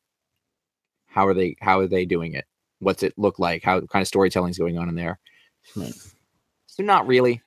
how 1.07 1.25
are 1.27 1.33
they 1.33 1.55
how 1.61 1.79
are 1.79 1.87
they 1.87 2.05
doing 2.05 2.33
it? 2.33 2.45
What's 2.79 3.01
it 3.01 3.13
look 3.17 3.39
like? 3.39 3.63
How 3.63 3.81
kind 3.81 4.01
of 4.01 4.07
storytelling 4.07 4.51
is 4.51 4.57
going 4.59 4.77
on 4.77 4.89
in 4.89 4.95
there? 4.95 5.19
Right. 5.75 5.93
So 6.67 6.83
not 6.83 7.07
really. 7.07 7.41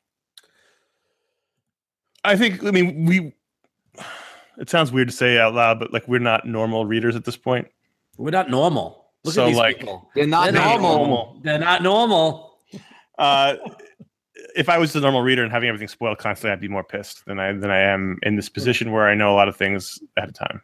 I 2.25 2.37
think. 2.37 2.65
I 2.65 2.71
mean, 2.71 3.07
we. 3.07 3.33
It 4.59 4.69
sounds 4.69 4.93
weird 4.93 5.09
to 5.09 5.15
say 5.15 5.39
out 5.39 5.55
loud, 5.55 5.79
but 5.79 5.93
like 5.93 6.07
we're 6.07 6.19
not 6.19 6.47
normal 6.47 6.85
readers 6.85 7.17
at 7.17 7.25
this 7.25 7.37
point. 7.37 7.67
we're 8.19 8.31
not 8.31 8.51
normal. 8.51 9.07
Look 9.25 9.35
So, 9.35 9.45
at 9.45 9.49
these 9.49 9.57
like, 9.57 9.79
people. 9.79 10.09
They're 10.15 10.27
not 10.27 10.53
They're 10.53 10.63
normal. 10.63 10.97
normal. 10.99 11.41
They're 11.43 11.59
not 11.59 11.83
normal. 11.83 12.59
Uh, 13.19 13.57
if 14.57 14.69
I 14.69 14.79
was 14.79 14.95
a 14.97 15.01
normal 15.01 15.23
reader 15.23 15.43
and 15.43 15.53
having 15.53 15.69
everything 15.69 15.89
spoiled 15.89 16.19
constantly, 16.19 16.53
I'd 16.53 16.61
be 16.61 16.69
more 16.69 16.85
pissed 16.85 17.25
than 17.27 17.39
I 17.39 17.53
than 17.53 17.71
I 17.71 17.79
am 17.81 18.19
in 18.23 18.37
this 18.37 18.49
position 18.49 18.93
where 18.93 19.09
I 19.09 19.15
know 19.15 19.33
a 19.33 19.37
lot 19.37 19.49
of 19.49 19.57
things 19.57 19.99
ahead 20.17 20.29
of 20.31 20.35
time. 20.35 20.61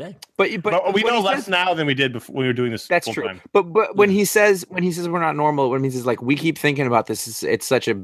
Okay. 0.00 0.16
But 0.38 0.50
but, 0.62 0.70
But, 0.84 0.94
we 0.94 1.02
know 1.02 1.20
less 1.20 1.40
says- 1.40 1.48
now 1.48 1.74
than 1.74 1.86
we 1.86 1.94
did 1.94 2.12
before 2.14 2.34
when 2.36 2.44
we 2.44 2.48
were 2.48 2.52
doing 2.54 2.70
this. 2.72 2.86
That's 2.88 3.08
true. 3.08 3.24
Time. 3.26 3.40
But 3.52 3.64
but 3.72 3.96
when 3.96 4.08
he 4.10 4.24
says 4.24 4.64
when 4.68 4.82
he 4.82 4.92
says 4.92 5.08
we're 5.08 5.20
not 5.20 5.36
normal, 5.36 5.68
what 5.68 5.76
it 5.76 5.80
means 5.80 5.96
is 5.96 6.06
like 6.06 6.22
we 6.22 6.34
keep 6.36 6.56
thinking 6.56 6.86
about 6.86 7.06
this. 7.06 7.26
It's, 7.26 7.42
it's 7.42 7.66
such 7.66 7.88
a 7.88 8.00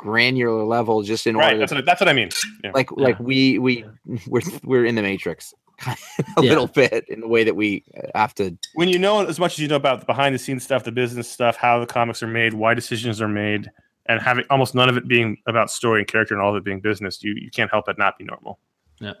granular 0.00 0.64
level, 0.64 1.02
just 1.02 1.26
in 1.26 1.36
Right. 1.36 1.48
order, 1.48 1.58
That's 1.58 1.72
to, 1.72 1.76
what, 1.76 1.84
that's 1.86 2.00
what 2.00 2.08
I 2.08 2.12
mean. 2.14 2.30
Yeah. 2.64 2.70
like 2.74 2.88
Yeah. 2.96 3.04
like 3.04 3.20
we 3.20 3.58
we 3.58 3.84
we're 4.26 4.40
we're 4.64 4.84
in 4.86 4.94
the 4.94 5.02
matrix 5.02 5.52
a 5.86 5.96
Yeah. 6.40 6.50
little 6.50 6.66
bit 6.66 7.04
in 7.08 7.20
the 7.20 7.28
way 7.28 7.44
that 7.44 7.54
we 7.56 7.84
have 8.14 8.34
to. 8.36 8.56
when 8.74 8.88
you 8.88 8.98
know 8.98 9.24
as 9.26 9.38
much 9.38 9.52
as 9.54 9.58
you 9.60 9.68
know 9.68 9.76
about 9.76 10.00
the 10.00 10.06
behind 10.06 10.34
the 10.34 10.38
scenes 10.38 10.62
stuff, 10.64 10.84
the 10.84 10.92
business 10.92 11.28
stuff, 11.30 11.56
how 11.56 11.78
the 11.80 11.86
comics 11.86 12.22
are 12.22 12.26
made, 12.26 12.54
why 12.54 12.72
decisions 12.74 13.20
are 13.20 13.28
made, 13.28 13.70
and 14.06 14.20
having 14.20 14.44
almost 14.50 14.74
none 14.74 14.88
of 14.88 14.96
it 14.96 15.06
being 15.06 15.36
about 15.46 15.70
story 15.70 16.00
and 16.00 16.08
character 16.08 16.34
and 16.34 16.42
all 16.42 16.50
of 16.50 16.56
it 16.56 16.64
being 16.64 16.80
business, 16.80 17.22
you, 17.22 17.34
you 17.34 17.50
can't 17.50 17.70
help 17.70 17.84
but 17.86 17.98
not 17.98 18.18
be 18.18 18.24
normal. 18.24 18.58
Yeah. 19.00 19.12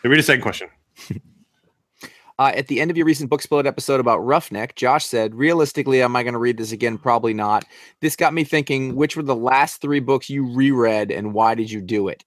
Okay, 0.00 0.08
read 0.08 0.18
a 0.18 0.22
second 0.22 0.42
question. 0.42 0.68
Uh, 2.38 2.52
at 2.54 2.68
the 2.68 2.80
end 2.80 2.88
of 2.90 2.96
your 2.96 3.04
recent 3.06 3.28
book 3.28 3.42
split 3.42 3.66
episode 3.66 3.98
about 3.98 4.24
Roughneck, 4.24 4.76
Josh 4.76 5.04
said, 5.04 5.34
"Realistically, 5.34 6.02
am 6.02 6.14
I 6.14 6.22
going 6.22 6.34
to 6.34 6.38
read 6.38 6.56
this 6.56 6.70
again? 6.72 6.96
Probably 6.96 7.34
not." 7.34 7.64
This 8.00 8.14
got 8.14 8.32
me 8.32 8.44
thinking: 8.44 8.94
which 8.94 9.16
were 9.16 9.22
the 9.24 9.34
last 9.34 9.80
three 9.80 10.00
books 10.00 10.30
you 10.30 10.46
reread, 10.54 11.10
and 11.10 11.34
why 11.34 11.54
did 11.54 11.70
you 11.70 11.80
do 11.80 12.06
it? 12.08 12.24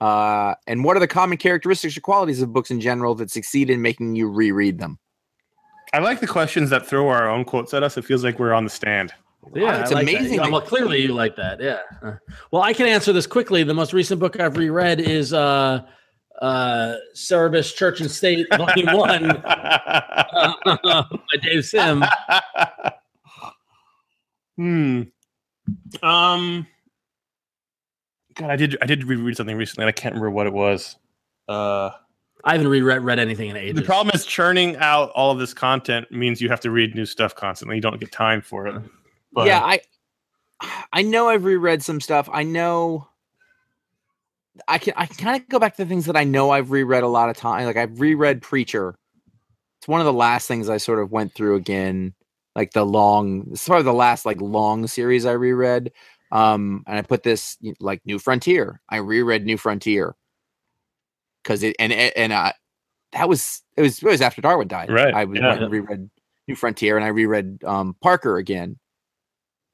Uh, 0.00 0.54
and 0.66 0.84
what 0.84 0.96
are 0.96 1.00
the 1.00 1.08
common 1.08 1.36
characteristics 1.36 1.96
or 1.96 2.00
qualities 2.00 2.40
of 2.40 2.52
books 2.52 2.70
in 2.70 2.80
general 2.80 3.14
that 3.16 3.30
succeed 3.30 3.68
in 3.68 3.82
making 3.82 4.14
you 4.16 4.28
reread 4.30 4.78
them? 4.78 4.98
I 5.92 5.98
like 5.98 6.20
the 6.20 6.26
questions 6.26 6.70
that 6.70 6.86
throw 6.86 7.08
our 7.08 7.28
own 7.28 7.44
quotes 7.44 7.74
at 7.74 7.82
us. 7.82 7.96
It 7.96 8.04
feels 8.04 8.22
like 8.22 8.38
we're 8.38 8.52
on 8.52 8.64
the 8.64 8.70
stand. 8.70 9.12
Yeah, 9.54 9.80
it's 9.80 9.90
I 9.90 9.96
like 9.96 10.02
amazing 10.04 10.34
Yeah, 10.34 10.44
that- 10.44 10.52
well, 10.52 10.60
clearly 10.60 11.00
you 11.02 11.14
like 11.14 11.34
that. 11.36 11.60
Yeah. 11.60 11.80
Uh, 12.02 12.12
Well, 12.50 12.62
I 12.62 12.72
can 12.74 12.86
answer 12.86 13.12
this 13.12 13.26
quickly. 13.26 13.62
The 13.64 13.74
most 13.74 13.92
recent 13.92 14.20
book 14.20 14.38
I've 14.38 14.56
reread 14.56 15.00
is 15.00 15.32
uh, 15.32 15.82
uh, 16.38 16.94
Cerebus 17.14 17.74
Church 17.74 18.00
and 18.00 18.10
State, 18.10 18.46
Volume 18.56 18.86
One, 18.96 19.30
uh, 19.30 20.54
by 20.84 21.36
Dave 21.42 21.64
Sim. 21.64 22.04
hmm. 24.56 25.02
Um. 26.02 26.66
God, 28.34 28.50
I 28.50 28.56
did. 28.56 28.76
I 28.80 28.86
did 28.86 29.04
reread 29.04 29.36
something 29.36 29.56
recently, 29.56 29.84
and 29.84 29.88
I 29.88 29.92
can't 29.92 30.14
remember 30.14 30.30
what 30.30 30.46
it 30.46 30.52
was. 30.52 30.96
Uh, 31.48 31.90
I 32.44 32.52
haven't 32.52 32.68
reread 32.68 33.02
read 33.02 33.18
anything 33.18 33.50
in 33.50 33.56
ages. 33.56 33.76
The 33.76 33.82
problem 33.82 34.14
is 34.14 34.24
churning 34.24 34.76
out 34.76 35.10
all 35.10 35.32
of 35.32 35.38
this 35.38 35.52
content 35.52 36.10
means 36.12 36.40
you 36.40 36.48
have 36.48 36.60
to 36.60 36.70
read 36.70 36.94
new 36.94 37.04
stuff 37.04 37.34
constantly. 37.34 37.76
You 37.76 37.82
don't 37.82 37.98
get 37.98 38.12
time 38.12 38.40
for 38.40 38.68
it. 38.68 38.80
But 39.32 39.46
yeah, 39.46 39.60
I 39.60 39.80
I 40.92 41.02
know 41.02 41.28
I've 41.28 41.44
reread 41.44 41.82
some 41.82 42.00
stuff. 42.00 42.28
I 42.32 42.44
know 42.44 43.08
I 44.66 44.78
can 44.78 44.94
I 44.96 45.06
can 45.06 45.16
kind 45.16 45.40
of 45.40 45.48
go 45.48 45.58
back 45.58 45.76
to 45.76 45.84
the 45.84 45.88
things 45.88 46.06
that 46.06 46.16
I 46.16 46.24
know 46.24 46.50
I've 46.50 46.70
reread 46.70 47.02
a 47.02 47.08
lot 47.08 47.28
of 47.28 47.36
time. 47.36 47.66
Like 47.66 47.76
I've 47.76 48.00
reread 48.00 48.42
Preacher. 48.42 48.98
It's 49.80 49.88
one 49.88 50.00
of 50.00 50.06
the 50.06 50.12
last 50.12 50.48
things 50.48 50.68
I 50.68 50.78
sort 50.78 50.98
of 50.98 51.12
went 51.12 51.34
through 51.34 51.56
again. 51.56 52.14
Like 52.56 52.72
the 52.72 52.84
long, 52.84 53.48
it's 53.52 53.66
probably 53.68 53.84
the 53.84 53.92
last 53.92 54.26
like 54.26 54.40
long 54.40 54.86
series 54.88 55.24
I 55.26 55.32
reread. 55.32 55.92
Um, 56.32 56.82
and 56.86 56.98
I 56.98 57.02
put 57.02 57.22
this 57.22 57.56
like 57.78 58.00
New 58.04 58.18
Frontier. 58.18 58.80
I 58.88 58.96
reread 58.96 59.46
New 59.46 59.56
Frontier 59.56 60.16
because 61.42 61.62
it 61.62 61.76
and 61.78 61.92
and 61.92 62.32
uh, 62.32 62.52
that 63.12 63.28
was 63.28 63.62
it 63.76 63.82
was 63.82 64.02
it 64.02 64.08
was 64.08 64.20
after 64.20 64.42
Darwin 64.42 64.68
died. 64.68 64.90
Right, 64.90 65.14
I 65.14 65.24
was 65.24 65.38
yeah. 65.38 65.48
went 65.48 65.62
and 65.62 65.72
reread 65.72 66.10
New 66.46 66.56
Frontier 66.56 66.96
and 66.96 67.04
I 67.04 67.08
reread 67.08 67.62
um 67.64 67.96
Parker 68.02 68.36
again. 68.36 68.78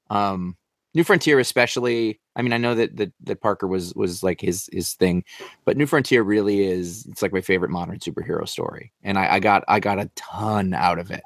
Um, 0.09 0.55
New 0.93 1.03
Frontier, 1.03 1.39
especially. 1.39 2.19
I 2.35 2.41
mean, 2.41 2.53
I 2.53 2.57
know 2.57 2.75
that 2.75 2.97
that, 2.97 3.11
that 3.23 3.41
Parker 3.41 3.67
was 3.67 3.93
was 3.95 4.23
like 4.23 4.41
his 4.41 4.69
his 4.71 4.93
thing, 4.93 5.23
but 5.63 5.77
New 5.77 5.85
Frontier 5.85 6.23
really 6.23 6.63
is. 6.65 7.05
It's 7.05 7.21
like 7.21 7.33
my 7.33 7.41
favorite 7.41 7.71
modern 7.71 7.99
superhero 7.99 8.47
story, 8.47 8.91
and 9.03 9.17
I, 9.17 9.35
I 9.35 9.39
got 9.39 9.63
I 9.67 9.79
got 9.79 9.99
a 9.99 10.09
ton 10.15 10.73
out 10.73 10.99
of 10.99 11.11
it. 11.11 11.23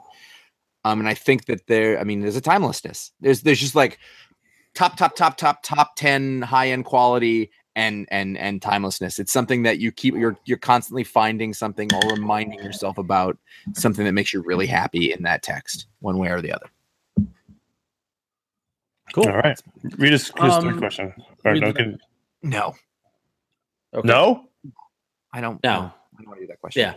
Um, 0.85 0.99
and 0.99 1.09
I 1.09 1.13
think 1.13 1.45
that 1.45 1.67
there. 1.67 1.99
I 1.99 2.03
mean, 2.03 2.21
there's 2.21 2.35
a 2.35 2.41
timelessness. 2.41 3.11
There's 3.21 3.41
there's 3.41 3.59
just 3.59 3.75
like 3.75 3.99
top 4.75 4.97
top 4.97 5.15
top 5.15 5.37
top 5.37 5.63
top 5.63 5.95
ten 5.95 6.41
high 6.41 6.69
end 6.69 6.85
quality 6.85 7.51
and 7.75 8.07
and 8.11 8.37
and 8.37 8.61
timelessness. 8.61 9.19
It's 9.19 9.33
something 9.33 9.63
that 9.63 9.79
you 9.79 9.91
keep. 9.91 10.15
You're 10.15 10.37
you're 10.45 10.57
constantly 10.57 11.03
finding 11.03 11.53
something 11.53 11.89
or 11.93 12.11
reminding 12.11 12.59
yourself 12.59 12.97
about 12.97 13.37
something 13.73 14.05
that 14.05 14.13
makes 14.13 14.31
you 14.31 14.41
really 14.41 14.67
happy 14.67 15.11
in 15.11 15.23
that 15.23 15.41
text, 15.41 15.87
one 15.99 16.17
way 16.17 16.29
or 16.29 16.41
the 16.41 16.53
other. 16.53 16.69
Cool. 19.13 19.27
all 19.27 19.37
right. 19.37 19.59
Read 19.97 20.11
his, 20.11 20.27
his 20.27 20.33
Um, 20.53 20.63
third 20.63 20.77
question. 20.77 21.13
Or 21.45 21.53
read 21.53 21.61
no, 21.61 21.67
the- 21.71 21.73
can- 21.73 21.99
No, 22.43 22.75
Okay. 23.93 24.07
no? 24.07 24.45
I 25.33 25.41
don't. 25.41 25.61
No. 25.63 25.69
I 25.71 26.21
don't 26.21 26.27
want 26.27 26.39
to 26.39 26.43
do 26.45 26.47
that 26.47 26.59
question. 26.59 26.81
Yeah. 26.81 26.95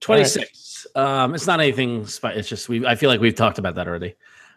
26. 0.00 0.86
Um, 0.94 1.34
it's 1.34 1.46
not 1.46 1.60
anything. 1.60 2.06
spi- 2.06 2.32
It's 2.34 2.48
just 2.48 2.68
we. 2.68 2.86
I 2.86 2.94
feel 2.94 3.08
like 3.10 3.20
we've 3.20 3.34
talked 3.34 3.58
about 3.58 3.74
that 3.76 3.88
already. 3.88 4.14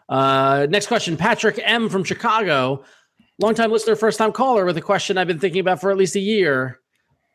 Uh, 0.08 0.66
next 0.70 0.86
question, 0.88 1.16
Patrick 1.16 1.60
M 1.62 1.88
from 1.88 2.02
Chicago, 2.04 2.84
longtime 3.38 3.70
listener, 3.70 3.94
first 3.96 4.18
time 4.18 4.32
caller 4.32 4.64
with 4.64 4.76
a 4.76 4.80
question 4.82 5.16
I've 5.18 5.26
been 5.28 5.38
thinking 5.38 5.60
about 5.60 5.80
for 5.80 5.90
at 5.90 5.96
least 5.96 6.16
a 6.16 6.20
year. 6.20 6.79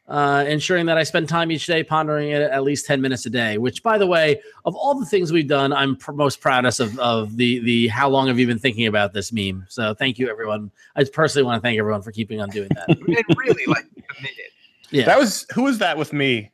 Uh, 0.08 0.46
ensuring 0.48 0.86
that 0.86 1.00
I 1.00 1.04
spend 1.04 1.28
time 1.28 1.52
each 1.52 1.66
day 1.66 1.84
pondering 1.84 2.30
it 2.30 2.40
at 2.40 2.64
least 2.64 2.86
10 2.86 3.02
minutes 3.02 3.26
a 3.26 3.30
day, 3.32 3.58
which 3.58 3.82
by 3.82 3.98
the 3.98 4.06
way, 4.06 4.40
of 4.64 4.76
all 4.76 5.00
the 5.00 5.06
things 5.06 5.32
we've 5.32 5.48
done, 5.48 5.74
I'm 5.74 5.96
pr- 5.96 6.12
most 6.12 6.42
proudest 6.42 6.80
of, 6.80 7.00
of 7.00 7.38
the, 7.38 7.58
the, 7.62 7.88
how 7.88 8.08
long 8.08 8.28
have 8.28 8.38
you 8.38 8.46
been 8.46 8.60
thinking 8.60 8.86
about 8.86 9.14
this 9.14 9.32
meme? 9.32 9.66
So 9.68 9.96
thank 9.96 10.20
you 10.20 10.30
everyone. 10.30 10.70
I 10.96 11.02
just 11.02 11.12
personally 11.12 11.44
want 11.44 11.58
to 11.58 11.62
thank 11.62 11.80
everyone 11.80 12.04
for 12.04 12.12
keeping 12.12 12.40
on 12.40 12.50
doing 12.50 12.70
that. 12.76 12.98
It 13.08 13.26
really 13.36 13.66
like 13.66 13.86
committed. 14.08 14.52
Yeah. 14.92 15.06
That 15.06 15.18
was 15.18 15.48
who 15.54 15.64
was 15.64 15.80
that 15.80 15.98
with 15.98 16.14
me? 16.14 16.52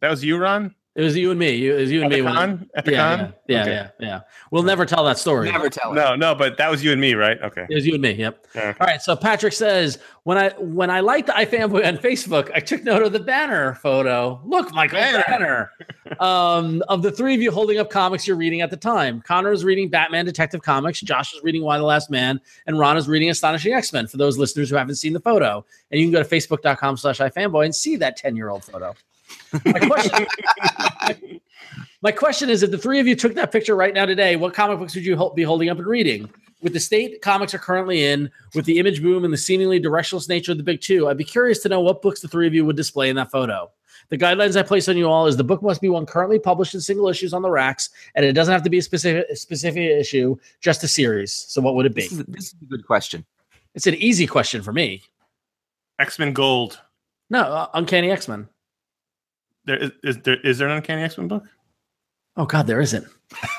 That 0.00 0.10
was 0.10 0.24
you, 0.24 0.38
Ron? 0.38 0.74
It 0.98 1.02
was 1.02 1.16
you 1.16 1.30
and 1.30 1.38
me. 1.38 1.52
You- 1.54 1.76
It 1.76 1.80
was 1.82 1.92
you 1.92 2.00
At 2.00 2.04
and 2.06 2.12
the 2.12 2.16
me. 2.16 2.22
when- 2.22 2.34
con? 2.34 2.70
At 2.74 2.84
the 2.84 2.90
yeah, 2.90 3.16
con? 3.16 3.34
yeah, 3.46 3.54
yeah, 3.56 3.62
Okay. 3.62 3.70
yeah, 3.72 3.88
yeah. 4.00 4.20
We'll 4.50 4.64
never 4.64 4.84
tell 4.84 5.04
that 5.04 5.16
story. 5.16 5.48
Never 5.48 5.70
tell 5.70 5.92
it. 5.92 5.94
No, 5.94 6.16
no, 6.16 6.34
but 6.34 6.56
that 6.56 6.68
was 6.68 6.82
you 6.82 6.90
and 6.90 7.00
me, 7.00 7.14
right? 7.14 7.40
Okay. 7.40 7.66
It 7.70 7.74
was 7.76 7.86
you 7.86 7.92
and 7.92 8.02
me. 8.02 8.10
Yep. 8.14 8.46
Yeah. 8.56 8.74
All 8.80 8.86
right. 8.86 9.00
So 9.00 9.14
Patrick 9.14 9.52
says 9.52 9.98
when 10.24 10.36
I 10.38 10.48
when 10.58 10.90
I 10.90 10.98
liked 10.98 11.28
the 11.28 11.34
iFanboy 11.34 11.86
on 11.86 11.98
Facebook, 11.98 12.50
I 12.52 12.58
took 12.58 12.82
note 12.82 13.04
of 13.04 13.12
the 13.12 13.20
banner 13.20 13.74
photo. 13.76 14.40
Look, 14.44 14.74
Michael 14.74 14.98
Banner. 14.98 15.24
banner. 15.28 15.70
um, 16.20 16.82
of 16.88 17.02
the 17.02 17.12
three 17.12 17.32
of 17.36 17.40
you 17.40 17.52
holding 17.52 17.78
up 17.78 17.90
comics 17.90 18.26
you're 18.26 18.36
reading 18.36 18.60
at 18.60 18.70
the 18.70 18.76
time. 18.76 19.20
Conor 19.20 19.52
is 19.52 19.64
reading 19.64 19.88
Batman 19.88 20.24
Detective 20.24 20.62
Comics. 20.62 21.00
Josh 21.00 21.32
is 21.32 21.40
reading 21.44 21.62
Y 21.62 21.78
the 21.78 21.84
Last 21.84 22.10
Man, 22.10 22.40
and 22.66 22.76
Ron 22.76 22.96
is 22.96 23.06
reading 23.06 23.30
Astonishing 23.30 23.72
X 23.72 23.92
Men. 23.92 24.08
For 24.08 24.16
those 24.16 24.36
listeners 24.36 24.68
who 24.68 24.74
haven't 24.74 24.96
seen 24.96 25.12
the 25.12 25.20
photo, 25.20 25.64
and 25.92 26.00
you 26.00 26.06
can 26.06 26.12
go 26.12 26.20
to 26.22 26.28
facebook.com/slash 26.28 27.18
iFanboy 27.20 27.66
and 27.66 27.74
see 27.74 27.94
that 27.94 28.16
ten 28.16 28.34
year 28.34 28.48
old 28.48 28.64
photo. 28.64 28.96
My 29.64 29.78
question, 29.78 30.26
my 32.02 32.12
question 32.12 32.50
is: 32.50 32.62
If 32.62 32.70
the 32.70 32.78
three 32.78 33.00
of 33.00 33.06
you 33.06 33.16
took 33.16 33.34
that 33.34 33.52
picture 33.52 33.76
right 33.76 33.94
now 33.94 34.06
today, 34.06 34.36
what 34.36 34.54
comic 34.54 34.78
books 34.78 34.94
would 34.94 35.04
you 35.04 35.32
be 35.34 35.42
holding 35.42 35.68
up 35.68 35.78
and 35.78 35.86
reading? 35.86 36.30
With 36.60 36.72
the 36.72 36.80
state 36.80 37.22
comics 37.22 37.54
are 37.54 37.58
currently 37.58 38.04
in, 38.04 38.30
with 38.54 38.64
the 38.64 38.78
image 38.78 39.00
boom 39.00 39.24
and 39.24 39.32
the 39.32 39.38
seemingly 39.38 39.80
directionless 39.80 40.28
nature 40.28 40.52
of 40.52 40.58
the 40.58 40.64
big 40.64 40.80
two, 40.80 41.08
I'd 41.08 41.16
be 41.16 41.24
curious 41.24 41.60
to 41.60 41.68
know 41.68 41.80
what 41.80 42.02
books 42.02 42.20
the 42.20 42.28
three 42.28 42.48
of 42.48 42.54
you 42.54 42.64
would 42.64 42.76
display 42.76 43.10
in 43.10 43.16
that 43.16 43.30
photo. 43.30 43.70
The 44.10 44.18
guidelines 44.18 44.56
I 44.56 44.62
place 44.62 44.88
on 44.88 44.96
you 44.96 45.06
all 45.08 45.26
is 45.26 45.36
the 45.36 45.44
book 45.44 45.62
must 45.62 45.80
be 45.80 45.88
one 45.88 46.06
currently 46.06 46.38
published 46.38 46.74
in 46.74 46.80
single 46.80 47.08
issues 47.08 47.34
on 47.34 47.42
the 47.42 47.50
racks, 47.50 47.90
and 48.14 48.24
it 48.24 48.32
doesn't 48.32 48.52
have 48.52 48.62
to 48.62 48.70
be 48.70 48.78
a 48.78 48.82
specific 48.82 49.36
specific 49.36 49.82
issue, 49.82 50.36
just 50.60 50.82
a 50.82 50.88
series. 50.88 51.32
So 51.32 51.60
what 51.60 51.74
would 51.74 51.86
it 51.86 51.94
be? 51.94 52.02
This 52.02 52.12
is, 52.12 52.24
this 52.26 52.44
is 52.46 52.54
a 52.62 52.66
good 52.66 52.86
question. 52.86 53.24
It's 53.74 53.86
an 53.86 53.94
easy 53.94 54.26
question 54.26 54.62
for 54.62 54.72
me. 54.72 55.02
X 55.98 56.18
Men 56.18 56.32
Gold. 56.32 56.80
No, 57.30 57.42
uh, 57.42 57.68
Uncanny 57.74 58.10
X 58.10 58.28
Men. 58.28 58.48
There 59.68 59.76
is, 59.76 59.90
is 60.02 60.16
there 60.22 60.40
is 60.40 60.56
there 60.58 60.66
an 60.68 60.76
Uncanny 60.78 61.02
X 61.02 61.18
Men 61.18 61.28
book? 61.28 61.44
Oh 62.38 62.46
God, 62.46 62.66
there 62.66 62.80
isn't. 62.80 63.06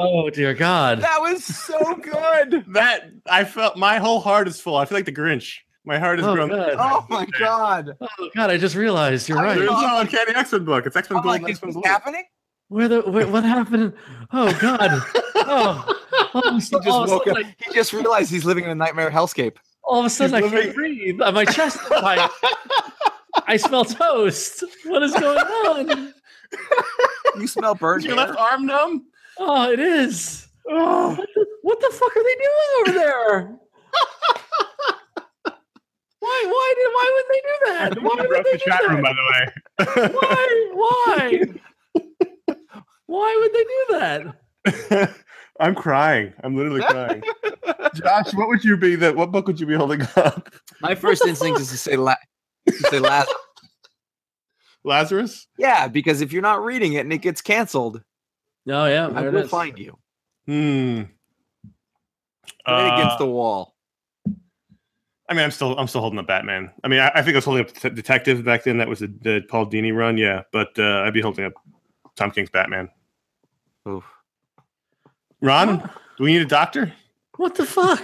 Oh 0.00 0.30
dear 0.30 0.54
God. 0.54 1.00
That 1.00 1.20
was 1.20 1.44
so 1.44 1.96
good. 1.96 2.64
that 2.68 3.10
I 3.28 3.42
felt 3.44 3.76
my 3.76 3.98
whole 3.98 4.20
heart 4.20 4.46
is 4.46 4.60
full. 4.60 4.76
I 4.76 4.84
feel 4.84 4.96
like 4.96 5.06
the 5.06 5.12
Grinch. 5.12 5.56
My 5.84 5.98
heart 5.98 6.20
is 6.20 6.26
Oh, 6.26 6.34
grown. 6.34 6.50
God. 6.50 6.76
Oh 6.78 7.04
my 7.08 7.26
god. 7.38 7.96
Oh 8.00 8.30
God, 8.36 8.50
I 8.50 8.58
just 8.58 8.76
realized 8.76 9.28
you're 9.28 9.38
I 9.38 9.42
right. 9.44 9.58
There's 9.58 9.70
no 9.70 9.98
Uncanny 10.00 10.34
X 10.36 10.52
Men 10.52 10.64
book. 10.64 10.86
It's 10.86 10.94
X 10.94 11.10
Men 11.10 11.16
I'm 11.16 11.20
oh, 11.20 11.22
Gold. 11.24 11.42
like, 11.42 11.50
is 11.50 11.56
X-Men 11.56 11.68
this 11.70 11.82
Blue. 11.82 11.90
happening? 11.90 12.24
Where 12.68 12.86
the 12.88 13.02
wait, 13.10 13.28
what 13.28 13.42
happened? 13.44 13.94
Oh 14.32 14.56
God. 14.60 15.02
Oh, 15.50 15.82
oh 16.24 16.30
all 16.34 16.48
of 16.48 16.62
He 16.62 16.70
just 16.70 16.88
all 16.88 17.04
of 17.04 17.08
a 17.10 17.12
woke 17.14 17.26
up. 17.28 17.36
sudden 17.36 17.54
He 17.66 17.72
just 17.72 17.92
realized 17.94 18.30
he's 18.30 18.44
living 18.44 18.64
in 18.64 18.70
a 18.70 18.74
nightmare 18.74 19.10
hellscape. 19.10 19.56
I, 19.88 19.92
all 19.92 20.00
of 20.00 20.06
a 20.06 20.10
sudden 20.10 20.34
I 20.36 20.40
can't 20.48 20.74
breathe. 20.74 21.16
My 21.18 21.44
chest 21.44 21.80
is 21.82 21.88
tight. 21.88 22.30
I 23.46 23.56
smell 23.56 23.84
toast. 23.84 24.64
What 24.84 25.02
is 25.02 25.12
going 25.14 25.38
on? 25.38 26.14
You 27.38 27.46
smell 27.46 27.74
burnt 27.74 28.00
Is 28.04 28.06
your 28.08 28.16
hair. 28.16 28.26
left 28.28 28.38
arm 28.38 28.66
numb? 28.66 29.06
Oh, 29.38 29.70
it 29.70 29.80
is. 29.80 30.48
Oh, 30.68 31.10
What 31.14 31.28
the, 31.34 31.46
what 31.62 31.80
the 31.80 31.90
fuck 31.92 32.16
are 32.16 32.22
they 32.22 32.34
doing 32.34 32.70
over 32.80 32.92
there? 32.98 33.58
Why? 36.20 36.44
Why 36.46 36.74
did? 36.76 36.88
Why 36.92 37.12
would 37.14 37.26
they 37.30 37.40
do 37.40 37.56
that? 37.66 38.02
Why 38.02 38.14
would 38.28 38.44
they 38.44 38.52
the 38.52 38.58
do 38.58 38.64
chat 38.70 38.80
room, 38.88 39.02
that? 39.02 39.14
by 39.86 39.94
the 39.94 40.02
way. 40.02 40.10
Why? 40.20 40.46
Why? 40.74 42.56
Why 43.06 43.36
would 43.40 43.52
they 43.54 43.64
do 43.64 43.80
that? 44.90 45.14
I'm 45.60 45.74
crying. 45.74 46.32
I'm 46.44 46.54
literally 46.56 46.82
crying. 46.82 47.22
Josh, 47.94 48.34
what 48.34 48.48
would 48.48 48.64
you 48.64 48.76
be? 48.76 48.94
That 48.96 49.14
what 49.16 49.32
book 49.32 49.46
would 49.46 49.58
you 49.60 49.66
be 49.66 49.74
holding 49.74 50.02
up? 50.16 50.52
My 50.80 50.94
first 50.94 51.24
instinct 51.26 51.60
is 51.60 51.70
to 51.70 51.76
say 51.76 51.96
la- 51.96 52.14
to 52.66 52.72
say 52.72 52.98
Lazarus. 53.00 53.34
Lazarus. 54.84 55.46
Yeah, 55.58 55.88
because 55.88 56.20
if 56.20 56.32
you're 56.32 56.42
not 56.42 56.62
reading 56.64 56.94
it 56.94 57.00
and 57.00 57.12
it 57.12 57.18
gets 57.18 57.40
canceled, 57.40 58.02
Oh 58.68 58.84
yeah, 58.86 59.08
I 59.14 59.28
will 59.28 59.48
find 59.48 59.78
you. 59.78 59.98
Hmm. 60.46 61.02
Right 62.66 62.94
against 62.94 63.14
Uh, 63.16 63.18
the 63.18 63.26
wall. 63.26 63.74
I 65.30 65.34
mean, 65.34 65.44
I'm 65.44 65.50
still 65.50 65.78
I'm 65.78 65.88
still 65.88 66.00
holding 66.00 66.18
up 66.18 66.26
Batman. 66.26 66.70
I 66.84 66.88
mean, 66.88 67.00
I, 67.00 67.10
I 67.14 67.22
think 67.22 67.34
I 67.34 67.38
was 67.38 67.44
holding 67.44 67.64
up 67.64 67.72
Det- 67.74 67.94
Detective 67.94 68.44
back 68.44 68.64
then. 68.64 68.78
That 68.78 68.88
was 68.88 69.00
the, 69.00 69.08
the 69.22 69.42
Paul 69.48 69.66
Dini 69.66 69.94
run, 69.94 70.16
yeah. 70.16 70.42
But 70.52 70.78
uh, 70.78 71.02
I'd 71.02 71.12
be 71.14 71.20
holding 71.20 71.44
up 71.44 71.52
Tom 72.16 72.30
King's 72.30 72.50
Batman. 72.50 72.88
Oof. 73.88 74.04
Ron, 75.40 75.78
do 76.16 76.24
we 76.24 76.32
need 76.32 76.42
a 76.42 76.46
doctor? 76.46 76.92
What 77.38 77.54
the 77.54 77.64
fuck? 77.64 78.02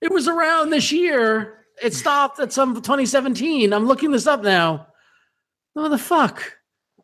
it 0.00 0.10
was 0.12 0.26
around 0.28 0.70
this 0.70 0.90
year. 0.92 1.58
It 1.82 1.92
stopped 1.94 2.38
at 2.40 2.52
some 2.52 2.74
2017. 2.76 3.72
I'm 3.72 3.86
looking 3.86 4.10
this 4.12 4.26
up 4.26 4.42
now. 4.42 4.86
What 5.74 5.88
the 5.88 5.98
fuck? 5.98 6.42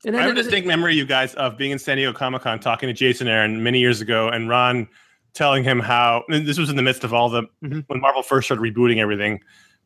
I 0.06 0.12
have 0.12 0.30
a 0.30 0.34
distinct 0.34 0.66
memory, 0.66 0.94
you 0.94 1.04
guys, 1.04 1.34
of 1.34 1.58
being 1.58 1.72
in 1.72 1.78
San 1.78 1.96
Diego 1.98 2.12
Comic 2.12 2.42
Con 2.42 2.58
talking 2.60 2.86
to 2.86 2.92
Jason 2.94 3.28
Aaron 3.28 3.62
many 3.62 3.80
years 3.80 4.00
ago, 4.00 4.28
and 4.28 4.48
Ron 4.48 4.88
telling 5.34 5.62
him 5.62 5.78
how 5.78 6.24
this 6.28 6.58
was 6.58 6.70
in 6.70 6.76
the 6.76 6.82
midst 6.82 7.04
of 7.04 7.12
all 7.12 7.28
the 7.28 7.42
Mm-hmm. 7.42 7.66
Mhm. 7.80 7.84
when 7.88 8.00
Marvel 8.00 8.22
first 8.22 8.46
started 8.46 8.62
rebooting 8.62 8.96
everything. 8.98 9.40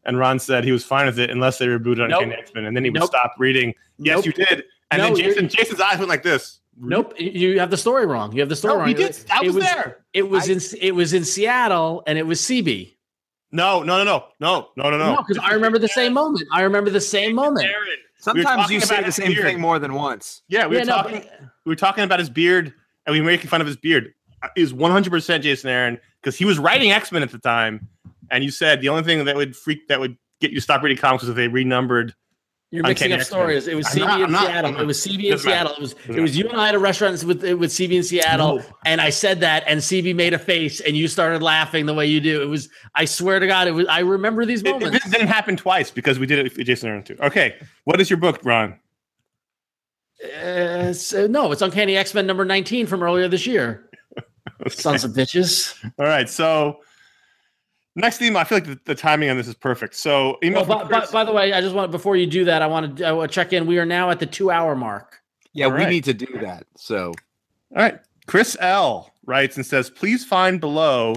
And 0.06 0.18
Ron 0.18 0.38
said 0.38 0.62
he 0.64 0.70
was 0.72 0.84
fine 0.84 1.06
with 1.06 1.18
it 1.18 1.30
unless 1.30 1.58
they 1.58 1.66
rebooted 1.66 2.08
Nope. 2.10 2.22
Uncanny 2.22 2.34
X 2.34 2.52
Men, 2.54 2.66
and 2.66 2.76
then 2.76 2.84
he 2.84 2.90
would 2.90 3.00
Nope. 3.00 3.08
stop 3.08 3.32
reading. 3.38 3.74
Yes, 3.98 4.16
Nope. 4.18 4.26
you 4.26 4.32
did. 4.32 4.64
And 4.90 5.00
No, 5.00 5.06
then 5.08 5.16
Jason, 5.16 5.48
Jason's 5.48 5.80
eyes 5.80 5.96
went 5.98 6.08
like 6.10 6.22
this. 6.22 6.60
Nope, 6.76 7.14
you 7.20 7.60
have 7.60 7.70
the 7.70 7.76
story 7.76 8.04
wrong. 8.06 8.32
You 8.32 8.40
have 8.40 8.48
the 8.48 8.56
story 8.56 8.74
No, 8.74 8.78
wrong. 8.80 8.88
he 8.88 8.94
did. 8.94 9.16
I 9.30 9.40
It 9.42 9.46
was, 9.46 9.54
was- 9.56 9.64
there. 9.64 10.04
It 10.12 10.28
was 10.28 10.48
I- 10.48 10.52
in 10.54 10.60
it 10.82 10.94
was 10.94 11.12
in 11.12 11.24
Seattle, 11.24 12.02
and 12.06 12.18
it 12.18 12.26
was 12.26 12.40
CB. 12.40 12.96
No, 13.52 13.82
no, 13.84 13.98
no, 13.98 14.04
no, 14.04 14.24
no, 14.40 14.68
no, 14.76 14.90
no, 14.90 14.98
no. 14.98 15.14
No, 15.14 15.22
because 15.26 15.38
I 15.38 15.52
remember 15.52 15.78
the 15.78 15.88
same 15.88 16.12
moment. 16.12 16.42
I 16.52 16.62
remember 16.62 16.90
the 16.90 17.00
same 17.00 17.34
moment. 17.34 17.66
Aaron. 17.66 17.88
Sometimes 18.18 18.44
talking 18.62 18.74
you 18.74 18.80
say 18.80 19.02
the 19.02 19.12
same 19.12 19.28
beard. 19.32 19.44
thing 19.44 19.60
more 19.60 19.78
than 19.78 19.94
once. 19.94 20.42
Yeah, 20.48 20.66
we 20.66 20.76
yeah, 20.76 20.82
were 20.82 20.86
no, 20.86 20.96
talking. 20.96 21.20
but- 21.20 21.40
we 21.64 21.70
were 21.70 21.76
talking 21.76 22.02
about 22.04 22.18
his 22.18 22.30
beard, 22.30 22.72
and 23.06 23.12
we 23.12 23.20
were 23.20 23.26
making 23.26 23.48
fun 23.48 23.60
of 23.60 23.66
his 23.66 23.76
beard. 23.76 24.12
Uh, 24.42 24.48
is 24.56 24.74
100 24.74 25.10
percent 25.10 25.44
Jason 25.44 25.70
Aaron 25.70 25.98
because 26.20 26.36
he 26.36 26.44
was 26.44 26.58
writing 26.58 26.90
X 26.90 27.12
Men 27.12 27.22
at 27.22 27.30
the 27.30 27.38
time, 27.38 27.86
and 28.30 28.42
you 28.42 28.50
said 28.50 28.80
the 28.80 28.88
only 28.88 29.04
thing 29.04 29.24
that 29.24 29.36
would 29.36 29.54
freak 29.54 29.86
that 29.88 30.00
would 30.00 30.16
get 30.40 30.50
you 30.50 30.56
to 30.56 30.60
stop 30.60 30.82
reading 30.82 30.98
comics 30.98 31.22
was 31.22 31.30
if 31.30 31.36
they 31.36 31.46
renumbered. 31.48 32.14
You're 32.74 32.82
mixing 32.82 33.12
Uncanny 33.12 33.20
up 33.20 33.26
stories. 33.28 33.68
It 33.68 33.76
was 33.76 33.86
I'm 33.86 33.92
CB 33.92 33.98
not- 34.00 34.18
in 34.18 34.24
I'm 34.24 34.32
not- 34.32 34.46
Seattle. 34.46 34.68
I'm 34.70 34.74
not. 34.74 34.82
It 34.82 34.86
was 34.86 34.98
CB 35.06 35.24
in 35.26 35.30
Doesn't 35.30 35.48
matter. 35.48 35.68
Seattle. 35.68 35.72
It 35.74 35.80
was 35.80 35.94
it 36.18 36.20
was 36.20 36.36
you 36.36 36.48
and 36.48 36.60
I 36.60 36.68
at 36.70 36.74
a 36.74 36.78
restaurant 36.80 37.22
with 37.22 37.42
with 37.44 37.70
CB 37.70 37.92
in 37.92 38.02
Seattle, 38.02 38.62
and 38.84 39.00
I 39.00 39.10
said 39.10 39.38
that, 39.40 39.62
and 39.68 39.80
CB 39.80 40.12
made 40.16 40.34
a 40.34 40.40
face, 40.40 40.80
and 40.80 40.96
you 40.96 41.06
started 41.06 41.40
laughing 41.40 41.86
the 41.86 41.94
way 41.94 42.06
you 42.06 42.20
do. 42.20 42.42
It 42.42 42.46
was. 42.46 42.68
I 42.96 43.04
swear 43.04 43.38
to 43.38 43.46
God, 43.46 43.68
it 43.68 43.70
was. 43.70 43.86
I 43.86 44.00
remember 44.00 44.44
these 44.44 44.62
It, 44.62 44.70
moments. 44.70 45.06
it 45.06 45.12
didn't 45.12 45.28
happen 45.28 45.56
twice 45.56 45.92
because 45.92 46.18
we 46.18 46.26
did 46.26 46.40
it 46.44 46.56
with 46.56 46.66
Jason 46.66 46.88
Aaron 46.88 47.04
too. 47.04 47.16
Okay, 47.22 47.54
what 47.84 48.00
is 48.00 48.10
your 48.10 48.16
book, 48.16 48.40
Ron? 48.42 48.76
Uh, 50.42 50.92
so- 50.92 51.28
no, 51.28 51.52
it's 51.52 51.62
Uncanny 51.62 51.96
X 51.96 52.12
Men 52.12 52.26
number 52.26 52.44
19 52.44 52.86
from 52.88 53.04
earlier 53.04 53.28
this 53.28 53.46
year. 53.46 53.88
Sons 54.68 55.04
of 55.04 55.12
bitches. 55.12 55.74
All 55.98 56.06
right, 56.06 56.28
so 56.28 56.80
next 57.96 58.18
theme, 58.18 58.36
I 58.36 58.44
feel 58.44 58.56
like 58.58 58.66
the, 58.66 58.78
the 58.84 58.94
timing 58.94 59.30
on 59.30 59.36
this 59.36 59.48
is 59.48 59.54
perfect. 59.54 59.94
So 59.94 60.38
email. 60.42 60.64
Well, 60.64 60.84
by, 60.86 61.00
by, 61.00 61.06
by 61.06 61.24
the 61.24 61.32
way, 61.32 61.52
I 61.52 61.60
just 61.60 61.74
want 61.74 61.90
before 61.90 62.16
you 62.16 62.26
do 62.26 62.44
that, 62.44 62.62
I 62.62 62.66
want 62.66 62.96
to 62.96 63.04
uh, 63.04 63.08
I 63.08 63.10
uh, 63.12 63.16
want 63.16 63.30
to 63.30 63.34
check 63.34 63.52
in. 63.52 63.66
We 63.66 63.78
are 63.78 63.86
now 63.86 64.10
at 64.10 64.18
the 64.18 64.26
two 64.26 64.50
hour 64.50 64.74
mark. 64.74 65.20
Yeah, 65.52 65.66
All 65.66 65.72
we 65.72 65.78
right. 65.78 65.88
need 65.88 66.04
to 66.04 66.14
do 66.14 66.38
that. 66.40 66.66
So 66.76 67.08
All 67.08 67.82
right. 67.82 67.98
Chris 68.26 68.56
L 68.60 69.12
writes 69.26 69.56
and 69.56 69.64
says, 69.64 69.90
please 69.90 70.24
find 70.24 70.60
below 70.60 71.14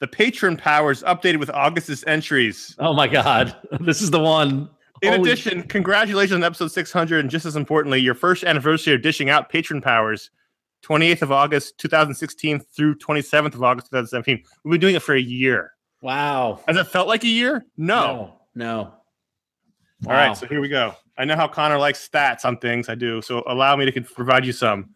the 0.00 0.06
patron 0.06 0.56
powers 0.56 1.02
updated 1.02 1.38
with 1.38 1.50
August's 1.50 2.04
entries. 2.06 2.76
Oh 2.78 2.92
my 2.92 3.06
God, 3.08 3.56
this 3.80 4.02
is 4.02 4.10
the 4.10 4.20
one. 4.20 4.68
In 5.02 5.14
Holy 5.14 5.30
addition, 5.30 5.62
congratulations 5.62 6.34
on 6.34 6.44
episode 6.44 6.72
600. 6.72 7.20
And 7.20 7.30
just 7.30 7.46
as 7.46 7.56
importantly, 7.56 8.00
your 8.00 8.14
first 8.14 8.44
anniversary 8.44 8.94
of 8.94 9.02
dishing 9.02 9.30
out 9.30 9.48
patron 9.48 9.80
powers, 9.80 10.30
28th 10.84 11.22
of 11.22 11.32
August, 11.32 11.78
2016 11.78 12.60
through 12.60 12.96
27th 12.96 13.54
of 13.54 13.62
August, 13.62 13.86
2017. 13.88 14.44
We've 14.64 14.72
been 14.72 14.80
doing 14.80 14.94
it 14.94 15.02
for 15.02 15.14
a 15.14 15.20
year. 15.20 15.72
Wow. 16.00 16.60
Has 16.66 16.76
it 16.76 16.86
felt 16.86 17.08
like 17.08 17.24
a 17.24 17.28
year? 17.28 17.64
No. 17.76 18.40
No. 18.54 18.94
All 20.06 20.12
right. 20.12 20.36
So 20.36 20.46
here 20.46 20.60
we 20.60 20.68
go. 20.68 20.94
I 21.18 21.24
know 21.24 21.36
how 21.36 21.46
Conor 21.46 21.78
likes 21.78 22.08
stats 22.08 22.44
on 22.44 22.56
things. 22.58 22.88
I 22.88 22.94
do. 22.94 23.20
So 23.20 23.42
allow 23.46 23.76
me 23.76 23.90
to 23.90 24.00
provide 24.00 24.46
you 24.46 24.52
some. 24.52 24.94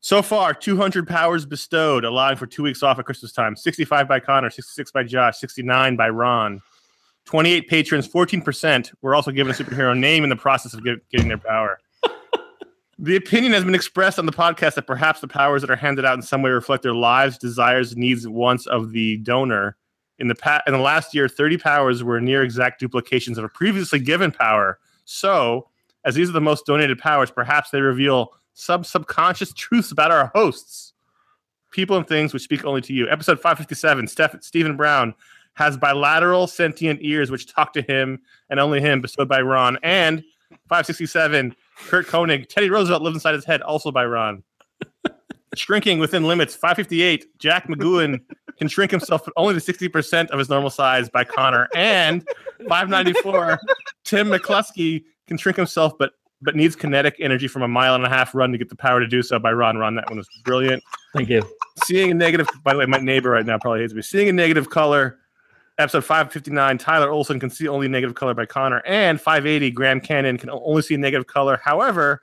So 0.00 0.20
far, 0.22 0.52
200 0.52 1.08
powers 1.08 1.46
bestowed, 1.46 2.04
allowing 2.04 2.36
for 2.36 2.46
two 2.46 2.62
weeks 2.62 2.82
off 2.82 2.98
at 2.98 3.06
Christmas 3.06 3.32
time. 3.32 3.56
65 3.56 4.06
by 4.06 4.20
Conor, 4.20 4.50
66 4.50 4.90
by 4.92 5.02
Josh, 5.02 5.38
69 5.38 5.96
by 5.96 6.08
Ron. 6.10 6.60
28 7.24 7.68
patrons, 7.68 8.06
14% 8.06 8.92
were 9.00 9.14
also 9.14 9.30
given 9.30 9.50
a 9.50 9.54
superhero 9.54 9.98
name 9.98 10.22
in 10.22 10.30
the 10.30 10.36
process 10.36 10.74
of 10.74 10.84
get- 10.84 11.08
getting 11.10 11.28
their 11.28 11.38
power. 11.38 11.78
the 12.98 13.16
opinion 13.16 13.52
has 13.54 13.64
been 13.64 13.74
expressed 13.74 14.18
on 14.18 14.26
the 14.26 14.32
podcast 14.32 14.74
that 14.74 14.86
perhaps 14.86 15.20
the 15.20 15.28
powers 15.28 15.62
that 15.62 15.70
are 15.70 15.76
handed 15.76 16.04
out 16.04 16.16
in 16.16 16.22
some 16.22 16.42
way 16.42 16.50
reflect 16.50 16.82
their 16.82 16.94
lives, 16.94 17.38
desires, 17.38 17.96
needs, 17.96 18.28
wants 18.28 18.66
of 18.66 18.92
the 18.92 19.16
donor. 19.18 19.76
In 20.18 20.28
the 20.28 20.34
pa- 20.34 20.62
in 20.66 20.72
the 20.72 20.78
last 20.78 21.14
year, 21.14 21.28
30 21.28 21.58
powers 21.58 22.04
were 22.04 22.20
near 22.20 22.42
exact 22.42 22.80
duplications 22.80 23.36
of 23.38 23.44
a 23.44 23.48
previously 23.48 23.98
given 23.98 24.30
power. 24.30 24.78
So, 25.04 25.68
as 26.04 26.14
these 26.14 26.28
are 26.28 26.32
the 26.32 26.40
most 26.40 26.66
donated 26.66 26.98
powers, 26.98 27.30
perhaps 27.30 27.70
they 27.70 27.80
reveal 27.80 28.32
some 28.52 28.84
subconscious 28.84 29.52
truths 29.56 29.90
about 29.90 30.10
our 30.10 30.30
hosts, 30.34 30.92
people 31.72 31.96
and 31.96 32.06
things 32.06 32.32
which 32.32 32.42
speak 32.42 32.64
only 32.64 32.80
to 32.82 32.92
you. 32.92 33.08
Episode 33.08 33.40
557, 33.40 34.06
Steph- 34.06 34.42
Stephen 34.42 34.76
Brown 34.76 35.14
has 35.54 35.76
bilateral 35.76 36.46
sentient 36.46 37.00
ears 37.02 37.30
which 37.30 37.52
talk 37.52 37.72
to 37.72 37.82
him 37.82 38.20
and 38.50 38.60
only 38.60 38.80
him, 38.80 39.00
bestowed 39.00 39.28
by 39.28 39.40
Ron. 39.40 39.78
And 39.82 40.22
567, 40.68 41.54
Kurt 41.86 42.06
Koenig, 42.06 42.48
Teddy 42.48 42.70
Roosevelt 42.70 43.02
lives 43.02 43.16
inside 43.16 43.34
his 43.34 43.44
head, 43.44 43.62
also 43.62 43.90
by 43.90 44.04
Ron. 44.04 44.42
Shrinking 45.56 45.98
within 45.98 46.24
limits, 46.24 46.54
558, 46.54 47.38
Jack 47.38 47.68
McGowan 47.68 48.20
can 48.58 48.68
shrink 48.68 48.90
himself 48.90 49.22
but 49.24 49.32
only 49.36 49.58
to 49.58 49.60
60% 49.60 50.30
of 50.30 50.38
his 50.38 50.48
normal 50.48 50.70
size 50.70 51.08
by 51.08 51.24
Conor. 51.24 51.68
And 51.74 52.26
594, 52.68 53.58
Tim 54.04 54.28
McCluskey 54.28 55.04
can 55.26 55.36
shrink 55.36 55.56
himself 55.56 55.94
but 55.98 56.12
but 56.42 56.54
needs 56.54 56.76
kinetic 56.76 57.16
energy 57.20 57.48
from 57.48 57.62
a 57.62 57.68
mile 57.68 57.94
and 57.94 58.04
a 58.04 58.08
half 58.08 58.34
run 58.34 58.52
to 58.52 58.58
get 58.58 58.68
the 58.68 58.76
power 58.76 59.00
to 59.00 59.06
do 59.06 59.22
so 59.22 59.38
by 59.38 59.50
Ron. 59.50 59.78
Ron, 59.78 59.94
that 59.94 60.08
one 60.08 60.18
was 60.18 60.28
brilliant. 60.44 60.82
Thank 61.14 61.30
you. 61.30 61.42
Seeing 61.84 62.10
a 62.10 62.14
negative, 62.14 62.46
by 62.62 62.74
the 62.74 62.80
way, 62.80 62.86
my 62.86 62.98
neighbor 62.98 63.30
right 63.30 63.46
now 63.46 63.58
probably 63.58 63.80
hates 63.80 63.94
me. 63.94 64.02
Seeing 64.02 64.28
a 64.28 64.32
negative 64.32 64.68
color, 64.68 65.18
episode 65.78 66.04
559, 66.04 66.78
Tyler 66.78 67.10
Olson 67.10 67.40
can 67.40 67.48
see 67.50 67.66
only 67.66 67.88
negative 67.88 68.14
color 68.14 68.34
by 68.34 68.44
Conor. 68.44 68.82
And 68.86 69.18
580, 69.18 69.70
Graham 69.70 70.00
Cannon 70.00 70.36
can 70.36 70.50
only 70.50 70.82
see 70.82 70.96
negative 70.96 71.26
color. 71.26 71.58
However, 71.64 72.22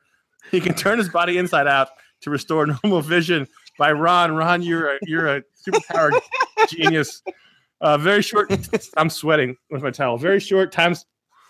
he 0.52 0.62
can 0.62 0.74
turn 0.76 1.00
his 1.00 1.10
body 1.10 1.38
inside 1.38 1.68
out 1.68 1.90
to 2.22 2.30
restore 2.30 2.66
normal 2.84 3.02
vision 3.02 3.48
by 3.78 3.92
Ron. 3.92 4.34
Ron, 4.34 4.62
you're 4.62 4.96
a, 4.96 5.00
you're 5.04 5.28
a 5.28 5.44
superpowered 5.68 6.20
genius. 6.70 7.24
Uh, 7.80 7.98
very 7.98 8.22
short. 8.22 8.52
I'm 8.98 9.10
sweating 9.10 9.58
with 9.70 9.82
my 9.82 9.92
towel. 9.92 10.18
Very 10.18 10.40
short 10.40 10.72
time 10.72 10.96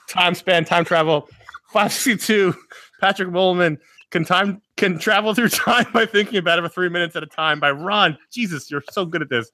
time 0.07 0.35
span, 0.35 0.65
time 0.65 0.85
travel. 0.85 1.27
562. 1.71 2.53
Patrick 2.99 3.29
Molman 3.29 3.77
can 4.11 4.25
time 4.25 4.61
can 4.75 4.99
travel 4.99 5.33
through 5.33 5.49
time 5.49 5.85
by 5.93 6.05
thinking 6.05 6.37
about 6.37 6.59
it 6.59 6.61
for 6.63 6.69
three 6.69 6.89
minutes 6.89 7.15
at 7.15 7.23
a 7.23 7.27
time. 7.27 7.59
By 7.59 7.71
Ron. 7.71 8.17
Jesus, 8.31 8.69
you're 8.69 8.83
so 8.91 9.05
good 9.05 9.21
at 9.21 9.29
this. 9.29 9.51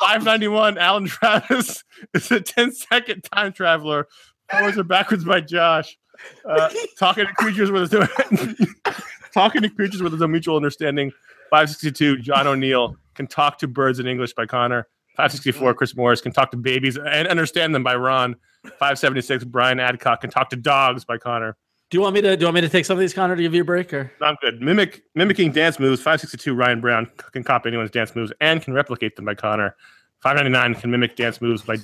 591. 0.00 0.78
Alan 0.78 1.06
Travis 1.06 1.84
is 2.14 2.30
a 2.30 2.40
10 2.40 2.72
second 2.72 3.22
time 3.22 3.52
traveler. 3.52 4.08
Forwards 4.50 4.78
or 4.78 4.84
backwards 4.84 5.24
by 5.24 5.40
Josh. 5.40 5.96
Uh, 6.44 6.68
talking 6.98 7.26
to 7.26 7.32
creatures 7.34 7.70
with 7.70 7.92
talking 9.32 9.62
to 9.62 9.68
creatures 9.70 10.02
with 10.02 10.20
a 10.20 10.28
mutual 10.28 10.56
understanding. 10.56 11.10
562. 11.50 12.18
John 12.18 12.46
O'Neill 12.46 12.96
can 13.14 13.26
talk 13.26 13.58
to 13.58 13.68
birds 13.68 13.98
in 13.98 14.06
English 14.06 14.32
by 14.34 14.46
Conor. 14.46 14.86
564. 15.16 15.74
Chris 15.74 15.96
Morris 15.96 16.20
can 16.20 16.32
talk 16.32 16.50
to 16.52 16.56
babies 16.56 16.96
and 16.96 17.28
understand 17.28 17.74
them 17.74 17.82
by 17.82 17.94
Ron. 17.96 18.36
576. 18.64 19.44
Brian 19.44 19.80
Adcock 19.80 20.20
can 20.20 20.30
talk 20.30 20.50
to 20.50 20.56
dogs 20.56 21.04
by 21.04 21.18
Conor. 21.18 21.56
Do 21.90 21.98
you 21.98 22.02
want 22.02 22.14
me 22.14 22.20
to 22.20 22.36
do 22.36 22.42
you 22.42 22.46
want 22.46 22.54
me 22.54 22.60
to 22.60 22.68
take 22.68 22.84
some 22.84 22.94
of 22.96 23.00
these, 23.00 23.12
Conor, 23.12 23.34
to 23.34 23.42
give 23.42 23.52
you 23.52 23.62
a 23.62 23.64
break 23.64 23.92
or 23.92 24.12
I'm 24.20 24.36
good. 24.40 24.60
Mimic 24.62 25.02
mimicking 25.16 25.50
dance 25.50 25.80
moves. 25.80 26.00
562. 26.00 26.54
Ryan 26.54 26.80
Brown 26.80 27.10
can 27.32 27.42
copy 27.42 27.68
anyone's 27.68 27.90
dance 27.90 28.14
moves 28.14 28.32
and 28.40 28.62
can 28.62 28.74
replicate 28.74 29.16
them 29.16 29.24
by 29.24 29.34
Conor. 29.34 29.74
599 30.22 30.80
can 30.80 30.90
mimic 30.92 31.16
dance 31.16 31.40
moves 31.40 31.62
by. 31.62 31.76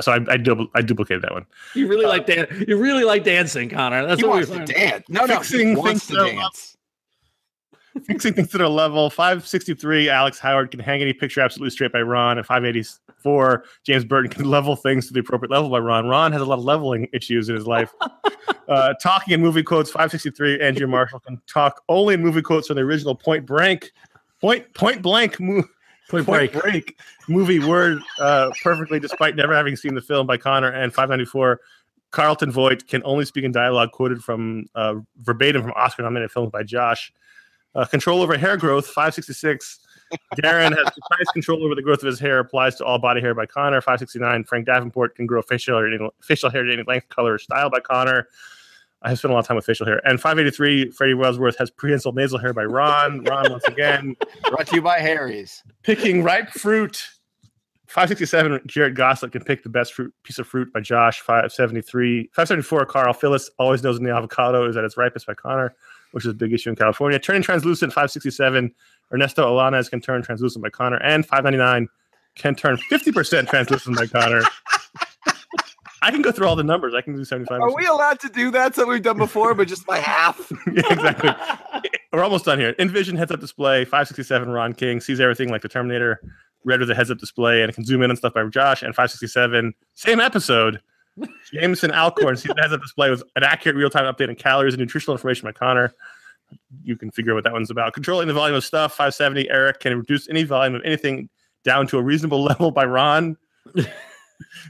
So 0.00 0.10
I 0.10 0.16
I, 0.16 0.38
dupl- 0.38 0.70
I 0.74 0.82
duplicated 0.82 1.22
that 1.22 1.32
one. 1.32 1.46
you 1.74 1.86
really 1.86 2.04
uh, 2.04 2.08
like 2.08 2.26
dan- 2.26 2.64
you 2.66 2.78
really 2.78 3.04
like 3.04 3.22
dancing, 3.22 3.68
Conor. 3.68 4.04
That's 4.06 4.20
he 4.20 4.26
what 4.26 4.36
wants 4.36 4.50
we 4.50 4.58
to 4.58 4.64
dance. 4.72 5.04
No, 5.08 5.24
no, 5.24 5.36
Fixing 5.36 5.68
he 5.68 5.76
wants 5.76 5.88
things 5.88 6.06
to 6.08 6.12
that 6.14 6.20
are 6.22 6.32
dance. 6.32 6.73
Fixing 8.02 8.34
things 8.34 8.50
to 8.50 8.58
their 8.58 8.68
level. 8.68 9.08
563, 9.08 10.08
Alex 10.08 10.38
Howard 10.40 10.70
can 10.72 10.80
hang 10.80 11.00
any 11.00 11.12
picture 11.12 11.40
absolutely 11.40 11.70
straight 11.70 11.92
by 11.92 12.02
Ron. 12.02 12.38
And 12.38 12.46
584, 12.46 13.64
James 13.84 14.04
Burton 14.04 14.30
can 14.30 14.44
level 14.44 14.74
things 14.74 15.06
to 15.06 15.12
the 15.12 15.20
appropriate 15.20 15.50
level 15.50 15.70
by 15.70 15.78
Ron. 15.78 16.08
Ron 16.08 16.32
has 16.32 16.42
a 16.42 16.44
lot 16.44 16.58
of 16.58 16.64
leveling 16.64 17.08
issues 17.12 17.48
in 17.48 17.54
his 17.54 17.66
life. 17.66 17.94
uh, 18.68 18.94
talking 18.94 19.34
in 19.34 19.40
movie 19.40 19.62
quotes, 19.62 19.90
563, 19.90 20.60
Andrew 20.60 20.88
Marshall 20.88 21.20
can 21.20 21.40
talk 21.46 21.82
only 21.88 22.14
in 22.14 22.22
movie 22.22 22.42
quotes 22.42 22.66
from 22.66 22.76
the 22.76 22.82
original 22.82 23.14
Point 23.14 23.46
Blank. 23.46 23.92
Point 24.40 24.74
Point 24.74 25.00
Blank 25.00 25.38
mo- 25.38 25.64
Point 26.08 26.26
Point 26.26 26.52
break. 26.52 26.62
Break 26.62 26.98
movie 27.28 27.60
word 27.60 27.98
uh, 28.18 28.50
perfectly 28.62 29.00
despite 29.00 29.36
never 29.36 29.54
having 29.54 29.76
seen 29.76 29.94
the 29.94 30.02
film 30.02 30.26
by 30.26 30.36
Conor. 30.36 30.68
And 30.68 30.92
594, 30.92 31.60
Carlton 32.10 32.52
Voigt 32.52 32.86
can 32.86 33.02
only 33.04 33.24
speak 33.24 33.44
in 33.44 33.52
dialogue 33.52 33.92
quoted 33.92 34.22
from 34.22 34.66
uh, 34.74 34.96
verbatim 35.22 35.62
from 35.62 35.72
Oscar 35.76 36.02
nominated 36.02 36.30
films 36.30 36.50
by 36.50 36.62
Josh. 36.62 37.12
Uh, 37.74 37.84
control 37.84 38.22
over 38.22 38.36
hair 38.38 38.56
growth, 38.56 38.86
566. 38.86 39.80
Darren 40.36 40.76
has 40.76 40.84
precise 41.08 41.32
control 41.32 41.64
over 41.64 41.74
the 41.74 41.82
growth 41.82 42.00
of 42.00 42.06
his 42.06 42.20
hair, 42.20 42.38
applies 42.38 42.76
to 42.76 42.84
all 42.84 42.98
body 42.98 43.20
hair 43.20 43.34
by 43.34 43.46
Conor. 43.46 43.80
569. 43.80 44.44
Frank 44.44 44.66
Davenport 44.66 45.16
can 45.16 45.26
grow 45.26 45.42
facial 45.42 45.76
hair, 45.78 45.88
any- 45.92 46.10
facial 46.22 46.50
hair 46.50 46.62
to 46.62 46.72
any 46.72 46.82
length, 46.86 47.08
color, 47.08 47.34
or 47.34 47.38
style 47.38 47.70
by 47.70 47.80
Conor. 47.80 48.28
I 49.02 49.08
have 49.10 49.18
spent 49.18 49.32
a 49.32 49.34
lot 49.34 49.40
of 49.40 49.46
time 49.48 49.56
with 49.56 49.66
facial 49.66 49.86
hair. 49.86 50.00
And 50.06 50.20
583, 50.20 50.90
Freddie 50.92 51.14
Wellsworth 51.14 51.58
has 51.58 51.70
prehensile 51.70 52.12
nasal 52.12 52.38
hair 52.38 52.52
by 52.54 52.64
Ron. 52.64 53.22
Ron, 53.24 53.50
once 53.50 53.64
again, 53.64 54.16
Brought 54.50 54.66
to 54.68 54.76
you 54.76 54.82
by 54.82 54.98
Harry's. 55.00 55.62
picking 55.82 56.22
ripe 56.22 56.50
fruit. 56.50 57.02
567, 57.86 58.62
Jared 58.66 58.96
Gossett 58.96 59.30
can 59.32 59.44
pick 59.44 59.62
the 59.62 59.68
best 59.68 59.92
fruit 59.94 60.12
piece 60.22 60.38
of 60.38 60.46
fruit 60.48 60.72
by 60.72 60.80
Josh. 60.80 61.20
573, 61.20 62.30
574, 62.32 62.86
Carl 62.86 63.12
Phyllis 63.12 63.50
always 63.58 63.82
knows 63.82 63.98
when 63.98 64.08
the 64.08 64.14
avocado 64.16 64.66
is 64.68 64.76
at 64.76 64.84
its 64.84 64.96
ripest 64.96 65.26
by 65.26 65.34
Conor, 65.34 65.74
which 66.14 66.24
is 66.24 66.30
a 66.30 66.34
big 66.34 66.52
issue 66.52 66.70
in 66.70 66.76
California. 66.76 67.18
Turning 67.18 67.42
translucent, 67.42 67.92
567, 67.92 68.72
Ernesto 69.12 69.44
Alanes 69.44 69.90
can 69.90 70.00
turn 70.00 70.22
translucent 70.22 70.62
by 70.62 70.70
Conor. 70.70 70.98
And 71.02 71.26
599 71.26 71.88
can 72.36 72.54
turn 72.54 72.76
50% 72.88 73.48
translucent 73.48 73.96
by 73.96 74.06
Conor. 74.06 74.42
I 76.02 76.12
can 76.12 76.22
go 76.22 76.30
through 76.30 76.46
all 76.46 76.54
the 76.54 76.62
numbers. 76.62 76.94
I 76.94 77.00
can 77.00 77.16
do 77.16 77.24
75 77.24 77.60
Are 77.60 77.74
we 77.74 77.86
allowed 77.86 78.20
to 78.20 78.28
do 78.28 78.52
that? 78.52 78.76
Something 78.76 78.92
we've 78.92 79.02
done 79.02 79.18
before, 79.18 79.54
but 79.54 79.66
just 79.66 79.86
by 79.86 79.98
half. 79.98 80.52
yeah, 80.72 80.82
exactly. 80.88 81.30
We're 82.12 82.22
almost 82.22 82.44
done 82.44 82.60
here. 82.60 82.76
Envision 82.78 83.16
heads 83.16 83.32
up 83.32 83.40
display, 83.40 83.84
567, 83.84 84.48
Ron 84.48 84.72
King 84.72 85.00
sees 85.00 85.18
everything 85.18 85.48
like 85.48 85.62
the 85.62 85.68
Terminator, 85.68 86.20
red 86.64 86.78
with 86.78 86.90
a 86.90 86.94
heads 86.94 87.10
up 87.10 87.18
display, 87.18 87.62
and 87.62 87.70
it 87.70 87.74
can 87.74 87.84
zoom 87.84 88.02
in 88.02 88.10
and 88.10 88.18
stuff 88.18 88.34
by 88.34 88.46
Josh. 88.46 88.82
And 88.82 88.94
567, 88.94 89.74
same 89.94 90.20
episode, 90.20 90.80
Jameson 91.52 91.92
Alcorn 91.92 92.34
the 92.34 92.54
heads 92.58 92.72
up 92.72 92.80
display 92.80 93.10
with 93.10 93.22
an 93.36 93.44
accurate 93.44 93.76
real 93.76 93.90
time 93.90 94.12
update 94.12 94.28
on 94.28 94.34
calories 94.34 94.74
and 94.74 94.80
nutritional 94.80 95.14
information 95.14 95.46
by 95.46 95.52
Conor. 95.52 95.92
You 96.82 96.96
can 96.96 97.10
figure 97.10 97.32
out 97.32 97.36
what 97.36 97.44
that 97.44 97.52
one's 97.52 97.70
about. 97.70 97.92
Controlling 97.94 98.28
the 98.28 98.34
volume 98.34 98.56
of 98.56 98.64
stuff, 98.64 98.92
570, 98.92 99.50
Eric 99.50 99.80
can 99.80 99.96
reduce 99.96 100.28
any 100.28 100.44
volume 100.44 100.74
of 100.74 100.82
anything 100.84 101.28
down 101.64 101.86
to 101.88 101.98
a 101.98 102.02
reasonable 102.02 102.42
level 102.44 102.70
by 102.70 102.84
Ron. 102.84 103.36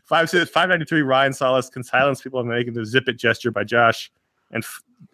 Five 0.04 0.30
five 0.30 0.68
ninety 0.68 0.84
three. 0.84 1.02
Ryan 1.02 1.32
Solis 1.32 1.70
can 1.70 1.82
silence 1.82 2.20
people 2.20 2.42
by 2.42 2.48
making 2.48 2.74
the 2.74 2.84
zip 2.84 3.08
it 3.08 3.14
gesture 3.14 3.50
by 3.50 3.64
Josh, 3.64 4.12
and 4.50 4.64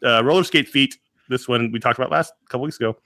uh, 0.04 0.24
roller 0.24 0.42
skate 0.44 0.68
feet. 0.68 0.98
This 1.28 1.46
one 1.46 1.70
we 1.70 1.78
talked 1.78 1.98
about 1.98 2.10
last 2.10 2.32
couple 2.48 2.64
weeks 2.64 2.76
ago. 2.76 2.96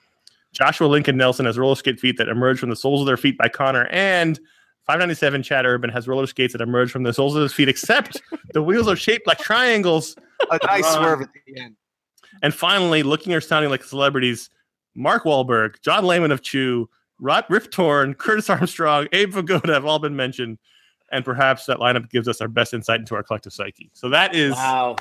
Joshua 0.53 0.87
Lincoln 0.87 1.17
Nelson 1.17 1.45
has 1.45 1.59
roller 1.59 1.77
skate 1.77 2.01
feet 2.01 2.17
that 2.17 2.29
emerge 2.29 2.59
from 2.59 2.71
the 2.71 2.77
soles 2.77 3.01
of 3.01 3.07
their 3.07 3.19
feet 3.19 3.37
by 3.37 3.49
Conor, 3.49 3.87
and 3.91 4.41
597 4.87 5.43
Chad 5.43 5.65
Urban 5.67 5.91
has 5.91 6.07
roller 6.07 6.27
skates 6.27 6.53
that 6.53 6.61
emerge 6.61 6.91
from 6.91 7.03
the 7.03 7.13
soles 7.13 7.35
of 7.37 7.43
his 7.43 7.53
feet, 7.53 7.69
except 7.69 8.21
the 8.53 8.63
wheels 8.63 8.87
are 8.89 8.97
shaped 8.97 9.27
like 9.27 9.39
triangles. 9.39 10.17
A 10.51 10.59
nice 10.65 10.85
Um, 10.95 11.03
swerve 11.03 11.23
at 11.23 11.29
the 11.47 11.61
end. 11.61 11.77
And 12.43 12.53
finally, 12.55 13.03
looking 13.03 13.33
or 13.33 13.41
sounding 13.41 13.71
like 13.71 13.83
celebrities, 13.85 14.51
Mark 14.95 15.25
Wahlberg, 15.25 15.81
John 15.83 16.05
Layman 16.05 16.33
of 16.33 16.43
Chew, 16.43 16.89
Rod 17.19 17.45
Rip 17.49 17.71
Torn, 17.71 18.15
Curtis 18.15 18.51
Armstrong, 18.51 19.09
Abe 19.13 19.33
Vigoda 19.33 19.73
have 19.73 19.87
all 19.87 19.99
been 19.99 20.17
mentioned. 20.17 20.59
And 21.13 21.25
perhaps 21.25 21.67
that 21.67 21.79
lineup 21.79 22.11
gives 22.11 22.27
us 22.29 22.41
our 22.41 22.49
best 22.49 22.75
insight 22.75 22.99
into 23.01 23.15
our 23.15 23.23
collective 23.23 23.53
psyche. 23.53 23.91
So 23.95 24.09
that 24.11 24.35
is 24.35 24.53
Wow. 24.55 24.97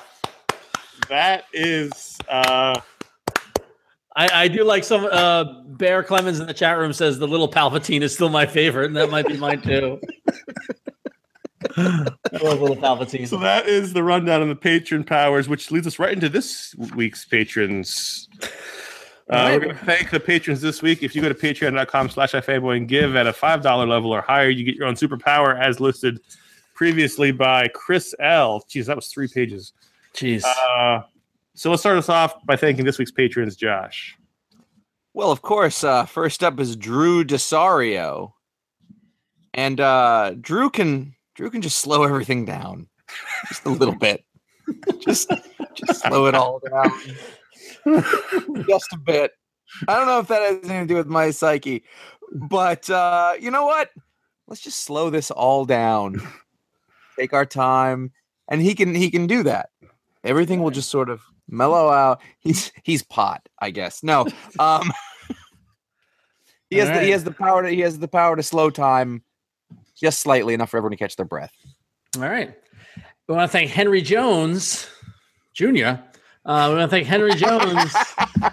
that 1.10 1.46
is 1.54 2.18
uh 2.30 2.80
I, 4.16 4.44
I 4.44 4.48
do 4.48 4.64
like 4.64 4.84
some 4.84 5.08
uh 5.12 5.44
Bear 5.66 6.04
Clemens 6.04 6.40
in 6.40 6.48
the 6.48 6.54
chat 6.54 6.78
room 6.78 6.94
says 6.94 7.18
the 7.18 7.28
little 7.28 7.50
Palpatine 7.50 8.02
is 8.02 8.14
still 8.14 8.30
my 8.30 8.46
favorite, 8.46 8.86
and 8.86 8.96
that 8.96 9.10
might 9.10 9.28
be 9.28 9.38
mine 9.38 9.62
too. 9.62 10.00
I 11.76 12.40
love 12.42 12.62
little 12.62 12.76
Palpatine. 12.76 13.28
so 13.28 13.38
that 13.38 13.68
is 13.68 13.94
the 13.94 14.04
rundown 14.04 14.42
on 14.42 14.50
the 14.50 14.56
patron 14.56 15.04
powers, 15.04 15.50
which 15.50 15.72
leads 15.72 15.88
us 15.88 15.98
right 15.98 16.14
into 16.14 16.30
this 16.30 16.76
week's 16.96 17.26
patrons. 17.26 18.30
Uh, 19.30 19.50
We're 19.54 19.60
going 19.60 19.78
to 19.78 19.86
thank 19.86 20.12
the 20.12 20.20
patrons 20.20 20.62
this 20.62 20.82
week. 20.82 21.02
If 21.02 21.16
you 21.16 21.22
go 21.22 21.30
to 21.30 21.36
patreon.com 21.36 22.10
slash 22.10 22.34
ifanboy 22.34 22.78
and 22.78 22.88
give 22.88 23.16
at 23.16 23.26
a 23.26 23.32
$5 23.32 23.88
level 23.88 24.12
or 24.12 24.22
higher, 24.22 24.50
you 24.50 24.64
get 24.66 24.76
your 24.76 24.86
own 24.86 24.96
superpower 24.96 25.60
as 25.60 25.80
listed 25.80 26.20
previously 26.76 27.32
by 27.32 27.68
Chris 27.70 28.14
L. 28.20 28.64
Jeez, 28.70 28.86
that 28.86 28.96
was 28.96 29.08
three 29.08 29.28
pages. 29.28 29.74
Jeez. 30.14 30.44
Uh, 30.44 31.04
so 31.56 31.70
let's 31.70 31.82
start 31.82 31.98
us 31.98 32.10
off 32.10 32.34
by 32.46 32.56
thanking 32.56 32.86
this 32.86 32.98
week's 32.98 33.12
patrons, 33.12 33.56
Josh. 33.56 34.18
Well, 35.14 35.32
of 35.32 35.42
course, 35.42 35.84
uh, 35.84 36.06
first 36.06 36.44
up 36.44 36.60
is 36.60 36.76
Drew 36.76 37.24
Desario. 37.24 38.34
And 39.54 39.80
uh, 39.80 40.34
Drew 40.42 40.70
can 40.70 41.16
Drew 41.36 41.50
can 41.50 41.62
just 41.62 41.78
slow 41.80 42.04
everything 42.04 42.46
down 42.46 42.88
just 43.48 43.66
a 43.66 43.70
little 43.70 43.96
bit. 43.96 44.24
just 45.00 45.32
just 45.76 46.02
slow 46.02 46.26
it 46.26 46.36
all 46.36 46.60
down. 46.60 46.92
just 48.68 48.94
a 48.94 48.98
bit. 48.98 49.32
I 49.88 49.96
don't 49.96 50.08
know 50.08 50.20
if 50.20 50.28
that 50.28 50.42
has 50.42 50.58
anything 50.58 50.88
to 50.88 50.94
do 50.94 50.96
with 50.96 51.08
my 51.08 51.32
psyche, 51.32 51.84
but 52.32 52.90
uh, 52.90 53.34
you 53.40 53.52
know 53.52 53.66
what? 53.66 53.92
Let's 54.48 54.62
just 54.62 54.82
slow 54.82 55.10
this 55.10 55.32
all 55.32 55.66
down. 55.66 56.22
Take 57.20 57.34
our 57.34 57.46
time, 57.46 58.12
and 58.48 58.62
he 58.62 58.74
can 58.74 58.96
he 58.96 59.12
can 59.12 59.28
do 59.28 59.44
that. 59.44 59.70
Everything 60.24 60.64
will 60.64 60.72
just 60.72 60.90
sort 60.90 61.10
of 61.10 61.22
mellow 61.48 61.90
out. 61.90 62.22
He's 62.40 62.72
he's 62.84 63.04
pot, 63.04 63.48
I 63.60 63.72
guess. 63.72 64.04
No, 64.04 64.28
um, 64.60 64.92
he 66.70 66.78
has 66.78 66.90
the, 66.90 67.02
he 67.02 67.12
has 67.12 67.24
the 67.24 67.32
power 67.32 67.64
to 67.64 67.70
he 67.70 67.82
has 67.82 68.00
the 68.00 68.08
power 68.08 68.36
to 68.36 68.44
slow 68.44 68.70
time 68.70 69.24
just 70.00 70.20
slightly 70.22 70.54
enough 70.54 70.70
for 70.72 70.78
everyone 70.78 70.92
to 70.92 70.98
catch 70.98 71.16
their 71.16 71.26
breath. 71.26 71.54
All 72.18 72.24
right. 72.24 72.54
We 73.28 73.36
want 73.36 73.50
to 73.50 73.52
thank 73.52 73.72
Henry 73.72 74.02
Jones 74.02 74.90
Jr. 75.54 76.02
Uh, 76.46 76.68
we 76.70 76.76
want 76.76 76.80
to 76.80 76.88
thank 76.90 77.08
Henry 77.08 77.36
Jones 77.36 77.94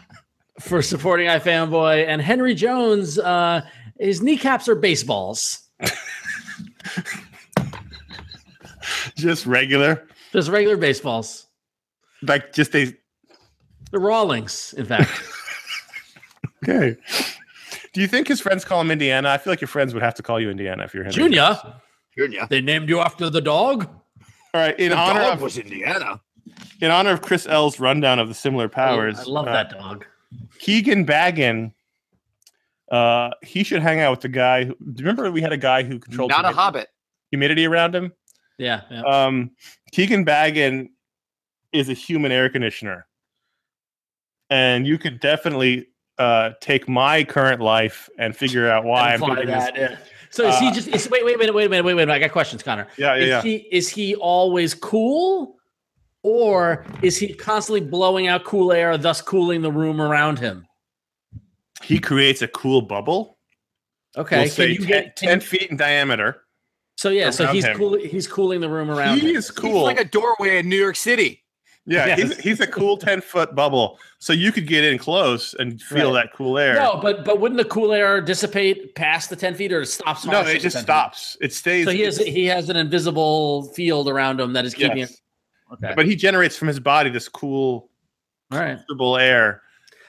for 0.60 0.82
supporting 0.82 1.26
iFanboy. 1.28 2.06
And 2.06 2.20
Henry 2.20 2.54
Jones, 2.54 3.18
uh, 3.18 3.62
his 3.98 4.22
kneecaps 4.22 4.68
are 4.68 4.74
baseballs, 4.74 5.66
Just 9.16 9.46
regular, 9.46 10.06
just 10.32 10.48
regular 10.50 10.76
baseballs. 10.76 11.46
Like 12.22 12.52
just 12.52 12.74
a 12.74 12.94
The 13.90 13.98
Rawlings, 13.98 14.74
in 14.76 14.86
fact. 14.86 15.10
okay. 16.64 16.96
Do 17.92 18.00
you 18.00 18.06
think 18.06 18.28
his 18.28 18.40
friends 18.40 18.64
call 18.64 18.80
him 18.80 18.90
Indiana? 18.90 19.30
I 19.30 19.38
feel 19.38 19.50
like 19.52 19.60
your 19.60 19.68
friends 19.68 19.94
would 19.94 20.02
have 20.02 20.14
to 20.14 20.22
call 20.22 20.40
you 20.40 20.50
Indiana 20.50 20.84
if 20.84 20.94
you're 20.94 21.02
Henry. 21.02 21.14
Junior, 21.16 21.58
Junior. 22.16 22.46
they 22.48 22.60
named 22.60 22.88
you 22.88 23.00
after 23.00 23.30
the 23.30 23.40
dog. 23.40 23.88
All 24.54 24.60
right, 24.60 24.78
in 24.78 24.92
honor 24.92 25.20
of 25.20 25.40
was 25.40 25.58
Indiana. 25.58 26.20
in 26.80 26.90
honor 26.90 27.10
of 27.10 27.22
Chris 27.22 27.46
L's 27.46 27.80
rundown 27.80 28.18
of 28.18 28.28
the 28.28 28.34
similar 28.34 28.68
powers, 28.68 29.18
I 29.18 29.24
love 29.24 29.48
uh, 29.48 29.52
that 29.52 29.70
dog. 29.70 30.04
Keegan 30.58 31.06
Baggin. 31.06 31.72
Uh, 32.90 33.30
he 33.42 33.62
should 33.62 33.82
hang 33.82 34.00
out 34.00 34.10
with 34.10 34.20
the 34.20 34.28
guy. 34.28 34.64
Who, 34.64 34.74
do 34.74 35.02
you 35.02 35.08
remember 35.08 35.30
we 35.30 35.40
had 35.40 35.52
a 35.52 35.56
guy 35.56 35.84
who 35.84 36.00
controlled 36.00 36.30
Not 36.30 36.44
a 36.44 36.48
hobbit. 36.48 36.88
humidity 37.30 37.64
around 37.64 37.94
him? 37.94 38.12
Yeah. 38.58 38.82
yeah. 38.90 39.02
Um, 39.02 39.52
Keegan 39.92 40.24
Baggin 40.26 40.88
is 41.72 41.88
a 41.88 41.92
human 41.94 42.32
air 42.32 42.48
conditioner, 42.48 43.06
and 44.48 44.86
you 44.86 44.98
could 44.98 45.20
definitely 45.20 45.86
uh, 46.18 46.50
take 46.60 46.88
my 46.88 47.24
current 47.24 47.60
life 47.60 48.08
and 48.18 48.36
figure 48.36 48.68
out 48.70 48.84
why 48.84 49.14
I'm 49.14 49.20
doing 49.20 49.46
that, 49.46 49.74
this. 49.74 49.90
yeah. 49.92 49.96
So 50.30 50.46
is 50.48 50.58
he 50.58 50.68
Uh, 50.68 50.72
just 50.74 50.88
is, 50.88 51.10
wait, 51.10 51.24
wait, 51.24 51.38
wait, 51.38 51.52
wait, 51.52 51.68
wait, 51.70 51.82
wait, 51.82 51.94
wait. 51.94 52.08
I 52.10 52.18
got 52.18 52.30
questions, 52.30 52.62
Conor. 52.62 52.86
Yeah, 52.96 53.14
yeah, 53.16 53.22
is 53.22 53.28
yeah. 53.28 53.42
he 53.42 53.54
is 53.72 53.88
he 53.88 54.14
always 54.16 54.74
cool 54.74 55.56
or 56.22 56.84
is 57.02 57.16
he 57.16 57.32
constantly 57.34 57.80
blowing 57.80 58.28
out 58.28 58.44
cool 58.44 58.72
air 58.72 58.96
thus 58.98 59.20
cooling 59.22 59.62
the 59.62 59.72
room 59.72 60.00
around 60.00 60.38
him 60.38 60.66
He 61.82 61.98
creates 61.98 62.42
a 62.42 62.48
cool 62.48 62.82
bubble. 62.82 63.38
okay 64.16 64.40
we'll 64.42 64.48
say 64.50 64.74
can 64.76 64.82
you 64.84 64.88
10, 64.90 65.02
get 65.04 65.16
10 65.16 65.28
can- 65.30 65.40
feet 65.40 65.70
in 65.70 65.76
diameter. 65.78 66.42
so 66.96 67.08
yeah 67.08 67.30
so 67.30 67.46
he's 67.46 67.64
him. 67.64 67.76
cool 67.78 67.96
he's 67.98 68.26
cooling 68.28 68.60
the 68.60 68.68
room 68.68 68.90
around 68.90 69.18
He 69.18 69.30
him. 69.30 69.36
is 69.36 69.48
He's 69.48 69.50
cool. 69.58 69.82
like 69.82 69.98
a 69.98 70.04
doorway 70.04 70.58
in 70.58 70.68
New 70.68 70.76
York 70.76 70.96
City. 70.96 71.42
Yeah, 71.90 72.06
Yes. 72.06 72.18
he's, 72.20 72.38
he's 72.38 72.60
a 72.60 72.66
cool 72.66 72.96
10 73.08 73.20
foot 73.20 73.54
bubble. 73.54 73.98
So 74.18 74.32
you 74.32 74.52
could 74.52 74.66
get 74.66 74.84
in 74.84 74.96
close 74.98 75.54
and 75.54 75.80
feel 75.82 76.14
Right. 76.14 76.24
that 76.26 76.32
cool 76.34 76.56
air. 76.58 76.74
no 76.74 76.98
but 77.02 77.24
but 77.24 77.40
wouldn't 77.40 77.58
the 77.58 77.64
cool 77.64 77.92
air 77.92 78.20
dissipate 78.20 78.94
past 78.94 79.28
the 79.30 79.36
10 79.36 79.54
feet 79.54 79.72
or 79.72 79.80
it 79.82 79.86
stops 79.86 80.24
no, 80.24 80.40
it 80.42 80.60
just 80.60 80.76
10 80.76 80.80
feet? 80.80 80.86
stops. 80.86 81.36
It 81.40 81.52
stays. 81.52 81.84
so 81.86 81.90
he 81.92 82.02
has 82.02 82.16
he 82.18 82.46
has 82.46 82.68
an 82.70 82.76
invisible 82.76 83.64
field 83.74 84.08
around 84.08 84.40
him 84.40 84.52
that 84.54 84.64
is 84.64 84.74
keeping 84.74 84.98
yes. 84.98 85.10
it 85.12 85.20
okay 85.74 85.92
But 85.96 86.06
he 86.06 86.16
generates 86.16 86.56
from 86.56 86.68
his 86.68 86.78
body 86.80 87.10
this 87.10 87.28
cool, 87.28 87.90
all 88.52 88.58
right 88.58 88.76
comfortable 88.76 89.16
air. 89.16 89.62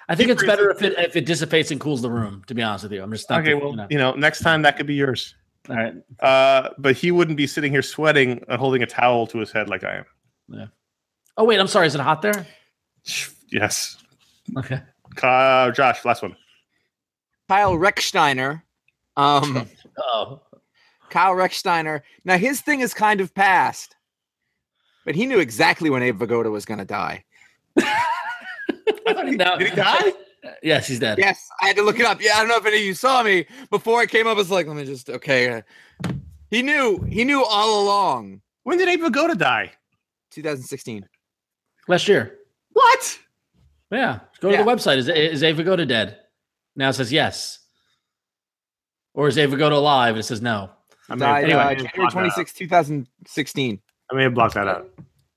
i 0.09 0.15
think 0.15 0.27
He 0.27 0.33
it's 0.33 0.43
better 0.43 0.69
if 0.71 0.81
it 0.81 0.93
if 0.99 1.15
it 1.15 1.25
dissipates 1.25 1.71
and 1.71 1.79
cools 1.79 2.01
the 2.01 2.11
room 2.11 2.43
to 2.47 2.53
be 2.53 2.61
honest 2.61 2.83
with 2.83 2.91
you 2.93 3.01
i'm 3.01 3.11
just 3.11 3.29
not 3.29 3.41
Okay, 3.41 3.51
you 3.51 3.59
well, 3.59 3.73
know. 3.73 3.87
you 3.89 3.97
know, 3.97 4.11
next 4.13 4.39
time 4.41 4.61
that 4.63 4.75
could 4.77 4.87
be 4.87 4.95
yours. 4.95 5.35
all 5.69 5.75
right 5.77 5.93
Uh, 6.19 6.69
but 6.77 6.95
he 6.95 7.11
wouldn't 7.11 7.37
be 7.37 7.47
sitting 7.47 7.71
here 7.71 7.81
sweating 7.83 8.43
and 8.49 8.59
holding 8.59 8.83
a 8.83 8.87
towel 8.87 9.25
to 9.27 9.37
his 9.39 9.51
head 9.51 9.69
like 9.69 9.83
I 9.83 9.97
am. 9.97 10.05
Oh 11.41 11.43
wait 11.43 11.59
i'm 11.59 11.68
sorry 11.68 11.88
is 11.88 11.95
it 11.95 12.01
hot 12.01 12.22
there 12.22 12.45
Yes. 13.51 13.97
okay 14.57 14.81
Uh, 15.22 15.72
Josh, 15.72 16.05
last 16.05 16.22
one. 16.22 16.38
Kyle 17.49 17.73
Recksteiner. 17.76 18.61
Um, 19.18 19.68
oh 19.97 20.41
Kyle 21.09 21.34
Recksteiner. 21.34 22.01
Now 22.23 22.38
his 22.38 22.61
thing 22.61 22.80
is 22.80 22.93
kind 22.93 23.19
of 23.19 23.34
past, 23.35 23.95
but 25.03 25.15
he 25.15 25.26
knew 25.26 25.39
exactly 25.39 25.89
when 25.89 26.01
Abe 26.03 26.18
Vigoda 26.22 26.49
was 26.49 26.63
going 26.63 26.77
to 26.77 26.85
die. 26.85 27.26
I 27.77 27.93
thought 29.13 29.27
he, 29.27 29.35
Now- 29.35 29.57
did 29.57 29.69
he 29.72 29.76
die? 29.76 30.13
yes 30.63 30.88
he's 30.88 30.99
dead 30.99 31.18
Yes, 31.18 31.49
I 31.61 31.68
had 31.68 31.76
to 31.76 31.81
look 31.84 31.99
it 31.99 32.05
up. 32.05 32.22
Yeah, 32.22 32.35
I 32.35 32.39
don't 32.39 32.47
know 32.47 32.57
if 32.57 32.65
any 32.65 32.77
of 32.77 32.84
you 32.84 32.93
saw 32.93 33.22
me 33.23 33.47
before 33.69 33.99
I 33.99 34.05
came 34.05 34.27
up. 34.27 34.35
I 34.35 34.38
was 34.38 34.49
like, 34.51 34.68
let 34.68 34.77
me 34.77 34.85
just 34.85 35.09
okay. 35.09 35.61
He 36.51 36.61
knew. 36.61 36.99
He 37.09 37.26
knew 37.26 37.43
all 37.43 37.84
along. 37.84 38.41
When 38.63 38.77
did 38.77 38.88
Abe 38.88 39.01
Vigoda 39.01 39.38
die? 39.38 39.72
2016. 40.31 41.05
Last 41.91 42.07
year 42.07 42.38
What? 42.72 43.19
Yeah. 43.91 44.19
Go 44.39 44.49
Yeah. 44.49 44.57
to 44.59 44.63
the 44.63 44.72
website. 44.72 44.97
Is 44.97 45.09
is 45.09 45.43
Abe 45.43 45.57
Vigoda 45.57 45.85
dead? 45.88 46.18
Now 46.77 46.88
it 46.89 46.93
says 46.93 47.11
yes. 47.11 47.59
Or 49.13 49.27
is 49.27 49.38
Abe 49.38 49.51
Vigoda 49.51 49.73
alive? 49.73 50.15
It 50.15 50.23
says 50.23 50.41
no. 50.41 50.69
I 51.09 51.15
may 51.15 51.26
have- 51.26 51.34
Died 51.35 51.43
anyway. 51.43 51.59
uh, 51.59 51.63
I 51.65 51.69
may 51.69 51.76
January 51.76 51.91
blocked 51.97 52.13
that 52.13 52.19
out. 52.19 52.31
26, 52.35 52.53
2016. 52.53 53.81
I 54.09 54.15
may 54.15 54.23
have 54.23 54.34
blocked 54.34 54.53
that 54.53 54.68
out. 54.69 54.89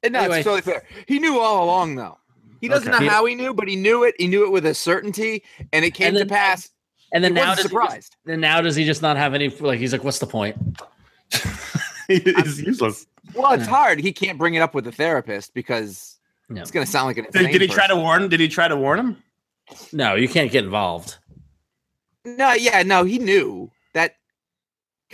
And 0.04 0.12
no, 0.12 0.20
Anyway. 0.20 0.38
it's 0.38 0.44
totally 0.44 0.62
fair. 0.62 0.84
He 1.08 1.18
knew 1.18 1.40
all 1.40 1.64
along, 1.64 1.96
though. 1.96 2.18
He 2.60 2.68
doesn't 2.68 2.94
Okay. 2.94 3.04
know 3.04 3.10
how 3.10 3.24
he 3.26 3.34
knew, 3.34 3.52
but 3.52 3.66
he 3.66 3.74
knew 3.74 4.04
it. 4.04 4.14
He 4.18 4.28
knew 4.28 4.44
it 4.44 4.50
with 4.52 4.64
a 4.66 4.74
certainty, 4.74 5.42
and 5.72 5.84
it 5.84 5.90
came 5.92 6.08
And 6.16 6.18
to 6.18 6.26
pass. 6.26 6.70
And 7.12 7.24
then 7.24 7.32
He 7.32 7.34
now 7.42 7.48
wasn't 7.50 7.56
does 7.56 7.70
he 7.72 7.76
just, 7.76 7.84
surprised. 7.86 8.16
then 8.24 8.40
now 8.40 8.60
does 8.60 8.76
he 8.76 8.84
just 8.84 9.02
not 9.02 9.16
have 9.16 9.34
any 9.34 9.48
like 9.48 9.80
he's 9.80 9.92
like, 9.92 10.04
what's 10.04 10.20
the 10.20 10.26
point? 10.28 10.56
He's 12.08 12.60
useless. 12.60 13.06
Well, 13.34 13.52
it's 13.52 13.66
hard. 13.66 13.98
He 13.98 14.12
can't 14.12 14.36
bring 14.38 14.54
it 14.54 14.60
up 14.60 14.74
with 14.74 14.86
a 14.86 14.92
therapist 14.92 15.54
because 15.54 16.13
No. 16.48 16.60
it's 16.60 16.70
going 16.70 16.84
to 16.84 16.90
sound 16.90 17.06
like 17.06 17.18
an 17.18 17.26
Did, 17.32 17.50
did 17.50 17.60
he 17.60 17.66
try 17.68 17.86
to 17.86 17.94
person. 17.94 18.02
warn? 18.02 18.28
Did 18.28 18.40
he 18.40 18.48
try 18.48 18.68
to 18.68 18.76
warn 18.76 18.98
him? 18.98 19.22
No, 19.92 20.14
you 20.14 20.28
can't 20.28 20.50
get 20.50 20.64
involved. 20.64 21.16
No, 22.24 22.52
yeah, 22.52 22.82
no, 22.82 23.04
he 23.04 23.18
knew 23.18 23.70
that. 23.94 24.16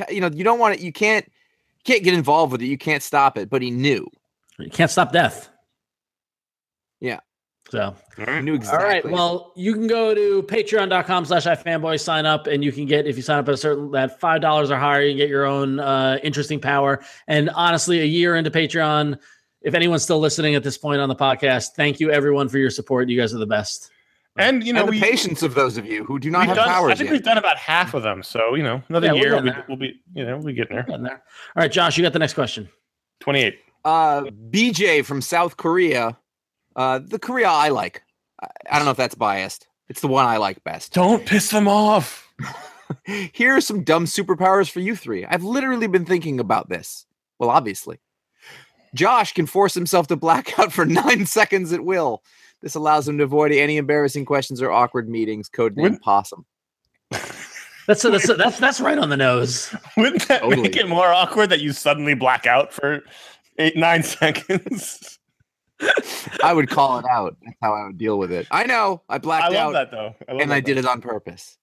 You 0.09 0.21
know, 0.21 0.31
you 0.33 0.45
don't 0.45 0.59
want 0.59 0.79
to. 0.79 0.85
You 0.85 0.93
can't. 0.93 1.25
You 1.27 1.83
can't 1.85 2.05
get 2.05 2.15
involved 2.15 2.53
with 2.53 2.63
it. 2.63 2.67
You 2.67 2.79
can't 2.79 3.03
stop 3.03 3.39
it. 3.39 3.49
But 3.49 3.63
he 3.63 3.71
knew. 3.71 4.09
You 4.59 4.71
can't 4.71 4.91
stop 4.91 5.13
death. 5.13 5.49
Yeah. 7.01 7.21
So 7.71 7.95
I 8.19 8.41
knew 8.41 8.55
exactly. 8.55 8.85
All 8.85 8.91
right. 8.91 9.09
Well, 9.09 9.53
you 9.55 9.75
can 9.75 9.87
go 9.87 10.13
to 10.13 10.43
patreon.com 10.43 11.25
slash 11.25 11.45
ifanboy, 11.45 12.01
sign 12.01 12.27
up, 12.27 12.49
and 12.49 12.65
you 12.65 12.73
can 12.73 12.85
get, 12.85 13.07
if 13.07 13.17
you 13.17 13.23
sign 13.23 13.39
up 13.39 13.49
at 13.49 13.55
a 13.55 13.57
certain, 13.57 13.93
that 13.93 14.21
$5 14.21 14.71
or 14.71 14.77
higher, 14.77 15.03
you 15.03 15.13
can 15.13 15.19
get 15.19 15.29
your 15.29 15.45
own 15.45 15.79
uh, 15.79 16.19
interesting 16.23 16.61
power. 16.61 17.01
And 17.29 17.49
honestly, 17.51 18.01
a 18.01 18.05
year 18.05 18.35
into 18.35 18.51
Patreon, 18.51 19.19
if 19.63 19.75
anyone's 19.75 20.03
still 20.03 20.19
listening 20.21 20.55
at 20.55 20.63
this 20.63 20.79
point 20.79 21.01
on 21.01 21.09
the 21.09 21.17
podcast, 21.17 21.71
thank 21.77 22.01
you 22.01 22.11
everyone 22.11 22.49
for 22.49 22.59
your 22.59 22.71
support. 22.71 23.09
You 23.09 23.19
guys 23.21 23.35
are 23.35 23.39
the 23.39 23.47
best. 23.47 23.91
And 24.37 24.65
you 24.65 24.73
know, 24.73 24.81
and 24.81 24.89
the 24.89 24.93
we, 24.93 25.01
patience 25.01 25.43
of 25.43 25.55
those 25.55 25.77
of 25.77 25.85
you 25.87 26.05
who 26.05 26.19
do 26.19 26.31
not 26.31 26.47
we've 26.47 26.57
done, 26.57 26.69
powers 26.69 26.93
I 26.93 26.95
think 26.95 27.09
yet. 27.09 27.13
we've 27.13 27.23
done 27.23 27.37
about 27.39 27.57
half 27.57 27.95
of 27.95 28.03
them. 28.03 28.23
So 28.23 28.55
you 28.55 28.63
know, 28.63 28.83
another 28.89 29.09
Yeah, 29.09 29.15
year 29.15 29.33
we'll 29.33 29.43
be, 29.43 29.51
there. 29.51 29.65
we'll 29.69 29.77
be, 29.77 30.01
you 30.15 30.25
know, 30.25 30.37
we'll 30.37 30.47
be 30.47 30.53
getting 30.55 30.77
there. 30.77 30.85
Getting 30.85 31.03
there. 31.03 31.23
All 31.57 31.63
right, 31.63 31.71
Josh, 31.71 31.97
you 31.99 32.03
got 32.03 32.13
the 32.13 32.19
next 32.21 32.35
question. 32.35 32.69
Twenty-eight. 33.21 33.59
uh, 33.85 34.23
BJ 34.51 35.05
from 35.05 35.21
South 35.21 35.57
Korea, 35.57 36.17
uh, 36.77 37.01
the 37.05 37.19
Korea 37.19 37.49
I 37.49 37.69
like. 37.71 38.03
I, 38.41 38.47
I 38.71 38.77
don't 38.77 38.85
know 38.85 38.93
if 38.93 38.97
that's 38.97 39.17
biased. 39.17 39.67
It's 39.89 40.01
the 40.01 40.09
one 40.09 40.25
I 40.25 40.37
like 40.37 40.63
best. 40.63 40.93
Don't 40.95 41.27
piss 41.27 41.51
them 41.51 41.67
off. 41.67 42.33
Here 43.05 43.57
are 43.57 43.61
some 43.61 43.83
dumb 43.85 44.05
superpowers 44.05 44.71
for 44.71 44.81
you 44.81 44.95
three. 44.97 45.27
I've 45.27 45.45
literally 45.45 45.87
been 45.89 46.05
thinking 46.05 46.39
about 46.41 46.69
this. 46.69 47.05
Well, 47.39 47.51
obviously. 47.51 47.99
Josh 48.95 49.33
can 49.33 49.47
force 49.47 49.75
himself 49.75 50.07
to 50.09 50.17
blackout 50.17 50.73
for 50.73 50.85
nine 50.87 51.27
seconds 51.27 51.73
at 51.73 51.85
will. 51.85 52.23
This 52.63 52.75
allows 52.75 53.09
him 53.09 53.19
to 53.19 53.25
avoid 53.25 53.53
any 53.53 53.77
embarrassing 53.79 54.25
questions 54.27 54.61
or 54.61 54.71
awkward 54.71 55.09
meetings. 55.09 55.49
Codename 55.49 55.77
Wouldn't- 55.83 56.03
Possum. 56.03 56.45
That's 57.87 58.03
that's 58.03 58.37
that's 58.37 58.61
that's 58.61 58.81
right 58.81 58.99
on 58.99 59.09
the 59.09 59.17
nose. 59.17 59.75
Wouldn't 59.97 60.29
that 60.29 60.43
Totally. 60.43 60.63
make 60.63 60.77
it 60.77 60.89
more 60.89 61.09
awkward 61.09 61.49
that 61.51 61.59
you 61.61 61.73
suddenly 61.73 62.15
black 62.15 62.47
out 62.47 62.73
for 62.73 63.01
eight 63.59 63.77
nine 63.77 64.05
seconds? 64.05 65.19
I 66.45 66.53
would 66.53 66.69
call 66.71 66.99
it 67.01 67.05
out. 67.11 67.37
That's 67.43 67.57
how 67.63 67.73
I 67.75 67.87
would 67.87 67.99
deal 67.99 68.17
with 68.19 68.31
it. 68.31 68.47
I 68.53 68.65
know. 68.65 69.03
I 69.09 69.15
I 69.15 69.19
blacked 69.19 69.53
love 69.55 69.55
out. 69.55 69.73
that 69.73 69.91
though. 69.91 70.15
I 70.29 70.33
love 70.33 70.41
and 70.43 70.51
that, 70.53 70.57
I 70.57 70.61
did 70.61 70.79
it 70.79 70.87
on 70.87 71.01
purpose. 71.01 71.57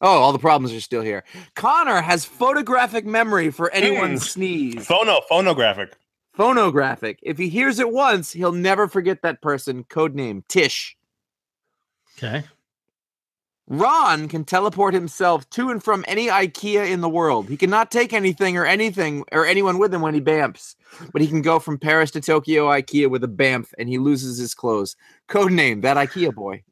Oh, 0.00 0.08
all 0.20 0.32
the 0.32 0.38
problems 0.40 0.74
are 0.74 0.80
still 0.80 1.02
here. 1.02 1.22
Conor 1.54 2.00
has 2.00 2.24
photographic 2.24 3.04
memory 3.06 3.50
for 3.52 3.70
anyone's 3.70 4.22
Mm. 4.24 4.28
sneeze. 4.30 4.88
Phono 4.88 5.20
phonographic. 5.28 5.92
Phonographic. 6.34 7.18
If 7.22 7.38
he 7.38 7.48
hears 7.48 7.78
it 7.78 7.92
once, 7.92 8.32
he'll 8.32 8.52
never 8.52 8.88
forget 8.88 9.22
that 9.22 9.42
person. 9.42 9.84
Codename 9.84 10.42
Tish. 10.48 10.96
Okay. 12.16 12.44
Ron 13.68 14.28
can 14.28 14.44
teleport 14.44 14.92
himself 14.92 15.48
to 15.50 15.70
and 15.70 15.82
from 15.82 16.04
any 16.08 16.26
IKEA 16.26 16.90
in 16.90 17.00
the 17.00 17.08
world. 17.08 17.48
He 17.48 17.56
cannot 17.56 17.90
take 17.90 18.12
anything 18.12 18.56
or 18.56 18.66
anything 18.66 19.24
or 19.30 19.46
anyone 19.46 19.78
with 19.78 19.94
him 19.94 20.02
when 20.02 20.14
he 20.14 20.20
bamfs, 20.20 20.74
but 21.12 21.22
he 21.22 21.28
can 21.28 21.42
go 21.42 21.58
from 21.58 21.78
Paris 21.78 22.10
to 22.12 22.20
Tokyo 22.20 22.68
IKEA 22.68 23.08
with 23.08 23.24
a 23.24 23.28
bamf 23.28 23.72
and 23.78 23.88
he 23.88 23.98
loses 23.98 24.36
his 24.36 24.52
clothes. 24.52 24.96
Codename 25.28 25.82
that 25.82 25.96
IKEA 25.96 26.34
boy. 26.34 26.62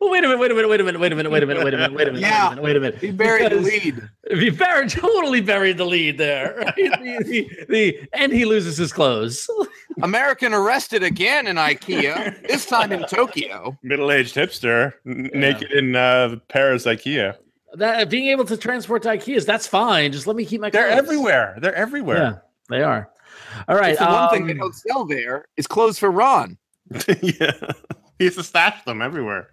Well, 0.00 0.10
wait 0.10 0.24
a 0.24 0.28
minute, 0.28 0.38
wait 0.38 0.50
a 0.50 0.54
minute, 0.54 0.68
wait 0.68 0.80
a 0.80 0.84
minute, 0.84 1.00
wait 1.00 1.12
a 1.12 1.16
minute, 1.16 1.30
wait 1.32 1.42
a 1.42 1.46
minute, 1.46 1.64
wait 1.64 1.74
a 1.74 1.76
minute, 1.76 1.92
wait 1.94 2.08
a 2.08 2.12
minute, 2.12 2.20
Yeah. 2.20 2.58
wait 2.60 2.76
a 2.76 2.80
minute, 2.80 2.98
He 3.00 3.10
wait 3.10 3.12
a 3.12 3.12
minute. 3.12 3.18
buried 3.18 3.52
the 3.52 3.56
lead. 3.60 4.08
He 4.40 4.50
buried, 4.50 4.90
totally 4.90 5.40
buried 5.40 5.76
the 5.78 5.84
lead 5.86 6.18
there. 6.18 6.54
Right? 6.66 6.74
the, 6.76 7.22
the, 7.24 7.66
the, 7.68 8.08
and 8.12 8.32
he 8.32 8.44
loses 8.44 8.76
his 8.76 8.92
clothes. 8.92 9.48
American 10.02 10.54
arrested 10.54 11.02
again 11.02 11.46
in 11.46 11.56
IKEA, 11.56 12.46
this 12.48 12.66
time 12.66 12.92
in 12.92 13.04
Tokyo. 13.06 13.76
Middle-aged 13.82 14.34
hipster, 14.34 14.94
n- 15.06 15.30
naked 15.34 15.70
in 15.72 15.94
uh, 15.96 16.36
Paris 16.48 16.86
IKEA. 16.86 17.36
That 17.74 18.08
being 18.10 18.26
able 18.28 18.44
to 18.46 18.56
transport 18.56 19.02
to 19.04 19.10
IKEA's, 19.10 19.44
that's 19.46 19.66
fine. 19.66 20.12
Just 20.12 20.26
let 20.26 20.36
me 20.36 20.44
keep 20.44 20.60
my. 20.60 20.70
Clothes. 20.70 20.82
They're 20.82 20.88
clothes. 20.92 20.98
everywhere. 21.04 21.58
They're 21.60 21.74
everywhere. 21.74 22.16
Yeah, 22.16 22.34
they 22.76 22.82
are. 22.82 23.10
All 23.68 23.76
right. 23.76 23.90
It's 23.92 24.00
the 24.00 24.06
one 24.06 24.28
thing 24.30 24.46
they 24.46 24.52
um, 24.52 24.58
don't 24.58 24.74
sell 24.74 25.04
there 25.06 25.46
is 25.56 25.66
clothes 25.66 25.98
for 25.98 26.10
Ron. 26.10 26.58
Yeah. 27.22 27.52
He 28.22 28.26
has 28.26 28.36
to 28.36 28.44
stash 28.44 28.84
them 28.84 29.02
everywhere. 29.02 29.48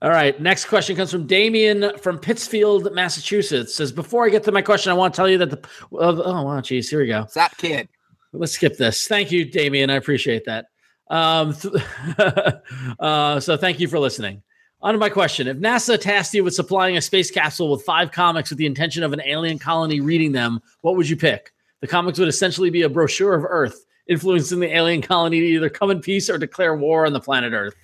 All 0.00 0.08
right. 0.08 0.40
Next 0.40 0.64
question 0.64 0.96
comes 0.96 1.10
from 1.10 1.26
Damien 1.26 1.92
from 1.98 2.18
Pittsfield, 2.18 2.92
Massachusetts. 2.94 3.74
Says 3.74 3.92
before 3.92 4.24
I 4.24 4.30
get 4.30 4.44
to 4.44 4.52
my 4.52 4.62
question, 4.62 4.90
I 4.90 4.94
want 4.94 5.12
to 5.12 5.16
tell 5.16 5.28
you 5.28 5.36
that 5.38 5.50
the. 5.50 5.58
Uh, 5.92 6.22
oh 6.24 6.42
wow, 6.42 6.60
geez, 6.62 6.88
here 6.88 7.00
we 7.00 7.06
go. 7.06 7.26
Zap 7.28 7.58
kid. 7.58 7.86
Let's 8.32 8.52
skip 8.52 8.78
this. 8.78 9.06
Thank 9.06 9.30
you, 9.30 9.44
Damien. 9.44 9.90
I 9.90 9.96
appreciate 9.96 10.46
that. 10.46 10.66
Um, 11.10 11.52
th- 11.52 11.74
uh, 12.98 13.40
so 13.40 13.58
thank 13.58 13.78
you 13.78 13.88
for 13.88 13.98
listening. 13.98 14.42
On 14.80 14.94
to 14.94 14.98
my 14.98 15.10
question. 15.10 15.46
If 15.46 15.58
NASA 15.58 16.00
tasked 16.00 16.32
you 16.32 16.42
with 16.42 16.54
supplying 16.54 16.96
a 16.96 17.02
space 17.02 17.30
capsule 17.30 17.70
with 17.70 17.82
five 17.82 18.10
comics 18.10 18.48
with 18.48 18.58
the 18.58 18.64
intention 18.64 19.02
of 19.02 19.12
an 19.12 19.20
alien 19.26 19.58
colony 19.58 20.00
reading 20.00 20.32
them, 20.32 20.60
what 20.80 20.96
would 20.96 21.08
you 21.08 21.16
pick? 21.16 21.52
The 21.80 21.86
comics 21.86 22.18
would 22.18 22.28
essentially 22.28 22.70
be 22.70 22.82
a 22.82 22.88
brochure 22.88 23.34
of 23.34 23.44
Earth, 23.44 23.84
influencing 24.10 24.60
the 24.60 24.76
alien 24.76 25.00
colony 25.00 25.40
to 25.40 25.46
either 25.46 25.70
come 25.70 25.90
in 25.90 26.00
peace 26.00 26.28
or 26.28 26.36
declare 26.36 26.74
war 26.76 27.06
on 27.06 27.14
the 27.14 27.20
planet 27.20 27.54
Earth. 27.54 27.76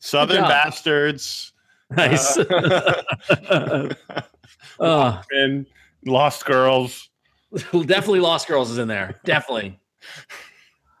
Southern 0.00 0.42
bastards. 0.42 1.52
Nice. 1.96 2.36
Uh, 2.36 3.94
oh, 4.80 5.22
and 5.30 5.66
Lost 6.04 6.44
Girls. 6.44 7.10
definitely 7.52 8.18
Lost 8.18 8.48
Girls 8.48 8.72
is 8.72 8.78
in 8.78 8.88
there. 8.88 9.20
Definitely. 9.24 9.78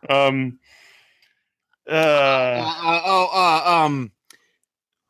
Um. 0.08 0.60
Uh, 1.90 1.92
Uh, 1.92 2.74
uh, 2.84 3.02
oh, 3.04 3.28
uh, 3.34 3.70
um, 3.84 4.12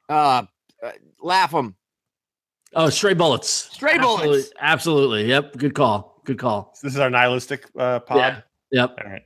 uh, 0.09 0.45
uh, 0.83 0.93
laugh 1.21 1.51
them. 1.51 1.77
Oh, 2.75 2.89
Stray 2.89 3.13
Bullets. 3.13 3.51
Stray 3.51 3.97
Absolutely. 3.97 4.27
bullets. 4.27 4.53
Absolutely. 4.59 5.25
Yep. 5.27 5.57
Good 5.59 5.75
call. 5.75 6.23
Good 6.25 6.39
call. 6.39 6.75
this 6.83 6.95
is 6.95 7.01
our 7.01 7.11
nihilistic 7.11 7.67
uh, 7.79 8.01
pod. 8.01 8.17
Yeah. 8.17 8.41
Yep. 8.73 8.99
All 9.05 9.11
right. 9.11 9.23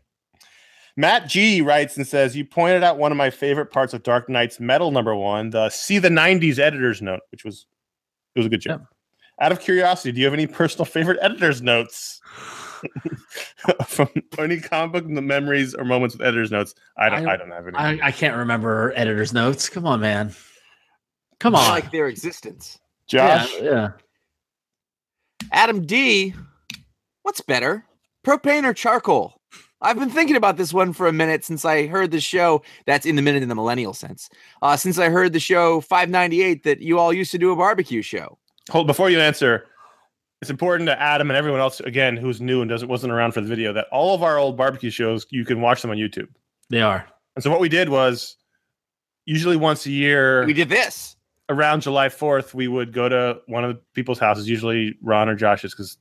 Matt 0.97 1.29
G 1.29 1.63
writes 1.63 1.97
and 1.97 2.07
says, 2.07 2.37
You 2.37 2.45
pointed 2.45 2.83
out 2.83 2.99
one 2.99 3.11
of 3.13 3.17
my 3.19 3.31
favorite 3.31 3.71
parts 3.71 3.95
of 3.95 4.03
Dark 4.03 4.29
Nights 4.29 4.61
Metal 4.61 4.91
number 4.91 5.15
one, 5.15 5.51
the 5.51 5.71
see 5.71 5.99
the 5.99 6.09
90s 6.09 6.59
editor's 6.59 7.01
note, 7.01 7.21
which 7.31 7.45
was 7.45 7.67
it 8.35 8.39
was 8.41 8.47
a 8.47 8.51
good 8.51 8.61
joke. 8.61 8.83
Out 9.41 9.53
of 9.53 9.61
curiosity, 9.61 10.13
do 10.13 10.19
you 10.21 10.27
have 10.27 10.35
any 10.35 10.47
personal 10.47 10.85
favorite 10.85 11.19
editor's 11.23 11.63
notes? 11.63 12.21
From 13.87 14.09
any 14.39 14.59
comic 14.61 14.93
book 14.93 15.15
The 15.15 15.23
memories 15.23 15.75
or 15.75 15.85
moments 15.85 16.15
with 16.17 16.27
editor's 16.27 16.51
notes? 16.51 16.75
I 16.99 17.09
don't 17.09 17.27
I, 17.29 17.33
I- 17.33 17.37
don't 17.37 17.51
have 17.51 17.67
any. 17.69 17.77
I, 17.77 18.09
I 18.09 18.13
can't 18.13 18.37
remember 18.37 18.93
editor's 18.97 19.33
notes. 19.33 19.69
Come 19.69 19.87
on, 19.87 20.01
man. 20.01 20.35
Come 21.39 21.55
I 21.57 21.61
on. 21.65 21.69
like 21.71 21.91
their 21.91 22.09
existence. 22.09 22.79
Josh, 23.07 23.51
Yeah, 23.61 23.63
yeah. 23.63 23.89
Adam 25.53 25.87
D. 25.87 26.35
What's 27.23 27.41
better, 27.41 27.85
propane 28.25 28.65
or 28.65 28.75
charcoal? 28.75 29.41
I've 29.83 29.99
been 29.99 30.11
thinking 30.11 30.37
about 30.37 30.59
this 30.59 30.75
one 30.75 30.93
for 30.93 31.07
a 31.07 31.13
minute 31.13 31.43
since 31.45 31.65
I 31.65 31.87
heard 31.87 32.11
the 32.11 32.21
show. 32.21 32.63
That's 32.85 33.07
in 33.07 33.17
the 33.17 33.23
minute 33.23 33.43
in 33.43 33.49
the 33.49 33.55
millennial 33.55 33.95
sense. 33.95 34.29
Uh, 34.61 34.77
since 34.77 34.99
I 34.99 35.09
heard 35.09 35.33
the 35.33 35.41
show 35.41 35.81
598 35.81 36.65
that 36.65 36.81
you 36.81 36.99
all 36.99 37.13
used 37.15 37.33
to 37.33 37.39
do 37.39 37.51
a 37.51 37.57
barbecue 37.57 38.03
show. 38.03 38.39
hold 38.71 38.87
before 38.87 39.09
you 39.09 39.19
answer. 39.21 39.67
It's 40.43 40.51
important 40.51 40.87
to 40.89 41.01
Adam 41.01 41.31
and 41.31 41.37
everyone 41.37 41.61
else 41.61 41.81
again 41.81 42.17
who's 42.17 42.41
new 42.41 42.61
and 42.63 42.69
doesn't 42.69 42.89
wasn't 42.89 43.13
around 43.13 43.33
for 43.33 43.41
the 43.43 43.49
video 43.49 43.73
that 43.75 43.87
all 43.93 44.15
of 44.15 44.23
our 44.23 44.39
old 44.39 44.57
barbecue 44.57 44.91
shows 44.91 45.27
you 45.31 45.45
can 45.45 45.61
watch 45.61 45.83
them 45.83 45.91
on 45.91 45.97
YouTube. 45.99 46.29
They 46.71 46.81
are. 46.83 47.07
And 47.37 47.43
so 47.43 47.51
what 47.51 47.61
we 47.61 47.69
did 47.69 47.89
was 47.89 48.37
usually 49.27 49.57
once 49.57 49.87
a 49.87 49.91
year 49.91 50.45
We 50.47 50.53
did 50.55 50.69
this. 50.69 51.17
around 51.49 51.83
July 51.83 52.09
4th, 52.09 52.53
we 52.55 52.69
would 52.69 52.93
go 52.93 53.09
to 53.09 53.41
one 53.47 53.65
of 53.65 53.75
the 53.77 53.83
people's 53.95 54.19
houses, 54.19 54.49
usually 54.49 54.97
Ron 55.03 55.29
or 55.29 55.35
Josh's, 55.35 55.73
because 55.73 55.97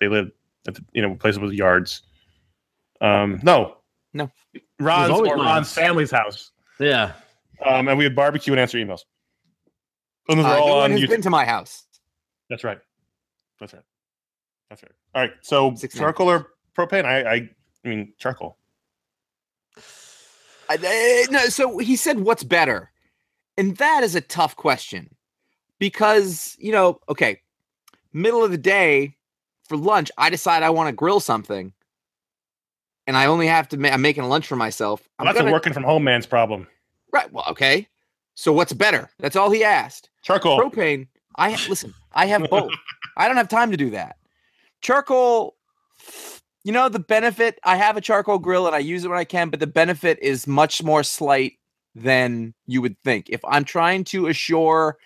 they 0.00 0.08
live 0.08 0.30
at 0.66 0.74
the, 0.74 0.84
you 0.92 1.02
know 1.02 1.14
places 1.14 1.38
with 1.38 1.52
yards. 1.52 2.02
Um, 3.00 3.40
no, 3.42 3.78
No. 4.12 4.30
Ron's 4.80 5.10
or 5.10 5.36
mine. 5.36 5.46
Ron's 5.46 5.72
family's 5.72 6.10
house, 6.10 6.52
Yeah. 6.78 7.12
um, 7.64 7.88
and 7.88 7.98
we 7.98 8.04
would 8.04 8.14
barbecue 8.16 8.52
and 8.52 8.60
answer 8.60 8.78
emails. 8.78 9.00
And 10.28 10.38
those 10.38 10.46
Uh, 10.46 10.50
are 10.50 10.58
all 10.58 10.66
no 10.68 10.72
on 10.74 10.78
one 10.78 10.90
has 10.92 11.00
YouTube. 11.00 11.08
been 11.08 11.22
to 11.22 11.30
my 11.30 11.44
house. 11.44 11.84
That's 12.48 12.64
right. 12.64 12.78
That's 13.60 13.72
right. 13.74 13.82
That's 14.70 14.82
right. 14.82 14.92
All 15.14 15.22
right. 15.22 15.32
So 15.42 15.74
Six 15.74 15.94
charcoal 15.94 16.30
or 16.30 16.52
propane? 16.76 17.04
I, 17.04 17.22
I, 17.22 17.34
I 17.34 17.48
mean 17.88 18.14
charcoal. 18.18 18.58
I- 20.68 20.76
uh, 21.28 21.30
no, 21.30 21.48
so 21.48 21.78
he 21.78 21.96
said, 21.96 22.20
"What's 22.20 22.42
better?" 22.42 22.90
And 23.56 23.76
that 23.76 24.02
is 24.02 24.14
a 24.14 24.20
tough 24.20 24.56
question 24.56 25.14
because 25.78 26.56
you 26.58 26.72
know, 26.72 27.00
okay, 27.08 27.40
middle 28.12 28.42
of 28.42 28.50
the 28.50 28.58
day 28.58 29.16
for 29.68 29.76
lunch, 29.76 30.10
I 30.18 30.30
decide 30.30 30.62
I 30.62 30.70
want 30.70 30.88
to 30.88 30.92
grill 30.92 31.20
something, 31.20 31.72
and 33.06 33.16
I 33.16 33.26
only 33.26 33.46
have 33.46 33.68
to. 33.70 33.76
Ma- 33.78 33.88
I'm 33.90 34.02
making 34.02 34.24
lunch 34.24 34.46
for 34.46 34.56
myself. 34.56 35.06
I'm 35.18 35.26
that's 35.26 35.38
gonna- 35.38 35.50
a 35.50 35.52
working 35.52 35.72
from 35.72 35.84
home 35.84 36.04
man's 36.04 36.26
problem. 36.26 36.66
right. 37.12 37.30
Well, 37.32 37.44
okay. 37.50 37.88
So 38.34 38.52
what's 38.52 38.72
better? 38.72 39.10
That's 39.20 39.36
all 39.36 39.50
he 39.50 39.62
asked. 39.62 40.10
Charcoal. 40.22 40.58
Propane. 40.60 41.06
I 41.36 41.50
listen. 41.68 41.94
I 42.12 42.26
have 42.26 42.48
both. 42.50 42.72
I 43.16 43.28
don't 43.28 43.36
have 43.36 43.48
time 43.48 43.70
to 43.70 43.76
do 43.76 43.90
that. 43.90 44.16
Charcoal. 44.82 45.54
You 46.64 46.72
know 46.72 46.88
the 46.88 46.98
benefit. 46.98 47.58
I 47.62 47.76
have 47.76 47.96
a 47.96 48.00
charcoal 48.00 48.38
grill 48.38 48.66
and 48.66 48.74
I 48.74 48.78
use 48.78 49.04
it 49.04 49.08
when 49.08 49.18
I 49.18 49.24
can, 49.24 49.50
but 49.50 49.60
the 49.60 49.66
benefit 49.66 50.18
is 50.22 50.46
much 50.46 50.82
more 50.82 51.02
slight 51.02 51.54
than 51.94 52.54
you 52.66 52.80
would 52.82 52.98
think. 53.00 53.28
If 53.28 53.40
I'm 53.44 53.64
trying 53.64 54.04
to 54.04 54.26
assure 54.28 54.96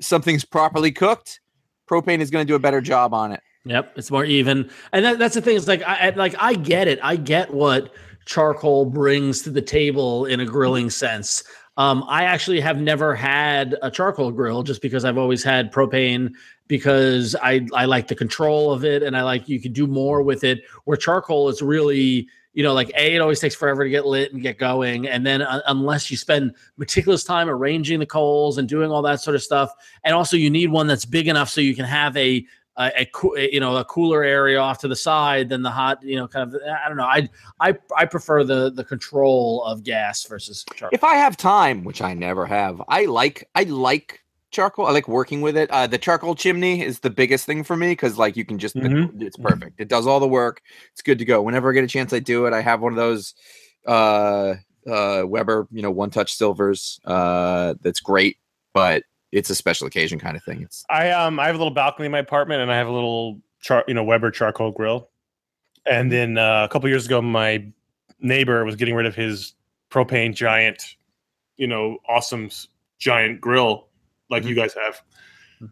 something's 0.00 0.44
properly 0.44 0.90
cooked, 0.90 1.40
propane 1.88 2.18
is 2.18 2.30
going 2.30 2.44
to 2.44 2.50
do 2.50 2.56
a 2.56 2.58
better 2.58 2.80
job 2.80 3.14
on 3.14 3.30
it. 3.32 3.40
Yep. 3.64 3.94
It's 3.96 4.10
more 4.10 4.24
even. 4.24 4.70
And 4.92 5.04
that, 5.04 5.18
that's 5.18 5.34
the 5.34 5.40
thing. 5.40 5.56
It's 5.56 5.68
like 5.68 5.82
I 5.82 6.10
like 6.10 6.34
I 6.38 6.54
get 6.54 6.86
it. 6.86 6.98
I 7.02 7.16
get 7.16 7.52
what 7.52 7.94
charcoal 8.26 8.86
brings 8.86 9.42
to 9.42 9.50
the 9.50 9.62
table 9.62 10.26
in 10.26 10.40
a 10.40 10.46
grilling 10.46 10.90
sense. 10.90 11.44
Um, 11.76 12.04
I 12.06 12.24
actually 12.24 12.60
have 12.60 12.78
never 12.78 13.14
had 13.14 13.76
a 13.82 13.90
charcoal 13.90 14.30
grill 14.30 14.62
just 14.62 14.80
because 14.80 15.04
I've 15.04 15.18
always 15.18 15.42
had 15.42 15.72
propane 15.72 16.32
because 16.68 17.34
I 17.42 17.66
I 17.74 17.86
like 17.86 18.08
the 18.08 18.14
control 18.14 18.70
of 18.70 18.84
it 18.84 19.02
and 19.02 19.16
I 19.16 19.22
like 19.22 19.48
you 19.48 19.60
can 19.60 19.72
do 19.72 19.86
more 19.86 20.22
with 20.22 20.44
it. 20.44 20.62
Where 20.84 20.96
charcoal 20.96 21.48
is 21.48 21.62
really 21.62 22.28
you 22.52 22.62
know 22.62 22.72
like 22.72 22.90
a 22.96 23.14
it 23.14 23.20
always 23.20 23.40
takes 23.40 23.54
forever 23.54 23.82
to 23.82 23.90
get 23.90 24.06
lit 24.06 24.32
and 24.32 24.40
get 24.40 24.58
going 24.58 25.08
and 25.08 25.26
then 25.26 25.42
uh, 25.42 25.60
unless 25.66 26.10
you 26.10 26.16
spend 26.16 26.54
meticulous 26.76 27.24
time 27.24 27.50
arranging 27.50 27.98
the 27.98 28.06
coals 28.06 28.58
and 28.58 28.68
doing 28.68 28.92
all 28.92 29.02
that 29.02 29.20
sort 29.20 29.34
of 29.34 29.42
stuff 29.42 29.72
and 30.04 30.14
also 30.14 30.36
you 30.36 30.48
need 30.48 30.70
one 30.70 30.86
that's 30.86 31.04
big 31.04 31.26
enough 31.26 31.50
so 31.50 31.60
you 31.60 31.74
can 31.74 31.84
have 31.84 32.16
a 32.16 32.46
a, 32.76 33.06
a, 33.36 33.52
you 33.52 33.60
know 33.60 33.76
a 33.76 33.84
cooler 33.84 34.24
area 34.24 34.58
off 34.58 34.78
to 34.78 34.88
the 34.88 34.96
side 34.96 35.48
than 35.48 35.62
the 35.62 35.70
hot 35.70 36.02
you 36.02 36.16
know 36.16 36.26
kind 36.26 36.52
of 36.52 36.60
I 36.62 36.88
don't 36.88 36.96
know 36.96 37.04
I 37.04 37.28
I 37.60 37.76
I 37.96 38.04
prefer 38.04 38.44
the 38.44 38.70
the 38.70 38.84
control 38.84 39.62
of 39.64 39.84
gas 39.84 40.24
versus 40.24 40.64
charcoal. 40.74 40.94
If 40.94 41.04
I 41.04 41.14
have 41.16 41.36
time, 41.36 41.84
which 41.84 42.02
I 42.02 42.14
never 42.14 42.46
have, 42.46 42.82
I 42.88 43.04
like 43.04 43.48
I 43.54 43.64
like 43.64 44.20
charcoal. 44.50 44.86
I 44.86 44.92
like 44.92 45.08
working 45.08 45.40
with 45.40 45.56
it. 45.56 45.70
Uh, 45.70 45.86
the 45.86 45.98
charcoal 45.98 46.34
chimney 46.34 46.80
is 46.82 47.00
the 47.00 47.10
biggest 47.10 47.44
thing 47.46 47.64
for 47.64 47.76
me 47.76 47.88
because 47.92 48.18
like 48.18 48.36
you 48.36 48.44
can 48.44 48.58
just 48.58 48.76
Mhm. 48.76 49.20
it's 49.20 49.36
perfect. 49.36 49.80
It 49.80 49.88
does 49.88 50.06
all 50.06 50.20
the 50.20 50.28
work. 50.28 50.62
It's 50.92 51.02
good 51.02 51.18
to 51.18 51.24
go. 51.24 51.42
Whenever 51.42 51.70
I 51.70 51.74
get 51.74 51.84
a 51.84 51.88
chance, 51.88 52.12
I 52.12 52.18
do 52.20 52.46
it. 52.46 52.52
I 52.52 52.60
have 52.60 52.80
one 52.80 52.92
of 52.92 52.96
those 52.96 53.34
uh 53.86 54.54
uh 54.86 55.22
Weber, 55.26 55.68
you 55.70 55.82
know, 55.82 55.90
one 55.90 56.10
touch 56.10 56.34
silvers. 56.34 57.00
Uh 57.04 57.74
that's 57.82 58.00
great, 58.00 58.38
but 58.72 59.02
it's 59.34 59.50
a 59.50 59.54
special 59.54 59.86
occasion 59.86 60.18
kind 60.18 60.36
of 60.36 60.44
thing. 60.44 60.62
It's 60.62 60.84
I 60.88 61.10
um 61.10 61.38
I 61.40 61.46
have 61.46 61.56
a 61.56 61.58
little 61.58 61.74
balcony 61.74 62.06
in 62.06 62.12
my 62.12 62.18
apartment, 62.18 62.62
and 62.62 62.72
I 62.72 62.76
have 62.76 62.86
a 62.86 62.92
little 62.92 63.40
char 63.60 63.84
you 63.88 63.94
know 63.94 64.04
Weber 64.04 64.30
charcoal 64.30 64.70
grill. 64.70 65.10
And 65.86 66.10
then 66.10 66.38
uh, 66.38 66.64
a 66.64 66.68
couple 66.68 66.88
years 66.88 67.04
ago, 67.04 67.20
my 67.20 67.66
neighbor 68.20 68.64
was 68.64 68.76
getting 68.76 68.94
rid 68.94 69.04
of 69.04 69.14
his 69.14 69.52
propane 69.90 70.34
giant, 70.34 70.96
you 71.56 71.66
know, 71.66 71.98
awesome 72.08 72.48
giant 72.98 73.40
grill 73.40 73.88
like 74.30 74.44
you 74.44 74.54
guys 74.54 74.74
have 74.74 75.02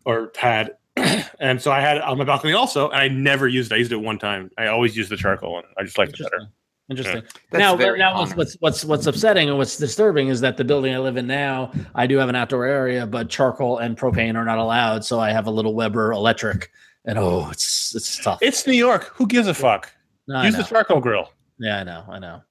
or 0.04 0.30
had. 0.36 0.76
and 1.40 1.62
so 1.62 1.72
I 1.72 1.80
had 1.80 1.96
it 1.96 2.02
on 2.02 2.18
my 2.18 2.24
balcony 2.24 2.52
also, 2.52 2.90
and 2.90 3.00
I 3.00 3.08
never 3.08 3.48
used 3.48 3.72
it. 3.72 3.76
I 3.76 3.78
used 3.78 3.92
it 3.92 3.96
one 3.96 4.18
time. 4.18 4.50
I 4.58 4.66
always 4.66 4.94
use 4.94 5.08
the 5.08 5.16
charcoal 5.16 5.52
one. 5.52 5.64
I 5.78 5.84
just 5.84 5.96
like 5.96 6.10
it 6.10 6.18
better. 6.18 6.48
Interesting. 6.92 7.16
Interesting. 7.18 7.42
that's 7.50 7.60
now, 7.60 7.76
very 7.76 7.98
now 7.98 8.18
what's, 8.18 8.34
what's 8.36 8.54
what's 8.60 8.84
what's 8.84 9.06
upsetting 9.06 9.48
and 9.48 9.58
what's 9.58 9.76
disturbing 9.76 10.28
is 10.28 10.40
that 10.40 10.56
the 10.56 10.64
building 10.64 10.94
I 10.94 10.98
live 10.98 11.16
in 11.16 11.26
now, 11.26 11.72
I 11.94 12.06
do 12.06 12.16
have 12.18 12.28
an 12.28 12.36
outdoor 12.36 12.64
area, 12.64 13.06
but 13.06 13.28
charcoal 13.28 13.78
and 13.78 13.96
propane 13.96 14.36
are 14.36 14.44
not 14.44 14.58
allowed. 14.58 15.04
So 15.04 15.20
I 15.20 15.30
have 15.30 15.46
a 15.46 15.50
little 15.50 15.74
Weber 15.74 16.12
electric, 16.12 16.70
and 17.04 17.18
oh, 17.18 17.48
it's 17.50 17.94
it's 17.94 18.22
tough. 18.22 18.38
It's 18.42 18.66
New 18.66 18.72
York. 18.74 19.12
Who 19.14 19.26
gives 19.26 19.48
a 19.48 19.54
fuck? 19.54 19.92
No, 20.28 20.42
Use 20.42 20.56
the 20.56 20.62
charcoal 20.62 21.00
grill. 21.00 21.32
yeah, 21.58 21.80
I 21.80 21.84
know, 21.84 22.04
I 22.08 22.18
know. 22.18 22.42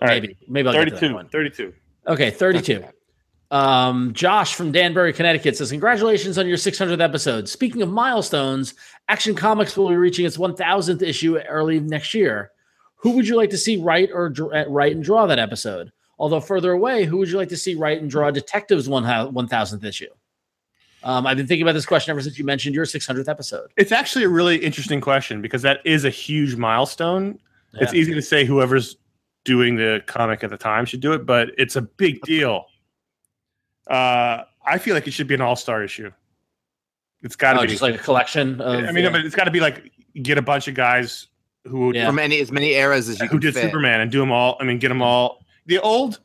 All 0.00 0.08
right. 0.08 0.22
maybe, 0.22 0.36
maybe 0.48 0.68
I'll 0.68 0.74
get 0.74 0.84
to 0.84 0.90
that 0.92 1.00
32. 1.00 1.14
one. 1.14 1.28
32. 1.28 1.74
Okay, 2.06 2.30
thirty-two. 2.30 2.84
Um, 3.50 4.12
Josh 4.12 4.54
from 4.54 4.72
Danbury, 4.72 5.12
Connecticut 5.12 5.56
says, 5.56 5.70
Congratulations 5.70 6.36
on 6.38 6.46
your 6.46 6.58
600th 6.58 7.00
episode. 7.00 7.48
Speaking 7.48 7.82
of 7.82 7.88
milestones, 7.88 8.74
Action 9.08 9.34
Comics 9.34 9.76
will 9.76 9.88
be 9.88 9.96
reaching 9.96 10.26
its 10.26 10.36
1000th 10.36 11.02
issue 11.02 11.38
early 11.38 11.80
next 11.80 12.12
year. 12.14 12.50
Who 12.98 13.12
would 13.12 13.26
you 13.28 13.36
like 13.36 13.50
to 13.50 13.58
see 13.58 13.76
write 13.76 14.10
or 14.12 14.32
uh, 14.54 14.64
write 14.68 14.94
and 14.94 15.04
draw 15.04 15.26
that 15.26 15.38
episode? 15.38 15.92
Although 16.18 16.40
further 16.40 16.72
away, 16.72 17.04
who 17.04 17.16
would 17.18 17.28
you 17.28 17.36
like 17.36 17.48
to 17.50 17.56
see 17.56 17.74
write 17.76 18.00
and 18.00 18.10
draw 18.10 18.30
Detectives 18.30 18.88
1000 18.88 19.32
1000th 19.34 19.84
issue? 19.84 20.08
Um, 21.04 21.26
I've 21.28 21.36
been 21.36 21.46
thinking 21.46 21.62
about 21.62 21.74
this 21.74 21.86
question 21.86 22.10
ever 22.10 22.20
since 22.20 22.38
you 22.40 22.44
mentioned 22.44 22.74
your 22.74 22.84
600th 22.84 23.28
episode. 23.28 23.70
It's 23.76 23.92
actually 23.92 24.24
a 24.24 24.28
really 24.28 24.56
interesting 24.56 25.00
question 25.00 25.40
because 25.40 25.62
that 25.62 25.78
is 25.84 26.04
a 26.04 26.10
huge 26.10 26.56
milestone. 26.56 27.38
It's 27.74 27.94
easy 27.94 28.14
to 28.14 28.22
say 28.22 28.44
whoever's 28.44 28.96
doing 29.44 29.76
the 29.76 30.02
comic 30.06 30.42
at 30.42 30.50
the 30.50 30.56
time 30.56 30.84
should 30.84 31.00
do 31.00 31.12
it, 31.12 31.24
but 31.24 31.50
it's 31.56 31.76
a 31.76 31.82
big 31.82 32.20
deal. 32.22 32.66
Uh, 33.86 34.42
I 34.66 34.78
feel 34.78 34.94
like 34.94 35.06
it 35.06 35.12
should 35.12 35.28
be 35.28 35.34
an 35.34 35.40
all-star 35.40 35.84
issue. 35.84 36.10
It's 37.22 37.36
got 37.36 37.52
to 37.52 37.60
Oh, 37.60 37.62
be. 37.62 37.68
just 37.68 37.82
like 37.82 37.94
a 37.94 37.98
collection 37.98 38.60
of. 38.60 38.84
I 38.84 38.90
mean, 38.92 39.06
uh, 39.06 39.10
but 39.10 39.24
it's 39.24 39.34
got 39.36 39.44
to 39.44 39.50
be 39.50 39.60
like 39.60 39.92
get 40.22 40.36
a 40.38 40.42
bunch 40.42 40.66
of 40.68 40.74
guys 40.74 41.28
who 41.68 41.94
Yeah. 41.94 42.06
from 42.06 42.18
any 42.18 42.40
as 42.40 42.50
many 42.50 42.72
eras 42.72 43.08
as 43.08 43.20
you 43.20 43.26
who 43.26 43.32
can 43.32 43.40
did 43.40 43.54
fit. 43.54 43.62
Superman 43.64 44.00
and 44.00 44.10
do 44.10 44.18
them 44.20 44.32
all. 44.32 44.56
I 44.60 44.64
mean, 44.64 44.78
get 44.78 44.88
them 44.88 45.02
all. 45.02 45.44
The 45.66 45.78
old, 45.78 46.20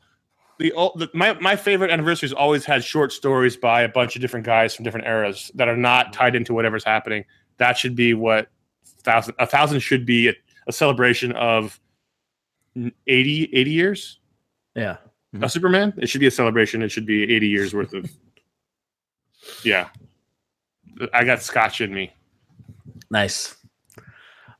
the 0.58 0.72
old. 0.72 0.98
The, 0.98 1.10
my 1.14 1.34
my 1.34 1.56
favorite 1.56 1.90
anniversaries 1.90 2.32
always 2.32 2.64
had 2.64 2.82
short 2.84 3.12
stories 3.12 3.56
by 3.56 3.82
a 3.82 3.88
bunch 3.88 4.16
of 4.16 4.22
different 4.22 4.46
guys 4.46 4.74
from 4.74 4.84
different 4.84 5.06
eras 5.06 5.50
that 5.54 5.68
are 5.68 5.76
not 5.76 6.12
tied 6.12 6.34
into 6.34 6.54
whatever's 6.54 6.84
happening. 6.84 7.24
That 7.58 7.76
should 7.78 7.94
be 7.94 8.14
what 8.14 8.48
thousand 9.02 9.34
a 9.38 9.46
thousand 9.46 9.80
should 9.80 10.06
be 10.06 10.28
a, 10.28 10.34
a 10.66 10.72
celebration 10.72 11.32
of 11.32 11.78
80, 13.06 13.50
80 13.52 13.70
years 13.70 14.18
yeah. 14.74 14.96
Mm-hmm. 15.34 15.44
of 15.44 15.52
Superman. 15.52 15.94
It 15.98 16.08
should 16.08 16.20
be 16.20 16.26
a 16.26 16.30
celebration. 16.30 16.82
It 16.82 16.90
should 16.90 17.06
be 17.06 17.22
eighty 17.34 17.48
years 17.48 17.74
worth 17.74 17.92
of. 17.92 18.10
Yeah, 19.62 19.90
I 21.12 21.24
got 21.24 21.42
scotch 21.42 21.82
in 21.82 21.92
me. 21.92 22.10
Nice. 23.10 23.56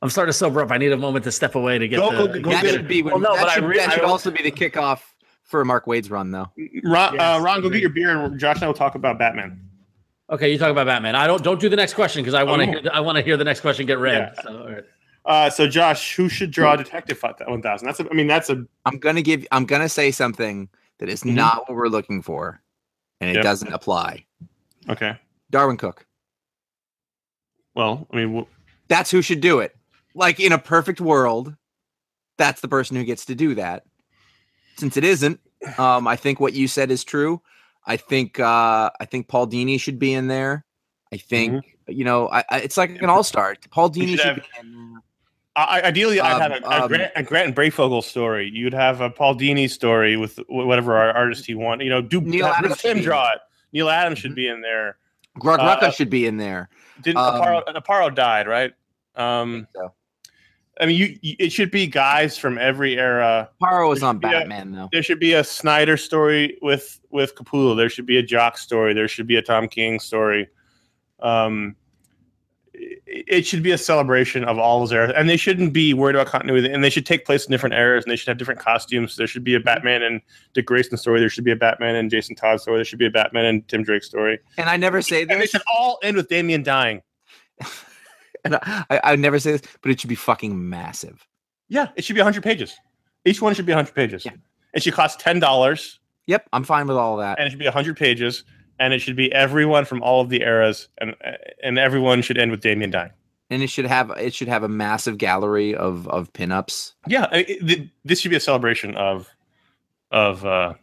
I'm 0.01 0.09
starting 0.09 0.29
to 0.29 0.37
sober 0.37 0.61
up. 0.61 0.71
I 0.71 0.77
need 0.77 0.91
a 0.91 0.97
moment 0.97 1.23
to 1.25 1.31
step 1.31 1.55
away 1.55 1.77
to 1.79 1.87
get 1.87 1.97
Go- 1.99 2.11
the. 2.11 2.17
go- 2.33 2.39
go 2.41 2.49
that 2.51 2.61
get 2.63 2.71
should 2.71 2.81
it. 2.81 2.87
be 2.87 3.01
when, 3.01 3.13
Well, 3.13 3.21
no, 3.21 3.35
that 3.35 3.41
but 3.43 3.49
I 3.49 3.55
should, 3.55 3.63
re- 3.63 3.77
that 3.77 3.93
should 3.93 4.03
I- 4.03 4.07
also 4.07 4.31
be 4.31 4.43
the 4.43 4.51
kickoff 4.51 4.99
for 5.43 5.63
Mark 5.65 5.87
Waid's 5.87 6.09
run, 6.09 6.31
though. 6.31 6.51
Ron, 6.83 7.13
Yes, 7.15 7.21
uh, 7.21 7.41
Ron, 7.41 7.61
go 7.61 7.69
get 7.69 7.81
your 7.81 7.89
beer, 7.91 8.09
and 8.17 8.39
Josh 8.39 8.55
and 8.57 8.63
I 8.63 8.67
will 8.67 8.73
talk 8.73 8.95
about 8.95 9.17
Batman. 9.19 9.61
Okay, 10.29 10.51
you 10.51 10.57
talk 10.57 10.71
about 10.71 10.87
Batman. 10.87 11.15
I 11.15 11.27
don't 11.27 11.43
don't 11.43 11.59
do 11.61 11.69
the 11.69 11.75
next 11.75 11.93
question 11.93 12.23
because 12.23 12.33
I 12.33 12.43
want 12.43 12.61
to 12.63 12.67
Oh. 12.67 12.71
hear 12.71 12.81
the, 12.81 12.95
I 12.95 12.99
want 12.99 13.17
to 13.17 13.23
hear 13.23 13.37
the 13.37 13.43
next 13.43 13.61
question 13.61 13.85
get 13.85 13.99
read. 13.99 14.33
Yeah. 14.35 14.41
So, 14.43 14.57
all 14.57 14.69
right. 14.71 14.83
Uh, 15.23 15.49
so 15.49 15.67
Josh, 15.67 16.15
who 16.15 16.27
should 16.29 16.49
draw 16.51 16.75
Detective 16.75 17.21
One 17.47 17.61
Thousand? 17.61 17.85
That's, 17.87 17.99
a, 17.99 18.07
I 18.09 18.13
mean, 18.13 18.27
that's 18.27 18.49
a 18.49 18.63
I'm 18.85 18.97
gonna 18.97 19.21
give. 19.21 19.45
I'm 19.51 19.65
gonna 19.65 19.89
say 19.89 20.09
something 20.11 20.67
that 20.99 21.09
is 21.09 21.21
Mhm. 21.23 21.33
not 21.35 21.67
what 21.69 21.75
we're 21.75 21.87
looking 21.89 22.21
for, 22.23 22.59
and 23.21 23.29
it 23.29 23.35
Yep. 23.35 23.43
doesn't 23.43 23.73
apply. 23.73 24.25
okay. 24.89 25.17
Darwyn 25.51 25.77
Cooke. 25.77 26.05
Well, 27.75 28.07
I 28.11 28.15
mean, 28.15 28.27
w- 28.27 28.47
That's 28.87 29.11
who 29.11 29.21
should 29.21 29.41
do 29.41 29.59
it. 29.59 29.74
Like 30.15 30.39
in 30.39 30.51
a 30.53 30.57
perfect 30.57 30.99
world, 31.01 31.53
that's 32.37 32.61
the 32.61 32.67
person 32.67 32.95
who 32.95 33.03
gets 33.03 33.25
to 33.25 33.35
do 33.35 33.53
that. 33.55 33.83
Since 34.77 34.97
it 34.97 35.03
isn't, 35.03 35.39
um, 35.77 36.07
I 36.07 36.15
think 36.15 36.39
what 36.39 36.53
you 36.53 36.67
said 36.67 36.89
is 36.89 37.03
true. 37.03 37.41
I 37.85 37.97
think 37.97 38.39
uh, 38.39 38.89
I 38.99 39.05
think 39.05 39.27
Paul 39.27 39.47
Dini 39.47 39.79
should 39.79 39.99
be 39.99 40.13
in 40.13 40.27
there. 40.27 40.65
I 41.13 41.17
think 41.17 41.77
you 41.87 42.03
know 42.03 42.29
I, 42.29 42.43
I, 42.49 42.59
it's 42.61 42.77
like 42.77 42.89
an 43.01 43.09
all 43.09 43.23
star. 43.23 43.55
Paul 43.69 43.89
Dini 43.91 44.09
should 44.11 44.19
should, 44.19 44.25
have- 44.27 44.35
be 44.37 44.43
in 44.59 44.71
there. 44.73 45.01
I, 45.57 45.81
ideally, 45.83 46.19
I'd 46.19 46.33
Um, 46.33 46.41
have 46.41 46.51
a, 46.51 46.65
a, 46.65 46.81
um, 46.81 46.87
Grant, 46.89 47.11
a 47.15 47.23
Grant 47.23 47.47
and 47.47 47.55
Breyfogle 47.55 48.03
story. 48.03 48.49
You'd 48.53 48.73
have 48.73 48.99
a 48.99 49.09
Paul 49.09 49.35
Dini 49.35 49.69
story 49.69 50.17
with 50.17 50.37
whatever 50.49 50.97
our 50.97 51.11
artist 51.11 51.47
you 51.47 51.57
want. 51.57 51.81
You 51.81 51.89
know, 51.89 52.01
do 52.01 52.19
Neil 52.19 52.47
have 52.47 52.65
Adams 52.65 52.81
him 52.81 52.99
draw 53.01 53.31
it. 53.31 53.39
Neal 53.71 53.89
Adams 53.89 54.19
should 54.19 54.35
be 54.35 54.49
in 54.49 54.59
there. 54.59 54.97
Greg 55.39 55.61
uh, 55.61 55.77
Rucka 55.77 55.93
should 55.93 56.09
be 56.09 56.25
in 56.25 56.35
there. 56.35 56.67
Didn't 57.01 57.19
Um, 57.19 57.41
Aparo, 57.41 57.63
Aparo 57.73 58.13
died, 58.13 58.47
right? 58.47 58.73
Um, 59.15 59.65
so. 59.73 59.93
I 60.81 60.85
mean, 60.85 60.97
you, 60.97 61.17
you 61.21 61.35
it 61.39 61.51
should 61.51 61.71
be 61.71 61.87
guys 61.87 62.37
from 62.37 62.57
every 62.57 62.97
era. 62.97 63.49
Paro 63.61 63.93
is 63.93 64.01
there 64.01 64.09
on 64.09 64.19
be 64.19 64.27
a- 64.27 64.31
Batman 64.31 64.71
though. 64.73 64.89
There 64.91 65.03
should 65.03 65.19
be 65.19 65.33
a 65.33 65.43
Snyder 65.43 65.97
story 65.97 66.57
with 66.61 66.99
with 67.11 67.35
Capullo. 67.35 67.75
There 67.77 67.89
should 67.89 68.05
be 68.05 68.17
a 68.17 68.23
Jock 68.23 68.57
story. 68.57 68.93
There 68.93 69.07
should 69.07 69.27
be 69.27 69.37
a 69.37 69.41
Tom 69.41 69.67
King 69.67 69.99
story. 69.99 70.49
Um, 71.21 71.75
it, 72.73 73.01
it 73.27 73.45
should 73.45 73.63
be 73.63 73.71
a 73.71 73.77
celebration 73.77 74.43
of 74.43 74.59
all 74.59 74.81
those 74.81 74.91
eras, 74.91 75.13
and 75.15 75.29
they 75.29 75.37
shouldn't 75.37 75.71
be 75.71 75.93
worried 75.93 76.15
about 76.15 76.27
continuity. 76.27 76.69
And 76.69 76.83
they 76.83 76.89
should 76.89 77.05
take 77.05 77.25
place 77.25 77.45
in 77.45 77.51
different 77.51 77.75
eras, 77.75 78.03
and 78.03 78.11
they 78.11 78.17
should 78.17 78.27
have 78.27 78.37
different 78.37 78.59
costumes. 78.59 79.15
There 79.15 79.27
should 79.27 79.45
be 79.45 79.55
a 79.55 79.61
Batman 79.61 80.03
and 80.03 80.21
Dick 80.53 80.65
Grayson 80.65 80.97
story. 80.97 81.21
There 81.21 81.29
should 81.29 81.45
be 81.45 81.51
a 81.51 81.55
Batman 81.55 81.95
and 81.95 82.11
Jason 82.11 82.35
Todd 82.35 82.59
story. 82.59 82.77
There 82.79 82.85
should 82.85 82.99
be 82.99 83.05
a 83.05 83.11
Batman 83.11 83.45
and 83.45 83.67
Tim 83.69 83.83
Drake 83.83 84.03
story. 84.03 84.39
And 84.57 84.69
I 84.69 84.75
never 84.75 85.01
say 85.01 85.21
And 85.21 85.39
they 85.41 85.45
should 85.45 85.61
all 85.73 85.99
end 86.03 86.17
with 86.17 86.27
Damian 86.27 86.63
dying. 86.63 87.01
And 88.45 88.55
I, 88.61 88.85
I 89.03 89.11
would 89.11 89.19
never 89.19 89.39
say 89.39 89.51
this, 89.53 89.61
but 89.81 89.91
it 89.91 89.99
should 89.99 90.07
be 90.07 90.15
fucking 90.15 90.69
massive. 90.69 91.27
Yeah, 91.67 91.87
it 91.97 92.03
should 92.05 92.13
be 92.13 92.21
100 92.21 92.43
pages. 92.43 92.77
Each 93.25 93.41
one 93.41 93.53
should 93.55 93.65
be 93.65 93.73
100 93.73 93.93
pages. 93.93 94.23
Yeah. 94.23 94.31
It 94.73 94.83
should 94.83 94.93
cost 94.93 95.19
ten 95.19 95.39
dollars. 95.39 95.99
Yep, 96.27 96.47
I'm 96.53 96.63
fine 96.63 96.87
with 96.87 96.95
all 96.97 97.19
of 97.19 97.19
that. 97.25 97.37
and 97.39 97.47
it 97.47 97.49
should 97.49 97.59
be 97.59 97.65
100 97.65 97.97
pages 97.97 98.43
and 98.79 98.93
it 98.93 98.99
should 98.99 99.15
be 99.15 99.31
everyone 99.33 99.85
from 99.85 100.01
all 100.03 100.21
of 100.21 100.29
the 100.29 100.41
eras 100.41 100.87
and 100.99 101.15
and 101.63 101.77
everyone 101.79 102.21
should 102.21 102.37
end 102.37 102.51
with 102.51 102.61
Damian 102.61 102.91
dying. 102.91 103.11
And 103.49 103.61
it 103.63 103.67
should 103.69 103.85
have 103.85 104.09
it 104.11 104.33
should 104.33 104.47
have 104.47 104.63
a 104.63 104.67
massive 104.69 105.17
gallery 105.17 105.73
of 105.75 106.07
of 106.09 106.31
pinups. 106.33 106.93
Yeah, 107.07 107.27
I- 107.31 107.45
it- 107.47 107.89
this 108.03 108.19
should 108.19 108.31
be 108.31 108.37
a 108.37 108.39
celebration 108.41 108.95
of 108.95 109.29
of 110.11 110.45
uh 110.45 110.73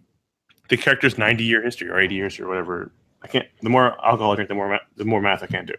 the 0.68 0.76
character's 0.76 1.18
90 1.18 1.44
year 1.44 1.62
history 1.62 1.88
or 1.90 1.98
80 2.00 2.14
years 2.14 2.40
or 2.40 2.48
whatever. 2.48 2.90
I 3.22 3.26
can't 3.28 3.46
the 3.60 3.68
more 3.70 3.88
alcohol 4.04 4.32
I 4.32 4.36
drink 4.36 4.48
the 4.48 4.54
more 4.54 4.68
ma- 4.70 4.78
the 4.96 5.04
more 5.04 5.20
math 5.20 5.42
I 5.42 5.46
can't 5.46 5.66
do. 5.66 5.74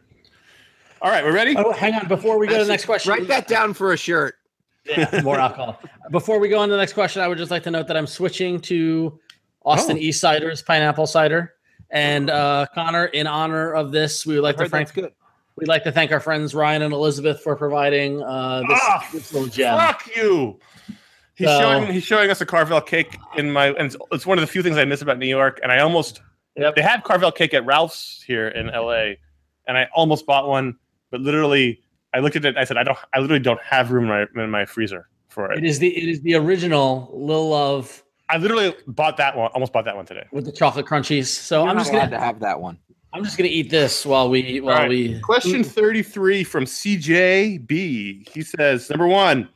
All 1.04 1.12
right, 1.12 1.24
we're 1.24 1.34
ready? 1.34 1.54
Oh, 1.58 1.74
hang 1.74 1.94
on. 1.96 2.08
Before 2.08 2.40
we 2.40 2.48
go 2.48 2.58
to 2.58 2.64
the 2.64 2.70
next 2.72 2.86
question, 2.86 3.12
Write 3.12 3.28
that 3.28 3.48
down 3.48 3.74
for 3.74 3.92
a 3.92 3.98
shirt. 3.98 4.36
Yeah, 4.86 5.22
more 5.22 5.38
alcohol. 5.40 5.80
Before 6.12 6.40
we 6.40 6.48
go 6.50 6.60
on 6.60 6.70
to 6.70 6.74
the 6.74 6.78
next 6.78 6.94
question, 6.94 7.22
I 7.22 7.28
would 7.28 7.38
just 7.38 7.52
like 7.52 7.64
to 7.64 7.72
note 7.72 7.88
that 7.88 7.98
I'm 7.98 8.08
switching 8.08 8.60
to 8.62 9.20
Austin 9.66 9.98
Oh. 9.98 10.00
East 10.00 10.22
Cider's 10.22 10.62
pineapple 10.62 11.06
cider. 11.08 11.54
And 11.90 12.30
uh, 12.30 12.66
Conor, 12.74 13.06
in 13.06 13.28
honor 13.28 13.74
of 13.74 13.92
this, 13.92 14.26
we 14.26 14.36
would 14.36 14.44
like 14.44 14.56
to 14.58 14.68
thank 14.70 14.94
good. 14.94 15.12
we'd 15.58 15.68
like 15.68 15.84
to 15.84 15.92
thank 15.92 16.12
our 16.14 16.20
friends 16.22 16.56
Ryan 16.56 16.82
and 16.84 16.94
Elizabeth 16.94 17.42
for 17.42 17.56
providing 17.58 18.24
uh, 18.24 18.62
this, 18.68 18.80
Ah, 18.82 19.10
this 19.12 19.34
little 19.34 19.50
gem. 19.50 19.78
Fuck 19.78 20.16
you. 20.16 20.60
He's 21.36 21.48
So- 21.48 21.60
showing 21.60 21.92
he's 21.94 22.04
showing 22.04 22.30
us 22.30 22.40
a 22.42 22.46
Carvel 22.46 22.80
cake 22.82 23.18
in 23.36 23.52
my 23.52 23.68
and 23.68 23.88
it's, 23.88 23.96
it's 24.12 24.26
one 24.26 24.38
of 24.38 24.42
the 24.42 24.48
few 24.48 24.64
things 24.64 24.78
I 24.78 24.86
miss 24.86 25.02
about 25.02 25.18
New 25.20 25.28
York. 25.28 25.60
And 25.64 25.72
I 25.72 25.80
almost 25.80 26.22
Yep. 26.56 26.76
they 26.76 26.82
have 26.82 27.04
Carvel 27.04 27.32
cake 27.32 27.54
at 27.54 27.66
Ralph's 27.66 28.22
here 28.26 28.48
in 28.48 28.68
LA, 28.68 29.16
and 29.68 29.78
I 29.78 29.88
almost 29.96 30.26
bought 30.28 30.48
one, 30.48 30.78
but 31.14 31.22
literally 31.22 31.80
I 32.14 32.20
looked 32.20 32.36
at 32.36 32.44
it. 32.44 32.58
I 32.58 32.64
said 32.66 32.76
I 32.78 32.84
don't. 32.84 32.98
I 33.14 33.20
literally 33.20 33.40
don't 33.40 33.62
have 33.62 33.92
room 33.92 34.06
in 34.06 34.10
my, 34.36 34.44
in 34.44 34.50
my 34.50 34.66
freezer 34.66 35.08
for 35.30 35.52
It 35.52 35.60
it. 35.60 35.64
is 35.64 35.78
the 35.80 35.96
it 35.96 36.10
is 36.10 36.22
the 36.22 36.34
original 36.34 37.10
Lil 37.14 37.50
Love 37.50 38.04
I 38.30 38.38
literally 38.38 38.74
bought 38.88 39.18
that 39.18 39.38
one. 39.38 39.52
Almost 39.54 39.72
bought 39.74 39.86
that 39.86 39.96
one 39.96 40.06
today. 40.08 40.26
with 40.32 40.46
the 40.46 40.52
chocolate 40.52 40.88
crunchies. 40.88 41.26
So 41.28 41.62
You're 41.62 41.70
I'm 41.70 41.78
just 41.78 41.92
allowed 41.92 42.06
gonna 42.10 42.18
to 42.18 42.20
have 42.20 42.40
that 42.40 42.60
one. 42.60 42.80
I'm 43.14 43.24
just 43.24 43.38
gonna 43.38 43.50
eat 43.50 43.70
this 43.70 44.08
while 44.08 44.28
we 44.28 44.60
while 44.60 44.74
All 44.76 44.82
right. 44.82 44.90
we 44.90 45.20
Question 45.20 45.64
33 45.64 46.44
from 46.44 46.64
CJB. 46.66 48.28
He 48.28 48.42
says, 48.42 48.90
number 48.90 49.08
one, 49.08 49.48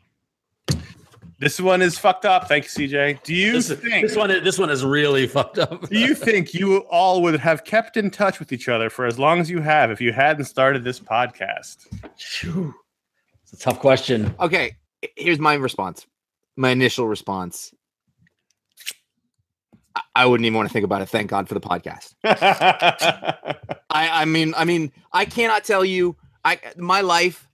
this 1.39 1.59
one 1.61 1.81
is 1.81 1.97
fucked 1.97 2.25
up. 2.25 2.47
Thank 2.47 2.65
you, 2.65 2.87
CJ. 2.89 3.21
Do 3.23 3.33
you 3.33 3.53
This, 3.53 3.71
think 3.71 4.07
this 4.07 4.15
one 4.15 4.29
this 4.29 4.57
one 4.57 4.69
is 4.69 4.83
really 4.83 5.27
fucked 5.27 5.59
up. 5.59 5.87
do 5.89 5.99
you 5.99 6.15
think 6.15 6.53
you 6.53 6.77
all 6.89 7.21
would 7.21 7.39
have 7.39 7.63
kept 7.63 7.95
in 7.97 8.09
touch 8.09 8.39
with 8.39 8.51
each 8.51 8.67
other 8.69 8.89
for 8.89 9.05
as 9.05 9.19
long 9.19 9.39
as 9.39 9.49
you 9.49 9.61
have 9.61 9.91
if 9.91 10.01
you 10.01 10.11
hadn't 10.13 10.45
started 10.45 10.83
this 10.83 10.99
podcast? 10.99 11.85
It's 12.15 13.53
a 13.53 13.57
tough 13.57 13.79
question. 13.79 14.33
Okay, 14.39 14.75
here's 15.15 15.39
my 15.39 15.53
response. 15.53 16.05
My 16.55 16.71
initial 16.71 17.07
response. 17.07 17.73
I- 19.95 20.01
I 20.15 20.25
wouldn't 20.25 20.45
even 20.45 20.57
want 20.57 20.67
to 20.69 20.73
think 20.73 20.85
about 20.85 21.01
it. 21.01 21.09
Thank 21.09 21.29
God 21.29 21.47
for 21.47 21.53
the 21.53 21.61
podcast. 21.61 22.13
I, 22.23 24.21
I 24.21 24.25
mean, 24.25 24.53
I 24.57 24.65
mean, 24.65 24.91
I 25.13 25.25
cannot 25.25 25.63
tell 25.63 25.85
you. 25.85 26.15
I 26.43 26.59
my 26.77 27.01
life, 27.01 27.46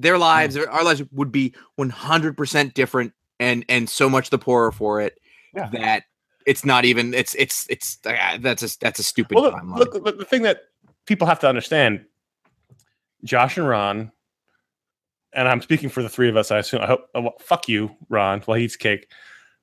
their 0.00 0.18
lives, 0.18 0.56
our 0.56 0.84
lives 0.84 1.02
would 1.12 1.30
be 1.32 1.54
one 1.76 1.90
hundred 1.90 2.36
percent 2.36 2.74
different, 2.74 3.12
and 3.38 3.64
and 3.68 3.88
so 3.88 4.08
much 4.08 4.30
the 4.30 4.38
poorer 4.38 4.72
for 4.72 5.00
it 5.00 5.18
Yeah. 5.54 5.68
that 5.72 6.04
it's 6.46 6.64
not 6.64 6.84
even. 6.84 7.14
It's 7.14 7.34
it's 7.34 7.66
it's 7.68 7.98
uh, 8.04 8.38
that's 8.40 8.62
a 8.62 8.78
that's 8.80 8.98
a 8.98 9.02
stupid 9.02 9.34
well, 9.36 9.52
timeline. 9.52 9.78
look, 9.78 9.94
look, 9.94 10.18
the 10.18 10.24
thing 10.24 10.42
that 10.42 10.62
people 11.06 11.26
have 11.26 11.38
to 11.40 11.48
understand, 11.48 12.04
Josh 13.24 13.56
and 13.58 13.68
Ron, 13.68 14.10
and 15.32 15.46
I'm 15.48 15.60
speaking 15.60 15.88
for 15.90 16.02
the 16.02 16.08
three 16.08 16.28
of 16.28 16.36
us. 16.36 16.50
I 16.50 16.58
assume. 16.58 16.80
I 16.80 16.86
hope. 16.86 17.06
oh, 17.14 17.30
fuck 17.40 17.68
you, 17.68 17.90
Ron. 18.08 18.40
While 18.40 18.58
he 18.58 18.64
eats 18.64 18.76
cake, 18.76 19.10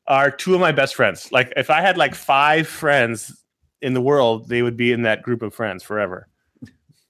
are 0.07 0.29
two 0.31 0.53
of 0.53 0.61
my 0.61 0.71
best 0.71 0.95
friends. 0.95 1.31
Like 1.31 1.51
if 1.57 1.69
I 1.69 1.81
had 1.81 1.97
like 1.97 2.13
five 2.15 2.67
friends 2.67 3.43
in 3.81 3.93
the 3.93 4.01
world, 4.01 4.49
they 4.49 4.61
would 4.61 4.77
be 4.77 4.91
in 4.91 5.01
that 5.01 5.23
group 5.23 5.41
of 5.41 5.53
friends 5.53 5.83
forever. 5.83 6.27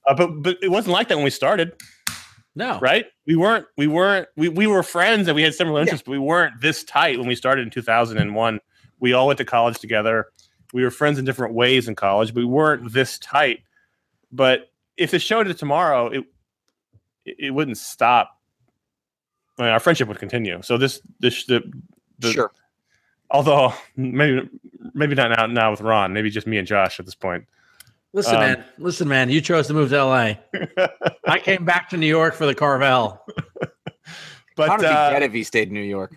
Uh, 0.06 0.14
but 0.14 0.28
but 0.42 0.56
it 0.62 0.70
wasn't 0.70 0.92
like 0.94 1.08
that 1.08 1.16
when 1.16 1.24
we 1.24 1.30
started, 1.30 1.72
No. 2.54 2.78
right? 2.80 3.06
We 3.26 3.36
weren't. 3.36 3.66
We 3.76 3.86
weren't. 3.86 4.28
We, 4.36 4.48
we 4.48 4.66
were 4.66 4.82
friends 4.82 5.28
and 5.28 5.36
we 5.36 5.42
had 5.42 5.54
similar 5.54 5.80
interests, 5.80 6.04
but 6.04 6.12
we 6.12 6.18
weren't 6.18 6.60
this 6.60 6.82
tight 6.84 7.18
when 7.18 7.28
we 7.28 7.36
started 7.36 7.62
in 7.62 7.70
2001. 7.70 8.60
We 9.00 9.12
all 9.12 9.26
went 9.28 9.38
to 9.38 9.44
college 9.44 9.78
together. 9.78 10.26
We 10.72 10.82
were 10.82 10.90
friends 10.90 11.18
in 11.18 11.24
different 11.24 11.54
ways 11.54 11.88
in 11.88 11.94
college, 11.94 12.34
but 12.34 12.40
we 12.40 12.46
weren't 12.46 12.92
this 12.92 13.18
tight. 13.18 13.60
But 14.32 14.70
if 14.96 15.10
the 15.12 15.18
show 15.18 15.42
did 15.44 15.56
tomorrow, 15.56 16.08
it 16.08 16.24
it 17.24 17.36
it 17.38 17.50
wouldn't 17.50 17.78
stop. 17.78 18.36
I 19.58 19.62
mean, 19.62 19.70
our 19.70 19.80
friendship 19.80 20.08
would 20.08 20.18
continue. 20.18 20.60
So 20.62 20.78
this 20.78 21.00
this 21.20 21.44
the, 21.46 21.62
the 22.18 22.32
sure. 22.32 22.52
although 23.30 23.72
maybe 23.96 24.48
maybe 24.94 25.14
not 25.14 25.30
now 25.36 25.46
now 25.46 25.70
with 25.70 25.80
Ron, 25.80 26.12
maybe 26.12 26.30
just 26.30 26.46
me 26.46 26.58
and 26.58 26.66
Josh 26.66 26.98
at 26.98 27.06
this 27.06 27.14
point. 27.14 27.44
Listen, 28.14 28.34
Um, 28.36 28.40
man. 28.40 28.64
Listen, 28.78 29.08
man. 29.08 29.28
You 29.30 29.40
chose 29.40 29.66
to 29.66 29.74
move 29.74 29.90
to 29.90 30.04
LA. 30.04 30.34
I 31.26 31.38
came 31.38 31.64
back 31.64 31.88
to 31.90 31.96
New 31.96 32.06
York 32.06 32.34
for 32.34 32.46
the 32.46 32.54
Carvel. 32.54 33.20
but 34.56 34.68
How 34.68 34.76
did 34.76 34.86
uh, 34.86 35.08
he 35.10 35.14
get 35.14 35.22
if 35.22 35.32
he 35.32 35.44
stayed 35.44 35.68
in 35.68 35.74
New 35.74 35.80
York? 35.82 36.16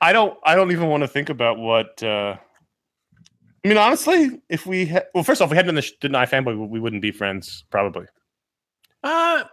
I 0.00 0.12
don't. 0.12 0.36
I 0.44 0.54
don't 0.56 0.72
even 0.72 0.88
want 0.88 1.02
to 1.02 1.08
think 1.08 1.28
about 1.30 1.58
what. 1.58 2.02
Uh, 2.02 2.36
I 3.64 3.68
mean, 3.68 3.78
honestly, 3.78 4.40
if 4.48 4.66
we 4.66 4.86
had, 4.86 5.04
well, 5.14 5.22
first 5.22 5.40
off, 5.40 5.50
we 5.50 5.56
hadn't 5.56 5.68
done 5.68 5.76
the 5.76 5.82
sh- 5.82 5.92
deny 6.00 6.26
fanboy, 6.26 6.58
we- 6.58 6.66
we 6.66 6.80
wouldn't 6.80 7.00
be 7.02 7.12
friends, 7.12 7.64
probably. 7.70 8.06
Uh, 9.04 9.44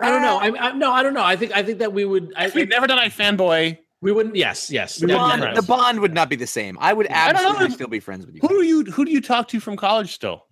I 0.00 0.08
don't 0.10 0.22
know. 0.22 0.38
I, 0.38 0.68
I 0.68 0.72
no, 0.72 0.90
I 0.90 1.02
don't 1.02 1.12
know. 1.12 1.22
I 1.22 1.36
think 1.36 1.54
I 1.54 1.62
think 1.62 1.78
that 1.80 1.92
we 1.92 2.06
would. 2.06 2.32
I 2.34 2.48
we'd 2.54 2.70
never 2.70 2.86
done 2.86 2.98
iFanboy, 2.98 3.76
we 4.00 4.12
wouldn't. 4.12 4.34
Yes, 4.34 4.70
yes. 4.70 4.96
The 4.96 5.06
wouldn't 5.06 5.20
Yeah, 5.28 5.36
be 5.36 5.42
bond, 5.42 5.56
the 5.58 5.62
bond 5.62 6.00
would 6.00 6.14
not 6.14 6.30
be 6.30 6.36
the 6.36 6.46
same. 6.46 6.78
I 6.80 6.94
would 6.94 7.06
I 7.10 7.28
absolutely 7.30 7.70
still 7.70 7.88
be 7.88 8.00
friends 8.00 8.24
with 8.24 8.34
you. 8.34 8.40
who 8.40 8.48
do 8.48 8.62
you 8.64 8.84
who 8.84 9.04
do 9.04 9.10
you 9.12 9.20
talk 9.20 9.48
to 9.48 9.60
from 9.60 9.76
college 9.76 10.14
still? 10.14 10.46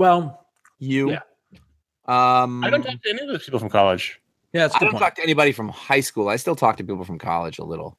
Well, 0.00 0.46
You? 0.78 1.10
Yeah. 1.10 1.20
Um, 2.06 2.64
I 2.64 2.70
don't 2.70 2.82
talk 2.82 3.02
to 3.02 3.10
any 3.10 3.20
of 3.20 3.28
those 3.28 3.44
people 3.44 3.60
from 3.60 3.68
college. 3.68 4.18
yeah, 4.54 4.64
it's 4.64 4.72
a 4.72 4.78
I 4.78 4.80
good 4.80 4.84
don't 4.86 4.92
point. 4.92 5.02
talk 5.02 5.14
to 5.16 5.22
anybody 5.22 5.52
from 5.52 5.68
high 5.68 6.00
school. 6.00 6.30
I 6.30 6.36
still 6.36 6.56
talk 6.56 6.78
to 6.78 6.84
people 6.84 7.04
from 7.04 7.18
college 7.18 7.58
a 7.58 7.64
little. 7.64 7.98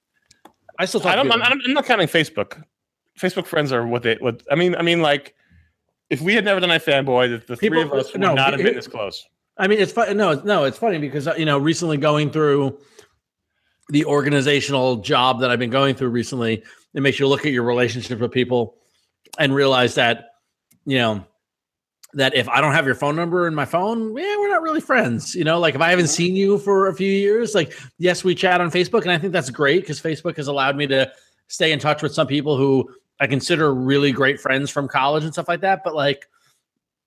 I 0.79 0.85
still 0.85 0.99
talk. 0.99 1.11
I 1.11 1.15
don't. 1.15 1.27
to 1.27 1.33
I'm. 1.33 1.43
I'm 1.43 1.61
I'm 1.63 1.73
not 1.73 1.85
counting 1.85 2.07
Facebook. 2.07 2.63
Facebook 3.19 3.45
friends 3.45 3.71
are 3.71 3.85
what 3.85 4.01
they. 4.01 4.15
What 4.15 4.41
I 4.51 4.55
mean. 4.55 4.73
I 4.75 4.81
mean, 4.81 5.03
like, 5.03 5.35
if 6.09 6.21
we 6.21 6.33
had 6.33 6.43
never 6.43 6.59
done 6.59 6.71
iFanboy, 6.71 7.39
the, 7.39 7.45
the 7.45 7.55
People- 7.55 7.83
three 7.83 7.87
of 7.87 7.93
us 7.93 8.11
would 8.11 8.21
no, 8.21 8.33
not 8.33 8.53
have 8.53 8.63
been 8.63 8.73
this 8.73 8.87
close. 8.87 9.23
I 9.59 9.67
mean, 9.67 9.79
it's 9.79 9.91
fun. 9.91 10.17
No, 10.17 10.33
no, 10.33 10.63
it's 10.63 10.79
funny 10.79 10.97
because 10.97 11.27
uh, 11.27 11.35
you 11.37 11.45
know, 11.45 11.59
recently 11.59 11.97
going 11.97 12.31
through 12.31 12.79
the 13.89 14.05
organizational 14.05 14.95
job 14.97 15.39
that 15.41 15.51
I've 15.51 15.59
been 15.59 15.69
going 15.69 15.93
through 15.93 16.09
recently, 16.09 16.63
it 16.95 17.01
makes 17.03 17.19
you 17.19 17.27
look 17.27 17.45
at 17.45 17.51
your 17.51 17.63
relationships 17.63 18.19
with 18.19 18.31
people 18.31 18.75
and 19.37 19.53
realize 19.53 19.93
that 19.95 20.29
you 20.85 20.97
know 20.97 21.23
that 22.13 22.35
if 22.35 22.49
I 22.49 22.61
don't 22.61 22.73
have 22.73 22.85
your 22.85 22.95
phone 22.95 23.15
number 23.15 23.47
in 23.47 23.55
my 23.55 23.65
phone, 23.65 24.15
yeah, 24.17 24.37
we're 24.37 24.49
not 24.49 24.61
really 24.61 24.81
friends. 24.81 25.33
You 25.35 25.43
know, 25.43 25.59
like 25.59 25.75
if 25.75 25.81
I 25.81 25.89
haven't 25.89 26.05
mm-hmm. 26.05 26.11
seen 26.11 26.35
you 26.35 26.57
for 26.59 26.87
a 26.87 26.95
few 26.95 27.11
years, 27.11 27.55
like 27.55 27.77
yes, 27.97 28.23
we 28.23 28.35
chat 28.35 28.61
on 28.61 28.71
Facebook, 28.71 29.03
and 29.03 29.11
I 29.11 29.17
think 29.17 29.33
that's 29.33 29.49
great 29.49 29.81
because 29.81 30.01
Facebook 30.01 30.37
has 30.37 30.47
allowed 30.47 30.75
me 30.75 30.87
to 30.87 31.11
stay 31.47 31.71
in 31.71 31.79
touch 31.79 32.01
with 32.01 32.13
some 32.13 32.27
people 32.27 32.57
who 32.57 32.89
I 33.19 33.27
consider 33.27 33.73
really 33.73 34.11
great 34.11 34.39
friends 34.39 34.69
from 34.69 34.87
college 34.87 35.23
and 35.23 35.33
stuff 35.33 35.47
like 35.47 35.61
that. 35.61 35.83
But 35.83 35.95
like 35.95 36.27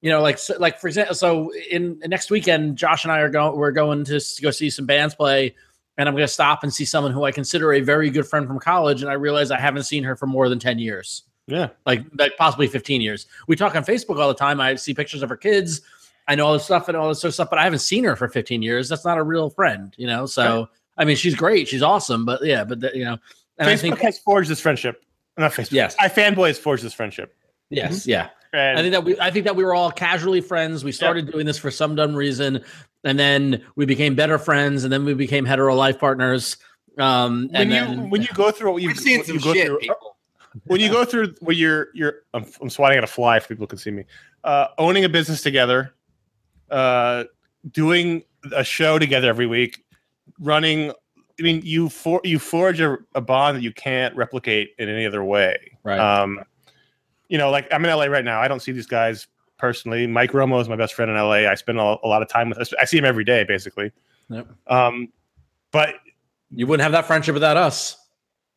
you 0.05 0.11
know, 0.11 0.21
like 0.21 0.37
so, 0.37 0.55
like 0.59 0.79
for 0.79 0.87
example, 0.87 1.15
so 1.15 1.51
in 1.71 1.99
next 2.07 2.31
weekend, 2.31 2.77
Josh 2.77 3.05
and 3.05 3.13
I 3.13 3.21
are 3.21 3.31
going. 3.31 3.57
We're 3.57 3.71
going 3.71 4.05
to 4.05 4.21
go 4.43 4.51
see 4.51 4.69
some 4.69 4.85
bands 4.85 5.15
play, 5.15 5.55
and 5.97 6.07
I'm 6.07 6.15
going 6.15 6.27
to 6.27 6.33
stop 6.33 6.63
and 6.63 6.73
see 6.73 6.85
someone 6.85 7.11
who 7.11 7.25
I 7.25 7.33
consider 7.33 7.73
a 7.73 7.81
very 7.81 8.11
good 8.11 8.27
friend 8.27 8.47
from 8.47 8.59
college, 8.59 9.01
and 9.01 9.11
I 9.11 9.15
realize 9.15 9.51
I 9.51 9.59
haven't 9.59 9.85
seen 9.85 10.05
her 10.05 10.15
for 10.15 10.27
more 10.27 10.51
than 10.51 10.59
ten 10.59 10.79
years, 10.79 11.23
Yeah. 11.47 11.69
like 11.85 12.05
like 12.19 12.37
possibly 12.37 12.67
15 12.67 13.01
years. 13.01 13.27
We 13.49 13.57
talk 13.57 13.77
on 13.77 13.85
Facebook 13.85 14.19
all 14.19 14.29
the 14.29 14.35
time. 14.35 14.61
I 14.61 14.77
see 14.77 14.95
pictures 14.95 15.23
of 15.23 15.29
her 15.29 15.37
kids. 15.37 15.83
I 16.27 16.35
know 16.35 16.47
all 16.47 16.53
this 16.55 16.65
stuff 16.65 16.89
and 16.89 16.97
all 16.97 17.09
this 17.09 17.21
sort 17.21 17.29
of 17.29 17.35
stuff, 17.35 17.51
but 17.51 17.59
I 17.59 17.65
haven't 17.65 17.81
seen 17.81 18.05
her 18.05 18.17
for 18.17 18.29
15 18.29 18.63
years. 18.63 18.89
That's 18.89 19.05
not 19.05 19.19
a 19.19 19.23
real 19.23 19.51
friend, 19.51 19.95
you 19.99 20.07
know. 20.07 20.25
So 20.27 20.69
I 20.97 21.05
mean, 21.05 21.17
she's 21.17 21.35
great, 21.35 21.69
she's 21.69 21.83
awesome, 21.83 22.25
but 22.25 22.45
yeah, 22.45 22.65
but 22.65 22.81
the, 22.81 22.93
you 22.95 23.05
know, 23.05 23.19
and 23.59 23.69
I 23.69 23.75
Facebook 23.75 23.81
think 23.81 23.99
has 24.01 24.19
forged 24.19 24.51
this 24.51 24.61
friendship. 24.61 25.05
Not 25.37 25.53
Facebook. 25.53 25.73
Yes. 25.73 25.97
iFanboy 25.97 26.49
has 26.49 26.59
forged 26.59 26.83
this 26.85 26.95
friendship. 26.95 27.37
yes, 27.71 28.07
yeah. 28.07 28.31
And 28.53 28.79
I 28.79 28.83
think 28.83 28.93
that 28.93 29.05
we 29.05 29.19
I 29.19 29.31
think 29.33 29.45
that 29.47 29.57
we 29.57 29.65
were 29.65 29.75
all 29.75 29.91
casually 29.91 30.41
friends. 30.41 30.85
We 30.85 30.93
started 30.93 31.31
doing 31.31 31.45
this 31.45 31.59
for 31.59 31.73
some 31.73 31.97
dumb 31.97 32.15
reason, 32.15 32.63
and 33.03 33.19
then 33.19 33.65
we 33.75 33.85
became 33.85 34.15
better 34.15 34.39
friends, 34.39 34.85
and 34.85 34.93
then 34.93 35.05
we 35.05 35.13
became 35.13 35.45
hetero 35.45 35.75
life 35.75 35.99
partners. 35.99 36.57
Um, 36.97 37.49
when 37.49 37.63
and 37.63 37.71
you 37.71 37.77
then 37.77 38.11
when 38.11 38.23
you 38.23 38.29
go 38.33 38.53
through 38.53 38.73
what 38.73 38.83
you 38.83 38.89
We've 38.89 38.99
seen 38.99 39.25
some 39.25 39.35
you 39.35 39.41
go 39.41 39.53
shit, 39.53 39.67
through, 39.67 39.79
people. 39.79 40.14
When 40.67 40.81
you 40.81 40.91
go 40.91 41.05
through 41.05 41.35
where 41.41 41.55
you're 41.55 41.89
you're 41.95 42.15
I'm, 42.33 42.47
I'm 42.61 42.71
swatting 42.71 42.99
at 42.99 43.05
a 43.05 43.09
fly 43.09 43.37
if 43.37 43.49
people 43.49 43.67
can 43.67 43.79
see 43.79 43.91
me. 43.91 44.05
Uh 44.43 44.69
owning 44.79 45.05
a 45.05 45.09
business 45.09 45.43
together 45.43 45.95
uh 46.71 47.25
doing 47.71 48.23
a 48.55 48.65
show 48.65 48.99
together 48.99 49.29
every 49.29 49.47
week 49.47 49.85
running 50.41 50.91
i 51.39 51.43
mean 51.43 51.61
you 51.65 51.89
for 51.89 52.21
you 52.25 52.39
forge 52.39 52.81
a, 52.81 52.97
a 53.15 53.21
bond 53.21 53.57
that 53.57 53.63
you 53.63 53.73
can't 53.73 54.15
replicate 54.17 54.71
in 54.79 54.89
any 54.89 55.07
other 55.07 55.25
way. 55.25 55.79
Right, 55.83 55.99
um 55.99 56.41
you 57.29 57.39
know 57.39 57.51
like 57.51 57.67
i'm 57.73 57.85
in 57.85 57.97
la 57.97 58.05
right 58.05 58.25
now. 58.25 58.41
I 58.41 58.49
don't 58.49 58.61
see 58.61 58.73
these 58.73 58.87
guys 58.87 59.27
personally. 59.59 60.07
Mike 60.07 60.33
romo 60.33 60.61
is 60.61 60.69
my 60.69 60.77
best 60.77 60.95
friend 60.95 61.11
in 61.11 61.17
la 61.17 61.33
i 61.33 61.55
spend 61.55 61.79
a, 61.79 61.97
a 62.03 62.09
lot 62.09 62.23
of 62.23 62.29
time 62.29 62.49
with 62.49 62.73
i 62.81 62.85
see 62.85 62.99
him 62.99 63.05
every 63.05 63.25
day 63.25 63.45
basically. 63.45 63.93
Yep. 64.31 64.49
um 64.69 65.13
but 65.71 65.97
you 66.51 66.67
wouldn't 66.67 66.83
have 66.83 66.93
that 66.93 67.07
friendship 67.07 67.35
without 67.35 67.57
us. 67.57 67.97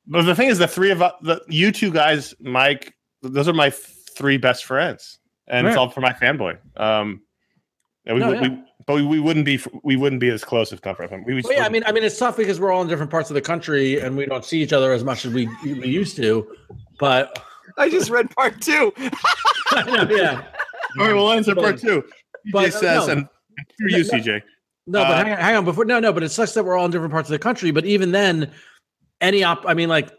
But 0.08 0.24
the 0.24 0.36
thing 0.36 0.50
is, 0.50 0.58
the 0.58 0.68
three 0.68 0.92
of 0.92 1.02
us, 1.02 1.14
the 1.22 1.42
you 1.48 1.72
two 1.72 1.92
guys, 1.92 2.34
Mike, 2.40 2.94
those 3.22 3.48
are 3.48 3.54
my 3.54 3.70
three 3.70 4.38
best 4.38 4.66
friends, 4.66 5.20
and 5.48 5.68
it's 5.68 5.78
all 5.78 5.90
for 5.90 6.02
my 6.02 6.14
fanboy. 6.14 6.58
Um, 6.80 7.22
and 8.06 8.16
we, 8.16 8.22
No, 8.22 8.32
yeah. 8.34 8.42
we- 8.42 8.64
but 8.86 8.96
we, 8.96 9.06
we 9.06 9.20
wouldn't 9.20 9.46
be 9.46 9.60
we 9.84 9.98
wouldn't 9.98 10.22
be 10.22 10.30
as 10.30 10.46
close 10.46 10.72
if 10.72 10.84
not 10.86 10.96
for 10.96 11.08
him. 11.08 11.26
We 11.26 11.42
Well, 11.42 11.52
yeah, 11.52 11.66
I 11.66 11.70
mean, 11.70 11.84
I 11.86 11.92
mean, 11.92 12.06
it's 12.06 12.18
tough 12.18 12.38
because 12.38 12.58
we're 12.58 12.72
all 12.72 12.82
in 12.82 12.88
different 12.88 13.12
parts 13.12 13.30
of 13.30 13.34
the 13.34 13.42
country, 13.42 14.00
and 14.00 14.16
we 14.16 14.26
don't 14.26 14.46
see 14.46 14.62
each 14.62 14.72
other 14.72 14.94
as 14.94 15.04
much 15.04 15.26
as 15.26 15.34
we 15.34 15.50
we 15.64 15.90
used 15.90 16.16
to. 16.16 16.48
But 17.00 17.44
I 17.78 17.90
just 17.90 18.10
read 18.10 18.30
part 18.32 18.62
two. 18.62 18.94
I 19.72 19.84
know, 19.84 20.16
yeah, 20.16 20.42
all 20.98 21.06
right, 21.06 21.14
well, 21.14 21.32
answer 21.34 21.54
part 21.54 21.80
two. 21.80 22.02
But, 22.54 22.68
CJ 22.70 22.76
uh, 22.76 22.80
says, 22.80 23.08
no. 23.08 23.14
and 23.14 23.28
through 23.78 23.90
you, 23.98 24.04
No, 24.06 24.10
CJ. 24.10 24.42
no, 24.88 25.04
but 25.04 25.12
Uh, 25.12 25.18
hang 25.18 25.34
on, 25.34 25.38
hang 25.40 25.56
on. 25.58 25.66
Before 25.66 25.84
no, 25.84 26.00
no, 26.00 26.14
but 26.14 26.24
it 26.24 26.30
sucks 26.30 26.54
that 26.54 26.64
we're 26.64 26.78
all 26.78 26.86
in 26.86 26.92
different 26.92 27.12
parts 27.12 27.28
of 27.28 27.34
the 27.34 27.40
country. 27.40 27.72
But 27.72 27.84
even 27.84 28.12
then, 28.12 28.54
any 29.22 29.44
op, 29.44 29.66
I 29.68 29.74
mean, 29.74 29.90
like 29.90 30.10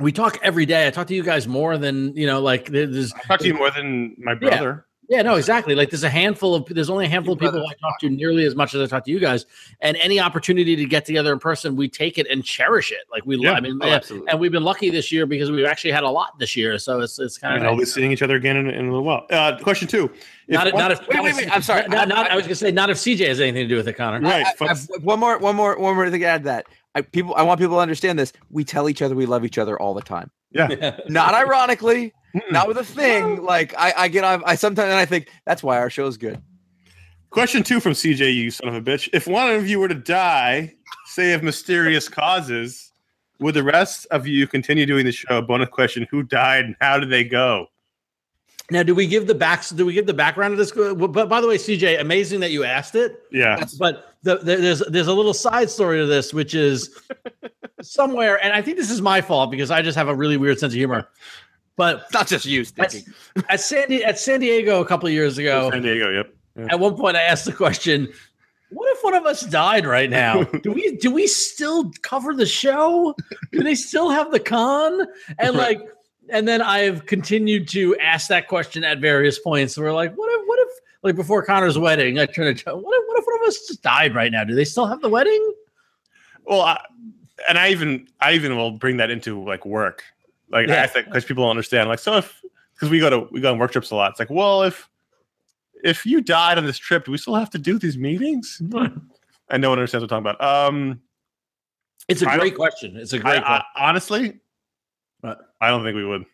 we 0.00 0.12
talk 0.12 0.38
every 0.42 0.66
day. 0.66 0.86
I 0.86 0.90
talk 0.90 1.06
to 1.08 1.14
you 1.14 1.22
guys 1.22 1.46
more 1.46 1.78
than 1.78 2.14
you 2.16 2.26
know, 2.26 2.40
like 2.40 2.66
there's 2.68 3.12
I 3.14 3.20
talk 3.20 3.40
to 3.40 3.46
you 3.46 3.54
more 3.54 3.70
than 3.70 4.14
my 4.18 4.34
brother. 4.34 4.86
Yeah, 5.06 5.20
no, 5.20 5.34
exactly. 5.34 5.74
Like 5.74 5.90
there's 5.90 6.02
a 6.02 6.08
handful 6.08 6.54
of 6.54 6.64
there's 6.66 6.88
only 6.88 7.04
a 7.04 7.08
handful 7.10 7.34
of 7.34 7.38
people 7.38 7.60
I 7.60 7.74
talk 7.74 8.00
to 8.00 8.08
nearly 8.08 8.46
as 8.46 8.54
much 8.56 8.74
as 8.74 8.80
I 8.80 8.86
talk 8.86 9.04
to 9.04 9.10
you 9.10 9.20
guys. 9.20 9.44
And 9.82 9.98
any 9.98 10.18
opportunity 10.18 10.74
to 10.76 10.84
get 10.86 11.04
together 11.04 11.30
in 11.30 11.38
person, 11.38 11.76
we 11.76 11.90
take 11.90 12.16
it 12.16 12.26
and 12.30 12.42
cherish 12.42 12.90
it. 12.90 13.00
Like 13.12 13.22
we, 13.26 13.36
Yeah. 13.36 13.52
I 13.52 13.60
mean, 13.60 13.78
Oh, 13.82 13.86
yeah, 13.86 13.96
absolutely. 13.96 14.30
and 14.30 14.40
we've 14.40 14.50
been 14.50 14.64
lucky 14.64 14.88
this 14.88 15.12
year 15.12 15.26
because 15.26 15.50
we've 15.50 15.66
actually 15.66 15.90
had 15.90 16.04
a 16.04 16.08
lot 16.08 16.38
this 16.38 16.56
year. 16.56 16.78
So 16.78 17.00
it's 17.00 17.18
it's 17.18 17.36
kind 17.36 17.56
And 17.56 17.66
of 17.66 17.72
I'll 17.72 17.78
be 17.78 17.84
seeing 17.84 18.12
each 18.12 18.22
other 18.22 18.36
again 18.36 18.56
in, 18.56 18.70
in 18.70 18.86
a 18.86 18.88
little 18.88 19.04
while. 19.04 19.26
Uh, 19.30 19.58
question 19.62 19.88
two. 19.88 20.04
If 20.48 20.54
not, 20.54 20.68
if- 20.68 20.72
one- 20.72 20.82
not 20.82 20.92
if 20.92 21.06
Wait, 21.06 21.22
wait, 21.22 21.36
wait, 21.36 21.54
I'm 21.54 21.60
sorry. 21.62 21.82
Not, 21.82 21.90
not- 21.90 22.08
not- 22.08 22.30
I- 22.30 22.32
I 22.32 22.36
was 22.36 22.46
gonna 22.46 22.54
say 22.54 22.70
not 22.72 22.88
if 22.88 22.96
CJ 22.96 23.28
has 23.28 23.40
anything 23.42 23.64
to 23.64 23.68
do 23.68 23.76
with 23.76 23.86
it, 23.88 23.92
Conor. 23.98 24.20
right. 24.20 24.46
I- 24.58 24.64
I- 24.64 24.70
I- 24.70 24.98
one 25.02 25.20
more, 25.20 25.36
one 25.36 25.54
more, 25.54 25.78
one 25.78 25.96
more 25.96 26.08
thing 26.08 26.20
to 26.20 26.26
add 26.26 26.44
to 26.44 26.46
that. 26.46 26.64
I 26.94 27.02
people, 27.02 27.34
I 27.34 27.42
want 27.42 27.60
people 27.60 27.76
to 27.76 27.80
understand 27.80 28.18
this. 28.18 28.32
We 28.50 28.64
tell 28.64 28.88
each 28.88 29.02
other 29.02 29.14
we 29.14 29.26
love 29.26 29.44
each 29.44 29.58
other 29.58 29.78
all 29.80 29.94
the 29.94 30.02
time. 30.02 30.30
Yeah. 30.50 30.98
not 31.08 31.34
ironically, 31.34 32.12
not 32.50 32.68
with 32.68 32.78
a 32.78 32.84
thing. 32.84 33.42
Like 33.42 33.74
I, 33.76 33.92
I 33.96 34.08
get 34.08 34.24
on. 34.24 34.42
I 34.46 34.54
sometimes 34.54 34.90
and 34.90 34.98
I 34.98 35.04
think 35.04 35.28
that's 35.44 35.62
why 35.62 35.78
our 35.78 35.90
show 35.90 36.06
is 36.06 36.16
good. 36.16 36.40
Question 37.30 37.64
two 37.64 37.80
from 37.80 37.92
CJ, 37.92 38.34
you 38.34 38.50
son 38.50 38.68
of 38.68 38.74
a 38.74 38.80
bitch. 38.80 39.08
If 39.12 39.26
one 39.26 39.50
of 39.50 39.68
you 39.68 39.80
were 39.80 39.88
to 39.88 39.94
die, 39.94 40.72
say 41.06 41.32
of 41.32 41.42
mysterious 41.42 42.08
causes, 42.08 42.92
would 43.40 43.54
the 43.54 43.64
rest 43.64 44.06
of 44.12 44.28
you 44.28 44.46
continue 44.46 44.86
doing 44.86 45.04
the 45.04 45.12
show? 45.12 45.42
Bonus 45.42 45.68
question: 45.68 46.06
Who 46.10 46.22
died 46.22 46.64
and 46.64 46.76
how 46.80 47.00
did 47.00 47.10
they 47.10 47.24
go? 47.24 47.66
Now, 48.70 48.82
do 48.82 48.94
we 48.94 49.06
give 49.06 49.26
the 49.26 49.34
backs? 49.34 49.70
Do 49.70 49.84
we 49.84 49.92
give 49.92 50.06
the 50.06 50.14
background 50.14 50.52
of 50.52 50.58
this? 50.58 50.72
But 50.72 51.28
by 51.28 51.40
the 51.40 51.48
way, 51.48 51.58
CJ, 51.58 52.00
amazing 52.00 52.40
that 52.40 52.50
you 52.50 52.64
asked 52.64 52.94
it. 52.94 53.20
Yeah, 53.30 53.62
But 53.78 54.13
the, 54.24 54.38
the, 54.38 54.56
there's 54.56 54.80
there's 54.88 55.06
a 55.06 55.12
little 55.12 55.34
side 55.34 55.70
story 55.70 55.98
to 55.98 56.06
this, 56.06 56.32
which 56.32 56.54
is 56.54 56.98
somewhere, 57.82 58.42
and 58.42 58.52
I 58.52 58.62
think 58.62 58.78
this 58.78 58.90
is 58.90 59.02
my 59.02 59.20
fault 59.20 59.50
because 59.50 59.70
I 59.70 59.82
just 59.82 59.96
have 59.96 60.08
a 60.08 60.14
really 60.14 60.36
weird 60.36 60.58
sense 60.58 60.72
of 60.72 60.78
humor. 60.78 61.08
But 61.76 62.06
not 62.12 62.26
just 62.26 62.46
you, 62.46 62.64
at, 62.78 62.94
at 63.48 63.60
San 63.60 63.88
Di- 63.88 64.02
at 64.02 64.18
San 64.18 64.40
Diego 64.40 64.80
a 64.80 64.86
couple 64.86 65.06
of 65.06 65.12
years 65.12 65.36
ago, 65.38 65.70
San 65.70 65.82
Diego. 65.82 66.10
Yep. 66.10 66.70
at 66.70 66.80
one 66.80 66.96
point 66.96 67.16
I 67.16 67.22
asked 67.22 67.44
the 67.44 67.52
question, 67.52 68.10
"What 68.70 68.90
if 68.96 69.04
one 69.04 69.14
of 69.14 69.26
us 69.26 69.42
died 69.42 69.84
right 69.86 70.08
now? 70.08 70.44
Do 70.62 70.72
we 70.72 70.96
do 70.96 71.10
we 71.10 71.26
still 71.26 71.92
cover 72.00 72.34
the 72.34 72.46
show? 72.46 73.14
Do 73.52 73.62
they 73.62 73.74
still 73.74 74.08
have 74.08 74.30
the 74.30 74.40
con?" 74.40 75.06
And 75.38 75.54
like, 75.54 75.80
and 76.30 76.48
then 76.48 76.62
I've 76.62 77.04
continued 77.04 77.68
to 77.68 77.94
ask 77.98 78.28
that 78.28 78.48
question 78.48 78.84
at 78.84 79.00
various 79.00 79.38
points. 79.38 79.76
We're 79.76 79.92
like, 79.92 80.14
"What 80.14 80.32
if? 80.32 80.46
What 80.46 80.58
if?" 80.60 80.83
Like 81.04 81.16
before 81.16 81.44
Conor's 81.44 81.78
wedding, 81.78 82.18
I 82.18 82.26
turned 82.26 82.58
to 82.58 82.70
what 82.74 82.96
if, 82.96 83.04
what 83.06 83.18
if 83.18 83.26
one 83.26 83.42
of 83.42 83.46
us 83.46 83.66
just 83.68 83.82
died 83.82 84.14
right 84.14 84.32
now? 84.32 84.42
Do 84.42 84.54
they 84.54 84.64
still 84.64 84.86
have 84.86 85.02
the 85.02 85.08
wedding? 85.08 85.52
Well, 86.46 86.62
I, 86.62 86.82
and 87.48 87.58
I 87.58 87.68
even 87.68 88.08
I 88.20 88.32
even 88.32 88.56
will 88.56 88.72
bring 88.72 88.96
that 88.96 89.10
into 89.10 89.44
like 89.44 89.66
work, 89.66 90.02
like 90.50 90.66
Yeah. 90.66 90.82
I 90.82 90.86
think 90.86 91.06
because 91.06 91.24
people 91.24 91.44
don't 91.44 91.50
understand. 91.50 91.88
Like, 91.88 91.98
so 91.98 92.16
if 92.16 92.42
because 92.74 92.88
we 92.90 92.98
go 92.98 93.10
to 93.10 93.28
we 93.30 93.40
go 93.40 93.52
on 93.52 93.58
work 93.58 93.72
trips 93.72 93.90
a 93.90 93.94
lot. 93.96 94.10
It's 94.10 94.18
like, 94.18 94.30
well, 94.30 94.62
if 94.62 94.88
if 95.84 96.06
you 96.06 96.22
died 96.22 96.56
on 96.56 96.64
this 96.64 96.78
trip, 96.78 97.04
do 97.04 97.12
we 97.12 97.18
still 97.18 97.34
have 97.34 97.50
to 97.50 97.58
do 97.58 97.78
these 97.78 97.96
meetings? 97.96 98.60
And 99.50 99.60
no 99.60 99.68
one 99.68 99.78
understands 99.78 100.02
what 100.02 100.10
I'm 100.10 100.24
talking 100.24 100.36
about. 100.40 100.68
Um, 100.72 101.02
It's 102.08 102.22
a 102.22 102.30
I 102.30 102.38
great 102.38 102.56
question. 102.56 102.96
It's 102.96 103.12
a 103.12 103.18
great 103.18 103.42
I, 103.42 103.60
question. 103.60 103.64
honestly? 103.76 104.40
I 105.22 105.68
don't 105.68 105.84
think 105.84 105.96
we 105.96 106.04
would. 106.06 106.24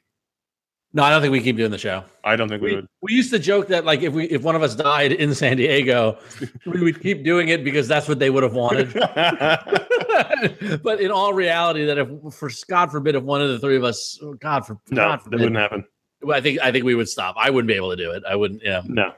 No, 0.92 1.04
I 1.04 1.10
don't 1.10 1.22
think 1.22 1.30
we 1.30 1.40
keep 1.40 1.56
doing 1.56 1.70
the 1.70 1.78
show. 1.78 2.02
I 2.24 2.34
don't 2.34 2.48
think 2.48 2.62
we, 2.62 2.70
We, 2.70 2.76
would. 2.76 2.88
we 3.00 3.12
used 3.12 3.30
to 3.30 3.38
joke 3.38 3.68
that 3.68 3.84
like 3.84 4.02
if 4.02 4.12
we 4.12 4.24
if 4.24 4.42
one 4.42 4.56
of 4.56 4.62
us 4.62 4.74
died 4.74 5.12
in 5.12 5.34
San 5.34 5.56
Diego, 5.56 6.18
we 6.66 6.80
would 6.80 7.00
keep 7.00 7.22
doing 7.22 7.48
it 7.48 7.62
because 7.62 7.86
that's 7.86 8.08
what 8.08 8.18
they 8.18 8.28
would 8.28 8.42
have 8.42 8.54
wanted. 8.54 8.92
but 10.82 11.00
in 11.00 11.12
all 11.12 11.32
reality, 11.32 11.84
that 11.86 11.96
if 11.98 12.34
for 12.34 12.50
God 12.68 12.90
forbid 12.90 13.14
if 13.14 13.22
one 13.22 13.40
of 13.40 13.50
the 13.50 13.60
three 13.60 13.76
of 13.76 13.84
us, 13.84 14.18
oh, 14.20 14.34
God 14.34 14.66
for 14.66 14.78
no, 14.90 15.08
God 15.08 15.20
that 15.26 15.38
wouldn't 15.38 15.56
happen. 15.56 15.84
I 16.30 16.40
think 16.40 16.60
I 16.60 16.72
think 16.72 16.84
we 16.84 16.96
would 16.96 17.08
stop. 17.08 17.36
I 17.38 17.50
wouldn't 17.50 17.68
be 17.68 17.74
able 17.74 17.90
to 17.90 17.96
do 17.96 18.10
it. 18.10 18.24
I 18.28 18.34
wouldn't. 18.34 18.62
Yeah. 18.64 18.82
No. 18.84 19.12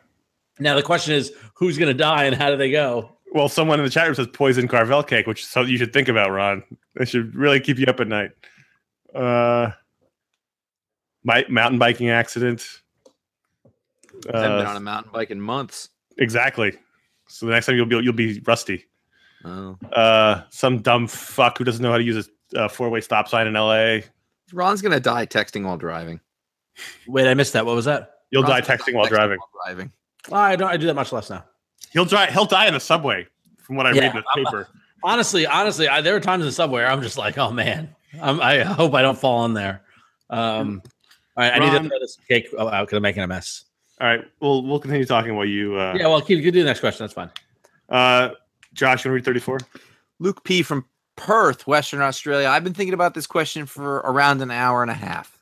Now 0.60 0.75
the 0.75 0.83
question 0.83 1.15
is, 1.15 1.33
who's 1.55 1.78
going 1.78 1.89
to 1.89 1.99
die 1.99 2.25
and 2.25 2.36
how 2.36 2.51
do 2.51 2.57
they 2.57 2.70
go? 2.70 3.17
Well, 3.33 3.49
someone 3.49 3.81
in 3.81 3.84
the 3.86 3.91
chat 3.91 4.05
room 4.07 4.15
says 4.15 4.26
poison 4.26 4.68
Carvel 4.68 5.02
cake, 5.02 5.26
which 5.26 5.41
is 5.41 5.49
something 5.49 5.73
you 5.73 5.78
should 5.78 5.94
think 5.94 6.09
about, 6.09 6.31
Ron. 6.31 6.62
It 6.97 7.09
should 7.09 7.34
really 7.34 7.60
keep 7.60 7.78
you 7.78 7.86
up 7.86 7.99
at 7.99 8.09
night. 8.09 8.33
Uh, 9.15 9.70
my 11.25 11.44
mountain 11.49 11.78
biking 11.78 12.10
accident. 12.10 12.67
I 14.33 14.39
haven't 14.41 14.59
been 14.59 14.67
Uh, 14.67 14.70
on 14.70 14.76
a 14.76 14.81
mountain 14.81 15.12
bike 15.12 15.31
in 15.31 15.41
months. 15.41 15.89
exactly. 16.18 16.73
So 17.28 17.47
the 17.47 17.52
next 17.52 17.67
time 17.67 17.76
you'll 17.76 17.86
be 17.86 17.97
you'll 17.97 18.12
be 18.12 18.41
rusty. 18.47 18.84
Oh. 19.44 19.76
Uh, 19.92 20.42
some 20.51 20.81
dumb 20.83 21.09
fuck 21.09 21.59
who 21.59 21.65
doesn't 21.65 21.83
know 21.83 21.91
how 21.91 21.99
to 21.99 22.05
use 22.05 22.28
a 22.55 22.60
uh, 22.65 22.68
four 22.68 22.91
way 22.91 23.01
stop 23.01 23.28
sign 23.28 23.47
in 23.47 23.57
L.A. 23.57 24.05
Ron's 24.52 24.83
gonna 24.83 25.01
die 25.01 25.26
texting 25.26 25.65
while 25.65 25.78
driving. 25.78 26.20
Wait, 27.07 27.26
I 27.26 27.34
missed 27.34 27.55
that. 27.55 27.65
What 27.67 27.75
was 27.75 27.86
that? 27.86 28.10
You'll 28.31 28.42
Ron's 28.42 28.52
die 28.52 28.60
gonna 28.60 28.78
texting 28.78 28.94
while 28.94 29.07
driving. 29.07 29.39
while 29.39 29.65
driving. 29.75 29.92
I 30.31 30.57
don't. 30.57 30.68
I 30.68 30.76
do 30.76 30.86
that 30.86 30.94
much 30.94 31.10
less 31.12 31.31
now. 31.31 31.44
He'll 31.92 32.05
die. 32.05 32.31
He'll 32.31 32.44
die 32.44 32.67
in 32.67 32.75
the 32.75 32.81
subway, 32.81 33.26
from 33.62 33.76
what 33.76 33.86
I 33.86 33.92
Yeah, 33.92 34.02
read 34.02 34.15
in 34.15 34.23
the 34.23 34.25
I'm- 34.36 34.44
paper. 34.44 34.68
Honestly, 35.05 35.47
honestly, 35.47 35.89
I, 35.89 36.01
there 36.01 36.15
are 36.15 36.20
times 36.20 36.42
in 36.42 36.47
the 36.47 36.52
subway 36.52 36.83
where 36.83 36.91
I'm 36.91 37.02
just 37.02 37.18
like, 37.18 37.36
oh 37.36 37.51
man, 37.51 37.92
I'm, 38.20 38.41
I 38.41 38.60
hope 38.60 38.94
I 38.94 39.02
don't 39.02 39.18
fall 39.18 39.44
in 39.47 39.55
there. 39.55 39.83
Um, 40.31 40.81
all 41.36 41.44
right, 41.44 41.52
I 41.55 41.59
need 41.59 41.83
to 41.83 41.89
throw 41.89 41.99
this 41.99 42.19
cake 42.28 42.49
out 42.59 42.86
because 42.86 42.97
I'm 42.97 43.02
making 43.02 43.23
a 43.23 43.27
mess. 43.27 43.65
All 44.01 44.07
right, 44.09 44.25
we'll 44.41 44.62
we'll 44.65 44.81
continue 44.81 45.05
talking 45.05 45.35
while 45.36 45.47
you. 45.47 45.77
Uh, 45.77 45.94
Yeah, 45.97 46.09
well, 46.09 46.20
keep, 46.20 46.43
you 46.43 46.51
do 46.51 46.61
the 46.61 46.67
next 46.67 46.81
question. 46.81 47.05
That's 47.05 47.15
fine. 47.15 47.31
uh, 47.89 48.31
Josh, 48.75 49.05
you 49.05 49.11
want 49.11 49.12
to 49.12 49.20
read 49.20 49.25
thirty 49.25 49.41
four? 49.41 49.59
Luke 50.19 50.44
P 50.44 50.62
from 50.62 50.86
Perth, 51.17 51.67
Western 51.67 52.01
Australia. 52.01 52.49
I've 52.49 52.65
been 52.65 52.75
thinking 52.75 52.94
about 52.94 53.15
this 53.15 53.27
question 53.27 53.67
for 53.67 53.97
around 53.99 54.41
an 54.43 54.51
hour 54.51 54.83
and 54.83 54.91
a 54.91 54.94
half. 54.94 55.39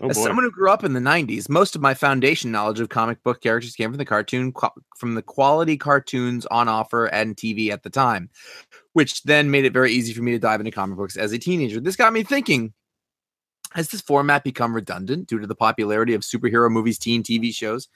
Oh 0.00 0.08
As 0.08 0.16
boy. 0.16 0.24
someone 0.24 0.44
who 0.44 0.50
grew 0.50 0.70
up 0.70 0.82
in 0.82 0.92
the 0.92 1.00
90s, 1.00 1.48
most 1.48 1.76
of 1.76 1.82
my 1.82 1.94
foundation 1.94 2.50
knowledge 2.50 2.80
of 2.80 2.88
comic 2.88 3.22
book 3.22 3.40
characters 3.40 3.76
came 3.76 3.90
from 3.90 3.98
the 3.98 4.04
cartoon 4.04 4.52
from 4.96 5.14
the 5.14 5.22
quality 5.22 5.76
cartoons 5.76 6.46
on 6.46 6.68
offer 6.68 7.06
and 7.06 7.36
TV 7.36 7.70
at 7.70 7.82
the 7.82 7.90
time, 7.90 8.30
which 8.94 9.22
then 9.24 9.50
made 9.50 9.64
it 9.64 9.72
very 9.72 9.92
easy 9.92 10.12
for 10.12 10.22
me 10.22 10.32
to 10.32 10.38
dive 10.38 10.60
into 10.60 10.70
comic 10.72 10.96
books 10.96 11.16
as 11.16 11.32
a 11.32 11.38
teenager. 11.38 11.80
This 11.80 11.96
got 11.96 12.12
me 12.12 12.22
thinking, 12.22 12.72
has 13.74 13.88
this 13.88 14.00
format 14.00 14.44
become 14.44 14.74
redundant 14.74 15.28
due 15.28 15.38
to 15.38 15.46
the 15.46 15.54
popularity 15.54 16.14
of 16.14 16.22
superhero 16.22 16.70
movies, 16.70 16.98
teen 16.98 17.22
TV 17.22 17.54
shows? 17.54 17.88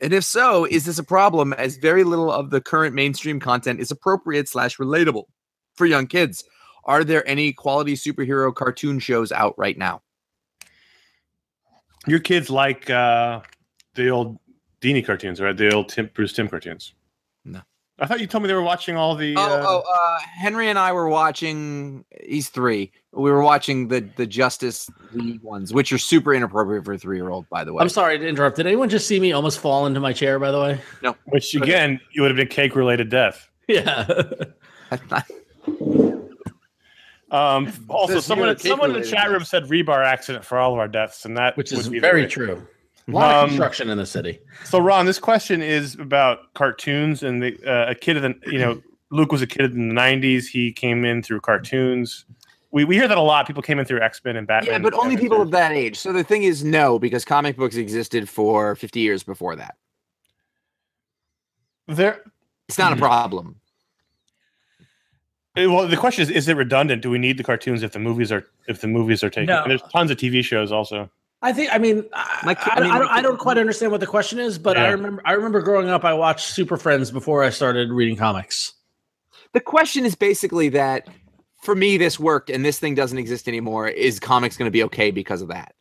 And 0.00 0.12
if 0.12 0.22
so, 0.22 0.64
is 0.64 0.84
this 0.84 0.98
a 0.98 1.04
problem 1.04 1.52
as 1.54 1.76
very 1.76 2.04
little 2.04 2.30
of 2.30 2.50
the 2.50 2.60
current 2.60 2.94
mainstream 2.94 3.40
content 3.40 3.80
is 3.80 3.90
appropriate 3.90 4.48
slash 4.48 4.76
relatable 4.76 5.24
for 5.74 5.86
young 5.86 6.06
kids? 6.06 6.44
Are 6.84 7.04
there 7.04 7.28
any 7.28 7.52
quality 7.52 7.94
superhero 7.94 8.54
cartoon 8.54 8.98
shows 8.98 9.32
out 9.32 9.54
right 9.58 9.76
now? 9.76 10.02
Your 12.06 12.20
kids 12.20 12.48
like 12.48 12.88
uh, 12.88 13.40
the 13.94 14.08
old 14.08 14.38
Dini 14.80 15.04
cartoons, 15.04 15.40
right? 15.40 15.56
The 15.56 15.74
old 15.74 15.88
Timm, 15.88 16.10
Bruce 16.14 16.32
Timm 16.32 16.48
cartoons. 16.48 16.94
No. 17.44 17.60
I 18.00 18.06
thought 18.06 18.20
you 18.20 18.26
told 18.28 18.42
me 18.42 18.48
they 18.48 18.54
were 18.54 18.62
watching 18.62 18.96
all 18.96 19.16
the. 19.16 19.34
Oh, 19.36 19.40
uh, 19.42 19.64
oh 19.66 19.82
uh, 19.92 20.18
Henry 20.20 20.68
and 20.68 20.78
I 20.78 20.92
were 20.92 21.08
watching. 21.08 22.04
He's 22.24 22.48
three. 22.48 22.92
We 23.12 23.30
were 23.30 23.42
watching 23.42 23.88
the 23.88 24.08
the 24.16 24.26
Justice 24.26 24.88
League 25.12 25.42
ones, 25.42 25.74
which 25.74 25.92
are 25.92 25.98
super 25.98 26.32
inappropriate 26.32 26.84
for 26.84 26.92
a 26.92 26.98
three 26.98 27.16
year 27.16 27.30
old, 27.30 27.48
by 27.48 27.64
the 27.64 27.72
way. 27.72 27.82
I'm 27.82 27.88
sorry 27.88 28.18
to 28.18 28.26
interrupt. 28.26 28.56
Did 28.56 28.66
anyone 28.66 28.88
just 28.88 29.08
see 29.08 29.18
me 29.18 29.32
almost 29.32 29.58
fall 29.58 29.86
into 29.86 29.98
my 29.98 30.12
chair? 30.12 30.38
By 30.38 30.52
the 30.52 30.60
way. 30.60 30.80
No. 31.02 31.16
Which 31.26 31.54
again, 31.54 32.00
you 32.12 32.22
would 32.22 32.30
have 32.30 32.36
been 32.36 32.48
cake 32.48 32.76
related 32.76 33.08
death. 33.08 33.48
Yeah. 33.66 34.08
Um, 37.30 37.70
also, 37.88 38.14
Says 38.14 38.24
someone 38.24 38.58
someone 38.58 38.94
in 38.94 39.02
the 39.02 39.06
chat 39.06 39.30
room 39.30 39.44
said 39.44 39.64
rebar 39.64 40.04
accident 40.04 40.44
for 40.44 40.58
all 40.58 40.72
of 40.72 40.78
our 40.78 40.88
deaths, 40.88 41.26
and 41.26 41.36
that 41.36 41.56
Which 41.56 41.70
would 41.72 41.80
is 41.80 41.88
be 41.88 41.98
very 41.98 42.22
rate. 42.22 42.30
true. 42.30 42.66
A 43.08 43.10
lot 43.10 43.34
Um, 43.34 43.44
of 43.44 43.48
construction 43.50 43.88
in 43.90 43.96
the 43.98 44.04
city. 44.06 44.38
So, 44.64 44.78
Ron, 44.78 45.06
this 45.06 45.18
question 45.18 45.62
is 45.62 45.94
about 45.94 46.52
cartoons, 46.54 47.22
and 47.22 47.42
the, 47.42 47.58
uh, 47.66 47.90
a 47.90 47.94
kid 47.94 48.16
of 48.18 48.22
the 48.22 48.34
you 48.52 48.58
know 48.58 48.82
Luke 49.10 49.32
was 49.32 49.40
a 49.40 49.46
kid 49.46 49.72
in 49.74 49.88
the 49.88 49.94
'90s. 49.94 50.46
He 50.46 50.72
came 50.72 51.04
in 51.06 51.22
through 51.22 51.40
cartoons. 51.40 52.26
We, 52.70 52.84
we 52.84 52.96
hear 52.96 53.08
that 53.08 53.16
a 53.16 53.22
lot. 53.22 53.46
People 53.46 53.62
came 53.62 53.78
in 53.78 53.86
through 53.86 54.02
X 54.02 54.20
Men 54.24 54.36
and 54.36 54.46
Batman. 54.46 54.72
yeah, 54.74 54.78
but 54.78 54.92
only 54.92 55.14
and- 55.14 55.20
people 55.22 55.40
of 55.40 55.50
that 55.52 55.72
age. 55.72 55.96
So 55.98 56.12
the 56.12 56.22
thing 56.22 56.42
is, 56.42 56.62
no, 56.64 56.98
because 56.98 57.24
comic 57.24 57.56
books 57.56 57.76
existed 57.76 58.28
for 58.28 58.74
50 58.76 59.00
years 59.00 59.22
before 59.22 59.56
that. 59.56 59.76
There. 61.86 62.22
It's 62.68 62.76
not 62.76 62.92
a 62.92 62.96
problem. 62.96 63.56
Uh, 65.56 65.70
Well, 65.70 65.88
the 65.88 65.96
question 65.96 66.22
is: 66.22 66.30
Is 66.30 66.46
it 66.48 66.56
redundant? 66.58 67.00
Do 67.00 67.08
we 67.08 67.18
need 67.18 67.38
the 67.38 67.42
cartoons 67.44 67.82
if 67.82 67.92
the 67.92 67.98
movies 67.98 68.30
are 68.30 68.44
if 68.66 68.82
the 68.82 68.86
movies 68.86 69.24
are 69.24 69.30
taken? 69.30 69.46
No. 69.46 69.62
And 69.62 69.70
there's 69.70 69.82
tons 69.90 70.10
of 70.10 70.18
TV 70.18 70.44
shows 70.44 70.70
also. 70.70 71.10
I 71.42 71.52
think. 71.52 71.72
I 71.72 71.78
mean, 71.78 72.04
I, 72.12 72.40
My 72.44 72.54
kid- 72.54 72.72
I, 72.72 72.76
I 72.76 72.80
mean, 72.80 72.90
I 72.90 72.98
don't, 72.98 73.10
I 73.10 73.22
don't 73.22 73.38
quite 73.38 73.58
understand 73.58 73.92
what 73.92 74.00
the 74.00 74.06
question 74.06 74.38
is, 74.38 74.58
but 74.58 74.76
I 74.76 74.88
remember. 74.88 75.22
I 75.24 75.32
remember 75.32 75.62
growing 75.62 75.88
up. 75.88 76.04
I 76.04 76.14
watched 76.14 76.48
Super 76.48 76.76
Friends 76.76 77.10
before 77.10 77.44
I 77.44 77.50
started 77.50 77.90
reading 77.90 78.16
comics. 78.16 78.74
The 79.52 79.60
question 79.60 80.04
is 80.04 80.14
basically 80.14 80.68
that 80.70 81.08
for 81.62 81.74
me, 81.74 81.96
this 81.96 82.18
worked 82.18 82.50
and 82.50 82.64
this 82.64 82.78
thing 82.78 82.94
doesn't 82.94 83.18
exist 83.18 83.48
anymore. 83.48 83.88
Is 83.88 84.18
comics 84.18 84.56
going 84.56 84.66
to 84.66 84.72
be 84.72 84.82
okay 84.84 85.10
because 85.10 85.42
of 85.42 85.48
that? 85.48 85.74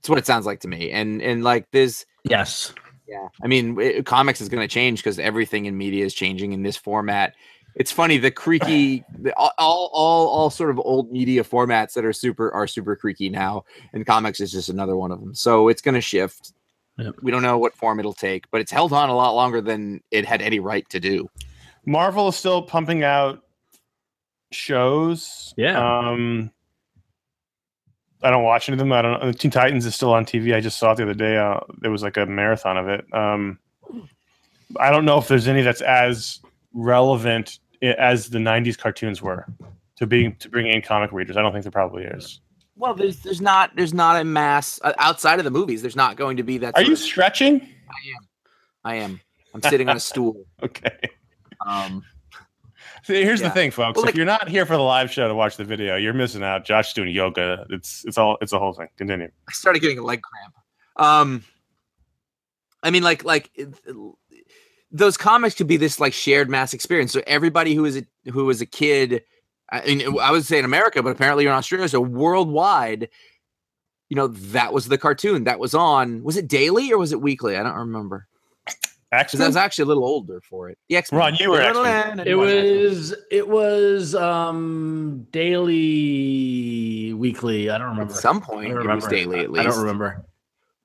It's 0.00 0.08
what 0.08 0.18
it 0.18 0.26
sounds 0.26 0.46
like 0.46 0.60
to 0.60 0.68
me. 0.68 0.90
And 0.90 1.22
and 1.22 1.44
like 1.44 1.70
this. 1.70 2.04
Yes. 2.24 2.74
Yeah, 3.08 3.28
I 3.42 3.46
mean, 3.46 3.80
it, 3.80 4.04
comics 4.04 4.42
is 4.42 4.50
going 4.50 4.60
to 4.60 4.68
change 4.68 5.02
because 5.02 5.18
everything 5.18 5.64
in 5.64 5.78
media 5.78 6.04
is 6.04 6.12
changing 6.12 6.52
in 6.52 6.62
this 6.62 6.76
format. 6.76 7.34
It's 7.78 7.92
funny 7.92 8.18
the 8.18 8.30
creaky, 8.30 9.04
the, 9.18 9.32
all, 9.36 9.52
all, 9.56 9.90
all, 9.92 10.28
all 10.28 10.50
sort 10.50 10.70
of 10.70 10.78
old 10.80 11.10
media 11.10 11.44
formats 11.44 11.94
that 11.94 12.04
are 12.04 12.12
super 12.12 12.52
are 12.52 12.66
super 12.66 12.96
creaky 12.96 13.28
now, 13.30 13.64
and 13.92 14.04
comics 14.04 14.40
is 14.40 14.52
just 14.52 14.68
another 14.68 14.96
one 14.96 15.10
of 15.12 15.20
them. 15.20 15.34
So 15.34 15.68
it's 15.68 15.80
going 15.80 15.94
to 15.94 16.00
shift. 16.00 16.52
Yep. 16.98 17.14
We 17.22 17.30
don't 17.30 17.42
know 17.42 17.56
what 17.58 17.74
form 17.74 18.00
it'll 18.00 18.12
take, 18.12 18.50
but 18.50 18.60
it's 18.60 18.72
held 18.72 18.92
on 18.92 19.08
a 19.08 19.14
lot 19.14 19.30
longer 19.30 19.60
than 19.60 20.02
it 20.10 20.26
had 20.26 20.42
any 20.42 20.58
right 20.58 20.88
to 20.90 20.98
do. 20.98 21.30
Marvel 21.86 22.28
is 22.28 22.36
still 22.36 22.60
pumping 22.62 23.04
out 23.04 23.40
shows. 24.50 25.54
Yeah. 25.56 25.78
Um, 25.78 26.50
I 28.22 28.30
don't 28.30 28.42
watch 28.42 28.68
any 28.68 28.74
of 28.74 28.78
them. 28.80 28.92
I 28.92 29.02
don't 29.02 29.22
know. 29.22 29.32
Teen 29.32 29.52
Titans 29.52 29.86
is 29.86 29.94
still 29.94 30.12
on 30.12 30.24
TV. 30.24 30.54
I 30.54 30.60
just 30.60 30.78
saw 30.78 30.90
it 30.92 30.96
the 30.96 31.04
other 31.04 31.14
day. 31.14 31.36
Uh, 31.36 31.60
there 31.80 31.90
was 31.92 32.02
like 32.02 32.16
a 32.16 32.26
marathon 32.26 32.76
of 32.76 32.88
it. 32.88 33.04
Um, 33.14 33.60
I 34.80 34.90
don't 34.90 35.04
know 35.04 35.18
if 35.18 35.28
there's 35.28 35.46
any 35.46 35.62
that's 35.62 35.80
as 35.80 36.40
relevant 36.74 37.60
i- 37.67 37.67
as 37.82 38.30
the 38.30 38.38
'90s 38.38 38.76
cartoons 38.78 39.20
were 39.22 39.46
to 39.96 40.06
being 40.06 40.34
to 40.36 40.48
bring 40.48 40.66
in 40.66 40.82
comic 40.82 41.12
readers. 41.12 41.36
I 41.36 41.42
don't 41.42 41.52
think 41.52 41.64
there 41.64 41.72
probably 41.72 42.04
is. 42.04 42.40
Well, 42.76 42.94
there's 42.94 43.18
there's 43.20 43.40
not 43.40 43.74
there's 43.76 43.94
not 43.94 44.20
a 44.20 44.24
mass 44.24 44.78
uh, 44.84 44.92
outside 44.98 45.38
of 45.38 45.44
the 45.44 45.50
movies. 45.50 45.82
There's 45.82 45.96
not 45.96 46.16
going 46.16 46.36
to 46.36 46.42
be 46.42 46.58
that. 46.58 46.76
Are 46.76 46.82
you 46.82 46.92
of- 46.92 46.98
stretching? 46.98 47.60
I 48.84 48.94
am. 48.96 49.12
I'm 49.12 49.20
I'm 49.54 49.62
sitting 49.62 49.88
on 49.88 49.96
a 49.96 50.00
stool. 50.00 50.44
Okay. 50.62 50.98
Um, 51.66 52.04
here's 53.04 53.40
Yeah. 53.40 53.48
the 53.48 53.54
thing, 53.54 53.70
folks. 53.72 53.96
Well, 53.96 54.08
if 54.08 54.14
you're 54.14 54.24
not 54.26 54.48
here 54.48 54.64
for 54.64 54.76
the 54.76 54.82
live 54.82 55.10
show 55.10 55.26
to 55.26 55.34
watch 55.34 55.56
the 55.56 55.64
video, 55.64 55.96
you're 55.96 56.12
missing 56.12 56.42
out. 56.44 56.64
Josh's 56.64 56.92
doing 56.92 57.08
yoga. 57.10 57.66
It's 57.70 58.04
it's 58.06 58.16
all 58.18 58.38
it's 58.40 58.52
a 58.52 58.58
whole 58.58 58.72
thing. 58.72 58.88
Continue. 58.96 59.28
I 59.48 59.52
started 59.52 59.80
getting 59.80 59.98
a 59.98 60.02
leg 60.04 60.22
cramp. 60.22 60.54
Um, 60.96 61.44
I 62.82 62.90
mean, 62.90 63.02
like 63.02 63.24
like 63.24 63.50
those 64.90 65.16
comics 65.16 65.54
could 65.54 65.66
be 65.66 65.76
this 65.76 66.00
like 66.00 66.12
shared 66.12 66.48
mass 66.48 66.72
experience. 66.72 67.12
So 67.12 67.22
everybody 67.26 67.74
who 67.74 67.84
is 67.84 67.96
a 67.96 68.30
who 68.30 68.44
was 68.46 68.60
a 68.60 68.66
kid, 68.66 69.22
I, 69.70 69.84
mean, 69.86 70.18
I 70.18 70.30
would 70.30 70.44
say 70.44 70.58
in 70.58 70.64
America, 70.64 71.02
but 71.02 71.10
apparently 71.10 71.44
you're 71.44 71.52
in 71.52 71.58
Australia, 71.58 71.88
so 71.88 72.00
worldwide. 72.00 73.08
You 74.08 74.16
know 74.16 74.28
that 74.28 74.72
was 74.72 74.88
the 74.88 74.96
cartoon 74.96 75.44
that 75.44 75.58
was 75.58 75.74
on. 75.74 76.22
Was 76.22 76.38
it 76.38 76.48
daily 76.48 76.90
or 76.90 76.98
was 76.98 77.12
it 77.12 77.20
weekly? 77.20 77.56
I 77.56 77.62
don't 77.62 77.74
remember. 77.74 78.26
Actually, 79.10 79.44
I 79.44 79.46
was 79.46 79.56
actually 79.56 79.84
a 79.84 79.86
little 79.86 80.04
older 80.04 80.40
for 80.42 80.68
it. 80.68 80.76
The 80.90 80.96
X-Men. 80.98 81.18
Ron, 81.18 81.34
you 81.36 81.50
were 81.50 81.60
X-Men. 81.62 82.26
It 82.26 82.34
was 82.34 83.14
it 83.30 83.48
was 83.48 84.14
um 84.14 85.26
daily 85.30 87.14
weekly. 87.14 87.70
I 87.70 87.78
don't 87.78 87.88
remember. 87.88 88.12
at 88.12 88.18
some 88.18 88.40
point. 88.40 88.70
don't 88.70 88.82
It 88.82 88.94
was 88.94 89.04
remember. 89.06 89.08
daily 89.10 89.40
at 89.40 89.50
least. 89.50 89.66
I 89.66 89.70
don't 89.70 89.80
remember. 89.80 90.24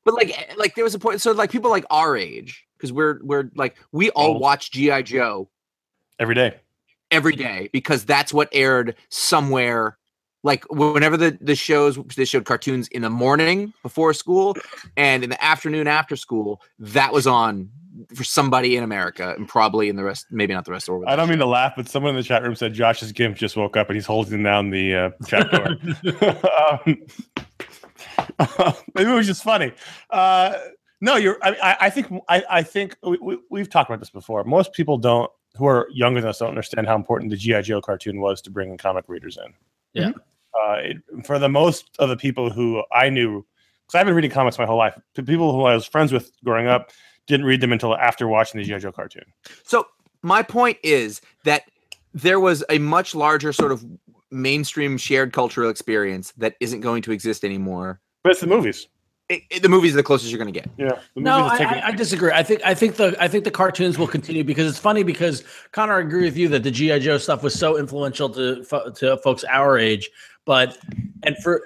But 0.05 0.13
like, 0.15 0.37
eh, 0.37 0.53
like 0.57 0.75
there 0.75 0.83
was 0.83 0.95
a 0.95 0.99
point. 0.99 1.21
So 1.21 1.31
like 1.31 1.51
people 1.51 1.69
like 1.69 1.85
our 1.89 2.15
age, 2.17 2.65
because 2.83 2.91
we're 2.91 3.19
we're 3.23 3.49
like 3.55 3.77
we 3.93 4.09
all 4.09 4.31
Old. 4.31 4.41
watch 4.41 4.71
GI 4.71 5.03
Joe 5.03 5.47
every 6.19 6.35
day. 6.35 6.57
every 7.11 7.33
day 7.33 7.69
because 7.71 8.03
that's 8.03 8.33
what 8.33 8.49
aired 8.51 8.95
somewhere. 9.07 9.97
Like 10.43 10.69
whenever 10.69 11.15
the 11.15 11.37
the 11.39 11.55
shows 11.55 11.97
they 12.17 12.25
showed 12.25 12.43
cartoons 12.43 12.89
in 12.89 13.03
the 13.03 13.09
morning 13.09 13.73
before 13.83 14.13
school 14.13 14.57
and 14.97 15.23
in 15.23 15.29
the 15.29 15.41
afternoon 15.41 15.87
after 15.87 16.17
school, 16.17 16.61
that 16.77 17.13
was 17.13 17.25
on 17.25 17.69
for 18.13 18.25
somebody 18.25 18.75
in 18.75 18.83
America 18.83 19.33
and 19.37 19.47
probably 19.47 19.87
in 19.87 19.95
the 19.95 20.03
rest, 20.03 20.25
maybe 20.29 20.53
not 20.53 20.65
the 20.65 20.71
rest 20.71 20.89
of 20.89 20.93
the 20.93 20.97
world. 20.97 21.05
I 21.07 21.15
don't 21.15 21.29
mean 21.29 21.37
to 21.37 21.45
laugh, 21.45 21.73
but 21.77 21.87
someone 21.87 22.09
in 22.09 22.15
the 22.17 22.23
chat 22.23 22.43
room 22.43 22.55
said 22.55 22.73
Josh's 22.73 23.13
gimp 23.13 23.37
just 23.37 23.55
woke 23.55 23.77
up 23.77 23.87
and 23.87 23.95
he's 23.95 24.05
holding 24.05 24.43
down 24.43 24.71
the 24.71 24.95
uh, 24.95 25.09
chat 25.27 25.49
door. 25.51 25.67
um, 26.59 26.97
maybe 28.95 29.09
it 29.09 29.15
was 29.15 29.27
just 29.27 29.43
funny. 29.43 29.71
Uh, 30.09 30.55
no, 31.03 31.17
you're. 31.17 31.37
I, 31.41 31.49
I, 31.61 31.77
I 31.81 31.89
think. 31.89 32.07
I, 32.29 32.43
I 32.49 32.63
think 32.63 32.95
we, 33.03 33.17
we, 33.17 33.37
we've 33.49 33.69
talked 33.69 33.89
about 33.89 33.99
this 33.99 34.09
before. 34.09 34.45
Most 34.45 34.71
people 34.71 34.97
don't, 34.97 35.29
who 35.57 35.65
are 35.65 35.85
younger 35.91 36.21
than 36.21 36.29
us, 36.29 36.39
don't 36.39 36.47
understand 36.47 36.87
how 36.87 36.95
important 36.95 37.29
the 37.29 37.35
GI 37.35 37.63
Joe 37.63 37.81
cartoon 37.81 38.21
was 38.21 38.41
to 38.43 38.49
bringing 38.49 38.77
comic 38.77 39.03
readers 39.09 39.37
in. 39.37 39.53
Yeah. 39.91 40.11
Uh, 40.53 40.75
it, 40.75 40.97
for 41.25 41.39
the 41.39 41.49
most 41.49 41.89
of 41.99 42.07
the 42.07 42.15
people 42.15 42.49
who 42.49 42.83
I 42.93 43.09
knew, 43.09 43.45
because 43.85 43.99
I've 43.99 44.05
been 44.05 44.15
reading 44.15 44.31
comics 44.31 44.57
my 44.57 44.65
whole 44.65 44.77
life. 44.77 44.97
The 45.15 45.23
people 45.23 45.51
who 45.51 45.63
I 45.63 45.75
was 45.75 45.85
friends 45.85 46.13
with 46.13 46.31
growing 46.45 46.67
up 46.67 46.91
didn't 47.27 47.45
read 47.45 47.59
them 47.59 47.73
until 47.73 47.97
after 47.97 48.29
watching 48.29 48.61
the 48.61 48.65
GI 48.65 48.79
Joe 48.79 48.93
cartoon. 48.93 49.25
So 49.65 49.85
my 50.21 50.41
point 50.41 50.77
is 50.83 51.19
that 51.43 51.63
there 52.13 52.39
was 52.39 52.63
a 52.69 52.77
much 52.77 53.13
larger 53.13 53.51
sort 53.51 53.73
of 53.73 53.85
mainstream 54.31 54.97
shared 54.97 55.33
cultural 55.33 55.69
experience 55.69 56.31
that 56.37 56.55
isn't 56.61 56.79
going 56.79 57.01
to 57.01 57.11
exist 57.11 57.43
anymore. 57.43 57.99
But 58.23 58.31
it's 58.31 58.39
the 58.39 58.47
movies. 58.47 58.87
It, 59.29 59.43
it- 59.49 59.63
the 59.63 59.69
movies 59.69 59.93
are 59.93 59.97
the 59.97 60.03
closest 60.03 60.31
you're 60.31 60.37
going 60.43 60.53
to 60.53 60.59
get. 60.59 60.69
Yeah. 60.77 60.99
No, 61.15 61.37
I, 61.45 61.57
I, 61.57 61.87
I 61.87 61.91
disagree. 61.91 62.31
I 62.31 62.43
think 62.43 62.61
I 62.65 62.73
think 62.73 62.95
the 62.95 63.15
I 63.19 63.27
think 63.27 63.43
the 63.43 63.51
cartoons 63.51 63.97
will 63.97 64.07
continue 64.07 64.43
because 64.43 64.67
it's 64.67 64.79
funny 64.79 65.03
because 65.03 65.43
Conor, 65.71 65.95
I 65.97 66.01
agree 66.01 66.23
with 66.25 66.37
you 66.37 66.47
that 66.49 66.63
the 66.63 66.71
GI 66.71 66.99
Joe 66.99 67.17
stuff 67.17 67.41
was 67.43 67.57
so 67.57 67.77
influential 67.77 68.29
to 68.29 68.63
to 68.95 69.17
folks 69.17 69.43
our 69.49 69.77
age, 69.77 70.09
but 70.45 70.77
and 71.23 71.37
for 71.37 71.63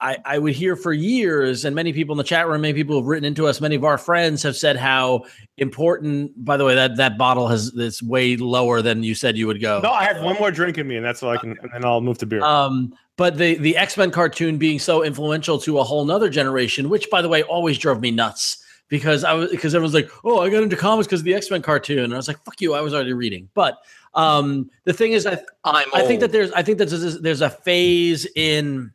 I, 0.00 0.18
I 0.24 0.38
would 0.38 0.54
hear 0.54 0.74
for 0.74 0.92
years, 0.92 1.64
and 1.64 1.74
many 1.74 1.92
people 1.92 2.12
in 2.14 2.18
the 2.18 2.24
chat 2.24 2.48
room, 2.48 2.60
many 2.62 2.74
people 2.74 2.96
have 2.96 3.06
written 3.06 3.24
into 3.24 3.46
us. 3.46 3.60
Many 3.60 3.76
of 3.76 3.84
our 3.84 3.96
friends 3.98 4.42
have 4.42 4.56
said 4.56 4.76
how 4.76 5.24
important. 5.58 6.44
By 6.44 6.56
the 6.56 6.64
way, 6.64 6.74
that 6.74 6.96
that 6.96 7.16
bottle 7.16 7.46
has 7.48 7.72
it's 7.76 8.02
way 8.02 8.36
lower 8.36 8.82
than 8.82 9.02
you 9.02 9.14
said 9.14 9.36
you 9.36 9.46
would 9.46 9.60
go. 9.60 9.80
No, 9.82 9.90
I 9.92 10.04
have 10.04 10.22
one 10.22 10.36
more 10.38 10.50
drink 10.50 10.76
in 10.78 10.88
me, 10.88 10.96
and 10.96 11.04
that's 11.04 11.22
all 11.22 11.30
I 11.30 11.36
can, 11.36 11.50
and 11.62 11.70
then 11.72 11.84
I'll 11.84 12.00
move 12.00 12.18
to 12.18 12.26
beer. 12.26 12.42
Um, 12.42 12.94
but 13.16 13.38
the 13.38 13.56
the 13.56 13.76
X 13.76 13.96
Men 13.96 14.10
cartoon 14.10 14.58
being 14.58 14.78
so 14.78 15.02
influential 15.02 15.58
to 15.60 15.78
a 15.78 15.84
whole 15.84 16.04
nother 16.04 16.28
generation, 16.28 16.88
which 16.88 17.10
by 17.10 17.22
the 17.22 17.28
way 17.28 17.42
always 17.42 17.78
drove 17.78 18.00
me 18.00 18.10
nuts 18.10 18.62
because 18.88 19.24
I 19.24 19.32
was 19.32 19.50
because 19.50 19.74
everyone's 19.74 19.94
like, 19.94 20.10
oh, 20.24 20.40
I 20.40 20.50
got 20.50 20.62
into 20.62 20.76
comics 20.76 21.06
because 21.06 21.20
of 21.20 21.24
the 21.24 21.34
X 21.34 21.50
Men 21.50 21.62
cartoon, 21.62 22.04
and 22.04 22.14
I 22.14 22.16
was 22.16 22.28
like, 22.28 22.42
fuck 22.44 22.60
you, 22.60 22.74
I 22.74 22.80
was 22.80 22.94
already 22.94 23.12
reading. 23.12 23.48
But 23.54 23.78
um, 24.14 24.70
the 24.84 24.92
thing 24.92 25.12
is, 25.12 25.26
I 25.26 25.38
I'm 25.64 25.88
I 25.94 26.02
think 26.02 26.20
that 26.20 26.32
there's 26.32 26.52
I 26.52 26.62
think 26.62 26.78
that 26.78 26.88
there's, 26.88 27.20
there's 27.20 27.40
a 27.40 27.50
phase 27.50 28.26
in 28.34 28.92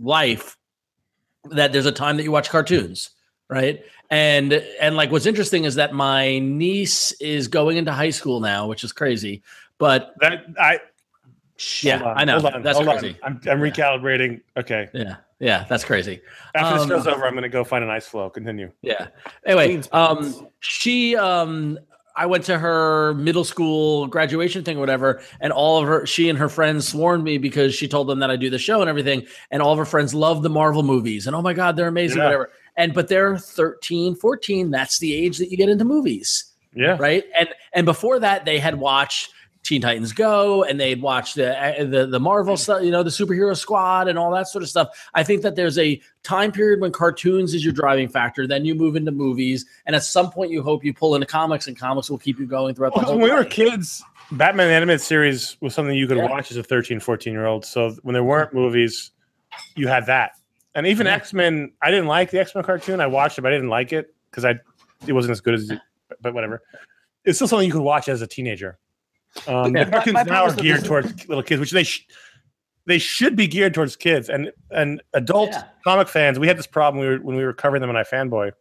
life 0.00 0.56
that 1.50 1.72
there's 1.72 1.86
a 1.86 1.92
time 1.92 2.16
that 2.16 2.22
you 2.22 2.32
watch 2.32 2.50
cartoons, 2.50 3.10
right? 3.48 3.82
And 4.10 4.52
and 4.80 4.96
like 4.96 5.10
what's 5.10 5.26
interesting 5.26 5.64
is 5.64 5.74
that 5.74 5.92
my 5.92 6.38
niece 6.38 7.12
is 7.12 7.48
going 7.48 7.76
into 7.76 7.92
high 7.92 8.10
school 8.10 8.40
now, 8.40 8.66
which 8.66 8.84
is 8.84 8.92
crazy. 8.92 9.42
But 9.78 10.14
that 10.20 10.46
I 10.58 10.80
yeah, 11.82 12.02
on, 12.02 12.18
I 12.18 12.24
know 12.24 12.40
Hold 12.40 12.54
on, 12.54 12.62
that's 12.62 12.76
hold 12.76 12.88
on. 12.88 12.98
crazy. 12.98 13.16
I'm, 13.22 13.40
I'm 13.48 13.60
recalibrating. 13.60 14.40
Okay, 14.56 14.88
Yeah, 14.94 15.16
yeah, 15.40 15.64
that's 15.68 15.84
crazy. 15.84 16.20
after 16.54 16.74
Um, 16.80 16.88
this 16.88 16.98
show's 16.98 17.06
over, 17.06 17.26
I'm 17.26 17.34
gonna 17.34 17.48
go 17.48 17.64
find 17.64 17.82
an 17.84 17.90
ice 17.90 18.06
floe. 18.06 18.30
Continue. 18.30 18.70
Yeah. 18.82 19.08
Anyway, 19.44 19.82
um, 19.92 20.48
she, 20.60 21.16
um, 21.16 21.78
I 22.16 22.26
went 22.26 22.44
to 22.44 22.58
her 22.58 23.14
middle 23.14 23.44
school 23.44 24.06
graduation 24.08 24.64
thing, 24.64 24.76
or 24.76 24.80
whatever, 24.80 25.20
and 25.40 25.52
all 25.52 25.80
of 25.80 25.86
her, 25.86 26.04
she 26.06 26.28
and 26.28 26.38
her 26.38 26.48
friends 26.48 26.88
sworn 26.88 27.22
me 27.22 27.38
because 27.38 27.74
she 27.74 27.86
told 27.86 28.08
them 28.08 28.18
that 28.20 28.30
I 28.30 28.36
do 28.36 28.50
the 28.50 28.58
show 28.58 28.80
and 28.80 28.90
everything, 28.90 29.26
and 29.52 29.62
all 29.62 29.72
of 29.72 29.78
her 29.78 29.84
friends 29.84 30.14
love 30.14 30.42
the 30.42 30.50
Marvel 30.50 30.82
movies, 30.82 31.26
and 31.26 31.36
oh 31.36 31.42
my 31.42 31.52
god, 31.52 31.76
they're 31.76 31.88
amazing, 31.88 32.18
Yeah. 32.18 32.24
whatever. 32.24 32.50
And 32.76 32.94
but 32.94 33.08
they're 33.08 33.36
13, 33.36 34.14
14. 34.14 34.70
That's 34.70 34.98
the 35.00 35.12
age 35.12 35.38
that 35.38 35.50
you 35.50 35.56
get 35.56 35.68
into 35.68 35.84
movies 35.84 36.52
Yeah, 36.74 36.96
right? 37.00 37.24
And 37.38 37.48
and 37.72 37.84
before 37.84 38.20
that, 38.20 38.44
they 38.44 38.58
had 38.60 38.76
watched 38.76 39.32
Teen 39.64 39.80
Titans 39.82 40.12
Go, 40.12 40.62
and 40.64 40.80
they'd 40.80 41.02
watch 41.02 41.34
the 41.34 41.56
uh, 41.80 41.84
the 41.84 42.06
the 42.06 42.20
Marvel 42.20 42.56
stuff, 42.56 42.82
you 42.82 42.90
know, 42.90 43.02
the 43.02 43.10
superhero 43.10 43.56
squad, 43.56 44.08
and 44.08 44.18
all 44.18 44.30
that 44.30 44.48
sort 44.48 44.62
of 44.62 44.68
stuff. 44.70 44.88
I 45.14 45.22
think 45.22 45.42
that 45.42 45.56
there's 45.56 45.76
a 45.78 46.00
time 46.22 46.52
period 46.52 46.80
when 46.80 46.90
cartoons 46.92 47.52
is 47.54 47.64
your 47.64 47.74
driving 47.74 48.08
factor. 48.08 48.46
Then 48.46 48.64
you 48.64 48.74
move 48.74 48.96
into 48.96 49.10
movies, 49.10 49.66
and 49.86 49.94
at 49.94 50.04
some 50.04 50.30
point, 50.30 50.50
you 50.50 50.62
hope 50.62 50.84
you 50.84 50.94
pull 50.94 51.14
into 51.14 51.26
comics, 51.26 51.66
and 51.68 51.78
comics 51.78 52.08
will 52.08 52.18
keep 52.18 52.38
you 52.38 52.46
going 52.46 52.74
throughout 52.74 52.94
the 52.94 52.98
Well, 52.98 53.04
'cause 53.04 53.10
whole. 53.12 53.20
when 53.20 53.30
we 53.30 53.36
were 53.36 53.44
kids, 53.44 54.02
Batman 54.32 54.68
the 54.68 54.74
animated 54.74 55.00
series 55.02 55.56
was 55.60 55.74
something 55.74 55.94
you 55.94 56.06
could 56.06 56.16
Yeah. 56.18 56.30
watch 56.30 56.50
as 56.50 56.56
a 56.56 56.62
13, 56.62 57.00
14 57.00 57.32
year 57.32 57.46
old. 57.46 57.64
So 57.64 57.94
when 58.02 58.12
there 58.14 58.24
weren't 58.24 58.54
movies, 58.54 59.10
you 59.74 59.88
had 59.88 60.06
that. 60.06 60.32
And 60.74 60.86
even 60.86 61.06
Yeah. 61.06 61.14
X 61.14 61.32
Men, 61.32 61.72
I 61.82 61.90
didn't 61.90 62.06
like 62.06 62.30
the 62.30 62.38
X 62.40 62.54
Men 62.54 62.62
cartoon. 62.64 63.00
I 63.00 63.06
watched 63.06 63.38
it, 63.38 63.42
but 63.42 63.52
I 63.52 63.56
didn't 63.56 63.70
like 63.70 63.92
it 63.92 64.14
because 64.30 64.44
I 64.44 64.54
it 65.06 65.12
wasn't 65.12 65.32
as 65.32 65.40
good 65.40 65.54
as 65.54 65.70
it, 65.70 65.78
but 66.20 66.34
whatever. 66.34 66.62
It's 67.24 67.38
still 67.38 67.48
something 67.48 67.66
you 67.66 67.72
could 67.72 67.82
watch 67.82 68.08
as 68.08 68.20
a 68.22 68.26
teenager. 68.26 68.78
Um, 69.46 69.76
Yeah. 69.76 69.84
the 69.84 69.90
cartoons 69.90 70.14
My- 70.14 70.24
my 70.24 70.30
now 70.30 70.44
are 70.46 70.54
geared 70.54 70.84
towards 70.84 71.28
little 71.28 71.42
kids, 71.44 71.60
which 71.60 71.70
they 71.70 71.84
sh- 71.84 72.06
they 72.86 72.98
should 72.98 73.36
be 73.36 73.46
geared 73.46 73.74
towards 73.74 73.94
kids 73.96 74.28
and 74.30 74.50
and 74.70 75.02
adult 75.14 75.50
Yeah. 75.50 75.64
comic 75.84 76.08
fans. 76.08 76.38
We 76.38 76.46
had 76.48 76.58
this 76.58 76.66
problem 76.66 77.00
we 77.00 77.08
were, 77.08 77.18
when 77.18 77.36
we 77.36 77.44
were 77.44 77.52
covering 77.52 77.80
them 77.82 77.90
on 77.90 77.96
iFanboy. 77.96 78.52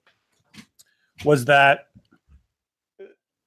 Was 1.23 1.45
that 1.45 1.87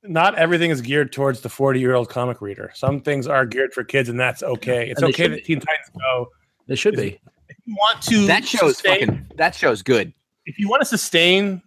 not 0.03 0.35
everything 0.37 0.71
is 0.71 0.81
geared 0.81 1.13
towards 1.13 1.43
the 1.43 1.49
40 1.49 1.79
year 1.79 1.95
old 1.95 2.09
comic 2.09 2.41
reader. 2.41 2.71
Some 2.75 3.01
things 3.01 3.27
are 3.27 3.45
geared 3.45 3.73
for 3.75 3.85
kids, 3.85 4.09
and 4.09 4.19
that's 4.19 4.43
okay. 4.43 4.89
It's 4.91 5.03
okay 5.03 5.13
should 5.13 5.33
that 5.33 5.37
be. 5.37 5.43
Teen 5.43 5.61
Titans 5.61 5.91
Go. 6.01 6.29
They 6.67 6.75
should 6.77 6.95
is- 6.95 7.01
be. 7.01 7.21
If 7.49 7.57
you 7.67 7.75
want 7.75 8.01
to 8.03 8.27
that 8.27 8.45
show's 8.47 8.79
sustain, 8.79 9.07
fucking. 9.07 9.27
That 9.37 9.55
show's 9.55 9.83
good. 9.83 10.13
if 10.47 10.59
you 10.59 10.69
want 10.69 10.81
to 10.81 10.87
sustain 10.87 11.61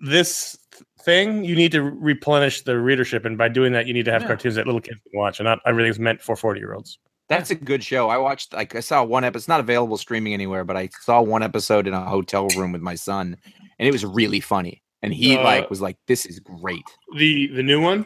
this 0.00 0.58
thing, 1.06 1.44
you 1.44 1.54
need 1.56 1.72
to 1.72 1.82
replenish 1.82 2.60
the 2.62 2.78
readership, 2.78 3.24
and 3.24 3.38
by 3.38 3.48
doing 3.48 3.72
that, 3.72 3.86
you 3.86 3.94
need 3.94 4.04
to 4.04 4.12
have 4.12 4.22
Yeah. 4.22 4.28
cartoons 4.28 4.56
that 4.56 4.66
little 4.66 4.80
kids 4.82 4.98
can 5.10 5.18
watch, 5.18 5.40
and 5.40 5.44
not 5.46 5.60
everything's 5.64 5.98
meant 5.98 6.20
for 6.20 6.36
40 6.36 6.60
year 6.60 6.74
olds. 6.74 6.98
That's 7.28 7.50
a 7.50 7.54
good 7.54 7.82
show. 7.82 8.08
I 8.10 8.18
watched 8.18 8.52
like 8.52 8.74
I 8.76 8.80
saw 8.80 9.02
one 9.02 9.24
episode. 9.24 9.38
It's 9.38 9.48
not 9.48 9.60
available 9.60 9.96
streaming 9.96 10.34
anywhere, 10.34 10.64
but 10.64 10.76
I 10.76 10.90
saw 11.00 11.22
one 11.22 11.42
episode 11.42 11.86
in 11.86 11.94
a 11.94 12.04
hotel 12.04 12.46
room 12.56 12.72
with 12.72 12.82
my 12.82 12.94
son, 12.94 13.36
and 13.78 13.88
it 13.88 13.90
was 13.92 14.04
really 14.04 14.40
funny. 14.40 14.82
And 15.02 15.12
he 15.14 15.36
Uh, 15.36 15.42
like 15.44 15.70
was 15.70 15.80
like, 15.80 15.96
"This 16.06 16.26
is 16.26 16.38
great." 16.40 16.84
The 17.16 17.46
the 17.48 17.62
new 17.62 17.80
one, 17.80 18.04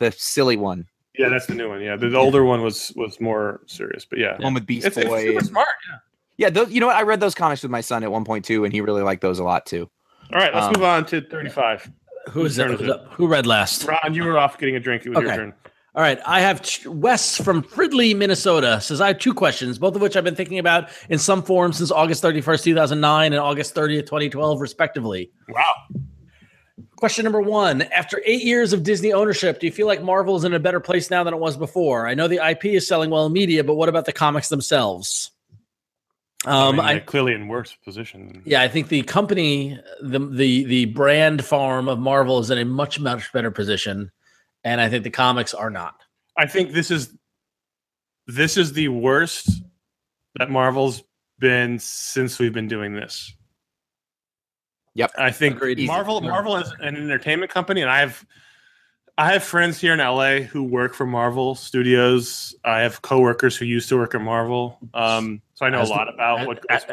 The 0.00 0.12
silly 0.12 0.56
one, 0.56 0.86
yeah, 1.18 1.28
that's 1.30 1.46
the 1.46 1.54
new 1.54 1.68
one. 1.68 1.80
Yeah, 1.80 1.96
the, 1.96 2.08
the 2.10 2.18
older 2.18 2.44
one 2.44 2.62
was 2.62 2.92
was 2.96 3.20
more 3.20 3.60
serious, 3.66 4.04
but 4.04 4.18
yeah, 4.18 4.36
one 4.40 4.54
with 4.54 4.66
Beast 4.66 4.86
it's, 4.86 4.96
it's 4.96 5.06
Boy. 5.08 5.24
super 5.24 5.38
and- 5.38 5.46
smart. 5.48 5.68
yeah, 6.36 6.50
those, 6.50 6.70
you 6.72 6.80
know 6.80 6.86
what? 6.88 6.96
I 6.96 7.02
read 7.02 7.20
those 7.20 7.34
comics 7.34 7.62
with 7.62 7.70
my 7.72 7.80
son 7.80 8.02
at 8.04 8.10
one 8.12 8.24
point 8.24 8.44
too, 8.44 8.64
and 8.64 8.72
he 8.72 8.80
really 8.80 9.02
liked 9.02 9.20
those 9.22 9.38
a 9.40 9.44
lot 9.44 9.66
too. 9.66 9.88
All 10.32 10.38
right, 10.40 10.52
let's 10.54 10.66
Um, 10.66 10.72
move 10.76 10.84
on 10.84 11.04
to 11.06 11.20
35. 11.20 11.90
Who 12.30 12.44
is 12.44 12.58
is? 12.58 12.90
Who 13.12 13.26
read 13.26 13.46
last? 13.46 13.84
Ron, 13.84 14.14
you 14.14 14.24
were 14.24 14.38
off 14.38 14.58
getting 14.58 14.76
a 14.76 14.80
drink. 14.80 15.06
It 15.06 15.10
was 15.10 15.22
your 15.22 15.34
turn. 15.34 15.54
All 15.96 16.02
right, 16.02 16.18
I 16.26 16.40
have 16.40 16.60
Ch- 16.62 16.84
Wes 16.86 17.40
from 17.40 17.62
Fridley, 17.62 18.16
Minnesota. 18.16 18.80
Says 18.80 19.00
I 19.00 19.06
have 19.08 19.20
two 19.20 19.32
questions, 19.32 19.78
both 19.78 19.94
of 19.94 20.02
which 20.02 20.16
I've 20.16 20.24
been 20.24 20.34
thinking 20.34 20.58
about 20.58 20.88
in 21.08 21.20
some 21.20 21.40
form 21.40 21.72
since 21.72 21.92
August 21.92 22.20
31st, 22.24 22.64
2009 22.64 23.32
and 23.32 23.40
August 23.40 23.76
30th, 23.76 24.06
2012, 24.06 24.60
respectively. 24.60 25.30
Wow. 25.48 25.74
Question 26.96 27.22
number 27.22 27.40
one: 27.40 27.82
After 27.82 28.20
eight 28.24 28.42
years 28.42 28.72
of 28.72 28.82
Disney 28.82 29.12
ownership, 29.12 29.60
do 29.60 29.66
you 29.66 29.72
feel 29.72 29.86
like 29.86 30.02
Marvel 30.02 30.34
is 30.34 30.42
in 30.42 30.52
a 30.54 30.58
better 30.58 30.80
place 30.80 31.10
now 31.10 31.22
than 31.22 31.32
it 31.32 31.38
was 31.38 31.56
before? 31.56 32.08
I 32.08 32.14
know 32.14 32.26
the 32.26 32.44
IP 32.44 32.64
is 32.64 32.88
selling 32.88 33.10
well 33.10 33.26
in 33.26 33.32
media, 33.32 33.62
but 33.62 33.74
what 33.74 33.88
about 33.88 34.04
the 34.04 34.12
comics 34.12 34.48
themselves? 34.48 35.30
Um, 36.46 36.80
I 36.80 36.92
mean, 36.92 36.96
I, 36.96 36.98
clearly 37.00 37.32
in 37.32 37.48
worse 37.48 37.74
position. 37.84 38.42
yeah, 38.44 38.60
I 38.60 38.68
think 38.68 38.88
the 38.88 39.02
company, 39.02 39.78
the 40.00 40.18
the 40.18 40.64
the 40.64 40.84
brand 40.86 41.44
farm 41.44 41.88
of 41.88 41.98
Marvel 41.98 42.38
is 42.38 42.50
in 42.50 42.58
a 42.58 42.64
much 42.64 43.00
much 43.00 43.32
better 43.32 43.50
position, 43.50 44.10
and 44.62 44.80
I 44.80 44.88
think 44.88 45.04
the 45.04 45.10
comics 45.10 45.54
are 45.54 45.70
not. 45.70 45.94
I 46.36 46.46
think 46.46 46.72
this 46.72 46.90
is 46.90 47.16
this 48.26 48.56
is 48.56 48.72
the 48.72 48.88
worst 48.88 49.62
that 50.36 50.50
Marvel's 50.50 51.02
been 51.38 51.78
since 51.78 52.38
we've 52.38 52.52
been 52.52 52.68
doing 52.68 52.94
this. 52.94 53.32
Yep. 54.94 55.12
I 55.18 55.30
think 55.30 55.56
Agreed. 55.56 55.86
Marvel 55.86 56.20
Marvel 56.20 56.56
is 56.56 56.72
an 56.80 56.96
entertainment 56.96 57.50
company, 57.50 57.80
and 57.80 57.90
I 57.90 58.00
have 58.00 58.24
I 59.16 59.32
have 59.32 59.44
friends 59.44 59.80
here 59.80 59.92
in 59.92 60.00
LA 60.00 60.40
who 60.40 60.64
work 60.64 60.92
for 60.94 61.06
Marvel 61.06 61.54
Studios. 61.54 62.54
I 62.64 62.80
have 62.80 63.00
coworkers 63.02 63.56
who 63.56 63.64
used 63.64 63.88
to 63.90 63.96
work 63.96 64.14
at 64.14 64.20
Marvel, 64.20 64.78
um, 64.92 65.40
so 65.54 65.64
I 65.66 65.70
know 65.70 65.80
As 65.80 65.88
a 65.90 65.92
lot 65.92 66.06
do- 66.06 66.14
about 66.14 66.46
what. 66.46 66.64
as- 66.68 66.84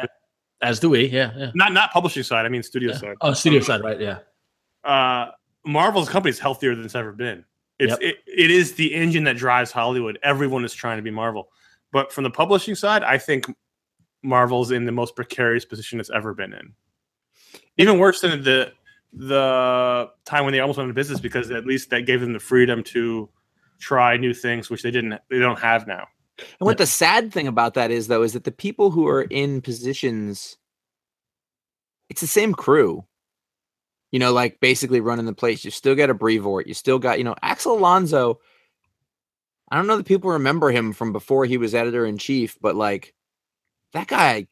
As 0.63 0.79
do 0.79 0.91
we, 0.91 1.05
yeah, 1.07 1.31
yeah. 1.35 1.51
not 1.55 1.73
not 1.73 1.91
publishing 1.91 2.21
side. 2.21 2.45
I 2.45 2.49
mean 2.49 2.61
studio 2.61 2.91
yeah. 2.91 2.97
side. 2.97 3.15
Oh, 3.21 3.33
studio 3.33 3.61
side, 3.61 3.81
right? 3.81 3.99
Yeah. 3.99 4.19
uh, 4.83 5.31
Marvel's 5.65 6.07
company 6.09 6.29
is 6.29 6.37
healthier 6.39 6.75
than 6.75 6.85
it's 6.85 6.93
ever 6.95 7.11
been. 7.11 7.43
It's 7.79 7.89
Yep. 7.91 7.99
it, 8.01 8.15
it 8.27 8.51
is 8.51 8.73
the 8.73 8.93
engine 8.93 9.23
that 9.23 9.37
drives 9.37 9.71
Hollywood. 9.71 10.19
Everyone 10.21 10.63
is 10.63 10.73
trying 10.73 10.97
to 10.97 11.01
be 11.01 11.09
Marvel, 11.09 11.49
but 11.91 12.13
from 12.13 12.23
the 12.23 12.29
publishing 12.29 12.75
side, 12.75 13.01
I 13.03 13.17
think 13.17 13.45
Marvel's 14.21 14.69
in 14.69 14.85
the 14.85 14.91
most 14.91 15.15
precarious 15.15 15.65
position 15.65 15.99
it's 15.99 16.11
ever 16.11 16.35
been 16.35 16.53
in. 16.53 16.73
Even 17.77 17.97
worse 17.97 18.21
than 18.21 18.43
the 18.43 18.71
the 19.13 20.09
time 20.25 20.45
when 20.45 20.53
they 20.53 20.59
almost 20.59 20.77
went 20.77 20.89
of 20.89 20.95
business 20.95 21.19
because 21.19 21.51
at 21.51 21.65
least 21.65 21.89
that 21.89 22.05
gave 22.05 22.21
them 22.21 22.33
the 22.33 22.39
freedom 22.39 22.83
to 22.83 23.29
try 23.79 24.15
new 24.15 24.33
things, 24.33 24.69
which 24.69 24.83
they 24.83 24.91
didn't. 24.91 25.19
They 25.29 25.39
don't 25.39 25.59
have 25.59 25.87
now. 25.87 26.07
And 26.37 26.65
what 26.65 26.77
the 26.77 26.85
sad 26.87 27.31
thing 27.31 27.47
about 27.47 27.73
that 27.73 27.91
is, 27.91 28.07
though, 28.07 28.23
is 28.23 28.33
that 28.33 28.45
the 28.45 28.51
people 28.51 28.91
who 28.91 29.07
are 29.07 29.23
in 29.23 29.61
positions, 29.61 30.57
it's 32.09 32.21
the 32.21 32.27
same 32.27 32.53
crew. 32.53 33.05
You 34.11 34.19
know, 34.19 34.33
like 34.33 34.59
basically 34.59 34.99
running 34.99 35.25
the 35.25 35.33
place. 35.33 35.63
You 35.63 35.71
still 35.71 35.95
got 35.95 36.09
a 36.09 36.13
Brevoort. 36.13 36.67
You 36.67 36.73
still 36.73 36.99
got, 36.99 37.17
you 37.17 37.23
know, 37.23 37.35
Axel 37.41 37.77
Alonso. 37.77 38.39
I 39.69 39.77
don't 39.77 39.87
know 39.87 39.95
that 39.95 40.05
people 40.05 40.31
remember 40.31 40.69
him 40.69 40.91
from 40.91 41.13
before 41.13 41.45
he 41.45 41.57
was 41.57 41.73
editor 41.73 42.05
in 42.05 42.17
chief, 42.17 42.57
but 42.61 42.75
like 42.75 43.13
that 43.93 44.07
guy, 44.07 44.47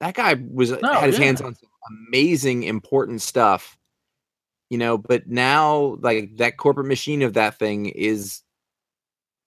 that 0.00 0.14
guy 0.14 0.42
was 0.50 0.70
No, 0.70 0.94
had 0.94 1.10
his 1.10 1.18
yeah. 1.18 1.24
hands 1.26 1.42
on 1.42 1.54
some 1.54 1.68
amazing, 2.08 2.62
important 2.62 3.20
stuff. 3.20 3.76
You 4.74 4.78
know, 4.78 4.98
but 4.98 5.28
now 5.28 5.98
like 6.00 6.36
that 6.38 6.56
corporate 6.56 6.88
machine 6.88 7.22
of 7.22 7.34
that 7.34 7.60
thing 7.60 7.86
is 7.86 8.42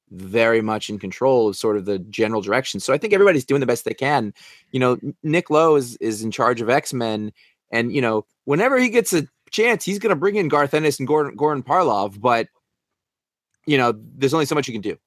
very 0.09 0.61
much 0.61 0.89
in 0.89 0.99
control 0.99 1.49
of 1.49 1.57
sort 1.57 1.75
of 1.75 1.83
the 1.83 1.99
general 1.99 2.39
direction. 2.39 2.79
So 2.79 2.93
I 2.93 2.97
think 2.97 3.11
everybody's 3.11 3.43
doing 3.43 3.59
the 3.59 3.65
best 3.65 3.83
they 3.83 3.93
can. 3.93 4.33
You 4.71 4.79
know, 4.79 4.97
Nick 5.23 5.49
Lowe 5.49 5.75
is 5.75 5.97
is 5.97 6.23
in 6.23 6.31
charge 6.31 6.61
of 6.61 6.69
X 6.69 6.93
Men, 6.93 7.33
and 7.73 7.93
you 7.93 7.99
know, 7.99 8.25
whenever 8.45 8.79
he 8.79 8.87
gets 8.87 9.11
a 9.11 9.27
chance, 9.51 9.83
he's 9.83 9.99
going 9.99 10.11
to 10.11 10.15
bring 10.15 10.37
in 10.37 10.47
Garth 10.47 10.73
Ennis 10.73 10.97
and 10.97 11.05
Gordon 11.09 11.35
Gordon 11.35 11.61
Parlov. 11.61 12.21
But 12.21 12.47
you 13.65 13.77
know, 13.77 13.99
there's 14.15 14.33
only 14.33 14.45
so 14.45 14.55
much 14.55 14.69
you 14.69 14.73
can 14.73 14.81
do. 14.81 14.97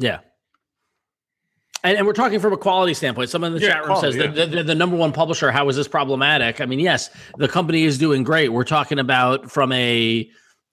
Yeah. 0.00 0.18
And, 1.84 1.98
and 1.98 2.06
we're 2.06 2.14
talking 2.14 2.40
from 2.40 2.54
a 2.54 2.56
quality 2.56 2.94
standpoint. 2.94 3.28
Someone 3.28 3.52
in 3.52 3.58
the 3.60 3.64
Yeah, 3.64 3.74
chat 3.74 3.78
room 3.80 3.86
quality, 3.98 4.06
says 4.12 4.16
that 4.16 4.34
they're, 4.34 4.46
they're 4.46 4.62
the 4.62 4.74
number 4.74 4.96
one 4.96 5.12
publisher. 5.12 5.52
How 5.52 5.68
is 5.68 5.76
this 5.76 5.86
problematic? 5.86 6.62
I 6.62 6.66
mean, 6.66 6.80
yes, 6.80 7.10
the 7.36 7.46
company 7.46 7.84
is 7.84 7.98
doing 7.98 8.22
great. 8.24 8.48
We're 8.48 8.64
talking 8.64 8.98
about 8.98 9.50
from 9.50 9.70
a 9.72 10.28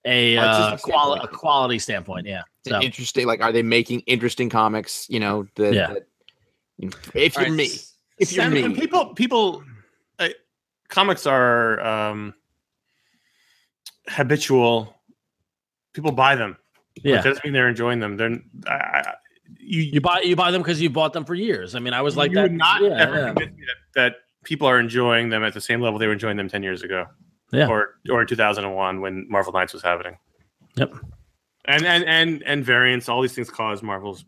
a, 0.05 0.37
uh, 0.37 0.77
quali- 0.77 1.19
a 1.21 1.27
quality 1.27 1.77
standpoint. 1.77 2.25
Yeah. 2.25 2.41
So, 2.67 2.81
Interesting. 2.81 3.27
Like, 3.27 3.41
are 3.41 3.51
they 3.51 3.61
making 3.61 3.99
interesting 4.01 4.49
comics? 4.49 5.05
You 5.09 5.19
know, 5.19 5.45
that, 5.57 5.73
Yeah. 5.73 5.93
that 5.93 6.07
you 6.77 6.87
know, 6.89 6.97
if 7.13 7.37
All 7.37 7.43
you're 7.43 7.51
right, 7.51 7.57
me, 7.57 7.69
if 8.17 8.33
you're 8.33 8.45
And- 8.45 8.53
me, 8.53 8.73
people 8.73 9.13
people 9.13 9.63
uh, 10.17 10.29
comics 10.87 11.27
are 11.27 11.79
um 11.81 12.33
habitual 14.07 14.95
people 15.93 16.11
buy 16.11 16.35
them 16.35 16.57
But 16.95 17.05
yeah. 17.05 17.15
that 17.17 17.23
doesn't 17.25 17.43
mean 17.45 17.53
they're 17.53 17.69
enjoying 17.69 17.99
them 17.99 18.17
they're 18.17 18.39
I, 18.67 18.73
I, 18.73 19.13
you, 19.59 19.81
You 19.83 20.01
buy 20.01 20.21
you 20.23 20.35
buy 20.35 20.51
them 20.51 20.61
because 20.61 20.81
you 20.81 20.89
bought 20.89 21.13
them 21.13 21.25
for 21.25 21.35
years. 21.35 21.75
I 21.75 21.79
mean, 21.79 21.93
I 21.93 22.01
was 22.01 22.15
like 22.17 22.31
you 22.31 22.35
that. 22.35 22.43
would 22.43 22.51
not 22.53 22.81
yeah, 22.81 22.89
ever 22.99 23.15
yeah. 23.19 23.33
that, 23.33 23.49
that 23.95 24.15
people 24.43 24.67
are 24.67 24.79
enjoying 24.79 25.29
them 25.29 25.43
at 25.43 25.53
the 25.53 25.61
same 25.61 25.81
level 25.81 25.99
they 25.99 26.07
were 26.07 26.13
enjoying 26.13 26.37
them 26.37 26.49
10 26.49 26.63
years 26.63 26.81
ago 26.83 27.05
Yeah. 27.51 27.67
or 27.67 27.95
or 28.09 28.21
in 28.21 28.27
2001 28.27 29.01
when 29.01 29.27
marvel 29.29 29.53
Knights 29.53 29.73
was 29.73 29.83
happening 29.83 30.17
Yep. 30.77 30.93
and 31.65 31.85
and 31.85 32.03
and 32.05 32.43
and 32.43 32.65
variants 32.65 33.07
all 33.07 33.21
these 33.21 33.33
things 33.33 33.49
cause 33.51 33.83
marvel's 33.83 34.25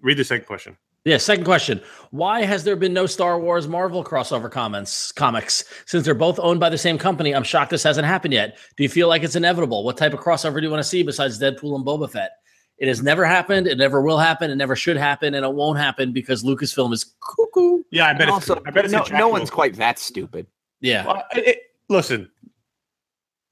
read 0.00 0.16
the 0.16 0.24
second 0.24 0.46
question 0.46 0.76
Yeah. 1.04 1.18
Second 1.18 1.44
question: 1.44 1.80
Why 2.10 2.44
has 2.44 2.64
there 2.64 2.74
been 2.76 2.92
no 2.92 3.06
Star 3.06 3.38
Wars 3.38 3.66
Marvel 3.68 4.02
crossover 4.04 4.50
comments 4.50 5.12
comics 5.12 5.64
since 5.86 6.04
they're 6.04 6.14
both 6.26 6.38
owned 6.40 6.58
by 6.60 6.68
the 6.70 6.78
same 6.78 6.98
company? 6.98 7.34
I'm 7.34 7.44
shocked 7.44 7.70
this 7.70 7.82
hasn't 7.84 8.06
happened 8.06 8.34
yet. 8.34 8.58
Do 8.76 8.82
you 8.82 8.88
feel 8.88 9.08
like 9.08 9.22
it's 9.22 9.36
inevitable? 9.36 9.84
What 9.84 9.96
type 9.96 10.12
of 10.12 10.20
crossover 10.20 10.56
do 10.60 10.64
you 10.66 10.70
want 10.70 10.82
to 10.82 10.88
see 10.88 11.02
besides 11.02 11.38
Deadpool 11.38 11.76
and 11.76 11.84
Boba 11.86 12.10
Fett? 12.10 12.32
It 12.78 12.86
has 12.88 13.02
never 13.02 13.24
happened. 13.24 13.66
It 13.66 13.76
never 13.76 14.00
will 14.00 14.18
happen. 14.18 14.50
It 14.50 14.56
never 14.56 14.76
should 14.76 14.96
happen, 14.96 15.34
and 15.34 15.44
it 15.44 15.52
won't 15.52 15.78
happen 15.78 16.12
because 16.12 16.44
Lucasfilm 16.44 16.92
is 16.92 17.14
cuckoo. 17.20 17.82
yeah 17.90 18.06
i 18.06 18.12
bet 18.14 18.28
also 18.28 18.60
I 18.66 18.70
bet 18.70 18.84
it's 18.84 18.92
no, 18.94 19.04
no 19.12 19.28
one's 19.28 19.50
quite 19.50 19.74
that 19.76 19.98
stupid. 19.98 20.46
Yeah. 20.80 21.06
Well, 21.06 21.24
it- 21.34 21.46
it- 21.48 21.58
listen 21.88 22.30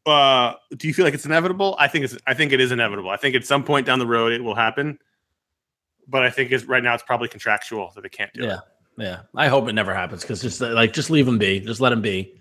uh 0.05 0.53
do 0.77 0.87
you 0.87 0.95
feel 0.95 1.05
like 1.05 1.15
it's 1.15 1.25
inevitable 1.27 1.75
i 1.81 1.89
think 1.89 2.05
it's 2.05 2.17
i 2.27 2.35
think 2.35 2.53
it 2.53 2.61
is 2.61 2.71
inevitable 2.71 3.11
i 3.11 3.17
think 3.17 3.35
at 3.35 3.45
some 3.45 3.65
point 3.65 3.85
down 3.87 3.99
the 3.99 4.07
road 4.07 4.31
it 4.31 4.45
will 4.45 4.55
happen 4.55 4.99
but 6.07 6.23
i 6.23 6.31
think 6.31 6.53
it's 6.53 6.65
right 6.67 6.83
now 6.85 6.95
it's 6.95 7.03
probably 7.03 7.27
contractual 7.29 7.91
that 7.95 8.03
they 8.03 8.09
can't 8.09 8.33
do 8.35 8.43
it 8.45 8.47
Yeah. 8.47 8.59
Yeah. 8.99 9.21
I 9.35 9.49
hope 9.49 9.69
it 9.69 9.73
never 9.73 9.93
happens 9.95 10.21
because 10.23 10.41
just 10.41 10.61
like 10.61 10.93
just 10.93 11.11
leave 11.11 11.27
them 11.27 11.37
be. 11.39 11.61
Just 11.61 11.81
let 11.83 11.91
them 11.91 12.01
be. 12.01 12.39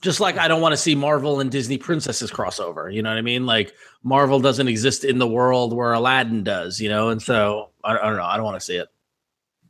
Just 0.00 0.18
like 0.20 0.38
I 0.38 0.48
don't 0.48 0.60
want 0.62 0.72
to 0.72 0.76
see 0.78 0.94
Marvel 0.94 1.40
and 1.40 1.50
Disney 1.50 1.76
princesses 1.78 2.30
crossover. 2.30 2.92
You 2.92 3.02
know 3.02 3.10
what 3.10 3.18
I 3.18 3.22
mean? 3.22 3.44
Like 3.46 3.74
Marvel 4.02 4.40
doesn't 4.40 4.66
exist 4.68 5.04
in 5.04 5.18
the 5.18 5.28
world 5.28 5.74
where 5.74 5.92
Aladdin 5.92 6.42
does. 6.42 6.80
You 6.80 6.88
know, 6.88 7.10
and 7.10 7.20
so 7.20 7.70
I, 7.84 7.96
I 7.98 8.02
don't 8.02 8.16
know. 8.16 8.24
I 8.24 8.36
don't 8.36 8.44
want 8.46 8.58
to 8.58 8.64
see 8.64 8.76
it. 8.76 8.88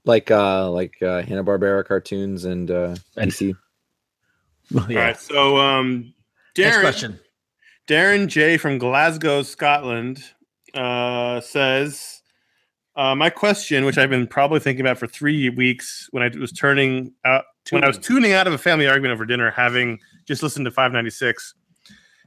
Like, 0.06 0.30
uh, 0.30 0.70
like 0.70 0.94
uh, 1.02 1.22
Hanna 1.22 1.44
Barbera 1.44 1.84
cartoons 1.84 2.44
and 2.46 2.70
uh, 2.70 2.96
And- 3.16 3.30
DC. 3.30 3.54
all 4.74 4.86
right 4.88 5.18
so 5.18 5.56
um 5.56 6.14
Next 6.56 6.76
darren 6.76 6.80
question. 6.80 7.20
darren 7.88 8.28
j 8.28 8.56
from 8.56 8.78
glasgow 8.78 9.42
scotland 9.42 10.22
uh 10.74 11.40
says 11.40 12.22
uh, 12.96 13.14
my 13.14 13.30
question, 13.30 13.84
which 13.84 13.96
I've 13.98 14.10
been 14.10 14.26
probably 14.26 14.60
thinking 14.60 14.84
about 14.84 14.98
for 14.98 15.06
three 15.06 15.48
weeks, 15.48 16.08
when 16.10 16.22
I 16.22 16.28
was 16.36 16.52
turning 16.52 17.12
out, 17.24 17.44
when 17.70 17.84
I 17.84 17.88
was 17.88 17.98
tuning 17.98 18.32
out 18.32 18.46
of 18.46 18.52
a 18.52 18.58
family 18.58 18.88
argument 18.88 19.12
over 19.12 19.24
dinner, 19.24 19.50
having 19.50 19.98
just 20.26 20.42
listened 20.42 20.64
to 20.64 20.70
596, 20.70 21.54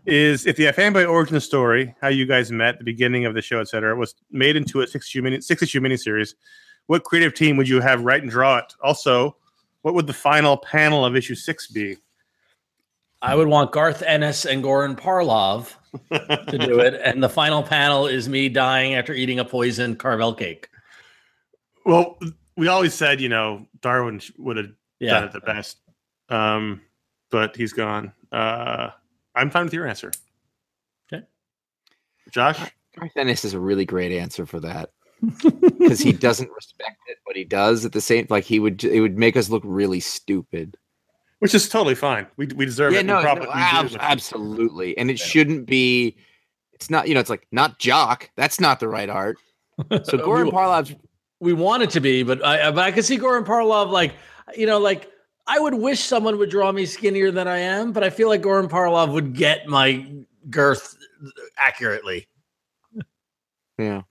is 0.06 0.46
if 0.46 0.58
the 0.58 0.66
fanboy 0.66 1.10
origin 1.10 1.40
story, 1.40 1.96
how 2.02 2.10
you 2.10 2.26
guys 2.26 2.52
met, 2.52 2.78
the 2.78 2.84
beginning 2.84 3.26
of 3.26 3.34
the 3.34 3.42
show, 3.42 3.60
etc., 3.60 3.96
was 3.96 4.16
made 4.32 4.56
into 4.56 4.82
a 4.82 4.88
six 4.88 5.08
issue 5.08 5.22
mini 5.22 5.42
six 5.42 5.62
issue 5.62 5.80
miniseries, 5.80 6.36
what 6.88 7.04
creative 7.04 7.34
team 7.34 7.58
would 7.58 7.70
you 7.70 7.80
have 7.80 8.04
write 8.04 8.22
and 8.22 8.32
draw 8.32 8.58
it? 8.58 8.74
Also, 8.84 9.36
what 9.82 9.94
would 9.94 10.08
the 10.08 10.14
final 10.14 10.58
panel 10.58 11.06
of 11.06 11.16
issue 11.16 11.36
six 11.36 11.68
be? 11.68 11.98
I 13.22 13.36
would 13.36 13.48
want 13.48 13.72
Garth 13.72 14.02
Ennis 14.02 14.46
and 14.46 14.62
Goran 14.62 15.00
Parlov 15.00 15.76
to 16.50 16.58
do 16.58 16.80
it, 16.80 17.00
and 17.04 17.24
the 17.24 17.30
final 17.30 17.64
panel 17.64 18.06
is 18.06 18.28
me 18.28 18.50
dying 18.50 18.96
after 18.96 19.14
eating 19.14 19.40
a 19.40 19.46
poisoned 19.46 19.98
Carvel 20.00 20.34
cake. 20.34 20.68
well, 21.86 22.20
we 22.58 22.68
always 22.68 22.94
said, 22.94 23.22
you 23.22 23.30
know, 23.30 23.66
Darwyn 23.80 24.22
would 24.38 24.58
have 24.58 24.72
done 25.08 25.24
Yeah. 25.24 25.28
it 25.28 25.34
the 25.34 25.40
best, 25.42 25.78
um, 26.30 26.82
but 27.32 27.56
he's 27.56 27.74
gone. 27.74 28.12
Uh, 28.32 28.90
I'm 29.36 29.50
fine 29.50 29.66
with 29.66 29.74
your 29.74 29.88
answer. 29.88 30.12
Okay. 31.12 31.24
Josh. 32.32 32.60
Garth 32.98 33.12
Ennis 33.18 33.44
is 33.44 33.54
a 33.54 33.60
really 33.60 33.86
great 33.86 34.12
answer 34.12 34.46
for 34.46 34.60
that 34.60 34.92
because 35.80 36.00
he 36.00 36.12
doesn't 36.14 36.52
respect 36.52 36.98
it, 37.08 37.18
but 37.26 37.36
he 37.36 37.44
does 37.44 37.86
at 37.86 37.92
the 37.92 38.02
same. 38.02 38.28
Like 38.30 38.44
he 38.44 38.60
would, 38.60 38.84
it 38.84 39.00
would 39.02 39.18
make 39.18 39.36
us 39.36 39.50
look 39.50 39.64
really 39.66 40.00
stupid. 40.00 40.78
which 41.40 41.56
is 41.56 41.68
totally 41.68 41.96
fine. 41.96 42.28
We, 42.38 42.48
we 42.56 42.66
deserve 42.66 42.94
yeah, 42.94 43.00
it. 43.00 43.06
no, 43.08 43.18
we 43.18 43.24
no, 43.24 43.34
we 43.42 43.48
ab- 43.50 43.98
absolutely, 44.00 44.96
and 44.98 45.10
it 45.10 45.20
Yeah. 45.20 45.26
shouldn't 45.26 45.66
be. 45.66 46.18
It's 46.74 46.90
not, 46.90 47.08
you 47.08 47.14
know, 47.14 47.20
it's 47.20 47.30
like 47.30 47.48
not 47.52 47.80
Jock. 47.80 48.30
That's 48.36 48.60
not 48.60 48.80
the 48.80 48.88
right 48.88 49.10
art. 49.10 49.38
So 49.90 50.18
Goran 50.20 50.46
we, 50.46 50.52
Parlov's 50.52 50.94
we 51.40 51.54
want 51.54 51.82
it 51.84 51.90
to 51.92 52.00
be, 52.00 52.22
but 52.24 52.44
I, 52.46 52.70
but 52.72 52.84
I 52.84 52.92
can 52.92 53.02
see 53.04 53.18
Goran 53.18 53.44
Parlov 53.46 53.90
like, 53.90 54.14
you 54.58 54.66
know, 54.66 54.80
like 54.80 55.10
I 55.48 55.60
would 55.60 55.74
wish 55.74 56.02
someone 56.02 56.38
would 56.38 56.50
draw 56.50 56.72
me 56.72 56.86
skinnier 56.86 57.32
than 57.32 57.48
I 57.48 57.58
am, 57.58 57.92
but 57.92 58.04
I 58.04 58.10
feel 58.10 58.30
like 58.30 58.42
Goran 58.42 58.70
Parlov 58.70 59.12
would 59.12 59.34
get 59.34 59.68
my 59.68 60.06
girth 60.50 60.98
accurately. 61.58 62.28
Yeah. 63.78 64.04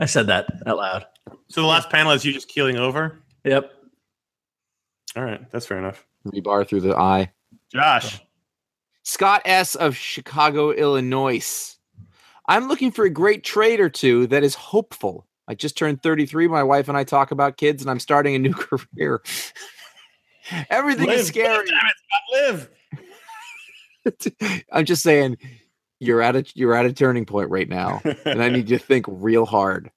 I 0.00 0.06
said 0.06 0.26
that 0.26 0.46
out 0.66 0.76
loud. 0.76 1.06
So 1.48 1.60
the 1.60 1.66
last 1.66 1.90
panel 1.90 2.12
is 2.12 2.24
you 2.24 2.32
just 2.32 2.48
keeling 2.48 2.76
over. 2.76 3.22
Yep. 3.44 3.70
All 5.14 5.24
right, 5.24 5.50
that's 5.50 5.66
fair 5.66 5.78
enough. 5.78 6.06
Rebar 6.26 6.66
through 6.66 6.80
the 6.80 6.96
eye. 6.96 7.30
Josh, 7.72 8.20
Scott 9.02 9.42
S. 9.44 9.74
of 9.74 9.96
Chicago, 9.96 10.70
Illinois. 10.70 11.76
I'm 12.46 12.68
looking 12.68 12.90
for 12.90 13.04
a 13.04 13.10
great 13.10 13.44
trade 13.44 13.80
or 13.80 13.88
two 13.88 14.26
that 14.28 14.42
is 14.42 14.54
hopeful. 14.54 15.26
I 15.52 15.54
just 15.54 15.76
turned 15.76 16.02
33. 16.02 16.48
My 16.48 16.62
wife 16.62 16.88
and 16.88 16.96
I 16.96 17.04
talk 17.04 17.30
about 17.30 17.58
kids, 17.58 17.82
and 17.82 17.90
I'm 17.90 18.00
starting 18.00 18.34
a 18.34 18.38
new 18.38 18.54
career. 18.54 19.20
Everything 20.70 21.10
is 21.10 21.26
scary. 21.26 21.66
Scott, 21.66 21.92
live. 22.32 22.70
I'm 24.72 24.86
just 24.86 25.02
saying, 25.02 25.36
you're 26.00 26.22
at 26.22 26.36
a 26.36 26.46
you're 26.54 26.74
at 26.74 26.86
a 26.86 26.92
turning 26.94 27.26
point 27.26 27.50
right 27.50 27.68
now, 27.68 28.00
and 28.24 28.42
I 28.42 28.48
need 28.48 28.70
you 28.70 28.78
to 28.78 28.84
think 28.84 29.04
real 29.08 29.44
hard. 29.44 29.90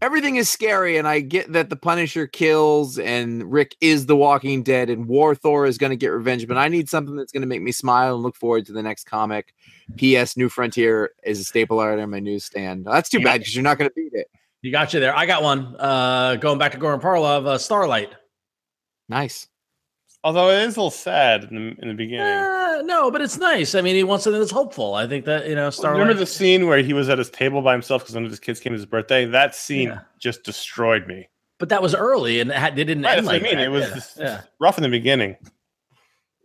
Everything 0.00 0.36
is 0.36 0.48
scary, 0.48 0.98
and 0.98 1.08
I 1.08 1.18
get 1.18 1.52
that 1.52 1.68
the 1.68 1.74
Punisher 1.74 2.28
kills, 2.28 2.96
and 2.96 3.50
Rick 3.50 3.74
is 3.80 4.06
the 4.06 4.16
Walking 4.16 4.62
Dead, 4.62 4.88
and 4.88 5.08
War 5.08 5.34
Thor 5.34 5.66
is 5.66 5.78
going 5.78 5.90
to 5.90 5.96
get 5.96 6.12
revenge. 6.12 6.46
But 6.46 6.58
I 6.58 6.68
need 6.68 6.88
something 6.88 7.16
that's 7.16 7.32
going 7.32 7.42
to 7.42 7.48
make 7.48 7.60
me 7.60 7.72
smile 7.72 8.14
and 8.14 8.22
look 8.22 8.36
forward 8.36 8.66
to 8.66 8.72
the 8.72 8.84
next 8.84 9.04
comic. 9.04 9.52
P.S. 9.96 10.36
New 10.36 10.48
Frontier 10.48 11.10
is 11.24 11.40
a 11.40 11.44
staple 11.44 11.80
item 11.80 12.04
on 12.04 12.10
my 12.10 12.20
newsstand. 12.20 12.84
That's 12.84 13.08
too 13.08 13.20
bad 13.20 13.40
because 13.40 13.56
you're 13.56 13.64
not 13.64 13.78
going 13.78 13.90
to 13.90 13.94
beat 13.94 14.12
it. 14.12 14.28
You 14.66 14.72
got 14.72 14.92
you 14.92 14.98
there. 14.98 15.16
I 15.16 15.26
got 15.26 15.44
one. 15.44 15.76
Uh, 15.78 16.34
going 16.40 16.58
back 16.58 16.72
to 16.72 16.78
Goran 16.78 17.00
Parlov, 17.00 17.46
uh, 17.46 17.56
Starlight. 17.56 18.10
Nice. 19.08 19.46
Although 20.24 20.50
it 20.50 20.64
is 20.64 20.76
a 20.76 20.80
little 20.80 20.90
sad 20.90 21.44
in 21.44 21.54
the, 21.54 21.82
in 21.82 21.86
the 21.88 21.94
beginning. 21.94 22.26
Uh, 22.26 22.82
no, 22.84 23.12
but 23.12 23.20
it's 23.20 23.38
nice. 23.38 23.76
I 23.76 23.80
mean, 23.80 23.94
he 23.94 24.02
wants 24.02 24.24
something 24.24 24.40
that's 24.40 24.50
hopeful. 24.50 24.94
I 24.96 25.06
think 25.06 25.24
that 25.26 25.48
you 25.48 25.54
know, 25.54 25.70
Starlight. 25.70 26.00
Remember 26.00 26.18
the 26.18 26.26
scene 26.26 26.66
where 26.66 26.78
he 26.82 26.94
was 26.94 27.08
at 27.08 27.16
his 27.16 27.30
table 27.30 27.62
by 27.62 27.70
himself 27.74 28.02
because 28.02 28.16
one 28.16 28.24
of 28.24 28.30
his 28.30 28.40
kids 28.40 28.58
came 28.58 28.72
to 28.72 28.76
his 28.76 28.86
birthday? 28.86 29.24
That 29.24 29.54
scene 29.54 29.90
Yeah. 29.90 30.00
just 30.18 30.42
destroyed 30.42 31.06
me. 31.06 31.28
but 31.60 31.68
that 31.68 31.80
was 31.80 31.94
early, 31.94 32.40
and 32.40 32.50
it 32.50 32.56
had, 32.56 32.74
they 32.74 32.82
didn't 32.82 33.04
Right, 33.04 33.18
end 33.18 33.26
like 33.28 33.42
I 33.42 33.44
mean. 33.44 33.54
that. 33.58 33.64
It 33.66 33.68
was 33.68 33.86
yeah. 33.88 33.94
just 33.94 34.18
yeah. 34.18 34.40
rough 34.58 34.78
in 34.78 34.82
the 34.82 34.88
beginning. 34.88 35.36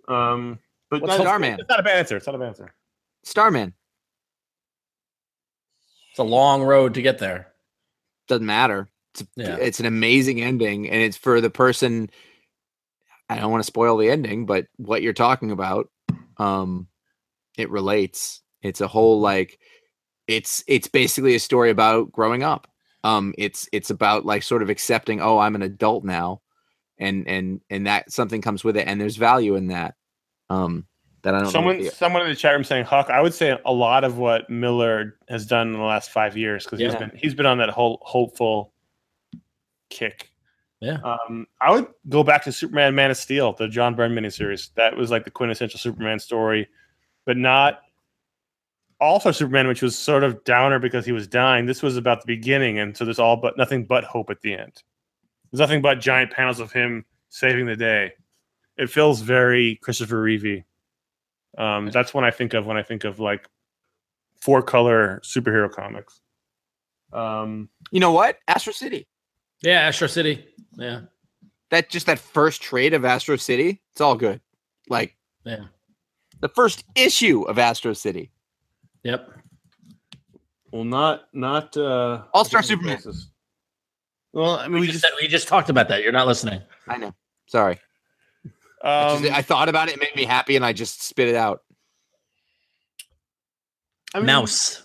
Um, 0.07 0.59
but 0.91 1.01
What's 1.01 1.17
no, 1.17 1.23
Starman? 1.23 1.59
It's 1.59 1.67
not 1.69 1.79
a 1.79 1.83
bad 1.83 1.97
answer. 1.97 2.17
It's 2.17 2.27
not 2.27 2.35
a 2.35 2.37
bad 2.37 2.49
answer. 2.49 2.71
Starman 3.23 3.73
It's 6.11 6.19
a 6.19 6.23
long 6.23 6.61
road 6.61 6.93
to 6.93 7.01
get 7.01 7.17
there. 7.17 7.47
Doesn't 8.31 8.45
matter. 8.45 8.89
It's 9.13 9.23
Yeah. 9.35 9.57
it's 9.57 9.79
an 9.81 9.85
amazing 9.85 10.41
ending, 10.41 10.89
and 10.89 11.01
it's 11.01 11.17
for 11.17 11.41
the 11.41 11.49
person. 11.49 12.09
I 13.29 13.37
don't 13.37 13.51
want 13.51 13.61
to 13.63 13.67
spoil 13.67 13.97
the 13.97 14.09
ending, 14.09 14.45
but 14.45 14.67
what 14.77 15.01
you're 15.01 15.13
talking 15.13 15.51
about, 15.51 15.89
um, 16.37 16.87
it 17.57 17.69
relates. 17.69 18.41
It's 18.61 18.81
a 18.81 18.87
whole 18.87 19.19
like, 19.21 19.59
it's 20.27 20.63
it's 20.67 20.87
basically 20.87 21.35
a 21.35 21.39
story 21.39 21.69
about 21.69 22.11
growing 22.11 22.43
up. 22.43 22.67
Um, 23.03 23.33
it's 23.37 23.67
it's 23.73 23.89
about 23.89 24.25
like 24.25 24.43
sort 24.43 24.61
of 24.61 24.69
accepting. 24.69 25.21
Oh, 25.21 25.37
I'm 25.39 25.55
an 25.55 25.61
adult 25.61 26.03
now, 26.05 26.41
and 26.97 27.27
and 27.27 27.61
and 27.69 27.87
that 27.87 28.11
something 28.11 28.41
comes 28.41 28.63
with 28.63 28.77
it, 28.77 28.87
and 28.87 28.99
there's 28.99 29.17
value 29.17 29.55
in 29.55 29.67
that. 29.67 29.95
Um, 30.49 30.85
that 31.23 31.35
I 31.35 31.41
don't. 31.41 31.51
Someone, 31.51 31.79
if 31.79 31.93
someone 31.93 32.23
in 32.23 32.29
the 32.29 32.35
chat 32.35 32.53
room 32.53 32.63
saying 32.63 32.85
Huck. 32.85 33.09
I 33.09 33.21
would 33.21 33.33
say 33.33 33.57
a 33.65 33.73
lot 33.73 34.03
of 34.03 34.17
what 34.17 34.49
Miller 34.49 35.17
has 35.29 35.45
done 35.45 35.67
in 35.67 35.73
the 35.73 35.79
last 35.79 36.09
five 36.09 36.35
years 36.35 36.63
because 36.65 36.79
he's 36.79 36.93
Yeah. 36.93 36.99
been 36.99 37.11
he's 37.15 37.33
been 37.33 37.45
on 37.45 37.57
that 37.59 37.69
whole 37.69 37.99
hopeful 38.03 38.73
kick. 39.89 40.31
Yeah. 40.79 40.97
Um, 41.03 41.45
I 41.59 41.71
would 41.71 41.87
go 42.09 42.23
back 42.23 42.43
to 42.45 42.51
Superman 42.51 42.95
Man 42.95 43.11
of 43.11 43.17
Steel, 43.17 43.53
the 43.53 43.67
John 43.67 43.93
Byrne 43.93 44.15
miniseries. 44.15 44.73
That 44.75 44.97
was 44.97 45.11
like 45.11 45.25
the 45.25 45.31
quintessential 45.31 45.79
Superman 45.79 46.17
story, 46.19 46.67
but 47.25 47.37
not 47.37 47.81
also 48.99 49.31
Superman, 49.31 49.67
which 49.67 49.81
was 49.83 49.97
sort 49.97 50.23
of 50.23 50.43
downer 50.43 50.79
because 50.79 51.05
he 51.05 51.11
was 51.11 51.27
dying. 51.27 51.65
This 51.67 51.83
was 51.83 51.97
about 51.97 52.21
the 52.21 52.27
beginning, 52.27 52.79
and 52.79 52.97
so 52.97 53.05
there's 53.05 53.19
all 53.19 53.37
but 53.37 53.57
nothing 53.57 53.85
but 53.85 54.03
hope 54.03 54.31
at 54.31 54.41
the 54.41 54.53
end. 54.53 54.81
There's 55.51 55.59
nothing 55.59 55.81
but 55.81 55.99
giant 55.99 56.31
panels 56.31 56.59
of 56.59 56.71
him 56.71 57.05
saving 57.29 57.65
the 57.67 57.75
day. 57.75 58.13
It 58.77 58.89
feels 58.89 59.21
very 59.21 59.75
Christopher 59.83 60.21
Reeve. 60.21 60.63
Um, 61.57 61.89
that's 61.91 62.13
when 62.13 62.23
I 62.23 62.31
think 62.31 62.53
of 62.53 62.65
when 62.65 62.77
I 62.77 62.83
think 62.83 63.03
of 63.03 63.19
like 63.19 63.47
four 64.41 64.61
color 64.61 65.21
superhero 65.23 65.71
comics. 65.71 66.21
Um, 67.13 67.69
you 67.91 67.99
know 67.99 68.11
what? 68.11 68.37
Astro 68.47 68.73
City. 68.73 69.07
Yeah, 69.61 69.81
Astro 69.81 70.07
City. 70.07 70.45
Yeah, 70.77 71.01
That 71.69 71.89
just 71.89 72.05
that 72.05 72.19
first 72.19 72.61
trade 72.61 72.93
of 72.93 73.03
Astro 73.05 73.35
City. 73.35 73.81
It's 73.91 74.01
all 74.01 74.15
good. 74.15 74.39
Like 74.87 75.15
yeah, 75.43 75.65
the 76.39 76.49
first 76.49 76.85
issue 76.95 77.43
of 77.43 77.59
Astro 77.59 77.93
City. 77.93 78.31
yep. 79.03 79.29
well, 80.71 80.85
not 80.85 81.23
not 81.33 81.75
uh, 81.75 82.23
All-Star 82.33 82.63
Superman. 82.63 82.99
Well, 84.33 84.51
I 84.57 84.63
mean, 84.63 84.75
We 84.75 84.79
we 84.81 84.87
just 84.87 85.01
just 85.03 85.13
we 85.21 85.27
just 85.27 85.47
talked 85.49 85.69
about 85.69 85.89
that. 85.89 86.01
You're 86.03 86.13
not 86.13 86.27
listening. 86.27 86.61
I 86.87 86.97
know. 86.97 87.13
Sorry. 87.47 87.77
I 88.83 89.03
um, 89.13 89.21
just- 89.23 89.33
I 89.33 89.41
thought 89.41 89.69
about 89.69 89.89
it. 89.89 89.93
It 89.95 89.99
made 89.99 90.15
me 90.15 90.25
happy, 90.25 90.55
and 90.55 90.65
I 90.65 90.73
just 90.73 91.03
spit 91.03 91.27
it 91.29 91.35
out. 91.35 91.61
I 94.13 94.19
mean- 94.19 94.27
Maus. 94.27 94.81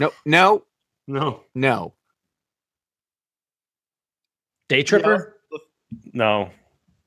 No, 0.00 0.12
no, 0.24 0.64
No, 1.06 1.42
no. 1.54 1.94
Day 4.68 4.82
Tripper. 4.82 5.36
no, 6.12 6.50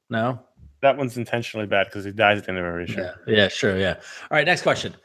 No. 0.09 0.39
that 0.81 0.97
one's 0.97 1.17
intentionally 1.17 1.65
bad 1.67 1.87
because 1.87 2.05
he 2.05 2.11
dies 2.11 2.39
at 2.39 2.45
the 2.45 2.49
end 2.51 2.59
of 2.59 2.65
every 2.65 2.83
issue. 2.85 3.01
Yeah. 3.01 3.13
Yeah. 3.27 3.47
Sure. 3.47 3.77
Yeah. 3.77 3.93
All 3.95 4.01
right. 4.37 4.45
Next 4.45 4.61
question. 4.63 4.95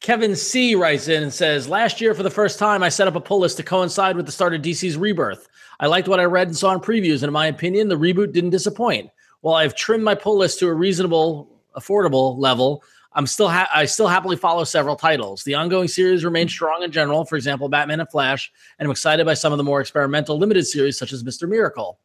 Kevin 0.00 0.36
C 0.36 0.74
writes 0.74 1.08
in 1.08 1.22
and 1.22 1.32
says, 1.32 1.68
Last 1.68 2.00
year, 2.00 2.14
for 2.14 2.22
the 2.22 2.30
first 2.30 2.58
time, 2.58 2.82
I 2.82 2.88
set 2.90 3.08
up 3.08 3.16
a 3.16 3.20
pull 3.20 3.38
list 3.40 3.56
to 3.58 3.62
coincide 3.62 4.16
with 4.16 4.26
the 4.26 4.32
start 4.32 4.54
of 4.54 4.60
DC's 4.62 4.96
rebirth. 4.96 5.48
I 5.80 5.86
liked 5.86 6.08
what 6.08 6.20
I 6.20 6.24
read 6.24 6.48
and 6.48 6.56
saw 6.56 6.72
in 6.72 6.80
previews, 6.80 7.16
and 7.16 7.24
in 7.24 7.32
my 7.32 7.46
opinion, 7.46 7.88
the 7.88 7.98
reboot 7.98 8.32
didn't 8.32 8.50
disappoint. 8.50 9.10
While 9.40 9.54
I've 9.54 9.74
trimmed 9.74 10.04
my 10.04 10.14
pull 10.14 10.38
list 10.38 10.58
to 10.60 10.68
a 10.68 10.74
reasonable, 10.74 11.48
affordable 11.76 12.38
level, 12.38 12.82
I'm 13.12 13.26
still 13.26 13.48
ha- 13.48 13.68
I 13.74 13.86
still 13.86 14.08
happily 14.08 14.36
follow 14.36 14.64
several 14.64 14.94
titles. 14.94 15.42
The 15.44 15.54
ongoing 15.54 15.88
series 15.88 16.24
remains 16.24 16.50
mm-hmm. 16.50 16.56
strong 16.56 16.82
in 16.82 16.92
general, 16.92 17.24
for 17.24 17.36
example, 17.36 17.68
Batman 17.68 18.00
and 18.00 18.10
Flash, 18.10 18.52
and 18.78 18.86
I'm 18.86 18.90
excited 18.90 19.24
by 19.24 19.34
some 19.34 19.52
of 19.52 19.56
the 19.56 19.64
more 19.64 19.80
experimental 19.80 20.38
limited 20.38 20.66
series 20.66 20.98
such 20.98 21.12
as 21.12 21.24
Mr. 21.24 21.48
Miracle. 21.48 21.98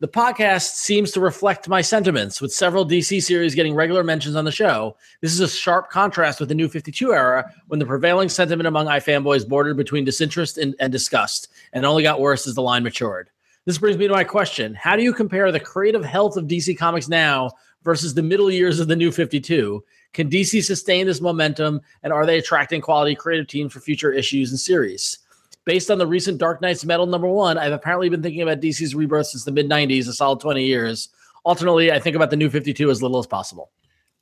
The 0.00 0.08
podcast 0.08 0.76
seems 0.76 1.10
to 1.12 1.20
reflect 1.20 1.68
my 1.68 1.82
sentiments, 1.82 2.40
with 2.40 2.54
several 2.54 2.86
DC 2.86 3.22
series 3.22 3.54
getting 3.54 3.74
regular 3.74 4.02
mentions 4.02 4.34
on 4.34 4.46
the 4.46 4.52
show. 4.52 4.96
This 5.20 5.32
is 5.32 5.40
a 5.40 5.48
sharp 5.48 5.90
contrast 5.90 6.40
with 6.40 6.48
the 6.48 6.54
New 6.54 6.68
52 6.68 7.12
era, 7.12 7.52
when 7.68 7.78
the 7.78 7.84
prevailing 7.84 8.30
sentiment 8.30 8.66
among 8.66 8.86
iFanboys 8.86 9.46
bordered 9.46 9.76
between 9.76 10.06
disinterest 10.06 10.56
and, 10.56 10.74
and 10.80 10.90
disgust, 10.90 11.48
and 11.74 11.84
only 11.84 12.02
got 12.02 12.18
worse 12.18 12.46
as 12.46 12.54
the 12.54 12.62
line 12.62 12.82
matured. 12.82 13.28
This 13.66 13.78
brings 13.78 13.98
me 13.98 14.06
to 14.08 14.12
my 14.14 14.24
question 14.24 14.74
How 14.74 14.96
do 14.96 15.02
you 15.02 15.12
compare 15.12 15.50
the 15.52 15.60
creative 15.60 16.04
health 16.04 16.36
of 16.36 16.46
DC 16.46 16.76
Comics 16.78 17.08
now 17.08 17.50
versus 17.82 18.14
the 18.14 18.22
middle 18.22 18.50
years 18.50 18.80
of 18.80 18.88
the 18.88 18.96
New 18.96 19.12
52? 19.12 19.84
Can 20.12 20.28
DC 20.28 20.64
sustain 20.64 21.06
this 21.06 21.20
momentum, 21.20 21.80
and 22.02 22.12
are 22.12 22.26
they 22.26 22.38
attracting 22.38 22.80
quality 22.80 23.14
creative 23.14 23.46
teams 23.46 23.72
for 23.72 23.80
future 23.80 24.12
issues 24.12 24.50
and 24.50 24.58
series? 24.58 25.18
Based 25.64 25.90
on 25.90 25.98
the 25.98 26.06
recent 26.06 26.38
Dark 26.38 26.60
Nights 26.60 26.84
Metal 26.84 27.06
number 27.06 27.28
one, 27.28 27.58
I've 27.58 27.72
apparently 27.72 28.08
been 28.08 28.22
thinking 28.22 28.42
about 28.42 28.60
DC's 28.60 28.94
rebirth 28.94 29.26
since 29.28 29.44
the 29.44 29.52
mid 29.52 29.68
90s, 29.68 30.08
a 30.08 30.12
solid 30.12 30.40
20 30.40 30.64
years. 30.64 31.10
Alternately, 31.44 31.92
I 31.92 31.98
think 31.98 32.16
about 32.16 32.30
the 32.30 32.36
new 32.36 32.50
52 32.50 32.90
as 32.90 33.02
little 33.02 33.18
as 33.18 33.26
possible. 33.26 33.70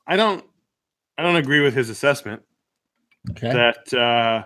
I 0.06 0.16
don't, 0.16 0.44
I 1.16 1.22
don't 1.22 1.36
agree 1.36 1.60
with 1.60 1.74
his 1.74 1.90
assessment 1.90 2.42
Okay. 3.30 3.52
that 3.52 3.92
uh, 3.94 4.44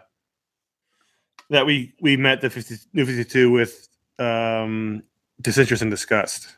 that 1.50 1.66
we 1.66 1.94
we 2.00 2.16
met 2.16 2.40
the 2.40 2.50
50, 2.50 2.76
new 2.92 3.04
52 3.04 3.50
with 3.50 3.88
um, 4.22 5.02
disinterest 5.40 5.82
and 5.82 5.90
disgust. 5.90 6.56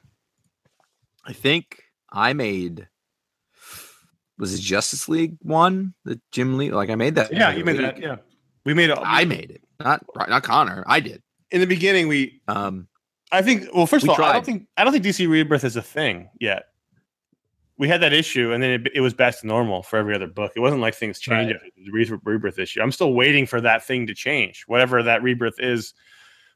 I 1.25 1.33
think 1.33 1.83
I 2.13 2.33
made. 2.33 2.89
Was 4.39 4.53
it 4.55 4.61
Justice 4.61 5.09
League 5.09 5.37
one? 5.43 5.95
The 6.05 6.21
Jim 6.33 6.59
Lee? 6.59 6.71
Like 6.73 6.91
I 6.91 6.97
made 6.97 7.15
that. 7.15 7.33
Yeah, 7.33 7.51
you 7.55 7.65
made 7.65 7.79
that. 7.79 7.99
Yeah, 7.99 8.17
we 8.65 8.75
made 8.75 8.91
it. 8.91 8.99
I 9.01 9.25
made 9.25 9.51
it. 9.51 9.63
Not 9.81 10.05
not 10.29 10.43
Conor. 10.43 10.85
I 10.87 11.01
did. 11.01 11.23
in 11.51 11.61
the 11.61 11.67
beginning. 11.67 12.09
We, 12.09 12.41
Um, 12.49 12.89
I 13.33 13.43
think. 13.43 13.69
Well, 13.75 13.87
first 13.87 14.05
We 14.07 14.13
of 14.13 14.19
all, 14.19 14.25
I 14.27 14.33
don't 14.33 14.45
think 14.45 14.67
I 14.77 14.85
don't 14.85 14.93
think 14.93 15.05
DC 15.05 15.29
Rebirth 15.29 15.65
is 15.65 15.77
a 15.77 15.83
thing 15.83 16.29
yet. 16.41 16.65
We 17.77 17.89
had 17.89 18.03
that 18.03 18.13
issue, 18.13 18.53
and 18.53 18.63
then 18.63 18.71
it, 18.83 18.93
it 18.95 19.01
was 19.01 19.15
back 19.15 19.37
to 19.41 19.47
normal 19.49 19.83
for 19.83 19.97
every 19.99 20.15
other 20.15 20.29
book. 20.29 20.53
It 20.55 20.61
wasn't 20.61 20.81
like 20.81 20.95
things 20.95 21.19
changed 21.19 21.53
Right. 21.55 21.57
after 21.57 21.71
the 22.17 22.19
Rebirth 22.25 22.59
issue. 22.59 22.81
I'm 22.81 22.93
still 22.93 23.15
waiting 23.15 23.47
for 23.47 23.61
that 23.61 23.85
thing 23.85 24.07
to 24.07 24.15
change, 24.15 24.63
whatever 24.69 25.03
that 25.03 25.23
Rebirth 25.25 25.59
is. 25.59 25.93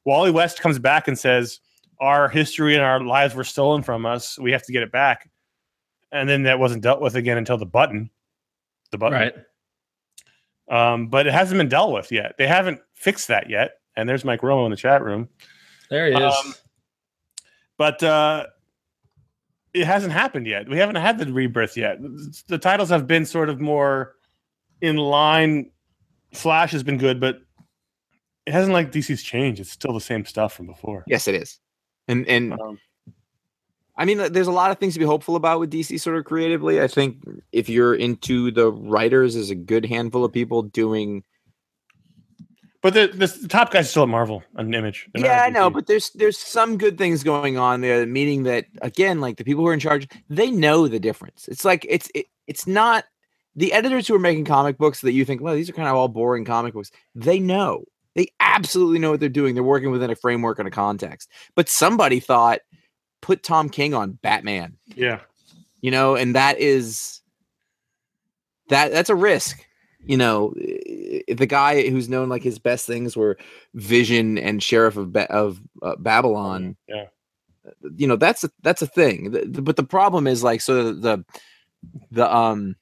Wally 0.08 0.30
West 0.30 0.60
comes 0.60 0.78
back 0.78 1.06
and 1.06 1.18
says, 1.18 1.60
"Our 2.00 2.30
history 2.30 2.74
and 2.74 2.82
our 2.82 2.98
lives 2.98 3.34
were 3.34 3.44
stolen 3.44 3.82
from 3.82 4.06
us. 4.06 4.38
We 4.38 4.52
have 4.52 4.62
to 4.64 4.72
get 4.72 4.82
it 4.82 4.90
back." 4.90 5.30
And 6.10 6.26
then 6.26 6.44
that 6.44 6.58
wasn't 6.58 6.82
dealt 6.82 7.02
with 7.02 7.14
again 7.14 7.36
until 7.36 7.58
the 7.58 7.66
button, 7.66 8.08
the 8.90 8.96
button. 8.96 9.18
Right. 9.18 9.34
Um, 10.70 11.08
but 11.08 11.26
it 11.26 11.34
hasn't 11.34 11.58
been 11.58 11.68
dealt 11.68 11.92
with 11.92 12.10
yet. 12.10 12.36
They 12.38 12.46
haven't 12.46 12.80
fixed 12.94 13.28
that 13.28 13.50
yet. 13.50 13.72
And 13.96 14.08
there's 14.08 14.24
Mike 14.24 14.40
Romo 14.40 14.64
in 14.64 14.70
the 14.70 14.76
chat 14.78 15.02
room. 15.02 15.28
There 15.90 16.06
he 16.06 16.14
is. 16.14 16.34
Um, 16.34 16.54
But 17.76 18.02
uh, 18.02 18.46
it 19.74 19.84
hasn't 19.86 20.12
happened 20.12 20.46
yet. 20.46 20.68
We 20.68 20.78
haven't 20.78 20.96
had 20.96 21.18
the 21.18 21.30
rebirth 21.30 21.76
yet. 21.76 21.98
The 22.48 22.58
titles 22.58 22.88
have 22.88 23.06
been 23.06 23.26
sort 23.26 23.50
of 23.50 23.60
more 23.60 24.14
in 24.80 24.96
line. 24.96 25.70
Flash 26.32 26.72
has 26.72 26.82
been 26.82 26.96
good, 26.98 27.20
but 27.20 27.40
it 28.48 28.52
hasn't 28.52 28.72
like 28.72 28.90
DC's 28.90 29.22
changed. 29.22 29.60
It's 29.60 29.70
still 29.70 29.92
the 29.92 30.00
same 30.00 30.24
stuff 30.24 30.54
from 30.54 30.66
before. 30.66 31.04
Yes, 31.06 31.28
it 31.28 31.34
is. 31.34 31.58
And 32.08 32.26
and 32.26 32.54
Um, 32.54 32.78
I 33.94 34.06
mean, 34.06 34.32
there's 34.32 34.46
a 34.46 34.52
lot 34.52 34.70
of 34.70 34.78
things 34.78 34.94
to 34.94 34.98
be 34.98 35.04
hopeful 35.04 35.36
about 35.36 35.60
with 35.60 35.70
DC 35.70 36.00
sort 36.00 36.16
of 36.16 36.24
creatively. 36.24 36.80
I 36.80 36.86
think 36.86 37.18
if 37.52 37.68
you're 37.68 37.94
into 37.94 38.50
the 38.50 38.72
writers, 38.72 39.34
there's 39.34 39.50
a 39.50 39.54
good 39.54 39.84
handful 39.84 40.24
of 40.24 40.32
people 40.32 40.62
doing. 40.62 41.24
but 42.80 42.94
the, 42.94 43.08
the, 43.08 43.26
the 43.26 43.48
top 43.48 43.70
guys 43.70 43.86
are 43.86 43.88
still 43.90 44.04
at 44.04 44.08
Marvel 44.08 44.42
and 44.54 44.74
Image. 44.74 45.10
They're 45.12 45.26
Yeah, 45.26 45.42
I 45.42 45.50
know, 45.50 45.68
but 45.68 45.86
there's 45.86 46.08
there's 46.10 46.38
some 46.38 46.78
good 46.78 46.96
things 46.96 47.22
going 47.22 47.58
on 47.58 47.82
there. 47.82 48.06
Meaning 48.06 48.44
that 48.44 48.64
again, 48.80 49.20
like 49.20 49.36
the 49.36 49.44
people 49.44 49.62
who 49.62 49.68
are 49.68 49.74
in 49.74 49.80
charge, 49.80 50.08
they 50.30 50.50
know 50.50 50.88
the 50.88 51.00
difference. 51.00 51.48
It's 51.48 51.66
like 51.66 51.84
it's 51.86 52.10
it, 52.14 52.26
it's 52.46 52.66
not 52.66 53.04
the 53.56 53.74
editors 53.74 54.06
who 54.08 54.14
are 54.14 54.20
making 54.20 54.46
comic 54.46 54.78
books 54.78 55.02
that 55.02 55.12
you 55.12 55.26
think, 55.26 55.42
well, 55.42 55.54
these 55.54 55.68
are 55.68 55.74
kind 55.74 55.88
of 55.88 55.96
all 55.96 56.08
boring 56.08 56.46
comic 56.46 56.72
books. 56.72 56.90
They 57.14 57.40
know. 57.40 57.84
They 58.18 58.28
absolutely 58.40 58.98
know 58.98 59.12
what 59.12 59.20
they're 59.20 59.28
doing. 59.28 59.54
They're 59.54 59.62
working 59.62 59.92
within 59.92 60.10
a 60.10 60.16
framework 60.16 60.58
and 60.58 60.66
a 60.66 60.72
context. 60.72 61.30
But 61.54 61.68
somebody 61.68 62.18
thought, 62.18 62.58
put 63.22 63.44
Tom 63.44 63.68
King 63.68 63.94
on 63.94 64.18
Batman. 64.22 64.76
yeah, 64.96 65.20
you 65.80 65.90
know 65.92 66.16
and 66.16 66.34
that 66.34 66.58
is 66.58 67.20
that 68.68 68.90
that's 68.90 69.10
a 69.10 69.14
risk 69.14 69.64
you 70.04 70.16
know 70.16 70.52
the 70.56 71.46
guy 71.48 71.88
who's 71.88 72.08
known 72.08 72.28
like 72.28 72.42
his 72.42 72.58
best 72.58 72.86
things 72.86 73.16
were 73.16 73.36
vision 73.74 74.38
and 74.38 74.62
sheriff 74.62 74.96
of 74.96 75.12
ba- 75.12 75.30
of 75.32 75.60
uh, 75.82 75.96
babylon 75.96 76.76
yeah. 76.88 77.04
you 77.96 78.06
know 78.06 78.16
that's 78.16 78.44
a 78.44 78.50
that's 78.62 78.82
a 78.82 78.86
thing 78.86 79.30
The- 79.30 79.46
the- 79.46 79.62
but 79.62 79.76
the 79.76 79.84
problem 79.84 80.26
is 80.26 80.42
like 80.42 80.60
so 80.60 80.84
the 80.84 80.92
the, 80.92 81.24
the 82.10 82.34
um 82.36 82.76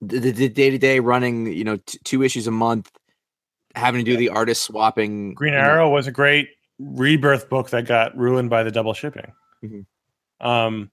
the, 0.00 0.18
the 0.30 0.48
day-to-day 0.48 1.00
running 1.00 1.46
you 1.52 1.64
know 1.64 1.76
t- 1.76 1.98
two 2.04 2.22
issues 2.22 2.46
a 2.46 2.50
month 2.52 2.90
having 3.74 4.04
to 4.04 4.10
do 4.10 4.16
the 4.16 4.28
artist 4.28 4.62
swapping 4.64 5.34
Green 5.34 5.54
Arrow 5.54 5.88
was 5.90 6.06
a 6.06 6.12
great 6.12 6.48
rebirth 6.78 7.48
book 7.48 7.70
that 7.70 7.86
got 7.86 8.16
ruined 8.16 8.50
by 8.50 8.62
the 8.62 8.70
double 8.70 8.94
shipping. 8.94 9.32
Mhm. 9.64 9.86
Um, 10.40 10.90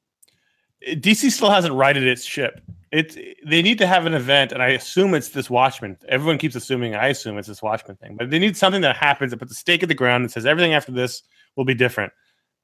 DC 0.88 1.30
still 1.32 1.50
hasn't 1.50 1.74
righted 1.74 2.04
its 2.04 2.24
ship. 2.24 2.62
It 2.92 3.16
they 3.46 3.62
need 3.62 3.78
to 3.80 3.88
have 3.88 4.06
an 4.06 4.14
event, 4.14 4.52
and 4.52 4.64
I 4.64 4.70
assume 4.70 5.14
it's 5.14 5.30
this 5.30 5.50
Watchmen. 5.50 5.98
Everyone 6.08 6.38
keeps 6.38 6.56
assuming. 6.56 6.96
I 6.96 7.08
assume 7.08 7.38
it's 7.38 7.48
this 7.48 7.62
Watchmen 7.62 7.98
thing, 7.98 8.16
but 8.18 8.30
they 8.30 8.40
need 8.40 8.58
something 8.58 8.82
that 8.82 8.96
happens 8.96 9.32
that 9.32 9.38
puts 9.38 9.52
a 9.52 9.56
stake 9.56 9.84
in 9.84 9.90
the 9.90 9.96
ground 9.96 10.24
and 10.24 10.32
says 10.32 10.46
everything 10.46 10.74
after 10.74 10.92
this 10.92 11.22
will 11.56 11.66
be 11.66 11.76
different, 11.76 12.12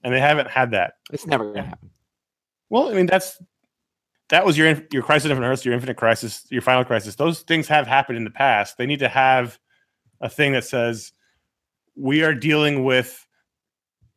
and 0.04 0.14
they 0.14 0.20
haven't 0.20 0.50
had 0.50 0.72
that. 0.72 0.94
it's 1.12 1.28
never 1.28 1.54
gonna 1.54 1.68
happen 1.68 1.90
Well, 2.70 2.90
I 2.90 2.94
mean 2.94 3.06
that's 3.06 3.40
that 4.30 4.46
was 4.46 4.58
your 4.58 4.82
your 4.92 5.04
crisis 5.04 5.26
of 5.26 5.32
Infinite 5.32 5.48
Earths, 5.50 5.66
your 5.66 5.74
Infinite 5.76 5.98
Crisis, 5.98 6.48
your 6.50 6.62
Final 6.62 6.86
Crisis. 6.86 7.16
Those 7.16 7.42
things 7.42 7.68
have 7.68 7.86
happened 7.86 8.18
in 8.18 8.24
the 8.24 8.32
past. 8.32 8.78
They 8.78 8.88
need 8.88 9.00
to 9.00 9.10
have 9.10 9.60
a 10.26 10.30
thing 10.30 10.54
that 10.54 10.64
says 10.66 11.12
we 11.96 12.24
are 12.24 12.34
dealing 12.34 12.84
with 12.84 13.26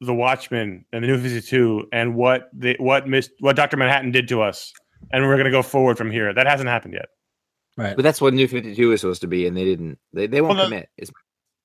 the 0.00 0.14
Watchmen 0.14 0.84
and 0.92 1.02
the 1.04 1.08
New 1.08 1.18
Fifty 1.18 1.40
Two 1.40 1.86
and 1.92 2.14
what 2.14 2.48
they 2.52 2.76
what 2.78 3.06
Miss 3.08 3.30
what 3.40 3.56
Doctor 3.56 3.76
Manhattan 3.76 4.10
did 4.10 4.28
to 4.28 4.42
us, 4.42 4.72
and 5.12 5.24
we're 5.26 5.34
going 5.36 5.44
to 5.44 5.50
go 5.50 5.62
forward 5.62 5.98
from 5.98 6.10
here. 6.10 6.32
That 6.32 6.46
hasn't 6.46 6.68
happened 6.68 6.94
yet. 6.94 7.06
Right. 7.76 7.94
but 7.94 8.02
that's 8.02 8.20
what 8.20 8.34
new 8.34 8.48
52 8.48 8.90
is 8.90 9.00
supposed 9.02 9.20
to 9.20 9.28
be 9.28 9.46
and 9.46 9.56
they 9.56 9.62
didn't 9.64 10.00
they, 10.12 10.26
they 10.26 10.40
won't 10.40 10.56
Well, 10.56 10.64
the- 10.68 10.74
commit 10.74 10.88
It's- 10.98 11.12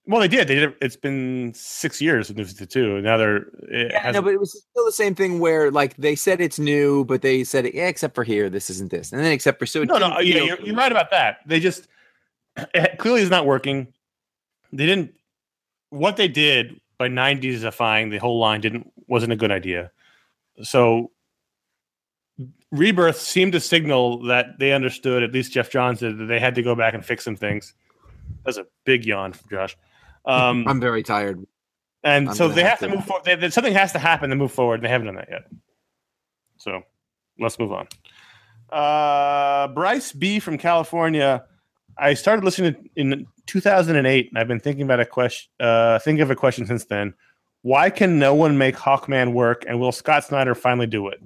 Well, 0.05 0.21
they 0.21 0.27
did. 0.27 0.47
They 0.47 0.53
did. 0.53 0.75
It's 0.79 0.95
been 0.95 1.53
six 1.55 1.99
years 1.99 2.27
with 2.27 2.37
New 2.37 2.45
Fifty 2.45 2.67
Two. 2.67 3.01
Now 3.01 3.17
they're 3.17 3.37
it 3.69 3.91
Yeah, 3.91 3.99
has 3.99 4.13
no, 4.13 4.21
but 4.21 4.33
it 4.33 4.39
was 4.39 4.51
still 4.69 4.85
the 4.85 4.91
same 4.91 5.15
thing 5.15 5.39
where 5.39 5.71
like 5.71 5.95
they 5.97 6.15
said 6.15 6.39
it's 6.39 6.59
new, 6.59 7.03
but 7.05 7.23
they 7.23 7.43
said 7.43 7.65
yeah, 7.73 7.87
except 7.87 8.13
for 8.13 8.23
here, 8.23 8.47
this 8.49 8.69
isn't 8.69 8.91
this, 8.91 9.11
and 9.11 9.21
then 9.23 9.31
except 9.31 9.57
for 9.57 9.65
so 9.65 9.83
no, 9.85 9.97
no, 9.97 10.19
yeah, 10.19 10.43
you're, 10.43 10.59
you're 10.61 10.75
right 10.75 10.91
about 10.91 11.09
that. 11.11 11.37
They 11.47 11.59
just 11.59 11.87
it 12.75 12.99
clearly 12.99 13.21
is 13.23 13.31
not 13.31 13.45
working. 13.47 13.87
They 14.73 14.85
didn't. 14.85 15.13
What 15.89 16.17
they 16.17 16.27
did 16.27 16.79
by 16.97 17.07
'90s-ifying 17.07 18.09
the 18.11 18.17
whole 18.17 18.39
line 18.39 18.59
didn't 18.61 18.91
wasn't 19.07 19.31
a 19.31 19.35
good 19.35 19.51
idea. 19.51 19.91
So, 20.63 21.11
Rebirth 22.71 23.19
seemed 23.19 23.53
to 23.53 23.59
signal 23.59 24.23
that 24.23 24.57
they 24.59 24.73
understood. 24.73 25.21
At 25.23 25.31
least 25.31 25.53
Geoff 25.53 25.69
Johns 25.69 25.99
did 25.99 26.17
that 26.17 26.25
they 26.25 26.39
had 26.39 26.55
to 26.55 26.63
go 26.63 26.75
back 26.75 26.93
and 26.95 27.05
fix 27.05 27.23
some 27.23 27.35
things. 27.35 27.73
That's 28.43 28.57
a 28.57 28.65
big 28.83 29.05
yawn 29.05 29.33
from 29.33 29.49
Josh. 29.49 29.77
Um, 30.25 30.65
I'm 30.67 30.79
very 30.79 31.03
tired. 31.03 31.45
and 32.03 32.29
I'm 32.29 32.35
so 32.35 32.47
they 32.47 32.61
have 32.61 32.71
have 32.71 32.79
to 32.79 32.87
to- 32.87 32.95
move 32.95 33.05
forward. 33.05 33.25
They, 33.25 33.35
they- 33.35 33.49
something 33.51 33.73
has 33.73 33.91
to 33.93 33.99
happen 33.99 34.29
to 34.31 34.35
move 34.35 34.51
forward. 34.51 34.75
And 34.75 34.83
they 34.85 34.89
haven't 34.89 35.07
done 35.07 35.15
that 35.15 35.27
yet. 35.29 35.43
So 36.57 36.81
let's 37.39 37.59
move 37.59 37.71
on. 37.73 37.87
Uh, 38.71 39.67
Bryce 39.67 40.11
B 40.13 40.39
from 40.39 40.57
California. 40.57 41.45
I 41.97 42.13
started 42.13 42.43
listening 42.43 42.89
in 42.95 43.27
2008, 43.47 44.29
and 44.29 44.37
I've 44.37 44.47
been 44.47 44.59
thinking 44.59 44.83
about 44.83 44.99
a 44.99 45.05
question. 45.05 45.49
Uh, 45.59 45.99
thinking 45.99 46.21
of 46.21 46.31
a 46.31 46.35
question 46.35 46.65
since 46.65 46.85
then. 46.85 47.13
Why 47.61 47.89
can 47.89 48.19
no 48.19 48.33
one 48.33 48.57
make 48.57 48.75
Hawkman 48.75 49.33
work, 49.33 49.63
and 49.67 49.79
will 49.79 49.93
Scott 49.93 50.25
Snyder 50.25 50.53
finally 50.53 50.87
do 50.87 51.07
it? 51.07 51.21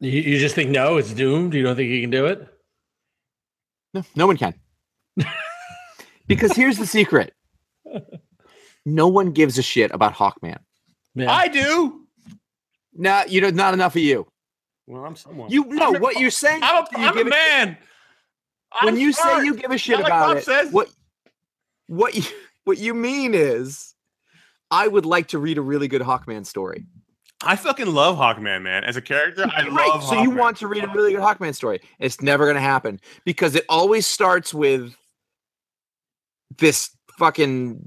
You, 0.00 0.10
you 0.10 0.38
just 0.38 0.54
think 0.54 0.70
no, 0.70 0.96
it's 0.96 1.12
doomed. 1.12 1.54
You 1.54 1.62
don't 1.62 1.76
think 1.76 1.90
you 1.90 2.00
can 2.00 2.10
do 2.10 2.26
it? 2.26 2.46
No, 3.94 4.04
no 4.14 4.26
one 4.26 4.36
can. 4.36 4.54
because 6.26 6.52
here's 6.52 6.78
the 6.78 6.86
secret. 6.86 7.32
No 8.84 9.08
one 9.08 9.32
gives 9.32 9.58
a 9.58 9.62
shit 9.62 9.90
about 9.92 10.14
Hawkman. 10.14 10.58
Yeah. 11.14 11.32
I 11.32 11.48
do. 11.48 12.06
No, 12.94 13.24
you 13.26 13.40
know, 13.40 13.50
not 13.50 13.74
enough 13.74 13.96
of 13.96 14.02
you. 14.02 14.26
Well, 14.86 15.04
I'm 15.04 15.16
someone. 15.16 15.50
You 15.50 15.64
know 15.64 15.88
I'm 15.88 15.96
a- 15.96 15.98
what 15.98 16.16
you're 16.18 16.30
saying. 16.30 16.60
I'm 16.62 16.84
a, 16.84 16.88
you 16.98 17.06
I'm 17.06 17.12
a 17.12 17.14
give 17.18 17.26
a- 17.26 17.30
man. 17.30 17.78
when 18.82 18.94
I'm 18.94 19.00
you 19.00 19.12
smart. 19.12 19.40
say 19.40 19.44
you 19.46 19.54
give 19.54 19.70
a 19.70 19.78
shit 19.78 19.98
Not 19.98 20.06
about 20.08 20.36
it, 20.38 20.44
says. 20.44 20.70
what 20.72 20.88
what 21.88 22.14
you, 22.14 22.22
what 22.64 22.78
you 22.78 22.94
mean 22.94 23.34
is, 23.34 23.94
I 24.70 24.86
would 24.88 25.06
like 25.06 25.28
to 25.28 25.38
read 25.38 25.58
a 25.58 25.62
really 25.62 25.88
good 25.88 26.02
Hawkman 26.02 26.44
story. 26.46 26.84
I 27.44 27.54
fucking 27.56 27.86
love 27.86 28.16
Hawkman, 28.16 28.62
man. 28.62 28.82
As 28.84 28.96
a 28.96 29.02
character, 29.02 29.44
I 29.54 29.68
Right, 29.68 29.88
love. 29.88 30.02
so 30.04 30.20
you 30.22 30.30
want 30.30 30.56
to 30.58 30.66
read 30.68 30.82
a 30.84 30.88
really 30.88 31.12
good 31.12 31.20
Hawkman 31.20 31.54
story. 31.54 31.80
It's 32.00 32.20
never 32.22 32.44
going 32.44 32.54
to 32.56 32.60
happen 32.62 32.98
because 33.24 33.54
it 33.54 33.64
always 33.68 34.06
starts 34.06 34.54
with 34.54 34.96
this 36.58 36.90
fucking 37.18 37.80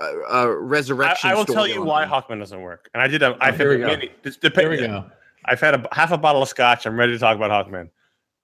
uh, 0.00 0.42
uh, 0.42 0.48
resurrection. 0.48 1.30
I 1.30 1.34
will 1.34 1.44
tell 1.44 1.66
you 1.66 1.82
why 1.82 2.04
Hawkman 2.06 2.38
doesn't 2.40 2.60
work. 2.60 2.88
And 2.94 3.02
I 3.02 3.06
did. 3.08 3.22
A, 3.22 3.36
I've 3.40 3.56
here 3.56 3.70
had 3.70 3.78
we 3.78 3.84
a 3.84 3.86
go. 3.86 3.92
mini. 3.96 4.10
This 4.22 4.38
Here 4.42 4.70
we 4.70 4.76
go. 4.78 5.04
I've 5.48 5.60
had 5.60 5.74
a 5.74 5.88
half 5.92 6.12
a 6.12 6.18
bottle 6.18 6.42
of 6.42 6.48
scotch. 6.48 6.86
I'm 6.86 6.98
ready 6.98 7.12
to 7.12 7.18
talk 7.18 7.36
about 7.36 7.50
Hawkman. 7.50 7.90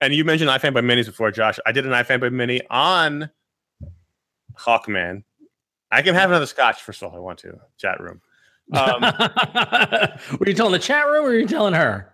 And 0.01 0.13
you 0.13 0.25
mentioned 0.25 0.49
iFanboy 0.49 0.83
Minis 0.83 1.05
before, 1.05 1.31
Josh. 1.31 1.59
I 1.65 1.71
did 1.71 1.85
an 1.85 1.91
iFanboy 1.91 2.31
Mini 2.31 2.61
on 2.69 3.29
Hawkman. 4.57 5.23
I 5.91 6.01
can 6.01 6.15
have 6.15 6.29
another 6.29 6.45
scotch 6.45 6.81
first 6.81 7.01
of 7.01 7.11
all 7.11 7.17
I 7.17 7.19
want 7.19 7.39
to. 7.39 7.59
Chat 7.77 8.01
room. 8.01 8.21
Um, 8.73 9.01
were 10.39 10.47
you 10.47 10.53
telling 10.53 10.71
the 10.71 10.79
chat 10.79 11.05
room 11.05 11.25
or 11.25 11.29
were 11.29 11.35
you 11.35 11.47
telling 11.47 11.73
her? 11.73 12.13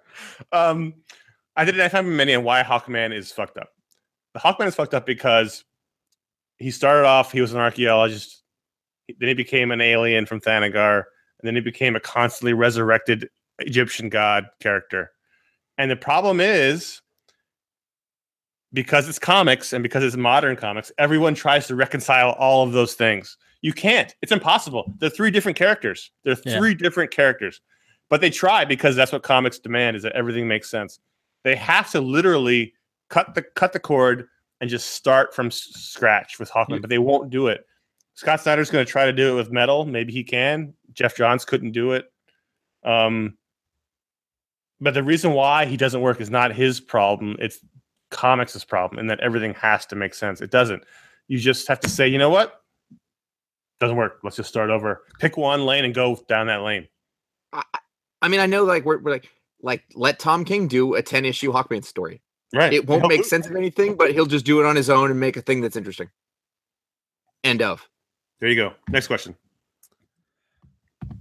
um, 0.52 0.94
I 1.56 1.66
did 1.66 1.80
an 1.80 1.90
iFanboy 1.90 2.14
Mini 2.14 2.34
and 2.34 2.44
why 2.44 2.64
Hawkman 2.64 3.16
is 3.16 3.32
fucked 3.32 3.58
up. 3.58 3.70
The 4.34 4.40
Hawkman 4.40 4.68
is 4.68 4.76
fucked 4.76 4.94
up 4.94 5.06
because 5.06 5.64
he 6.58 6.72
started 6.72 7.06
off. 7.08 7.32
He 7.32 7.42
was 7.42 7.54
an 7.54 7.60
archaeologist. 7.60 8.44
Then 9.20 9.28
he 9.28 9.34
became 9.34 9.72
an 9.72 9.82
alien 9.82 10.26
from 10.26 10.40
Thanagar, 10.40 11.04
and 11.40 11.48
then 11.48 11.56
he 11.56 11.62
became 11.62 11.96
a 11.96 12.00
constantly 12.00 12.54
resurrected 12.54 13.30
Egyptian 13.68 14.10
god 14.10 14.48
character. 14.60 15.12
And 15.78 15.90
the 15.90 15.96
problem 15.96 16.40
is 16.40 17.02
because 18.74 19.10
it's 19.10 19.20
comics 19.20 19.74
and 19.74 19.84
because 19.84 20.04
it's 20.04 20.16
modern 20.16 20.56
comics, 20.56 20.92
everyone 20.98 21.36
tries 21.36 21.68
to 21.68 21.76
reconcile 21.76 22.32
all 22.34 22.64
of 22.66 22.72
those 22.74 22.94
things. 22.94 23.38
You 23.62 23.74
can't. 23.74 24.16
It's 24.22 24.32
impossible. 24.32 24.94
They're 25.00 25.10
three 25.10 25.32
different 25.32 25.58
characters. 25.58 26.12
They're 26.24 26.38
Yeah. 26.46 26.58
three 26.58 26.74
different 26.74 27.12
characters. 27.12 27.62
But 28.10 28.22
they 28.22 28.30
try 28.30 28.66
because 28.66 28.96
that's 28.96 29.12
what 29.12 29.24
comics 29.24 29.60
demand 29.60 29.96
is 29.96 30.04
that 30.04 30.14
everything 30.14 30.48
makes 30.48 30.70
sense. 30.70 31.00
They 31.44 31.56
have 31.56 31.90
to 31.92 32.02
literally 32.02 32.74
cut 33.10 33.36
the 33.36 33.42
cut 33.42 33.74
the 33.74 33.80
cord 33.80 34.28
and 34.62 34.70
just 34.70 34.92
start 34.92 35.34
from 35.34 35.50
scratch 35.52 36.40
with 36.40 36.50
Hawkman, 36.52 36.76
Yeah. 36.76 36.80
but 36.82 36.90
they 36.90 36.98
won't 37.00 37.30
do 37.30 37.48
it. 37.48 37.66
Scott 38.14 38.42
Snyder's 38.42 38.70
going 38.70 38.86
to 38.86 38.92
try 38.92 39.06
to 39.06 39.14
do 39.14 39.32
it 39.32 39.36
with 39.36 39.52
metal. 39.52 39.86
Maybe 39.86 40.14
he 40.14 40.24
can. 40.24 40.74
Geoff 40.94 41.16
Johns 41.16 41.46
couldn't 41.46 41.72
do 41.72 41.94
it. 41.94 42.12
Um, 42.84 43.38
but 44.82 44.94
the 44.94 45.04
reason 45.04 45.34
why 45.34 45.66
he 45.66 45.78
doesn't 45.78 46.02
work 46.02 46.20
is 46.20 46.30
not 46.30 46.54
his 46.54 46.82
problem. 46.82 47.38
It's 47.40 47.60
comics' 48.10 48.64
problem, 48.66 49.00
and 49.00 49.10
that 49.10 49.20
everything 49.22 49.54
has 49.54 49.86
to 49.88 49.96
make 49.96 50.14
sense. 50.14 50.42
It 50.42 50.52
doesn't. 50.52 50.84
You 51.28 51.38
just 51.38 51.68
have 51.68 51.80
to 51.82 51.90
say, 51.90 52.08
you 52.08 52.18
know 52.18 52.30
what? 52.30 52.62
Doesn't 53.80 53.96
work. 53.96 54.20
Let's 54.24 54.36
just 54.36 54.50
start 54.50 54.70
over. 54.70 55.04
Pick 55.20 55.38
one 55.38 55.66
lane 55.66 55.86
and 55.86 55.94
go 55.94 56.20
down 56.28 56.48
that 56.48 56.62
lane. 56.62 56.88
I 58.22 58.28
mean, 58.28 58.40
I 58.40 58.46
know 58.46 58.64
like 58.64 58.86
we're, 58.86 59.00
we're 59.00 59.12
like 59.12 59.30
like 59.62 59.84
let 59.96 60.20
Tom 60.20 60.44
King 60.46 60.68
do 60.68 60.96
a 60.96 61.02
10 61.02 61.26
issue 61.26 61.52
Hawkman 61.52 61.84
story. 61.84 62.22
Right. 62.54 62.74
It 62.74 62.88
won't 62.88 63.02
He'll 63.02 63.10
make 63.10 63.22
do- 63.22 63.28
sense 63.28 63.48
of 63.48 63.56
anything, 63.56 63.96
but 63.96 64.12
he'll 64.12 64.26
just 64.26 64.46
do 64.46 64.60
it 64.60 64.66
on 64.66 64.76
his 64.76 64.90
own 64.90 65.10
and 65.10 65.20
make 65.20 65.38
a 65.38 65.42
thing 65.42 65.62
that's 65.62 65.76
interesting. 65.76 66.10
End 67.44 67.62
of. 67.62 67.88
There 68.40 68.50
you 68.50 68.56
go. 68.56 68.74
Next 68.90 69.08
question. 69.08 69.36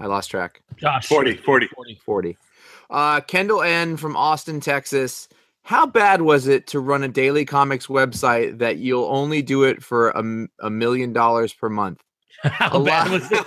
I 0.01 0.07
lost 0.07 0.31
track. 0.31 0.63
Josh. 0.77 1.07
40, 1.07 1.37
40. 1.37 1.69
40. 2.05 2.37
Uh, 2.91 3.21
Kendall 3.21 3.63
N 3.63 3.97
from 3.97 4.17
Austin, 4.17 4.61
Texas. 4.61 5.29
How 5.63 5.87
bad 5.87 6.23
was 6.23 6.49
it 6.49 6.67
to 6.69 6.81
run 6.81 7.03
a 7.05 7.09
daily 7.09 7.45
comics 7.45 7.87
website 7.87 8.59
that 8.59 8.79
you'll 8.79 9.05
only 9.05 9.43
do 9.43 9.63
it 9.63 9.83
for 9.83 10.11
a, 10.11 10.47
a 10.61 10.71
million 10.71 11.13
dollars 11.13 11.53
per 11.53 11.69
month? 11.69 12.03
How 12.43 12.71
a 12.81 12.83
bad 12.83 13.11
lot, 13.11 13.21
was 13.21 13.29
it? 13.31 13.47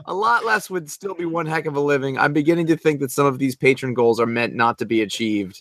a 0.06 0.14
lot 0.14 0.44
less 0.44 0.70
would 0.70 0.90
still 0.90 1.14
be 1.14 1.26
one 1.26 1.44
heck 1.46 1.66
of 1.66 1.76
a 1.76 1.80
living. 1.80 2.18
I'm 2.18 2.32
beginning 2.32 2.66
to 2.68 2.76
think 2.76 3.00
that 3.00 3.10
some 3.10 3.26
of 3.26 3.38
these 3.38 3.54
patron 3.54 3.92
goals 3.94 4.18
are 4.18 4.26
meant 4.26 4.54
not 4.54 4.78
to 4.78 4.86
be 4.86 5.02
achieved. 5.02 5.60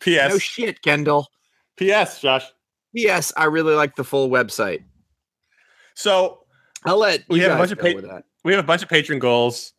P.S. 0.00 0.30
No 0.32 0.38
shit, 0.38 0.80
Kendall. 0.82 1.28
P.S. 1.76 2.20
Josh. 2.20 2.46
P.S. 2.96 3.32
I 3.36 3.44
really 3.44 3.74
like 3.74 3.96
the 3.96 4.04
full 4.04 4.30
website. 4.30 4.82
So 5.94 6.40
I'll 6.84 6.98
let 6.98 7.24
We 7.28 7.36
you 7.40 7.44
have 7.48 7.52
a 7.56 7.58
bunch 7.58 7.72
of 7.72 7.78
pa- 7.78 8.00
that. 8.14 8.24
we 8.42 8.52
have 8.54 8.64
a 8.64 8.66
bunch 8.66 8.82
of 8.82 8.88
patron 8.88 9.18
goals. 9.18 9.72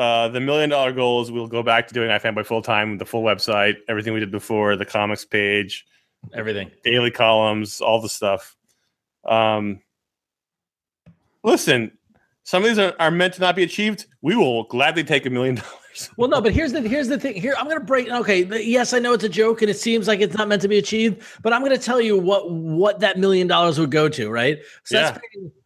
Uh, 0.00 0.28
the 0.28 0.40
million 0.40 0.70
dollar 0.70 0.92
goals, 0.92 1.30
we'll 1.30 1.46
go 1.46 1.62
back 1.62 1.86
to 1.86 1.92
doing 1.92 2.08
iFanboy 2.08 2.46
full 2.46 2.62
time, 2.62 2.96
the 2.96 3.04
full 3.04 3.22
website, 3.22 3.74
everything 3.86 4.14
we 4.14 4.20
did 4.20 4.30
before, 4.30 4.74
the 4.74 4.86
comics 4.86 5.26
page, 5.26 5.84
Everything. 6.32 6.70
daily 6.82 7.10
columns, 7.10 7.82
all 7.82 8.00
the 8.00 8.08
stuff. 8.08 8.56
Um, 9.26 9.82
listen, 11.44 11.92
some 12.44 12.62
of 12.62 12.70
these 12.70 12.78
are, 12.78 12.94
are 12.98 13.10
meant 13.10 13.34
to 13.34 13.42
not 13.42 13.54
be 13.54 13.62
achieved. 13.62 14.06
We 14.22 14.36
will 14.36 14.62
gladly 14.64 15.04
take 15.04 15.26
a 15.26 15.30
million 15.30 15.56
dollars. 15.56 15.74
Well, 16.16 16.28
no, 16.28 16.40
but 16.40 16.52
here's 16.52 16.72
the 16.72 16.80
here's 16.82 17.08
the 17.08 17.18
thing. 17.18 17.34
Here, 17.34 17.54
I'm 17.58 17.66
gonna 17.66 17.80
break. 17.80 18.08
Okay, 18.08 18.44
yes, 18.62 18.92
I 18.92 18.98
know 18.98 19.12
it's 19.12 19.24
a 19.24 19.28
joke, 19.28 19.60
and 19.62 19.70
it 19.70 19.76
seems 19.76 20.06
like 20.08 20.20
it's 20.20 20.36
not 20.36 20.48
meant 20.48 20.62
to 20.62 20.68
be 20.68 20.78
achieved. 20.78 21.22
But 21.42 21.52
I'm 21.52 21.62
gonna 21.62 21.78
tell 21.78 22.00
you 22.00 22.16
what 22.16 22.50
what 22.50 23.00
that 23.00 23.18
million 23.18 23.46
dollars 23.46 23.78
would 23.78 23.90
go 23.90 24.08
to. 24.08 24.30
Right. 24.30 24.58
So 24.84 24.96
that's 24.96 25.18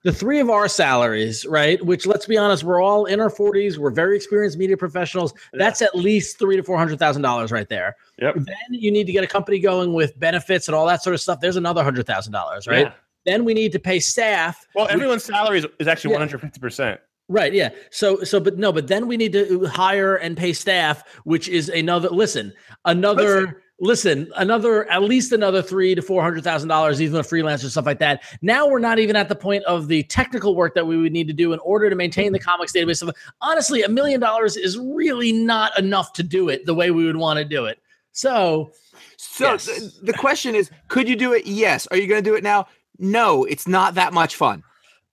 the 0.03 0.13
three 0.13 0.41
of 0.41 0.51
our 0.51 0.69
salaries. 0.69 1.45
Right. 1.47 1.85
Which, 1.85 2.07
let's 2.07 2.27
be 2.27 2.37
honest, 2.39 2.65
we're 2.65 2.83
all 2.83 3.05
in 3.07 3.21
our 3.21 3.31
40s. 3.31 3.79
We're 3.79 3.91
very 3.91 4.17
experienced 4.17 4.59
media 4.59 4.77
professionals. 4.77 5.35
That's 5.53 5.83
at 5.83 5.95
least 5.95 6.39
three 6.39 6.57
to 6.57 6.63
four 6.63 6.79
hundred 6.79 6.99
thousand 6.99 7.23
dollars 7.23 7.53
right 7.53 7.69
there. 7.69 7.97
Yep. 8.19 8.35
Then 8.35 8.57
you 8.71 8.91
need 8.91 9.07
to 9.07 9.13
get 9.13 9.25
a 9.25 9.29
company 9.29 9.59
going 9.59 9.93
with 9.93 10.19
benefits 10.19 10.69
and 10.69 10.75
all 10.75 10.87
that 10.87 11.03
sort 11.03 11.15
of 11.15 11.21
stuff. 11.21 11.41
There's 11.41 11.57
another 11.57 11.83
hundred 11.85 12.07
thousand 12.07 12.33
dollars. 12.33 12.67
Right. 12.67 12.87
Yeah. 12.87 12.93
Then 13.27 13.45
we 13.45 13.55
need 13.55 13.73
to 13.73 13.79
pay 13.79 14.01
staff. 14.01 14.67
Well, 14.75 14.87
We- 14.87 14.93
everyone's 14.93 15.25
salary 15.25 15.59
is, 15.59 15.67
is 15.79 15.87
actually 15.89 16.15
150%. 16.17 16.99
Right. 17.35 17.53
Yeah. 17.53 17.71
So, 17.91 18.23
so, 18.23 18.39
but 18.39 18.59
no, 18.59 18.71
but 18.71 18.87
then 18.87 19.09
we 19.09 19.17
need 19.17 19.33
to 19.33 19.65
uh, 19.65 19.69
hire 19.69 20.15
and 20.15 20.37
pay 20.37 20.53
staff, 20.53 21.03
which 21.25 21.49
is 21.49 21.69
another, 21.69 22.09
listen, 22.09 22.53
another, 22.85 23.61
listen, 23.81 24.31
another, 24.37 24.89
at 24.89 25.03
least 25.03 25.33
another 25.33 25.61
three 25.61 25.97
to 25.97 26.01
$400,000, 26.01 27.01
even 27.01 27.19
a 27.19 27.25
freelancer, 27.25 27.69
stuff 27.69 27.87
like 27.87 27.99
that. 27.99 28.23
Now 28.41 28.69
we're 28.69 28.79
not 28.79 29.01
even 29.01 29.17
at 29.17 29.29
the 29.29 29.35
point 29.35 29.65
of 29.65 29.89
the 29.89 30.05
technical 30.05 30.55
work 30.55 30.77
that 30.77 30.87
we 30.87 30.97
would 30.97 31.11
need 31.11 31.27
to 31.27 31.33
do 31.33 31.53
in 31.53 31.59
order 31.59 31.91
to 31.91 31.97
maintain 31.97 32.31
the 32.31 32.39
comics 32.39 32.73
database. 32.73 32.99
So 32.99 33.11
honestly, 33.41 33.83
a 33.83 33.89
million 33.89 34.21
dollars 34.21 34.57
is 34.57 34.79
really 34.79 35.33
not 35.33 35.77
enough 35.77 36.13
to 36.13 36.23
do 36.23 36.49
it 36.51 36.67
the 36.67 36.75
way 36.75 36.93
we 36.93 37.05
would 37.05 37.17
want 37.17 37.39
to 37.39 37.45
do 37.45 37.65
it. 37.65 37.81
So, 38.13 38.71
So 39.17 39.45
Yes. 39.47 39.67
th- 39.67 39.93
the 40.03 40.13
question 40.13 40.55
is, 40.55 40.71
could 40.87 41.09
you 41.09 41.17
do 41.17 41.33
it? 41.33 41.47
Yes. 41.47 41.89
Are 41.89 41.97
you 41.97 42.07
going 42.07 42.23
to 42.23 42.31
do 42.31 42.37
it 42.37 42.45
now? 42.45 42.69
No, 43.01 43.43
it's 43.43 43.67
not 43.67 43.95
that 43.97 44.13
much 44.13 44.37
fun. 44.37 44.63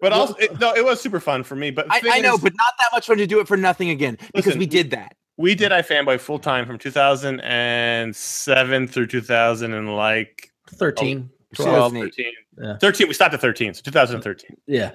But 0.01 0.11
Well- 0.11 0.21
also, 0.21 0.33
it, 0.35 0.59
no, 0.59 0.73
it 0.73 0.83
was 0.83 0.99
super 0.99 1.19
fun 1.19 1.43
for 1.43 1.55
me. 1.55 1.69
But 1.71 1.85
I, 1.89 2.01
I 2.11 2.19
know, 2.19 2.33
is, 2.33 2.41
but 2.41 2.53
not 2.55 2.73
that 2.79 2.89
much 2.91 3.05
fun 3.05 3.17
to 3.17 3.27
do 3.27 3.39
it 3.39 3.47
for 3.47 3.55
nothing 3.55 3.89
again 3.89 4.17
because 4.33 4.47
Listen, 4.47 4.59
we 4.59 4.65
did 4.65 4.89
that. 4.91 5.15
we 5.37 5.55
did 5.55 5.71
iFanboy 5.71 6.19
full 6.19 6.39
time 6.39 6.65
from 6.65 6.77
2007 6.79 8.87
through 8.87 9.07
2000 9.07 9.73
and 9.73 9.95
like 9.95 10.51
13, 10.69 11.29
12. 11.53 11.93
2008. 11.93 12.15
13. 12.15 12.33
Yeah. 12.57 12.77
13. 12.77 13.07
We 13.07 13.13
stopped 13.13 13.33
at 13.35 13.41
13. 13.41 13.75
So 13.75 13.81
2013. 13.83 14.57
Yeah. 14.65 14.91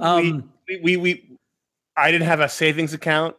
Um, 0.00 0.52
we, 0.68 0.80
we, 0.80 0.96
we, 0.96 1.38
I 1.96 2.10
didn't 2.10 2.26
have 2.26 2.40
a 2.40 2.48
savings 2.48 2.92
account. 2.94 3.36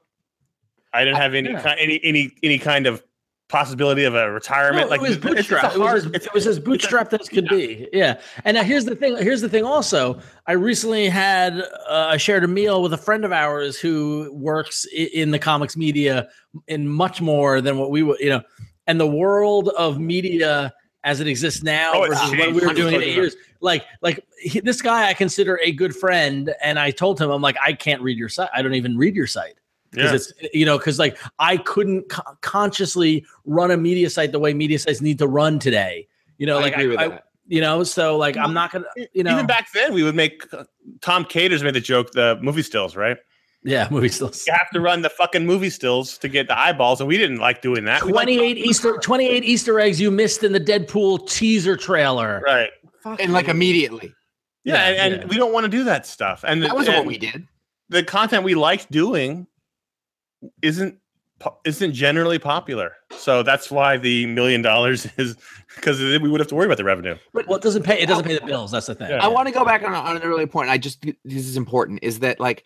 I 0.94 1.04
didn't 1.04 1.18
have 1.18 1.34
any, 1.34 1.52
yeah. 1.52 1.76
any, 1.78 2.00
any, 2.04 2.32
any 2.44 2.58
kind 2.58 2.88
of 2.88 3.04
possibility 3.48 4.04
of 4.06 4.16
a 4.16 4.32
retirement. 4.32 4.86
No, 4.86 4.90
like 4.90 5.00
it 5.00 5.04
was 5.04 5.12
it's- 5.18 5.18
it's 5.18 5.50
a 5.50 5.54
bootstrap. 5.54 5.76
It 5.76 5.80
was, 5.80 6.06
as, 6.06 6.12
it 6.14 6.34
was 6.34 6.48
as 6.48 6.60
bootstrapped 6.60 7.20
as 7.20 7.30
could 7.30 7.48
be. 7.48 7.88
Yeah. 7.94 8.20
And 8.44 8.56
now 8.56 8.64
here's 8.64 8.86
the 8.86 8.96
thing. 8.96 9.18
Here's 9.18 9.42
the 9.42 9.50
thing. 9.50 9.64
Also, 9.64 10.20
I 10.48 10.54
recently 10.54 11.08
had 11.10 11.60
uh, 11.88 12.08
I 12.10 12.18
shared 12.18 12.44
a 12.44 12.48
meal 12.48 12.82
with 12.82 12.94
a 12.94 12.98
friend 12.98 13.24
of 13.24 13.32
ours 13.32 13.78
who 13.78 14.32
works 14.34 14.86
in 14.94 15.32
the 15.32 15.40
comics 15.40 15.78
media 15.78 16.28
in 16.68 16.88
much 16.88 17.22
more 17.22 17.62
than 17.62 17.78
what 17.78 17.92
we 17.92 18.02
would, 18.04 18.20
you 18.20 18.30
know, 18.30 18.42
and 18.88 19.00
the 19.00 19.08
world 19.08 19.70
of 19.78 20.00
media 20.00 20.74
as 21.04 21.20
it 21.20 21.28
exists 21.28 21.62
now 21.62 21.92
Oh, 21.94 22.08
versus 22.08 22.32
what 22.32 22.52
we 22.52 22.66
were 22.66 22.74
doing 22.74 22.96
in 22.96 23.04
eight 23.04 23.14
years. 23.16 23.36
Like, 23.62 23.86
like 24.02 24.26
he, 24.40 24.60
this 24.60 24.82
guy 24.82 25.08
I 25.08 25.14
consider 25.14 25.60
a 25.64 25.72
good 25.72 25.96
friend, 25.96 26.54
and 26.64 26.80
I 26.80 26.90
told 26.90 27.22
him, 27.22 27.30
I'm 27.30 27.44
like, 27.44 27.58
I 27.64 27.74
can't 27.74 28.02
read 28.02 28.18
your 28.18 28.30
site. 28.30 28.50
I 28.54 28.64
don't 28.64 28.74
even 28.74 28.98
read 28.98 29.16
your 29.16 29.28
site 29.28 29.56
because 29.96 30.34
yeah. 30.40 30.46
it's 30.46 30.56
you 30.56 30.66
know 30.66 30.78
because 30.78 31.00
like 31.00 31.18
I 31.40 31.58
couldn't 31.58 32.10
co- 32.10 32.38
consciously 32.42 33.26
run 33.46 33.72
a 33.72 33.78
media 33.78 34.10
site 34.10 34.32
the 34.32 34.40
way 34.40 34.54
media 34.54 34.80
sites 34.80 35.02
need 35.02 35.18
to 35.20 35.28
run 35.28 35.60
today. 35.60 36.08
You 36.38 36.46
know, 36.48 36.58
I 36.60 36.62
like 36.64 36.74
agree 36.74 36.88
with 36.88 37.00
I, 37.00 37.08
that. 37.08 37.24
you 37.48 37.62
know, 37.62 37.84
so 37.84 38.18
like 38.18 38.38
I'm 38.38 38.54
not 38.54 38.72
gonna, 38.72 38.86
you 39.14 39.24
know, 39.24 39.34
Even 39.34 39.46
back 39.48 39.72
then, 39.74 39.94
we 39.94 40.04
would 40.04 40.16
make 40.16 40.44
uh, 40.54 40.66
Tom 41.02 41.26
Caters 41.26 41.64
made 41.64 41.74
the 41.76 41.80
joke, 41.82 42.12
the 42.12 42.38
movie 42.42 42.62
stills, 42.64 42.96
right? 42.96 43.18
yeah, 43.64 43.88
movie 43.92 44.10
stills. 44.10 44.46
You 44.46 44.54
have 44.54 44.70
to 44.74 44.80
run 44.80 45.02
the 45.02 45.10
fucking 45.10 45.46
movie 45.46 45.70
stills 45.72 46.18
to 46.20 46.28
get 46.28 46.48
the 46.48 46.58
eyeballs, 46.58 47.00
and 47.02 47.08
we 47.08 47.18
didn't 47.18 47.40
like 47.40 47.62
doing 47.64 47.86
that. 47.86 48.04
We 48.04 48.12
liked- 48.12 48.28
28 48.28 48.58
Easter 48.58 48.98
28 48.98 49.44
Easter 49.44 49.80
eggs 49.80 50.00
you 50.00 50.12
missed 50.12 50.44
in 50.44 50.52
the 50.52 50.60
Deadpool 50.60 51.28
teaser 51.30 51.76
trailer. 51.76 52.42
right? 52.46 52.70
And 53.20 53.34
like 53.34 53.48
immediately. 53.48 54.14
Yeah, 54.64 54.74
Yeah, 54.74 54.84
and, 55.04 55.14
and 55.14 55.22
yeah. 55.24 55.28
we 55.30 55.38
don't 55.38 55.54
want 55.54 55.64
to 55.66 55.70
do 55.70 55.84
that 55.86 56.06
stuff. 56.08 56.44
And 56.48 56.62
That 56.64 56.74
wasn't 56.76 56.98
what 56.98 57.06
we 57.06 57.18
did. 57.18 57.48
The 57.90 58.04
content 58.04 58.44
we 58.44 58.56
liked 58.56 58.90
doing 58.92 59.46
isn't 60.62 60.98
isn't 61.66 61.94
generally 61.94 62.40
popular. 62.40 62.94
So 63.12 63.44
that's 63.44 63.70
why 63.70 63.98
the 63.98 64.26
million 64.28 64.62
dollars 64.62 65.06
is 65.18 65.36
because 65.76 66.00
we 66.00 66.18
would 66.30 66.40
have 66.40 66.48
to 66.48 66.56
worry 66.56 66.66
about 66.66 66.78
the 66.78 66.84
revenue. 66.84 67.18
Well, 67.34 67.56
it 67.56 67.62
doesn't 67.62 67.84
pay. 67.84 68.00
It 68.00 68.08
doesn't 68.08 68.26
pay 68.26 68.38
the 68.38 68.46
bills. 68.46 68.72
That's 68.72 68.88
the 68.88 68.96
thing. 68.96 69.10
Yeah. 69.10 69.24
I 69.24 69.28
want 69.28 69.48
to 69.48 69.54
go 69.54 69.66
back 69.66 69.84
on, 69.84 69.94
on 69.94 70.16
an 70.16 70.24
earlier 70.24 70.48
point. 70.48 70.70
I 70.70 70.78
just 70.78 71.02
this 71.02 71.46
is 71.48 71.58
important. 71.58 72.00
Is 72.04 72.20
that 72.20 72.40
like 72.40 72.64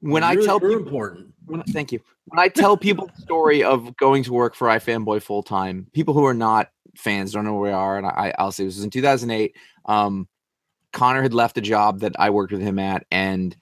when 0.00 0.24
I 0.24 0.32
You're- 0.32 0.44
tell 0.44 0.58
you're 0.60 0.70
people 0.70 0.86
important. 0.86 1.34
when, 1.46 1.62
thank 1.64 1.92
you. 1.92 2.00
When 2.26 2.38
I 2.38 2.48
tell 2.48 2.76
people 2.76 3.08
the 3.14 3.22
story 3.22 3.62
of 3.62 3.96
going 3.96 4.24
to 4.24 4.32
work 4.32 4.54
for 4.54 4.68
iFanboy 4.68 5.22
full 5.22 5.42
time, 5.42 5.86
people 5.92 6.14
who 6.14 6.24
are 6.24 6.34
not 6.34 6.70
fans 6.96 7.32
don't 7.32 7.44
know 7.44 7.54
where 7.54 7.70
we 7.70 7.70
are, 7.70 7.96
and 7.98 8.06
I, 8.06 8.34
I'll 8.38 8.52
say 8.52 8.64
this 8.64 8.76
was 8.76 8.84
in 8.84 8.90
2008. 8.90 9.56
Um, 9.86 10.28
Conor 10.92 11.22
had 11.22 11.34
left 11.34 11.56
a 11.58 11.60
job 11.60 12.00
that 12.00 12.12
I 12.18 12.30
worked 12.30 12.52
with 12.52 12.60
him 12.60 12.78
at, 12.78 13.06
and 13.10 13.56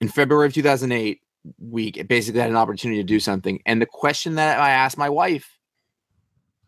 in 0.00 0.08
February 0.08 0.46
of 0.46 0.52
2008, 0.54 1.20
we 1.58 1.92
basically 1.92 2.40
had 2.40 2.50
an 2.50 2.56
opportunity 2.56 3.00
to 3.00 3.06
do 3.06 3.20
something. 3.20 3.60
And 3.66 3.80
the 3.80 3.86
question 3.86 4.34
that 4.36 4.58
I 4.58 4.70
asked 4.70 4.98
my 4.98 5.08
wife, 5.08 5.58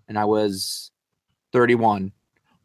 and 0.08 0.18
I 0.18 0.24
was 0.24 0.90
31, 1.52 2.12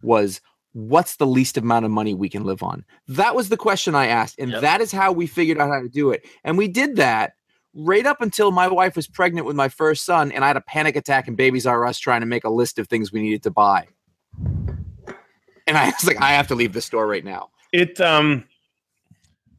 was 0.02 0.42
what's 0.74 1.16
the 1.16 1.26
least 1.26 1.58
amount 1.58 1.86
of 1.86 1.92
money 1.92 2.14
we 2.14 2.30
can 2.30 2.44
live 2.44 2.62
on? 2.62 2.86
That 3.08 3.36
was 3.36 3.50
the 3.50 3.58
question 3.58 3.96
I 3.96 4.08
asked. 4.08 4.38
And 4.40 4.52
Yep. 4.52 4.62
that 4.62 4.82
is 4.82 4.92
how 4.92 5.12
we 5.12 5.26
figured 5.28 5.58
out 5.58 5.70
how 5.70 5.82
to 5.82 5.90
do 5.90 6.12
it. 6.12 6.26
And 6.44 6.58
we 6.58 6.68
did 6.68 6.98
that 6.98 7.34
right 7.74 8.06
up 8.06 8.22
until 8.22 8.52
my 8.52 8.68
wife 8.68 8.96
was 8.96 9.08
pregnant 9.08 9.46
with 9.48 9.56
my 9.56 9.70
first 9.70 10.06
son. 10.06 10.32
And 10.32 10.44
I 10.44 10.48
had 10.48 10.58
a 10.58 10.62
panic 10.62 10.96
attack 10.96 11.28
in 11.28 11.36
Babies 11.36 11.66
R 11.66 11.86
Us 11.86 11.98
trying 12.00 12.22
to 12.22 12.28
make 12.28 12.44
a 12.44 12.50
list 12.50 12.78
of 12.80 12.88
things 12.88 13.12
we 13.12 13.22
needed 13.22 13.44
to 13.44 13.52
buy. 13.52 13.88
And 15.68 15.78
I 15.78 15.86
was 15.88 16.06
like, 16.06 16.22
I 16.22 16.32
have 16.32 16.48
to 16.48 16.56
leave 16.56 16.74
the 16.74 16.82
store 16.82 17.08
right 17.08 17.24
now. 17.26 17.50
It 17.72 18.00
um 18.00 18.46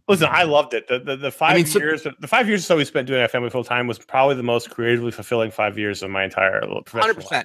listen, 0.09 0.29
I 0.31 0.45
loved 0.45 0.75
it. 0.75 0.89
The 0.89 0.99
the, 0.99 1.17
the 1.17 1.31
five 1.31 1.57
mean, 1.57 1.67
so- 1.67 1.79
years 1.79 2.07
the 2.19 2.29
five 2.29 2.49
years 2.49 2.61
or 2.61 2.65
so 2.65 2.77
we 2.77 2.85
spent 2.85 3.07
doing 3.07 3.27
iFanboy 3.27 3.53
full 3.53 3.65
time 3.65 3.87
was 3.87 3.99
probably 3.99 4.35
the 4.35 4.43
most 4.43 4.71
creatively 4.71 5.11
fulfilling 5.11 5.51
five 5.51 5.79
years 5.79 6.03
of 6.03 6.11
my 6.11 6.25
entire 6.25 6.61
professional 6.85 7.17
life. 7.17 7.45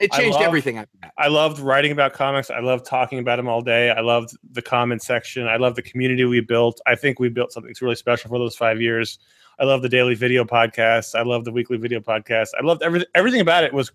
It 0.00 0.12
I 0.12 0.18
changed 0.18 0.38
everything 0.40 0.78
after 0.78 0.96
that. 1.02 1.12
I 1.16 1.28
loved 1.28 1.60
writing 1.60 1.92
about 1.92 2.12
comics. 2.12 2.50
I 2.50 2.58
loved 2.58 2.84
talking 2.84 3.20
about 3.20 3.36
them 3.36 3.46
all 3.46 3.60
day. 3.60 3.90
I 3.90 4.00
loved 4.00 4.36
the 4.50 4.62
comment 4.62 5.00
section. 5.00 5.46
I 5.46 5.58
loved 5.58 5.76
the 5.76 5.82
community 5.82 6.24
we 6.24 6.40
built. 6.40 6.80
I 6.86 6.96
think 6.96 7.20
we 7.20 7.28
built 7.28 7.52
something 7.52 7.68
that's 7.68 7.82
really 7.82 7.94
special 7.94 8.28
for 8.28 8.38
those 8.38 8.56
five 8.56 8.80
years. 8.80 9.20
I 9.60 9.64
love 9.64 9.80
the 9.80 9.88
daily 9.88 10.16
video 10.16 10.44
podcast. 10.44 11.14
I 11.14 11.22
love 11.22 11.44
the 11.44 11.52
weekly 11.52 11.76
video 11.76 12.00
podcast. 12.00 12.48
I 12.58 12.64
loved 12.64 12.82
everything. 12.82 13.06
Everything 13.14 13.40
about 13.40 13.62
it 13.62 13.72
was 13.72 13.92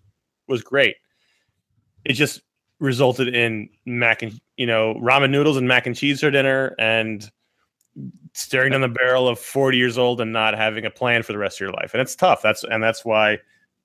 was 0.47 0.63
great. 0.63 0.95
It 2.05 2.13
just 2.13 2.41
resulted 2.79 3.35
in 3.35 3.67
mac 3.85 4.21
and 4.21 4.39
you 4.55 4.65
know 4.65 4.93
ramen 5.01 5.31
noodles 5.31 5.57
and 5.57 5.67
mac 5.67 5.87
and 5.87 5.95
cheese 5.95 6.21
for 6.21 6.31
dinner 6.31 6.75
and 6.79 7.29
staring 8.37 8.71
down 8.71 8.81
the 8.81 8.87
barrel 8.87 9.27
of 9.27 9.39
40 9.39 9.77
years 9.77 9.97
old 9.97 10.21
and 10.21 10.31
not 10.31 10.53
having 10.55 10.85
a 10.85 10.89
plan 10.89 11.23
for 11.23 11.31
the 11.33 11.37
rest 11.39 11.57
of 11.57 11.61
your 11.61 11.71
life 11.71 11.93
and 11.93 12.01
it's 12.01 12.15
tough 12.15 12.41
that's 12.41 12.63
and 12.63 12.83
that's 12.83 13.03
why 13.03 13.37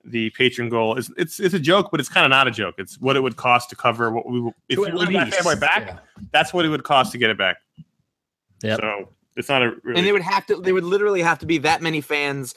the 0.05 0.31
patron 0.31 0.69
goal 0.69 0.97
is 0.97 1.11
it's 1.17 1.41
it's 1.41 1.55
a 1.55 1.59
joke 1.61 1.89
but 1.91 2.01
it's 2.01 2.09
kind 2.09 2.27
of 2.27 2.31
not 2.31 2.47
a 2.47 2.51
joke 2.51 2.75
it's 2.79 3.01
what 3.01 3.17
it 3.17 3.21
would 3.21 3.37
cost 3.37 3.71
to 3.71 3.77
cover 3.77 4.11
what 4.11 4.29
we 4.29 4.41
will- 4.41 4.55
if 4.69 4.77
To 4.77 4.83
we 4.83 4.89
at 4.89 4.95
want 4.95 5.13
that 5.13 5.29
iFanboy 5.33 5.61
back 5.61 5.87
yeah. 5.87 5.99
that's 6.33 6.53
what 6.53 6.65
it 6.65 6.69
would 6.69 6.85
cost 6.85 7.13
to 7.13 7.19
get 7.19 7.31
it 7.31 7.39
back 7.39 7.57
Yeah. 8.63 8.77
so 8.77 9.09
it's 9.37 9.49
not 9.49 9.63
a 9.63 9.73
really 9.83 9.99
And 9.99 10.07
they 10.07 10.13
would 10.13 10.21
have 10.23 10.45
to, 10.47 10.57
they 10.57 10.73
would 10.73 10.85
literally 10.85 11.23
have 11.23 11.39
to 11.39 11.47
be 11.47 11.57
that 11.59 11.81
many 11.81 12.01
fans 12.03 12.55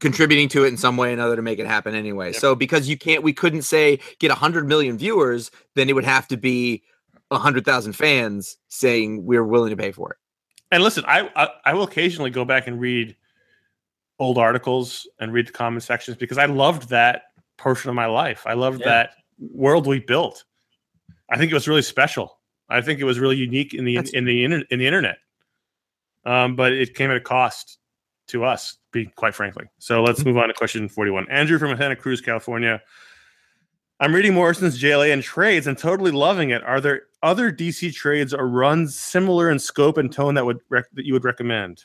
contributing 0.00 0.48
to 0.48 0.64
it 0.64 0.68
in 0.68 0.76
some 0.76 0.96
way 0.96 1.10
or 1.10 1.12
another 1.12 1.36
to 1.36 1.42
make 1.42 1.60
it 1.60 1.66
happen 1.66 1.94
anyway. 1.94 2.32
Yep. 2.32 2.40
So 2.40 2.54
because 2.56 2.88
you 2.88 2.98
can't, 2.98 3.22
we 3.22 3.32
couldn't 3.32 3.62
say 3.62 4.00
get 4.18 4.28
100 4.30 4.66
million 4.66 4.98
viewers, 4.98 5.52
then 5.76 5.88
it 5.88 5.92
would 5.92 6.02
have 6.04 6.26
to 6.26 6.36
be 6.36 6.82
100,000 7.28 7.92
fans 7.92 8.56
saying 8.68 9.24
we're 9.24 9.44
willing 9.44 9.70
to 9.70 9.76
pay 9.76 9.92
for 9.92 10.10
it. 10.10 10.16
And 10.72 10.82
listen, 10.82 11.04
I, 11.06 11.30
I 11.36 11.48
I 11.66 11.74
will 11.74 11.84
occasionally 11.84 12.30
go 12.30 12.44
back 12.44 12.66
and 12.66 12.80
read 12.80 13.14
old 14.18 14.38
articles 14.38 15.06
and 15.20 15.32
read 15.32 15.46
the 15.48 15.52
comment 15.52 15.82
sections 15.82 16.16
because 16.16 16.38
I 16.38 16.46
loved 16.46 16.88
that 16.88 17.22
portion 17.58 17.88
of 17.90 17.94
my 17.94 18.06
life. 18.06 18.42
I 18.46 18.54
loved 18.54 18.80
Yeah. 18.80 18.86
that 18.88 19.10
world 19.38 19.86
we 19.86 20.00
built. 20.00 20.44
I 21.30 21.36
think 21.38 21.50
it 21.50 21.54
was 21.54 21.68
really 21.68 21.82
special. 21.82 22.40
I 22.68 22.80
think 22.80 23.00
it 23.00 23.04
was 23.04 23.18
really 23.20 23.36
unique 23.36 23.74
in 23.74 23.84
the 23.84 23.96
That's- 23.96 24.12
in 24.14 24.24
the 24.24 24.44
in 24.44 24.78
the 24.78 24.86
internet. 24.86 25.18
Um, 26.24 26.56
but 26.56 26.72
it 26.72 26.94
came 26.94 27.10
at 27.10 27.16
a 27.16 27.20
cost 27.20 27.78
to 28.28 28.44
us, 28.44 28.78
be 28.92 29.06
quite 29.06 29.34
frankly. 29.34 29.66
So 29.78 30.02
let's 30.02 30.24
move 30.24 30.38
on 30.38 30.48
to 30.48 30.54
question 30.54 30.88
41. 30.88 31.26
Andrew 31.30 31.58
from 31.58 31.76
Santa 31.76 31.96
Cruz, 31.96 32.20
California. 32.20 32.80
I'm 34.02 34.12
reading 34.12 34.34
Morrison's 34.34 34.80
JLA 34.82 35.12
and 35.12 35.22
trades 35.22 35.68
and 35.68 35.78
totally 35.78 36.10
loving 36.10 36.50
it. 36.50 36.60
Are 36.64 36.80
there 36.80 37.02
other 37.22 37.52
DC 37.52 37.94
trades 37.94 38.34
or 38.34 38.48
runs 38.48 38.98
similar 38.98 39.48
in 39.48 39.60
scope 39.60 39.96
and 39.96 40.12
tone 40.12 40.34
that 40.34 40.44
would 40.44 40.58
rec- 40.68 40.90
that 40.94 41.06
you 41.06 41.12
would 41.12 41.22
recommend? 41.24 41.84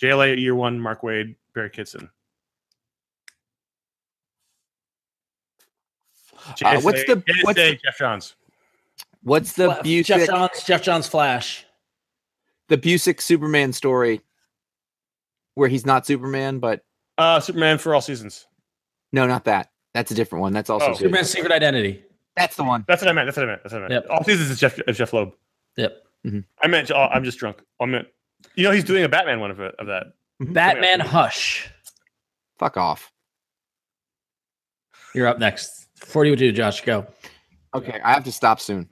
JLA 0.00 0.38
year 0.40 0.54
one, 0.54 0.80
Mark 0.80 1.02
Waid, 1.02 1.36
Barry 1.54 1.68
Kitson. 1.68 2.08
Uh, 6.64 6.80
what's 6.80 7.04
the- 7.04 7.16
JSA, 7.16 7.42
what's 7.44 7.58
the- 7.58 7.76
Geoff 7.84 7.98
Johns? 7.98 8.36
What's 9.22 9.52
the 9.52 9.74
Fla- 9.74 9.82
Geoff 10.02 10.26
Johns, 10.26 10.64
Geoff 10.64 10.82
Johns 10.82 11.06
Flash. 11.08 11.66
the 12.68 12.78
Busiek 12.78 13.20
Superman 13.20 13.72
story 13.74 14.22
where 15.56 15.68
he's 15.68 15.84
not 15.84 16.06
Superman, 16.06 16.58
but 16.58 16.86
Uh, 17.18 17.38
Superman 17.40 17.76
for 17.76 17.94
all 17.94 18.00
seasons. 18.00 18.46
no, 19.12 19.26
not 19.26 19.44
that. 19.44 19.70
That's 19.96 20.10
a 20.10 20.14
different 20.14 20.42
one. 20.42 20.52
That's 20.52 20.68
also 20.68 20.90
Oh. 20.90 20.92
Superman's 20.92 21.30
Secret 21.30 21.50
Identity. 21.52 22.04
That's 22.36 22.54
the 22.54 22.64
one. 22.64 22.84
That's 22.86 23.00
what 23.00 23.08
I 23.08 23.12
meant. 23.14 23.26
That's 23.28 23.38
what 23.38 23.44
I 23.44 23.46
meant. 23.46 23.62
That's 23.62 23.72
what 23.72 23.82
I 23.84 23.88
meant. 23.88 24.04
Yep. 24.04 24.06
All 24.10 24.24
seasons 24.24 24.50
is 24.50 24.58
Jeff 24.60 24.78
is 24.86 24.98
Jeph 24.98 25.14
Loeb. 25.14 25.32
Yep. 25.78 25.96
I 26.62 26.66
meant. 26.66 26.90
Oh, 26.90 27.00
I'm 27.10 27.24
just 27.24 27.38
drunk. 27.38 27.62
I 27.80 27.86
meant. 27.86 28.08
You 28.56 28.64
know, 28.64 28.72
he's 28.72 28.84
doing 28.84 29.04
a 29.04 29.08
Batman 29.08 29.40
one 29.40 29.50
of 29.50 29.58
it 29.60 29.74
of 29.78 29.86
that. 29.86 30.08
Batman 30.38 31.00
Hush. 31.00 31.70
Fuck 32.58 32.76
off. 32.76 33.10
You're 35.14 35.28
up 35.28 35.38
next. 35.38 35.86
42, 36.04 36.52
Josh. 36.52 36.82
Go. 36.82 37.06
Okay, 37.74 37.98
I 38.04 38.12
have 38.12 38.24
to 38.24 38.32
stop 38.32 38.60
soon. 38.60 38.90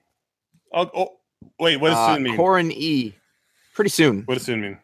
Oh, 0.73 0.91
oh 0.95 1.09
wait. 1.61 1.77
What 1.81 1.91
does 1.91 1.99
Uh, 1.99 2.15
soon 2.15 2.23
mean? 2.23 2.37
Corin 2.37 2.73
E. 2.73 3.15
Pretty 3.75 3.91
soon. 3.91 4.23
What 4.23 4.35
does 4.35 4.45
soon 4.45 4.63
mean? 4.63 4.79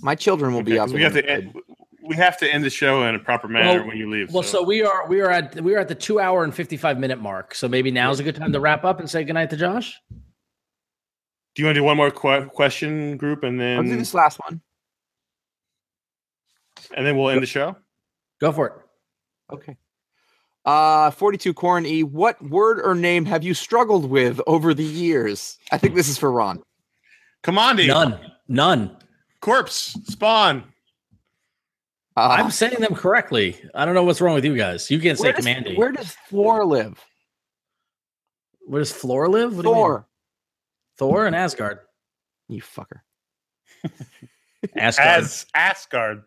My 0.00 0.14
children 0.14 0.52
will 0.52 0.60
Okay, 0.60 0.72
be 0.72 0.76
'cause 0.78 0.90
up. 0.90 0.94
we 0.94 1.02
have 1.02 1.14
to 1.14 1.28
end, 1.28 1.54
we 2.08 2.16
have 2.16 2.36
to 2.38 2.52
end 2.52 2.64
the 2.64 2.70
show 2.70 3.02
in 3.04 3.14
a 3.14 3.18
proper 3.18 3.46
manner 3.48 3.80
Well- 3.80 3.88
when 3.88 3.96
you 3.98 4.10
leave. 4.10 4.32
Well, 4.32 4.42
so 4.42 4.62
we 4.62 4.82
are 4.82 5.06
we 5.08 5.20
are 5.20 5.30
at 5.30 5.60
we 5.60 5.74
are 5.74 5.78
at 5.78 5.88
the 5.88 5.94
two 5.94 6.18
hour 6.18 6.42
and 6.42 6.54
55 6.54 6.98
minute 6.98 7.20
mark. 7.20 7.54
So 7.54 7.68
maybe 7.68 7.90
now's 7.90 8.18
a 8.18 8.22
good 8.22 8.34
time 8.36 8.52
to 8.52 8.60
wrap 8.60 8.84
up 8.84 8.98
and 9.00 9.08
say 9.08 9.22
goodnight 9.24 9.50
to 9.50 9.56
Josh. 9.56 10.00
do 11.54 11.62
you 11.62 11.66
want 11.66 11.74
to 11.74 11.80
do 11.80 11.84
one 11.84 11.96
more 11.96 12.10
que- 12.10 12.48
question 12.48 13.16
group 13.16 13.42
and 13.44 13.60
then 13.60 13.76
I'll 13.78 13.82
do 13.84 13.96
this 13.96 14.14
last 14.14 14.38
one. 14.46 14.60
and 16.96 17.06
then 17.06 17.16
we'll 17.16 17.28
end 17.30 17.42
the 17.42 17.46
show? 17.46 17.76
Go 18.40 18.52
for 18.52 18.66
it. 18.68 18.72
Okay. 19.52 19.76
Uh, 20.64 21.10
42 21.10 21.54
Corin 21.54 21.86
E. 21.86 22.02
What 22.02 22.40
word 22.42 22.80
or 22.84 22.94
name 22.94 23.24
have 23.24 23.42
you 23.42 23.54
struggled 23.54 24.08
with 24.10 24.40
over 24.46 24.74
the 24.74 24.84
years? 24.84 25.58
I 25.72 25.78
think 25.78 25.94
this 25.94 26.08
is 26.08 26.18
for 26.18 26.30
Ron. 26.30 26.62
Kamandi, 27.42 27.86
None. 27.86 28.18
None. 28.48 28.96
corpse, 29.40 29.96
spawn. 30.08 30.64
Uh, 32.18 32.30
I'm 32.30 32.50
saying 32.50 32.80
them 32.80 32.96
correctly. 32.96 33.56
I 33.76 33.84
don't 33.84 33.94
know 33.94 34.02
what's 34.02 34.20
wrong 34.20 34.34
with 34.34 34.44
you 34.44 34.56
guys. 34.56 34.90
You 34.90 34.98
can't 34.98 35.16
say 35.16 35.28
where, 35.28 35.32
does, 35.34 35.46
Kamandi. 35.46 35.78
where 35.78 35.92
does 35.92 36.16
Thor 36.28 36.64
live? 36.64 37.04
Where 38.66 38.80
does 38.80 38.90
Floor 38.90 39.28
live? 39.28 39.56
What 39.56 39.62
do? 39.62 39.72
Thor. 39.72 40.08
Thor 40.96 41.26
and 41.26 41.36
Asgard. 41.36 41.78
You 42.48 42.60
fucker. 42.60 43.02
Asgard. 44.76 45.08
As 45.08 45.46
Asgard. 45.54 46.24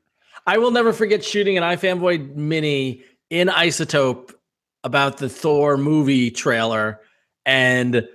I 0.48 0.60
will 0.60 0.72
never 0.72 0.94
forget 0.94 1.26
shooting 1.26 1.58
an 1.58 1.64
iFanboy 1.64 2.36
mini 2.38 3.04
in 3.30 3.50
Isotope 3.50 4.34
about 4.86 5.18
the 5.18 5.28
Thor 5.28 5.76
movie 5.76 6.32
trailer 6.32 7.02
and 7.46 8.08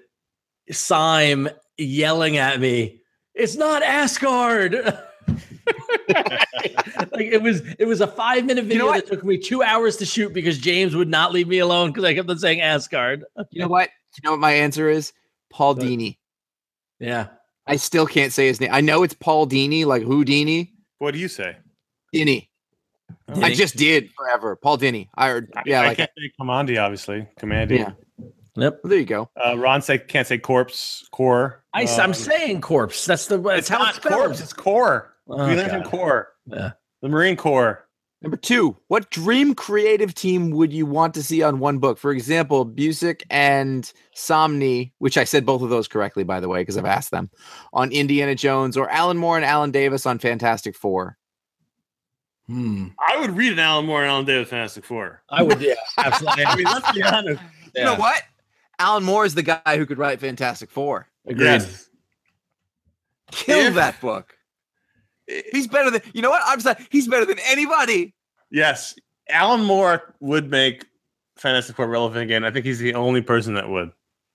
Sime 0.71 1.51
yelling 1.77 2.39
at 2.39 2.59
me, 2.59 3.03
"It's 3.35 3.55
not 3.55 3.83
Asgard." 3.83 4.99
like 7.13 7.27
it 7.27 7.43
was 7.43 7.63
it 7.79 7.87
was 7.87 8.01
a 8.01 8.07
5 8.07 8.45
minute 8.45 8.65
You 8.65 8.69
video 8.69 8.87
know 8.87 8.93
that 8.93 9.07
took 9.07 9.25
me 9.25 9.39
2 9.39 9.63
hours 9.63 9.97
to 9.99 10.07
shoot 10.07 10.33
because 10.33 10.59
James 10.59 10.95
would 10.95 11.09
not 11.09 11.33
leave 11.33 11.49
me 11.49 11.59
alone 11.59 11.91
because 11.91 12.05
I 12.05 12.15
kept 12.15 12.29
on 12.31 12.39
saying 12.39 12.61
Asgard. 12.61 13.25
You 13.51 13.63
know 13.63 13.69
what? 13.69 13.91
You 14.17 14.23
know 14.25 14.33
what 14.33 14.41
my 14.41 14.53
answer 14.53 14.89
is? 14.89 15.13
Paul 15.53 15.75
What? 15.75 15.85
Dini. 15.85 16.19
Yeah. 16.99 17.29
I 17.67 17.77
still 17.77 18.07
can't 18.07 18.33
say 18.33 18.47
his 18.47 18.61
name. 18.61 18.71
I 18.73 18.81
know 18.81 19.03
it's 19.03 19.15
Paul 19.15 19.47
Dini, 19.47 19.85
like 19.85 20.03
Houdini. 20.03 20.73
What 20.99 21.13
do 21.13 21.19
you 21.19 21.29
say? 21.29 21.57
Dini. 22.15 22.49
I 23.29 23.53
just 23.55 23.77
did 23.77 24.11
forever. 24.17 24.57
Paul 24.57 24.79
Dini. 24.79 25.09
I 25.15 25.29
heard. 25.29 25.53
Yeah, 25.67 25.83
I, 25.83 25.87
like 25.89 25.97
can't 25.99 26.11
say 26.17 26.31
Kamandi, 26.41 26.81
obviously. 26.83 27.27
Kamandi. 27.41 27.79
yeah. 27.79 27.93
Yep. 28.59 28.81
Well, 28.83 28.89
there 28.91 28.99
you 28.99 29.05
go. 29.05 29.29
Uh, 29.37 29.59
Ron 29.59 29.83
say 29.83 29.99
can't 29.99 30.27
say 30.27 30.39
corpse, 30.39 31.07
core. 31.13 31.63
I, 31.75 31.83
Um, 31.85 32.01
am 32.01 32.15
saying 32.15 32.63
corpse. 32.63 33.05
That's 33.05 33.27
the 33.27 33.37
that's 33.39 33.59
it's 33.59 33.69
how 33.69 33.79
not 33.79 33.89
it's 33.91 33.97
spelled. 33.99 34.15
corpse. 34.23 34.41
It's 34.41 34.53
core. 34.55 35.13
Oh, 35.29 35.49
we 35.49 35.55
learned 35.57 35.71
from 35.71 35.83
God. 35.83 35.91
core. 35.91 36.29
Yeah. 36.47 36.73
The 37.03 37.09
Marine 37.09 37.37
Corps. 37.37 37.83
Number 38.23 38.37
two, 38.39 38.77
what 38.89 39.11
dream 39.11 39.55
creative 39.55 40.15
team 40.15 40.51
would 40.51 40.73
you 40.73 40.87
want 40.87 41.13
to 41.15 41.23
see 41.23 41.43
on 41.43 41.59
one 41.59 41.79
book? 41.79 41.99
For 41.99 42.11
example, 42.13 42.65
Busiek 42.65 43.23
and 43.29 43.93
Samnee, 44.17 44.93
which 44.99 45.19
I 45.19 45.25
said 45.25 45.45
both 45.45 45.61
of 45.63 45.69
those 45.69 45.87
correctly, 45.87 46.25
by 46.25 46.41
the 46.41 46.49
way, 46.49 46.63
because 46.63 46.79
I've 46.79 46.87
asked 46.87 47.11
them, 47.11 47.31
on 47.75 47.93
Indiana 47.93 48.35
Jones, 48.35 48.77
or 48.77 48.89
Alan 48.91 49.19
Moore 49.19 49.37
and 49.37 49.45
Alan 49.45 49.71
Davis 49.71 50.07
on 50.07 50.19
Fantastic 50.19 50.75
Four. 50.75 51.19
Hmm. 52.47 52.89
I 52.99 53.19
would 53.21 53.37
read 53.37 53.53
an 53.53 53.59
Alan 53.59 53.85
Moore 53.87 54.03
and 54.03 54.11
Alan 54.11 54.25
Davis 54.25 54.49
Fantastic 54.49 54.85
Four. 54.85 55.23
I 55.29 55.43
would, 55.43 55.61
yeah, 55.61 55.75
absolutely. 55.99 56.45
I 56.47 56.57
mean, 56.57 56.65
let's 56.65 56.93
be 56.93 57.03
honest. 57.03 57.43
You 57.75 57.85
know 57.85 57.97
what? 57.97 58.23
Alan 58.79 59.05
Moore 59.05 59.27
is 59.27 59.35
the 59.35 59.43
guy 59.43 59.77
who 59.77 59.85
could 59.85 59.99
write 59.99 60.21
Fantastic 60.21 60.71
Four. 60.71 61.09
Agreed. 61.27 61.45
Yes. 61.45 61.91
Kill 63.31 63.59
If- 63.67 63.75
that 63.75 64.01
book. 64.01 64.36
He's 65.53 65.67
better 65.67 65.91
than 65.91 66.03
you 66.15 66.23
know 66.23 66.31
what? 66.31 66.43
I'm 66.45 66.61
sorry. 66.61 66.87
He's 66.91 67.09
better 67.09 67.25
than 67.25 67.39
anybody. 67.47 68.15
Yes. 68.51 68.95
Alan 69.29 69.65
Moore 69.65 70.15
would 70.21 70.51
make 70.51 70.87
Fantastic 71.37 71.77
Four 71.77 71.89
relevant 71.89 72.23
again. 72.23 72.45
I 72.45 72.51
think 72.51 72.65
he's 72.65 72.79
the 72.79 72.95
only 72.95 73.23
person 73.23 73.55
that 73.55 73.69
would. 73.69 73.91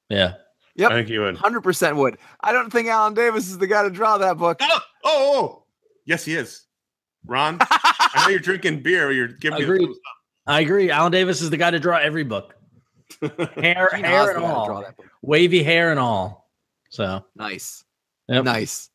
Yeah. 0.10 0.34
Yep. 0.76 0.92
I 0.92 0.94
think 0.96 1.08
he 1.08 1.18
would. 1.18 1.38
Hundred 1.38 1.62
percent 1.62 1.96
would. 1.98 2.18
I 2.42 2.52
don't 2.52 2.72
think 2.72 2.88
Alan 2.88 3.14
Davis 3.14 3.50
is 3.50 3.58
the 3.58 3.68
guy 3.68 3.84
to 3.84 3.90
draw 3.90 4.18
that 4.18 4.38
book. 4.38 4.60
Oh, 4.62 4.80
oh, 5.04 5.34
oh. 5.36 5.64
yes, 6.06 6.26
he 6.26 6.36
is. 6.36 6.66
Ron, 7.26 7.58
I 7.62 8.24
know 8.24 8.30
you're 8.30 8.40
drinking 8.40 8.82
beer. 8.82 9.12
You're 9.12 9.28
giving 9.28 9.60
me 9.60 9.64
Agreed. 9.66 9.88
the 9.90 9.96
I 10.48 10.62
agree. 10.62 10.90
Alan 10.90 11.12
Davis 11.12 11.42
is 11.42 11.50
the 11.50 11.58
guy 11.58 11.72
to 11.72 11.80
draw 11.80 11.98
every 11.98 12.24
book. 12.24 12.56
Hair, 13.22 13.90
Gene 13.94 14.04
hair 14.04 14.18
Haas 14.18 14.30
and 14.30 14.38
the 14.38 14.40
draw 14.40 14.54
all. 14.56 14.82
that 14.82 14.98
book. 14.98 15.06
Wavy 15.22 15.62
hair 15.64 15.92
and 15.92 16.00
all. 16.00 16.50
So 16.90 17.26
Nice. 17.36 17.84
Yep. 18.28 18.46
Nice. 18.46 18.90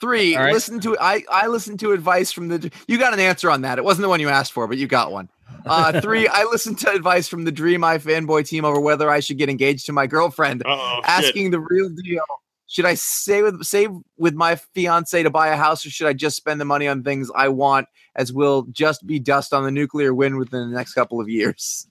Three. 0.00 0.36
All 0.36 0.42
right. 0.42 0.52
Listen 0.52 0.80
to 0.80 0.96
I. 0.98 1.24
I 1.30 1.46
listened 1.46 1.80
to 1.80 1.92
advice 1.92 2.32
from 2.32 2.48
the. 2.48 2.70
You 2.88 2.98
got 2.98 3.12
an 3.12 3.20
answer 3.20 3.50
on 3.50 3.62
that. 3.62 3.78
It 3.78 3.84
wasn't 3.84 4.02
the 4.02 4.08
one 4.08 4.20
you 4.20 4.28
asked 4.28 4.52
for, 4.52 4.66
but 4.66 4.78
you 4.78 4.86
got 4.86 5.12
one. 5.12 5.28
Uh, 5.66 6.00
three. 6.02 6.28
I 6.28 6.44
listened 6.44 6.78
to 6.80 6.90
advice 6.90 7.28
from 7.28 7.44
the 7.44 7.52
Dream 7.52 7.80
iFanboy 7.82 8.46
team 8.46 8.64
over 8.64 8.80
whether 8.80 9.10
I 9.10 9.20
should 9.20 9.38
get 9.38 9.48
engaged 9.48 9.86
to 9.86 9.92
my 9.92 10.06
girlfriend. 10.06 10.62
Uh-oh, 10.66 10.96
shit. 10.96 11.08
asking 11.08 11.50
the 11.50 11.60
real 11.60 11.88
deal. 11.88 12.24
Should 12.66 12.86
I 12.86 12.94
save 12.94 13.44
with 13.44 13.64
save 13.64 13.90
with 14.16 14.34
my 14.34 14.56
fiance 14.74 15.22
to 15.22 15.30
buy 15.30 15.48
a 15.48 15.56
house, 15.56 15.84
or 15.86 15.90
should 15.90 16.06
I 16.08 16.12
just 16.12 16.36
spend 16.36 16.60
the 16.60 16.64
money 16.64 16.88
on 16.88 17.02
things 17.02 17.30
I 17.34 17.48
want, 17.48 17.86
as 18.16 18.32
will 18.32 18.62
just 18.72 19.06
be 19.06 19.18
dust 19.18 19.52
on 19.52 19.64
the 19.64 19.70
nuclear 19.70 20.14
wind 20.14 20.36
within 20.36 20.70
the 20.70 20.76
next 20.76 20.94
couple 20.94 21.20
of 21.20 21.28
years? 21.28 21.86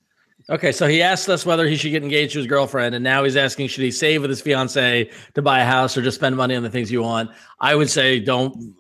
Okay, 0.50 0.72
so 0.72 0.88
he 0.88 1.02
asked 1.02 1.30
us 1.30 1.46
whether 1.46 1.68
he 1.68 1.76
should 1.76 1.92
get 1.92 2.04
engaged 2.04 2.34
to 2.34 2.40
his 2.40 2.48
girlfriend, 2.48 2.96
and 2.96 3.04
now 3.04 3.24
he's 3.24 3.36
asking 3.36 3.68
should 3.68 3.84
he 3.84 3.92
save 3.92 4.22
with 4.22 4.30
his 4.30 4.42
fiance 4.42 5.10
to 5.36 5.42
buy 5.42 5.60
a 5.60 5.66
house 5.66 5.98
or 5.98 6.02
just 6.02 6.16
spend 6.16 6.36
money 6.36 6.56
on 6.56 6.64
the 6.64 6.70
things 6.70 6.92
you 6.92 7.02
want. 7.02 7.30
I 7.60 7.76
would 7.76 7.90
say 7.90 8.20
don't 8.20 8.76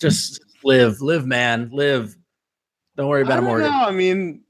just 0.00 0.40
live, 0.64 1.00
live, 1.00 1.26
man, 1.26 1.70
live. 1.72 2.16
Don't 2.96 3.08
worry 3.08 3.22
about 3.22 3.34
a 3.34 3.36
don't 3.42 3.44
mortgage. 3.44 3.70
know. 3.70 3.84
I 3.86 3.90
mean, 3.90 4.42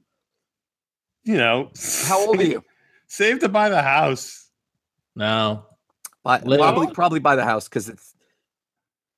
you 1.23 1.37
know, 1.37 1.71
How 2.07 2.25
old 2.25 2.39
are 2.39 2.43
you? 2.43 2.63
Save 3.07 3.39
to 3.39 3.49
buy 3.49 3.69
the 3.69 3.81
house. 3.81 4.49
No, 5.15 5.65
Buy- 6.23 6.39
probably 6.39 6.87
probably 6.93 7.19
buy 7.19 7.35
the 7.35 7.43
house 7.43 7.67
because 7.67 7.89
it's 7.89 8.15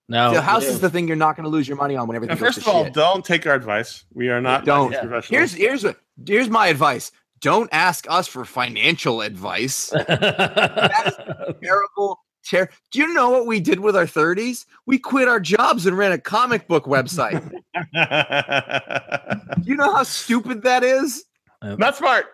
no. 0.09 0.33
the 0.33 0.41
house 0.41 0.65
is 0.65 0.79
the 0.79 0.89
thing 0.89 1.07
you're 1.07 1.15
not 1.15 1.35
going 1.35 1.43
to 1.43 1.49
lose 1.49 1.67
your 1.67 1.77
money 1.77 1.95
on 1.95 2.07
when 2.07 2.15
Now, 2.15 2.23
everything 2.23 2.37
goes 2.37 2.55
first 2.55 2.65
to 2.65 2.69
of 2.71 2.75
all, 2.75 2.83
shit. 2.85 2.93
don't 2.93 3.23
take 3.23 3.45
our 3.45 3.53
advice. 3.53 4.03
We 4.13 4.29
are 4.29 4.41
not 4.41 4.65
Don't. 4.65 4.91
licensed 4.91 5.03
Yeah. 5.03 5.09
professionals. 5.09 5.29
Here's 5.29 5.53
here's 5.53 5.83
what 5.83 5.97
here's 6.25 6.49
my 6.49 6.67
advice. 6.67 7.11
Don't 7.41 7.69
ask 7.73 8.05
us 8.09 8.27
for 8.27 8.45
financial 8.45 9.21
advice. 9.21 9.89
Terrible. 10.07 12.19
Ter- 12.49 12.69
Do 12.91 12.99
you 12.99 13.13
know 13.13 13.29
what 13.29 13.47
we 13.47 13.59
did 13.59 13.79
with 13.79 13.95
our 13.95 14.05
30s? 14.05 14.65
We 14.85 14.97
quit 14.97 15.27
our 15.27 15.39
jobs 15.39 15.85
and 15.85 15.97
ran 15.97 16.11
a 16.11 16.17
comic 16.17 16.67
book 16.67 16.85
website. 16.85 17.41
Do 19.63 19.69
you 19.69 19.75
know 19.75 19.93
how 19.93 20.03
stupid 20.03 20.63
that 20.63 20.83
is? 20.83 21.25
not 21.61 21.95
smart. 21.95 22.25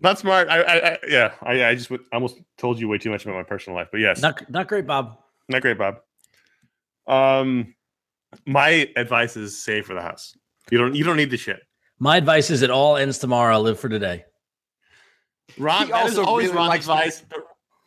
Not 0.00 0.18
smart. 0.18 0.48
I, 0.48 0.62
I, 0.62 0.90
I 0.90 0.98
yeah. 1.08 1.32
I, 1.42 1.64
I 1.64 1.74
just 1.74 1.88
w- 1.88 2.06
almost 2.12 2.40
told 2.58 2.78
you 2.78 2.88
way 2.88 2.98
too 2.98 3.10
much 3.10 3.24
about 3.24 3.36
my 3.36 3.42
personal 3.42 3.78
life, 3.78 3.88
but 3.90 3.98
yes. 3.98 4.20
not 4.20 4.48
not 4.50 4.68
great, 4.68 4.86
Bob. 4.86 5.18
Not 5.48 5.62
great, 5.62 5.78
Bob. 5.78 5.96
Um, 7.06 7.74
my 8.46 8.90
advice 8.96 9.36
is 9.36 9.62
save 9.62 9.86
for 9.86 9.94
the 9.94 10.02
house. 10.02 10.36
You 10.70 10.78
don't. 10.78 10.94
You 10.94 11.02
don't 11.02 11.16
need 11.16 11.30
the 11.30 11.36
shit. 11.36 11.60
My 11.98 12.16
advice 12.16 12.50
is 12.50 12.62
it 12.62 12.70
all 12.70 12.96
ends 12.96 13.18
tomorrow. 13.18 13.58
Live 13.60 13.80
for 13.80 13.88
today. 13.88 14.24
Ron 15.58 15.86
He 15.86 15.92
that 15.92 16.06
is 16.06 16.18
also 16.18 16.28
always 16.28 16.46
really 16.48 16.56
Ron's 16.58 16.68
likes 16.68 16.86
to- 16.86 16.92
advice. 16.92 17.22
but 17.30 17.38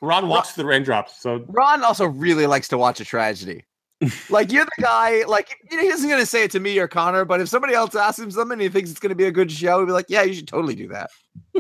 Ron 0.02 0.28
walks 0.30 0.52
through 0.52 0.64
the 0.64 0.68
raindrops. 0.70 1.22
So 1.22 1.44
Ron 1.48 1.84
also 1.84 2.06
really 2.06 2.48
likes 2.48 2.68
to 2.70 2.78
watch 2.78 3.00
a 3.00 3.06
tragedy. 3.06 3.66
like 4.30 4.52
you're 4.52 4.64
the 4.66 4.82
guy, 4.82 5.24
like 5.28 5.58
you 5.70 5.76
know, 5.78 5.84
he 5.84 5.90
isn't 5.90 6.10
gonna 6.10 6.26
say 6.26 6.44
it 6.44 6.52
to 6.52 6.60
me 6.60 6.80
or 6.80 6.88
Conor, 6.88 7.26
but 7.26 7.42
if 7.42 7.50
somebody 7.50 7.74
else 7.74 7.94
asks 7.96 8.18
him 8.18 8.32
something 8.32 8.54
and 8.54 8.62
he 8.62 8.70
thinks 8.70 8.90
it's 8.90 9.00
gonna 9.00 9.14
be 9.14 9.26
a 9.26 9.32
good 9.32 9.52
show, 9.52 9.80
he'd 9.80 9.88
be 9.88 9.92
like, 9.92 10.06
Yeah, 10.10 10.24
you 10.24 10.34
should 10.34 10.48
totally 10.48 10.74
do 10.76 10.88
that. 10.88 11.10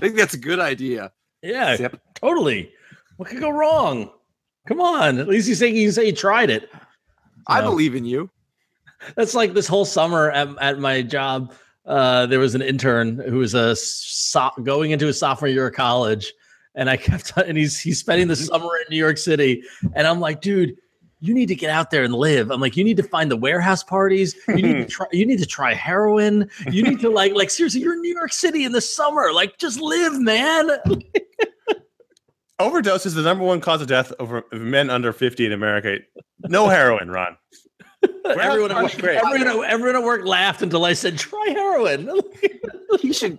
think 0.00 0.16
that's 0.16 0.34
a 0.34 0.38
good 0.38 0.60
idea. 0.60 1.12
Yeah, 1.42 1.76
Yep. 1.78 2.00
totally. 2.14 2.72
What 3.16 3.28
could 3.28 3.40
go 3.40 3.50
wrong? 3.50 4.10
Come 4.68 4.80
on. 4.80 5.18
At 5.18 5.28
least 5.28 5.48
he's 5.48 5.58
saying 5.58 5.74
you 5.76 5.86
can 5.86 5.92
say 5.92 6.06
you 6.06 6.12
tried 6.12 6.50
it. 6.50 6.70
I 7.46 7.60
believe 7.62 7.94
in 7.94 8.04
you. 8.04 8.30
That's 9.16 9.34
like 9.34 9.54
this 9.54 9.66
whole 9.66 9.84
summer 9.84 10.30
at, 10.30 10.48
at 10.60 10.78
my 10.78 11.02
job. 11.02 11.52
Uh, 11.86 12.26
there 12.26 12.38
was 12.38 12.54
an 12.54 12.62
intern 12.62 13.18
who 13.18 13.38
was 13.38 13.54
a 13.54 13.74
so- 13.74 14.50
going 14.62 14.90
into 14.90 15.06
his 15.06 15.18
sophomore 15.18 15.48
year 15.48 15.68
of 15.68 15.74
college, 15.74 16.32
and 16.74 16.90
I 16.90 16.96
kept 16.98 17.32
and 17.36 17.56
he's 17.56 17.80
he's 17.80 17.98
spending 17.98 18.28
the 18.28 18.36
summer 18.36 18.68
in 18.76 18.84
New 18.90 18.96
York 18.96 19.18
City, 19.18 19.62
and 19.94 20.06
I'm 20.06 20.20
like, 20.20 20.40
dude, 20.40 20.76
you 21.20 21.34
need 21.34 21.46
to 21.46 21.54
get 21.54 21.70
out 21.70 21.90
there 21.90 22.04
and 22.04 22.14
live. 22.14 22.50
I'm 22.50 22.60
like, 22.60 22.76
you 22.76 22.84
need 22.84 22.96
to 22.98 23.02
find 23.02 23.30
the 23.30 23.36
warehouse 23.36 23.82
parties. 23.82 24.36
You 24.48 24.56
need 24.56 24.74
to 24.74 24.84
try. 24.88 25.06
You 25.12 25.26
need 25.26 25.38
to 25.38 25.46
try 25.46 25.74
heroin. 25.74 26.50
You 26.70 26.82
need 26.82 27.00
to 27.00 27.08
like 27.10 27.32
like 27.34 27.50
seriously. 27.50 27.80
You're 27.80 27.94
in 27.94 28.02
New 28.02 28.14
York 28.14 28.32
City 28.32 28.64
in 28.64 28.72
the 28.72 28.80
summer. 28.80 29.32
Like, 29.32 29.58
just 29.58 29.80
live, 29.80 30.20
man. 30.20 30.70
overdose 32.58 33.06
is 33.06 33.14
the 33.14 33.22
number 33.22 33.44
one 33.44 33.60
cause 33.60 33.80
of 33.80 33.88
death 33.88 34.12
over 34.18 34.44
of 34.52 34.60
men 34.60 34.90
under 34.90 35.12
fifty 35.12 35.46
in 35.46 35.52
America. 35.52 35.98
No 36.44 36.68
heroin, 36.68 37.10
Ron. 37.10 37.36
Everyone, 38.24 38.70
at 38.70 38.82
work, 38.82 39.04
everyone, 39.04 39.64
everyone 39.64 39.96
at 39.96 40.02
work 40.02 40.24
laughed 40.24 40.62
until 40.62 40.84
I 40.84 40.92
said, 40.94 41.18
try 41.18 41.46
heroin. 41.50 42.10
He 43.00 43.12
should 43.12 43.38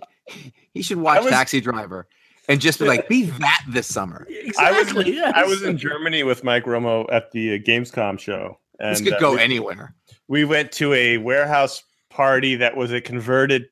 he 0.72 0.80
should 0.82 0.98
watch 0.98 1.22
was- 1.24 1.32
Taxi 1.32 1.60
Driver 1.60 2.06
and 2.48 2.60
just 2.60 2.78
be 2.78 2.86
like, 2.86 3.08
be 3.08 3.24
that 3.24 3.64
this 3.68 3.86
summer. 3.86 4.26
I 4.58 4.70
was 4.72 4.82
exactly. 4.88 5.14
yes. 5.14 5.32
I 5.36 5.44
was 5.44 5.62
in 5.62 5.76
Germany 5.76 6.22
with 6.22 6.44
Mike 6.44 6.64
Romo 6.64 7.06
at 7.12 7.30
the 7.32 7.54
uh, 7.54 7.58
Gamescom 7.58 8.18
show, 8.18 8.58
and 8.78 8.92
This 8.94 9.02
could 9.02 9.14
uh, 9.14 9.18
go 9.18 9.34
we- 9.34 9.40
anywhere. 9.40 9.94
we 10.28 10.44
went 10.44 10.70
to 10.72 10.92
a 10.94 11.18
warehouse 11.18 11.82
party 12.10 12.54
that 12.56 12.76
was 12.76 12.92
a 12.92 13.00
converted 13.00 13.66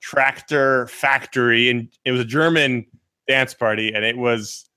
tractor 0.00 0.86
factory 0.88 1.70
and 1.70 1.88
it 2.04 2.10
was 2.12 2.20
a 2.20 2.24
german 2.26 2.84
dance 3.26 3.54
party 3.54 3.90
and 3.94 4.04
it 4.04 4.18
was 4.18 4.68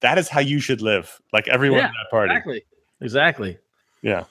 that 0.00 0.16
is 0.16 0.26
how 0.28 0.40
you 0.40 0.58
should 0.58 0.80
live 0.80 1.20
like 1.34 1.46
everyone 1.48 1.80
Yeah, 1.80 1.84
at 1.86 1.90
that 1.90 2.10
party 2.10 2.32
Exactly. 2.32 2.62
Exactly. 3.02 3.58
yeah 4.02 4.24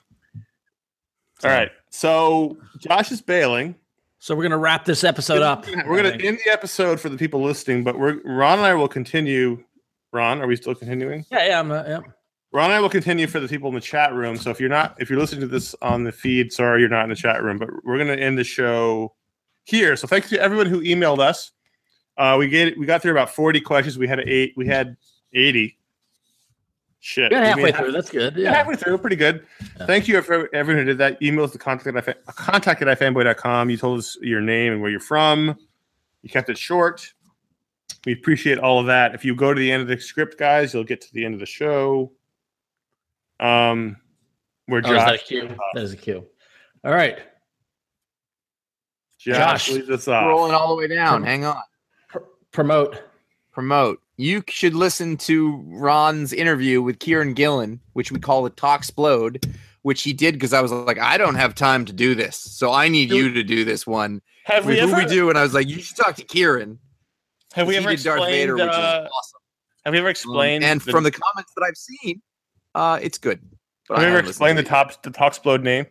all 1.44 1.50
right 1.50 1.70
so 1.90 2.56
josh 2.78 3.10
is 3.12 3.20
bailing 3.22 3.74
So 4.18 4.34
we're 4.34 4.42
gonna 4.44 4.58
wrap 4.58 4.84
this 4.84 5.02
episode 5.04 5.42
up. 5.42 5.66
we're 5.86 5.96
gonna 6.02 6.10
end 6.22 6.38
the 6.44 6.52
episode 6.52 7.00
for 7.00 7.08
the 7.08 7.16
people 7.16 7.42
listening 7.42 7.82
but 7.84 7.98
we're 7.98 8.20
ron 8.24 8.58
and 8.58 8.66
i 8.66 8.74
will 8.74 8.88
continue 8.88 9.62
ron 10.12 10.40
are 10.42 10.46
we 10.46 10.56
still 10.56 10.74
continuing 10.74 11.24
Yeah, 11.30 11.46
yeah, 11.46 11.60
I'm, 11.60 11.70
uh, 11.70 11.84
yeah. 11.86 12.00
Ron 12.52 12.64
and 12.66 12.74
I 12.74 12.80
will 12.80 12.88
continue 12.90 13.28
for 13.28 13.38
the 13.38 13.46
people 13.46 13.68
in 13.68 13.76
the 13.76 13.80
chat 13.80 14.12
room. 14.12 14.36
So 14.36 14.50
if 14.50 14.58
you're 14.58 14.68
not, 14.68 14.96
if 14.98 15.08
you're 15.08 15.20
listening 15.20 15.42
to 15.42 15.46
this 15.46 15.72
on 15.82 16.02
the 16.02 16.10
feed, 16.10 16.52
sorry 16.52 16.80
you're 16.80 16.88
not 16.88 17.04
in 17.04 17.10
the 17.10 17.14
chat 17.14 17.40
room, 17.44 17.58
but 17.58 17.68
we're 17.84 17.96
going 17.96 18.08
to 18.08 18.20
end 18.20 18.36
the 18.36 18.42
show 18.42 19.14
here. 19.66 19.94
So 19.94 20.08
thanks 20.08 20.28
to 20.30 20.40
everyone 20.42 20.66
who 20.66 20.80
emailed 20.80 21.20
us. 21.20 21.52
Uh, 22.18 22.34
we 22.36 22.48
get 22.48 22.76
we 22.76 22.86
got 22.86 23.02
through 23.02 23.12
about 23.12 23.30
40 23.30 23.60
questions. 23.60 23.98
We 23.98 24.08
had 24.08 24.18
eight. 24.26 24.54
We 24.56 24.66
had 24.66 24.96
80. 25.32 25.78
Shit. 27.02 27.32
We're 27.32 27.42
halfway 27.42 27.62
made 27.64 27.76
through. 27.76 27.92
That's 27.92 28.10
good. 28.10 28.36
yeah. 28.36 28.44
Yeah. 28.50 28.54
halfway 28.56 28.76
through. 28.76 28.98
Pretty 28.98 29.16
good. 29.16 29.46
Yeah. 29.78 29.86
Thank 29.86 30.06
you 30.06 30.20
for 30.20 30.54
everyone 30.54 30.82
who 30.82 30.86
did 30.86 30.98
that. 30.98 31.18
Emails 31.20 31.52
the 31.52 31.58
contact 31.58 31.96
at 31.96 32.04
fa- 32.04 32.14
contact 32.32 32.82
at 32.82 32.98
fanboy.com. 32.98 33.70
You 33.70 33.76
told 33.78 33.98
us 34.00 34.18
your 34.20 34.40
name 34.42 34.74
and 34.74 34.82
where 34.82 34.90
you're 34.90 35.00
from. 35.00 35.56
You 36.22 36.28
kept 36.28 36.50
it 36.50 36.58
short. 36.58 37.12
We 38.04 38.12
appreciate 38.12 38.58
all 38.58 38.80
of 38.80 38.86
that. 38.86 39.14
If 39.14 39.24
you 39.24 39.34
go 39.34 39.52
to 39.54 39.58
the 39.58 39.72
end 39.72 39.80
of 39.82 39.88
the 39.88 39.98
script, 39.98 40.38
guys, 40.38 40.74
you'll 40.74 40.84
get 40.84 41.00
to 41.02 41.12
the 41.14 41.24
end 41.24 41.32
of 41.34 41.40
the 41.40 41.46
show. 41.46 42.12
Um, 43.40 43.96
where 44.66 44.82
Oh, 44.84 44.90
is 44.92 44.96
that 44.98 45.14
a 45.14 45.18
Josh, 45.18 45.26
cue? 45.26 45.56
That 45.74 45.82
is 45.82 45.92
a 45.94 45.96
cue. 45.96 46.26
All 46.84 46.92
right. 46.92 47.18
Josh, 49.18 49.36
Josh. 49.68 49.70
leads 49.70 49.90
us 49.90 50.08
off. 50.08 50.26
Rolling 50.26 50.52
all 50.54 50.68
the 50.68 50.76
way 50.76 50.88
down. 50.88 51.22
Hang 51.22 51.44
on. 51.44 51.62
Pr- 52.08 52.18
promote. 52.52 53.02
Promote. 53.52 54.00
You 54.16 54.44
should 54.48 54.74
listen 54.74 55.16
to 55.18 55.56
Ron's 55.66 56.32
interview 56.32 56.82
with 56.82 56.98
Kieron 56.98 57.34
Gillen, 57.34 57.80
which 57.94 58.12
we 58.12 58.20
call 58.20 58.42
the 58.42 58.50
Talk 58.50 58.80
Explode, 58.80 59.44
which 59.82 60.02
he 60.02 60.12
did 60.12 60.34
because 60.34 60.52
I 60.52 60.60
was 60.60 60.70
like, 60.72 60.98
I 60.98 61.16
don't 61.18 61.34
have 61.34 61.54
time 61.54 61.84
to 61.86 61.92
do 61.92 62.14
this, 62.14 62.36
so 62.36 62.72
I 62.72 62.88
need 62.88 63.10
you 63.10 63.32
to 63.32 63.42
do 63.42 63.64
this 63.64 63.86
one. 63.86 64.20
Have 64.44 64.66
we 64.66 64.78
ever 64.78 64.96
we 64.96 65.04
do, 65.06 65.28
and 65.30 65.38
I 65.38 65.42
was 65.42 65.54
like, 65.54 65.68
you 65.68 65.80
should 65.80 65.96
talk 65.96 66.16
to 66.16 66.24
Kieron. 66.24 66.78
have 67.54 67.66
we 67.66 67.76
ever 67.76 67.90
did 67.90 68.02
Darth 68.02 68.18
explained 68.18 68.32
Vader, 68.34 68.54
which 68.54 68.64
is 68.64 68.68
uh, 68.76 69.08
awesome. 69.12 69.40
have 69.84 69.92
we 69.92 69.98
ever 69.98 70.08
Um, 70.08 70.10
explained 70.10 70.64
and 70.64 70.80
the, 70.80 70.90
from 70.90 71.04
the 71.04 71.10
comments 71.10 71.52
that 71.56 71.64
I've 71.64 71.76
seen, 71.76 72.22
uh, 72.74 72.98
it's 73.02 73.18
good. 73.18 73.40
But 73.88 73.98
have 73.98 74.06
we 74.06 74.18
ever 74.18 74.28
explained 74.28 74.58
the 74.58 74.62
to 74.62 74.68
top 74.68 75.02
the 75.02 75.10
talk 75.10 75.28
explode 75.28 75.62
name? 75.62 75.86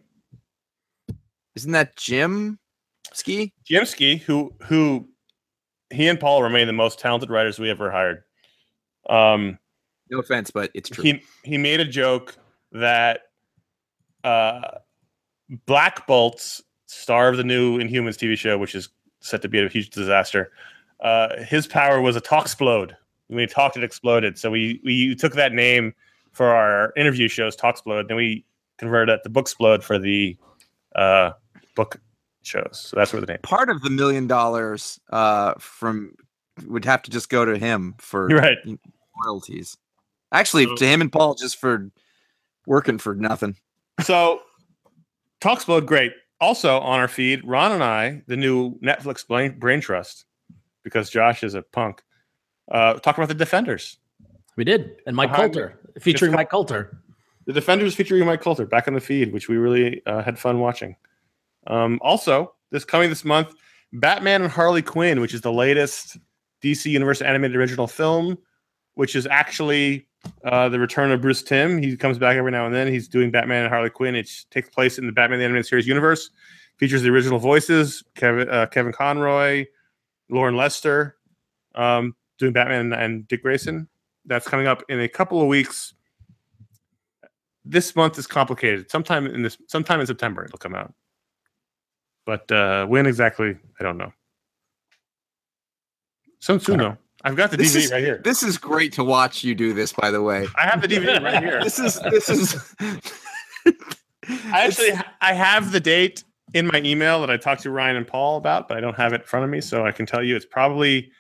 Isn't 1.56 1.72
that 1.74 1.98
Jim 1.98 2.60
Ski? 3.14 3.54
Jim 3.66 3.86
Ski, 3.86 4.18
who 4.18 4.54
who 4.62 5.10
he 5.92 6.08
and 6.08 6.20
Paul 6.20 6.44
remain 6.44 6.68
the 6.68 6.74
most 6.74 7.00
talented 7.00 7.30
writers 7.30 7.60
we 7.60 7.70
ever 7.70 7.92
hired. 7.92 8.24
Um, 9.10 9.58
No 10.10 10.20
offense, 10.20 10.52
but 10.52 10.72
it's 10.74 10.90
true. 10.90 11.04
he 11.04 11.24
he 11.44 11.58
made 11.58 11.80
a 11.80 11.86
joke 11.86 12.36
that 12.72 13.22
uh, 14.24 14.78
Black 15.66 16.06
Bolt's 16.08 16.62
star 16.86 17.30
of 17.30 17.38
the 17.38 17.44
new 17.44 17.80
Inhumans 17.80 18.18
TV 18.18 18.38
show, 18.38 18.58
which 18.58 18.76
is 18.76 18.90
set 19.22 19.42
to 19.42 19.48
be 19.48 19.60
a 19.60 19.68
huge 19.68 19.90
disaster, 19.90 20.52
uh, 21.02 21.42
his 21.44 21.68
power 21.68 22.02
was 22.02 22.16
a 22.16 22.22
talk 22.22 22.46
explode. 22.46 22.96
When 23.28 23.40
he 23.40 23.48
talked, 23.48 23.78
it 23.78 23.84
exploded. 23.84 24.38
So 24.38 24.52
we 24.52 24.82
we 24.84 25.16
took 25.16 25.34
that 25.34 25.54
name 25.54 25.94
for 26.32 26.48
our 26.48 26.94
interview 26.96 27.28
shows, 27.28 27.56
talk 27.56 27.76
explode. 27.76 28.08
Then 28.08 28.18
we 28.18 28.46
converted 28.78 29.14
it 29.16 29.24
to 29.24 29.30
book 29.30 29.44
explode 29.44 29.84
for 29.84 30.00
the 30.00 30.38
uh, 30.96 31.32
book 31.76 32.00
shows. 32.50 32.88
So 32.90 32.98
that's 32.98 33.14
where 33.14 33.22
the 33.22 33.28
name. 33.28 33.38
Part 33.44 33.70
of 33.70 33.82
the 33.82 33.90
million 33.90 34.28
dollars 34.28 35.00
uh, 35.12 35.54
from 35.60 36.14
would 36.66 36.84
have 36.86 37.02
to 37.04 37.12
just 37.12 37.30
go 37.30 37.46
to 37.46 37.58
him 37.58 37.96
for 38.00 38.30
You're 38.30 38.40
right. 38.40 38.58
royalties. 39.26 39.78
Actually, 40.34 40.66
So- 40.66 40.76
to 40.76 40.86
him 40.86 41.02
and 41.02 41.12
Paul, 41.12 41.36
just 41.36 41.58
for 41.58 41.90
working 42.66 42.98
for 42.98 43.16
nothing. 43.16 43.56
So, 44.02 44.42
Talk 45.42 45.56
Explode, 45.58 45.86
great. 45.88 46.12
Also 46.42 46.78
on 46.80 47.00
our 47.00 47.08
feed, 47.08 47.42
Ron 47.46 47.72
and 47.72 47.84
I, 47.84 48.22
the 48.28 48.38
new 48.38 48.78
Netflix 48.80 49.28
brain, 49.28 49.58
brain 49.60 49.82
trust, 49.82 50.26
because 50.84 51.10
Josh 51.10 51.44
is 51.44 51.54
a 51.54 51.62
punk, 51.62 52.02
uh, 52.72 52.94
talk 52.96 53.18
about 53.18 53.28
the 53.28 53.34
Defenders. 53.34 53.98
We 54.56 54.64
did. 54.64 54.98
And 55.06 55.16
Mike 55.16 55.32
Behind- 55.32 55.54
Colter, 55.54 55.80
featuring 56.02 56.32
Mike 56.34 56.50
Colter. 56.50 56.98
The 57.46 57.54
Defenders 57.54 57.96
featuring 57.96 58.26
Mike 58.26 58.42
Colter 58.42 58.66
back 58.66 58.88
on 58.88 58.94
the 58.94 59.00
feed, 59.02 59.34
which 59.34 59.50
we 59.50 59.58
really 59.58 60.02
uh, 60.06 60.22
had 60.22 60.38
fun 60.38 60.60
watching. 60.60 60.96
Um, 61.68 62.00
also, 62.02 62.54
this 62.72 62.86
coming 62.86 63.10
this 63.10 63.26
month, 63.26 63.54
Batman 63.94 64.44
and 64.44 64.52
Harley 64.52 64.82
Quinn, 64.82 65.20
which 65.20 65.34
is 65.34 65.42
the 65.42 65.52
latest 65.52 66.18
DC 66.62 66.86
Universe 66.86 67.22
animated 67.22 67.56
original 67.56 67.88
film, 67.88 68.38
which 68.96 69.16
is 69.16 69.28
actually 69.28 70.08
uh, 70.44 70.70
the 70.70 70.80
return 70.80 71.12
of 71.12 71.22
Bruce 71.22 71.42
Timm. 71.42 71.82
He 71.82 71.96
comes 71.96 72.18
back 72.18 72.36
every 72.36 72.52
now 72.52 72.66
and 72.66 72.76
then. 72.76 72.88
He's 72.88 73.08
doing 73.08 73.32
Batman 73.32 73.64
and 73.64 73.74
Harley 73.74 73.90
Quinn. 73.90 74.16
It 74.16 74.30
takes 74.52 74.70
place 74.70 74.98
in 74.98 75.06
the 75.06 75.12
Batman 75.12 75.40
the 75.40 75.46
Animated 75.46 75.66
Series 75.66 75.88
universe. 75.88 76.30
Features 76.78 77.02
the 77.02 77.10
original 77.10 77.40
voices: 77.40 78.04
Kevin 78.16 78.50
uh, 78.50 78.66
Kevin 78.68 78.94
Conroy, 78.94 79.66
Loren 80.30 80.56
Lester, 80.56 81.18
um, 81.76 82.16
doing 82.38 82.54
Batman 82.54 82.94
and 82.94 83.28
Dick 83.28 83.42
Grayson. 83.42 83.88
That's 84.26 84.48
coming 84.48 84.68
up 84.68 84.84
in 84.90 85.00
a 85.02 85.08
couple 85.08 85.42
of 85.42 85.48
weeks. 85.48 85.94
This 87.66 87.96
month 87.96 88.18
is 88.18 88.28
complicated. 88.28 88.90
Sometime 88.90 89.28
in 89.28 89.42
this, 89.42 89.58
sometime 89.68 90.00
in 90.00 90.08
September, 90.08 90.46
it'll 90.46 90.58
come 90.58 90.76
out. 90.76 90.94
But 92.30 92.52
uh, 92.52 92.86
when 92.86 93.08
exactly, 93.08 93.58
I 93.80 93.84
don't 93.84 93.98
know. 93.98 94.14
Though. 96.46 96.96
I've 97.24 97.36
got 97.36 97.50
the 97.50 97.58
This 97.58 97.76
DVD 97.76 97.80
is- 97.80 97.92
right 97.92 98.04
here. 98.04 98.22
This 98.24 98.44
is 98.44 98.56
great 98.60 98.94
to 98.94 99.04
watch 99.04 99.44
you 99.44 99.56
do 99.56 99.74
this, 99.74 99.92
by 99.94 100.12
the 100.12 100.22
way. 100.22 100.46
I 100.56 100.68
have 100.68 100.80
the 100.80 100.88
DVD 100.88 101.24
right 101.24 101.42
here. 101.44 101.60
This 101.64 101.80
is 101.80 102.00
this 102.02 102.30
is. 102.30 102.76
I 104.54 104.66
actually 104.68 104.92
I 105.22 105.34
have 105.34 105.72
the 105.72 105.80
date 105.80 106.24
in 106.54 106.68
my 106.68 106.82
email 106.86 107.20
that 107.22 107.32
I 107.32 107.38
talked 107.38 107.64
to 107.64 107.72
Ryan 107.72 107.96
and 107.96 108.06
Paul 108.08 108.38
about, 108.38 108.68
but 108.68 108.78
I 108.78 108.80
don't 108.80 108.96
have 108.96 109.12
it 109.14 109.22
in 109.22 109.28
front 109.28 109.44
of 109.44 109.50
me, 109.50 109.60
so 109.60 109.88
I 109.88 109.92
can 109.92 110.06
tell 110.06 110.22
you 110.24 110.36
it's 110.36 110.46
probably 110.46 111.12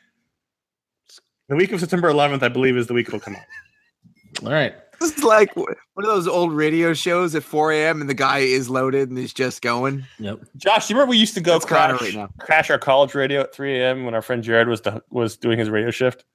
the 1.47 1.55
week 1.55 1.71
of 1.71 1.79
September 1.79 2.11
11th. 2.11 2.43
I 2.43 2.49
believe 2.49 2.77
is 2.77 2.85
the 2.85 2.93
week 2.93 3.07
it'll 3.07 3.19
come 3.19 3.35
out. 3.35 4.43
All 4.45 4.51
right. 4.51 4.75
This 5.01 5.17
is 5.17 5.23
like 5.23 5.55
one 5.55 5.75
of 5.97 6.05
those 6.05 6.27
old 6.27 6.51
radio 6.53 6.93
shows 6.93 7.33
at 7.33 7.43
4 7.43 7.71
a.m. 7.71 8.01
and 8.01 8.09
the 8.09 8.13
guy 8.13 8.39
is 8.39 8.69
loaded 8.69 9.09
and 9.09 9.17
he's 9.17 9.33
just 9.33 9.61
going. 9.61 10.05
Yep. 10.19 10.41
Josh, 10.57 10.89
you 10.89 10.95
remember 10.95 11.11
we 11.11 11.17
used 11.17 11.35
to 11.35 11.41
go 11.41 11.53
That's 11.53 11.65
crash, 11.65 12.01
right 12.01 12.13
now. 12.13 12.29
crash 12.39 12.69
our 12.69 12.77
college 12.77 13.15
radio 13.15 13.41
at 13.41 13.53
3 13.53 13.79
a.m. 13.79 14.03
when 14.03 14.13
our 14.13 14.21
friend 14.21 14.43
Jared 14.43 14.67
was 14.67 14.81
the, 14.81 15.01
was 15.09 15.37
doing 15.37 15.57
his 15.57 15.69
radio 15.69 15.89
shift. 15.91 16.25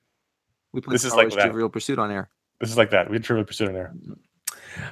We 0.73 0.81
played 0.81 0.95
This 0.95 1.05
is 1.05 1.13
like 1.13 1.25
Wars 1.27 1.37
that. 1.37 1.45
Trivial 1.51 1.69
Pursuit 1.69 1.99
on 1.99 2.11
air. 2.11 2.31
This 2.61 2.71
is 2.71 2.79
like 2.79 2.91
that. 2.91 3.11
We 3.11 3.17
had 3.17 3.25
Trivial 3.25 3.45
Pursuit 3.45 3.69
in 3.69 3.75
there. 3.75 3.93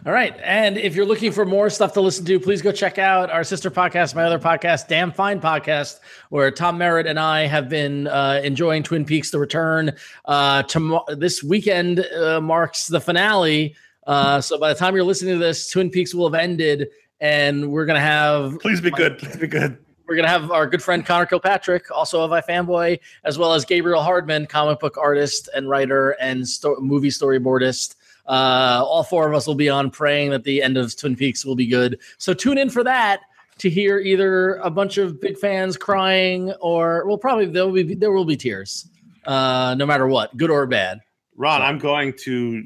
All 0.06 0.12
right. 0.12 0.36
And 0.42 0.76
if 0.76 0.94
you're 0.94 1.06
looking 1.06 1.32
for 1.32 1.44
more 1.44 1.70
stuff 1.70 1.92
to 1.94 2.00
listen 2.00 2.24
to, 2.26 2.40
please 2.40 2.62
go 2.62 2.72
check 2.72 2.98
out 2.98 3.30
our 3.30 3.44
sister 3.44 3.70
podcast, 3.70 4.14
my 4.14 4.24
other 4.24 4.38
podcast, 4.38 4.88
Damn 4.88 5.12
Fine 5.12 5.40
Podcast, 5.40 6.00
where 6.30 6.50
Tom 6.50 6.78
Merritt 6.78 7.06
and 7.06 7.18
I 7.18 7.46
have 7.46 7.68
been 7.68 8.06
uh, 8.08 8.40
enjoying 8.42 8.82
Twin 8.82 9.04
Peaks 9.04 9.30
The 9.30 9.38
Return. 9.38 9.92
Uh, 10.24 10.62
tom- 10.64 11.00
this 11.16 11.42
weekend 11.42 12.00
uh, 12.00 12.40
marks 12.40 12.86
the 12.86 13.00
finale. 13.00 13.74
Uh, 14.06 14.40
so 14.40 14.58
by 14.58 14.72
the 14.72 14.78
time 14.78 14.94
you're 14.94 15.04
listening 15.04 15.34
to 15.34 15.40
this, 15.40 15.70
Twin 15.70 15.90
Peaks 15.90 16.14
will 16.14 16.30
have 16.30 16.40
ended, 16.40 16.88
and 17.20 17.70
we're 17.70 17.86
going 17.86 17.96
to 17.96 18.00
have. 18.00 18.58
Please 18.60 18.80
be 18.80 18.90
good. 18.90 19.18
Please 19.18 19.36
be 19.36 19.46
good. 19.46 19.78
We're 20.08 20.16
going 20.16 20.24
to 20.24 20.30
have 20.30 20.50
our 20.50 20.66
good 20.66 20.82
friend 20.82 21.06
Conor 21.06 21.26
Kilpatrick, 21.26 21.90
also 21.90 22.22
of 22.22 22.32
iFanboy, 22.32 22.98
as 23.24 23.38
well 23.38 23.54
as 23.54 23.64
Gabriel 23.64 24.02
Hardman, 24.02 24.46
comic 24.46 24.80
book 24.80 24.98
artist 24.98 25.48
and 25.54 25.68
writer 25.68 26.10
and 26.20 26.46
sto- 26.46 26.76
movie 26.80 27.08
storyboardist. 27.08 27.94
Uh, 28.26 28.82
all 28.86 29.02
four 29.02 29.28
of 29.28 29.34
us 29.34 29.46
will 29.46 29.54
be 29.54 29.68
on 29.68 29.90
praying 29.90 30.30
that 30.30 30.44
the 30.44 30.62
end 30.62 30.76
of 30.76 30.96
Twin 30.96 31.16
Peaks 31.16 31.44
will 31.44 31.56
be 31.56 31.66
good. 31.66 31.98
So 32.18 32.32
tune 32.34 32.58
in 32.58 32.70
for 32.70 32.84
that 32.84 33.20
to 33.58 33.68
hear 33.70 33.98
either 33.98 34.56
a 34.56 34.70
bunch 34.70 34.98
of 34.98 35.20
big 35.20 35.36
fans 35.38 35.76
crying 35.76 36.52
or 36.60 37.06
well, 37.06 37.18
probably 37.18 37.46
there 37.46 37.66
will 37.66 37.72
be 37.72 37.94
there 37.94 38.12
will 38.12 38.24
be 38.24 38.36
tears, 38.36 38.88
uh, 39.26 39.74
no 39.78 39.86
matter 39.86 40.06
what, 40.06 40.36
good 40.36 40.50
or 40.50 40.66
bad. 40.66 41.00
Ron, 41.36 41.62
I'm 41.62 41.78
going 41.78 42.12
to 42.24 42.64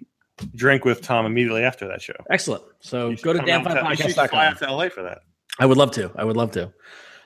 drink 0.55 0.85
with 0.85 1.01
Tom 1.02 1.25
immediately 1.26 1.62
after 1.62 1.89
that 1.89 2.02
show. 2.02 2.15
Excellent. 2.31 2.62
So 2.81 3.15
go 3.17 3.33
to 3.33 3.39
come 3.39 3.49
out 3.49 3.65
to- 3.65 3.91
you 3.91 3.97
should 3.97 4.15
fly 4.15 4.26
damnfinepodcast.com. 4.26 4.39
out 4.39 4.59
to 4.59 4.73
LA 4.73 4.89
for 4.89 5.02
that. 5.02 5.18
I 5.59 5.67
would 5.67 5.78
love 5.78 5.91
to. 5.93 6.10
I 6.17 6.25
would 6.25 6.36
love 6.36 6.51
to. 6.52 6.73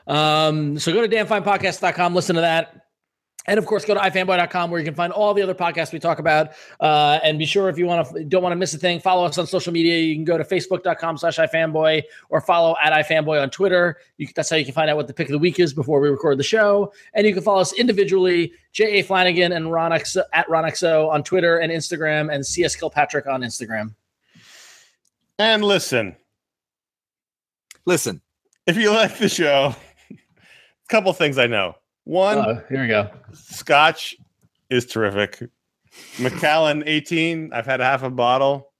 Um, 0.07 0.79
so 0.79 0.93
go 0.93 1.07
to 1.07 1.09
damnfinepodcast.com, 1.09 2.15
listen 2.15 2.37
to 2.37 2.43
that. 2.43 2.80
And 3.47 3.59
of 3.59 3.67
course, 3.67 3.85
go 3.85 3.95
to 3.95 4.01
ifanboy.com 4.01 4.71
where 4.71 4.79
you 4.79 4.85
can 4.85 4.95
find 4.95 5.13
all 5.13 5.33
the 5.33 5.43
other 5.43 5.55
podcasts 5.55 5.93
we 5.93 5.99
talk 5.99 6.19
about. 6.19 6.51
Uh, 6.79 7.19
and 7.23 7.39
be 7.39 7.47
sure 7.47 7.69
if 7.69 7.79
you 7.79 7.87
want 7.87 8.07
to 8.09 8.25
don't 8.25 8.43
want 8.43 8.53
to 8.53 8.57
miss 8.57 8.75
a 8.75 8.79
thing, 8.79 9.01
follow 9.01 9.25
us 9.25 9.39
on 9.39 9.47
social 9.47 9.73
media. 9.73 9.99
You 9.99 10.15
can 10.15 10.25
go 10.25 10.37
to 10.37 10.45
facebook.com 10.45 11.17
slash 11.19 11.39
ifanboy 11.39 12.03
or 12.29 12.41
follow 12.41 12.77
at 12.83 12.93
ifanboy 12.93 13.43
on 13.43 13.51
Twitter. 13.51 13.97
You, 14.19 14.29
that's 14.37 14.51
how 14.51 14.57
you 14.57 14.65
can 14.65 14.75
find 14.75 14.91
out 14.91 14.97
what 14.97 15.07
the 15.07 15.15
pick 15.15 15.29
of 15.29 15.33
the 15.33 15.39
week 15.39 15.59
is 15.59 15.73
before 15.73 16.01
we 16.01 16.09
record 16.09 16.39
the 16.39 16.45
show. 16.45 16.93
And 17.15 17.27
you 17.27 17.33
can 17.33 17.43
follow 17.43 17.61
us 17.61 17.73
individually, 17.73 18.53
J.A. 18.73 19.03
Flanagan 19.03 19.53
and 19.53 19.73
Ron 19.73 19.93
X, 19.93 20.17
at 20.33 20.49
Ron 20.49 20.65
XO 20.65 21.11
on 21.11 21.25
Twitter 21.25 21.59
and 21.59 21.73
Instagram 21.73 22.33
and 22.33 22.45
CS 22.45 22.77
Kilpatrick 22.77 23.27
on 23.27 23.41
Instagram. 23.41 23.95
And 25.39 25.65
listen, 25.65 26.17
Listen, 27.87 28.21
if 28.67 28.77
you 28.77 28.91
like 28.93 29.19
the 29.19 29.29
show, 29.29 29.75
a 30.11 30.89
couple 30.89 31.13
things 31.13 31.39
I 31.39 31.47
know. 31.47 31.75
One, 32.05 32.39
Oh, 32.39 32.63
here 32.69 32.83
we 32.83 32.89
go. 32.89 33.11
Scotch 33.33 34.17
is 34.71 34.87
terrific. 34.87 35.49
Macallan 36.19 36.85
18, 36.87 37.53
I've 37.53 37.67
had 37.67 37.81
half 37.81 38.03
a 38.03 38.11
bottle. 38.11 38.73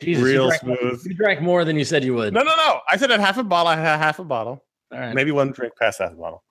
Jesus, 0.00 0.22
Real 0.24 0.46
you 0.46 0.58
smooth. 0.58 1.02
You 1.06 1.14
drank 1.14 1.40
more 1.40 1.64
than 1.64 1.76
you 1.78 1.84
said 1.84 2.02
you 2.04 2.14
would. 2.14 2.34
No, 2.34 2.42
no, 2.42 2.54
no. 2.56 2.80
I 2.90 2.96
said 2.96 3.10
I 3.12 3.20
half 3.20 3.38
a 3.38 3.44
bottle. 3.44 3.68
I 3.68 3.76
had 3.76 3.98
half 3.98 4.18
a 4.18 4.24
bottle. 4.24 4.64
All 4.92 4.98
right. 4.98 5.14
Maybe 5.14 5.30
one 5.30 5.52
drink 5.52 5.74
past 5.78 6.00
half 6.00 6.12
a 6.12 6.16
bottle. 6.16 6.42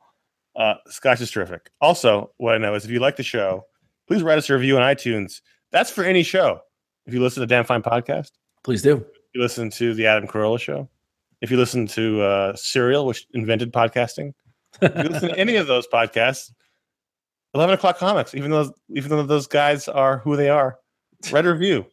Uh, 0.56 0.76
Scotch 0.88 1.22
is 1.22 1.30
terrific. 1.32 1.70
Also, 1.82 2.32
what 2.38 2.56
I 2.56 2.58
know 2.58 2.74
is 2.76 2.86
if 2.86 2.92
you 2.92 3.00
like 3.00 3.18
the 3.18 3.24
show, 3.24 3.66
please 4.08 4.24
write 4.24 4.38
us 4.38 4.50
a 4.50 4.54
review 4.54 4.78
on 4.78 4.84
iTunes. 4.84 5.42
That's 5.72 5.92
for 5.92 6.04
any 6.04 6.24
show. 6.24 6.60
If 7.06 7.14
you 7.14 7.22
listen 7.22 7.42
to 7.42 7.48
Damn 7.48 7.66
Fine 7.66 7.84
Podcast, 7.84 8.32
Please 8.64 8.82
do. 8.82 8.98
if 8.98 9.06
you 9.34 9.42
listen 9.42 9.70
to 9.72 9.94
the 9.94 10.06
Adam 10.08 10.28
Carolla 10.28 10.60
Show, 10.60 10.90
if 11.42 11.50
you 11.50 11.58
listen 11.58 11.88
to 11.88 12.22
uh, 12.22 12.56
Serial, 12.56 13.06
which 13.06 13.26
invented 13.34 13.74
podcasting, 13.74 14.34
if 14.82 14.96
you 14.96 15.04
listen 15.10 15.30
to 15.30 15.38
any 15.40 15.56
of 15.56 15.68
those 15.68 15.88
podcasts, 15.88 16.52
11 17.54 17.76
o'clock 17.76 17.98
comics, 17.98 18.34
even 18.36 18.52
though 18.52 18.74
even 18.96 19.10
though 19.10 19.24
those 19.24 19.48
guys 19.48 19.88
are 19.88 20.20
who 20.20 20.36
they 20.38 20.50
are, 20.50 20.78
write 21.32 21.46
a 21.46 21.52
review. 21.52 21.86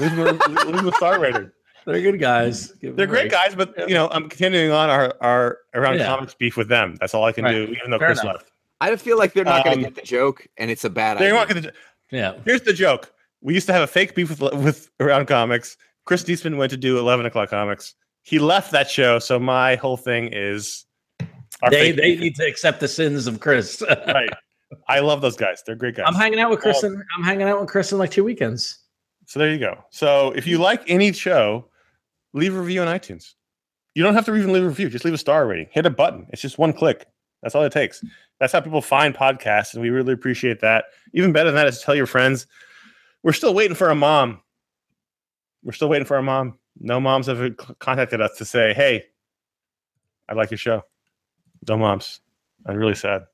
Leave 0.00 0.14
them 0.16 0.26
a, 0.28 0.32
leave 0.64 0.76
them 0.76 0.88
a 0.88 0.92
star 0.92 1.18
rating. 1.20 1.50
They're 1.84 2.00
good 2.00 2.20
guys. 2.20 2.70
Give 2.80 2.94
They're 2.94 3.06
great 3.08 3.22
break. 3.28 3.32
guys, 3.32 3.54
but 3.56 3.76
you 3.88 3.94
know, 3.94 4.08
I'm 4.10 4.28
continuing 4.28 4.70
on 4.70 4.88
our 4.88 5.14
our 5.20 5.58
around 5.74 5.98
Yeah. 5.98 6.06
comics 6.06 6.34
beef 6.34 6.56
with 6.56 6.68
them. 6.68 6.96
That's 7.00 7.12
all 7.14 7.24
I 7.24 7.32
can 7.32 7.44
Right. 7.44 7.52
do, 7.52 7.62
even 7.76 7.90
though 7.90 7.98
Fair 7.98 8.08
Chris 8.08 8.22
enough. 8.22 8.34
left. 8.36 8.52
I 8.80 8.94
feel 8.96 9.18
like 9.18 9.32
they're 9.32 9.44
not 9.44 9.64
going 9.64 9.78
Um, 9.78 9.84
to 9.84 9.90
get 9.90 9.94
the 9.96 10.02
joke, 10.06 10.46
and 10.56 10.70
it's 10.70 10.84
a 10.84 10.90
bad 10.90 11.18
They're 11.18 11.36
idea. 11.36 11.54
not 11.54 11.64
gonna. 11.64 11.72
Yeah. 12.12 12.34
Here's 12.44 12.62
the 12.62 12.72
joke: 12.72 13.12
we 13.40 13.54
used 13.54 13.66
to 13.66 13.72
have 13.72 13.82
a 13.82 13.86
fake 13.88 14.14
beef 14.14 14.30
with 14.30 14.40
with 14.54 14.90
around 15.00 15.26
comics. 15.26 15.76
Chris 16.04 16.28
Eastman 16.28 16.56
went 16.56 16.70
to 16.70 16.76
do 16.76 16.98
11 16.98 17.26
o'clock 17.26 17.50
comics. 17.50 17.94
He 18.22 18.38
left 18.38 18.70
that 18.72 18.88
show, 18.88 19.18
so 19.18 19.38
my 19.40 19.74
whole 19.76 19.96
thing 19.96 20.28
is 20.32 20.84
our 21.62 21.70
They 21.70 21.92
they 21.92 22.16
need 22.16 22.36
to 22.36 22.46
accept 22.46 22.80
the 22.80 22.88
sins 22.88 23.26
of 23.26 23.40
Chris. 23.40 23.82
right. 24.06 24.30
I 24.88 25.00
love 25.00 25.20
those 25.20 25.36
guys. 25.36 25.62
They're 25.64 25.74
great 25.76 25.96
guys. 25.96 26.06
I'm 26.08 26.14
hanging 26.14 26.40
out 26.40 26.50
with 26.50 26.60
Chris. 26.60 26.82
In, 26.82 27.02
I'm 27.16 27.22
hanging 27.22 27.48
out 27.48 27.60
with 27.60 27.68
Chris 27.68 27.92
in 27.92 27.98
like 27.98 28.10
two 28.10 28.24
weekends. 28.24 28.78
So 29.26 29.38
there 29.38 29.50
you 29.50 29.58
go. 29.58 29.78
So 29.90 30.32
if 30.32 30.46
you 30.46 30.58
like 30.58 30.82
any 30.88 31.12
show, 31.12 31.68
leave 32.32 32.54
a 32.54 32.60
review 32.60 32.82
on 32.82 32.88
iTunes. 32.88 33.34
You 33.94 34.02
don't 34.02 34.14
have 34.14 34.24
to 34.26 34.34
even 34.34 34.52
leave 34.52 34.64
a 34.64 34.68
review. 34.68 34.88
Just 34.88 35.04
leave 35.04 35.14
a 35.14 35.18
star 35.18 35.46
rating. 35.46 35.68
Hit 35.70 35.86
a 35.86 35.90
button. 35.90 36.26
It's 36.30 36.42
just 36.42 36.58
one 36.58 36.72
click. 36.72 37.06
That's 37.42 37.54
all 37.54 37.62
it 37.64 37.72
takes. 37.72 38.04
That's 38.40 38.52
how 38.52 38.60
people 38.60 38.80
find 38.80 39.14
podcasts, 39.14 39.74
and 39.74 39.82
we 39.82 39.90
really 39.90 40.12
appreciate 40.12 40.60
that. 40.60 40.86
Even 41.12 41.32
better 41.32 41.50
than 41.50 41.56
that 41.56 41.66
is 41.66 41.80
tell 41.80 41.94
your 41.94 42.06
friends. 42.06 42.46
We're 43.22 43.32
still 43.32 43.54
waiting 43.54 43.74
for 43.74 43.90
a 43.90 43.94
mom. 43.94 44.40
We're 45.62 45.72
still 45.72 45.88
waiting 45.88 46.06
for 46.06 46.16
a 46.16 46.22
mom. 46.22 46.58
No 46.80 47.00
moms 47.00 47.26
have 47.26 47.56
contacted 47.78 48.20
us 48.20 48.36
to 48.38 48.44
say, 48.44 48.72
"Hey, 48.74 49.04
I 50.28 50.34
like 50.34 50.50
your 50.50 50.58
show." 50.58 50.82
No 51.68 51.76
moms. 51.76 52.20
I'm 52.66 52.76
really 52.76 52.94
sad. 52.94 53.26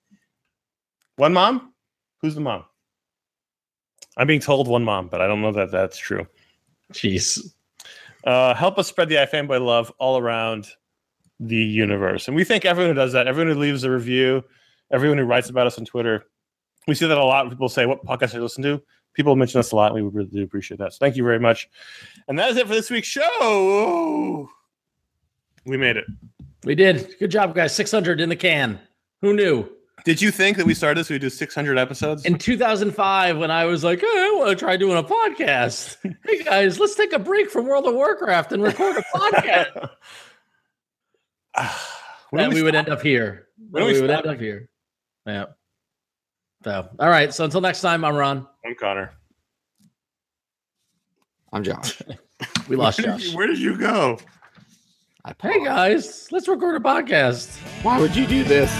One 1.16 1.32
mom? 1.32 1.72
Who's 2.20 2.34
the 2.34 2.40
mom? 2.40 2.64
I'm 4.16 4.26
being 4.26 4.40
told 4.40 4.68
one 4.68 4.84
mom, 4.84 5.08
but 5.08 5.20
I 5.20 5.26
don't 5.26 5.40
know 5.40 5.52
that 5.52 5.70
that's 5.70 5.98
true. 5.98 6.26
Jeez. 6.92 7.54
Uh, 8.24 8.54
help 8.54 8.78
us 8.78 8.88
spread 8.88 9.08
the 9.08 9.14
iFanboy 9.16 9.64
love 9.64 9.92
all 9.98 10.18
around 10.18 10.68
the 11.40 11.56
universe. 11.56 12.26
And 12.26 12.36
we 12.36 12.44
thank 12.44 12.64
everyone 12.64 12.94
who 12.94 13.00
does 13.00 13.12
that, 13.12 13.28
everyone 13.28 13.54
who 13.54 13.60
leaves 13.60 13.84
a 13.84 13.90
review, 13.90 14.42
everyone 14.92 15.18
who 15.18 15.24
writes 15.24 15.50
about 15.50 15.66
us 15.66 15.78
on 15.78 15.84
Twitter. 15.84 16.24
We 16.86 16.94
see 16.94 17.06
that 17.06 17.18
a 17.18 17.24
lot. 17.24 17.48
People 17.48 17.68
say, 17.68 17.86
What 17.86 18.04
podcast 18.04 18.34
I 18.34 18.38
listen 18.38 18.62
to? 18.64 18.82
People 19.14 19.36
mention 19.36 19.60
us 19.60 19.72
a 19.72 19.76
lot, 19.76 19.94
and 19.94 20.04
we 20.04 20.10
really 20.10 20.30
do 20.30 20.42
appreciate 20.42 20.78
that. 20.78 20.92
So 20.92 20.98
thank 21.00 21.16
you 21.16 21.24
very 21.24 21.40
much. 21.40 21.68
And 22.28 22.38
that 22.38 22.50
is 22.50 22.56
it 22.56 22.66
for 22.66 22.74
this 22.74 22.90
week's 22.90 23.08
show. 23.08 24.48
We 25.68 25.76
made 25.76 25.98
it. 25.98 26.06
We 26.64 26.74
did. 26.74 27.14
Good 27.18 27.30
job, 27.30 27.54
guys. 27.54 27.74
600 27.74 28.20
in 28.20 28.30
the 28.30 28.36
can. 28.36 28.80
Who 29.20 29.34
knew? 29.34 29.68
Did 30.04 30.22
you 30.22 30.30
think 30.30 30.56
that 30.56 30.64
we 30.64 30.72
started 30.72 30.98
this? 30.98 31.10
We 31.10 31.18
do 31.18 31.28
600 31.28 31.76
episodes? 31.76 32.24
In 32.24 32.38
2005, 32.38 33.36
when 33.36 33.50
I 33.50 33.66
was 33.66 33.84
like, 33.84 34.00
hey, 34.00 34.06
I 34.06 34.34
want 34.38 34.50
to 34.50 34.56
try 34.56 34.76
doing 34.78 34.96
a 34.96 35.02
podcast. 35.02 35.96
hey, 36.24 36.42
guys, 36.42 36.80
let's 36.80 36.94
take 36.94 37.12
a 37.12 37.18
break 37.18 37.50
from 37.50 37.66
World 37.66 37.86
of 37.86 37.94
Warcraft 37.94 38.52
and 38.52 38.62
record 38.62 38.96
a 38.96 39.02
podcast. 39.14 39.90
When 42.30 42.44
and 42.44 42.52
do 42.52 42.56
we 42.56 42.62
would 42.62 42.74
end 42.74 42.88
up 42.88 43.02
here. 43.02 43.48
When 43.70 43.82
do 43.82 43.86
we 43.88 43.94
we 43.94 44.00
would 44.00 44.10
end 44.10 44.26
up 44.26 44.40
here. 44.40 44.70
Yeah. 45.26 45.46
So, 46.64 46.88
all 46.98 47.08
right. 47.10 47.34
So 47.34 47.44
until 47.44 47.60
next 47.60 47.82
time, 47.82 48.04
I'm 48.04 48.16
Ron. 48.16 48.46
I'm 48.64 48.74
Conor. 48.74 49.12
I'm 51.52 51.62
Josh. 51.62 52.00
We 52.68 52.76
lost 52.76 52.98
Where 52.98 53.06
did, 53.06 53.12
Josh. 53.18 53.24
you, 53.24 53.36
where 53.36 53.46
did 53.48 53.58
you 53.58 53.76
go? 53.76 54.18
Hey, 55.42 55.62
guys, 55.62 56.28
let's 56.32 56.48
record 56.48 56.76
a 56.76 56.80
podcast. 56.80 57.48
Why 57.82 58.00
would 58.00 58.16
you 58.16 58.26
do 58.26 58.44
this? 58.44 58.72